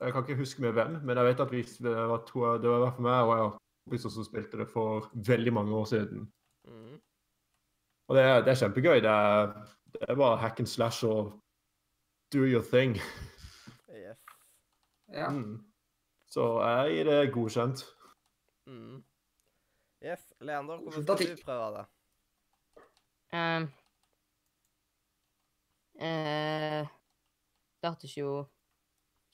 Jeg 0.00 0.12
kan 0.12 0.24
ikke 0.24 0.38
huske 0.38 0.62
med 0.62 0.72
hvem, 0.72 0.96
men 1.04 1.16
jeg 1.16 1.24
vet 1.24 1.40
at 1.40 1.52
vi, 1.52 1.62
det 1.62 1.96
var 1.96 2.24
to, 2.26 2.44
det 2.62 2.70
var 2.70 2.76
i 2.76 2.84
hvert 2.84 2.96
fall 2.96 3.06
meg 3.06 3.20
og 3.24 3.32
jeg 3.34 3.44
har 3.44 3.52
kompiser 3.84 4.12
som 4.12 4.26
spilte 4.26 4.58
det 4.58 4.66
for 4.72 5.10
veldig 5.14 5.52
mange 5.52 5.76
år 5.76 5.84
siden. 5.84 6.32
Og 8.08 8.16
det 8.16 8.22
er, 8.22 8.40
det 8.44 8.52
er 8.52 8.60
kjempegøy. 8.60 9.00
Det 9.04 9.10
er, 9.10 9.52
det 9.92 10.08
er 10.08 10.18
bare 10.20 10.36
hack 10.42 10.60
and 10.60 10.68
slash 10.68 11.04
og 11.04 11.32
do 12.32 12.44
your 12.44 12.62
thing. 12.62 12.96
Yes. 13.88 14.18
Ja. 15.08 15.30
Mm. 15.30 15.64
Så 16.26 16.60
jeg 16.62 16.90
gir 16.96 17.04
det 17.10 17.32
godkjent. 17.32 17.84
Mm. 18.66 19.04
Yes. 20.04 20.32
Leander, 20.40 20.76
hvordan 20.76 21.02
skal 21.02 21.36
du 21.36 21.42
prøve 21.44 21.78
det? 21.78 21.86
Um, 23.34 23.62
uh, 25.94 26.82
det 27.80 27.90
hørtes 27.90 28.16
jo 28.16 28.44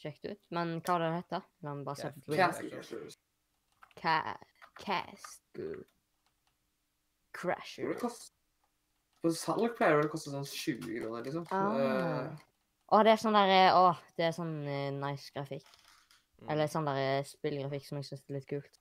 kjekt 0.01 0.25
ut, 0.25 0.41
men 0.55 0.79
hva 0.81 0.95
var 0.97 1.03
det 1.03 1.11
det 1.11 1.19
het? 1.19 1.49
La 1.65 1.75
meg 1.77 1.89
bare 1.89 2.01
se 2.01 2.13
Castle 2.37 2.71
Crashers. 2.71 3.19
Ca 4.01 4.15
Castle 4.81 5.85
Crasher. 7.37 7.97
På 9.21 9.33
salg 9.37 9.75
pleier 9.77 10.01
det 10.01 10.09
å 10.09 10.13
koste 10.13 10.33
sånn 10.33 10.47
20 10.49 10.95
kroner, 11.01 11.27
liksom. 11.27 11.45
Ah. 11.53 11.81
Eh, 11.81 12.47
Å, 12.91 13.03
det 13.07 13.13
er 13.13 13.21
sånn 13.21 13.37
der 13.37 13.53
eh, 13.55 13.77
Å, 13.77 13.91
det 14.17 14.27
er 14.27 14.33
sånn 14.37 14.55
eh, 14.65 14.89
nice 14.97 15.35
grafikk. 15.35 15.67
Mm. 16.41 16.49
Eller 16.55 16.71
sånn 16.73 16.89
der 16.89 17.21
spillgrafikk 17.29 17.85
som 17.87 18.01
jeg 18.01 18.09
syns 18.09 18.25
er 18.25 18.39
litt 18.39 18.49
kult. 18.49 18.81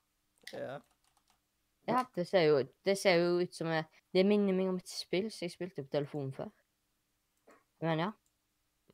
Ja. 0.53 0.79
Ja, 1.89 2.03
det 2.15 2.25
ser 2.29 2.45
jo, 2.45 2.63
det 2.85 2.95
ser 3.01 3.17
jo 3.17 3.39
ut 3.41 3.55
som 3.55 3.69
jeg, 3.73 3.85
Det 4.13 4.23
minner 4.25 4.53
meg 4.53 4.69
om 4.69 4.77
et 4.77 4.91
spill 4.91 5.29
som 5.33 5.45
jeg 5.47 5.55
spilte 5.55 5.83
på 5.83 5.91
telefonen 5.93 6.33
før. 6.35 6.51
Men 7.83 8.03
ja. 8.05 8.09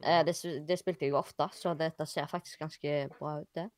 Eh, 0.02 0.22
det, 0.28 0.36
det 0.68 0.80
spilte 0.80 1.06
jeg 1.06 1.14
jo 1.14 1.20
ofte, 1.20 1.48
så 1.56 1.74
dette 1.78 2.08
ser 2.10 2.28
faktisk 2.32 2.66
ganske 2.66 2.96
bra 3.16 3.40
ut, 3.42 3.52
det. 3.56 3.70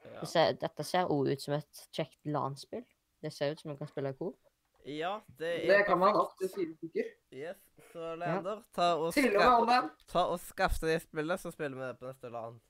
Ja. 0.00 0.20
det 0.22 0.28
ser, 0.30 0.54
dette 0.56 0.84
ser 0.88 1.10
òg 1.12 1.28
ut 1.34 1.42
som 1.42 1.54
et 1.58 1.82
kjekt 1.92 2.18
LAN-spill. 2.24 2.86
Det 3.20 3.32
ser 3.34 3.52
ut 3.52 3.60
som 3.60 3.70
man 3.70 3.78
kan 3.78 3.90
spille 3.90 4.14
coop. 4.16 4.38
Ja, 4.84 5.20
det 5.38 5.50
er 5.64 5.66
Det 5.68 5.86
kan 5.86 5.98
man 5.98 6.12
perfekt. 6.12 6.30
opptil 6.30 6.48
fire 6.54 6.74
stykker. 6.76 7.08
Yes. 7.32 7.56
Så 7.92 8.14
Leander, 8.16 8.62
ta 8.72 8.94
og, 8.96 9.12
Til 9.14 9.30
ska 9.32 9.80
ta 10.08 10.24
og 10.32 10.40
skaff 10.40 10.80
deg 10.80 10.90
det 10.94 11.00
spillet, 11.02 11.40
så 11.40 11.50
spiller 11.52 11.76
vi 11.76 11.86
det 11.86 11.98
på 11.98 12.06
neste 12.06 12.30
LAN. 12.30 12.60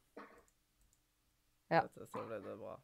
Ja. 1.71 1.83
Så 1.95 2.25
blir 2.27 2.41
det 2.45 2.57
bra. 2.59 2.79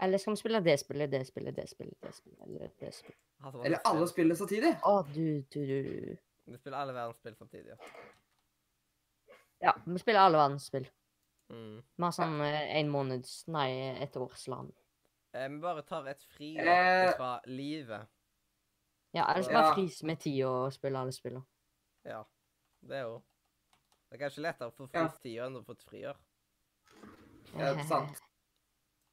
Eller 0.00 0.18
skal 0.18 0.32
vi 0.32 0.36
spille 0.40 0.60
det 0.64 0.78
spillet, 0.80 1.10
det 1.12 1.26
spillet, 1.28 1.56
det 1.56 1.68
spillet, 1.68 1.96
det 2.02 2.14
spillet, 2.14 2.40
eller 2.46 2.70
det 2.80 2.94
spillet? 2.94 3.64
Eller 3.64 3.78
alle 3.84 4.06
spillene 4.08 4.36
samtidig. 4.36 4.72
Å, 4.82 4.94
du, 5.14 5.42
du, 5.52 5.60
du. 5.60 6.16
Vi 6.50 6.56
spiller 6.58 6.78
alle 6.78 6.94
verdens 6.96 7.20
spill 7.20 7.36
samtidig. 7.36 7.76
ja. 7.76 7.76
Ja, 9.60 9.74
vi 9.84 9.98
spiller 10.00 10.20
alle 10.24 10.38
verdens 10.40 10.64
spill. 10.70 10.86
Mm. 11.52 11.82
Vi 11.96 12.04
har 12.06 12.12
sånn 12.16 12.38
eh, 12.46 12.76
en 12.78 12.88
måneds, 12.88 13.42
nei, 13.52 13.68
et 14.00 14.16
års 14.16 14.46
LAN. 14.48 14.70
Eh, 15.34 15.48
vi 15.48 15.58
bare 15.62 15.82
tar 15.86 16.06
et 16.10 16.22
fri 16.36 16.56
Eh. 16.58 17.12
fra 17.16 17.40
livet. 17.46 18.06
Ja, 19.14 19.24
ellers 19.32 19.48
Ja. 19.48 19.52
bare 19.62 19.74
fris 19.74 20.02
med 20.02 20.20
tid 20.20 20.44
og 20.44 20.72
spille 20.72 20.98
alle 20.98 21.12
spillene. 21.12 21.44
Ja. 22.04 22.22
Det 22.82 22.96
er 22.96 23.02
jo 23.02 23.22
Det 24.10 24.20
er 24.20 24.24
kanskje 24.28 24.42
lettere 24.42 24.70
å 24.70 24.74
få 24.74 24.88
Ja. 24.92 25.06
fristida 25.06 25.46
enn 25.46 25.54
å 25.56 25.64
få 25.64 25.70
et 25.70 25.84
friår. 25.86 26.16
Ja, 27.56 27.74
det 27.74 27.78
er 27.78 27.84
sant. 27.86 28.20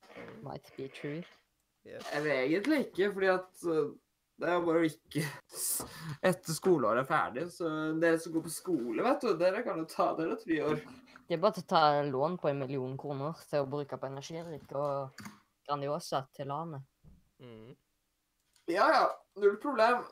Might 0.44 0.72
be 0.76 0.88
true. 0.88 1.24
Yes. 1.86 2.04
Eller 2.14 2.32
egentlig 2.48 2.80
ikke, 2.88 3.14
fordi 3.14 3.28
at 3.28 3.64
uh, 3.66 3.94
det 4.40 4.50
er 4.50 4.60
bare 4.66 4.82
å 4.82 4.90
ikke 4.90 5.22
Etter 6.24 6.54
skoleåret 6.54 7.04
er 7.04 7.06
ferdig, 7.06 7.46
så 7.52 7.70
dere 8.02 8.18
som 8.20 8.34
går 8.34 8.42
på 8.48 8.50
skole, 8.50 9.04
vet 9.04 9.22
du, 9.22 9.38
dere 9.38 9.62
kan 9.64 9.78
jo 9.78 9.86
ta 9.86 10.16
dere 10.16 10.36
tre 10.36 10.58
år. 10.64 10.82
Det 11.28 11.38
er 11.38 11.42
bare 11.44 11.54
til 11.54 11.64
å 11.64 11.68
ta 11.68 12.02
lån 12.02 12.38
på 12.40 12.50
en 12.50 12.60
million 12.60 12.98
kroner 12.98 13.34
til 13.50 13.64
å 13.64 13.70
bruke 13.70 14.00
på 14.00 14.08
energidrikk 14.10 14.72
og 14.76 15.12
Grandiosa 15.68 16.24
til 16.36 16.48
landet. 16.48 16.86
Mm. 17.44 17.76
Ja 18.72 18.88
ja, 18.92 19.04
null 19.40 19.58
problem. 19.64 20.04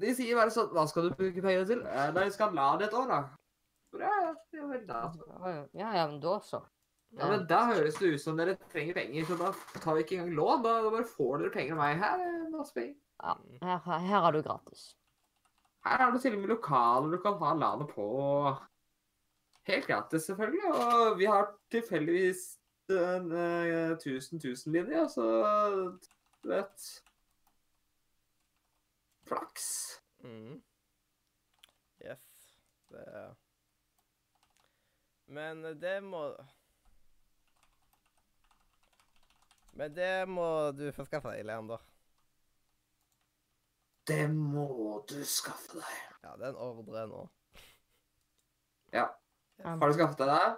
De 0.00 0.12
sier 0.14 0.38
bare 0.38 0.52
sånn 0.54 0.68
Hva 0.70 0.84
skal 0.88 1.08
du 1.08 1.16
bruke 1.18 1.42
penger 1.42 1.64
til? 1.66 1.80
Eh, 1.82 2.10
Nei, 2.14 2.28
skal 2.30 2.54
la 2.54 2.68
det 2.78 2.88
et 2.88 2.94
år, 2.96 3.08
da. 3.10 3.20
Ja, 3.98 4.12
ja, 4.54 4.66
vel 4.70 4.84
da. 4.86 5.00
Ja, 5.74 5.88
ja, 5.96 6.04
men 6.06 6.20
da 6.22 6.36
så. 6.46 6.60
Ja, 7.18 7.26
men 7.26 7.42
da 7.50 7.64
høres 7.72 7.96
det 7.98 8.12
ut 8.14 8.22
som 8.22 8.38
dere 8.38 8.54
trenger 8.70 8.94
penger, 9.00 9.24
så 9.26 9.36
da 9.40 9.50
tar 9.82 9.96
vi 9.98 10.04
ikke 10.04 10.20
engang 10.20 10.36
lån. 10.38 10.62
Da, 10.62 10.76
da 10.84 10.92
bare 10.94 11.08
får 11.10 11.40
dere 11.42 11.54
penger 11.56 11.74
av 11.74 11.80
meg. 11.82 11.96
Her 11.98 12.22
er 12.22 12.36
masse 12.52 12.76
penger. 12.76 12.94
Ja, 13.20 13.34
her, 13.64 13.80
her 13.88 14.04
her 14.06 14.26
har 14.26 14.36
du 14.36 14.42
gratis. 14.46 14.84
Her 15.84 16.04
har 16.04 16.14
du 16.14 16.20
til 16.22 16.36
og 16.36 16.44
med 16.44 16.52
lokaler 16.54 17.16
du 17.16 17.18
kan 17.24 17.40
ha 17.42 17.54
landet 17.58 17.90
på. 17.96 18.06
Helt 19.66 19.90
gratis, 19.90 20.28
selvfølgelig. 20.28 20.70
Og 20.70 21.18
vi 21.18 21.26
har 21.28 21.50
tilfeldigvis 21.74 22.44
en 22.98 23.30
uh, 23.32 23.96
1000-1000-linje, 23.96 25.08
så 25.12 25.26
du 26.42 26.48
vet 26.48 26.88
Flaks. 29.30 29.68
Mm. 30.24 30.62
Yes. 32.04 32.24
Det 32.90 33.04
er 33.06 33.34
Men 35.26 35.62
det 35.62 36.02
må 36.02 36.24
Men 39.72 39.94
det 39.96 40.28
må 40.28 40.70
du 40.76 40.90
få 40.92 41.04
skaffe 41.06 41.30
deg, 41.30 41.44
Leander. 41.46 41.78
Det 44.10 44.26
må 44.34 45.04
du 45.08 45.20
skaffe 45.24 45.78
deg. 45.78 46.00
Ja, 46.24 46.34
det 46.36 46.48
er 46.48 46.50
en 46.50 46.58
ordre 46.60 47.06
nå. 47.08 47.20
Ja. 48.92 49.06
Um, 49.62 49.78
Har 49.80 49.86
du 49.88 49.94
skaffet 49.94 50.18
deg 50.18 50.32
det? 50.34 50.50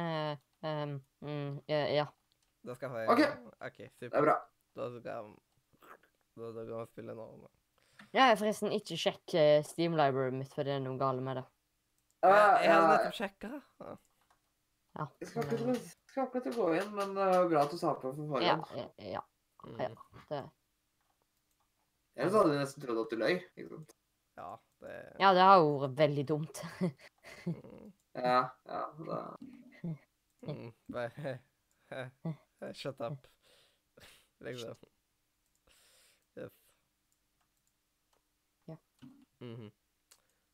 eh, 0.00 0.36
em, 0.66 0.96
mm, 1.22 1.56
ja, 1.70 1.80
ja. 1.96 2.06
Da 2.62 2.76
skal 2.78 2.94
jeg 2.98 3.08
OK. 3.10 3.24
OK, 3.66 3.80
Det 4.00 4.10
er 4.12 4.22
bra. 4.28 4.36
Da 4.76 4.88
skal 4.92 5.02
Da, 5.02 6.52
da 6.52 6.52
kan 6.52 6.78
jeg 6.78 6.92
spille 6.92 7.16
nå. 7.16 7.26
Ja, 8.12 8.28
Jeg 8.30 8.38
forresten 8.40 8.72
ikke 8.74 8.96
sjekk 9.00 9.34
eh, 9.38 9.64
Steam 9.66 9.96
Library 9.98 10.32
mitt, 10.36 10.52
for 10.54 10.66
det 10.66 10.76
er 10.76 10.84
noe 10.84 10.98
galt 11.00 11.22
med 11.24 11.40
det. 11.40 11.44
Uh, 12.22 12.30
Eh, 12.30 12.62
jeg 12.62 12.70
hadde 12.70 12.86
ja, 12.86 12.88
nettopp 12.92 13.16
sjekka. 13.18 13.48
Ja. 13.82 13.92
Ja. 14.92 15.06
Jeg 15.22 15.28
skal 15.28 15.42
akkurat 15.42 15.86
skal 16.12 16.26
akkurat 16.26 16.56
gå 16.56 16.66
inn, 16.76 16.90
men 16.94 17.14
det 17.16 17.28
var 17.32 17.46
bra 17.50 17.62
at 17.64 17.72
du 17.72 17.78
sa 17.80 17.94
på 17.96 18.12
for 18.12 18.28
forhånd. 18.34 18.44
ja, 18.46 18.88
ja, 19.16 19.22
Mm. 19.62 19.78
Ja. 19.78 19.88
det, 20.28 20.38
Ellers 22.16 22.34
hadde 22.34 22.50
jeg 22.56 22.62
nesten 22.64 22.82
trodd 22.82 22.98
at 23.04 23.12
du 23.12 23.16
løy. 23.20 23.36
ikke 23.56 23.68
sant? 23.68 23.92
ja, 24.36 24.48
det 24.82 24.94
ja, 25.20 25.28
det 25.36 25.44
har 25.46 25.60
vært 25.84 25.94
veldig 26.00 26.24
dumt. 26.28 26.62
mm. 27.46 27.92
Ja, 28.18 28.40
ja. 28.66 28.80
Da. 29.06 29.20
Mm. 30.42 30.72
Bare 30.92 31.38
Shut 32.74 33.00
up. 33.00 33.26
Liksom. 34.40 34.74
Yes. 36.36 36.50
Ja. 38.66 38.76
Mhm. 39.40 39.70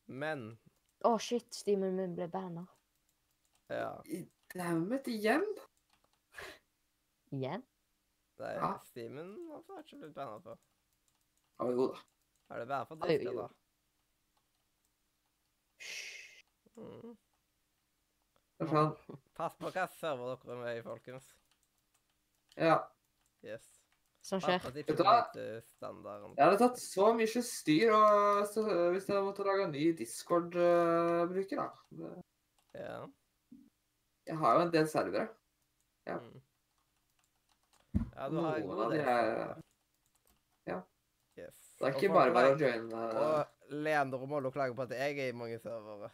Men 0.05 0.57
Å, 1.05 1.13
shit, 1.21 1.53
Steamen 1.55 1.95
min 1.95 2.15
ble 2.17 2.27
banna. 2.27 2.65
Ja. 3.69 4.01
Dammit, 4.53 5.07
igjen? 5.07 5.45
Igjen? 7.31 7.63
Nei, 8.39 8.53
Ja. 8.57 8.73
Steamen 8.89 9.31
har 9.69 9.83
ikke 9.83 9.99
blitt 10.01 10.13
banna 10.17 10.39
på. 10.43 10.57
Ja, 11.59 11.69
jo 11.71 11.87
da. 11.93 12.01
Er 12.49 12.59
det 12.63 12.67
bare 12.71 12.85
for 12.89 12.95
Oi, 13.05 13.17
disker, 13.17 13.31
oi. 13.31 13.35
da? 13.37 13.47
Mm. 16.79 17.17
Sånn. 18.59 18.95
Pass 19.39 19.55
på 19.59 19.71
hva 19.71 19.85
server 19.95 20.33
dere 20.35 20.55
er 20.55 20.63
med 20.63 20.79
i, 20.79 20.81
folkens. 20.83 21.27
Ja. 22.59 22.79
Yes. 23.45 23.67
Som 24.25 24.41
skjer? 24.43 24.59
Vet 24.75 24.89
du 24.89 25.03
hva? 25.05 25.29
Jeg 25.31 26.43
hadde 26.43 26.57
tatt 26.59 26.79
så 26.81 27.13
mye 27.15 27.43
styr 27.45 27.93
og, 27.95 28.41
så, 28.51 28.65
hvis 28.91 29.07
jeg 29.07 29.23
måtte 29.23 29.45
lage 29.47 29.69
en 29.69 29.71
ny 29.71 29.85
Discord-bruker, 29.95 31.61
da. 31.61 31.69
Det- 32.01 32.17
Ja. 32.79 32.99
Jeg 34.27 34.37
har 34.37 34.55
jo 34.59 34.61
en 34.67 34.71
del 34.73 34.87
servere. 34.87 35.29
Ja. 36.05 36.17
Mm. 36.19 36.41
Ja, 38.13 38.27
du 38.29 38.35
har 38.43 38.59
en 38.59 38.67
Noen 38.67 38.81
av 38.83 38.91
de 38.91 38.99
er 38.99 39.55
ja. 40.67 40.81
Yes. 41.39 41.57
Det 41.79 41.87
er 41.87 41.95
ikke 41.95 42.13
bare 42.13 42.33
bare 42.35 42.51
å 42.53 42.59
joine 42.59 43.01
Og 43.23 43.73
Leander 43.73 44.21
og 44.21 44.29
Mollo 44.29 44.51
klager 44.51 44.75
på 44.77 44.83
at 44.85 44.93
jeg 44.93 45.17
er 45.17 45.31
i 45.31 45.37
mange 45.37 45.57
servere. 45.63 46.11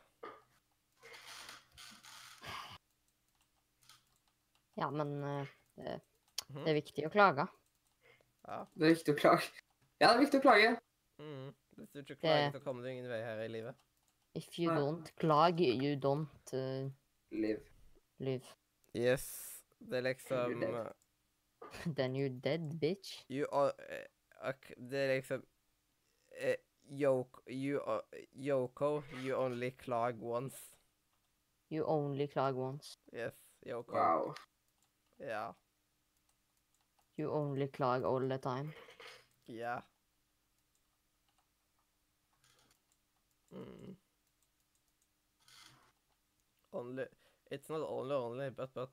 Ja, 4.75 4.89
men 4.91 5.23
eh, 5.23 5.47
det, 5.77 6.01
Mhm. 6.49 6.63
det 6.65 6.69
er 6.69 6.81
viktig 6.81 7.05
å 7.07 7.09
klage. 7.11 7.47
Ja. 8.47 8.65
Det 8.75 8.85
er 8.89 8.93
viktig 8.95 9.13
å 9.15 9.17
klage. 9.19 9.47
Ja, 10.01 10.07
det 10.11 10.15
er 10.17 10.25
viktig 10.25 10.39
å 10.39 10.43
klage. 10.43 10.75
Mm. 11.19 11.53
Hvis 11.77 11.89
du 11.91 11.99
ikke 12.03 12.15
klager, 12.19 12.51
Det- 12.51 12.59
så 12.59 12.63
kommer 12.63 12.83
du 12.83 12.89
ingen 12.91 13.07
vei 13.09 13.21
her 13.23 13.39
i 13.43 13.47
livet. 13.47 13.75
If 14.35 14.59
you 14.59 14.69
Nei. 14.71 14.79
don't 14.81 15.11
klage, 15.15 15.61
you 15.83 15.95
don't 15.95 16.53
uh, 16.53 16.89
live. 17.31 17.61
live. 18.19 18.45
Yes. 18.93 19.61
Det 19.79 19.97
er 19.97 20.01
liksom 20.01 20.61
You're 20.61 20.85
uh, 20.87 20.91
Then 21.95 22.13
you're 22.15 22.29
dead, 22.41 22.79
bitch. 22.79 23.23
You 23.29 23.47
are 23.51 23.71
uh, 24.43 24.51
Det 24.77 24.99
er 24.99 25.15
liksom 25.15 25.43
uh, 26.41 26.55
Yoko, 26.91 27.41
you 27.49 27.81
are, 27.81 28.01
Yoko, 28.35 29.03
you 29.23 29.35
only 29.35 29.71
clag 29.71 30.21
once. 30.21 30.69
You 31.71 31.83
only 31.85 32.27
klage 32.27 32.55
once. 32.57 32.97
Yes, 33.13 33.33
Yoko. 33.65 33.93
Wow. 33.93 34.35
Ja. 35.17 35.55
You 37.17 37.31
only 37.31 37.67
klage 37.67 38.05
all 38.05 38.29
the 38.29 38.37
time. 38.37 38.73
Ja. 39.45 39.81
Mm. 43.51 43.95
Only 46.71 47.07
It's 47.51 47.69
not 47.69 47.81
only 47.81 48.15
only, 48.15 48.49
but 48.49 48.73
but. 48.73 48.89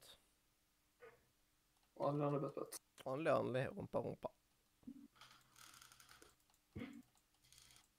Only 1.98 2.24
only 2.24 2.40
but 2.40 2.54
but. 2.54 2.80
Only 3.04 3.30
only, 3.30 3.66
rumpa 3.76 3.98
rumpa. 3.98 4.28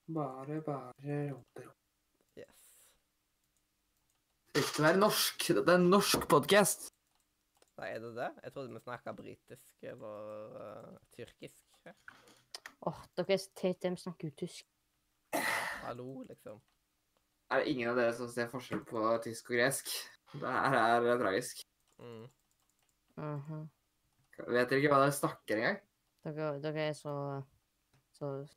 Bare, 0.08 0.62
bare 0.62 1.32
rumpe, 1.34 1.62
rumpe. 1.62 1.74
Yes. 2.38 2.78
Det 4.54 4.62
er 4.62 4.68
ikke 4.68 4.84
være 4.84 4.98
norsk. 4.98 5.48
Det 5.48 5.68
er 5.68 5.76
en 5.76 5.90
norsk 5.90 6.28
podkast. 6.30 6.93
Nei, 7.80 7.90
er 7.90 8.02
det 8.04 8.12
det? 8.18 8.30
Jeg 8.44 8.54
trodde 8.54 8.74
vi 8.74 8.82
snakka 8.84 9.14
britisk 9.18 9.88
eller 9.90 10.58
uh, 10.58 10.98
tyrkisk. 11.16 11.62
Ja. 11.88 11.94
Åh, 12.90 13.00
dere 13.18 13.34
er 13.34 13.42
så 13.42 13.54
teite, 13.58 13.90
de 13.90 13.98
snakker 13.98 14.30
jo 14.30 14.36
tysk. 14.44 14.68
Hallo, 15.84 16.22
liksom. 16.30 16.62
Er 17.52 17.62
det 17.62 17.72
ingen 17.74 17.90
av 17.90 17.98
dere 17.98 18.14
som 18.18 18.30
ser 18.32 18.52
forskjell 18.52 18.84
på 18.88 19.02
tysk 19.26 19.50
og 19.52 19.58
gresk? 19.58 19.90
Det 20.34 20.50
her 20.50 20.78
er 20.80 21.08
eh, 21.08 21.18
tragisk. 21.22 21.64
Mm. 22.02 22.28
Mhm. 23.18 23.66
Vet 24.50 24.70
dere 24.70 24.80
ikke 24.82 24.94
hva 24.94 25.04
dere 25.04 25.18
snakker 25.18 25.60
engang? 25.60 25.82
dere, 26.24 26.54
dere 26.64 26.88
er 26.90 26.96
så 26.98 27.14
så 28.14 28.48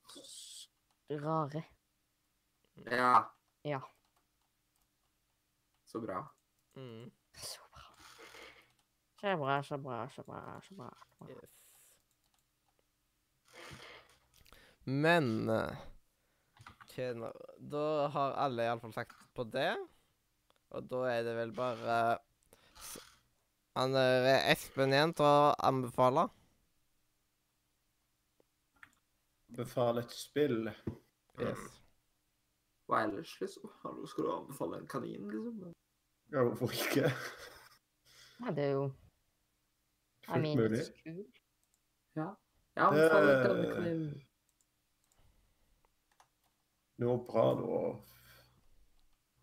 rare. 1.10 1.62
Ja. 2.90 3.32
Ja. 3.64 3.80
Så 5.84 6.00
bra. 6.00 6.34
Mm. 6.74 7.10
Så 7.34 7.58
bra. 7.60 7.65
Så 9.26 9.36
bra, 9.36 9.62
så 9.62 9.76
bra, 9.78 10.08
så 10.08 10.22
bra, 10.22 10.60
så 10.62 10.74
bra. 10.74 10.90
så 11.18 11.24
bra. 11.24 11.34
Yes. 11.34 11.50
Men 14.84 15.48
eh, 15.48 15.76
Da 17.58 18.06
har 18.14 18.36
alle 18.38 18.62
iallfall 18.68 18.92
sagt 18.94 19.16
på 19.34 19.42
det. 19.50 19.72
Og 20.70 20.86
da 20.86 21.00
er 21.10 21.24
det 21.26 21.34
vel 21.36 21.54
bare 21.56 21.96
Han 23.74 23.98
er 23.98 24.28
Espen 24.52 24.94
igjen 24.94 25.14
til 25.18 25.26
å 25.26 25.56
anbefale. 25.58 26.28
Befale 29.58 30.04
et 30.06 30.14
spill. 30.14 30.70
Yes. 31.40 31.64
Hva 32.86 33.02
ellers, 33.08 33.34
liksom? 33.42 33.66
Hallo, 33.82 34.06
skal 34.06 34.28
du 34.28 34.30
anbefale 34.36 34.78
en 34.78 34.86
kanin, 34.86 35.26
liksom? 35.34 35.74
Ja, 36.30 36.46
hvorfor 36.46 36.78
ikke? 36.78 37.10
Nei, 38.38 38.54
det 38.54 38.68
er 38.68 38.72
jo 38.76 38.86
I 40.28 40.32
Fullt 40.32 40.42
mean, 40.42 40.56
mulig. 40.58 40.80
Ja. 42.16 42.28
Anbefaler 42.76 43.36
Det- 43.36 43.74
kanin. 43.74 44.22
Noe 46.98 47.18
bra 47.26 47.54
nå. 47.54 48.02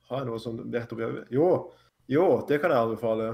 Har 0.09 0.17
jeg 0.17 0.25
noe 0.25 0.39
som 0.39 0.57
vet 0.73 0.91
i 0.91 0.95
øyet? 0.95 1.27
Jo! 1.31 1.71
Jo, 2.09 2.45
det 2.47 2.59
kan 2.61 2.71
jeg 2.71 2.79
anbefale. 2.79 3.27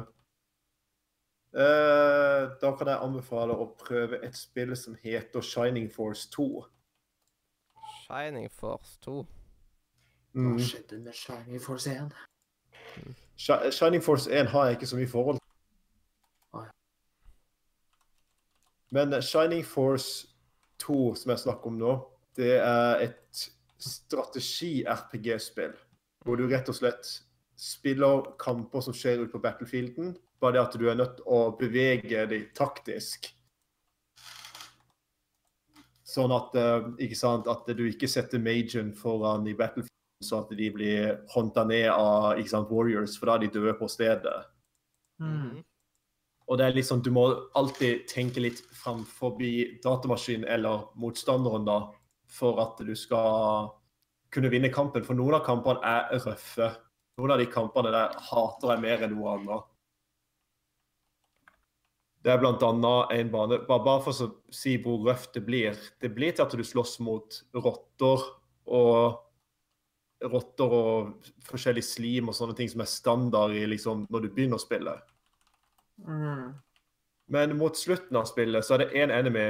Uh, 1.54 2.46
da 2.62 2.76
kan 2.78 2.88
jeg 2.88 3.00
anbefale 3.02 3.56
å 3.58 3.66
prøve 3.80 4.20
et 4.26 4.36
spill 4.38 4.76
som 4.78 4.96
heter 5.02 5.42
Shining 5.42 5.90
Force 5.92 6.30
2. 6.36 6.66
Shining 8.06 8.52
Force 8.52 9.00
2. 9.02 9.26
Mm. 10.34 10.52
Hva 10.54 10.60
skjedde 10.68 11.00
med 11.04 11.14
Shining 11.14 11.62
Force 11.62 11.90
1? 11.90 12.14
Shining 13.74 14.04
Force 14.04 14.30
1 14.32 14.48
har 14.54 14.66
jeg 14.66 14.78
ikke 14.78 14.86
så 14.92 14.96
mye 15.00 15.08
forhold 15.10 15.40
til. 15.40 15.48
Oi. 16.54 16.66
Men 18.92 19.14
Shining 19.22 19.64
Force 19.66 20.28
2, 20.82 21.16
som 21.16 21.34
jeg 21.34 21.44
snakker 21.44 21.70
om 21.70 21.78
nå, 21.80 21.96
det 22.40 22.56
er 22.58 23.04
et 23.10 23.50
strategi-RPG-spill. 23.80 25.76
Hvor 26.26 26.40
du 26.40 26.48
rett 26.50 26.70
og 26.72 26.78
slett 26.78 27.12
spiller 27.60 28.24
kamper 28.40 28.84
som 28.84 28.96
skjer 28.96 29.26
ute 29.26 29.34
på 29.34 29.42
battlefielden. 29.44 30.16
Bare 30.40 30.56
det 30.56 30.64
at 30.64 30.78
du 30.80 30.88
er 30.88 30.98
nødt 31.00 31.18
til 31.20 31.28
å 31.28 31.42
bevege 31.60 32.24
deg 32.32 32.50
taktisk. 32.56 33.30
Sånn 36.08 36.32
at, 36.34 36.56
eh, 36.56 37.14
sant, 37.14 37.48
at 37.48 37.68
du 37.68 37.84
ikke 37.86 38.08
setter 38.10 38.40
majoren 38.42 38.94
foran 38.96 39.48
i 39.48 39.54
battlefielden, 39.54 40.24
så 40.24 40.42
at 40.42 40.56
de 40.58 40.70
blir 40.72 41.20
håndta 41.30 41.68
ned 41.68 41.90
av 41.92 42.40
sant, 42.48 42.72
warriors, 42.72 43.18
for 43.18 43.28
da 43.28 43.36
er 43.36 43.46
de 43.46 43.60
døde 43.60 43.76
på 43.78 43.88
stedet. 43.88 44.48
Mm. 45.22 45.64
Og 46.50 46.58
det 46.58 46.66
er 46.66 46.76
liksom, 46.76 47.04
Du 47.06 47.12
må 47.14 47.28
alltid 47.54 48.08
tenke 48.10 48.42
litt 48.42 48.62
framfor 48.74 49.38
datamaskinen 49.84 50.48
eller 50.50 50.90
motstanderen 50.98 51.68
da, 51.68 51.80
for 52.30 52.62
at 52.64 52.82
du 52.86 52.96
skal 52.98 53.70
kunne 54.34 54.50
vinne 54.50 54.72
kampen. 54.74 55.06
For 55.06 55.18
noen 55.18 55.38
av 55.38 55.46
kampene 55.46 55.82
er 55.86 56.24
røffe. 56.26 56.72
Noen 57.20 57.36
av 57.36 57.42
de 57.42 57.50
kampene 57.52 57.94
der 57.94 58.18
hater 58.30 58.74
jeg 58.74 58.84
mer 58.86 59.06
enn 59.06 59.14
noe 59.18 59.36
annet. 59.36 59.70
Det 62.20 62.34
er 62.34 62.44
annet 62.44 63.14
en 63.16 63.32
bane 63.32 63.62
bare 63.70 64.02
for 64.04 64.12
å 64.12 64.30
si 64.52 64.76
hvor 64.84 65.06
røft 65.06 65.38
det 65.38 65.46
blir. 65.46 65.78
Det 66.02 66.12
blir 66.16 66.34
til 66.34 66.44
at 66.44 66.56
du 66.56 66.66
slåss 66.66 66.98
mot 67.06 67.40
rotter 67.56 68.26
og 68.70 69.26
rotter 70.28 70.74
og 70.76 71.30
forskjellig 71.48 71.86
slim 71.86 72.28
og 72.28 72.36
sånne 72.36 72.58
ting 72.58 72.68
som 72.72 72.84
er 72.84 72.92
standard 72.92 73.56
i 73.56 73.64
liksom, 73.72 74.04
når 74.12 74.26
du 74.26 74.34
begynner 74.34 74.60
å 74.60 74.66
spille. 74.66 74.98
Mm. 76.08 76.54
Men 77.30 77.58
mot 77.58 77.78
slutten 77.78 78.18
av 78.18 78.30
spillet 78.30 78.66
så 78.66 78.76
er 78.76 78.84
det 78.84 78.94
én 78.98 79.14
enemy, 79.14 79.50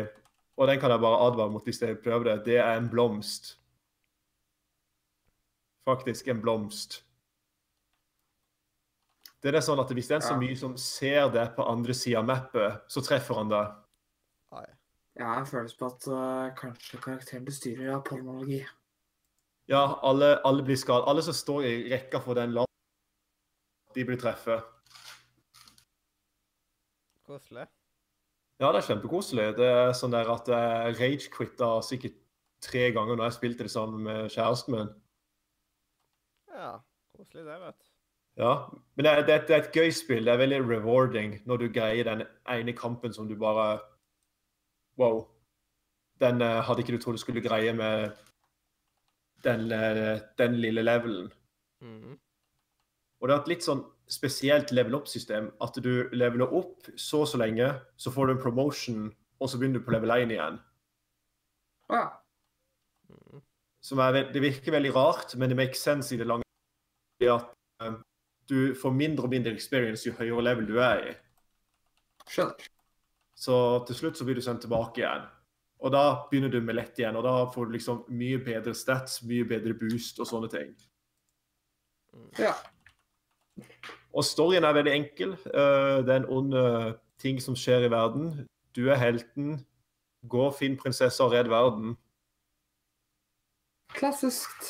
og 0.60 0.68
den 0.68 0.80
kan 0.82 0.92
jeg 0.92 1.04
bare 1.04 1.22
advare 1.28 1.54
mot 1.54 1.64
hvis 1.64 1.82
jeg 1.82 2.02
prøver 2.04 2.32
det. 2.32 2.38
Det 2.46 2.58
er 2.60 2.74
en 2.78 2.90
blomst. 2.92 3.54
Faktisk 5.88 6.28
en 6.28 6.42
blomst. 6.42 7.04
Det 9.40 9.54
er 9.56 9.64
sånn 9.64 9.80
at 9.80 9.92
Hvis 9.96 10.10
det 10.12 10.18
er 10.18 10.26
så 10.26 10.36
mye 10.36 10.56
som 10.60 10.74
ser 10.78 11.30
det 11.32 11.46
på 11.56 11.64
andre 11.64 11.96
sida 11.96 12.20
av 12.20 12.28
mappet, 12.28 12.84
så 12.92 13.02
treffer 13.06 13.40
han 13.40 13.52
deg. 13.54 13.78
Jeg 15.20 15.28
har 15.28 15.40
en 15.42 15.48
følelse 15.48 15.76
på 15.80 15.88
at 15.88 16.06
uh, 16.08 16.50
kanskje 16.56 16.98
karakteren 17.04 17.48
du 17.48 17.52
styrer, 17.52 17.90
har 17.92 18.04
pollenologi. 18.08 18.62
Ja, 19.68 20.00
alle, 20.04 20.38
alle 20.48 20.64
blir 20.64 20.80
skadet. 20.80 21.08
Alle 21.12 21.24
som 21.26 21.36
står 21.36 21.66
i 21.68 21.74
rekka 21.92 22.22
for 22.24 22.40
den 22.40 22.54
laden, 22.56 22.72
de 23.96 24.06
blir 24.08 24.20
treffet. 24.20 24.64
Koselig. 27.30 27.68
Ja, 28.60 28.72
det 28.74 28.80
er 28.82 28.88
kjempekoselig. 28.88 29.44
Det 29.60 29.68
er 29.70 29.92
sånn 29.96 30.16
der 30.16 30.30
at 30.34 30.50
jeg 30.50 30.96
rage-quitta 30.98 31.68
sikkert 31.86 32.18
tre 32.66 32.90
ganger 32.96 33.20
når 33.20 33.30
jeg 33.30 33.38
spilte 33.38 33.68
det 33.68 33.74
sammen 33.74 34.02
med 34.08 34.32
kjæresten 34.34 34.76
min. 34.76 34.90
Ja, 36.50 36.72
koselig 37.16 37.46
det, 37.46 37.58
vet 37.62 37.78
du. 37.78 37.86
Ja, 38.40 38.54
men 38.96 39.06
det 39.06 39.14
det, 39.28 39.38
det 39.48 39.56
er 39.56 39.62
et 39.62 39.76
gøy 39.76 39.92
spill. 39.94 40.26
Det 40.26 40.34
er 40.34 40.42
veldig 40.42 40.60
rewarding 40.66 41.38
når 41.46 41.62
du 41.62 41.68
greier 41.76 42.08
den 42.08 42.26
ene 42.50 42.74
kampen 42.74 43.14
som 43.14 43.30
du 43.30 43.36
bare 43.40 43.80
Wow. 45.00 45.22
Den 46.20 46.42
eh, 46.42 46.60
hadde 46.68 46.84
ikke 46.84 46.98
du 46.98 47.00
trodd 47.00 47.16
du 47.16 47.22
skulle 47.22 47.44
greie 47.46 47.72
med 47.72 48.10
den, 49.46 49.72
eh, 49.72 50.20
den 50.38 50.58
lille 50.60 50.84
levelen. 50.84 51.30
Mhm. 51.80 52.18
Og 53.22 53.28
det 53.28 53.36
er 53.36 53.40
et 53.40 53.54
litt 53.54 53.64
sånn 53.64 53.86
spesielt 54.10 54.72
level 54.72 54.96
up-system. 54.96 55.52
At 55.62 55.78
du 55.84 56.10
leveler 56.12 56.54
opp 56.56 56.90
så 56.98 57.24
og 57.24 57.30
så 57.32 57.40
lenge, 57.42 57.70
så 57.98 58.12
får 58.12 58.28
du 58.28 58.34
en 58.34 58.42
promotion, 58.42 59.06
og 59.40 59.50
så 59.50 59.60
begynner 59.60 59.80
du 59.80 59.86
på 59.86 59.94
level 59.96 60.16
1 60.18 60.34
igjen. 60.36 60.60
Ja. 61.90 62.04
Som 63.82 64.02
er, 64.04 64.26
det 64.34 64.42
virker 64.44 64.76
veldig 64.76 64.94
rart, 64.96 65.36
men 65.38 65.50
det 65.50 65.58
makes 65.58 65.82
sense 65.82 66.14
i 66.14 66.20
det 66.20 66.28
lange 66.28 66.46
i 67.24 67.30
at 67.32 67.48
eh, 67.84 67.96
du 68.50 68.76
får 68.76 68.94
mindre 68.96 69.28
og 69.28 69.34
mindre 69.34 69.54
experience 69.54 70.08
jo 70.08 70.16
høyere 70.18 70.46
level 70.50 70.68
du 70.70 70.78
er 70.82 71.04
i. 71.12 71.16
Skjønner. 72.30 72.70
Så 73.40 73.56
til 73.88 73.96
slutt 73.96 74.20
så 74.20 74.26
blir 74.28 74.36
du 74.36 74.44
sendt 74.44 74.66
tilbake 74.66 75.02
igjen. 75.02 75.28
Og 75.80 75.94
da 75.96 76.04
begynner 76.28 76.52
du 76.52 76.60
med 76.60 76.76
lett 76.76 76.98
igjen, 77.00 77.16
og 77.16 77.24
da 77.24 77.46
får 77.54 77.70
du 77.70 77.78
liksom 77.78 78.02
mye 78.12 78.42
bedre 78.44 78.74
stats, 78.76 79.22
mye 79.24 79.48
bedre 79.48 79.78
boost 79.80 80.20
og 80.20 80.28
sånne 80.28 80.50
ting. 80.52 80.74
Ja. 82.42 82.52
Og 84.14 84.24
storyen 84.26 84.64
er 84.66 84.74
veldig 84.74 84.94
enkel. 84.94 85.34
Eh, 85.46 86.02
Det 86.06 86.10
er 86.14 86.22
en 86.24 86.30
ond 86.30 86.54
eh, 86.54 86.94
ting 87.22 87.40
som 87.42 87.56
skjer 87.56 87.86
i 87.86 87.92
verden. 87.92 88.48
Du 88.76 88.90
er 88.90 88.96
helten. 88.98 89.66
Gå 90.28 90.50
finn 90.58 90.78
prinsessa 90.78 91.24
og 91.26 91.32
redd 91.34 91.48
verden. 91.52 91.98
Klassisk. 93.94 94.64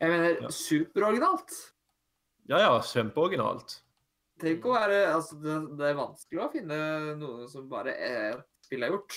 Jeg 0.00 0.10
mener, 0.10 0.42
Ja. 0.42 0.48
superoriginalt. 0.50 1.52
Ja 2.48 2.58
ja, 2.58 2.80
kjempeoriginalt. 2.80 3.82
Tenk 4.40 4.64
å 4.68 4.74
være 4.74 5.14
Altså, 5.14 5.38
det, 5.40 5.78
det 5.78 5.86
er 5.90 5.94
vanskelig 5.96 6.42
å 6.44 6.50
finne 6.52 6.78
noe 7.16 7.46
som 7.48 7.68
bare 7.68 7.94
er 7.96 8.42
spillet 8.66 8.90
gjort. 8.92 9.16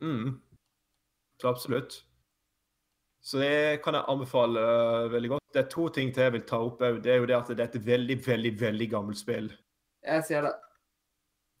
Mm. 0.00 0.40
Så 1.40 1.48
absolutt. 1.50 2.04
Så 3.20 3.38
det 3.38 3.82
kan 3.84 3.94
jeg 3.94 4.08
anbefale 4.08 4.60
uh, 4.60 5.12
veldig 5.12 5.34
godt. 5.34 5.44
Det 5.52 5.62
er 5.64 5.70
to 5.72 5.88
ting 5.92 6.12
til 6.14 6.24
jeg 6.24 6.32
vil 6.38 6.46
ta 6.48 6.60
opp. 6.64 6.80
òg. 6.80 7.00
Det 7.04 7.12
er 7.12 7.20
jo 7.20 7.28
det 7.28 7.36
at 7.36 7.52
det 7.52 7.60
er 7.60 7.68
et 7.68 7.86
veldig, 7.86 8.16
veldig 8.26 8.52
veldig 8.60 8.90
gammelt 8.90 9.20
spill. 9.20 9.50
Jeg 10.06 10.24
ser 10.24 10.46
det. 10.48 10.52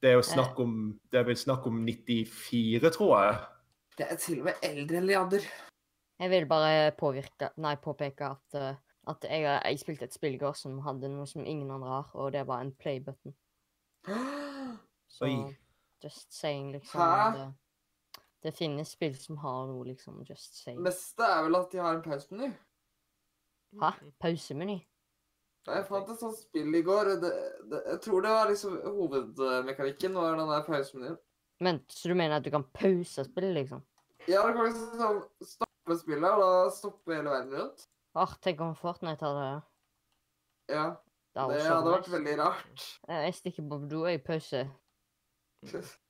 Det 0.00 0.08
er 0.08 0.16
jo 0.16 0.22
snakk 0.24 0.60
om 0.62 0.76
Det 1.12 1.18
er 1.20 1.26
vel 1.28 1.36
snakk 1.36 1.66
om 1.68 1.82
94, 1.84 2.92
tror 2.96 3.16
jeg. 3.20 3.40
Det 3.98 4.06
er 4.08 4.16
til 4.16 4.38
og 4.40 4.46
med 4.48 4.62
eldre 4.64 4.96
enn 4.96 5.08
Leander. 5.10 5.44
Jeg 6.20 6.30
vil 6.30 6.46
bare 6.48 6.92
påvirke, 6.96 7.50
nei, 7.60 7.74
påpeke 7.80 8.28
at, 8.28 8.56
eh, 8.56 8.76
at 9.08 9.24
jeg, 9.28 9.44
jeg 9.44 9.80
spilte 9.80 10.08
et 10.08 10.16
spill 10.16 10.36
i 10.36 10.40
går 10.40 10.56
som 10.56 10.78
hadde 10.84 11.08
noe 11.08 11.28
som 11.28 11.44
ingen 11.44 11.70
andre 11.72 11.88
har, 11.88 12.10
og 12.14 12.32
det 12.32 12.46
var 12.48 12.64
en 12.64 12.72
play-button. 12.76 13.34
Så 15.16 15.24
Oi. 15.24 15.56
just 16.04 16.32
saying, 16.32 16.72
liksom. 16.72 17.00
Hæ? 17.00 17.46
Det, 18.42 18.52
finnes 18.56 18.94
spill 18.96 19.16
som 19.20 19.36
har 19.42 19.66
noe, 19.68 19.84
liksom. 19.84 20.22
Just 20.28 20.62
Say. 20.62 20.76
Beste 20.80 21.26
er 21.26 21.42
vel 21.44 21.58
at 21.58 21.72
de 21.72 21.82
har 21.82 21.98
en 21.98 22.04
pausemeny. 22.04 22.52
Hæ? 23.80 23.90
Pausemeny? 24.22 24.78
Nei, 25.68 25.76
Jeg 25.76 25.86
fant 25.90 26.08
et 26.08 26.22
sånt 26.22 26.38
spill 26.40 26.74
i 26.74 26.82
går. 26.86 27.12
Det, 27.20 27.32
det, 27.70 27.82
jeg 27.92 28.00
tror 28.06 28.24
det 28.24 28.32
var 28.32 28.48
liksom 28.48 28.78
hovedmekanikken 28.86 30.16
var 30.16 30.38
den 30.40 30.52
der 30.54 30.64
pausemenyen. 30.66 31.18
Men, 31.60 31.82
så 31.92 32.08
du 32.08 32.16
mener 32.16 32.38
at 32.38 32.46
du 32.46 32.50
kan 32.50 32.64
pause 32.72 33.24
spillet, 33.28 33.52
liksom? 33.58 33.84
Ja, 34.28 34.40
du 34.46 34.54
kan 34.56 34.70
liksom 34.70 34.96
sånn 34.96 35.22
stoppe 35.44 35.98
spillet, 36.00 36.30
og 36.32 36.40
da 36.40 36.72
stoppe 36.72 37.16
hele 37.16 37.32
verden 37.32 37.56
rundt. 37.58 37.86
Åh, 38.16 38.32
tenk 38.42 38.60
om 38.64 38.72
Fortnite 38.74 39.26
hadde 39.26 39.44
det. 39.44 39.60
Ja, 40.74 40.84
Det 41.36 41.46
det 41.52 41.66
hadde 41.68 41.92
vært 41.92 42.08
veldig 42.10 42.36
rart. 42.40 42.86
Jeg 43.08 43.34
stikker 43.36 43.68
på 43.68 43.78
do, 43.90 44.06
jeg 44.08 44.24
pauser. 44.24 44.72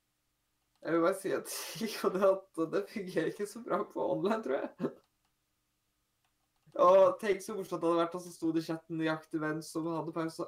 Jeg 0.81 0.93
vil 0.93 1.03
bare 1.03 1.17
si 1.19 1.29
det 1.29 1.37
at 1.37 2.61
det 2.73 2.81
fungerer 2.89 3.29
ikke 3.29 3.47
så 3.47 3.61
bra 3.65 3.83
på 3.91 4.05
online, 4.15 4.43
tror 4.43 4.57
jeg. 4.57 4.91
Og 6.81 7.19
tenk 7.21 7.43
så 7.43 7.53
morsomt 7.53 7.83
det 7.83 7.89
hadde 7.89 7.99
vært, 7.99 8.17
og 8.17 8.23
så 8.23 8.33
sto 8.33 8.49
det 8.55 8.63
i 8.63 8.67
chatten 8.71 8.97
nøyaktig 8.97 9.41
hvem 9.43 9.61
som 9.65 9.89
hadde 9.91 10.15
pause. 10.15 10.47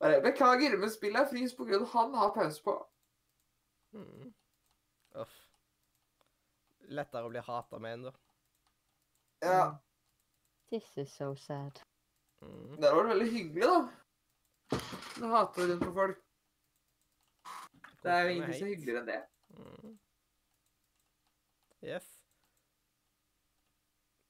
Bare, 0.00 0.20
beklager, 0.24 0.76
men 0.78 0.92
spillet 0.92 1.20
er 1.20 1.30
frys 1.30 1.54
på 1.56 1.66
grunn 1.68 1.86
han 1.92 2.14
har 2.16 2.32
pause 2.36 2.62
på. 2.64 2.76
Uff. 5.20 5.40
Lettere 6.94 7.26
å 7.26 7.32
bli 7.32 7.42
hata 7.44 7.80
med 7.80 7.98
enn 7.98 8.06
da. 8.08 8.14
Ja, 9.44 9.64
This 10.74 10.96
is 10.96 11.12
so 11.12 11.34
sad. 11.36 11.80
Mm. 12.42 12.76
det 12.76 12.88
hadde 12.88 12.96
vært 12.96 13.10
veldig 13.12 13.26
hyggelig, 13.30 13.66
da. 13.68 14.78
Å 15.22 15.28
hate 15.34 15.66
rundt 15.68 15.84
på 15.84 15.90
folk. 15.94 16.23
Det 18.04 18.12
er 18.12 18.22
jo 18.22 18.32
ingenting 18.34 18.58
så 18.58 18.64
er 18.66 18.74
hyggeligere 18.74 19.00
enn 19.00 19.08
det. 19.08 19.20
Mm. 19.54 19.94
Yes. 21.84 22.10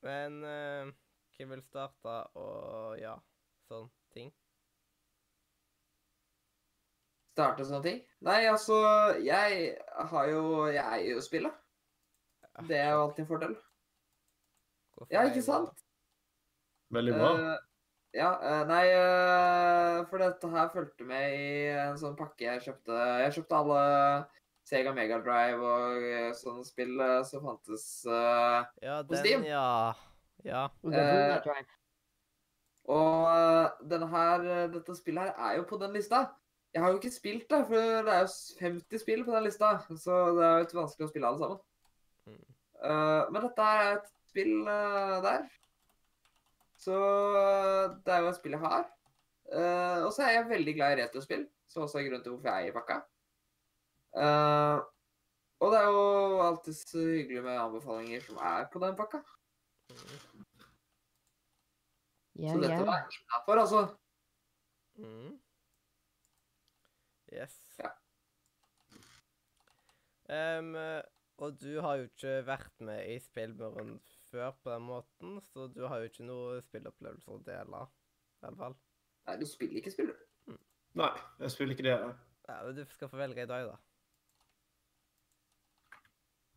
Men 0.04 0.38
uh, 0.44 0.92
hvem 1.34 1.50
vil 1.54 1.62
starte 1.64 2.16
og 2.38 2.94
ja, 3.00 3.16
sånn 3.66 3.88
ting? 4.14 4.30
Starte 7.34 7.66
sånne 7.66 7.82
ting? 7.82 8.00
Nei, 8.22 8.44
altså, 8.46 8.76
jeg 9.18 9.72
har 10.10 10.26
jo 10.30 10.42
Jeg 10.70 10.84
eier 10.84 11.16
jo 11.16 11.22
spillet. 11.24 11.62
Det 12.68 12.78
er 12.78 12.92
jo 12.94 13.06
alltid 13.08 13.24
en 13.24 13.30
fordel. 13.32 13.56
Hvorfor 14.94 15.14
Ja, 15.16 15.24
ikke 15.26 15.42
sant? 15.42 15.80
Veldig 16.94 17.14
bra. 17.16 17.30
Eh, 17.34 17.62
Ja, 18.14 18.30
eh, 18.38 18.62
nei 18.70 18.84
eh, 18.94 20.04
For 20.06 20.22
dette 20.22 20.50
her 20.52 20.70
fulgte 20.70 21.06
med 21.08 21.34
i 21.34 21.46
en 21.74 21.96
sånn 21.98 22.14
pakke 22.18 22.46
jeg 22.46 22.62
kjøpte. 22.68 22.98
Jeg 23.24 23.34
kjøpte 23.38 23.58
alle 23.58 23.80
Sega 24.64 24.92
Mega 24.94 25.18
Drive 25.24 25.58
og 25.70 26.04
eh, 26.06 26.28
sånne 26.38 26.62
spill 26.66 27.02
som 27.26 27.42
fantes. 27.48 27.86
uh, 28.06 28.62
Ja, 28.84 29.00
På 29.08 29.18
Steam. 29.18 29.42
ja. 29.48 29.66
Ja. 30.44 30.68
Drive. 30.84 31.66
Og 32.94 33.82
denne 33.88 34.08
her, 34.12 34.46
dette 34.68 34.96
spillet 34.98 35.24
her 35.24 35.50
er 35.50 35.58
jo 35.58 35.66
på 35.68 35.78
den 35.80 35.94
lista. 35.96 36.26
Jeg 36.74 36.82
har 36.82 36.92
jo 36.92 36.98
ikke 36.98 37.14
spilt 37.14 37.46
det, 37.50 37.62
for 37.70 38.02
det 38.04 38.12
er 38.12 38.26
jo 38.26 38.32
50 38.60 39.00
spill 39.00 39.24
på 39.24 39.32
den 39.32 39.46
lista. 39.46 39.70
Så 39.88 40.18
det 40.36 40.44
er 40.44 40.56
jo 40.58 40.64
litt 40.66 40.76
vanskelig 40.76 41.06
å 41.06 41.10
spille 41.10 41.30
alle 41.30 41.40
sammen. 41.40 41.62
Mm. 42.28 42.40
Uh, 42.84 43.22
men 43.32 43.46
dette 43.48 43.68
er 43.74 43.92
et 43.94 44.10
spill 44.28 44.56
der. 45.24 45.48
Så 46.84 46.96
eh, 47.40 47.94
det 48.04 48.12
er 48.12 48.22
jo 48.24 48.30
et 48.30 48.38
spill 48.38 48.56
jeg 48.56 48.64
har. 48.64 48.84
Uh, 49.44 50.06
og 50.06 50.10
så 50.16 50.24
er 50.24 50.38
jeg 50.38 50.48
veldig 50.48 50.72
glad 50.74 50.94
i 50.94 51.02
retrospill, 51.02 51.42
som 51.68 51.84
også 51.84 51.98
er 52.00 52.06
grunnen 52.06 52.22
til 52.24 52.32
hvorfor 52.32 52.48
jeg 52.48 52.64
eier 52.64 52.74
pakka. 52.74 52.96
Uh, 54.16 54.80
og 55.60 55.72
det 55.72 55.80
er 55.80 55.88
jo 55.92 56.04
alltid 56.44 56.78
så 56.78 57.02
hyggelig 57.04 57.42
med 57.44 57.60
anbefalinger 57.60 58.24
som 58.24 58.40
er 58.40 58.64
på 58.72 58.80
den 58.82 58.96
pakka. 58.98 59.20
Ja, 62.40 62.54
så 62.54 62.58
dette 62.62 62.80
ja. 62.80 62.86
var 62.88 63.04
innafor, 63.04 63.60
altså. 63.62 63.82
Mm. 64.96 65.36
Yes. 67.34 67.60
Ja. 67.78 67.92
Um, 70.58 70.74
og 71.36 71.60
du 71.60 71.80
har 71.84 72.00
jo 72.00 72.08
ikke 72.08 72.40
vært 72.46 72.80
med 72.80 73.04
i 73.12 73.20
spillmuren 73.22 73.98
før 74.34 74.54
på 74.62 74.72
den 74.72 74.86
måten, 74.88 75.40
så 75.52 75.68
du 75.70 75.84
har 75.86 76.02
jo 76.02 76.10
ikke 76.10 76.26
noe 76.26 76.60
spilleopplevelser 76.64 77.34
å 77.34 77.42
dele. 77.46 77.82
I 78.42 78.46
hvert 78.46 78.60
fall. 78.60 78.76
Nei, 79.28 79.36
du 79.40 79.46
spiller 79.48 79.80
ikke 79.80 79.92
spill, 79.94 80.10
du. 80.10 80.56
Nei, 80.98 81.10
jeg 81.40 81.54
spiller 81.54 81.76
ikke 81.76 81.86
det. 81.86 81.96
Ja, 82.48 82.58
men 82.66 82.76
du 82.76 82.82
skal 82.90 83.10
få 83.10 83.18
velge 83.18 83.46
i 83.46 83.50
dag, 83.50 83.70
da. 83.70 83.78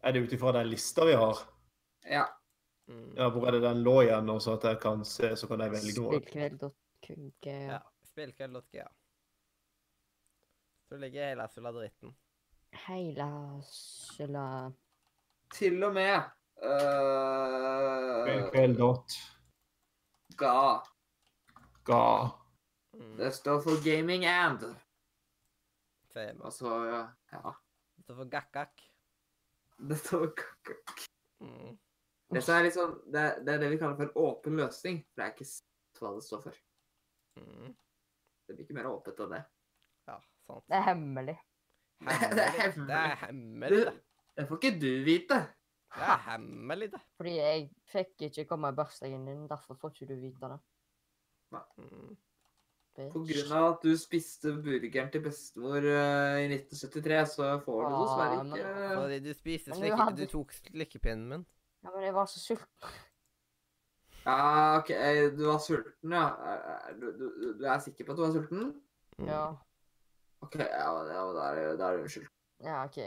Er 0.05 0.13
det 0.13 0.25
ut 0.25 0.35
ifra 0.35 0.53
den 0.59 0.69
lista 0.69 1.05
vi 1.07 1.15
har? 1.17 1.39
Ja. 2.05 2.25
Mm. 2.87 3.15
Ja, 3.17 3.29
Hvor 3.33 3.47
er 3.47 3.57
det 3.57 3.63
den 3.65 3.81
lå 3.83 3.95
igjen, 4.05 4.29
så 4.41 4.55
at 4.57 4.67
jeg 4.69 4.79
kan 4.83 5.03
se, 5.05 5.33
så 5.35 5.49
kan 5.49 5.63
jeg 5.65 5.73
velge 5.73 5.95
noe? 5.97 6.19
Spillkveld.kg. 6.21 7.49
Ja. 7.49 7.81
Spillkveld.ga. 8.11 8.87
Så 10.87 10.97
ligger 11.01 11.31
hele 11.31 11.47
sulla 11.51 11.73
dritten. 11.75 12.13
Hele 12.87 13.27
sulla 13.67 14.71
Til 15.55 15.83
og 15.83 15.93
med 15.95 16.19
uh, 16.63 18.49
Kveld 18.51 18.77
dot. 18.77 19.15
Ga. 20.37 20.83
Ga. 21.85 22.03
Mm. 22.97 23.15
Det 23.17 23.31
står 23.35 23.61
for 23.61 23.81
gaming 23.85 24.25
and. 24.25 24.63
Fem. 26.13 26.41
Altså, 26.41 26.71
ja. 26.89 27.01
ja. 27.31 27.53
Det 27.97 28.03
står 28.07 28.15
for 28.21 28.29
gakkak. 28.33 28.85
Det 29.89 29.97
står 30.01 30.27
k- 30.35 30.77
Mm. 31.39 31.75
Dette 32.33 32.49
er 32.53 32.63
liksom 32.65 32.95
det, 33.13 33.23
det 33.45 33.53
er 33.53 33.59
det 33.61 33.67
vi 33.69 33.77
kaller 33.77 33.95
for 33.99 34.07
en 34.07 34.15
åpen 34.17 34.55
løsning. 34.57 34.95
For 35.05 35.21
det 35.21 35.25
er 35.27 35.33
ikke 35.35 35.45
sant 35.45 35.99
hva 36.01 36.09
det 36.15 36.23
står 36.25 36.41
for. 36.47 36.55
Mm. 37.37 37.75
Det 38.47 38.55
blir 38.55 38.63
ikke 38.65 38.77
mer 38.79 38.87
åpent 38.89 39.21
enn 39.21 39.35
det. 39.35 39.41
Ja, 40.09 40.15
sant. 40.47 40.63
Det 40.65 40.79
er 40.79 40.85
hemmelig. 40.89 41.35
Det 42.07 42.41
er 42.41 42.57
Hemmelig. 42.57 42.87
Det 42.89 42.97
er 42.97 43.15
hemmelig, 43.21 43.69
Du, 43.69 44.01
Det 44.37 44.47
får 44.49 44.57
ikke 44.63 44.79
du 44.81 44.89
vite. 45.05 45.37
Det 45.95 46.03
er 46.03 46.17
hemmelig, 46.27 46.91
det. 46.91 47.01
Fordi 47.17 47.35
jeg 47.37 47.69
fikk 47.93 48.21
ikke 48.27 48.45
komme 48.49 48.69
i 48.69 48.75
bursdagen 48.77 49.25
din, 49.25 49.47
derfor 49.49 49.73
får 49.79 49.89
ikke 49.95 50.07
du 50.13 50.15
vite 50.21 50.49
det. 50.51 50.59
Mm. 51.77 52.17
På 53.13 53.21
grunn 53.29 53.51
av 53.53 53.65
at 53.75 53.83
du 53.85 53.91
spiste 53.97 54.51
burgeren 54.57 55.11
til 55.13 55.21
bestemor 55.21 55.85
uh, 55.85 56.37
i 56.41 56.47
1973, 56.49 57.27
så 57.35 57.49
får 57.65 57.83
du 57.85 57.93
dessverre 57.93 58.39
ikke 58.41 58.63
men- 58.73 58.95
Fordi 58.97 59.19
du 59.27 59.33
spiste 59.37 59.75
slik 59.77 59.91
du 59.93 59.97
hadde- 60.01 60.25
Du 60.25 60.31
tok 60.31 60.51
slikkepinnen 60.57 61.27
min. 61.29 61.45
Ja, 61.83 61.91
men 61.93 62.03
jeg 62.03 62.13
var 62.13 62.25
så 62.25 62.39
sulten. 62.41 62.89
Ja, 64.25 64.77
OK, 64.79 64.89
du 65.37 65.45
var 65.47 65.59
sulten, 65.63 66.11
ja. 66.11 66.25
Du, 66.99 67.05
du, 67.19 67.53
du 67.59 67.63
er 67.65 67.79
sikker 67.79 68.05
på 68.05 68.11
at 68.11 68.17
du 68.17 68.23
var 68.25 68.33
sulten? 68.33 68.81
Ja. 69.25 69.45
OK, 70.41 70.55
ja, 70.59 70.89
men- 70.97 71.13
ja 71.13 71.25
men 71.25 71.35
da 71.37 71.45
er 71.53 71.77
da 71.77 71.91
er 71.91 71.97
du 71.97 72.03
unnskyldt. 72.03 72.33
Ja, 72.65 72.83
OK. 72.85 72.97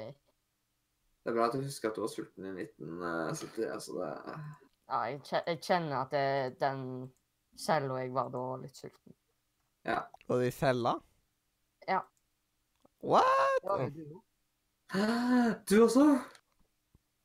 Det 1.20 1.30
er 1.30 1.36
bra 1.36 1.46
at 1.50 1.54
du 1.54 1.60
husker 1.60 1.90
at 1.90 1.96
du 1.96 2.00
var 2.00 2.10
sulten 2.12 2.46
i 2.48 2.52
1973, 2.64 3.66
altså 3.74 3.96
det 3.98 4.10
Ja, 4.90 5.00
jeg, 5.12 5.58
kjenner 5.62 5.96
at 6.00 6.14
det, 6.14 6.60
den 6.60 6.80
cella 7.58 8.00
jeg 8.00 8.14
var 8.14 8.30
da 8.32 8.44
litt 8.62 8.76
sulten. 8.76 9.14
Var 9.84 10.40
du 10.40 10.46
i 10.46 10.50
cella? 10.54 10.94
Ja. 11.88 12.00
What? 13.04 13.60
Ja, 13.64 13.88
du. 13.94 14.20
Du 15.70 15.82
også? 15.84 16.06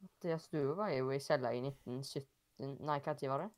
Mathias, 0.02 0.48
du 0.52 0.74
var 0.78 0.92
jo 0.94 1.10
i 1.12 1.20
cella 1.20 1.54
i 1.54 1.64
1917 1.64 2.76
Nei, 2.86 3.00
hva 3.04 3.16
tid 3.18 3.30
var 3.32 3.42
det? 3.44 3.50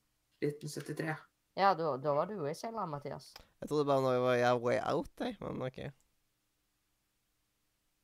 1973. 0.46 1.18
Ja, 1.58 1.74
da, 1.78 1.98
da 2.02 2.14
var 2.14 2.30
du 2.30 2.46
i 2.48 2.54
cella, 2.56 2.86
Mathias. 2.86 3.34
Jeg 3.62 3.70
trodde 3.70 3.86
bare 3.90 4.02
når 4.02 4.14
jeg 4.14 4.24
var 4.24 4.36
i 4.38 4.64
way 4.64 4.80
out, 4.94 5.12
jeg. 5.20 5.38
Men 5.42 5.62
OK. 5.68 5.78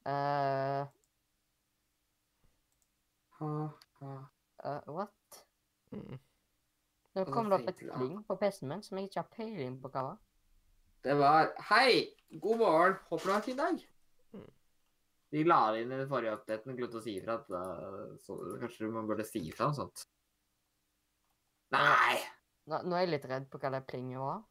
eh 0.06 1.03
Eh, 3.44 4.94
what? 4.94 5.40
Mm. 5.92 6.20
Nå 7.14 7.26
kom 7.30 7.50
det 7.50 7.60
opp 7.60 7.70
et 7.70 7.82
pling 7.84 8.16
på 8.26 8.38
PC-en 8.42 8.72
min 8.72 8.84
som 8.86 8.98
jeg 8.98 9.10
ikke 9.10 9.22
har 9.22 9.34
peiling 9.36 9.76
på 9.82 9.92
hva 9.94 10.06
var. 10.08 10.22
Det 11.04 11.16
var 11.20 11.52
Hei! 11.70 12.08
God 12.42 12.62
morgen. 12.64 12.96
Håper 13.10 13.26
du 13.26 13.32
har 13.34 13.42
en 13.42 13.46
fin 13.46 13.60
dag. 13.60 13.84
Mm. 14.34 14.48
De 15.36 15.44
la 15.46 15.60
det 15.74 15.84
inn 15.84 15.92
i 15.92 16.00
den 16.00 16.10
forrige 16.10 16.38
updaten 16.40 16.74
og 16.74 16.80
glemte 16.80 16.98
å 17.02 17.04
si 17.04 17.18
ifra. 17.20 17.36
at, 17.42 17.52
eh, 17.60 18.18
Så 18.24 18.38
kanskje 18.62 18.90
man 18.90 19.08
burde 19.08 19.28
si 19.28 19.44
ifra 19.50 19.70
noe 19.70 19.78
sånt. 19.78 20.06
Nei! 21.76 22.18
Nå, 22.66 22.80
nå 22.88 22.96
er 22.96 23.06
jeg 23.06 23.14
litt 23.14 23.30
redd 23.30 23.48
på 23.52 23.60
hva 23.60 23.74
det 23.76 23.86
plinget 23.90 24.22
var. 24.24 24.44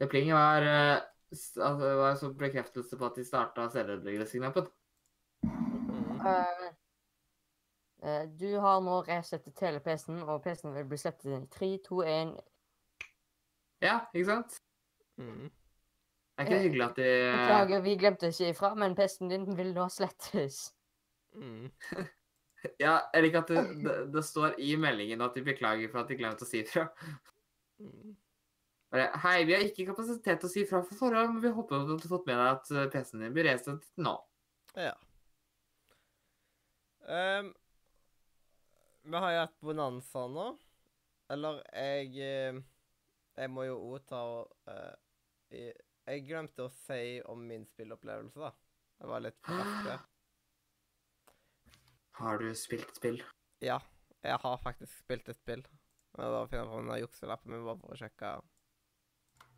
Det 0.00 0.08
plinget 0.10 0.34
var 0.34 0.64
uh, 0.64 1.00
altså, 1.30 1.72
det 1.82 1.96
var 2.00 2.10
en 2.10 2.20
sånn 2.20 2.36
bekreftelse 2.38 2.98
på 2.98 3.08
at 3.08 3.18
de 3.18 3.24
starta 3.26 3.68
selvødeleggelsesknappen. 3.74 4.70
Mm. 5.44 6.26
Eh, 6.32 6.70
du 8.38 8.48
har 8.58 8.80
nå 8.82 8.96
resettet 9.06 9.60
hele 9.62 9.78
PC-en, 9.84 10.22
og 10.26 10.42
PC-en 10.42 10.74
vil 10.74 10.88
bli 10.90 10.98
sluppet 10.98 11.28
inn 11.30 11.44
i 11.46 11.50
3, 11.54 11.68
2, 11.86 12.00
1 12.12 12.32
Ja, 13.84 13.98
ikke 14.10 14.26
sant? 14.26 14.56
Mm. 15.20 15.50
Er 16.38 16.46
ikke 16.46 16.56
det 16.56 16.64
hyggelig 16.64 16.86
at 16.88 16.98
de 16.98 17.10
Beklager, 17.36 17.84
vi 17.84 17.94
glemte 18.00 18.32
ikke 18.32 18.50
ifra, 18.54 18.72
men 18.74 18.96
PC-en 18.98 19.30
din 19.30 19.46
vil 19.58 19.70
nå 19.76 19.86
slettes. 19.92 20.64
Mm. 21.38 21.70
Ja, 22.78 23.00
jeg 23.10 23.24
liker 23.24 23.40
at 23.40 23.48
det, 23.50 23.62
det, 23.82 23.94
det 24.14 24.20
står 24.22 24.52
i 24.62 24.76
meldingen 24.78 25.22
at 25.24 25.34
de 25.34 25.42
beklager 25.42 25.90
for 25.90 26.04
at 26.04 26.10
de 26.12 26.18
glemte 26.20 26.46
å 26.46 26.48
si 26.48 26.60
ifra. 26.62 26.84
Mm. 27.82 28.12
Bare, 28.92 29.08
Hei, 29.24 29.40
vi 29.48 29.56
har 29.56 29.64
ikke 29.66 29.88
kapasitet 29.88 30.38
til 30.38 30.46
å 30.46 30.52
si 30.52 30.62
ifra 30.62 30.82
for 30.86 30.98
forhånd, 31.00 31.34
men 31.34 31.42
vi 31.42 31.50
håper 31.56 31.86
du 31.88 31.96
har 31.96 32.04
fått 32.12 32.28
med 32.28 32.38
deg 32.38 32.50
at 32.52 32.70
eh, 32.70 32.90
PC-en 32.92 33.24
din 33.24 33.34
blir 33.34 33.48
resettet 33.48 33.88
nå. 33.98 34.14
Ja. 34.78 34.92
Ehm, 37.08 37.50
vi 39.02 39.22
har 39.24 39.34
jo 39.34 39.40
hatt 39.44 39.58
bonanza 39.64 40.26
nå. 40.30 40.46
Eller 41.32 41.62
jeg 41.72 42.12
eh, 42.20 42.60
Jeg 43.38 43.48
må 43.48 43.64
jo 43.64 43.78
òg 43.88 44.02
ta 44.04 44.20
og 44.28 44.50
jeg, 45.52 45.72
jeg 46.04 46.24
glemte 46.26 46.66
å 46.66 46.72
si 46.82 47.20
om 47.30 47.44
min 47.48 47.64
spillopplevelse, 47.68 48.40
da. 48.40 48.50
Jeg 49.00 49.10
var 49.10 49.22
litt 49.24 49.38
for. 49.46 49.92
Har 52.20 52.42
du 52.42 52.50
spilt 52.58 52.92
spill? 52.96 53.22
Ja, 53.64 53.78
jeg 54.22 54.38
har 54.42 54.58
faktisk 54.62 54.92
spilt 55.04 55.30
et 55.32 55.38
spill. 55.38 55.62
Jeg 56.12 56.18
må 56.20 56.28
bare 56.34 56.58
jeg 56.58 56.68
på 56.68 56.80
den 56.82 56.98
jukselappen 57.00 57.54
min 57.54 57.64
bare 57.66 57.80
for 57.80 57.94
å 57.94 57.98
sjekke. 57.98 58.32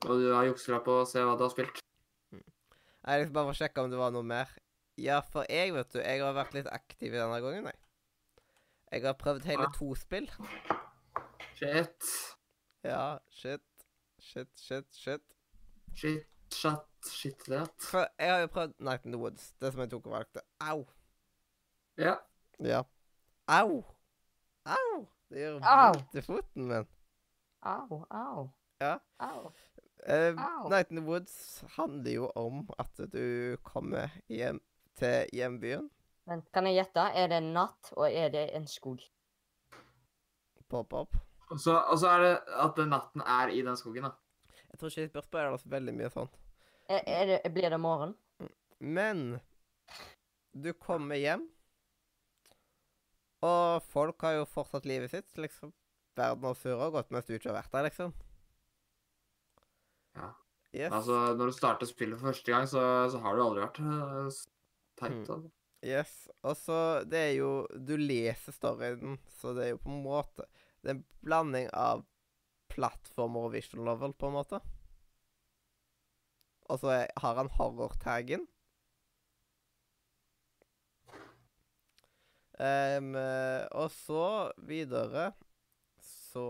Og 0.05 0.21
du 0.23 0.29
har 0.31 0.47
jukselapp 0.47 0.89
og 0.93 1.09
se 1.11 1.25
hva 1.25 1.35
du 1.37 1.45
har 1.47 1.53
spilt? 1.53 1.81
Jeg 2.35 3.21
liksom 3.21 3.35
bare 3.35 3.49
for 3.51 3.57
å 3.57 3.59
sjekke 3.59 3.85
om 3.85 3.91
det 3.93 4.01
var 4.01 4.15
noe 4.15 4.27
mer. 4.27 4.53
Ja, 5.01 5.19
for 5.27 5.49
jeg, 5.51 5.75
vet 5.75 5.91
du, 5.93 5.99
jeg 6.01 6.23
har 6.23 6.37
vært 6.37 6.55
litt 6.57 6.71
aktiv 6.71 7.11
i 7.11 7.19
denne 7.19 7.41
gangen, 7.43 7.67
jeg. 7.69 7.84
Jeg 8.95 9.03
har 9.03 9.13
prøvd 9.13 9.41
hele 9.41 9.67
to 9.75 9.95
spill. 9.95 10.31
Shit. 11.55 12.05
Ja, 12.85 13.17
shit. 13.31 13.61
Shit, 14.19 14.49
shit, 14.57 14.85
shit. 14.93 15.21
Shit, 15.95 16.27
shit, 16.53 16.79
shit, 17.11 17.39
that. 17.39 17.71
For 17.79 18.07
jeg 18.19 18.33
har 18.33 18.39
jo 18.39 18.47
prøvd 18.47 18.75
Night 18.79 19.05
in 19.05 19.13
the 19.13 19.21
Woods, 19.21 19.53
det 19.61 19.73
som 19.73 19.81
jeg 19.81 19.91
tok 19.91 20.07
og 20.07 20.13
valgte. 20.13 20.41
Au! 20.61 20.87
Ja. 21.99 22.15
Ja. 22.61 22.83
Au! 23.49 23.85
Au! 24.65 25.07
Det 25.29 25.39
gjør 25.39 25.59
vondt 25.59 26.15
i 26.15 26.23
foten 26.23 26.69
min. 26.69 26.87
Au, 27.63 28.05
au. 28.11 28.49
Ja. 28.81 28.97
Au. 29.19 29.51
Uh, 30.07 30.35
Au. 30.39 30.69
Night 30.69 30.91
in 30.91 30.97
the 30.97 31.07
Woods 31.07 31.65
handler 31.77 32.13
jo 32.13 32.31
om 32.35 32.69
at 32.79 33.13
du 33.13 33.57
kommer 33.63 34.09
hjem 34.29 34.63
til 34.97 35.27
hjembyen. 35.33 35.91
Men 36.27 36.43
kan 36.55 36.65
jeg 36.67 36.79
gjette? 36.79 37.03
Er 37.21 37.29
det 37.29 37.39
en 37.43 37.51
natt, 37.55 37.91
og 37.97 38.07
er 38.09 38.31
det 38.33 38.47
en 38.57 38.67
skog? 38.71 39.03
Pop-up. 40.73 41.17
Og 41.53 41.59
så, 41.61 41.75
og 41.93 41.99
så 42.01 42.09
er 42.15 42.23
det 42.25 42.31
at 42.65 42.77
den 42.79 42.89
natten 42.95 43.21
er 43.21 43.53
i 43.53 43.61
den 43.67 43.77
skogen, 43.77 44.07
da. 44.09 44.15
Jeg 44.73 44.79
tror 44.81 44.91
ikke 44.91 45.03
jeg 45.21 45.31
bør 45.31 45.51
det 45.53 45.61
så 45.63 45.69
veldig 45.75 45.95
mye 45.95 46.09
sånn. 46.15 46.31
Er, 46.91 47.03
er 47.07 47.27
det, 47.29 47.37
blir 47.55 47.71
det 47.71 47.79
morgen? 47.81 48.15
Men 48.81 49.21
du 50.57 50.73
kommer 50.81 51.21
hjem, 51.21 51.45
og 53.45 53.85
folk 53.93 54.25
har 54.25 54.39
jo 54.41 54.47
fortsatt 54.49 54.87
livet 54.89 55.13
sitt. 55.13 55.29
Liksom. 55.37 55.73
Verden 56.17 56.47
har 56.49 56.57
surra 56.59 56.89
godt 56.95 57.11
mens 57.13 57.27
du 57.29 57.35
ikke 57.37 57.51
har 57.53 57.59
vært 57.61 57.73
der, 57.75 57.87
liksom. 57.91 58.15
Ja. 60.17 60.31
Yes. 60.75 60.91
Altså, 60.97 61.19
når 61.39 61.53
du 61.53 61.55
starter 61.55 61.87
spillet 61.87 62.19
for 62.19 62.33
første 62.33 62.51
gang, 62.55 62.65
så, 62.71 62.81
så 63.13 63.21
har 63.23 63.37
du 63.37 63.45
aldri 63.45 63.63
vært 63.63 63.81
s- 64.33 64.47
teit. 64.99 65.13
Mm. 65.13 65.21
Altså. 65.29 65.53
Yes. 65.85 66.13
Og 66.43 66.57
så 66.57 67.05
Det 67.05 67.19
er 67.19 67.35
jo 67.37 67.67
Du 67.77 67.97
leser 68.01 68.57
storyen, 68.57 69.19
så 69.29 69.53
det 69.57 69.67
er 69.67 69.75
jo 69.75 69.83
på 69.85 69.93
en 69.93 70.03
måte 70.05 70.47
Det 70.81 70.91
er 70.91 70.97
en 70.97 71.05
blanding 71.25 71.69
av 71.73 72.07
plattformer 72.75 73.47
og 73.47 73.53
visual 73.55 73.85
novel, 73.87 74.13
på 74.19 74.27
en 74.27 74.35
måte. 74.35 74.59
Og 76.67 76.81
så 76.83 76.97
har 77.07 77.37
han 77.39 77.51
horror-taggen. 77.55 78.49
Ehm, 82.59 83.15
eh, 83.15 83.63
og 83.79 83.91
så 83.91 84.51
videre 84.67 85.33
så 86.03 86.47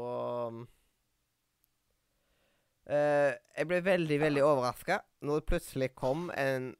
uh, 2.89 3.33
Jeg 3.33 3.69
ble 3.69 3.79
veldig, 3.85 4.19
veldig 4.21 4.43
overraska 4.45 4.99
når 5.25 5.41
det 5.41 5.49
plutselig 5.49 5.91
kom 5.97 6.31
en 6.37 6.75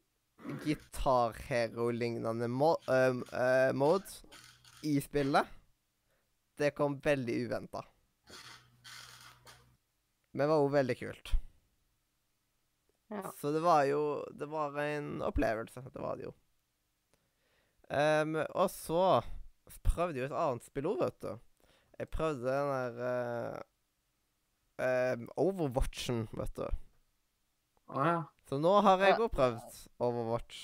gitarhero-lignende 0.65 2.47
mo 2.51 2.75
uh, 2.89 3.15
uh, 3.15 3.71
mode 3.73 4.05
i 4.85 4.99
spillet. 5.01 5.47
Det 6.57 6.71
kom 6.77 6.99
veldig 7.03 7.35
uventa. 7.45 7.83
Men 10.35 10.51
var 10.51 10.63
òg 10.63 10.71
veldig 10.75 10.97
kult. 10.99 11.33
Ja. 13.07 13.31
Så 13.37 13.51
det 13.53 13.61
var 13.61 13.83
jo 13.85 14.25
Det 14.33 14.47
var 14.49 14.77
en 14.81 15.21
opplevelse. 15.21 15.83
Det 15.93 16.01
var 16.01 16.17
det 16.17 16.27
jo. 16.27 16.33
Um, 17.89 18.39
og 18.49 18.69
så 18.73 19.21
prøvde 19.85 20.17
jeg 20.17 20.25
jo 20.25 20.31
et 20.31 20.39
annet 20.41 20.65
spill 20.65 20.89
òg, 20.89 21.03
vet 21.03 21.19
du. 21.21 21.33
Jeg 21.99 22.11
prøvde 22.11 22.49
den 22.49 22.71
der 22.73 22.97
uh, 22.99 23.59
ehm, 24.83 25.27
Overwatchen, 25.39 26.25
vet 26.35 26.57
du. 26.57 26.65
Å 27.93 28.07
ja. 28.09 28.17
Så 28.45 28.57
nå 28.61 28.71
har 28.85 29.01
jeg 29.01 29.17
òg 29.17 29.31
prøvd 29.33 29.77
Overwatch. 30.05 30.57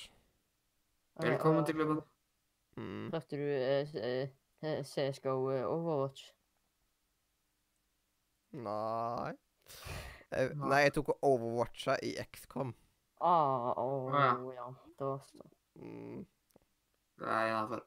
Velkommen 1.24 1.66
til 1.66 1.80
klubben. 1.80 2.02
Mm. 2.78 3.08
Prøvde 3.10 3.40
du 3.40 3.42
eh, 3.42 3.96
eh, 3.96 4.30
eh, 4.62 4.84
CSGO 4.86 5.50
eh, 5.50 5.66
Overwatch? 5.66 6.28
Nei. 8.54 9.34
Jeg, 10.32 10.54
Nei. 10.62 10.84
jeg 10.84 10.94
tok 10.94 11.10
og 11.16 11.26
overwatcha 11.32 11.98
i 12.06 12.14
XCOM. 12.22 12.76
Ah, 13.22 13.74
oh, 13.82 14.14
ja. 14.14 14.30
ja. 14.60 14.70
Det 15.00 15.10
var 15.10 15.26
sånn. 15.32 15.52
Mm. 15.82 16.22
Det 17.18 17.34
er 17.34 17.50
innafor. 17.50 17.84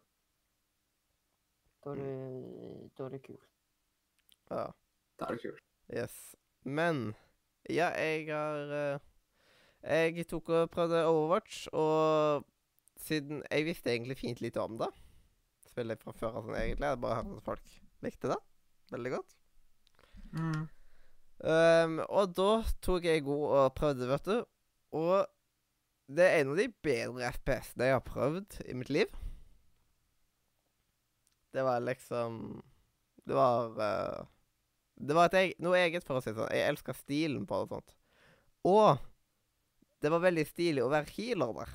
da, 1.84 1.94
er 1.94 2.02
det, 2.02 2.90
da 2.98 3.06
er 3.06 3.14
det 3.14 3.24
kult. 3.31 3.48
Ja. 4.50 4.68
Da 5.20 5.31
er 5.31 5.39
det 5.39 5.42
kult. 5.47 5.66
Yes. 5.86 6.20
Men 6.66 7.12
ja, 7.70 7.92
jeg 7.94 8.26
har 8.32 8.78
eh, 8.82 9.10
Jeg 9.84 10.24
tok 10.30 10.48
og 10.48 10.70
prøvde 10.72 11.04
Overwatch, 11.04 11.66
og 11.76 12.44
siden 13.04 13.42
Jeg 13.50 13.66
visste 13.66 13.92
egentlig 13.92 14.16
fint 14.16 14.40
lite 14.40 14.62
om 14.62 14.78
det. 14.80 14.88
Spiller 15.68 15.98
fra 16.00 16.14
før 16.16 16.38
av 16.40 16.48
sånn 16.48 16.56
egentlig. 16.56 16.88
Jeg 16.88 17.02
bare 17.02 17.20
hørte 17.20 17.36
at 17.36 17.48
folk 17.50 17.74
likte 18.04 18.30
det 18.32 18.40
veldig 18.94 19.12
godt. 19.16 19.36
Mm. 20.34 20.64
Um, 21.44 21.98
og 22.08 22.34
da 22.36 22.50
tok 22.84 23.06
jeg 23.08 23.24
god 23.26 23.44
og 23.58 23.74
prøvde, 23.76 24.08
vet 24.08 24.28
du. 24.28 24.36
Og 24.94 25.26
det 26.14 26.26
er 26.28 26.42
en 26.42 26.52
av 26.52 26.60
de 26.60 26.68
bedre 26.84 27.32
FPS-ene 27.38 27.88
jeg 27.88 27.96
har 27.96 28.06
prøvd 28.06 28.60
i 28.68 28.76
mitt 28.78 28.92
liv. 28.92 29.10
Det 31.54 31.62
var 31.62 31.84
liksom 31.86 32.62
Det 33.24 33.34
var 33.34 33.76
uh, 33.78 34.26
Det 34.94 35.14
var 35.14 35.28
et 35.30 35.36
eg 35.38 35.52
noe 35.62 35.78
eget, 35.78 36.04
for 36.06 36.18
å 36.18 36.22
si 36.22 36.32
det 36.32 36.38
sånn. 36.40 36.54
Jeg 36.54 36.72
elska 36.72 36.96
stilen 36.96 37.46
på 37.48 37.60
det 37.60 37.68
og 37.68 37.76
sånt. 37.76 37.96
Og 38.64 39.04
det 40.05 40.12
var 40.12 40.20
veldig 40.20 40.44
stilig 40.47 40.84
å 40.84 40.91
være 40.92 41.08
healer 41.16 41.52
der. 41.57 41.70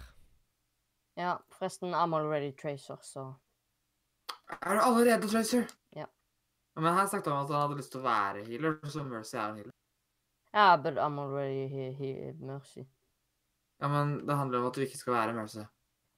Ja, 1.20 1.32
forresten, 1.52 1.96
I'm 1.98 2.14
already 2.16 2.52
tracer, 2.56 3.00
så 3.02 3.34
Er 4.62 4.76
du 4.76 4.82
allerede 4.82 5.28
Tracer? 5.28 5.66
Ja. 5.94 6.06
Men 6.76 6.94
her 6.94 7.08
snakket 7.08 7.32
han 7.32 7.40
om 7.40 7.46
at 7.46 7.52
han 7.52 7.62
hadde 7.62 7.78
lyst 7.82 7.92
til 7.94 8.02
å 8.02 8.06
være 8.06 8.46
healer, 8.46 8.78
så 8.90 9.04
Mercy 9.04 9.38
er 9.38 9.50
en 9.50 9.60
healer. 9.60 9.76
Ja, 10.54 10.78
but 10.78 10.98
I'm 10.98 11.20
already 11.22 11.68
he, 11.70 11.92
he, 11.98 12.14
Mercy. 12.40 12.86
Ja, 13.80 13.88
men 13.88 14.16
det 14.28 14.38
handler 14.38 14.60
om 14.60 14.70
at 14.70 14.78
du 14.78 14.82
ikke 14.86 14.98
skal 14.98 15.14
være 15.14 15.36
Mercy. 15.38 15.66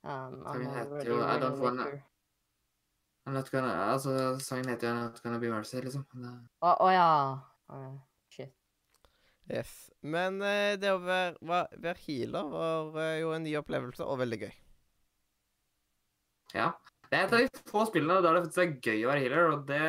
Um, 0.03 0.37
Sangen 0.45 0.67
I'm 0.67 0.77
heter 0.77 0.91
already 0.91 1.09
jo 1.09 1.19
I 1.23 1.39
don't 1.39 1.59
wanna-. 1.59 1.89
I'm 3.25 3.33
not 3.33 3.51
gonna, 3.51 3.73
altså, 3.91 4.39
sangen 4.39 4.69
heter 4.69 4.89
jo 4.89 4.95
Not 4.95 5.23
Gonna 5.23 5.39
Be 5.39 5.51
Mercy, 5.51 5.81
liksom. 5.81 6.05
Å 6.61 6.75
å 6.81 6.93
ja. 6.93 7.09
Yes. 9.49 9.89
Men 10.01 10.37
eh, 10.45 10.75
det 10.79 10.91
å 10.93 10.99
være, 11.03 11.35
va- 11.41 11.67
være 11.81 11.99
healer 12.05 12.51
var 12.53 12.99
eh, 13.01 13.17
jo 13.23 13.31
en 13.35 13.43
ny 13.43 13.55
opplevelse, 13.59 14.05
og 14.05 14.19
veldig 14.21 14.41
gøy. 14.45 14.53
ja. 16.55 16.71
Det 17.11 17.17
er 17.19 17.25
et 17.25 17.33
av 17.35 17.41
de 17.43 17.61
få 17.67 17.81
spillene 17.89 18.21
der 18.23 18.37
det 18.37 18.41
faktisk 18.45 18.61
er 18.61 18.93
gøy 18.93 19.01
å 19.03 19.07
være 19.09 19.19
healer, 19.25 19.47
og 19.51 19.63
det, 19.67 19.79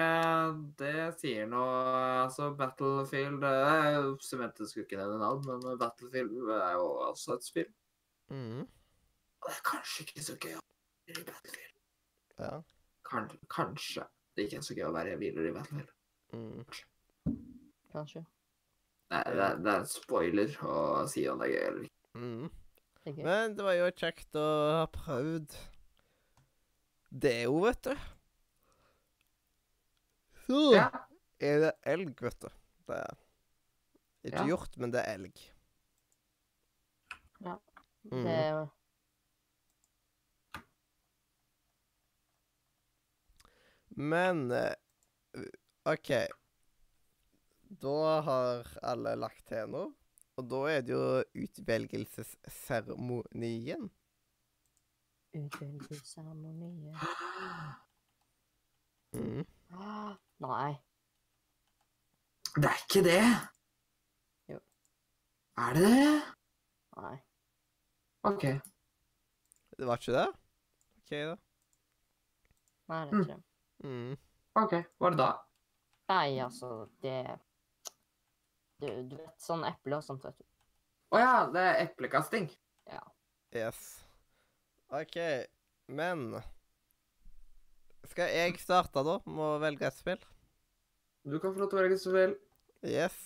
det 0.80 0.94
sier 1.20 1.44
noe 1.46 1.76
Altså, 2.24 2.48
Battlefield 2.58 3.44
eh, 3.46 4.08
Sementet 4.26 4.66
skulle 4.72 4.88
ikke 4.88 4.98
nevne 4.98 5.20
navn, 5.20 5.44
men 5.46 5.78
Battlefield 5.78 6.50
er 6.56 6.72
jo 6.80 6.88
også 7.12 7.36
et 7.36 7.46
spill. 7.46 7.68
Mm. 8.34 8.64
Og 8.66 9.46
det 9.46 9.54
er 9.54 9.62
kanskje 9.68 10.02
ikke 10.08 10.24
så 10.26 10.34
gøy 10.34 10.56
å 10.58 10.64
være 10.64 11.22
i 11.22 11.28
Battlefield. 11.30 11.78
Ja. 12.42 12.50
Kan, 13.06 13.30
kanskje 13.54 14.08
det 14.34 14.48
ikke 14.48 14.58
er 14.58 14.66
så 14.66 14.74
gøy 14.80 14.88
å 14.88 14.92
være 14.98 15.14
healer 15.22 15.46
i 15.52 15.54
Battlefield. 15.60 15.94
Mm. 16.34 17.38
Kanskje. 17.94 18.24
Det, 19.12 19.46
det 19.60 19.68
er 19.72 19.82
en 19.82 19.88
spoiler 19.90 20.54
å 20.64 20.74
si 21.10 21.26
om 21.28 21.40
det 21.42 21.50
er 21.50 21.52
gøy 21.52 21.64
eller 21.68 21.82
ikke. 21.84 21.98
Mm. 22.16 22.50
Er. 23.02 23.16
Men 23.26 23.56
det 23.58 23.64
var 23.66 23.74
jo 23.76 23.88
kjekt 23.98 24.38
å 24.38 24.44
ha 24.78 24.86
prøvd 24.94 25.56
det 27.22 27.34
jo, 27.44 27.58
vet 27.66 27.82
du. 27.90 27.92
Så 30.46 30.60
Ja. 30.72 30.86
er 31.42 31.58
det 31.66 31.72
elg, 31.92 32.14
vet 32.24 32.38
du. 32.40 32.48
Det 32.88 32.96
er 33.02 33.16
ikke 34.30 34.38
Ja. 34.38 34.46
hjort, 34.54 34.78
men 34.78 34.94
det 34.94 35.02
er 35.02 35.18
elg. 35.18 35.42
Ja. 37.42 37.58
Mhm. 38.08 38.24
Det 38.24 38.32
er 38.32 38.48
jo 38.54 38.68
Men 43.94 44.50
eh, 44.50 44.74
OK. 45.84 46.10
Da 47.80 48.20
har 48.26 48.66
alle 48.82 49.14
lagt 49.16 49.46
til 49.48 49.68
nå. 49.72 49.86
Og 50.36 50.48
da 50.50 50.56
er 50.72 50.80
det 50.84 50.92
jo 50.92 51.22
utvelgelsesseremonien. 51.44 53.90
utvelgelsesseremonien. 55.34 56.96
Mm. 59.14 59.44
Ah, 59.76 60.14
Nei. 60.40 60.72
Det 62.54 62.64
er 62.64 62.76
ikke 62.86 63.02
det. 63.04 63.24
Jo. 64.48 64.56
Er 65.60 65.72
det 65.76 65.82
det? 65.84 66.22
Nei. 66.96 67.16
OK. 68.24 68.42
Det 69.76 69.84
var 69.90 69.96
ikke 70.00 70.16
det? 70.16 70.24
OK, 70.96 71.12
da. 71.12 71.36
Nei, 72.88 73.04
det 73.04 73.04
er 73.04 73.12
Mm. 73.12 73.20
ikke 73.20 73.32
det. 73.34 73.42
Mm. 73.84 74.16
ok. 74.62 74.72
Hva 74.96 75.04
er 75.06 75.10
det 75.10 75.18
da? 75.20 75.30
Nei, 76.08 76.30
altså, 76.46 76.68
det 77.04 77.18
Du, 78.82 78.88
du 79.12 79.14
vet, 79.14 79.34
sånn 79.38 79.62
eple 79.68 80.00
og 80.00 80.02
sånt, 80.02 80.24
vet 80.26 80.34
du. 80.40 80.46
Å 81.14 81.20
ja, 81.20 81.34
det 81.54 81.62
er 81.62 81.80
eplekasting. 81.84 82.48
Yes. 83.52 84.00
OK, 84.88 85.16
men 85.86 86.40
Skal 88.08 88.32
jeg 88.32 88.56
starte, 88.60 89.04
da, 89.04 89.18
med 89.28 89.44
å 89.44 89.60
velge 89.60 89.86
et 89.86 89.96
spill? 89.96 90.20
Du 91.22 91.36
kan 91.38 91.52
få 91.52 91.62
lov 91.62 91.68
til 91.70 91.78
å 91.78 91.82
velge 91.82 91.98
så 92.00 92.14
vel. 92.16 92.32
Yes. 92.82 93.18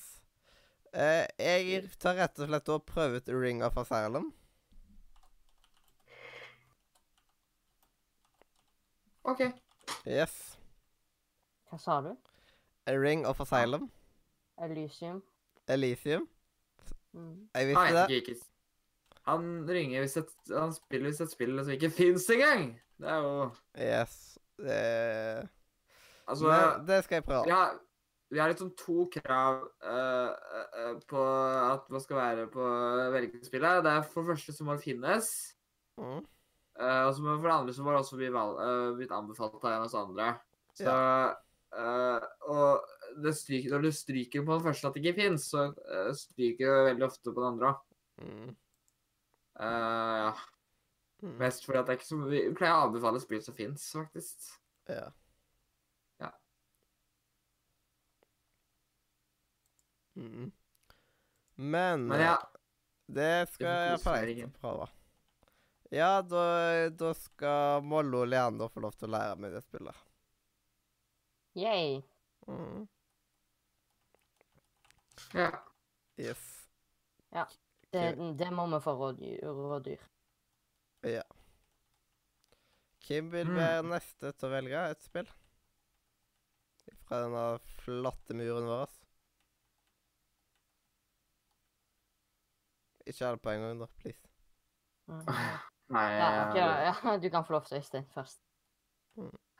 Eh, 0.92 1.24
jeg 1.40 1.86
tar 2.02 2.18
rett 2.18 2.42
og 2.42 2.50
slett 2.50 2.68
og 2.74 2.84
prøver 2.90 3.22
ut 3.22 3.30
Ring 3.32 3.62
of 3.64 3.78
Asylum. 3.80 4.28
OK. 9.26 9.46
Yes. 10.04 10.36
Hva 11.70 11.80
sa 11.82 12.00
du? 12.04 12.12
A 12.86 12.98
Ring 12.98 13.24
of 13.26 13.40
Asylum. 13.42 13.88
Elysium? 14.62 15.22
Elysium. 15.68 16.28
Mm. 17.16 17.48
Jeg 17.54 17.66
visste 17.70 17.82
Nei, 17.82 17.92
det. 17.96 18.20
ikke, 18.20 18.36
ikke. 18.36 18.52
Han 19.26 19.46
ringer 19.68 20.04
hvis 20.04 20.16
et, 20.20 20.32
han 20.52 20.74
spiller 20.74 21.10
hvis 21.10 21.24
et 21.24 21.32
spill 21.32 21.58
som 21.58 21.74
ikke 21.74 21.90
fins 21.90 22.28
engang. 22.30 22.68
Det 22.96 23.10
er 23.10 23.24
jo 23.24 23.50
Yes. 23.76 24.38
Det, 24.56 25.48
Altså 26.26 26.46
men 26.46 26.86
det 26.86 27.02
skal 27.04 27.20
jeg 27.20 27.24
prøve. 27.24 27.44
Ja, 27.50 27.64
vi 28.30 28.38
har 28.38 28.48
liksom 28.50 28.72
to 28.78 29.10
krav 29.14 29.60
uh, 29.86 30.30
uh, 30.30 30.94
på 31.08 31.26
at 31.72 31.90
man 31.90 32.02
skal 32.02 32.16
være 32.16 32.46
på 32.50 32.70
velgerspillet. 33.14 33.84
Det 33.84 33.92
er 33.92 34.02
for 34.02 34.20
det 34.20 34.34
første 34.34 34.52
så 34.52 34.64
må 34.64 34.74
det 34.74 34.82
finnes. 34.82 35.28
Mm. 35.98 36.24
Uh, 36.80 37.02
og 37.06 37.14
så 37.14 37.22
må, 37.22 37.36
for 37.36 37.48
det 37.48 37.58
andre 37.58 37.74
så 37.74 37.82
må 37.82 37.90
det 37.90 38.00
også 38.00 38.18
bli 38.18 38.32
valg, 38.32 38.58
blitt 38.98 39.14
anbefalt 39.14 39.54
av 39.62 39.70
en 39.70 39.78
av 39.78 39.86
oss 39.86 39.98
andre. 39.98 40.32
Så 40.76 40.92
eh, 41.72 42.26
Og 42.52 42.95
stryker, 43.36 43.72
når 43.72 43.86
du 43.86 43.92
stryker 43.94 44.44
på 44.46 44.56
den 44.56 44.64
første 44.66 44.88
at 44.88 44.96
det 44.96 45.04
ikke 45.04 45.20
fins, 45.20 45.46
så 45.52 45.68
eh, 45.70 46.10
stryker 46.16 46.72
du 46.72 46.88
veldig 46.90 47.06
ofte 47.06 47.32
på 47.32 47.40
den 47.40 47.48
andre. 47.54 47.72
Mm. 48.22 48.50
ja. 49.60 50.34
Mm. 51.22 51.36
Mest 51.40 51.64
fordi 51.64 51.78
at 51.80 51.86
det 51.88 51.94
er 51.94 51.98
ikke 51.98 52.06
så 52.06 52.16
Vi 52.28 52.40
pleier 52.56 52.74
å 52.76 52.88
anbefale 52.90 53.20
spill 53.22 53.40
som 53.44 53.56
fins, 53.56 53.86
faktisk. 53.96 54.50
Ja. 54.92 55.06
Ja. 56.20 56.30
Mm. 60.20 60.52
Men, 61.56 62.04
Men 62.10 62.20
ja, 62.20 62.36
det 63.06 63.48
skal 63.54 63.96
jeg 63.96 64.44
å 64.44 64.52
prøve. 64.60 64.90
Ja, 65.94 66.20
da, 66.20 66.44
da 66.90 67.12
skal 67.14 67.84
Mollo 67.86 68.24
og 68.24 68.28
Leander 68.28 68.68
få 68.72 68.82
lov 68.84 68.96
til 68.98 69.08
å 69.08 69.14
lære 69.14 69.38
meg 69.40 69.54
det 69.54 69.62
spillet. 69.64 70.04
Yay. 71.56 72.02
Mm. 72.50 72.84
Ja. 75.36 75.50
Yes. 76.18 76.42
Det, 77.92 78.04
det 78.38 78.50
må 78.52 78.66
vi 78.72 78.80
få 78.84 78.92
rådyr. 78.98 79.42
rådyr. 79.46 80.02
Ja. 81.06 81.22
Hvem 83.06 83.28
vil 83.32 83.46
Mm. 83.46 83.56
være 83.60 83.82
neste 83.86 84.32
til 84.32 84.48
å 84.48 84.52
velge 84.52 84.80
et 84.90 85.02
spill? 85.06 85.28
Fra 87.06 87.20
denne 87.22 87.44
flotte 87.82 88.34
muren 88.34 88.66
vår. 88.66 88.90
Ikke 93.06 93.28
alle 93.28 93.38
på 93.38 93.50
en 93.54 93.60
gang, 93.62 93.80
da. 93.84 93.86
Please. 94.02 94.22
Mm. 95.06 95.22
Nei 95.94 96.06
Ja, 96.18 96.30
ok, 96.48 96.56
eh, 96.58 96.86
ja, 96.88 97.16
du 97.22 97.28
kan 97.30 97.44
få 97.46 97.52
lov 97.54 97.64
til 97.68 97.78
Øystein 97.78 98.08
først. 98.10 98.40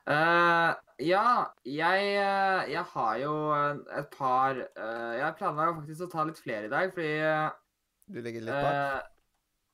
Eh, 0.07 0.73
ja, 1.03 1.29
jeg, 1.67 2.03
eh, 2.15 2.71
jeg 2.71 2.85
har 2.93 3.17
jo 3.19 3.33
et 3.99 4.07
par 4.15 4.55
uh, 4.55 5.13
Jeg 5.19 5.35
planla 5.41 5.73
faktisk 5.81 6.07
å 6.07 6.11
ta 6.13 6.25
litt 6.29 6.39
flere 6.39 6.69
i 6.69 6.71
dag, 6.73 6.93
fordi 6.95 7.17
eh, 7.27 7.49
Du 8.07 8.21
ligger 8.23 8.47
litt 8.47 8.55
bak. 8.55 9.11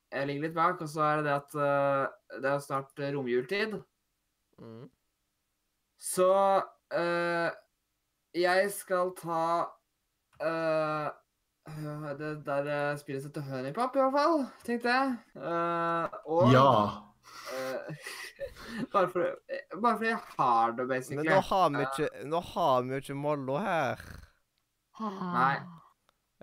jeg 0.09 0.27
ligger 0.29 0.47
litt 0.47 0.55
bak. 0.57 0.81
Og 0.81 0.89
så 0.89 1.05
er 1.05 1.21
det 1.21 1.27
det 1.29 1.35
at 1.37 1.55
eh, 1.67 2.39
det 2.41 2.49
er 2.49 2.65
snart 2.65 2.99
eh, 2.99 3.13
romjultid. 3.13 3.77
Mm. 4.57 4.89
Så 6.01 6.31
eh, 6.97 7.49
jeg 8.33 8.73
skal 8.73 9.13
ta 9.21 9.45
eh, 10.41 11.07
det 12.17 12.33
der 12.49 12.73
eh, 12.73 12.97
spillet 12.99 13.23
som 13.23 13.31
heter 13.31 13.47
Honeypop, 13.53 13.95
i 13.95 14.01
hvert 14.01 14.17
fall, 14.17 14.45
tenkte 14.65 14.97
jeg. 14.97 15.17
Eh, 15.37 16.21
og 16.25 16.51
Ja. 16.57 16.69
Eh, 17.53 18.09
bare, 18.93 19.07
for, 19.11 19.29
bare 19.77 19.95
fordi 19.97 20.09
jeg 20.09 20.19
har 20.37 20.75
det, 20.77 20.87
basically. 20.89 21.21
Men 21.21 21.31
nå 21.31 21.39
har 21.49 21.71
vi 21.77 21.85
ikke, 21.87 22.11
nå 22.33 22.43
har 22.53 22.83
vi 22.83 22.95
jo 22.95 23.01
ikke 23.05 23.17
Mollo 23.23 23.57
her. 23.63 24.03
Nei. 24.99 25.55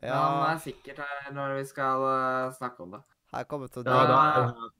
Ja, 0.00 0.16
Han 0.16 0.56
er 0.56 0.60
sikkert 0.62 1.00
her 1.02 1.32
når 1.36 1.58
vi 1.58 1.64
skal 1.68 2.04
eh, 2.08 2.52
snakke 2.56 2.86
om 2.86 2.94
det. 2.96 3.02
her 3.34 3.48
kommer 3.48 3.68
til 3.68 3.84
å 3.84 3.96
ja 4.00 4.70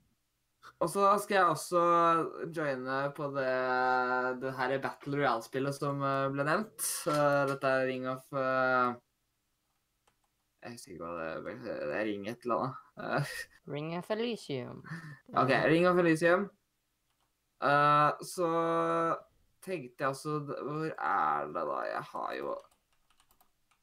Og 0.81 0.89
så 0.89 1.11
skal 1.21 1.37
jeg 1.37 1.51
også 1.53 1.83
joine 2.57 3.03
på 3.17 3.29
det, 3.35 3.53
det 4.41 4.55
her 4.57 4.79
Battle 4.81 5.21
Royale-spillet 5.21 5.77
som 5.77 6.01
eh, 6.01 6.31
ble 6.33 6.47
nevnt. 6.49 6.87
Eh, 7.13 7.43
dette 7.53 7.75
er 7.77 7.87
Ring 7.91 8.09
of 8.09 8.25
eh, 8.33 8.97
Jeg 10.63 10.73
husker 10.73 10.93
ikke 10.93 11.05
hva 11.05 11.13
det 11.17 11.27
er. 11.27 11.61
Det 11.65 11.97
er 11.97 12.05
Ring 12.05 12.27
et 12.29 12.43
eller 12.45 12.65
annet. 12.65 12.81
Eh, 13.01 13.35
Ring 13.75 13.93
of 13.99 14.11
Elicium. 14.11 14.83
OK, 15.33 15.53
Ring 15.73 15.87
of 15.89 15.99
Elicium. 15.99 16.51
Uh, 17.61 18.13
så 18.25 18.51
tenkte 19.61 20.01
jeg 20.01 20.09
altså 20.09 20.39
Hvor 20.39 20.85
er 20.89 21.47
det, 21.47 21.65
da? 21.69 21.81
Jeg 21.93 22.03
har 22.03 22.35
jo 22.35 22.55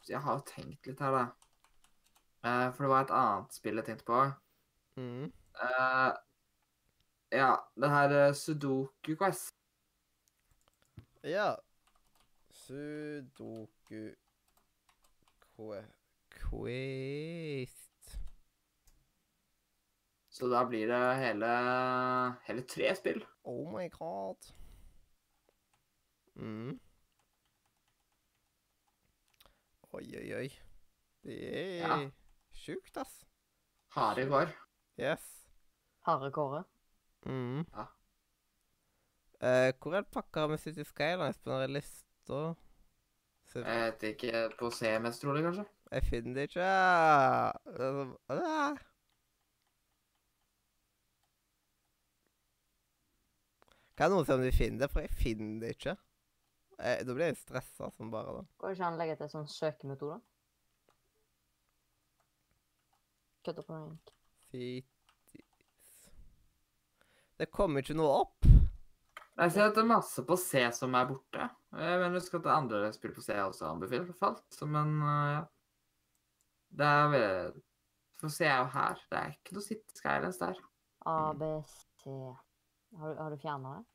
Jeg 0.10 0.22
har 0.22 0.34
jo 0.34 0.46
tenkt 0.50 0.88
litt 0.88 1.00
her, 1.00 1.12
da. 1.12 1.26
Uh, 2.46 2.74
for 2.74 2.84
det 2.84 2.90
var 2.90 3.06
et 3.06 3.14
annet 3.18 3.54
spill 3.54 3.82
jeg 3.82 3.86
tenkte 3.90 4.08
på. 4.08 4.22
Mm. 4.98 5.32
Uh, 5.58 6.14
ja, 7.32 7.56
det 7.76 7.90
her 7.90 8.14
eh, 8.16 8.34
Sudoku 8.34 9.16
Quest. 9.20 9.56
Ja. 11.24 11.56
Sudoku 12.54 14.14
que 15.58 15.97
Quest. 16.50 18.18
Så 20.30 20.48
da 20.48 20.64
blir 20.70 20.88
det 20.88 21.02
hele, 21.18 21.48
hele 22.48 22.62
tre 22.70 22.96
spill. 22.96 23.24
Oh 23.44 23.72
my 23.74 23.88
god. 23.90 24.52
Mm. 26.38 26.80
Oi, 29.98 30.06
oi, 30.20 30.28
oi. 30.38 30.48
Det 31.24 31.38
er 31.56 31.88
Ja. 31.88 32.10
sjukt, 32.54 32.98
ass. 32.98 33.26
Harde 33.96 34.28
kår. 34.30 34.54
Yes. 35.00 35.48
Harde 36.06 36.32
Kåre. 36.32 36.64
Mm. 37.26 37.66
Ja. 37.74 37.86
Eh, 39.42 39.74
hvor 39.82 39.94
er 39.94 40.02
det 40.02 40.12
pakka 40.12 40.48
med 40.48 40.58
City 40.60 40.84
Skylines 40.84 41.38
på 41.40 41.52
den 41.52 41.74
lista? 41.74 42.56
Jeg 43.56 43.64
vet 43.66 44.04
ikke 44.04 44.50
På 44.60 44.70
C 44.72 45.00
mest 45.00 45.24
jeg, 45.24 45.44
kanskje? 45.44 45.66
Jeg 45.92 46.04
finner 46.04 46.36
det 46.36 46.50
ikke. 46.50 46.68
Altså, 47.72 48.06
ah. 48.36 48.78
Kan 53.98 54.12
noen 54.14 54.28
se 54.28 54.36
om 54.36 54.44
de 54.44 54.52
finner 54.54 54.84
det? 54.84 54.92
For 54.94 55.06
jeg 55.06 55.16
finner 55.18 55.64
det 55.64 55.72
ikke. 55.78 55.96
Eh, 56.78 57.00
da 57.06 57.14
blir 57.16 57.32
jeg 57.32 57.40
stressa 57.40 57.90
som 57.96 58.12
bare 58.14 58.36
da. 58.36 58.44
Går 58.62 58.70
det 58.70 58.78
ikke 58.78 58.90
an 58.90 58.98
å 58.98 59.02
legge 59.02 59.16
til 59.18 59.32
sånn 59.32 59.48
søkemetode? 59.50 60.20
Kødder 63.48 63.66
på 63.66 63.74
den. 63.74 63.98
Cities 64.52 65.88
Det 67.40 67.50
kommer 67.54 67.82
ikke 67.82 67.98
noe 67.98 68.22
opp. 68.26 68.46
Jeg 69.38 69.54
ser 69.54 69.68
at 69.70 69.76
det 69.78 69.84
er 69.84 69.90
masse 69.90 70.24
på 70.26 70.38
C 70.42 70.64
som 70.74 70.96
er 70.98 71.10
borte. 71.10 71.50
Jeg 71.78 72.00
mener 72.02 72.18
husk 72.18 72.38
at 72.38 72.46
det 72.46 72.54
andre 72.54 72.88
spill 72.94 73.14
på 73.14 73.24
C 73.26 73.38
også 73.42 73.72
anbefalt. 73.72 74.46
så 74.54 74.70
Men 74.70 74.98
eh, 75.02 75.36
ja. 75.38 75.44
Det 76.78 76.86
er 76.86 77.52
For 78.22 78.44
er 78.44 78.58
jo 78.58 78.66
her. 78.74 79.06
Det 79.10 79.18
er 79.18 79.34
ikke 79.34 79.54
noe 79.54 79.66
City 79.66 79.94
Skylines 79.96 80.38
der. 80.42 80.60
A, 81.06 81.34
B, 81.34 81.44
C 82.02 82.10
Har 82.98 83.14
du, 83.14 83.22
har 83.22 83.30
du 83.30 83.38
fjerna 83.38 83.78
det? 83.78 83.86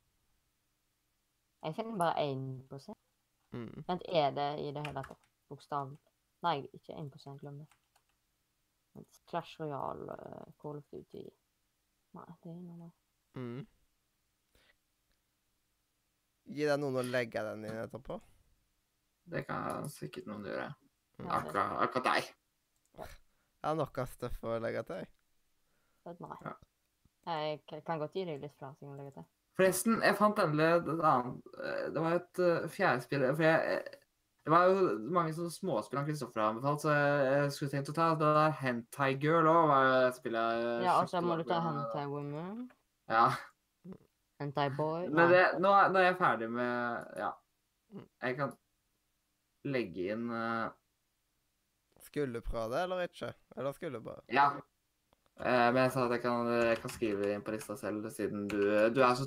Jeg 1.63 1.75
finner 1.75 1.97
bare 1.97 2.23
én 2.23 2.67
på 2.69 2.79
Mm. 3.53 3.83
Vent, 3.87 4.01
er 4.09 4.31
det 4.31 4.59
i 4.59 4.71
det 4.73 4.81
hele 4.87 5.03
tatt 5.05 5.19
bokstav 5.49 5.91
Nei, 6.43 6.67
ikke 6.73 6.95
1 6.97 7.39
glem 7.39 7.59
det. 7.61 7.67
Vent, 8.93 9.19
Clash 9.29 9.59
Royale, 9.61 10.11
uh, 10.11 10.53
Call 10.61 10.77
of 10.77 10.87
Duty 10.91 11.21
Nei, 12.13 12.25
det 12.43 12.51
er 12.51 12.57
noe 12.61 12.77
mer. 12.77 12.91
Mm. 13.37 13.61
Gi 16.53 16.65
deg 16.67 16.81
noen 16.81 16.99
å 16.99 17.05
legge 17.05 17.45
den 17.47 17.65
inn 17.69 17.79
etterpå. 17.85 18.19
Det 19.23 19.45
kan 19.47 19.87
sikkert 19.89 20.27
noen 20.29 20.45
gjøre. 20.49 20.67
Mm. 21.21 21.29
Akkurat, 21.37 21.77
akkurat 21.85 22.09
deg. 22.09 22.33
Jeg 23.63 23.69
har 23.69 23.79
nok 23.79 23.97
av 24.03 24.09
stuff 24.11 24.41
å 24.43 24.57
legge 24.59 24.81
til. 24.89 25.05
Nei. 26.19 26.37
Ja. 26.43 26.53
Jeg 27.23 27.83
kan 27.87 28.01
godt 28.01 28.17
gi 28.17 28.25
deg 28.27 28.41
litt 28.43 28.55
flere 28.59 28.75
ting 28.75 28.91
å 28.91 28.97
legge 28.99 29.13
til. 29.15 29.25
Forresten, 29.55 30.01
jeg 30.03 30.17
fant 30.17 30.39
endelig 30.41 30.65
et 30.65 30.87
annet 30.89 31.59
eh, 31.61 31.83
Det 31.93 32.01
var 32.01 32.15
et 32.17 32.39
uh, 32.41 32.63
fjerde 32.73 33.03
spill 33.05 33.25
For 33.37 33.45
jeg, 33.45 33.75
eh, 33.77 33.99
det 34.43 34.51
var 34.51 34.65
jo 34.65 34.87
mange 35.13 35.35
sånne 35.37 35.53
småspill 35.53 35.99
han 36.01 36.07
Kristoffer 36.07 36.41
har 36.41 36.49
anbefalt, 36.51 36.81
så 36.83 36.91
jeg, 36.91 37.51
skulle 37.53 37.71
tenkt 37.71 37.91
å 37.93 37.95
ta 37.95 38.07
det 38.17 38.31
der 38.35 38.55
Hentai 38.59 39.11
Girl 39.21 39.47
òg, 39.47 39.69
var 39.69 39.91
et 40.09 40.17
spill 40.17 40.35
jeg 40.35 40.65
Ja, 40.83 40.97
altså 40.97 41.21
må 41.23 41.37
du 41.39 41.45
ta 41.47 41.61
Hentai 41.63 42.03
Woman, 42.11 42.65
Ja. 43.07 43.27
Hentai 44.41 44.67
Boy 44.75 45.05
Men 45.07 45.31
det, 45.31 45.45
nå, 45.63 45.71
er- 45.71 45.93
nå 45.93 46.01
er 46.01 46.09
jeg 46.09 46.19
ferdig 46.19 46.49
med 46.51 47.15
Ja. 47.21 47.31
Jeg 48.25 48.39
kan 48.41 48.57
legge 49.69 50.09
inn 50.17 50.27
eh, 50.33 50.65
Skulle 52.13 52.43
prøve 52.45 52.69
det, 52.75 52.83
eller 52.85 53.07
ikke? 53.07 53.31
Eller 53.57 53.73
skulle 53.73 53.99
bare? 54.05 54.21
Ja. 54.29 54.51
Eh, 55.41 55.67
men 55.73 55.79
jeg 55.81 55.91
sa 55.95 56.03
at 56.05 56.11
jeg 56.13 56.21
kan, 56.21 56.49
jeg 56.69 56.77
kan 56.83 56.91
skrive 56.93 57.23
det 57.25 57.31
inn 57.33 57.41
på 57.45 57.55
lista 57.55 57.73
selv, 57.79 58.05
siden 58.13 58.43
du, 58.51 58.59
du 58.93 58.99
er 59.01 59.15
så 59.17 59.25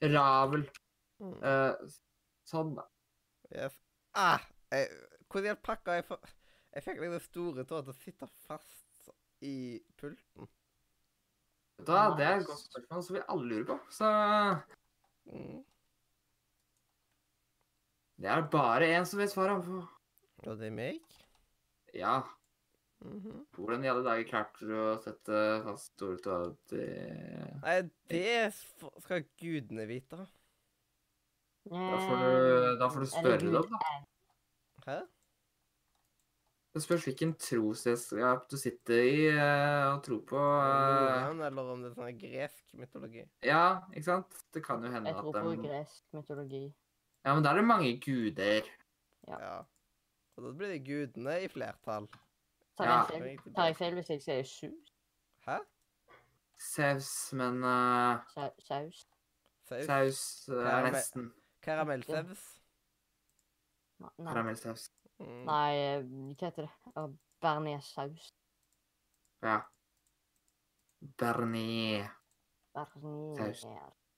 travel. 0.00 0.64
Mm. 1.20 1.34
Eh, 1.44 1.92
sånn, 2.48 2.72
da. 2.78 2.86
Yes. 3.52 3.76
Ah! 4.16 4.40
Jeg, 4.72 4.88
hvordan 5.28 5.52
all 5.52 5.60
pakka 5.68 5.98
jeg 5.98 6.06
for... 6.08 6.32
Jeg 6.76 6.84
fikk 6.86 7.02
liksom 7.04 7.22
store 7.24 7.64
tårer 7.68 7.84
til 7.86 7.92
å 7.92 8.00
sitte 8.00 8.26
fast 8.46 9.10
i 9.44 9.52
pulten. 10.00 10.48
Vet 11.76 11.86
du 11.88 11.92
hva, 11.92 12.06
Det 12.16 12.24
er 12.24 12.40
et 12.40 12.48
godt 12.48 12.64
spørsmål 12.64 13.04
som 13.04 13.16
vi 13.18 13.22
alle 13.28 13.50
lurer 13.52 13.68
på. 13.74 13.78
Så 13.92 14.10
Mm. 15.26 15.62
det 18.22 18.28
er 18.30 18.44
bare 18.52 18.86
én 18.96 19.04
som 19.04 19.18
vet 19.20 19.32
svaret. 19.32 19.66
Og 20.46 20.58
det 20.60 20.68
er 20.70 20.76
meg? 20.76 21.00
Ja. 21.96 22.20
Mhm. 23.04 23.42
Hvordan 23.52 23.84
i 23.84 23.88
alle 23.92 24.04
dager 24.06 24.24
klarte 24.28 24.64
du 24.64 24.72
å 24.72 24.96
sette 25.04 25.40
fast 25.66 25.92
Tore 26.00 26.16
i 26.72 26.86
Nei, 27.60 27.76
det 28.08 28.52
skal 28.54 29.26
gudene 29.36 29.84
vite. 29.88 30.22
Da 31.66 31.98
får 31.98 32.22
du, 32.22 32.78
da 32.80 32.88
får 32.88 33.04
du 33.04 33.10
spørre 33.10 33.38
dem, 33.42 33.52
da. 33.74 33.92
Hæ? 34.86 34.96
Det 36.76 36.82
spørs 36.84 37.06
hvilken 37.08 37.30
trosselskap 37.40 38.50
du 38.52 38.56
sitter 38.60 38.98
i 39.00 39.20
eh, 39.32 39.86
og 39.94 40.02
tror 40.04 40.18
på. 40.28 40.36
eh, 40.36 41.46
eller 41.46 41.70
om 41.72 41.82
det 41.82 41.88
er 41.90 41.94
sånn 41.96 42.18
gresk 42.20 42.74
mytologi. 42.76 43.22
Ja, 43.48 43.62
ikke 43.94 44.08
sant? 44.10 44.42
Det 44.52 44.60
kan 44.64 44.84
jo 44.84 44.90
hende 44.92 45.08
at 45.08 45.16
Jeg 45.16 45.22
tror 45.24 45.38
at 45.40 45.46
på 45.46 45.54
de 45.54 45.68
gresk 45.70 46.02
mytologi. 46.12 46.66
Ja, 47.24 47.32
men 47.34 47.46
da 47.46 47.54
er 47.54 47.62
det 47.62 47.64
mange 47.64 47.94
guder. 48.04 48.68
Ja. 49.26 49.40
Ja. 49.40 49.56
Og 50.36 50.44
da 50.44 50.50
blir 50.52 50.68
det 50.74 50.82
gudene 50.84 51.38
i 51.44 51.48
flertall. 51.48 52.08
Tar 52.76 52.86
Ja. 52.90 52.96
jeg 53.10 53.22
feil, 53.22 53.54
tar 53.54 53.66
jeg 53.70 53.76
feil 53.76 53.94
hvis 53.94 54.08
jeg 54.10 54.22
sier 54.22 54.42
sus? 54.44 54.92
Hæ? 55.46 55.58
Saus, 56.56 57.32
men 57.32 57.62
eh, 57.64 58.18
Sau- 58.34 58.60
Saus? 58.60 59.06
Saus? 59.68 59.86
saus 59.86 60.48
eh, 60.48 60.54
Ja, 60.64 60.82
men- 60.82 60.92
nesten 60.92 61.32
Karamellsaus? 61.62 62.60
Nei, 63.98 64.10
nei. 64.18 64.32
karamellsaus. 64.32 64.90
Mm. 65.18 65.44
nei, 65.46 65.72
eh, 65.76 66.02
hva 66.02 66.50
heter 66.50 66.62
det? 66.66 66.70
Ja, 66.96 67.08
Bearnéssaus. 67.40 68.32
Ja. 69.42 69.62
Bernier. 71.18 72.10
Bearnés. 72.74 73.64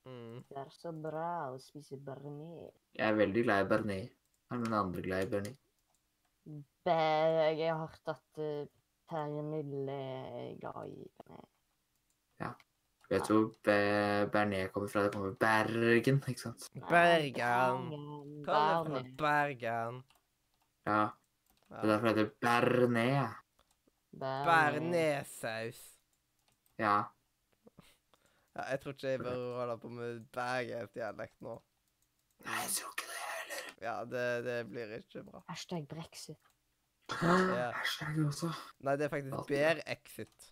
Mm. 0.05 0.43
Det 0.49 0.57
er 0.57 0.71
så 0.71 0.93
bra 1.03 1.51
å 1.53 1.59
spise 1.61 1.97
bearnés. 2.01 2.73
Jeg 2.95 3.09
er 3.13 3.15
veldig 3.19 3.43
glad 3.45 3.65
i 3.65 3.69
Bernet. 3.69 4.13
Er 4.51 4.57
noen 4.63 4.75
andre 4.75 5.03
glad 5.03 5.27
i 5.27 5.31
Bernet? 5.31 5.59
Jeg 6.89 7.69
har 7.69 7.79
hørt 7.83 8.09
at 8.15 8.41
uh, 8.41 8.67
Pernille 9.09 9.93
er 9.93 10.59
glad 10.61 10.89
i 10.89 11.07
bearnés. 11.19 11.55
Vet 13.09 13.25
du 13.25 13.33
hvor 13.39 13.53
Be- 13.65 14.29
Bernet 14.33 14.73
kommer 14.73 14.89
fra? 14.93 15.03
Det 15.07 15.13
kommer 15.15 15.31
fra 15.31 15.39
Bergen, 15.41 16.19
ikke 16.29 16.41
sant? 16.43 16.67
Bergen. 16.75 17.87
Bergen. 17.89 18.43
Hva 18.45 18.59
er 18.69 18.91
det? 18.93 19.17
Bergen. 19.17 20.03
Ja. 20.85 20.99
Det 21.69 21.79
er 21.79 21.87
derfor 21.89 22.09
det 22.09 22.17
heter 22.19 22.35
Bernet. 22.45 23.39
Bearnéssaus. 24.21 25.81
Ja. 26.79 26.99
Ja, 28.57 28.63
jeg 28.75 28.81
tror 28.83 28.93
ikke 28.93 29.09
jeg 29.15 29.21
bør 29.25 29.57
holde 29.63 29.79
på 29.81 29.89
med 29.89 30.21
bergensdialekt 30.37 31.41
nå. 31.41 31.57
Nei, 32.45 32.61
jeg 32.67 32.71
tror 32.77 32.93
ikke 32.93 33.09
det. 33.15 33.28
Ja, 33.87 34.05
det, 34.05 34.45
det 34.45 34.59
blir 34.71 34.95
ikke 34.99 35.23
bra. 35.27 35.43
Hashtag 35.49 35.89
brexit. 35.89 36.39
Ja. 37.23 37.71
Hashtag 37.73 38.19
også. 38.27 38.53
Nei, 38.85 38.97
det 38.97 39.07
er 39.07 39.13
faktisk 39.13 39.35
bare 39.35 39.49
Bear 39.49 39.83
Exit. 39.87 40.49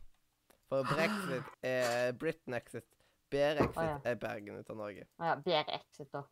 For 0.69 0.87
Brexit 0.95 1.45
er 1.63 2.13
Britain 2.13 2.55
Exit. 2.55 2.89
Bear 3.31 3.61
Exit 3.61 3.77
ah, 3.83 3.85
ja. 3.85 3.99
er 4.05 4.15
Bergen 4.23 4.61
ut 4.61 4.71
av 4.71 4.79
Norge. 4.79 5.07
Å 5.19 5.31
ja, 5.31 5.37
Bear 5.43 5.73
exit, 5.75 6.11
da. 6.15 6.23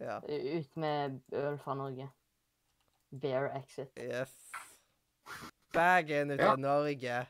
Ja. 0.00 0.18
Ut 0.26 0.76
med 0.80 1.20
øl 1.36 1.58
fra 1.62 1.76
Norge. 1.78 2.08
Bear 3.22 3.50
exit. 3.58 3.92
Yes. 3.98 4.34
Bergen 5.74 6.34
ut 6.34 6.40
Ja. 6.42 6.52
av 6.52 6.58
Norge. 6.58 7.22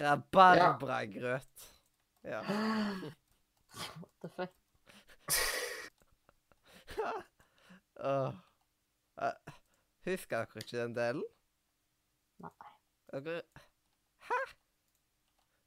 Rabarbragrøt. 0.00 1.68
Ja. 2.24 2.40
What 3.74 4.10
the 4.22 4.28
fuck? 4.28 4.52
Åh. 8.04 8.34
Eh, 9.24 9.54
Husker 10.04 10.42
dere 10.44 10.60
ikke 10.64 10.76
den 10.82 10.94
delen? 10.96 11.24
Nei. 12.44 12.50
Dere 13.12 13.42
Hæ? 14.28 14.40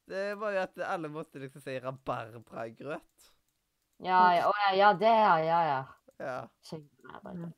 Det 0.07 0.25
var 0.39 0.53
jo 0.55 0.59
at 0.61 0.77
alle 0.87 1.09
måtte 1.11 1.39
liksom 1.41 1.61
si 1.63 1.77
rabarbragrøt. 1.83 3.31
Ja, 4.03 4.19
ja, 4.37 4.43
å, 4.47 4.53
ja, 4.61 4.73
ja, 4.77 4.91
det, 4.93 5.09
ja, 5.09 5.35
ja, 5.41 5.61
ja. 5.67 5.79
Ja. 6.19 6.37
Kjempebrabra. 6.69 7.49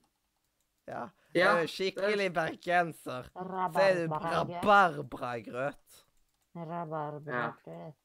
ja. 0.87 1.03
Ja, 1.35 1.51
er 1.61 1.67
skikkelig 1.69 2.29
bergenser. 2.33 3.27
Sier 3.35 3.99
du 3.99 4.15
Rabarbragrøt. 4.15 5.99
rabarbragrøt? 6.55 7.95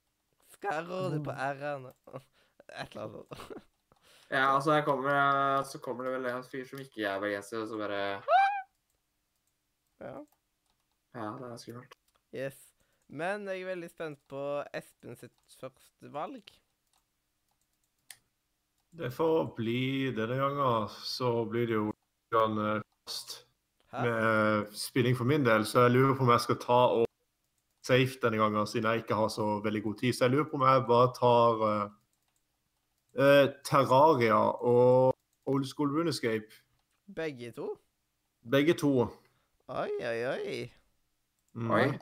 Skarrer 0.59 1.15
du 1.15 1.23
på 1.25 1.33
r-ene? 1.33 1.95
Et 2.69 2.97
eller 2.97 3.07
annet. 3.07 3.71
Ja, 4.31 4.55
altså 4.55 4.73
her 4.73 4.85
kommer, 4.85 5.63
så 5.69 5.79
kommer 5.79 6.05
det 6.05 6.15
vel 6.17 6.31
en 6.31 6.47
fyr 6.49 6.65
som 6.69 6.81
ikke 6.81 7.05
er 7.05 7.21
bergenser, 7.21 7.63
og 7.63 7.69
så 7.69 7.79
bare 7.79 8.01
Ja. 10.01 10.17
Ja, 11.15 11.29
det 11.39 11.53
er 11.53 11.57
skummelt. 11.57 11.95
Yes. 12.35 12.57
Men 13.09 13.47
jeg 13.47 13.63
er 13.63 13.69
veldig 13.69 13.91
spent 13.93 14.19
på 14.29 14.43
Espen 14.75 15.17
sitt 15.17 15.57
første 15.61 16.11
valg. 16.13 16.43
Det 18.95 19.11
får 19.13 19.55
bli 19.57 20.11
denne 20.15 20.39
gangen, 20.39 20.89
så 21.03 21.45
blir 21.51 21.67
det 21.67 21.77
jo 21.77 21.89
litt 21.91 22.61
eh, 22.63 22.83
fast 23.05 23.35
med 23.95 24.11
eh, 24.11 24.73
spilling 24.75 25.17
for 25.19 25.29
min 25.29 25.47
del. 25.47 25.67
Så 25.67 25.87
jeg 25.87 25.95
lurer 25.95 26.15
på 26.17 26.27
om 26.27 26.33
jeg 26.35 26.45
skal 26.47 26.61
ta 26.63 26.81
og 27.01 27.07
safe 27.85 28.19
denne 28.23 28.41
gangen, 28.41 28.67
siden 28.67 28.91
jeg 28.91 29.05
ikke 29.05 29.19
har 29.19 29.29
så 29.35 29.59
veldig 29.65 29.83
god 29.83 29.99
tid. 30.01 30.15
Så 30.15 30.25
jeg 30.25 30.35
lurer 30.35 30.49
på 30.51 30.59
om 30.59 30.67
jeg 30.67 30.87
bare 30.89 31.13
tar 31.19 31.65
eh, 33.19 33.49
Terraria 33.65 34.39
og 34.63 35.15
Old 35.47 35.65
School 35.65 35.91
Runescape. 35.99 36.51
Begge 37.17 37.51
to? 37.51 37.75
Begge 38.51 38.75
to. 38.75 39.09
Oi, 39.69 39.91
oi, 40.01 40.25
oi. 40.27 40.71
Mm. 41.55 41.71
Oi. 41.71 41.99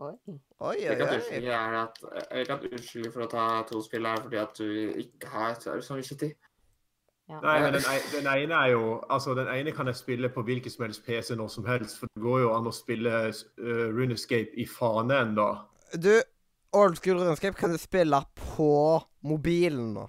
Oi. 0.00 0.12
Oi, 0.60 0.76
Jeg 0.80 0.90
oi, 0.90 0.96
kan 0.96 1.08
oi. 1.08 1.80
at 1.80 1.98
jeg 2.30 2.46
kan 2.46 2.62
unnskylde 2.72 3.10
for 3.12 3.24
å 3.24 3.28
ta 3.30 3.46
to 3.68 3.82
spill 3.84 4.06
her 4.08 4.22
fordi 4.22 4.38
at 4.40 4.56
du 4.56 4.68
ikke 5.02 5.28
har 5.28 5.58
så 5.60 5.96
mye 5.96 6.16
tid. 6.22 6.32
Ja. 7.30 7.38
Nei, 7.44 7.60
men 7.62 7.76
den, 7.76 7.84
den 8.10 8.26
ene 8.26 8.56
er 8.58 8.72
jo 8.72 8.86
Altså, 9.06 9.36
den 9.38 9.46
ene 9.52 9.70
kan 9.72 9.86
jeg 9.86 9.96
spille 10.00 10.28
på 10.34 10.42
hvilken 10.42 10.72
som 10.72 10.82
helst 10.82 11.04
PC 11.06 11.36
når 11.38 11.48
som 11.48 11.66
helst, 11.68 12.00
for 12.00 12.10
det 12.10 12.22
går 12.24 12.40
jo 12.42 12.54
an 12.56 12.66
å 12.66 12.72
spille 12.74 13.12
uh, 13.30 13.84
Runescape 13.94 14.56
i 14.58 14.66
fane 14.66 15.20
ennå. 15.26 15.46
Du, 15.94 16.10
Old 16.72 16.98
School 16.98 17.20
Runescape 17.20 17.58
kan 17.58 17.70
du 17.70 17.78
spille 17.78 18.18
på 18.56 18.72
mobilen 19.22 19.92
nå. 19.94 20.08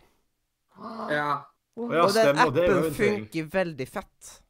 Ja. 1.10 1.42
Og 1.78 1.94
ja, 1.94 2.02
Og 2.04 2.10
den 2.14 2.36
stemmer, 2.36 2.52
det 2.52 2.64
er 2.64 2.72
jo 2.72 2.78
appen 2.78 2.86
en 2.86 2.94
ting. 2.94 3.26
funker 3.26 3.50
veldig 3.54 3.88
fett. 3.88 4.42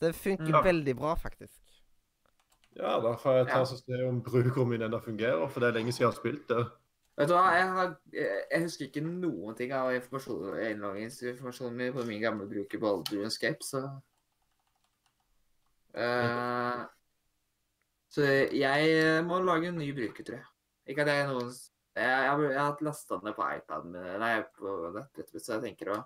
Den 0.00 0.12
funker 0.12 0.48
Ja. 0.56 0.62
veldig 0.62 0.96
bra, 0.96 1.14
faktisk. 1.14 1.60
Ja, 2.76 2.98
da 3.00 3.12
får 3.16 3.36
jeg 3.36 3.46
ta 3.46 3.52
Ja. 3.54 3.60
og 3.60 3.66
se 3.68 4.08
om 4.08 4.22
brukeren 4.22 4.68
min 4.68 4.82
ennå 4.82 4.98
fungerer, 5.00 5.48
for 5.48 5.60
det 5.60 5.68
er 5.68 5.72
lenge 5.78 5.92
siden 5.92 6.00
jeg 6.00 6.12
har 6.12 6.18
spilt 6.20 6.48
det. 6.48 6.66
Vet 7.16 7.28
du 7.28 7.34
hva, 7.34 7.52
jeg, 7.54 7.68
har, 7.68 7.96
jeg, 8.12 8.42
jeg 8.50 8.62
husker 8.62 8.86
ikke 8.88 9.00
noen 9.06 9.54
ting 9.56 9.70
av 9.72 9.92
informasjon- 9.92 10.58
innloggingsinformasjonen 10.70 11.76
min 11.76 11.92
på 11.92 12.04
min 12.06 12.20
gamle 12.20 12.48
bruker 12.48 12.78
på 12.80 12.88
Alder 12.90 13.26
Escape, 13.26 13.62
så 13.62 14.00
Eh, 15.94 16.84
Så 18.10 18.22
jeg 18.52 19.24
må 19.26 19.38
lage 19.42 19.68
en 19.68 19.78
ny 19.78 19.92
bruker, 19.94 20.24
tror 20.24 20.36
jeg. 20.36 20.44
Ikke 20.86 21.02
at 21.02 21.08
jeg 21.08 21.20
er 21.24 21.28
noen 21.32 21.50
s- 21.50 21.70
Jeg, 21.94 22.10
jeg, 22.26 22.58
har- 22.58 22.80
lasta 22.82 23.20
ned 23.22 23.34
på 23.36 23.44
iPaden 23.56 23.92
min, 23.94 24.18
nei, 24.20 24.32
på 24.56 24.72
nettbrettet 24.94 25.34
mitt, 25.34 25.44
så 25.46 25.52
jeg 25.58 25.62
tenker 25.68 25.92
å 25.94 25.98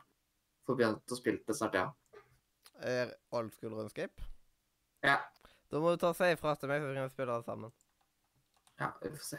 få 0.68 0.76
begynt 0.76 1.14
å 1.14 1.16
spille 1.16 1.40
det 1.46 1.56
snart, 1.56 1.74
ja. 1.78 1.86
Er 2.84 3.14
Old 3.32 3.54
School 3.56 3.72
Runescape? 3.74 4.22
Ja, 5.02 5.18
Da 5.70 5.80
må 5.80 5.90
du 5.92 5.96
ta 6.00 6.08
og 6.12 6.16
si 6.16 6.24
ifra 6.32 6.54
til 6.58 6.68
meg, 6.70 6.80
så 6.82 6.92
kan 6.94 7.08
vi 7.08 7.14
spille 7.14 7.34
det 7.38 7.44
sammen. 7.44 7.72
ja 8.80 8.92
vi 9.02 9.08
får 9.10 9.24
se. 9.24 9.38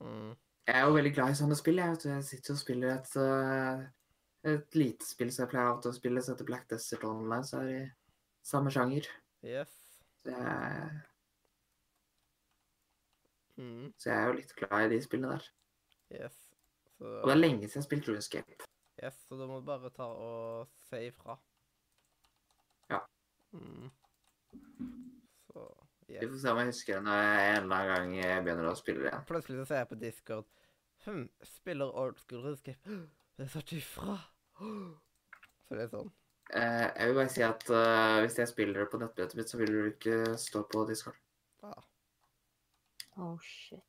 Mm. 0.00 0.34
Jeg 0.66 0.76
er 0.76 0.84
jo 0.86 0.94
veldig 0.94 1.14
glad 1.14 1.30
i 1.30 1.38
sånne 1.38 1.56
spill. 1.56 1.76
Jeg, 1.80 1.90
vet 1.90 2.02
du. 2.02 2.08
jeg 2.08 2.24
sitter 2.24 2.52
og 2.54 2.58
spiller 2.60 2.94
et, 2.94 3.16
eh, 3.16 4.52
et 4.54 4.74
lite 4.78 5.04
spill 5.06 5.30
som 5.32 5.44
jeg 5.44 5.50
pleier 5.54 5.80
å 5.90 5.92
spille, 5.94 6.22
som 6.22 6.34
heter 6.34 6.44
Black 6.48 6.68
Desert 6.68 7.04
Online, 7.04 7.42
så 7.44 7.58
er 7.60 7.64
det 7.70 7.80
i 7.82 7.90
samme 8.44 8.70
sjanger. 8.70 9.06
Yes. 9.42 9.74
Så 10.24 10.30
jeg, 10.30 11.02
Mm. 13.58 13.92
så 13.98 14.10
jeg 14.10 14.18
er 14.18 14.26
jo 14.26 14.32
litt 14.40 14.54
glad 14.58 14.84
i 14.84 14.88
de 14.96 15.00
spillene 15.04 15.36
der. 15.36 15.44
Yes. 16.12 16.36
Så, 16.98 17.04
Og 17.04 17.28
det 17.28 17.34
er 17.34 17.40
lenge 17.40 17.68
siden 17.68 17.74
jeg 17.74 17.82
har 17.82 17.88
spilt 17.88 18.08
Runescape. 18.08 18.56
yes, 19.02 19.16
så 19.28 19.38
da 19.40 19.46
må 19.50 19.60
du 19.60 19.66
bare 19.66 19.90
ta 19.90 20.06
og 20.06 20.68
si 20.88 21.06
ifra. 21.08 21.38
Ja. 22.90 23.00
Mm. 23.52 23.90
Så 25.48 25.64
Vi 26.06 26.20
får 26.20 26.38
se 26.38 26.52
om 26.52 26.58
jeg 26.60 26.66
husker 26.66 26.94
det 27.00 27.04
når 27.06 27.22
jeg 27.22 27.56
en 27.56 27.62
eller 27.62 27.76
annen 27.76 27.94
gang 27.94 28.18
jeg 28.18 28.44
begynner 28.44 28.70
å 28.70 28.76
spille 28.78 29.02
det 29.02 29.10
igjen. 29.10 29.26
Plutselig 29.30 29.62
så 29.62 29.70
ser 29.70 29.82
jeg 29.82 29.90
på 29.94 30.00
Discord 30.02 30.50
Hm, 31.04 31.28
spiller 31.42 31.96
Old 31.96 32.16
School 32.18 32.42
Runescape. 32.42 32.80
Det 33.36 33.48
sa 33.50 33.58
ikke 33.60 33.76
ifra. 33.76 34.18
Så 35.66 35.74
det 35.74 35.82
er 35.84 35.90
sånn. 35.90 36.12
Eh, 36.54 36.86
jeg 36.86 37.08
vil 37.08 37.16
bare 37.18 37.32
si 37.32 37.42
at 37.42 37.64
uh, 37.72 38.20
hvis 38.22 38.36
jeg 38.38 38.50
spiller 38.50 38.84
det 38.84 38.90
på 38.92 39.00
nettbrettet 39.00 39.38
mitt, 39.38 39.50
så 39.50 39.58
vil 39.58 39.72
du 39.72 39.80
ikke 39.88 40.18
stå 40.38 40.62
på 40.70 40.84
Discord. 40.88 41.16
Ja. 41.64 41.72
Oh, 43.16 43.38
shit. 43.40 43.82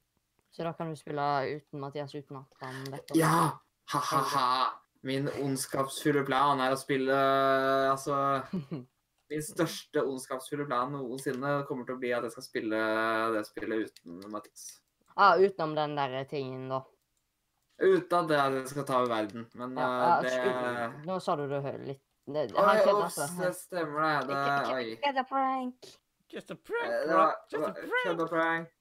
Så 0.56 0.64
da 0.64 0.72
kan 0.74 0.88
du 0.90 0.96
spille 0.96 1.24
uten 1.52 1.82
Mathias 1.84 2.14
uten 2.16 2.38
at 2.40 2.62
han 2.64 2.84
vet 2.94 3.12
om 3.12 3.20
Ja! 3.20 3.38
Ha-ha-ha! 3.92 4.82
Min 5.06 5.28
ondskapsfulle 5.44 6.24
plan 6.26 6.62
er 6.64 6.74
å 6.74 6.78
spille 6.80 7.14
eh, 7.14 7.92
altså 7.92 8.16
Min 9.30 9.44
største 9.44 10.02
ondskapsfulle 10.02 10.66
plan 10.70 10.96
noensinne 10.96 11.60
kommer 11.68 11.86
til 11.86 11.98
å 11.98 12.02
bli 12.02 12.14
at 12.16 12.26
jeg 12.26 12.34
skal 12.38 12.46
spille 12.48 12.80
det 13.36 13.44
spillet 13.50 13.90
uten 13.90 14.24
Mathias. 14.32 14.66
Ja, 15.16 15.34
utenom 15.42 15.76
den 15.76 15.96
der 15.98 16.16
tingen, 16.30 16.70
da. 16.72 16.80
Uten 17.82 18.18
at 18.22 18.30
det 18.32 18.40
at 18.40 18.58
jeg 18.62 18.72
skal 18.72 18.88
ta 18.88 19.00
over 19.02 19.12
verden. 19.12 19.48
Men 19.60 19.76
Ja, 19.76 19.90
eh, 20.24 20.38
ja, 20.40 20.64
det 20.80 21.06
Nå 21.10 21.20
sa 21.20 21.36
du 21.36 21.48
det 21.52 21.62
høyt 21.66 21.86
litt 21.90 22.04
det, 22.26 22.48
Oi, 22.56 22.64
Han 22.64 23.02
ops, 23.04 23.20
altså. 23.20 23.28
det 23.44 23.52
stemmer 23.60 24.24
det. 24.26 24.40
det 24.40 24.74
oi. 24.74 24.96
Kødda 25.04 25.26
prank. 25.30 25.92
Just 26.34 26.52
a 26.52 26.56
Eh, 26.56 26.64
prank, 26.64 27.10
bro. 27.12 27.28
Just 28.06 28.22
a 28.22 28.28
prank. 28.32 28.75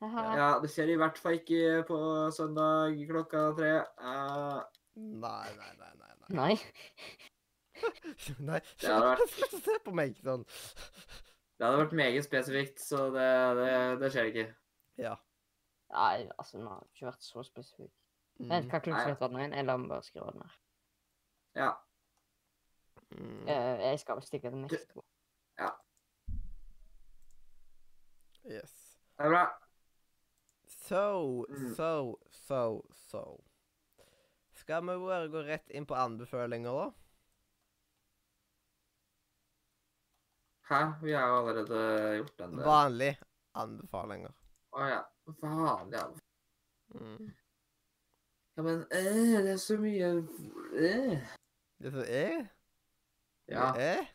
Ja, 0.00 0.48
det 0.62 0.70
skjer 0.70 0.92
i 0.92 0.98
hvert 1.00 1.18
fall 1.18 1.38
ikke 1.40 1.82
på 1.88 1.98
søndag 2.34 2.98
klokka 3.08 3.48
tre. 3.58 3.72
Uh... 3.98 4.60
Nei, 4.98 5.48
nei, 5.58 5.72
nei, 5.78 5.90
nei. 5.98 6.12
nei. 6.18 6.36
Nei. 6.38 6.54
nei. 8.50 8.60
Det 8.78 8.92
hadde 8.92 9.08
vært- 9.10 9.34
Slutt 9.34 9.56
å 9.58 9.62
se 9.64 9.76
på 9.84 9.94
meg 9.94 10.16
sånn. 10.22 10.44
det 11.58 11.66
hadde 11.66 11.82
vært 11.82 11.96
meget 11.98 12.26
spesifikt, 12.26 12.82
så 12.82 13.08
det, 13.14 13.28
det, 13.58 13.72
det 14.02 14.12
skjer 14.14 14.30
ikke. 14.32 14.46
Ja. 15.02 15.16
Nei, 15.94 16.28
altså, 16.36 16.58
den 16.58 16.66
har 16.70 16.82
ikke 16.86 17.10
vært 17.10 17.26
så 17.26 17.42
spesifikk. 17.46 17.92
Mm. 18.38 18.50
Vent, 18.52 18.70
hva 18.70 18.80
Nei. 18.86 19.04
du 19.10 19.22
den 19.22 19.38
igjen? 19.40 19.54
Jeg 19.58 19.66
lar 19.66 19.78
meg 19.82 19.90
bare 19.90 20.06
skrive 20.06 20.32
den 20.34 20.42
her. 20.46 20.58
Ja. 21.58 21.70
Mm. 23.08 23.46
Eh, 23.48 23.86
Jeg 23.88 24.02
skal 24.02 24.18
vel 24.18 24.26
stikke 24.26 24.50
til 24.52 24.60
Mexico. 24.62 25.02
Yes. 28.48 28.72
Det 29.18 29.26
er 29.26 29.32
bra. 29.34 29.42
So, 30.88 31.44
Mm. 31.48 31.74
so, 31.74 32.18
so, 32.30 32.82
so. 32.94 33.44
Skal 34.54 34.82
vi 34.82 34.86
bare 35.06 35.28
gå 35.28 35.42
rett 35.44 35.70
inn 35.70 35.86
på 35.86 35.94
anbefalinger, 35.94 36.72
da? 36.72 36.92
Hæ? 40.68 40.80
Vi 41.02 41.12
har 41.12 41.28
jo 41.28 41.36
allerede 41.48 42.16
gjort 42.16 42.38
den. 42.38 42.56
der. 42.58 42.64
Vanlige 42.64 43.16
anbefalinger. 43.54 44.32
Å 44.72 44.80
ja. 44.88 45.02
Vanlige 45.26 45.98
Ja. 45.98 46.06
Mm. 46.94 47.34
ja, 48.56 48.62
men 48.62 48.78
øh, 48.80 49.42
det 49.44 49.50
er 49.52 49.56
så 49.56 49.76
mye 49.76 50.06
øh. 50.72 51.18
Det 51.78 52.08
er, 52.08 52.46
Ja, 53.48 53.72
det 53.76 53.82
er 53.82 54.06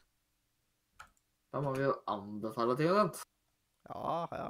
da 1.53 1.61
må 1.61 1.76
vi 1.76 1.84
jo 1.84 1.93
anbefale 2.08 2.76
ting 2.77 2.90
og 2.92 2.98
sånt. 2.98 3.19
Ja, 3.90 4.27
ja. 4.32 4.48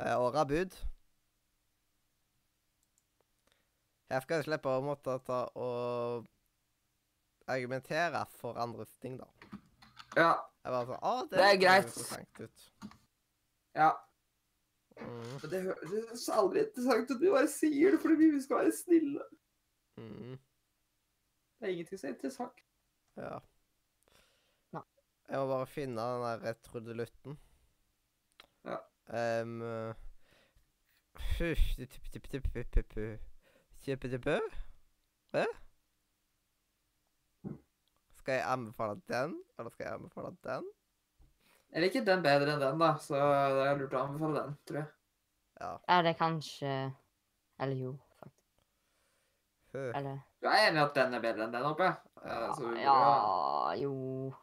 Eh, 0.00 0.16
Åra 0.20 0.44
bud. 0.44 0.72
Her 4.14 4.22
skal 4.22 4.38
jeg 4.38 4.46
slippe 4.46 4.70
å 4.70 4.82
måtte 4.84 5.16
ta 5.26 5.40
og 5.58 6.26
argumentere 7.50 8.20
for 8.38 8.56
andres 8.62 8.92
ting, 9.02 9.16
da. 9.18 9.26
Ja. 10.14 10.32
Jeg 10.64 10.72
bare 10.72 10.86
sånn, 10.88 11.00
Å, 11.02 11.14
det, 11.28 11.38
Det 11.40 11.46
er 11.48 11.58
greit. 11.60 11.96
ut. 12.40 12.92
ja. 13.74 13.88
Mm, 14.94 15.32
Men 15.42 15.50
det 15.50 15.62
høres 15.66 16.28
aldri 16.30 16.62
interessant 16.62 17.10
ut. 17.10 17.18
Vi 17.20 17.32
bare 17.34 17.48
sier 17.50 17.96
det 17.96 18.00
fordi 18.04 18.28
vi 18.36 18.40
skal 18.44 18.60
være 18.62 18.76
snille. 18.78 19.26
mm, 19.98 20.38
Det 21.58 21.66
er 21.68 21.72
ingenting 21.74 21.98
som 21.98 22.08
er 22.08 22.14
interessant. 22.14 22.62
ja. 23.18 23.40
Nei. 24.78 24.84
Jeg 25.28 25.38
må 25.42 25.46
bare 25.50 25.66
finne 25.66 26.06
den 26.14 26.44
der 26.46 26.56
trudelutten. 26.70 27.38
Ja. 28.64 28.78
Um, 29.42 29.60
Hysj 31.34 31.76
tipp, 31.76 32.10
tipp, 32.12 32.30
tipp, 32.30 32.48
tipp, 32.54 32.72
tipp, 32.72 32.94
tipp. 33.84 34.04
Hæ? 35.34 35.44
Skal 38.18 38.38
jeg 38.38 38.46
anbefale 38.48 39.00
den, 39.10 39.34
eller 39.58 39.70
skal 39.70 39.84
jeg 39.86 39.94
anbefale 39.98 40.30
den? 40.44 40.68
Jeg 41.74 41.82
liker 41.82 42.04
den 42.06 42.22
bedre 42.24 42.54
enn 42.54 42.62
den, 42.62 42.78
da, 42.80 42.92
så 43.02 43.18
det 43.18 43.64
er 43.66 43.80
lurt 43.80 43.96
å 43.98 44.04
anbefale 44.06 44.44
den, 44.44 44.54
tror 44.68 44.78
jeg. 44.80 44.88
Ja. 45.60 45.72
Er 45.96 46.02
det 46.06 46.14
kanskje 46.18 46.70
Eller 47.62 47.78
jo, 47.78 47.92
faktisk. 48.18 48.56
Hø. 49.74 49.82
Eller 49.94 50.16
Du 50.42 50.48
er 50.50 50.64
enig 50.68 50.80
i 50.80 50.84
at 50.84 50.96
den 50.96 51.14
er 51.14 51.22
bedre 51.22 51.44
enn 51.46 51.52
den 51.54 51.66
oppe? 51.68 51.86
jeg? 51.86 51.96
Ja, 52.24 52.48
så, 52.56 52.70
vi 52.72 52.80
Ja, 52.82 53.74
jo- 53.78 54.34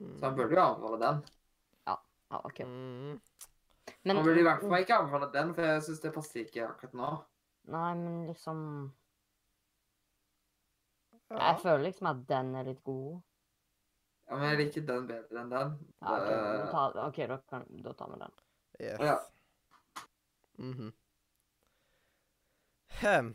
jo 0.00 0.14
så 0.16 0.24
han 0.30 0.36
burde 0.38 0.54
jo 0.56 0.62
anbefale 0.62 1.00
den. 1.02 1.20
Ja, 1.90 1.96
OK. 2.30 2.60
Mm. 2.64 3.20
Men 4.04 4.16
Han 4.16 4.24
burde 4.24 4.40
i 4.40 4.46
hvert 4.46 4.62
fall 4.62 4.80
ikke 4.84 4.96
anbefale 4.96 5.32
den, 5.34 5.54
for 5.54 5.62
jeg 5.66 5.82
syns 5.82 6.00
det 6.00 6.14
passer 6.14 6.40
ikke 6.46 6.68
akkurat 6.68 6.94
nå. 6.94 7.10
Nei, 7.68 7.94
men 7.94 8.26
liksom 8.26 8.62
Ja. 11.30 11.36
Jeg 11.38 11.60
føler 11.62 11.84
liksom 11.84 12.06
at 12.10 12.22
den 12.26 12.54
er 12.58 12.64
litt 12.66 12.80
god. 12.82 13.20
Ja, 14.26 14.36
Men 14.36 14.48
jeg 14.48 14.58
liker 14.58 14.86
den 14.86 15.06
bedre 15.06 15.42
enn 15.42 15.50
den. 15.50 15.76
Ja, 16.00 16.16
OK, 17.06 17.20
da, 17.20 17.36
da, 17.36 17.36
kan, 17.50 17.66
da 17.84 17.92
tar 17.98 18.10
vi 18.10 18.18
den. 18.18 18.34
Yes. 18.80 19.00
Ja. 19.00 19.18
Mhm. 20.58 20.90
Hm. 23.00 23.34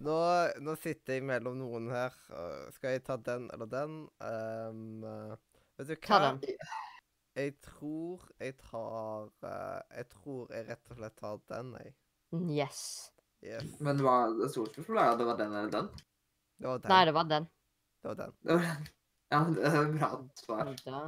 Nå, 0.00 0.18
nå 0.64 0.74
sitter 0.80 1.18
jeg 1.18 1.24
mellom 1.28 1.58
noen 1.60 1.90
her. 1.92 2.14
Skal 2.72 2.96
jeg 2.96 3.04
ta 3.04 3.18
den 3.20 3.50
eller 3.52 3.68
den? 3.68 3.98
Ehm, 4.24 5.04
eh, 5.04 5.34
vet 5.78 5.90
du 5.90 5.96
hva? 6.08 6.30
Jeg 7.34 7.56
tror 7.66 8.22
jeg 8.38 8.54
tar 8.62 9.26
eh, 9.42 9.80
Jeg 9.98 10.08
tror 10.12 10.52
jeg 10.54 10.68
rett 10.68 10.90
og 10.90 11.00
slett 11.00 11.16
tar 11.18 11.42
den, 11.50 11.74
jeg. 11.82 11.94
Yes. 12.62 12.80
Yes. 13.44 13.74
Men 13.80 13.98
det, 13.98 14.04
var, 14.06 14.30
det 14.38 14.50
store 14.54 14.70
spørsmålet 14.72 15.04
er 15.04 15.16
det 15.20 15.26
var 15.28 15.36
den 15.40 15.52
eller 15.52 15.70
den. 15.74 15.88
Det 16.58 16.68
var 16.68 16.78
den. 16.80 16.88
Nei, 16.94 17.00
det 17.04 17.14
var 17.14 17.26
den. 17.28 17.48
Det 18.02 18.08
var 18.08 18.14
den. 18.20 18.36
Det 18.42 18.54
var 18.54 18.62
den. 18.68 18.86
Ja, 19.34 19.38
det 19.56 19.64
er 19.68 19.90
bra 19.98 20.10
svar. 20.38 20.70
Da, 20.84 21.00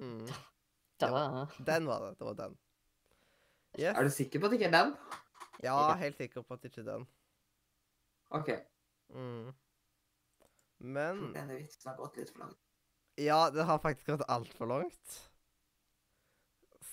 Mm. 0.00 0.26
da. 1.00 1.46
Den 1.66 1.86
var 1.86 2.04
det. 2.04 2.10
Det 2.18 2.26
var 2.26 2.34
den. 2.38 2.58
Yes. 3.78 3.96
Er 3.96 4.02
du 4.04 4.10
sikker 4.10 4.40
på 4.40 4.46
at 4.46 4.52
det 4.52 4.58
ikke 4.60 4.68
er 4.70 4.76
den? 4.76 4.92
Ja, 5.62 5.94
helt 6.00 6.16
sikker 6.20 6.42
på 6.42 6.54
at 6.54 6.62
det 6.62 6.70
ikke 6.72 6.80
er 6.84 6.92
den. 6.92 7.06
OK. 8.30 8.48
Mm. 9.14 9.50
Men 10.80 11.20
Denne 11.34 11.56
vitsen 11.60 11.90
har 11.90 11.96
gått 12.00 12.16
litt 12.16 12.30
for 12.32 12.44
langt. 12.44 12.58
Ja, 13.20 13.50
det 13.52 13.64
har 13.68 13.78
faktisk 13.82 14.06
gått 14.14 14.24
altfor 14.28 14.66
langt. 14.70 15.16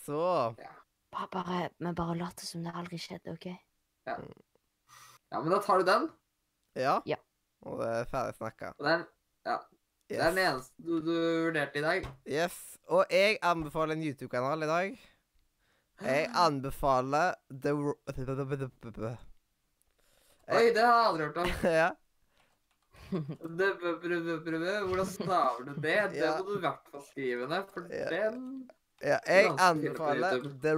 Så 0.04 0.20
ja. 0.60 0.74
Bare, 1.12 1.28
bare, 1.32 1.70
men 1.80 1.96
bare 1.96 2.16
lat 2.20 2.40
som 2.44 2.64
det 2.66 2.74
aldri 2.76 2.98
skjedde, 3.00 3.32
OK? 3.38 3.46
Ja, 4.08 4.18
men 5.42 5.52
da 5.52 5.60
tar 5.64 5.82
du 5.82 5.88
den. 5.88 6.08
Ja. 6.78 7.02
Ja. 7.10 7.18
Og 7.68 7.82
det 7.82 7.88
er 7.90 8.10
ferdig 8.12 8.38
snakka. 8.38 8.72
Og 8.78 8.86
den, 8.86 9.06
det 10.08 10.20
er 10.22 10.30
den 10.32 10.38
eneste 10.46 10.84
du, 10.84 11.00
du 11.04 11.12
vurderte 11.12 11.80
i 11.82 11.86
dag. 11.86 12.08
yes. 12.30 12.58
Og 12.88 13.06
jeg 13.12 13.38
anbefaler 13.44 13.98
en 13.98 14.04
YouTube-kanal 14.08 14.64
i 14.64 14.70
dag. 14.72 15.00
Jeg 16.02 16.30
anbefaler 16.46 17.36
The 17.52 17.74
Oi, 20.48 20.70
det 20.72 20.84
har 20.84 20.94
jeg 20.94 21.08
aldri 21.08 21.24
hørt 21.26 21.38
om. 21.44 21.50
Ja. 21.82 21.90
Hvordan 23.08 25.06
staver 25.06 25.64
du 25.64 25.74
det? 25.82 26.00
Det 26.14 26.30
må 26.40 26.46
du 26.48 26.58
i 26.58 26.60
hvert 26.64 26.88
fall 26.92 27.04
skrive 27.12 27.48
ned, 27.48 27.64
for 27.74 27.80
den 27.88 28.70
ja 29.02 29.20
jeg 29.28 29.52
anbefaler 29.62 30.40
The 30.64 30.74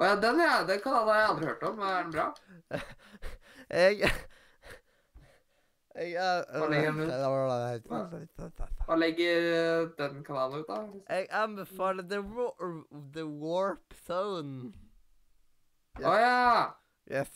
Å 0.00 0.08
ja, 0.08 0.16
den, 0.16 0.38
ja. 0.40 0.62
Den 0.64 0.80
kanalen 0.80 1.08
har 1.12 1.18
jeg 1.20 1.30
aldri 1.30 1.48
hørt 1.50 1.64
om. 1.68 1.80
Er 1.84 2.04
den 2.06 2.12
bra? 2.14 2.28
Jeg 3.70 3.98
Jeg 6.00 6.14
er 6.16 6.44
Hva 6.56 6.68
legger 6.70 6.96
den 6.96 7.10
Hva 8.86 8.96
legger 8.96 9.48
eh, 9.50 9.82
den 9.98 10.22
kanalen 10.24 10.62
ut, 10.62 10.70
da? 10.70 10.78
Jeg 11.10 11.28
anbefaler 11.42 12.08
The, 12.08 12.22
The 13.14 13.26
Warp 13.28 13.94
Zone. 14.06 14.72
Å 16.00 16.16
ja! 16.16 16.40
Yes. 17.10 17.30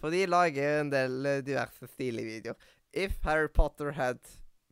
For 0.00 0.12
de 0.12 0.26
lager 0.28 0.82
en 0.82 0.92
del 0.92 1.26
eh, 1.26 1.42
diverse 1.46 1.88
stilige 1.94 2.28
videoer. 2.28 2.70
If 2.92 3.16
Harry 3.24 3.48
Potter 3.48 3.92
had 3.96 4.20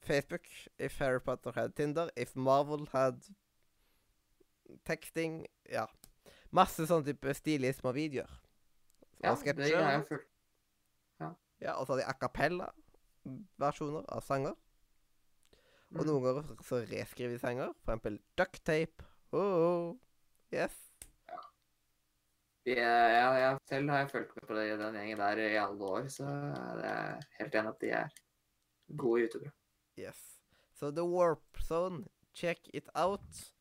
Facebook, 0.05 0.45
if 0.79 0.99
Harry 0.99 1.21
Potter 1.21 1.53
had 1.57 1.75
Tinder, 1.77 2.11
if 2.17 2.37
Marvel 2.37 2.89
had 2.93 3.23
texting 4.85 5.47
Ja. 5.73 5.87
Masse 6.53 6.87
sånn 6.89 7.05
type 7.05 7.35
stilige 7.37 7.75
små 7.77 7.93
videoer. 7.93 8.31
Ja, 9.23 9.33
Og 9.33 9.43
det 9.45 9.75
har 9.75 9.93
jeg 9.93 10.07
fulgt. 10.09 10.29
Ja, 11.61 11.73
og 11.75 11.87
så 11.89 11.93
har 11.93 11.99
de 11.99 12.07
a 12.07 12.13
cappella-versjoner 12.15 14.05
av 14.15 14.23
sanger. 14.23 14.55
Og 15.91 16.05
Mm. 16.05 16.07
noen 16.07 16.23
ganger 16.23 16.63
så 16.63 16.79
reskriver 16.87 17.33
de 17.35 17.39
sanger. 17.39 17.73
For 17.83 17.93
eksempel 17.93 18.19
ducktape. 18.37 19.05
Oh, 19.33 19.41
oh. 19.41 19.97
Yes. 20.53 20.77
Ja. 21.29 21.41
ja, 22.77 23.33
ja, 23.39 23.59
selv 23.69 23.91
har 23.91 23.99
jeg 23.99 24.11
fulgt 24.11 24.37
med 24.37 24.47
på 24.49 24.55
det, 24.55 24.79
den 24.79 24.95
gjengen 24.95 25.19
der 25.19 25.37
i 25.39 25.57
alle 25.57 25.85
år, 25.85 26.09
så 26.09 26.25
det 26.77 26.85
er 26.85 27.21
helt 27.39 27.55
enig 27.55 27.69
at 27.69 27.81
de 27.81 27.91
er 27.91 28.09
gode 28.97 29.23
youtubere. 29.27 29.53
Yes. 29.99 30.39
Så 30.75 30.91
The 30.95 31.05
Warp 31.05 31.59
Zone, 31.61 32.07
check 32.35 32.59
it 32.73 32.89
out. 32.95 33.53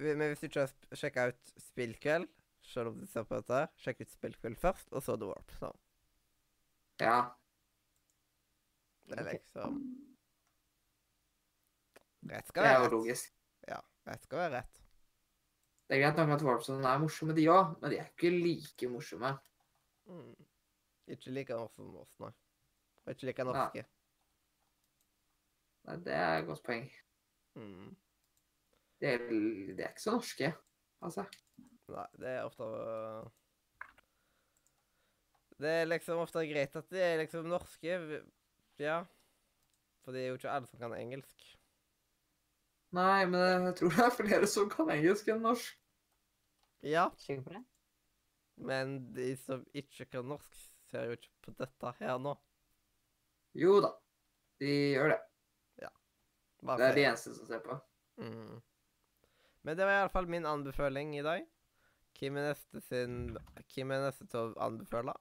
Men 0.00 0.22
hvis 0.30 0.40
du 0.42 0.46
ikke 0.48 0.64
har 0.66 0.96
sjekka 1.00 1.26
ut 1.32 1.52
Spillkveld, 1.70 2.28
selv 2.70 2.92
om 2.92 2.98
du 3.00 3.06
ser 3.10 3.24
på 3.28 3.38
dette, 3.40 3.60
sjekk 3.80 4.02
ut 4.04 4.12
Spillkveld 4.14 4.58
først, 4.60 4.90
og 4.92 5.02
så 5.02 5.16
The 5.16 5.30
Warp 5.30 5.54
Så. 5.58 5.70
Ja. 7.00 7.18
Det 9.10 9.18
er 9.18 9.30
liksom 9.32 9.78
Rett 12.30 12.44
Det 12.44 12.46
skal 12.52 12.64
er 12.64 12.68
være 12.68 12.78
jo 12.78 12.84
rett. 12.84 12.92
logisk. 12.92 13.32
Ja, 13.68 13.78
rett 14.06 14.22
skal 14.26 14.38
være 14.42 14.52
rett. 14.58 14.80
Det 15.88 15.96
er 15.96 16.02
greit 16.04 16.18
nok 16.20 16.34
at 16.36 16.42
Warpson 16.46 16.84
er 16.86 16.98
morsomme, 17.02 17.34
de 17.34 17.46
òg, 17.50 17.72
men 17.80 17.90
de 17.90 17.96
er 17.98 18.10
ikke 18.12 18.30
like 18.30 18.88
morsomme. 18.92 19.32
Mm. 20.06 20.36
Ikke 21.10 21.32
like 21.34 21.56
morsomme 21.58 21.90
som 21.90 21.96
oss, 22.04 22.12
nei. 22.22 22.30
Og 23.06 23.10
ikke 23.14 23.26
like 23.26 23.44
norske. 23.48 23.80
norske. 23.80 23.86
Nei, 25.88 25.96
det 26.04 26.14
er 26.14 26.36
et 26.38 26.46
godt 26.46 26.62
poeng. 26.68 26.86
Mm. 27.58 27.96
De 29.00 29.08
er, 29.08 29.22
de 29.30 29.76
er 29.80 29.92
ikke 29.92 30.02
så 30.02 30.12
norske, 30.12 30.50
altså. 31.00 31.24
Nei, 31.90 32.06
det 32.22 32.32
er 32.36 32.44
ofte 32.46 32.66
Det 35.60 35.72
er 35.80 35.88
liksom 35.88 36.20
ofte 36.22 36.44
greit 36.48 36.76
at 36.78 36.92
de 36.92 37.00
er 37.02 37.16
liksom 37.22 37.48
norske, 37.50 37.96
ja. 38.80 39.00
For 40.04 40.16
det 40.16 40.22
er 40.22 40.30
jo 40.30 40.38
ikke 40.38 40.52
alle 40.52 40.68
som 40.70 40.80
kan 40.80 40.94
engelsk. 40.96 41.48
Nei, 42.96 43.24
men 43.30 43.66
jeg 43.68 43.76
tror 43.78 43.92
det 43.94 44.04
er 44.06 44.14
flere 44.16 44.48
som 44.50 44.70
kan 44.72 44.92
engelsk 44.92 45.28
enn 45.30 45.44
norsk. 45.44 45.76
Ja, 46.86 47.10
Sikker 47.20 47.44
på 47.44 47.56
det? 47.58 47.64
men 48.60 48.98
de 49.16 49.30
som 49.40 49.62
ikke 49.76 50.04
kan 50.12 50.26
norsk, 50.28 50.56
ser 50.90 51.06
jo 51.08 51.16
ikke 51.16 51.32
på 51.46 51.52
dette 51.56 51.92
her 52.00 52.18
nå. 52.20 52.34
Jo 53.56 53.78
da, 53.84 53.94
de 54.60 54.72
gjør 54.96 55.14
det. 55.14 55.20
Bare 56.60 56.76
Det 56.76 56.88
er 56.90 56.96
de 56.98 57.04
eneste 57.08 57.32
som 57.34 57.46
ser 57.48 57.62
på. 57.64 57.76
Mm. 58.20 58.58
Men 59.62 59.76
det 59.76 59.84
var 59.84 59.98
iallfall 59.98 60.28
min 60.30 60.46
anbefaling 60.48 61.18
i 61.18 61.24
dag. 61.24 61.44
Hvem 62.18 62.36
er 62.36 62.50
neste 62.50 62.80
sin 62.84 63.18
Hvem 63.74 63.92
er 63.94 64.06
neste 64.06 64.26
til 64.28 64.50
å 64.50 64.54
anbefale? 64.64 65.14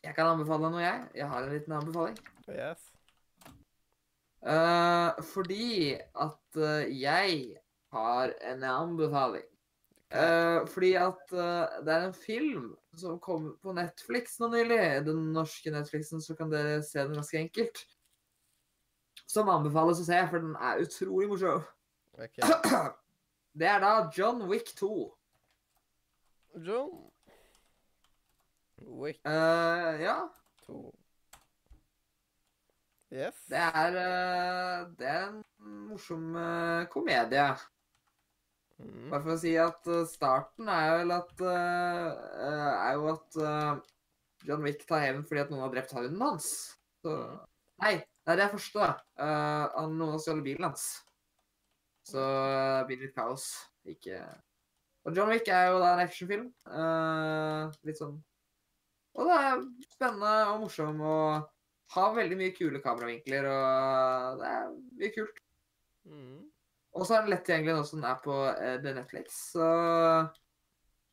Jeg 0.00 0.14
kan 0.16 0.30
anbefale 0.32 0.70
noe, 0.72 0.80
jeg. 0.80 1.06
Jeg 1.18 1.28
har 1.28 1.44
en 1.44 1.52
liten 1.52 1.74
anbefaling. 1.76 2.16
Yes. 2.48 2.86
Uh, 4.40 5.12
fordi 5.34 5.98
at 5.98 6.56
uh, 6.56 6.86
jeg 6.88 7.58
har 7.92 8.32
en 8.52 8.64
anbefaling. 8.64 9.44
Uh, 10.10 10.66
fordi 10.72 10.94
at 10.98 11.20
det 11.30 11.92
er 11.92 12.06
en 12.06 12.16
film 12.16 12.70
som 12.98 13.20
kom 13.22 13.52
på 13.62 13.74
Netflix 13.76 14.38
nå 14.40 14.48
nylig. 14.54 14.80
Den 15.10 15.28
norske 15.34 15.74
Netflixen, 15.74 16.22
så 16.22 16.38
kan 16.38 16.50
dere 16.50 16.80
se 16.86 17.02
den 17.02 17.18
ganske 17.18 17.42
enkelt. 17.42 17.84
Som 19.28 19.52
anbefales 19.52 20.00
å 20.00 20.08
se, 20.08 20.22
for 20.30 20.42
den 20.42 20.56
er 20.56 20.80
utrolig 20.86 21.28
morsom. 21.30 21.68
OK. 22.18 22.40
Det 23.52 23.66
er 23.66 23.80
da 23.82 23.94
John 24.16 24.44
Wick 24.48 24.70
2. 24.78 25.16
John 26.66 27.10
Wick 29.00 29.18
uh, 29.26 30.00
ja, 30.00 30.16
2. 30.66 30.94
Yes. 33.10 33.34
det 33.50 33.58
er, 33.58 33.96
uh, 33.98 34.86
det 34.98 35.06
er 35.10 35.26
en 35.26 35.42
morsom 35.90 36.30
uh, 36.38 36.86
komedie. 36.92 37.48
Mm. 38.78 39.10
Bare 39.10 39.22
for 39.24 39.34
å 39.34 39.40
si 39.42 39.56
at 39.60 39.90
starten 40.08 40.70
er 40.72 40.94
vel 41.02 41.10
at 41.12 41.42
Er 41.44 42.94
jo 42.96 43.10
at 43.10 43.36
John 44.48 44.64
Wick 44.64 44.86
tar 44.88 45.02
hevn 45.04 45.26
fordi 45.28 45.42
at 45.42 45.52
noen 45.52 45.66
har 45.66 45.74
drept 45.74 45.92
hunden 45.92 46.22
hans. 46.24 46.48
Så 47.04 47.18
Nei, 47.80 47.94
nei, 48.28 48.34
det 48.36 48.44
er 48.44 48.52
første, 48.52 48.94
Uh, 49.20 49.84
noen 49.92 50.14
har 50.14 50.20
stjålet 50.22 50.46
bilen 50.46 50.64
hans. 50.70 50.84
Så 52.10 52.22
det 52.22 52.86
blir 52.88 53.04
litt 53.04 53.16
kaos. 53.16 53.50
Ikke 53.88 54.18
Og 55.06 55.16
John 55.16 55.30
Wick 55.32 55.48
er 55.48 55.70
jo 55.70 55.78
da 55.80 55.94
en 55.94 56.02
actionfilm. 56.04 56.50
Uh, 56.68 57.70
litt 57.88 58.00
sånn 58.00 58.18
Og 59.16 59.30
det 59.30 59.38
er 59.38 59.62
spennende 59.94 60.34
og 60.50 60.60
morsom 60.66 61.00
og 61.00 61.48
har 61.90 62.12
veldig 62.14 62.36
mye 62.38 62.54
kule 62.54 62.78
kameravinkler, 62.84 63.48
og 63.50 64.36
det 64.38 64.50
er 64.50 64.68
mye 65.00 65.08
kult. 65.10 65.40
Mm. 66.06 66.36
Og 66.94 67.02
så 67.06 67.16
er 67.16 67.24
den 67.24 67.32
lett 67.32 67.42
tilgjengelig 67.48 67.74
nå 67.74 67.86
som 67.88 67.98
den 67.98 68.10
er 68.12 68.20
på 68.22 68.36
uh, 68.46 68.76
The 68.84 68.94
Netflix. 68.94 69.40
Så 69.56 69.66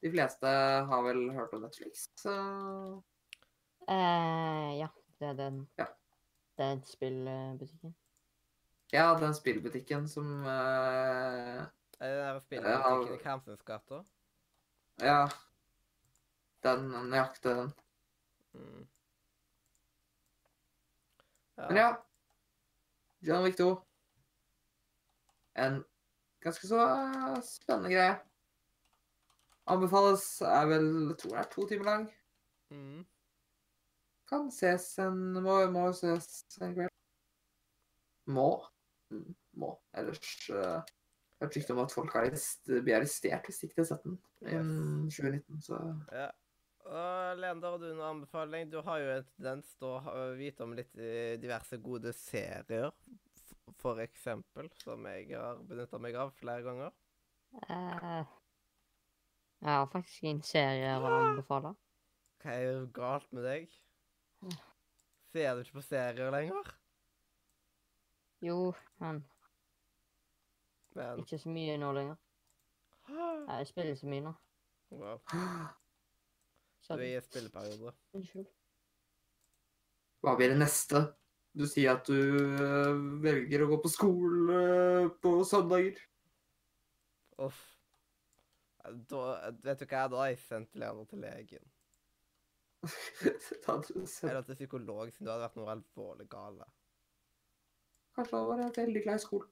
de 0.05 0.11
fleste 0.13 0.53
har 0.91 1.05
vel 1.07 1.23
hørt 1.33 1.55
om 1.57 1.65
Netflix. 1.65 2.05
Så 2.21 2.33
uh, 3.89 4.69
ja, 4.77 4.91
det 5.17 5.31
er 5.31 5.39
den. 5.41 5.63
Ja. 5.81 5.89
Det 6.57 6.65
er 6.65 6.83
spillbutikken. 6.85 7.97
Ja, 8.91 9.17
den 9.19 9.33
spillbutikken 9.35 10.07
som 10.07 10.25
uh, 10.45 10.47
Er 11.99 12.07
det 12.07 12.17
der 12.17 12.33
Ja. 12.33 12.39
spillbutikken 12.39 13.13
i 13.13 13.23
Kamsens? 13.23 14.13
Ja. 15.01 15.27
Den 16.63 16.89
nøyaktig 17.09 17.55
den. 17.55 17.73
Mm. 18.53 18.87
Men 21.57 21.77
ja. 21.77 21.95
John 23.21 23.43
Wick 23.43 23.57
2. 23.57 23.81
En 25.57 25.83
ganske 26.41 26.67
så 26.67 26.79
eh, 26.79 27.41
spennende 27.43 27.89
greie. 27.89 28.17
Anbefales 29.67 30.41
er 30.41 30.65
vel 30.69 30.85
jeg 31.09 31.17
tror 31.17 31.29
det 31.35 31.39
er 31.39 31.49
to 31.51 31.67
timer 31.67 31.85
lang. 31.85 32.07
Mm. 32.69 33.05
Kan 34.29 34.51
ses 34.51 34.97
en 34.99 35.33
Må, 35.43 35.59
må 35.71 35.91
ses 35.93 36.45
en 36.61 36.73
kveld. 36.75 36.93
Må. 38.25 38.49
Mm, 39.13 39.35
må. 39.61 39.71
Ellers 39.97 40.49
uh, 40.51 40.81
Jeg 41.37 41.45
har 41.45 41.53
rykte 41.53 41.75
om 41.75 41.83
at 41.83 41.93
folk 41.93 42.11
blir 42.11 42.97
arrestert 42.97 43.47
hvis 43.47 43.63
ikke 43.63 43.77
de 43.77 43.83
har 43.83 43.89
sett 43.91 44.05
den 44.07 44.17
innen 44.41 45.07
2019, 45.13 45.61
så 45.61 45.79
Ja. 46.11 46.27
Og 46.87 47.39
Leander, 47.41 47.73
har 47.73 47.81
du 47.81 47.87
noen 47.89 48.05
anbefaling? 48.07 48.69
Du 48.71 48.77
har 48.79 49.01
jo 49.03 49.09
en 49.11 49.25
tendens 49.35 49.73
til 49.75 49.89
å 49.91 50.21
vite 50.39 50.63
om 50.63 50.75
litt 50.77 50.93
eh, 50.95 51.35
diverse 51.41 51.75
gode 51.83 52.13
serier, 52.15 52.93
for 53.81 53.99
eksempel, 53.99 54.69
som 54.79 55.03
jeg 55.11 55.33
har 55.35 55.59
benytta 55.67 55.99
meg 55.99 56.15
av 56.15 56.31
flere 56.39 56.63
ganger. 56.63 56.95
Uh, 57.67 58.23
jeg 59.59 59.73
har 59.73 59.91
faktisk 59.91 60.31
en 60.31 60.41
serie 60.47 60.95
å 60.95 61.11
anbefale. 61.11 61.73
Hva 62.39 62.55
er 62.55 62.87
galt 62.95 63.31
med 63.35 63.43
deg? 63.49 63.67
Ser 65.33 65.57
du 65.57 65.65
ikke 65.65 65.81
på 65.81 65.87
serier 65.89 66.31
lenger? 66.31 66.71
Jo, 68.41 68.73
men 69.01 69.23
Men 70.95 71.19
ikke 71.21 71.39
så 71.39 71.49
mye 71.49 71.77
nå 71.77 71.91
lenger. 71.93 72.17
Jeg 73.07 73.67
spiller 73.69 73.95
så 73.95 74.07
mye 74.09 74.25
nå. 74.29 74.33
wow. 74.91 75.19
Du 76.87 76.93
er 76.93 77.17
i 77.17 77.21
spilleperiode. 77.21 77.91
unnskyld. 78.15 78.45
Hva 80.23 80.35
blir 80.39 80.53
det 80.53 80.59
neste? 80.61 81.01
Du 81.57 81.65
sier 81.67 81.97
at 81.97 82.07
du 82.07 82.15
eh, 82.15 83.01
velger 83.23 83.65
å 83.65 83.67
gå 83.73 83.79
på 83.83 83.91
skole 83.91 84.55
eh, 84.55 85.09
på 85.21 85.33
søndager. 85.43 85.99
Uff. 87.43 87.59
Da, 89.11 89.51
vet 89.65 89.81
du 89.81 89.85
hva, 89.89 90.05
da 90.07 90.21
har 90.21 90.31
jeg 90.31 90.39
sendt 90.45 90.79
Lena 90.79 91.03
til 91.09 91.25
legen. 91.25 91.65
Eller 93.67 94.41
til 94.45 94.55
psykolog, 94.55 95.11
siden 95.11 95.27
du 95.27 95.33
hadde 95.33 95.43
vært 95.43 95.59
noe 95.59 95.73
alvorlig 95.73 96.29
gale. 96.31 96.69
Kanskje 98.17 98.37
han 98.37 98.47
var 98.49 98.73
veldig 98.75 99.03
glad 99.03 99.19
i 99.19 99.21
skolen. 99.21 99.49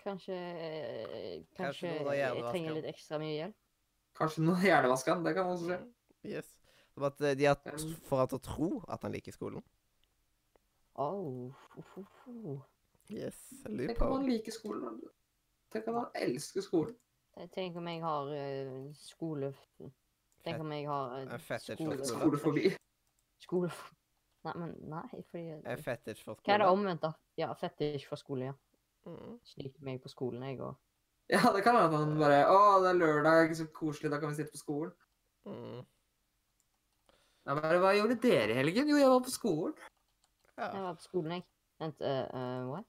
Kanskje 0.00 0.36
eh, 0.36 1.42
Kanskje 1.58 1.90
Kanskje 1.90 2.14
jeg 2.16 2.44
trenger 2.46 2.76
litt 2.78 2.88
ekstra 2.92 3.18
mye 3.20 3.34
hjelp. 3.34 3.56
Kanskje 4.20 4.44
noen 4.46 4.62
hjernevasker 4.64 5.16
han. 5.16 5.26
Det 5.26 5.34
kan 5.36 5.50
også 5.50 5.66
skje. 5.72 5.78
Yes. 6.30 6.54
Som 6.94 7.06
at 7.10 7.20
eh, 7.26 7.34
de 7.36 7.48
har 7.50 7.58
for 8.06 8.22
han 8.22 8.30
til 8.30 8.38
å 8.38 8.44
tro 8.46 8.70
at 8.86 9.04
han 9.06 9.16
liker 9.16 9.34
skolen. 9.34 9.66
Oh, 11.00 11.50
Oh, 11.80 12.06
ho. 12.24 12.56
Yes. 13.10 13.38
Tenk 13.66 14.02
om 14.04 14.16
han 14.18 14.26
liker 14.28 14.54
skolen. 14.54 15.00
Tenk 15.74 15.88
om 15.90 16.00
han 16.04 16.10
elsker 16.22 16.64
skolen. 16.64 16.96
Tenk 17.54 17.78
om 17.78 17.88
jeg 17.90 18.02
har 18.04 18.34
eh, 18.36 18.76
skole... 18.98 19.54
Tenk 20.44 20.62
om 20.62 20.70
jeg 20.72 20.86
har 20.88 21.16
eh, 21.18 21.32
En 21.34 21.42
fetish 21.42 21.82
for 21.82 22.04
skole... 22.06 22.44
skole. 22.44 22.76
Skolefobi. 23.40 23.99
Skole... 24.40 24.50
Nei, 24.50 24.54
men 24.56 24.74
nei, 24.88 25.22
fordi 25.30 25.68
Er 25.68 25.82
fetisj 25.84 26.24
for 26.24 26.38
Hva 26.40 26.54
er 26.54 26.62
det 26.62 26.66
skole. 26.66 26.78
omvendt, 26.78 27.02
da? 27.04 27.12
Ja, 27.40 27.50
fetisj 27.60 28.06
for 28.08 28.20
skole, 28.20 28.50
ja. 28.50 28.54
Mm. 29.08 29.38
Snyter 29.48 29.84
meg 29.84 30.00
på 30.02 30.10
skolen, 30.12 30.42
jeg, 30.48 30.60
og 30.60 30.76
Ja, 31.30 31.40
det 31.54 31.62
kan 31.64 31.76
hende 31.76 31.88
at 31.88 31.94
han 31.96 32.18
bare 32.20 32.40
Å, 32.50 32.58
det 32.84 32.90
er 32.90 32.98
lørdag, 33.00 33.54
så 33.56 33.66
koselig, 33.72 34.10
da 34.12 34.18
kan 34.20 34.32
vi 34.32 34.40
sitte 34.40 34.52
på 34.56 34.60
skolen. 34.60 34.92
Mm. 35.48 35.80
Ja, 37.46 37.54
bare, 37.56 37.78
Hva 37.80 37.94
gjorde 37.96 38.18
dere 38.20 38.52
i 38.52 38.58
helgen? 38.60 38.90
Jo, 38.92 38.98
jeg 39.00 39.12
var 39.12 39.22
på 39.24 39.32
skolen. 39.32 39.76
Ja. 40.56 40.66
Jeg 40.74 40.82
var 40.84 40.96
på 40.98 41.06
skolen, 41.06 41.36
jeg. 41.38 41.46
Vent, 41.80 42.02
uh, 42.04 42.26
uh, 42.36 42.64
what? 42.74 42.88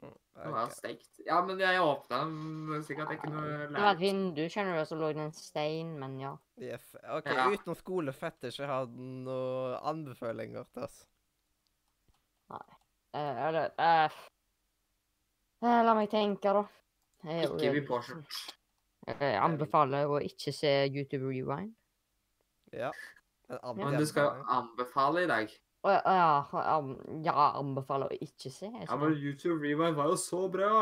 Det 0.00 0.50
var 0.54 0.68
stekt. 0.70 1.18
Ja, 1.26 1.40
men 1.42 1.58
jeg 1.58 1.80
åpna 1.82 2.20
den 2.22 2.82
sikkert 2.86 3.10
at 3.16 3.24
noe 3.26 3.42
lært. 3.42 3.72
Det 3.74 3.82
var 3.82 3.96
et 3.96 4.02
vindu, 4.02 4.44
skjønner 4.46 4.76
du, 4.76 4.80
og 4.84 4.86
så 4.86 4.98
lå 5.00 5.08
det 5.16 5.24
en 5.24 5.34
stein, 5.34 5.90
men 5.98 6.14
ja. 6.20 6.36
Yes. 6.62 6.92
OK, 7.16 7.26
Ja. 7.26 7.48
utenom 7.50 7.78
skolefetisj, 7.78 8.60
jeg 8.62 8.70
har 8.70 8.86
noen 8.86 9.74
anbefalinger 9.82 10.68
til 10.72 10.86
oss. 10.86 11.00
Eh, 12.48 13.46
eller 13.48 13.72
eh, 13.80 14.18
eh, 15.64 15.82
La 15.84 15.94
meg 15.96 16.10
tenke, 16.12 16.52
da. 16.54 16.64
Jeg, 17.24 17.48
Ikke 17.50 17.74
bli 17.74 17.84
påkjørt. 17.88 18.40
Jeg 19.08 19.38
anbefaler 19.40 20.06
å 20.06 20.20
ikke 20.22 20.52
se 20.54 20.70
YouTube 20.86 21.26
Rewind. 21.26 21.72
Ja. 22.76 22.92
En 23.48 23.78
Men 23.78 23.96
du 23.96 24.04
skal 24.06 24.28
jo 24.28 24.44
anbefale 24.52 25.24
i 25.24 25.30
dag. 25.30 25.54
Å 25.86 25.92
ja, 25.94 26.16
ja, 27.22 27.34
anbefaler 27.60 28.10
å 28.10 28.18
ikke 28.24 28.50
se. 28.50 28.66
Ja, 28.66 28.96
men 28.98 29.14
YouTube 29.14 29.60
Rewind 29.62 29.94
var 29.98 30.10
jo 30.10 30.16
så 30.18 30.40
bra. 30.50 30.72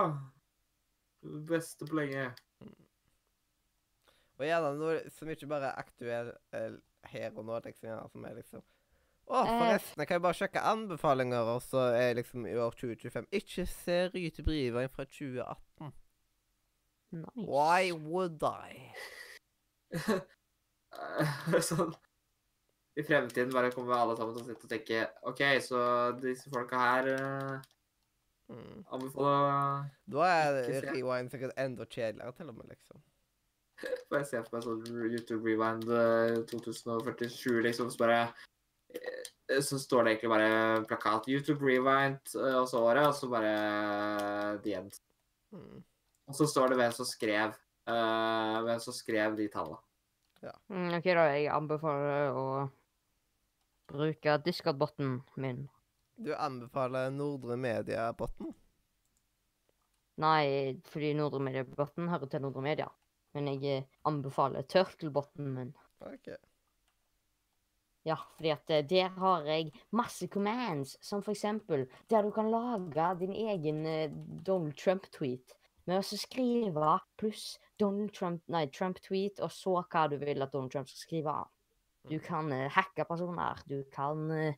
Det 1.21 1.43
beste 1.51 1.89
på 1.89 1.99
lenge. 1.99 2.31
Og 4.37 4.45
gjerne 4.45 4.73
noe 4.77 4.97
som 5.17 5.29
ikke 5.33 5.49
bare 5.51 5.71
er 5.71 5.83
aktuell 5.85 6.33
eh, 6.57 6.73
her 7.13 7.37
og 7.37 7.45
nå, 7.49 7.61
liksom, 7.65 7.89
ja, 7.89 8.01
som 8.13 8.25
er 8.29 8.41
liksom 8.41 8.65
Å, 9.27 9.41
Eh, 9.43 9.49
forresten, 9.51 10.01
jeg 10.03 10.09
kan 10.09 10.21
jo 10.21 10.25
bare 10.27 10.39
sjekke 10.39 10.65
anbefalinger, 10.71 11.49
og 11.57 11.63
så 11.65 11.89
er 11.97 12.19
liksom 12.19 12.45
i 12.47 12.55
år 12.63 12.77
2025 12.79 13.27
Ikke 13.41 13.65
se 13.67 13.97
YouTube 14.15 14.53
Rewind 14.53 14.93
fra 14.95 15.05
2018. 15.09 15.93
Nice. 17.17 17.47
Why 17.49 17.93
would 17.93 18.45
I? 18.47 18.93
Sånn 21.69 21.95
I 22.97 23.05
fremtiden 23.05 23.53
bare 23.53 23.73
kommer 23.75 23.97
alle 23.97 24.17
sammen 24.17 24.37
til 24.37 24.45
å 24.45 24.47
sitte 24.47 24.65
og 24.65 24.73
tenke 24.73 25.03
OK, 25.29 25.43
så 25.65 25.81
disse 26.21 26.53
folka 26.53 26.81
her 26.81 27.11
uh, 27.13 27.65
Mm. 28.47 28.85
anbefaler 28.95 29.89
Da 30.07 30.27
er 30.31 30.57
Rewind 30.93 31.33
sikkert 31.33 31.57
enda 31.59 31.87
kjedeligere, 31.87 32.35
til 32.37 32.51
og 32.53 32.59
med, 32.61 32.69
liksom. 32.71 33.01
Bare 34.13 34.27
se 34.29 34.43
for 34.45 34.55
meg 34.55 34.67
sånn 34.67 35.09
YouTube 35.11 35.43
Rewind 35.43 35.91
eh, 35.91 36.37
2047, 36.53 37.59
liksom, 37.67 37.91
så 37.91 38.05
bare 38.05 38.21
eh, 38.95 39.59
Så 39.59 39.81
står 39.83 40.07
det 40.07 40.15
egentlig 40.15 40.31
bare 40.31 40.85
plakat 40.87 41.27
YouTube 41.33 41.67
Rewind, 41.67 42.23
eh, 42.39 42.55
og 42.61 42.71
så 42.71 42.85
året, 42.87 43.09
og 43.11 43.19
så 43.19 43.31
bare 43.33 43.53
eh, 43.57 44.53
The 44.63 44.79
End. 44.79 45.03
Mm. 45.57 45.83
Og 46.31 46.39
så 46.39 46.47
står 46.51 46.71
det 46.71 46.81
hvem 46.81 46.95
som 46.95 47.07
skrev 47.07 47.53
uh, 47.87 48.63
hvem 48.67 48.81
som 48.83 48.95
skrev 48.95 49.37
de 49.39 49.47
tallene. 49.51 49.79
Mm, 50.67 50.97
OK, 50.99 51.07
da. 51.15 51.27
Jeg 51.31 51.47
anbefaler 51.55 52.35
å 52.35 52.47
bruke 53.89 54.39
Discord-botten 54.45 55.21
min. 55.37 55.67
Du 56.17 56.33
anbefaler 56.35 57.11
Nordre 57.13 57.57
Media-botten? 57.61 58.55
Nei, 60.23 60.77
fordi 60.89 61.13
Nordre 61.17 61.43
Media-botten 61.45 62.09
hører 62.09 62.31
til 62.33 62.45
Nordre 62.45 62.65
Media. 62.65 62.89
Men 63.37 63.51
jeg 63.53 63.65
eh, 63.83 63.89
anbefaler 64.09 64.65
Turtle-botten 64.65 65.51
min. 65.59 65.75
OK. 66.01 66.31
Ja, 68.07 68.17
fordi 68.37 68.53
at 68.55 68.71
eh, 68.71 68.87
der 68.89 69.09
har 69.19 69.45
jeg 69.45 69.73
masse 69.91 70.29
commands, 70.33 70.97
som 71.05 71.23
for 71.23 71.35
eksempel 71.35 71.85
der 72.11 72.23
du 72.23 72.31
kan 72.31 72.51
lage 72.51 73.11
din 73.21 73.33
egen 73.33 73.87
eh, 73.87 74.11
Donald 74.47 74.77
Trump-tweet 74.81 75.53
med 75.87 76.01
å 76.01 76.19
skrive 76.19 76.97
pluss 77.21 77.59
Donald 77.79 78.15
Trump, 78.15 78.43
nei, 78.49 78.67
Trump-tweet, 78.73 79.43
og 79.45 79.53
så 79.53 79.83
hva 79.83 80.07
du 80.09 80.17
vil 80.23 80.43
at 80.43 80.55
Donald 80.55 80.73
Trump 80.73 80.89
skal 80.89 81.03
skrive. 81.03 81.37
Du 82.07 82.19
kan 82.23 82.53
eh, 82.53 82.71
hacke 82.71 83.05
personer, 83.05 83.63
du 83.67 83.81
kan 83.91 84.31
uh, 84.31 84.55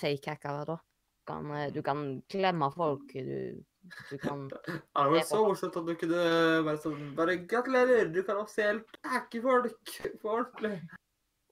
fake-hacke, 0.00 0.52
da. 0.64 0.76
Du 0.76 1.24
kan, 1.28 1.50
eh, 1.52 1.72
du 1.72 1.82
kan 1.84 2.22
klemme 2.28 2.70
folk, 2.72 3.12
du, 3.12 3.64
du 4.10 4.18
kan 4.22 4.46
Det 4.96 5.08
vært 5.12 5.28
så 5.28 5.42
morsomt 5.44 5.76
at 5.76 5.88
du 5.88 5.96
kunne 6.00 6.22
bare 6.64 6.78
sånn 6.80 7.10
Bare 7.18 7.36
gratulerer, 7.44 8.08
du 8.14 8.22
kan 8.24 8.40
offisielt 8.40 8.96
hacke 9.04 9.42
folk 9.44 9.92
for 10.22 10.38
ordentlig. 10.38 10.78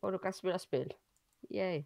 Og 0.01 0.15
du 0.15 0.21
kan 0.23 0.37
spille 0.37 0.57
spill. 0.63 0.89
Yay. 1.53 1.85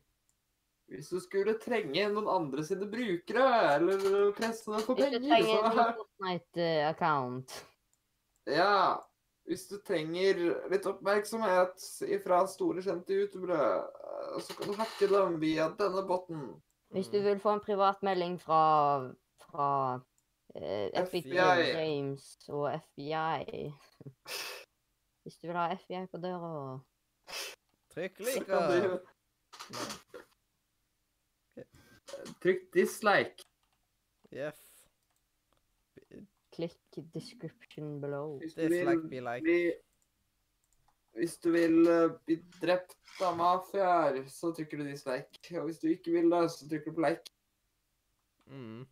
Hvis 0.89 1.11
du 1.11 1.19
skulle 1.21 1.59
trenge 1.61 2.07
noen 2.15 2.31
andre 2.33 2.63
sine 2.65 2.87
brukere, 2.89 3.49
eller 3.75 4.31
presse 4.39 4.71
dem 4.71 4.87
for 4.87 4.97
Hvis 4.97 5.11
du 5.13 5.19
penger, 5.27 5.35
trenger 5.35 5.83
en 5.83 5.99
Fortnite-account 5.99 7.59
Ja. 8.55 8.79
Hvis 9.49 9.65
du 9.71 9.79
trenger 9.81 10.41
litt 10.69 10.87
oppmerksomhet 10.87 11.85
fra 12.21 12.43
store, 12.53 12.83
kjente 12.85 13.17
youtubere, 13.17 13.61
eh, 13.81 14.35
så 14.45 14.57
kan 14.59 14.69
du 14.69 14.75
hacke 14.77 15.09
dem 15.09 15.39
via 15.41 15.71
denne 15.79 16.03
botten. 16.09 16.43
Hvis 16.93 17.09
du 17.09 17.17
vil 17.25 17.41
få 17.41 17.55
en 17.57 17.65
privatmelding 17.65 18.37
fra, 18.41 19.09
fra 19.47 19.71
eh, 20.55 20.91
Epic 21.01 21.25
FBI. 21.25 21.73
Games 21.73 22.29
og 22.49 22.69
FBI 22.77 23.73
Hvis 25.23 25.37
du 25.41 25.47
vil 25.49 25.57
ha 25.57 25.67
FBI 25.77 26.07
på 26.13 26.21
døra 26.23 26.53
Trykk 27.93 28.21
like. 28.21 28.45
du 28.49 28.99
Trykk 32.43 32.69
dislike. 32.75 33.45
Yes. 34.33 34.68
Klikk 36.59 36.99
description 37.15 38.01
below. 38.03 38.39
Hvis 38.43 38.57
du 38.57 38.65
Dislike, 38.65 38.97
vil 38.99 39.11
be 39.13 39.21
like. 39.23 39.45
bli 39.47 39.73
Hvis 41.19 41.37
du 41.43 41.51
vil 41.55 41.87
eh, 41.87 42.11
bli 42.27 42.37
drept 42.61 43.23
av 43.23 43.37
mafiaer, 43.39 44.19
så 44.31 44.51
trykker 44.55 44.79
du 44.83 44.85
dislike. 44.91 45.61
Og 45.61 45.69
hvis 45.71 45.79
du 45.83 45.89
ikke 45.91 46.13
vil 46.15 46.31
det, 46.31 46.43
så 46.51 46.67
trykker 46.69 46.91
du 46.93 46.99
på 46.99 47.07
like. 47.07 47.33
Mm. 48.47 48.83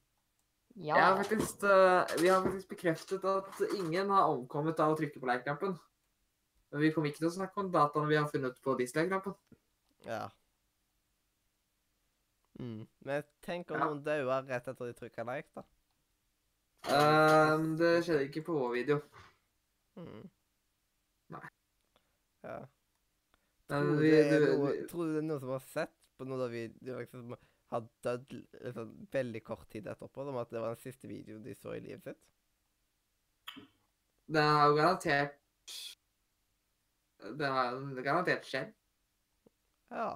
Ja. 0.76 0.94
Jeg 0.94 1.04
har 1.04 1.18
faktisk, 1.22 1.62
uh, 1.64 2.22
vi 2.22 2.28
har 2.28 2.42
faktisk 2.44 2.68
bekreftet 2.68 3.22
at 3.24 3.60
ingen 3.78 4.10
har 4.12 4.28
omkommet 4.28 4.80
av 4.80 4.92
å 4.92 4.98
trykke 4.98 5.20
på 5.22 5.28
like-knappen. 5.30 5.76
Men 6.70 6.82
vi 6.82 6.90
kommer 6.92 7.08
ikke 7.08 7.22
til 7.22 7.30
å 7.30 7.36
snakke 7.38 7.62
om 7.62 7.70
dataene 7.72 8.10
vi 8.10 8.18
har 8.18 8.28
funnet 8.28 8.58
på 8.62 8.74
dislike-knappen. 8.80 9.34
Ja. 10.04 10.26
Mm. 12.60 12.86
Men 13.04 13.24
tenk 13.44 13.70
om 13.70 13.80
Ja. 13.80 13.86
noen 13.86 14.02
dauer 14.04 14.44
rett 14.50 14.68
etter 14.68 14.86
de 14.86 14.92
trykker 14.98 15.24
like, 15.24 15.48
da. 15.54 15.62
Eh, 16.84 17.52
det 17.80 17.92
skjedde 18.06 18.28
ikke 18.28 18.44
på 18.46 18.58
vår 18.60 18.72
video. 18.76 19.00
Mm. 19.96 20.24
Nei. 21.34 21.44
Ja. 22.46 22.60
Men 23.66 23.90
Tror 23.90 24.00
vi, 24.04 24.10
det 24.14 24.22
er 24.22 24.44
noe, 24.46 24.70
vi, 24.70 24.86
tror 24.90 25.08
du 25.08 25.16
det 25.16 25.22
er 25.24 25.26
noen 25.26 25.42
som 25.42 25.54
har 25.56 25.64
sett 25.72 25.94
på 26.16 26.26
noe 26.28 26.38
da 26.38 26.46
vi 26.52 26.68
liksom, 26.86 27.24
som 27.24 27.34
har 27.74 27.88
dødd 28.06 28.36
liksom, 28.36 28.92
veldig 29.12 29.42
kort 29.44 29.66
tid 29.72 29.88
etterpå? 29.90 30.26
Som 30.28 30.38
at 30.38 30.52
det 30.54 30.62
var 30.62 30.76
den 30.76 30.84
siste 30.84 31.10
videoen 31.10 31.42
de 31.42 31.56
så 31.58 31.74
i 31.74 31.82
livet 31.82 32.12
sitt? 32.12 32.22
det 34.26 34.42
har 34.42 34.68
jo 34.68 34.74
garantert 34.74 35.36
Det 37.38 37.46
har 37.46 38.02
garantert 38.02 38.46
skjedd. 38.46 38.72
Ja. 39.90 40.08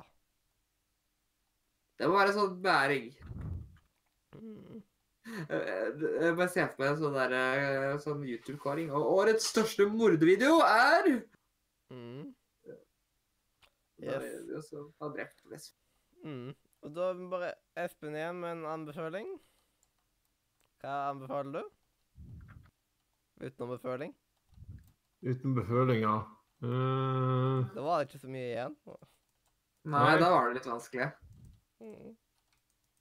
Det 1.99 2.09
må 2.09 2.17
være 2.19 2.35
sånn 2.35 2.57
bæring. 2.63 3.09
Mm. 4.35 4.81
Jeg 5.51 6.37
bare 6.37 6.49
ser 6.49 6.69
for 6.73 6.83
meg 6.83 6.91
en 6.93 7.01
sånn 7.01 7.15
der, 7.19 7.35
eh, 7.37 7.99
sånn 8.03 8.23
YouTube-kåring. 8.27 8.91
Og 8.91 9.11
årets 9.21 9.47
største 9.53 9.87
mordvideo 9.91 10.61
er 10.67 11.23
Mm. 11.91 12.35
Yes. 14.01 14.15
er 14.15 14.21
det 14.47 14.55
jo 14.55 14.61
som 14.63 14.93
har 15.01 15.11
drept 15.17 15.41
flest. 15.45 15.75
Mm. 16.25 16.55
Og 16.83 16.95
da 16.95 17.11
er 17.11 17.15
vi 17.19 17.27
bare 17.29 17.55
Espen 17.77 18.15
igjen 18.15 18.39
med 18.41 18.53
en 18.59 18.65
anbefaling. 18.71 19.39
Hva 20.81 21.11
anbefaler 21.11 21.53
du? 21.61 21.71
Utenom 23.41 23.75
beføling? 23.77 24.15
Uten 25.25 25.55
befølinger. 25.55 26.23
Uh, 26.63 27.65
Da 27.75 27.83
var 27.83 27.99
det 28.05 28.09
ikke 28.11 28.21
så 28.23 28.29
mye 28.33 28.49
igjen. 28.55 28.77
Nei, 29.85 30.05
Nei. 30.05 30.19
da 30.21 30.31
var 30.31 30.49
det 30.49 30.55
litt 30.61 30.71
vanskelig. 30.73 31.13
Mm. 31.83 32.17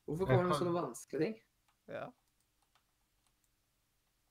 Hvorfor 0.08 0.26
kommer 0.26 0.44
det 0.44 0.48
med 0.48 0.58
kan- 0.58 0.60
sånne 0.68 0.82
vanskelige 0.82 1.20
ting? 1.24 1.40
Ja. 1.90 2.06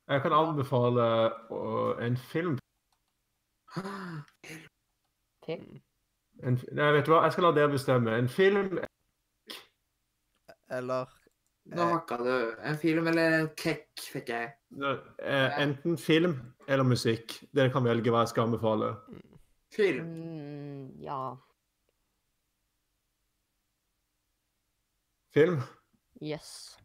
Jeg 0.09 0.23
kan 0.23 0.33
anbefale 0.33 1.05
uh, 1.51 2.05
en 2.05 2.17
film. 2.17 2.59
Film. 5.47 5.81
En, 6.43 6.59
nei, 6.73 6.93
vet 6.95 7.07
du 7.07 7.13
hva? 7.13 7.23
Jeg 7.27 7.33
skal 7.35 7.45
la 7.49 7.53
dere 7.57 7.73
bestemme. 7.73 8.15
En 8.19 8.29
film 8.29 8.79
Eller 10.71 11.07
Nå 11.69 11.83
Eh. 11.83 11.91
hakka 11.93 12.17
du. 12.17 12.55
En 12.65 12.79
film 12.81 13.07
eller 13.11 13.35
en 13.43 13.49
kekk, 13.57 13.89
fikk 14.01 14.29
jeg. 14.33 14.53
eh, 15.21 15.59
Enten 15.61 15.99
film 16.01 16.39
eller 16.69 16.85
musikk. 16.85 17.35
Dere 17.53 17.69
kan 17.73 17.85
velge 17.85 18.09
hva 18.11 18.23
jeg 18.25 18.29
skal 18.33 18.47
anbefale. 18.49 18.95
Film. 19.77 20.07
Mm, 20.09 21.03
ja. 21.05 21.19
Film? 25.35 25.61
Yes. 26.23 26.79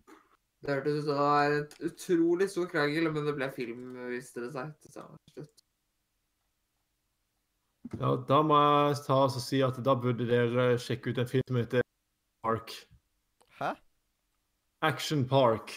Det 0.64 0.72
hørtes 0.72 0.93
ut 0.93 1.03
som 1.03 1.11
det 1.11 1.19
var 1.19 1.53
et 1.58 1.74
utrolig 1.83 2.50
stor 2.50 2.67
krangel, 2.72 3.09
men 3.11 3.25
det 3.27 3.35
ble 3.35 3.50
film, 3.51 3.82
viste 4.08 4.42
det 4.45 4.53
seg. 4.53 4.72
til 4.82 4.93
slutt. 4.95 5.64
Ja, 8.00 8.14
da 8.27 8.40
må 8.42 8.58
jeg 8.58 9.01
ta 9.06 9.17
og 9.27 9.35
si 9.43 9.59
at 9.61 9.75
da 9.85 9.93
burde 10.00 10.25
dere 10.30 10.77
sjekke 10.80 11.11
ut 11.11 11.19
en 11.19 11.27
film 11.27 11.43
som 11.48 11.59
heter 11.59 11.83
Park. 12.43 12.72
Hæ? 13.59 13.74
Action 14.82 15.27
Park. 15.27 15.75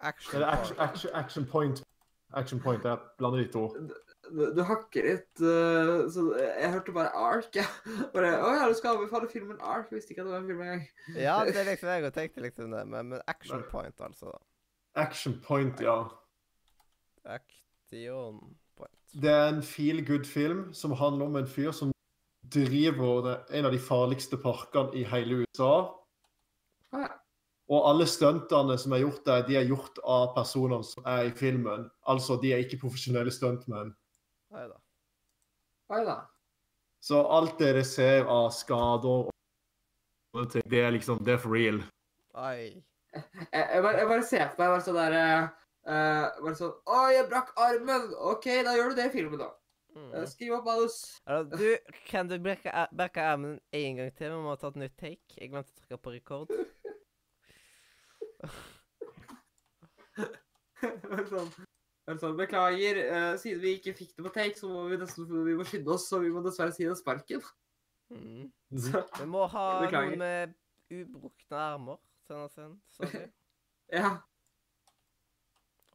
Action 0.00 0.34
Eller 0.36 0.46
Action, 0.46 0.76
Park. 0.76 0.90
action, 0.90 1.10
action 1.14 1.46
Point. 1.46 1.84
Action 2.32 2.60
Point, 2.60 2.84
jeg 2.84 2.98
blander 3.18 3.38
de 3.44 3.52
to. 3.52 3.62
Du, 4.28 4.62
hakker 4.68 5.06
litt, 5.06 5.40
eh, 5.40 5.92
så 6.12 6.24
jeg 6.36 6.70
hørte 6.74 6.94
bare 6.96 7.12
Ark. 7.16 7.48
jeg. 7.54 7.66
Bare, 8.14 8.34
Å 8.44 8.52
ja, 8.56 8.68
du 8.68 8.76
skal 8.76 8.96
anbefale 8.96 9.28
filmen 9.32 9.58
Ark. 9.60 9.88
Jeg 9.90 10.00
visste 10.00 10.14
ikke 10.14 10.24
at 10.24 10.28
det 10.28 10.34
var 10.34 10.42
en 10.42 10.48
film 10.50 10.62
engang. 10.66 10.86
Ja, 11.16 11.36
det 11.48 11.56
er 11.56 11.68
liksom 11.72 11.90
jeg 11.90 12.04
tenke 12.04 12.14
tenkte 12.20 12.46
liksom 12.46 12.72
det, 12.76 12.86
men, 12.92 13.12
men 13.14 13.26
Action 13.26 13.62
Point, 13.70 14.00
altså. 14.04 14.32
da. 14.32 14.40
Action 15.04 15.38
Point, 15.44 15.80
ja. 15.84 16.00
Action 17.24 18.40
Point. 18.76 18.96
Det 19.12 19.30
er 19.32 19.48
en 19.52 19.62
feel 19.62 20.04
good-film 20.06 20.68
som 20.76 20.92
handler 20.92 21.30
om 21.30 21.38
en 21.40 21.48
fyr 21.48 21.72
som 21.72 21.94
driver 22.52 23.44
en 23.50 23.68
av 23.68 23.72
de 23.72 23.80
farligste 23.80 24.36
parkene 24.40 24.92
i 24.96 25.04
hele 25.08 25.42
USA. 25.42 25.72
Ja. 26.92 27.08
Og 27.68 27.84
alle 27.84 28.06
stuntene 28.08 28.78
som 28.80 28.94
er 28.96 29.02
gjort 29.02 29.26
der, 29.26 29.42
de 29.44 29.58
er 29.60 29.68
gjort 29.68 30.00
av 30.00 30.30
personer 30.36 30.84
som 30.88 31.04
er 31.06 31.28
i 31.28 31.34
filmen. 31.36 31.88
Altså, 32.08 32.38
de 32.40 32.54
er 32.54 32.64
ikke 32.64 32.80
profesjonelle 32.80 33.32
stuntmenn. 33.34 33.92
Nei 34.54 34.66
da. 34.68 34.78
Oi 35.92 36.04
da. 36.04 36.18
Så 37.04 37.20
alt 37.32 37.58
dere 37.60 37.84
ser 37.86 38.26
av 38.28 38.50
skader 38.52 39.28
og 40.36 40.50
ting, 40.52 40.64
det 40.70 40.80
er 40.84 40.92
liksom, 40.92 41.20
det 41.24 41.36
er 41.36 41.40
for 41.42 41.54
real. 41.56 41.80
Ai. 42.34 42.82
Jeg, 43.14 43.24
jeg, 43.52 43.82
bare, 43.82 43.96
jeg 43.98 44.08
bare 44.08 44.24
ser 44.26 44.50
på 44.52 44.60
meg 44.60 44.72
bare 44.74 44.82
sånn 44.84 44.98
der 44.98 45.14
eh, 45.16 45.46
eh, 45.88 46.24
Bare 46.44 46.58
sånn 46.58 46.74
Å, 46.84 46.98
jeg 47.14 47.24
brakk 47.30 47.54
armen! 47.64 48.10
OK, 48.34 48.48
da 48.66 48.74
gjør 48.76 48.92
du 48.92 48.98
det 48.98 49.06
i 49.08 49.14
filmen, 49.14 49.40
da. 49.40 49.48
Mm. 49.96 50.10
Eh, 50.12 50.26
Skriv 50.28 50.58
opp 50.58 50.68
manus. 50.68 50.98
Du, 51.54 51.66
kan 52.10 52.28
du 52.28 52.36
brekke, 52.42 52.74
brekke 52.92 53.24
armen 53.32 53.56
en 53.74 54.02
gang 54.02 54.12
til? 54.12 54.34
Vi 54.34 54.42
må 54.44 54.58
ta 54.60 54.70
et 54.72 54.80
nytt 54.84 54.98
take. 55.00 55.38
Jeg 55.40 55.52
glemte 55.54 55.72
å 55.72 55.80
trykke 55.80 56.02
på 56.04 56.14
rekord. 56.18 56.52
Sånn, 61.32 61.50
sånn, 62.16 62.36
Beklager, 62.38 63.00
uh, 63.12 63.32
siden 63.40 63.60
vi 63.60 63.74
ikke 63.76 63.92
fikk 63.98 64.14
det 64.16 64.24
på 64.24 64.32
take, 64.32 64.56
så 64.56 64.70
må 64.70 64.86
vi 64.88 64.96
nesten 65.00 65.28
vi 65.28 65.56
må 65.58 65.66
skynde 65.68 65.92
oss, 65.92 66.06
så 66.08 66.22
vi 66.22 66.30
må 66.32 66.40
dessverre 66.44 66.72
si 66.72 66.86
det 66.88 66.96
sparken. 67.00 67.44
Mm. 68.08 68.46
Så, 68.84 69.02
Vi 69.18 69.26
må 69.28 69.42
ha 69.52 69.64
Beklager. 69.82 70.14
noen 70.16 70.22
med 70.22 70.54
ubrukne 70.88 71.58
armer. 71.60 71.98
Send 72.24 72.46
oss 72.46 72.56
en. 72.60 72.78
Sorry. 72.96 73.26
ja. 73.98 74.14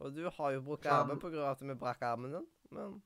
Og 0.02 0.14
du 0.14 0.22
har 0.26 0.54
jo 0.54 0.62
brukt 0.62 0.86
Faen. 0.86 1.10
armen 1.10 1.18
av 1.40 1.50
at 1.50 1.62
vi 1.62 1.76
brakk 1.78 2.06
armen 2.06 2.36
din, 2.36 2.46
men 2.74 2.96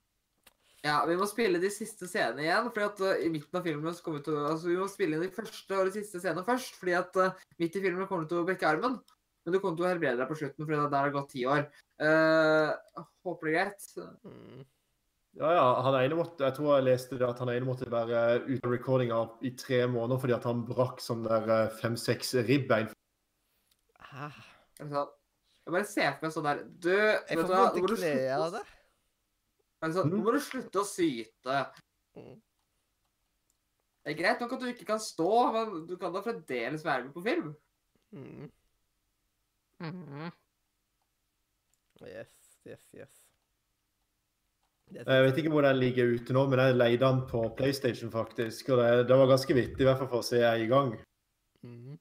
ja, 0.87 1.01
vi 1.09 1.17
må 1.19 1.27
spille 1.27 1.59
de 1.59 1.71
siste 1.75 2.07
scenene 2.07 2.45
igjen, 2.45 2.69
fordi 2.71 2.87
at 2.87 3.01
uh, 3.03 3.25
i 3.25 3.31
midten 3.33 3.59
av 3.59 3.65
filmen 3.67 3.95
så 3.95 4.05
kommer 4.05 4.21
vi 4.21 4.29
til 4.29 4.37
å 4.39 4.45
Altså, 4.53 4.71
vi 4.71 4.79
må 4.79 4.87
spille 4.91 5.17
inn 5.17 5.25
de 5.25 5.35
første 5.35 5.75
og 5.79 5.89
de 5.89 5.95
siste 5.97 6.21
scenene 6.23 6.47
først, 6.47 6.77
fordi 6.79 6.95
at 6.97 7.19
uh, 7.19 7.47
midt 7.59 7.79
i 7.79 7.83
filmen 7.83 8.07
kommer 8.07 8.25
du 8.25 8.33
til 8.33 8.43
å 8.43 8.47
brekke 8.47 8.69
armen. 8.71 9.01
Men 9.49 9.55
du 9.55 9.63
kommer 9.63 9.79
til 9.79 9.87
å 9.87 9.89
helbrede 9.89 10.21
deg 10.21 10.29
på 10.29 10.37
slutten, 10.37 10.67
fordi 10.67 10.77
at 10.77 10.91
der 10.93 10.99
har 11.01 11.09
det 11.09 11.15
gått 11.15 11.31
ti 11.33 11.45
år. 11.49 11.63
Uh, 11.97 13.07
håper 13.25 13.49
det 13.49 13.55
er 13.55 13.57
greit. 13.57 13.87
mm. 14.29 14.67
Ja, 15.39 15.53
ja, 15.55 15.67
han 15.87 15.95
ene 15.95 16.17
måtte, 16.19 16.43
jeg 16.43 16.57
tror 16.57 16.73
jeg 16.75 16.85
leste 16.89 17.17
det 17.17 17.27
at 17.29 17.39
han 17.39 17.51
ene 17.53 17.69
måtte 17.69 17.87
være 17.93 18.41
ute 18.49 18.59
av 18.67 18.73
recordinga 18.75 19.21
i 19.47 19.53
tre 19.61 19.85
måneder 19.87 20.19
fordi 20.19 20.35
at 20.35 20.49
han 20.49 20.65
brakk 20.67 21.01
sånn 21.05 21.23
der 21.29 21.53
eh, 21.55 21.77
fem-seks 21.79 22.35
ribbein. 22.49 22.91
sånn? 24.81 25.13
Jeg 25.63 25.75
bare 25.77 25.87
ser 25.87 26.11
for 26.17 26.27
meg 26.27 26.35
sånn 26.35 26.49
der 26.49 26.65
Du, 26.67 26.91
Jeg 26.91 27.23
vet 27.23 27.39
får 27.39 27.47
du 27.47 27.53
hva, 27.53 27.63
vondt 27.63 27.77
nå 27.77 27.79
i 27.79 27.85
må 27.85 27.93
du 27.93 27.97
kneet 28.01 28.35
av 28.35 28.57
det. 28.57 28.65
Sånn, 29.79 30.11
Nå 30.11 30.23
må 30.25 30.35
du 30.35 30.41
slutte 30.43 30.83
å 30.83 30.89
syte. 30.89 31.63
Mm. 32.19 32.37
Det 34.03 34.15
er 34.15 34.21
greit 34.25 34.43
nok 34.43 34.57
at 34.57 34.65
du 34.65 34.71
ikke 34.73 34.89
kan 34.89 35.03
stå, 35.03 35.33
men 35.55 35.83
du 35.87 35.95
kan 36.01 36.15
da 36.15 36.25
fremdeles 36.25 36.87
være 36.87 37.07
med 37.07 37.15
på 37.15 37.23
film. 37.23 37.53
Mm. 38.17 38.49
Mhm. 39.81 40.31
Yes, 42.07 42.35
yes, 42.67 42.85
yes. 42.95 43.15
Jeg 44.89 45.25
vet 45.27 45.39
ikke 45.41 45.51
hvor 45.53 45.67
den 45.67 45.77
ligger 45.77 46.15
ute 46.17 46.33
nå, 46.33 46.47
men 46.49 46.61
jeg 46.63 46.77
leide 46.79 47.05
den 47.05 47.23
på 47.29 47.43
PlayStation 47.59 48.11
faktisk. 48.13 48.71
Og 48.73 48.81
det, 48.81 49.09
det 49.11 49.19
var 49.21 49.31
ganske 49.31 49.57
vittig, 49.57 49.83
i 49.85 49.89
hvert 49.89 50.01
fall 50.01 50.11
for 50.11 50.23
å 50.23 50.29
se 50.29 50.41
jeg 50.41 50.65
i 50.65 50.69
gang. 50.71 50.95
Mm. 51.67 51.99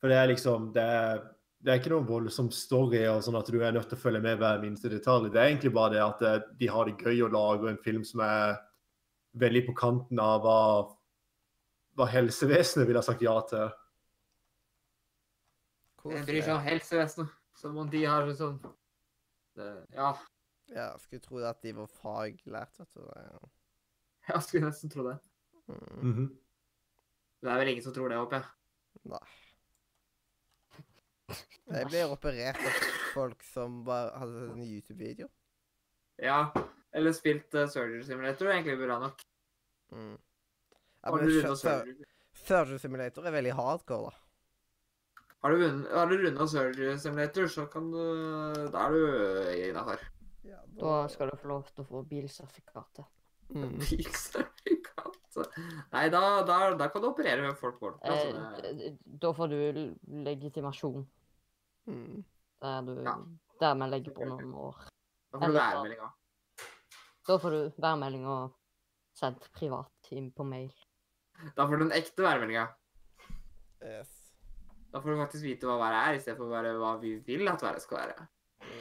For 0.00 0.12
det 0.12 0.20
er 0.20 0.30
liksom 0.30 0.70
Det 0.74 0.82
er, 0.82 1.22
det 1.64 1.72
er 1.72 1.80
ikke 1.80 1.92
noen 1.92 2.08
voldsom 2.08 2.48
story 2.54 3.02
og 3.10 3.24
sånn 3.26 3.38
at 3.40 3.48
du 3.50 3.58
er 3.58 3.74
nødt 3.74 3.88
til 3.90 3.98
å 3.98 4.00
følge 4.00 4.22
med 4.24 4.38
hver 4.40 4.62
minste 4.62 4.92
detalj. 4.92 5.28
Det 5.32 5.40
er 5.42 5.50
egentlig 5.50 5.74
bare 5.76 5.96
det 5.96 6.04
at 6.04 6.22
eh, 6.22 6.44
de 6.60 6.70
har 6.72 6.88
det 6.88 7.00
gøy 7.02 7.24
å 7.26 7.32
lage 7.32 7.72
en 7.72 7.82
film 7.84 8.04
som 8.06 8.22
er 8.24 8.54
veldig 9.36 9.66
på 9.66 9.74
kanten 9.76 10.20
av 10.22 10.44
hva, 10.44 10.60
hva 11.98 12.08
helsevesenet 12.08 12.88
ville 12.88 13.02
ha 13.02 13.04
sagt 13.04 13.24
ja 13.26 13.36
til. 13.50 13.68
Jeg 16.12 16.26
bryr 16.26 16.42
seg 16.42 16.54
om 16.54 16.64
helsevesenet. 16.66 17.34
Som 17.56 17.76
om 17.80 17.88
de 17.90 18.02
har 18.04 18.26
sånn 18.36 18.58
det- 19.56 19.86
Ja, 19.94 20.14
Ja, 20.68 20.96
skulle 20.98 21.22
tro 21.22 21.38
at 21.46 21.62
de 21.62 21.72
var 21.72 21.86
faglært, 21.86 22.76
vet 22.78 22.92
du. 22.94 23.00
Det- 23.00 23.50
ja 24.28 24.40
skulle 24.40 24.66
nesten 24.66 24.90
tro 24.90 25.04
det. 25.08 25.18
Mm. 25.68 26.02
Mhm. 26.02 26.26
Det 27.42 27.50
er 27.52 27.58
vel 27.58 27.68
ingen 27.68 27.82
som 27.82 27.92
tror 27.94 28.08
det, 28.08 28.18
håper 28.18 28.40
jeg. 28.40 28.46
Nei. 29.04 29.26
Jeg 31.66 31.86
blir 31.90 32.10
operert 32.10 32.58
av 32.62 32.76
folk 33.14 33.42
som 33.42 33.80
bare 33.84 34.12
hadde 34.18 34.34
sett 34.40 34.56
en 34.56 34.62
YouTube-video. 34.64 35.28
Ja, 36.22 36.52
eller 36.94 37.12
spilt 37.12 37.54
uh, 37.54 37.66
Surgery 37.66 38.02
Simulator 38.06 38.46
er 38.46 38.60
egentlig 38.60 38.78
bra 38.84 38.98
nok. 39.02 39.24
Mm. 39.92 40.18
Ja, 41.04 41.14
men? 41.14 42.06
Surgery 42.32 42.78
Simulator 42.78 43.26
er 43.26 43.34
veldig 43.34 43.52
hardcore, 43.58 44.10
da. 44.10 44.25
Har 45.46 45.54
du 45.54 45.84
har 45.94 46.06
du 46.10 46.16
runda 46.24 46.46
Surgery 46.50 46.96
Simulator, 46.98 47.46
så 47.46 47.66
kan 47.70 47.90
du 47.92 48.00
Da 48.72 48.86
er 48.86 48.90
du 48.90 49.68
innafor. 49.68 50.00
Ja, 50.44 50.58
Da 50.80 50.94
skal 51.08 51.30
du 51.30 51.36
få 51.38 51.48
lov 51.52 51.62
til 51.70 51.84
å 51.84 51.86
få 51.86 52.00
bilsertifikatet. 52.10 53.04
mm. 53.54 53.76
Bilsertifikat. 53.90 55.12
Nei, 55.92 56.08
da, 56.10 56.20
da, 56.48 56.56
da 56.74 56.88
kan 56.88 57.02
du 57.02 57.08
operere 57.12 57.42
med 57.46 57.58
folk 57.60 57.78
på. 57.78 57.92
Eh, 58.02 58.10
Altså, 58.10 58.62
det- 58.62 58.74
d- 58.78 59.18
da 59.22 59.32
får 59.32 59.48
du 59.48 59.94
legitimasjon, 60.26 61.06
Mm. 61.86 62.24
der 62.62 62.80
du 62.82 63.02
Ja. 63.04 63.14
dermed 63.60 63.90
legger 63.90 64.14
på 64.14 64.24
noen 64.26 64.52
år. 64.54 64.74
da 65.32 65.38
får 65.38 65.46
du 65.46 65.52
værmelding 65.52 66.00
òg. 66.00 66.12
Da 67.28 67.36
får 67.38 67.50
du 67.50 67.70
værmeldinga 67.82 68.50
sendt 69.14 69.52
privat 69.52 69.92
inn 70.10 70.32
på 70.32 70.44
mail. 70.44 70.72
Da 71.56 71.66
får 71.66 71.78
du 71.78 71.84
den 71.88 71.92
ekte 71.92 72.22
værmeldinga. 72.22 72.68
Yes. 73.84 74.15
Da 74.96 75.00
får 75.04 75.12
du 75.12 75.18
faktisk 75.20 75.44
vite 75.44 75.68
hva 75.68 75.76
været 75.76 75.96
er, 76.08 76.14
i 76.16 76.20
stedet 76.24 76.38
for 76.40 76.48
bare 76.48 76.70
hva 76.80 76.94
vi 77.02 77.10
vil 77.26 77.48
at 77.52 77.60
været 77.62 77.82
skal 77.84 77.98
være. 78.00 78.26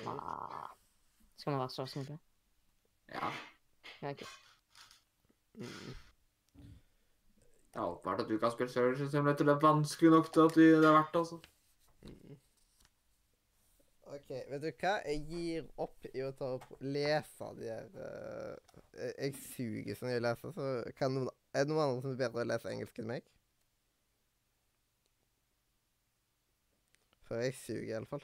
Ah. 0.08 0.70
Skal 1.38 1.52
man 1.52 1.60
være 1.60 1.70
så 1.74 1.86
snill? 1.92 2.14
Ja. 3.12 3.28
Ja, 4.02 4.10
ok. 4.14 4.24
Mm. 5.60 5.66
Det 7.74 7.82
er 7.82 7.90
åpenbart 7.90 8.22
at 8.24 8.30
du 8.32 8.38
kan 8.40 8.52
spille 8.52 8.72
Surgeon 8.72 9.10
Simulator. 9.12 9.46
Det 9.46 9.54
er 9.56 9.60
vanskelig 9.68 10.12
nok 10.16 10.32
til 10.34 10.40
at 10.48 10.58
vi, 10.58 10.70
det 10.72 10.88
er 10.88 10.96
verdt 10.96 11.12
det, 11.14 11.20
altså. 11.20 11.40
Mm. 12.02 12.38
OK, 14.16 14.30
vet 14.30 14.62
du 14.64 14.70
hva? 14.80 14.94
Jeg 15.12 15.22
gir 15.30 15.68
opp 15.82 16.06
i 16.14 16.22
å 16.24 16.32
ta 16.40 16.54
opp 16.56 16.66
lese 16.80 17.48
de 17.60 17.68
her 17.74 17.88
uh, 18.00 18.56
jeg- 18.96 19.16
Jeg 19.26 19.36
suger 19.52 19.96
så 20.00 20.06
mye 20.08 20.20
å 20.22 20.26
lese, 20.30 20.52
så 20.56 20.70
kan 21.00 21.12
noen 21.18 21.30
Er 21.54 21.64
det 21.66 21.74
noen 21.74 21.84
andre 21.90 22.02
som 22.06 22.12
er 22.16 22.22
bedre 22.24 22.46
å 22.46 22.48
lese 22.54 22.72
engelsk 22.72 23.00
enn 23.04 23.10
meg? 23.12 23.28
For 27.26 27.36
jeg 27.42 27.54
suger 27.58 27.82
iallfall. 27.90 28.24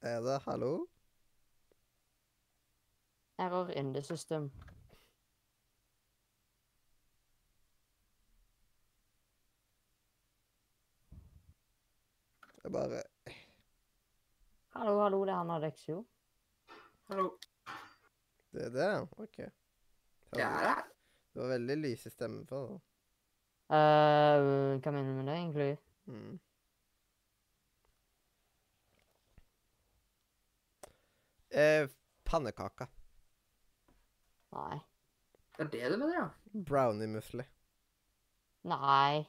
Er 0.00 0.20
det 0.24 0.36
hallo? 0.44 0.86
Error 3.38 3.70
in 3.70 3.92
the 3.94 4.02
system. 4.02 4.52
Jeg 12.64 12.72
bare 12.72 13.02
Hallo, 14.68 15.02
hallo, 15.02 15.24
det 15.24 15.32
er 15.32 15.44
han 15.50 15.62
Dexio. 15.62 16.06
Hallo. 17.08 17.30
Det 18.52 18.64
er 18.64 18.70
det? 18.70 19.08
OK. 19.18 19.38
Ja 20.38 20.48
er 20.70 20.99
Det 21.32 21.40
var 21.40 21.48
veldig 21.48 21.76
lyse 21.76 22.10
stemmer 22.10 22.44
på 22.44 22.60
det. 22.66 22.78
Eh, 23.70 24.44
hva 24.82 24.92
mener 24.92 25.10
du 25.10 25.18
med 25.20 25.28
det, 25.30 25.36
egentlig? 25.38 25.78
Mm. 26.10 26.38
Eh, 31.50 31.90
pannekake. 32.24 32.86
Nei. 34.50 34.80
Det 35.56 35.66
er 35.66 35.70
det 35.70 35.90
du 35.92 35.96
mener, 36.02 36.14
ja? 36.18 36.28
Brownie-musli. 36.66 37.46
Nei. 38.70 39.26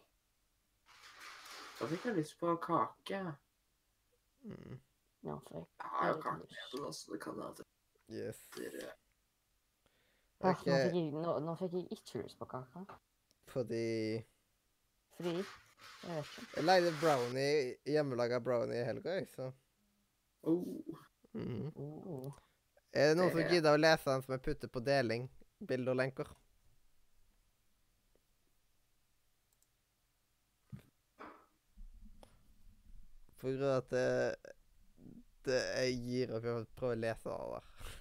Da 1.79 1.89
fikk 1.89 2.09
jeg 2.09 2.17
lyst 2.17 2.37
på 2.41 2.55
kake. 2.61 3.21
Mm. 4.41 4.79
Ja, 5.21 5.37
for 5.45 5.67
jeg 5.77 5.93
har 5.99 6.15
jo 6.15 6.21
kake 6.21 6.47
lyst. 6.47 6.57
hjemme, 6.57 6.85
da, 6.85 6.93
så 6.97 7.13
det 7.13 7.21
kan 7.21 7.45
jeg 7.45 7.67
Yes. 8.11 8.39
Alltid 10.43 10.73
Ah, 10.73 10.77
nå, 10.77 10.83
fikk 10.83 10.95
jeg, 10.95 11.11
nå, 11.13 11.39
nå 11.45 11.55
fikk 11.59 11.73
jeg 11.73 11.87
ikke 11.97 12.21
lyst 12.23 12.39
på 12.39 12.45
kake. 12.51 12.85
fordi 13.47 14.23
Fordi 15.15 15.33
Jeg 16.03 16.15
vet 16.15 16.25
ikke. 16.25 16.45
Jeg 16.55 16.63
leide 16.65 16.91
brownie, 17.01 17.75
hjemmelaga 17.85 18.39
brownie 18.41 18.81
i 18.81 18.85
helga, 18.87 19.09
jeg, 19.19 19.27
så 19.35 19.51
Oh. 20.43 20.63
mm. 21.33 21.71
Oh. 21.77 22.31
Er 22.93 23.09
det 23.09 23.17
noen 23.17 23.27
Det 23.29 23.31
som 23.35 23.41
er- 23.41 23.51
gidder 23.53 23.73
å 23.77 23.81
lese 23.81 24.09
den 24.09 24.21
som 24.23 24.33
jeg 24.33 24.41
putter 24.41 24.67
på 24.67 24.79
deling? 24.83 25.29
Bilder 25.67 25.91
og 25.93 25.97
lenker? 25.97 26.27
For 33.39 33.49
grunn 33.55 33.69
av 33.69 33.77
at 33.81 33.89
det, 33.89 34.05
det 35.47 35.59
Jeg 35.81 35.97
gir 36.05 36.33
opp 36.37 36.45
i 36.45 36.53
å 36.53 36.59
prøve 36.77 36.97
å 36.97 37.01
lese 37.01 37.31
det 37.31 37.49
der. 37.55 38.00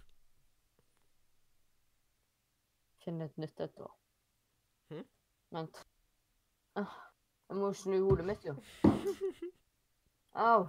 Finn 3.05 3.20
et 3.25 3.37
nytt 3.41 3.61
et, 3.65 3.77
da. 3.81 3.89
Hm? 4.91 5.05
Vent. 5.57 5.81
Ah, 6.79 6.97
Jeg 7.49 7.59
må 7.59 7.73
snu 7.75 7.97
hodet 8.05 8.27
mitt, 8.29 8.45
jo. 8.47 8.55
Au. 10.47 10.67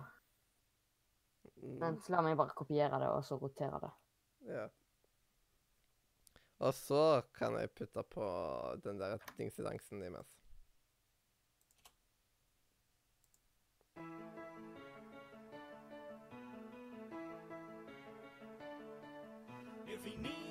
Mm, 1.62 1.76
Vent, 1.82 2.08
la 2.10 2.22
meg 2.26 2.38
bare 2.40 2.56
kopiere 2.58 2.98
det, 3.04 3.10
og 3.14 3.26
så 3.28 3.38
rotere 3.38 3.82
det. 3.84 3.92
Ja. 4.50 4.68
Og 6.62 6.74
så 6.78 7.04
kan 7.38 7.58
jeg 7.60 7.72
putte 7.78 8.04
på 8.16 8.26
den 8.84 9.00
der 9.02 9.18
dingsedansen 9.38 10.04
imens. 10.06 10.38
If 19.88 20.06
he 20.06 20.16
needs 20.18 20.51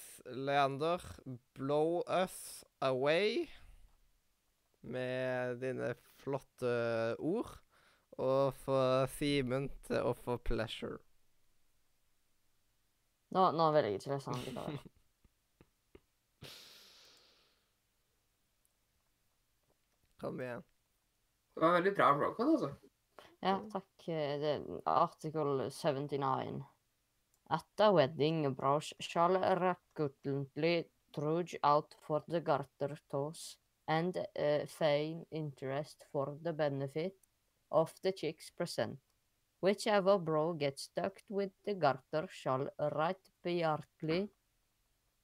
Leander, 0.25 1.01
blow 1.57 2.03
us 2.07 2.63
away 2.81 3.47
med 4.81 5.57
dine 5.61 5.93
flotte 6.21 7.15
ord. 7.19 7.57
Og 8.21 8.53
få 8.65 8.77
Simen 9.15 9.69
til 9.87 10.03
å 10.05 10.11
få 10.13 10.35
pleasure. 10.45 10.99
Nå, 13.31 13.45
nå 13.55 13.69
vil 13.71 13.85
jeg 13.87 13.93
ikke 14.01 14.11
lese 14.11 14.33
den 14.35 14.43
videre. 14.45 14.75
Kom 20.21 20.41
igjen. 20.43 20.63
Det 21.55 21.61
var 21.63 21.71
veldig 21.77 21.93
bra 21.97 22.09
blogcode, 22.17 22.51
altså. 22.51 22.69
Ja, 23.41 23.55
takk. 23.71 24.07
eh, 24.07 24.35
Det 24.41 24.51
er 24.53 24.81
article 24.91 25.69
79. 25.71 26.61
At 27.53 27.65
a 27.79 27.91
wedding, 27.91 28.53
Browse 28.53 28.93
shall 29.01 29.33
reluctantly 29.33 30.87
trudge 31.13 31.57
out 31.61 31.93
for 31.99 32.23
the 32.25 32.39
garter 32.39 32.97
toss 33.09 33.57
and 33.89 34.17
uh, 34.17 34.65
feign 34.67 35.25
interest 35.31 36.05
for 36.13 36.37
the 36.41 36.53
benefit 36.53 37.17
of 37.69 37.93
the 38.03 38.13
chicks 38.13 38.49
present. 38.51 38.99
Whichever 39.59 40.17
bro 40.17 40.53
gets 40.53 40.83
stuck 40.83 41.19
with 41.27 41.51
the 41.65 41.73
garter 41.73 42.25
shall 42.31 42.69
right 42.79 43.19
beardly 43.43 44.29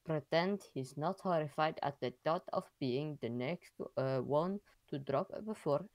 pretend 0.03 0.63
he's 0.73 0.97
not 0.97 1.21
horrified 1.21 1.79
at 1.81 1.97
the 2.01 2.13
thought 2.25 2.43
of 2.51 2.65
being 2.77 3.17
the 3.21 3.29
next 3.29 3.71
uh, 3.95 4.19
one 4.19 4.59
to 4.89 4.99
drop 4.99 5.31
before 5.45 5.85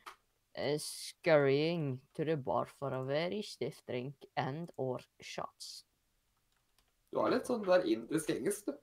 uh, 0.57 0.79
scurrying 0.79 2.01
to 2.15 2.25
the 2.25 2.39
bar 2.39 2.69
for 2.79 2.95
a 2.95 3.05
very 3.05 3.43
stiff 3.43 3.83
drink 3.87 4.15
and 4.35 4.71
or 4.79 4.99
shots. 5.21 5.85
Du 7.13 7.19
har 7.21 7.31
litt 7.31 7.47
sånn 7.47 7.63
der 7.67 7.85
indisk 7.93 8.31
engelsk, 8.33 8.67
du. 8.67 8.77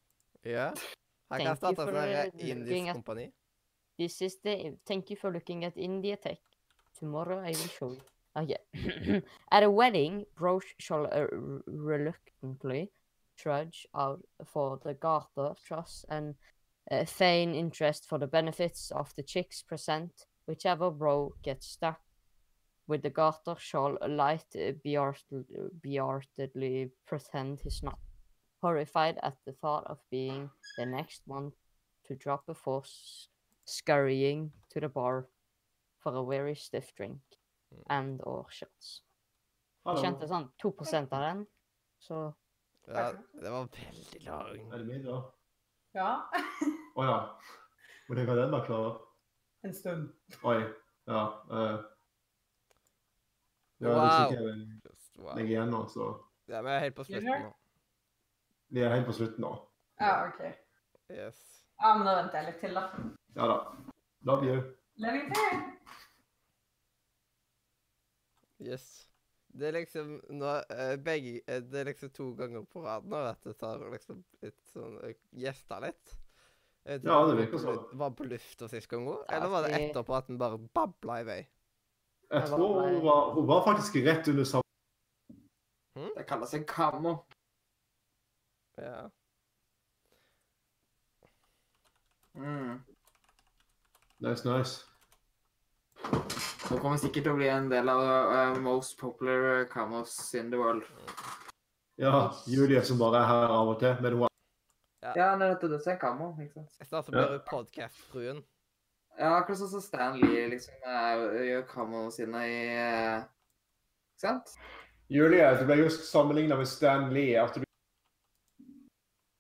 Ja. 0.46 0.70
Han 1.32 1.42
kan 1.42 1.48
you 1.50 1.56
starte 1.58 1.82
for, 1.82 1.94
sånn 1.94 2.14
her 2.14 2.32
indisk 2.38 2.70
looking 2.70 2.90
at- 2.90 2.96
kompani. 3.00 3.32
This 4.00 4.22
is 4.22 4.38
the 4.44 4.78
thank 4.86 5.10
you 5.10 5.18
for 5.18 5.32
looking 5.32 5.66
at 5.66 5.76
India 5.76 6.16
Tech. 6.16 6.40
Tomorrow 7.00 7.40
I 7.40 7.52
will 7.52 7.74
show 7.74 7.92
you. 7.92 8.02
Okay. 8.36 9.22
at 9.52 9.64
a 9.64 9.70
wedding, 9.70 10.26
bros 10.38 10.64
shall 10.78 11.06
uh, 11.12 11.26
reluctantly 11.68 12.92
trudge 13.36 13.86
out 13.94 14.24
for 14.46 14.80
the 14.84 14.94
garter 14.94 15.54
truss 15.66 16.06
and 16.10 16.36
uh, 16.92 17.04
feign 17.04 17.54
interest 17.56 18.06
for 18.08 18.18
the 18.20 18.28
benefits 18.28 18.92
of 18.92 19.14
the 19.16 19.24
chicks 19.24 19.62
present. 19.64 20.28
Whichever 20.46 20.92
bro 20.92 21.34
gets 21.44 21.68
stuck 21.68 22.00
with 22.88 23.02
the 23.02 23.10
garter 23.10 23.56
shall 23.58 23.98
light 24.08 24.46
uh, 24.56 24.72
beart- 24.86 25.24
beartedly 25.84 26.92
pretend 27.06 27.60
he's 27.60 27.84
not 27.84 28.00
horrified 28.62 29.18
at 29.24 29.38
the 29.46 29.54
thought 29.54 29.86
of 29.88 30.00
being 30.12 30.50
the 30.78 30.86
next 30.86 31.22
one 31.26 31.52
to 32.06 32.16
drop 32.16 32.46
before 32.46 32.84
scurrying 33.66 34.52
to 34.72 34.80
the 34.80 34.90
bar 34.90 35.28
for 36.00 36.16
a 36.16 36.26
very 36.26 36.56
stiff 36.56 36.94
drink 36.96 37.20
and 37.90 38.22
or 38.24 38.46
shots. 38.50 39.04
Jeg 39.90 40.04
kjente 40.04 40.28
sånn 40.30 40.50
2 40.62 40.72
av 41.00 41.22
den, 41.24 41.46
så 41.98 42.34
Ja, 42.90 43.12
det 43.42 43.52
var 43.54 43.68
veldig 43.74 44.24
lang. 44.26 44.72
Er 44.74 44.78
det 44.78 44.86
min, 44.86 45.04
da? 45.06 45.20
Ja. 45.94 46.10
Å 46.98 47.06
ja. 47.06 47.18
Hvor 48.08 48.18
lenge 48.18 48.32
har 48.34 48.42
den 48.42 48.54
vært 48.54 48.66
klar? 48.66 49.00
En 49.66 49.74
stund. 49.78 50.10
Oi. 50.42 50.60
Ja. 51.10 51.24
Uh, 51.50 51.80
ja, 53.80 53.94
Wow. 53.94 54.00
Hvis 54.04 54.34
ikke 54.34 54.44
jeg 54.44 54.48
lenge 54.50 54.74
wow. 55.24 55.38
igjen 55.46 55.70
nå, 55.72 55.86
så 55.88 56.10
Ja, 56.50 56.60
vi 56.66 56.72
er 56.74 56.82
helt 56.84 56.98
på 56.98 57.06
slutten 57.08 57.30
nå. 57.30 57.52
Vi 58.70 58.82
er 58.86 58.94
helt 58.94 59.08
på 59.10 59.16
slutten 59.18 59.42
nå. 59.42 59.54
Ja, 60.00 60.28
OK. 60.28 60.42
Yes. 61.10 61.40
Ja, 61.82 61.96
men 61.98 62.06
da 62.06 62.16
venter 62.20 62.42
jeg 62.42 62.52
litt 62.52 62.62
til, 62.62 62.78
da. 62.78 62.84
Ja 63.36 63.48
da. 63.50 63.60
Love 64.30 64.46
you. 64.46 64.62
Love 65.02 65.22
you 65.22 65.30
too. 65.34 65.60
Yes. 68.60 68.88
Det 69.50 69.70
er 69.70 69.78
liksom 69.80 70.12
nå 70.38 70.50
eh, 70.70 70.96
begge 71.02 71.40
eh, 71.48 71.62
Det 71.66 71.80
er 71.80 71.88
liksom 71.90 72.12
to 72.14 72.28
ganger 72.38 72.66
på 72.70 72.84
rad 72.84 73.08
nå 73.10 73.22
at 73.32 73.40
det 73.48 73.56
tar 73.58 73.82
liksom 73.90 74.20
litt 74.44 74.60
sånn 74.70 75.00
uh, 75.02 75.14
Gjesta 75.42 75.80
litt. 75.82 76.14
Vet 76.86 77.08
Ja, 77.08 77.18
det 77.26 77.40
virker 77.40 77.64
sånn. 77.64 77.80
Var 77.98 78.14
på 78.18 78.28
lufta 78.30 78.70
sist 78.70 78.92
gang 78.92 79.08
òg? 79.10 79.24
Eller 79.34 79.50
var 79.52 79.66
det 79.66 79.74
etterpå 79.80 80.16
at 80.20 80.30
den 80.30 80.38
bare 80.42 80.62
babla 80.76 81.20
i 81.24 81.26
vei? 81.28 81.42
Jeg 82.30 82.46
tror 82.52 82.84
hun 82.84 83.02
var, 83.02 83.34
hun 83.34 83.50
var 83.50 83.66
faktisk 83.66 83.98
rett 84.06 84.28
under 84.30 84.46
samme 84.46 84.68
Det 86.14 86.28
kalles 86.30 86.54
en 86.54 86.66
kammo. 86.70 87.16
Ja. 88.82 89.10
Mm. 92.36 92.80
Nice, 94.20 94.44
nice. 94.50 94.86
Det 96.70 96.80
kommer 96.80 96.98
sikkert 97.02 97.24
til 97.26 97.34
å 97.34 97.38
bli 97.40 97.48
en 97.50 97.70
del 97.72 97.90
av 97.92 98.02
uh, 98.06 98.60
most 98.62 98.98
popular 99.00 99.66
camos 99.72 100.14
in 100.38 100.52
the 100.52 100.58
world. 100.60 100.84
Ja, 102.00 102.30
Julie 102.48 102.82
som 102.86 103.00
bare 103.02 103.24
er 103.24 103.28
her 103.28 103.52
av 103.52 103.74
og 103.74 103.80
til, 103.82 103.96
men 104.04 104.14
hun 104.16 104.28
er 104.28 105.16
Ja, 105.18 105.32
det 105.40 105.48
er 105.50 105.56
dette 105.64 105.80
er 105.90 105.96
en 105.96 106.00
camo, 106.00 106.30
ikke 106.40 106.54
sant? 106.54 106.88
Snart 106.88 107.06
så 107.08 107.12
Ja. 107.12 107.26
blir 107.26 107.38
du 107.38 107.44
podcast-fruen. 107.50 108.44
Ja, 109.20 109.34
akkurat 109.36 109.60
sånn 109.60 109.72
som 109.74 109.82
Stan 109.84 110.20
Lee 110.22 110.46
liksom 110.48 110.76
eh, 110.88 111.24
gjør 111.50 111.66
camoene 111.68 112.12
sine 112.16 112.44
i 112.48 112.60
uh, 112.78 113.24
Ikke 114.16 114.22
sant? 114.22 114.54
Julie, 115.10 115.44
du 115.60 115.66
ble 115.66 115.76
just 115.82 116.06
sammenligna 116.12 116.56
med 116.56 116.68
Stan 116.70 117.10
Lee. 117.14 117.36
At 117.42 117.56
du 117.58 117.66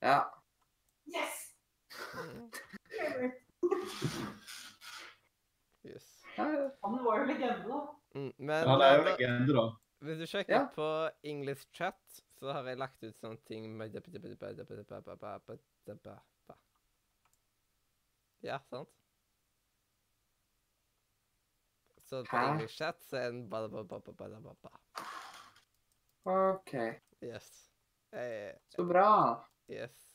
Ja. 0.02 0.24
Yes! 1.06 1.54
Mm. 2.16 2.52
Yes. 5.84 6.08
Ja, 6.38 6.46
Han 6.90 7.06
var 7.06 7.20
jo 7.20 7.26
legende, 7.30 7.68
da. 7.70 7.80
Mm, 8.16 8.34
men 8.38 8.68
Han 8.68 8.82
er 8.82 8.96
jo 8.98 9.04
legende, 9.04 9.54
da. 9.54 9.66
hvis 10.06 10.18
du 10.18 10.26
sjekker 10.28 10.56
Ja. 10.56 10.68
på 10.76 11.10
English 11.24 11.68
chat, 11.74 12.22
så 12.40 12.54
har 12.54 12.64
jeg 12.64 12.78
lagt 12.78 13.04
ut 13.04 13.16
sånne 13.20 13.38
ting 13.46 13.78
med 13.78 13.94
Ja, 18.42 18.60
sant? 18.70 18.90
Så 22.10 22.24
på 22.26 22.38
Hæ? 22.38 22.52
English 22.54 22.78
chat 22.78 23.02
så 23.04 23.18
er 23.18 23.28
en 23.30 23.50
ba 23.50 23.68
ba 23.68 23.84
ba 23.84 24.00
ba 24.00 24.12
ba 24.14 24.40
ba 24.40 24.54
ba 24.64 24.70
OK. 26.26 26.74
Yes. 27.22 27.70
Jeg, 28.12 28.58
Så 28.70 28.84
bra. 28.88 29.44
yes. 29.70 30.09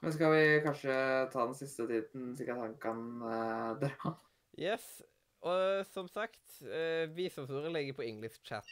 Men 0.00 0.12
skal 0.12 0.32
vi 0.32 0.42
kanskje 0.64 0.96
ta 1.32 1.44
den 1.44 1.56
siste 1.58 1.86
tiden, 1.88 2.34
slik 2.36 2.48
at 2.48 2.60
han 2.62 2.76
kan 2.80 3.00
uh, 3.20 3.72
dra? 3.80 4.14
Yes. 4.58 5.02
Og 5.44 5.86
som 5.88 6.08
sagt, 6.08 6.40
uh, 6.64 7.08
visdomsordet 7.16 7.72
ligger 7.72 7.98
på 7.98 8.06
English 8.08 8.40
chat. 8.44 8.68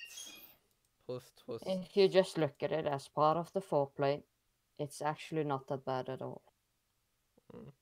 Host, 1.08 1.42
host. 1.46 1.64
if 1.66 1.96
you 1.96 2.08
just 2.08 2.36
look 2.38 2.62
at 2.62 2.72
it 2.72 2.86
as 2.86 3.08
part 3.08 3.36
of 3.36 3.52
the 3.52 3.60
foreplay, 3.60 4.22
it's 4.78 5.00
actually 5.00 5.44
not 5.44 5.66
that 5.68 5.84
bad 5.84 6.08
at 6.08 6.22
all. 6.22 6.42
Og 7.48 7.72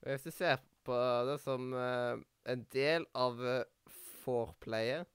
Hvis 0.00 0.22
du 0.22 0.30
ser 0.30 0.56
på 0.84 0.96
det 1.28 1.40
som 1.40 1.72
uh, 1.72 2.18
en 2.48 2.64
del 2.72 3.06
av 3.14 3.40
uh, 3.40 3.62
foreplayet, 4.24 5.06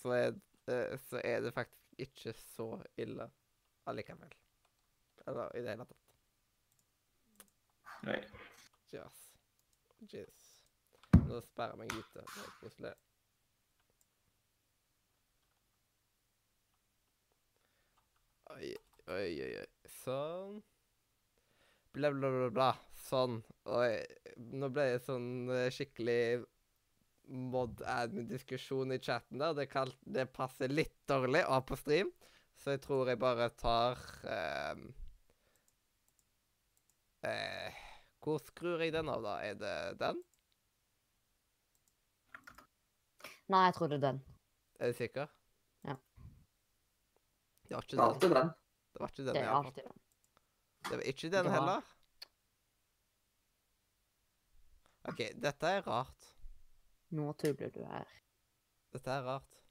så 0.00 0.14
er, 0.16 0.38
eh, 0.68 0.96
så 0.98 1.20
er 1.24 1.40
det 1.44 1.52
faktisk 1.54 2.04
ikke 2.04 2.32
så 2.32 2.68
ille 2.96 3.26
allikevel. 3.90 4.32
Eller 5.26 5.56
i 5.56 5.64
det 5.64 5.74
hele 5.74 5.84
tatt. 5.84 5.99
Nei. 8.02 8.20
Jazz. 8.92 9.18
Jizz. 10.08 10.44
Nå 11.28 11.40
sperrer 11.44 11.74
jeg 11.74 11.80
meg 11.82 11.92
ute. 11.94 12.22
Det 12.24 12.44
er 12.44 12.54
koselig. 12.62 12.92
Oi, 18.54 18.70
oi, 19.14 19.26
oi, 19.44 19.50
oi. 19.60 19.66
Sånn. 20.00 20.56
Bla, 21.94 22.10
bla, 22.14 22.30
bla, 22.38 22.48
bla. 22.56 22.70
Sånn. 23.04 23.36
Oi. 23.76 23.92
Nå 24.56 24.70
ble 24.72 24.86
det 24.94 25.04
sånn 25.04 25.28
eh, 25.52 25.68
skikkelig 25.74 26.22
mod-admin-diskusjon 27.52 28.96
i 28.96 28.98
chatten 28.98 29.44
der. 29.44 29.54
Det, 29.60 29.68
kalt, 29.70 29.98
det 30.02 30.26
passer 30.34 30.72
litt 30.72 30.96
dårlig 31.10 31.44
å 31.46 31.58
ha 31.58 31.60
på 31.66 31.78
stream, 31.78 32.10
så 32.58 32.74
jeg 32.74 32.82
tror 32.86 33.12
jeg 33.12 33.20
bare 33.22 33.50
tar 33.60 34.00
eh, 34.24 34.82
eh, 37.28 37.86
Hvor 38.20 38.38
skrur 38.44 38.82
jeg 38.84 38.92
den 38.92 39.08
av, 39.08 39.22
da? 39.24 39.36
Er 39.48 39.54
det 39.60 39.74
den? 40.00 40.18
Nei, 43.50 43.62
jeg 43.66 43.74
tror 43.78 43.88
det 43.90 43.96
er 43.98 44.04
den. 44.04 44.18
Er 44.80 44.92
du 44.92 44.98
sikker? 44.98 45.30
Ja. 45.88 45.94
Det 47.66 47.74
var 47.74 47.82
ikke 47.86 47.96
Det 47.96 47.98
er 47.98 48.02
den. 48.02 48.10
alltid 48.10 48.34
den. 48.36 48.50
Det 48.92 49.00
var 49.00 49.08
ikke 49.08 49.24
Det 49.24 49.26
den, 49.34 49.36
er 49.40 49.46
ja. 49.48 49.56
alltid 49.56 49.84
den. 49.88 49.98
Det 50.90 50.96
var 50.98 51.02
ikke 51.12 51.30
den 51.30 51.44
var- 51.44 51.52
heller. 51.56 51.82
OK, 55.08 55.20
dette 55.42 55.66
er 55.66 55.82
rart. 55.86 56.26
Nå 57.10 57.32
tubler 57.40 57.70
du 57.74 57.80
her. 57.84 58.06
Dette 58.92 59.10
er 59.10 59.22
rart. 59.26 59.62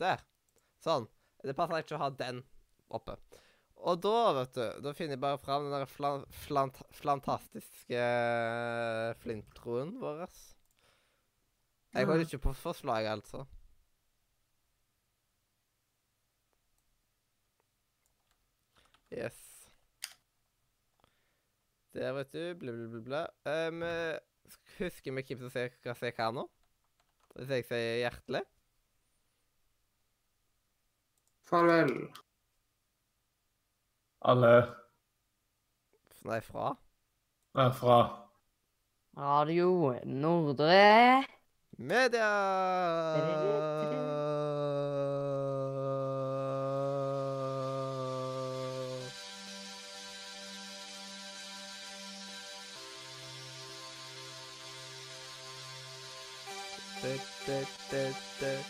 Der. 0.00 0.22
Sånn. 0.80 1.08
Det 1.42 1.56
passer 1.56 1.82
ikke 1.82 1.96
å 1.98 2.04
ha 2.04 2.10
den 2.10 2.42
oppe. 2.88 3.16
Og 3.80 4.00
da, 4.04 4.16
vet 4.36 4.56
du, 4.56 4.64
da 4.84 4.92
finner 4.96 5.16
jeg 5.16 5.22
bare 5.22 5.40
fram 5.40 5.64
den 5.64 5.72
der 5.72 5.88
flan, 5.88 6.24
flant, 6.44 6.80
flantastiske 6.92 7.96
eh, 7.96 9.14
flintroen 9.22 9.94
vår. 10.02 10.26
Jeg 11.94 12.06
holder 12.06 12.26
ikke 12.26 12.42
på 12.44 12.52
forslaget, 12.54 13.10
altså. 13.10 13.46
Yes. 19.10 19.40
Der, 21.94 22.12
vet 22.12 22.32
du. 22.32 22.54
Bla, 22.60 22.72
bla, 22.72 22.86
bla, 22.86 23.00
bla. 23.00 23.26
Um, 23.68 23.82
husker 24.78 25.12
vi 25.12 25.24
hvem 25.26 25.42
som 25.42 25.50
skal 25.50 25.96
se 25.98 26.12
hva 26.14 26.30
nå? 26.36 26.46
Hvis 27.34 27.54
jeg 27.56 27.66
sier 27.66 28.00
hjertelig? 28.04 28.44
Farvel. 31.50 31.96
Alle 34.22 34.74
Nei, 36.24 36.40
fra? 36.40 36.76
er 37.54 37.72
fra 37.72 38.26
Radio 39.16 39.96
Nordre. 40.04 41.24
Media! 41.78 42.28
Da. 58.40 58.69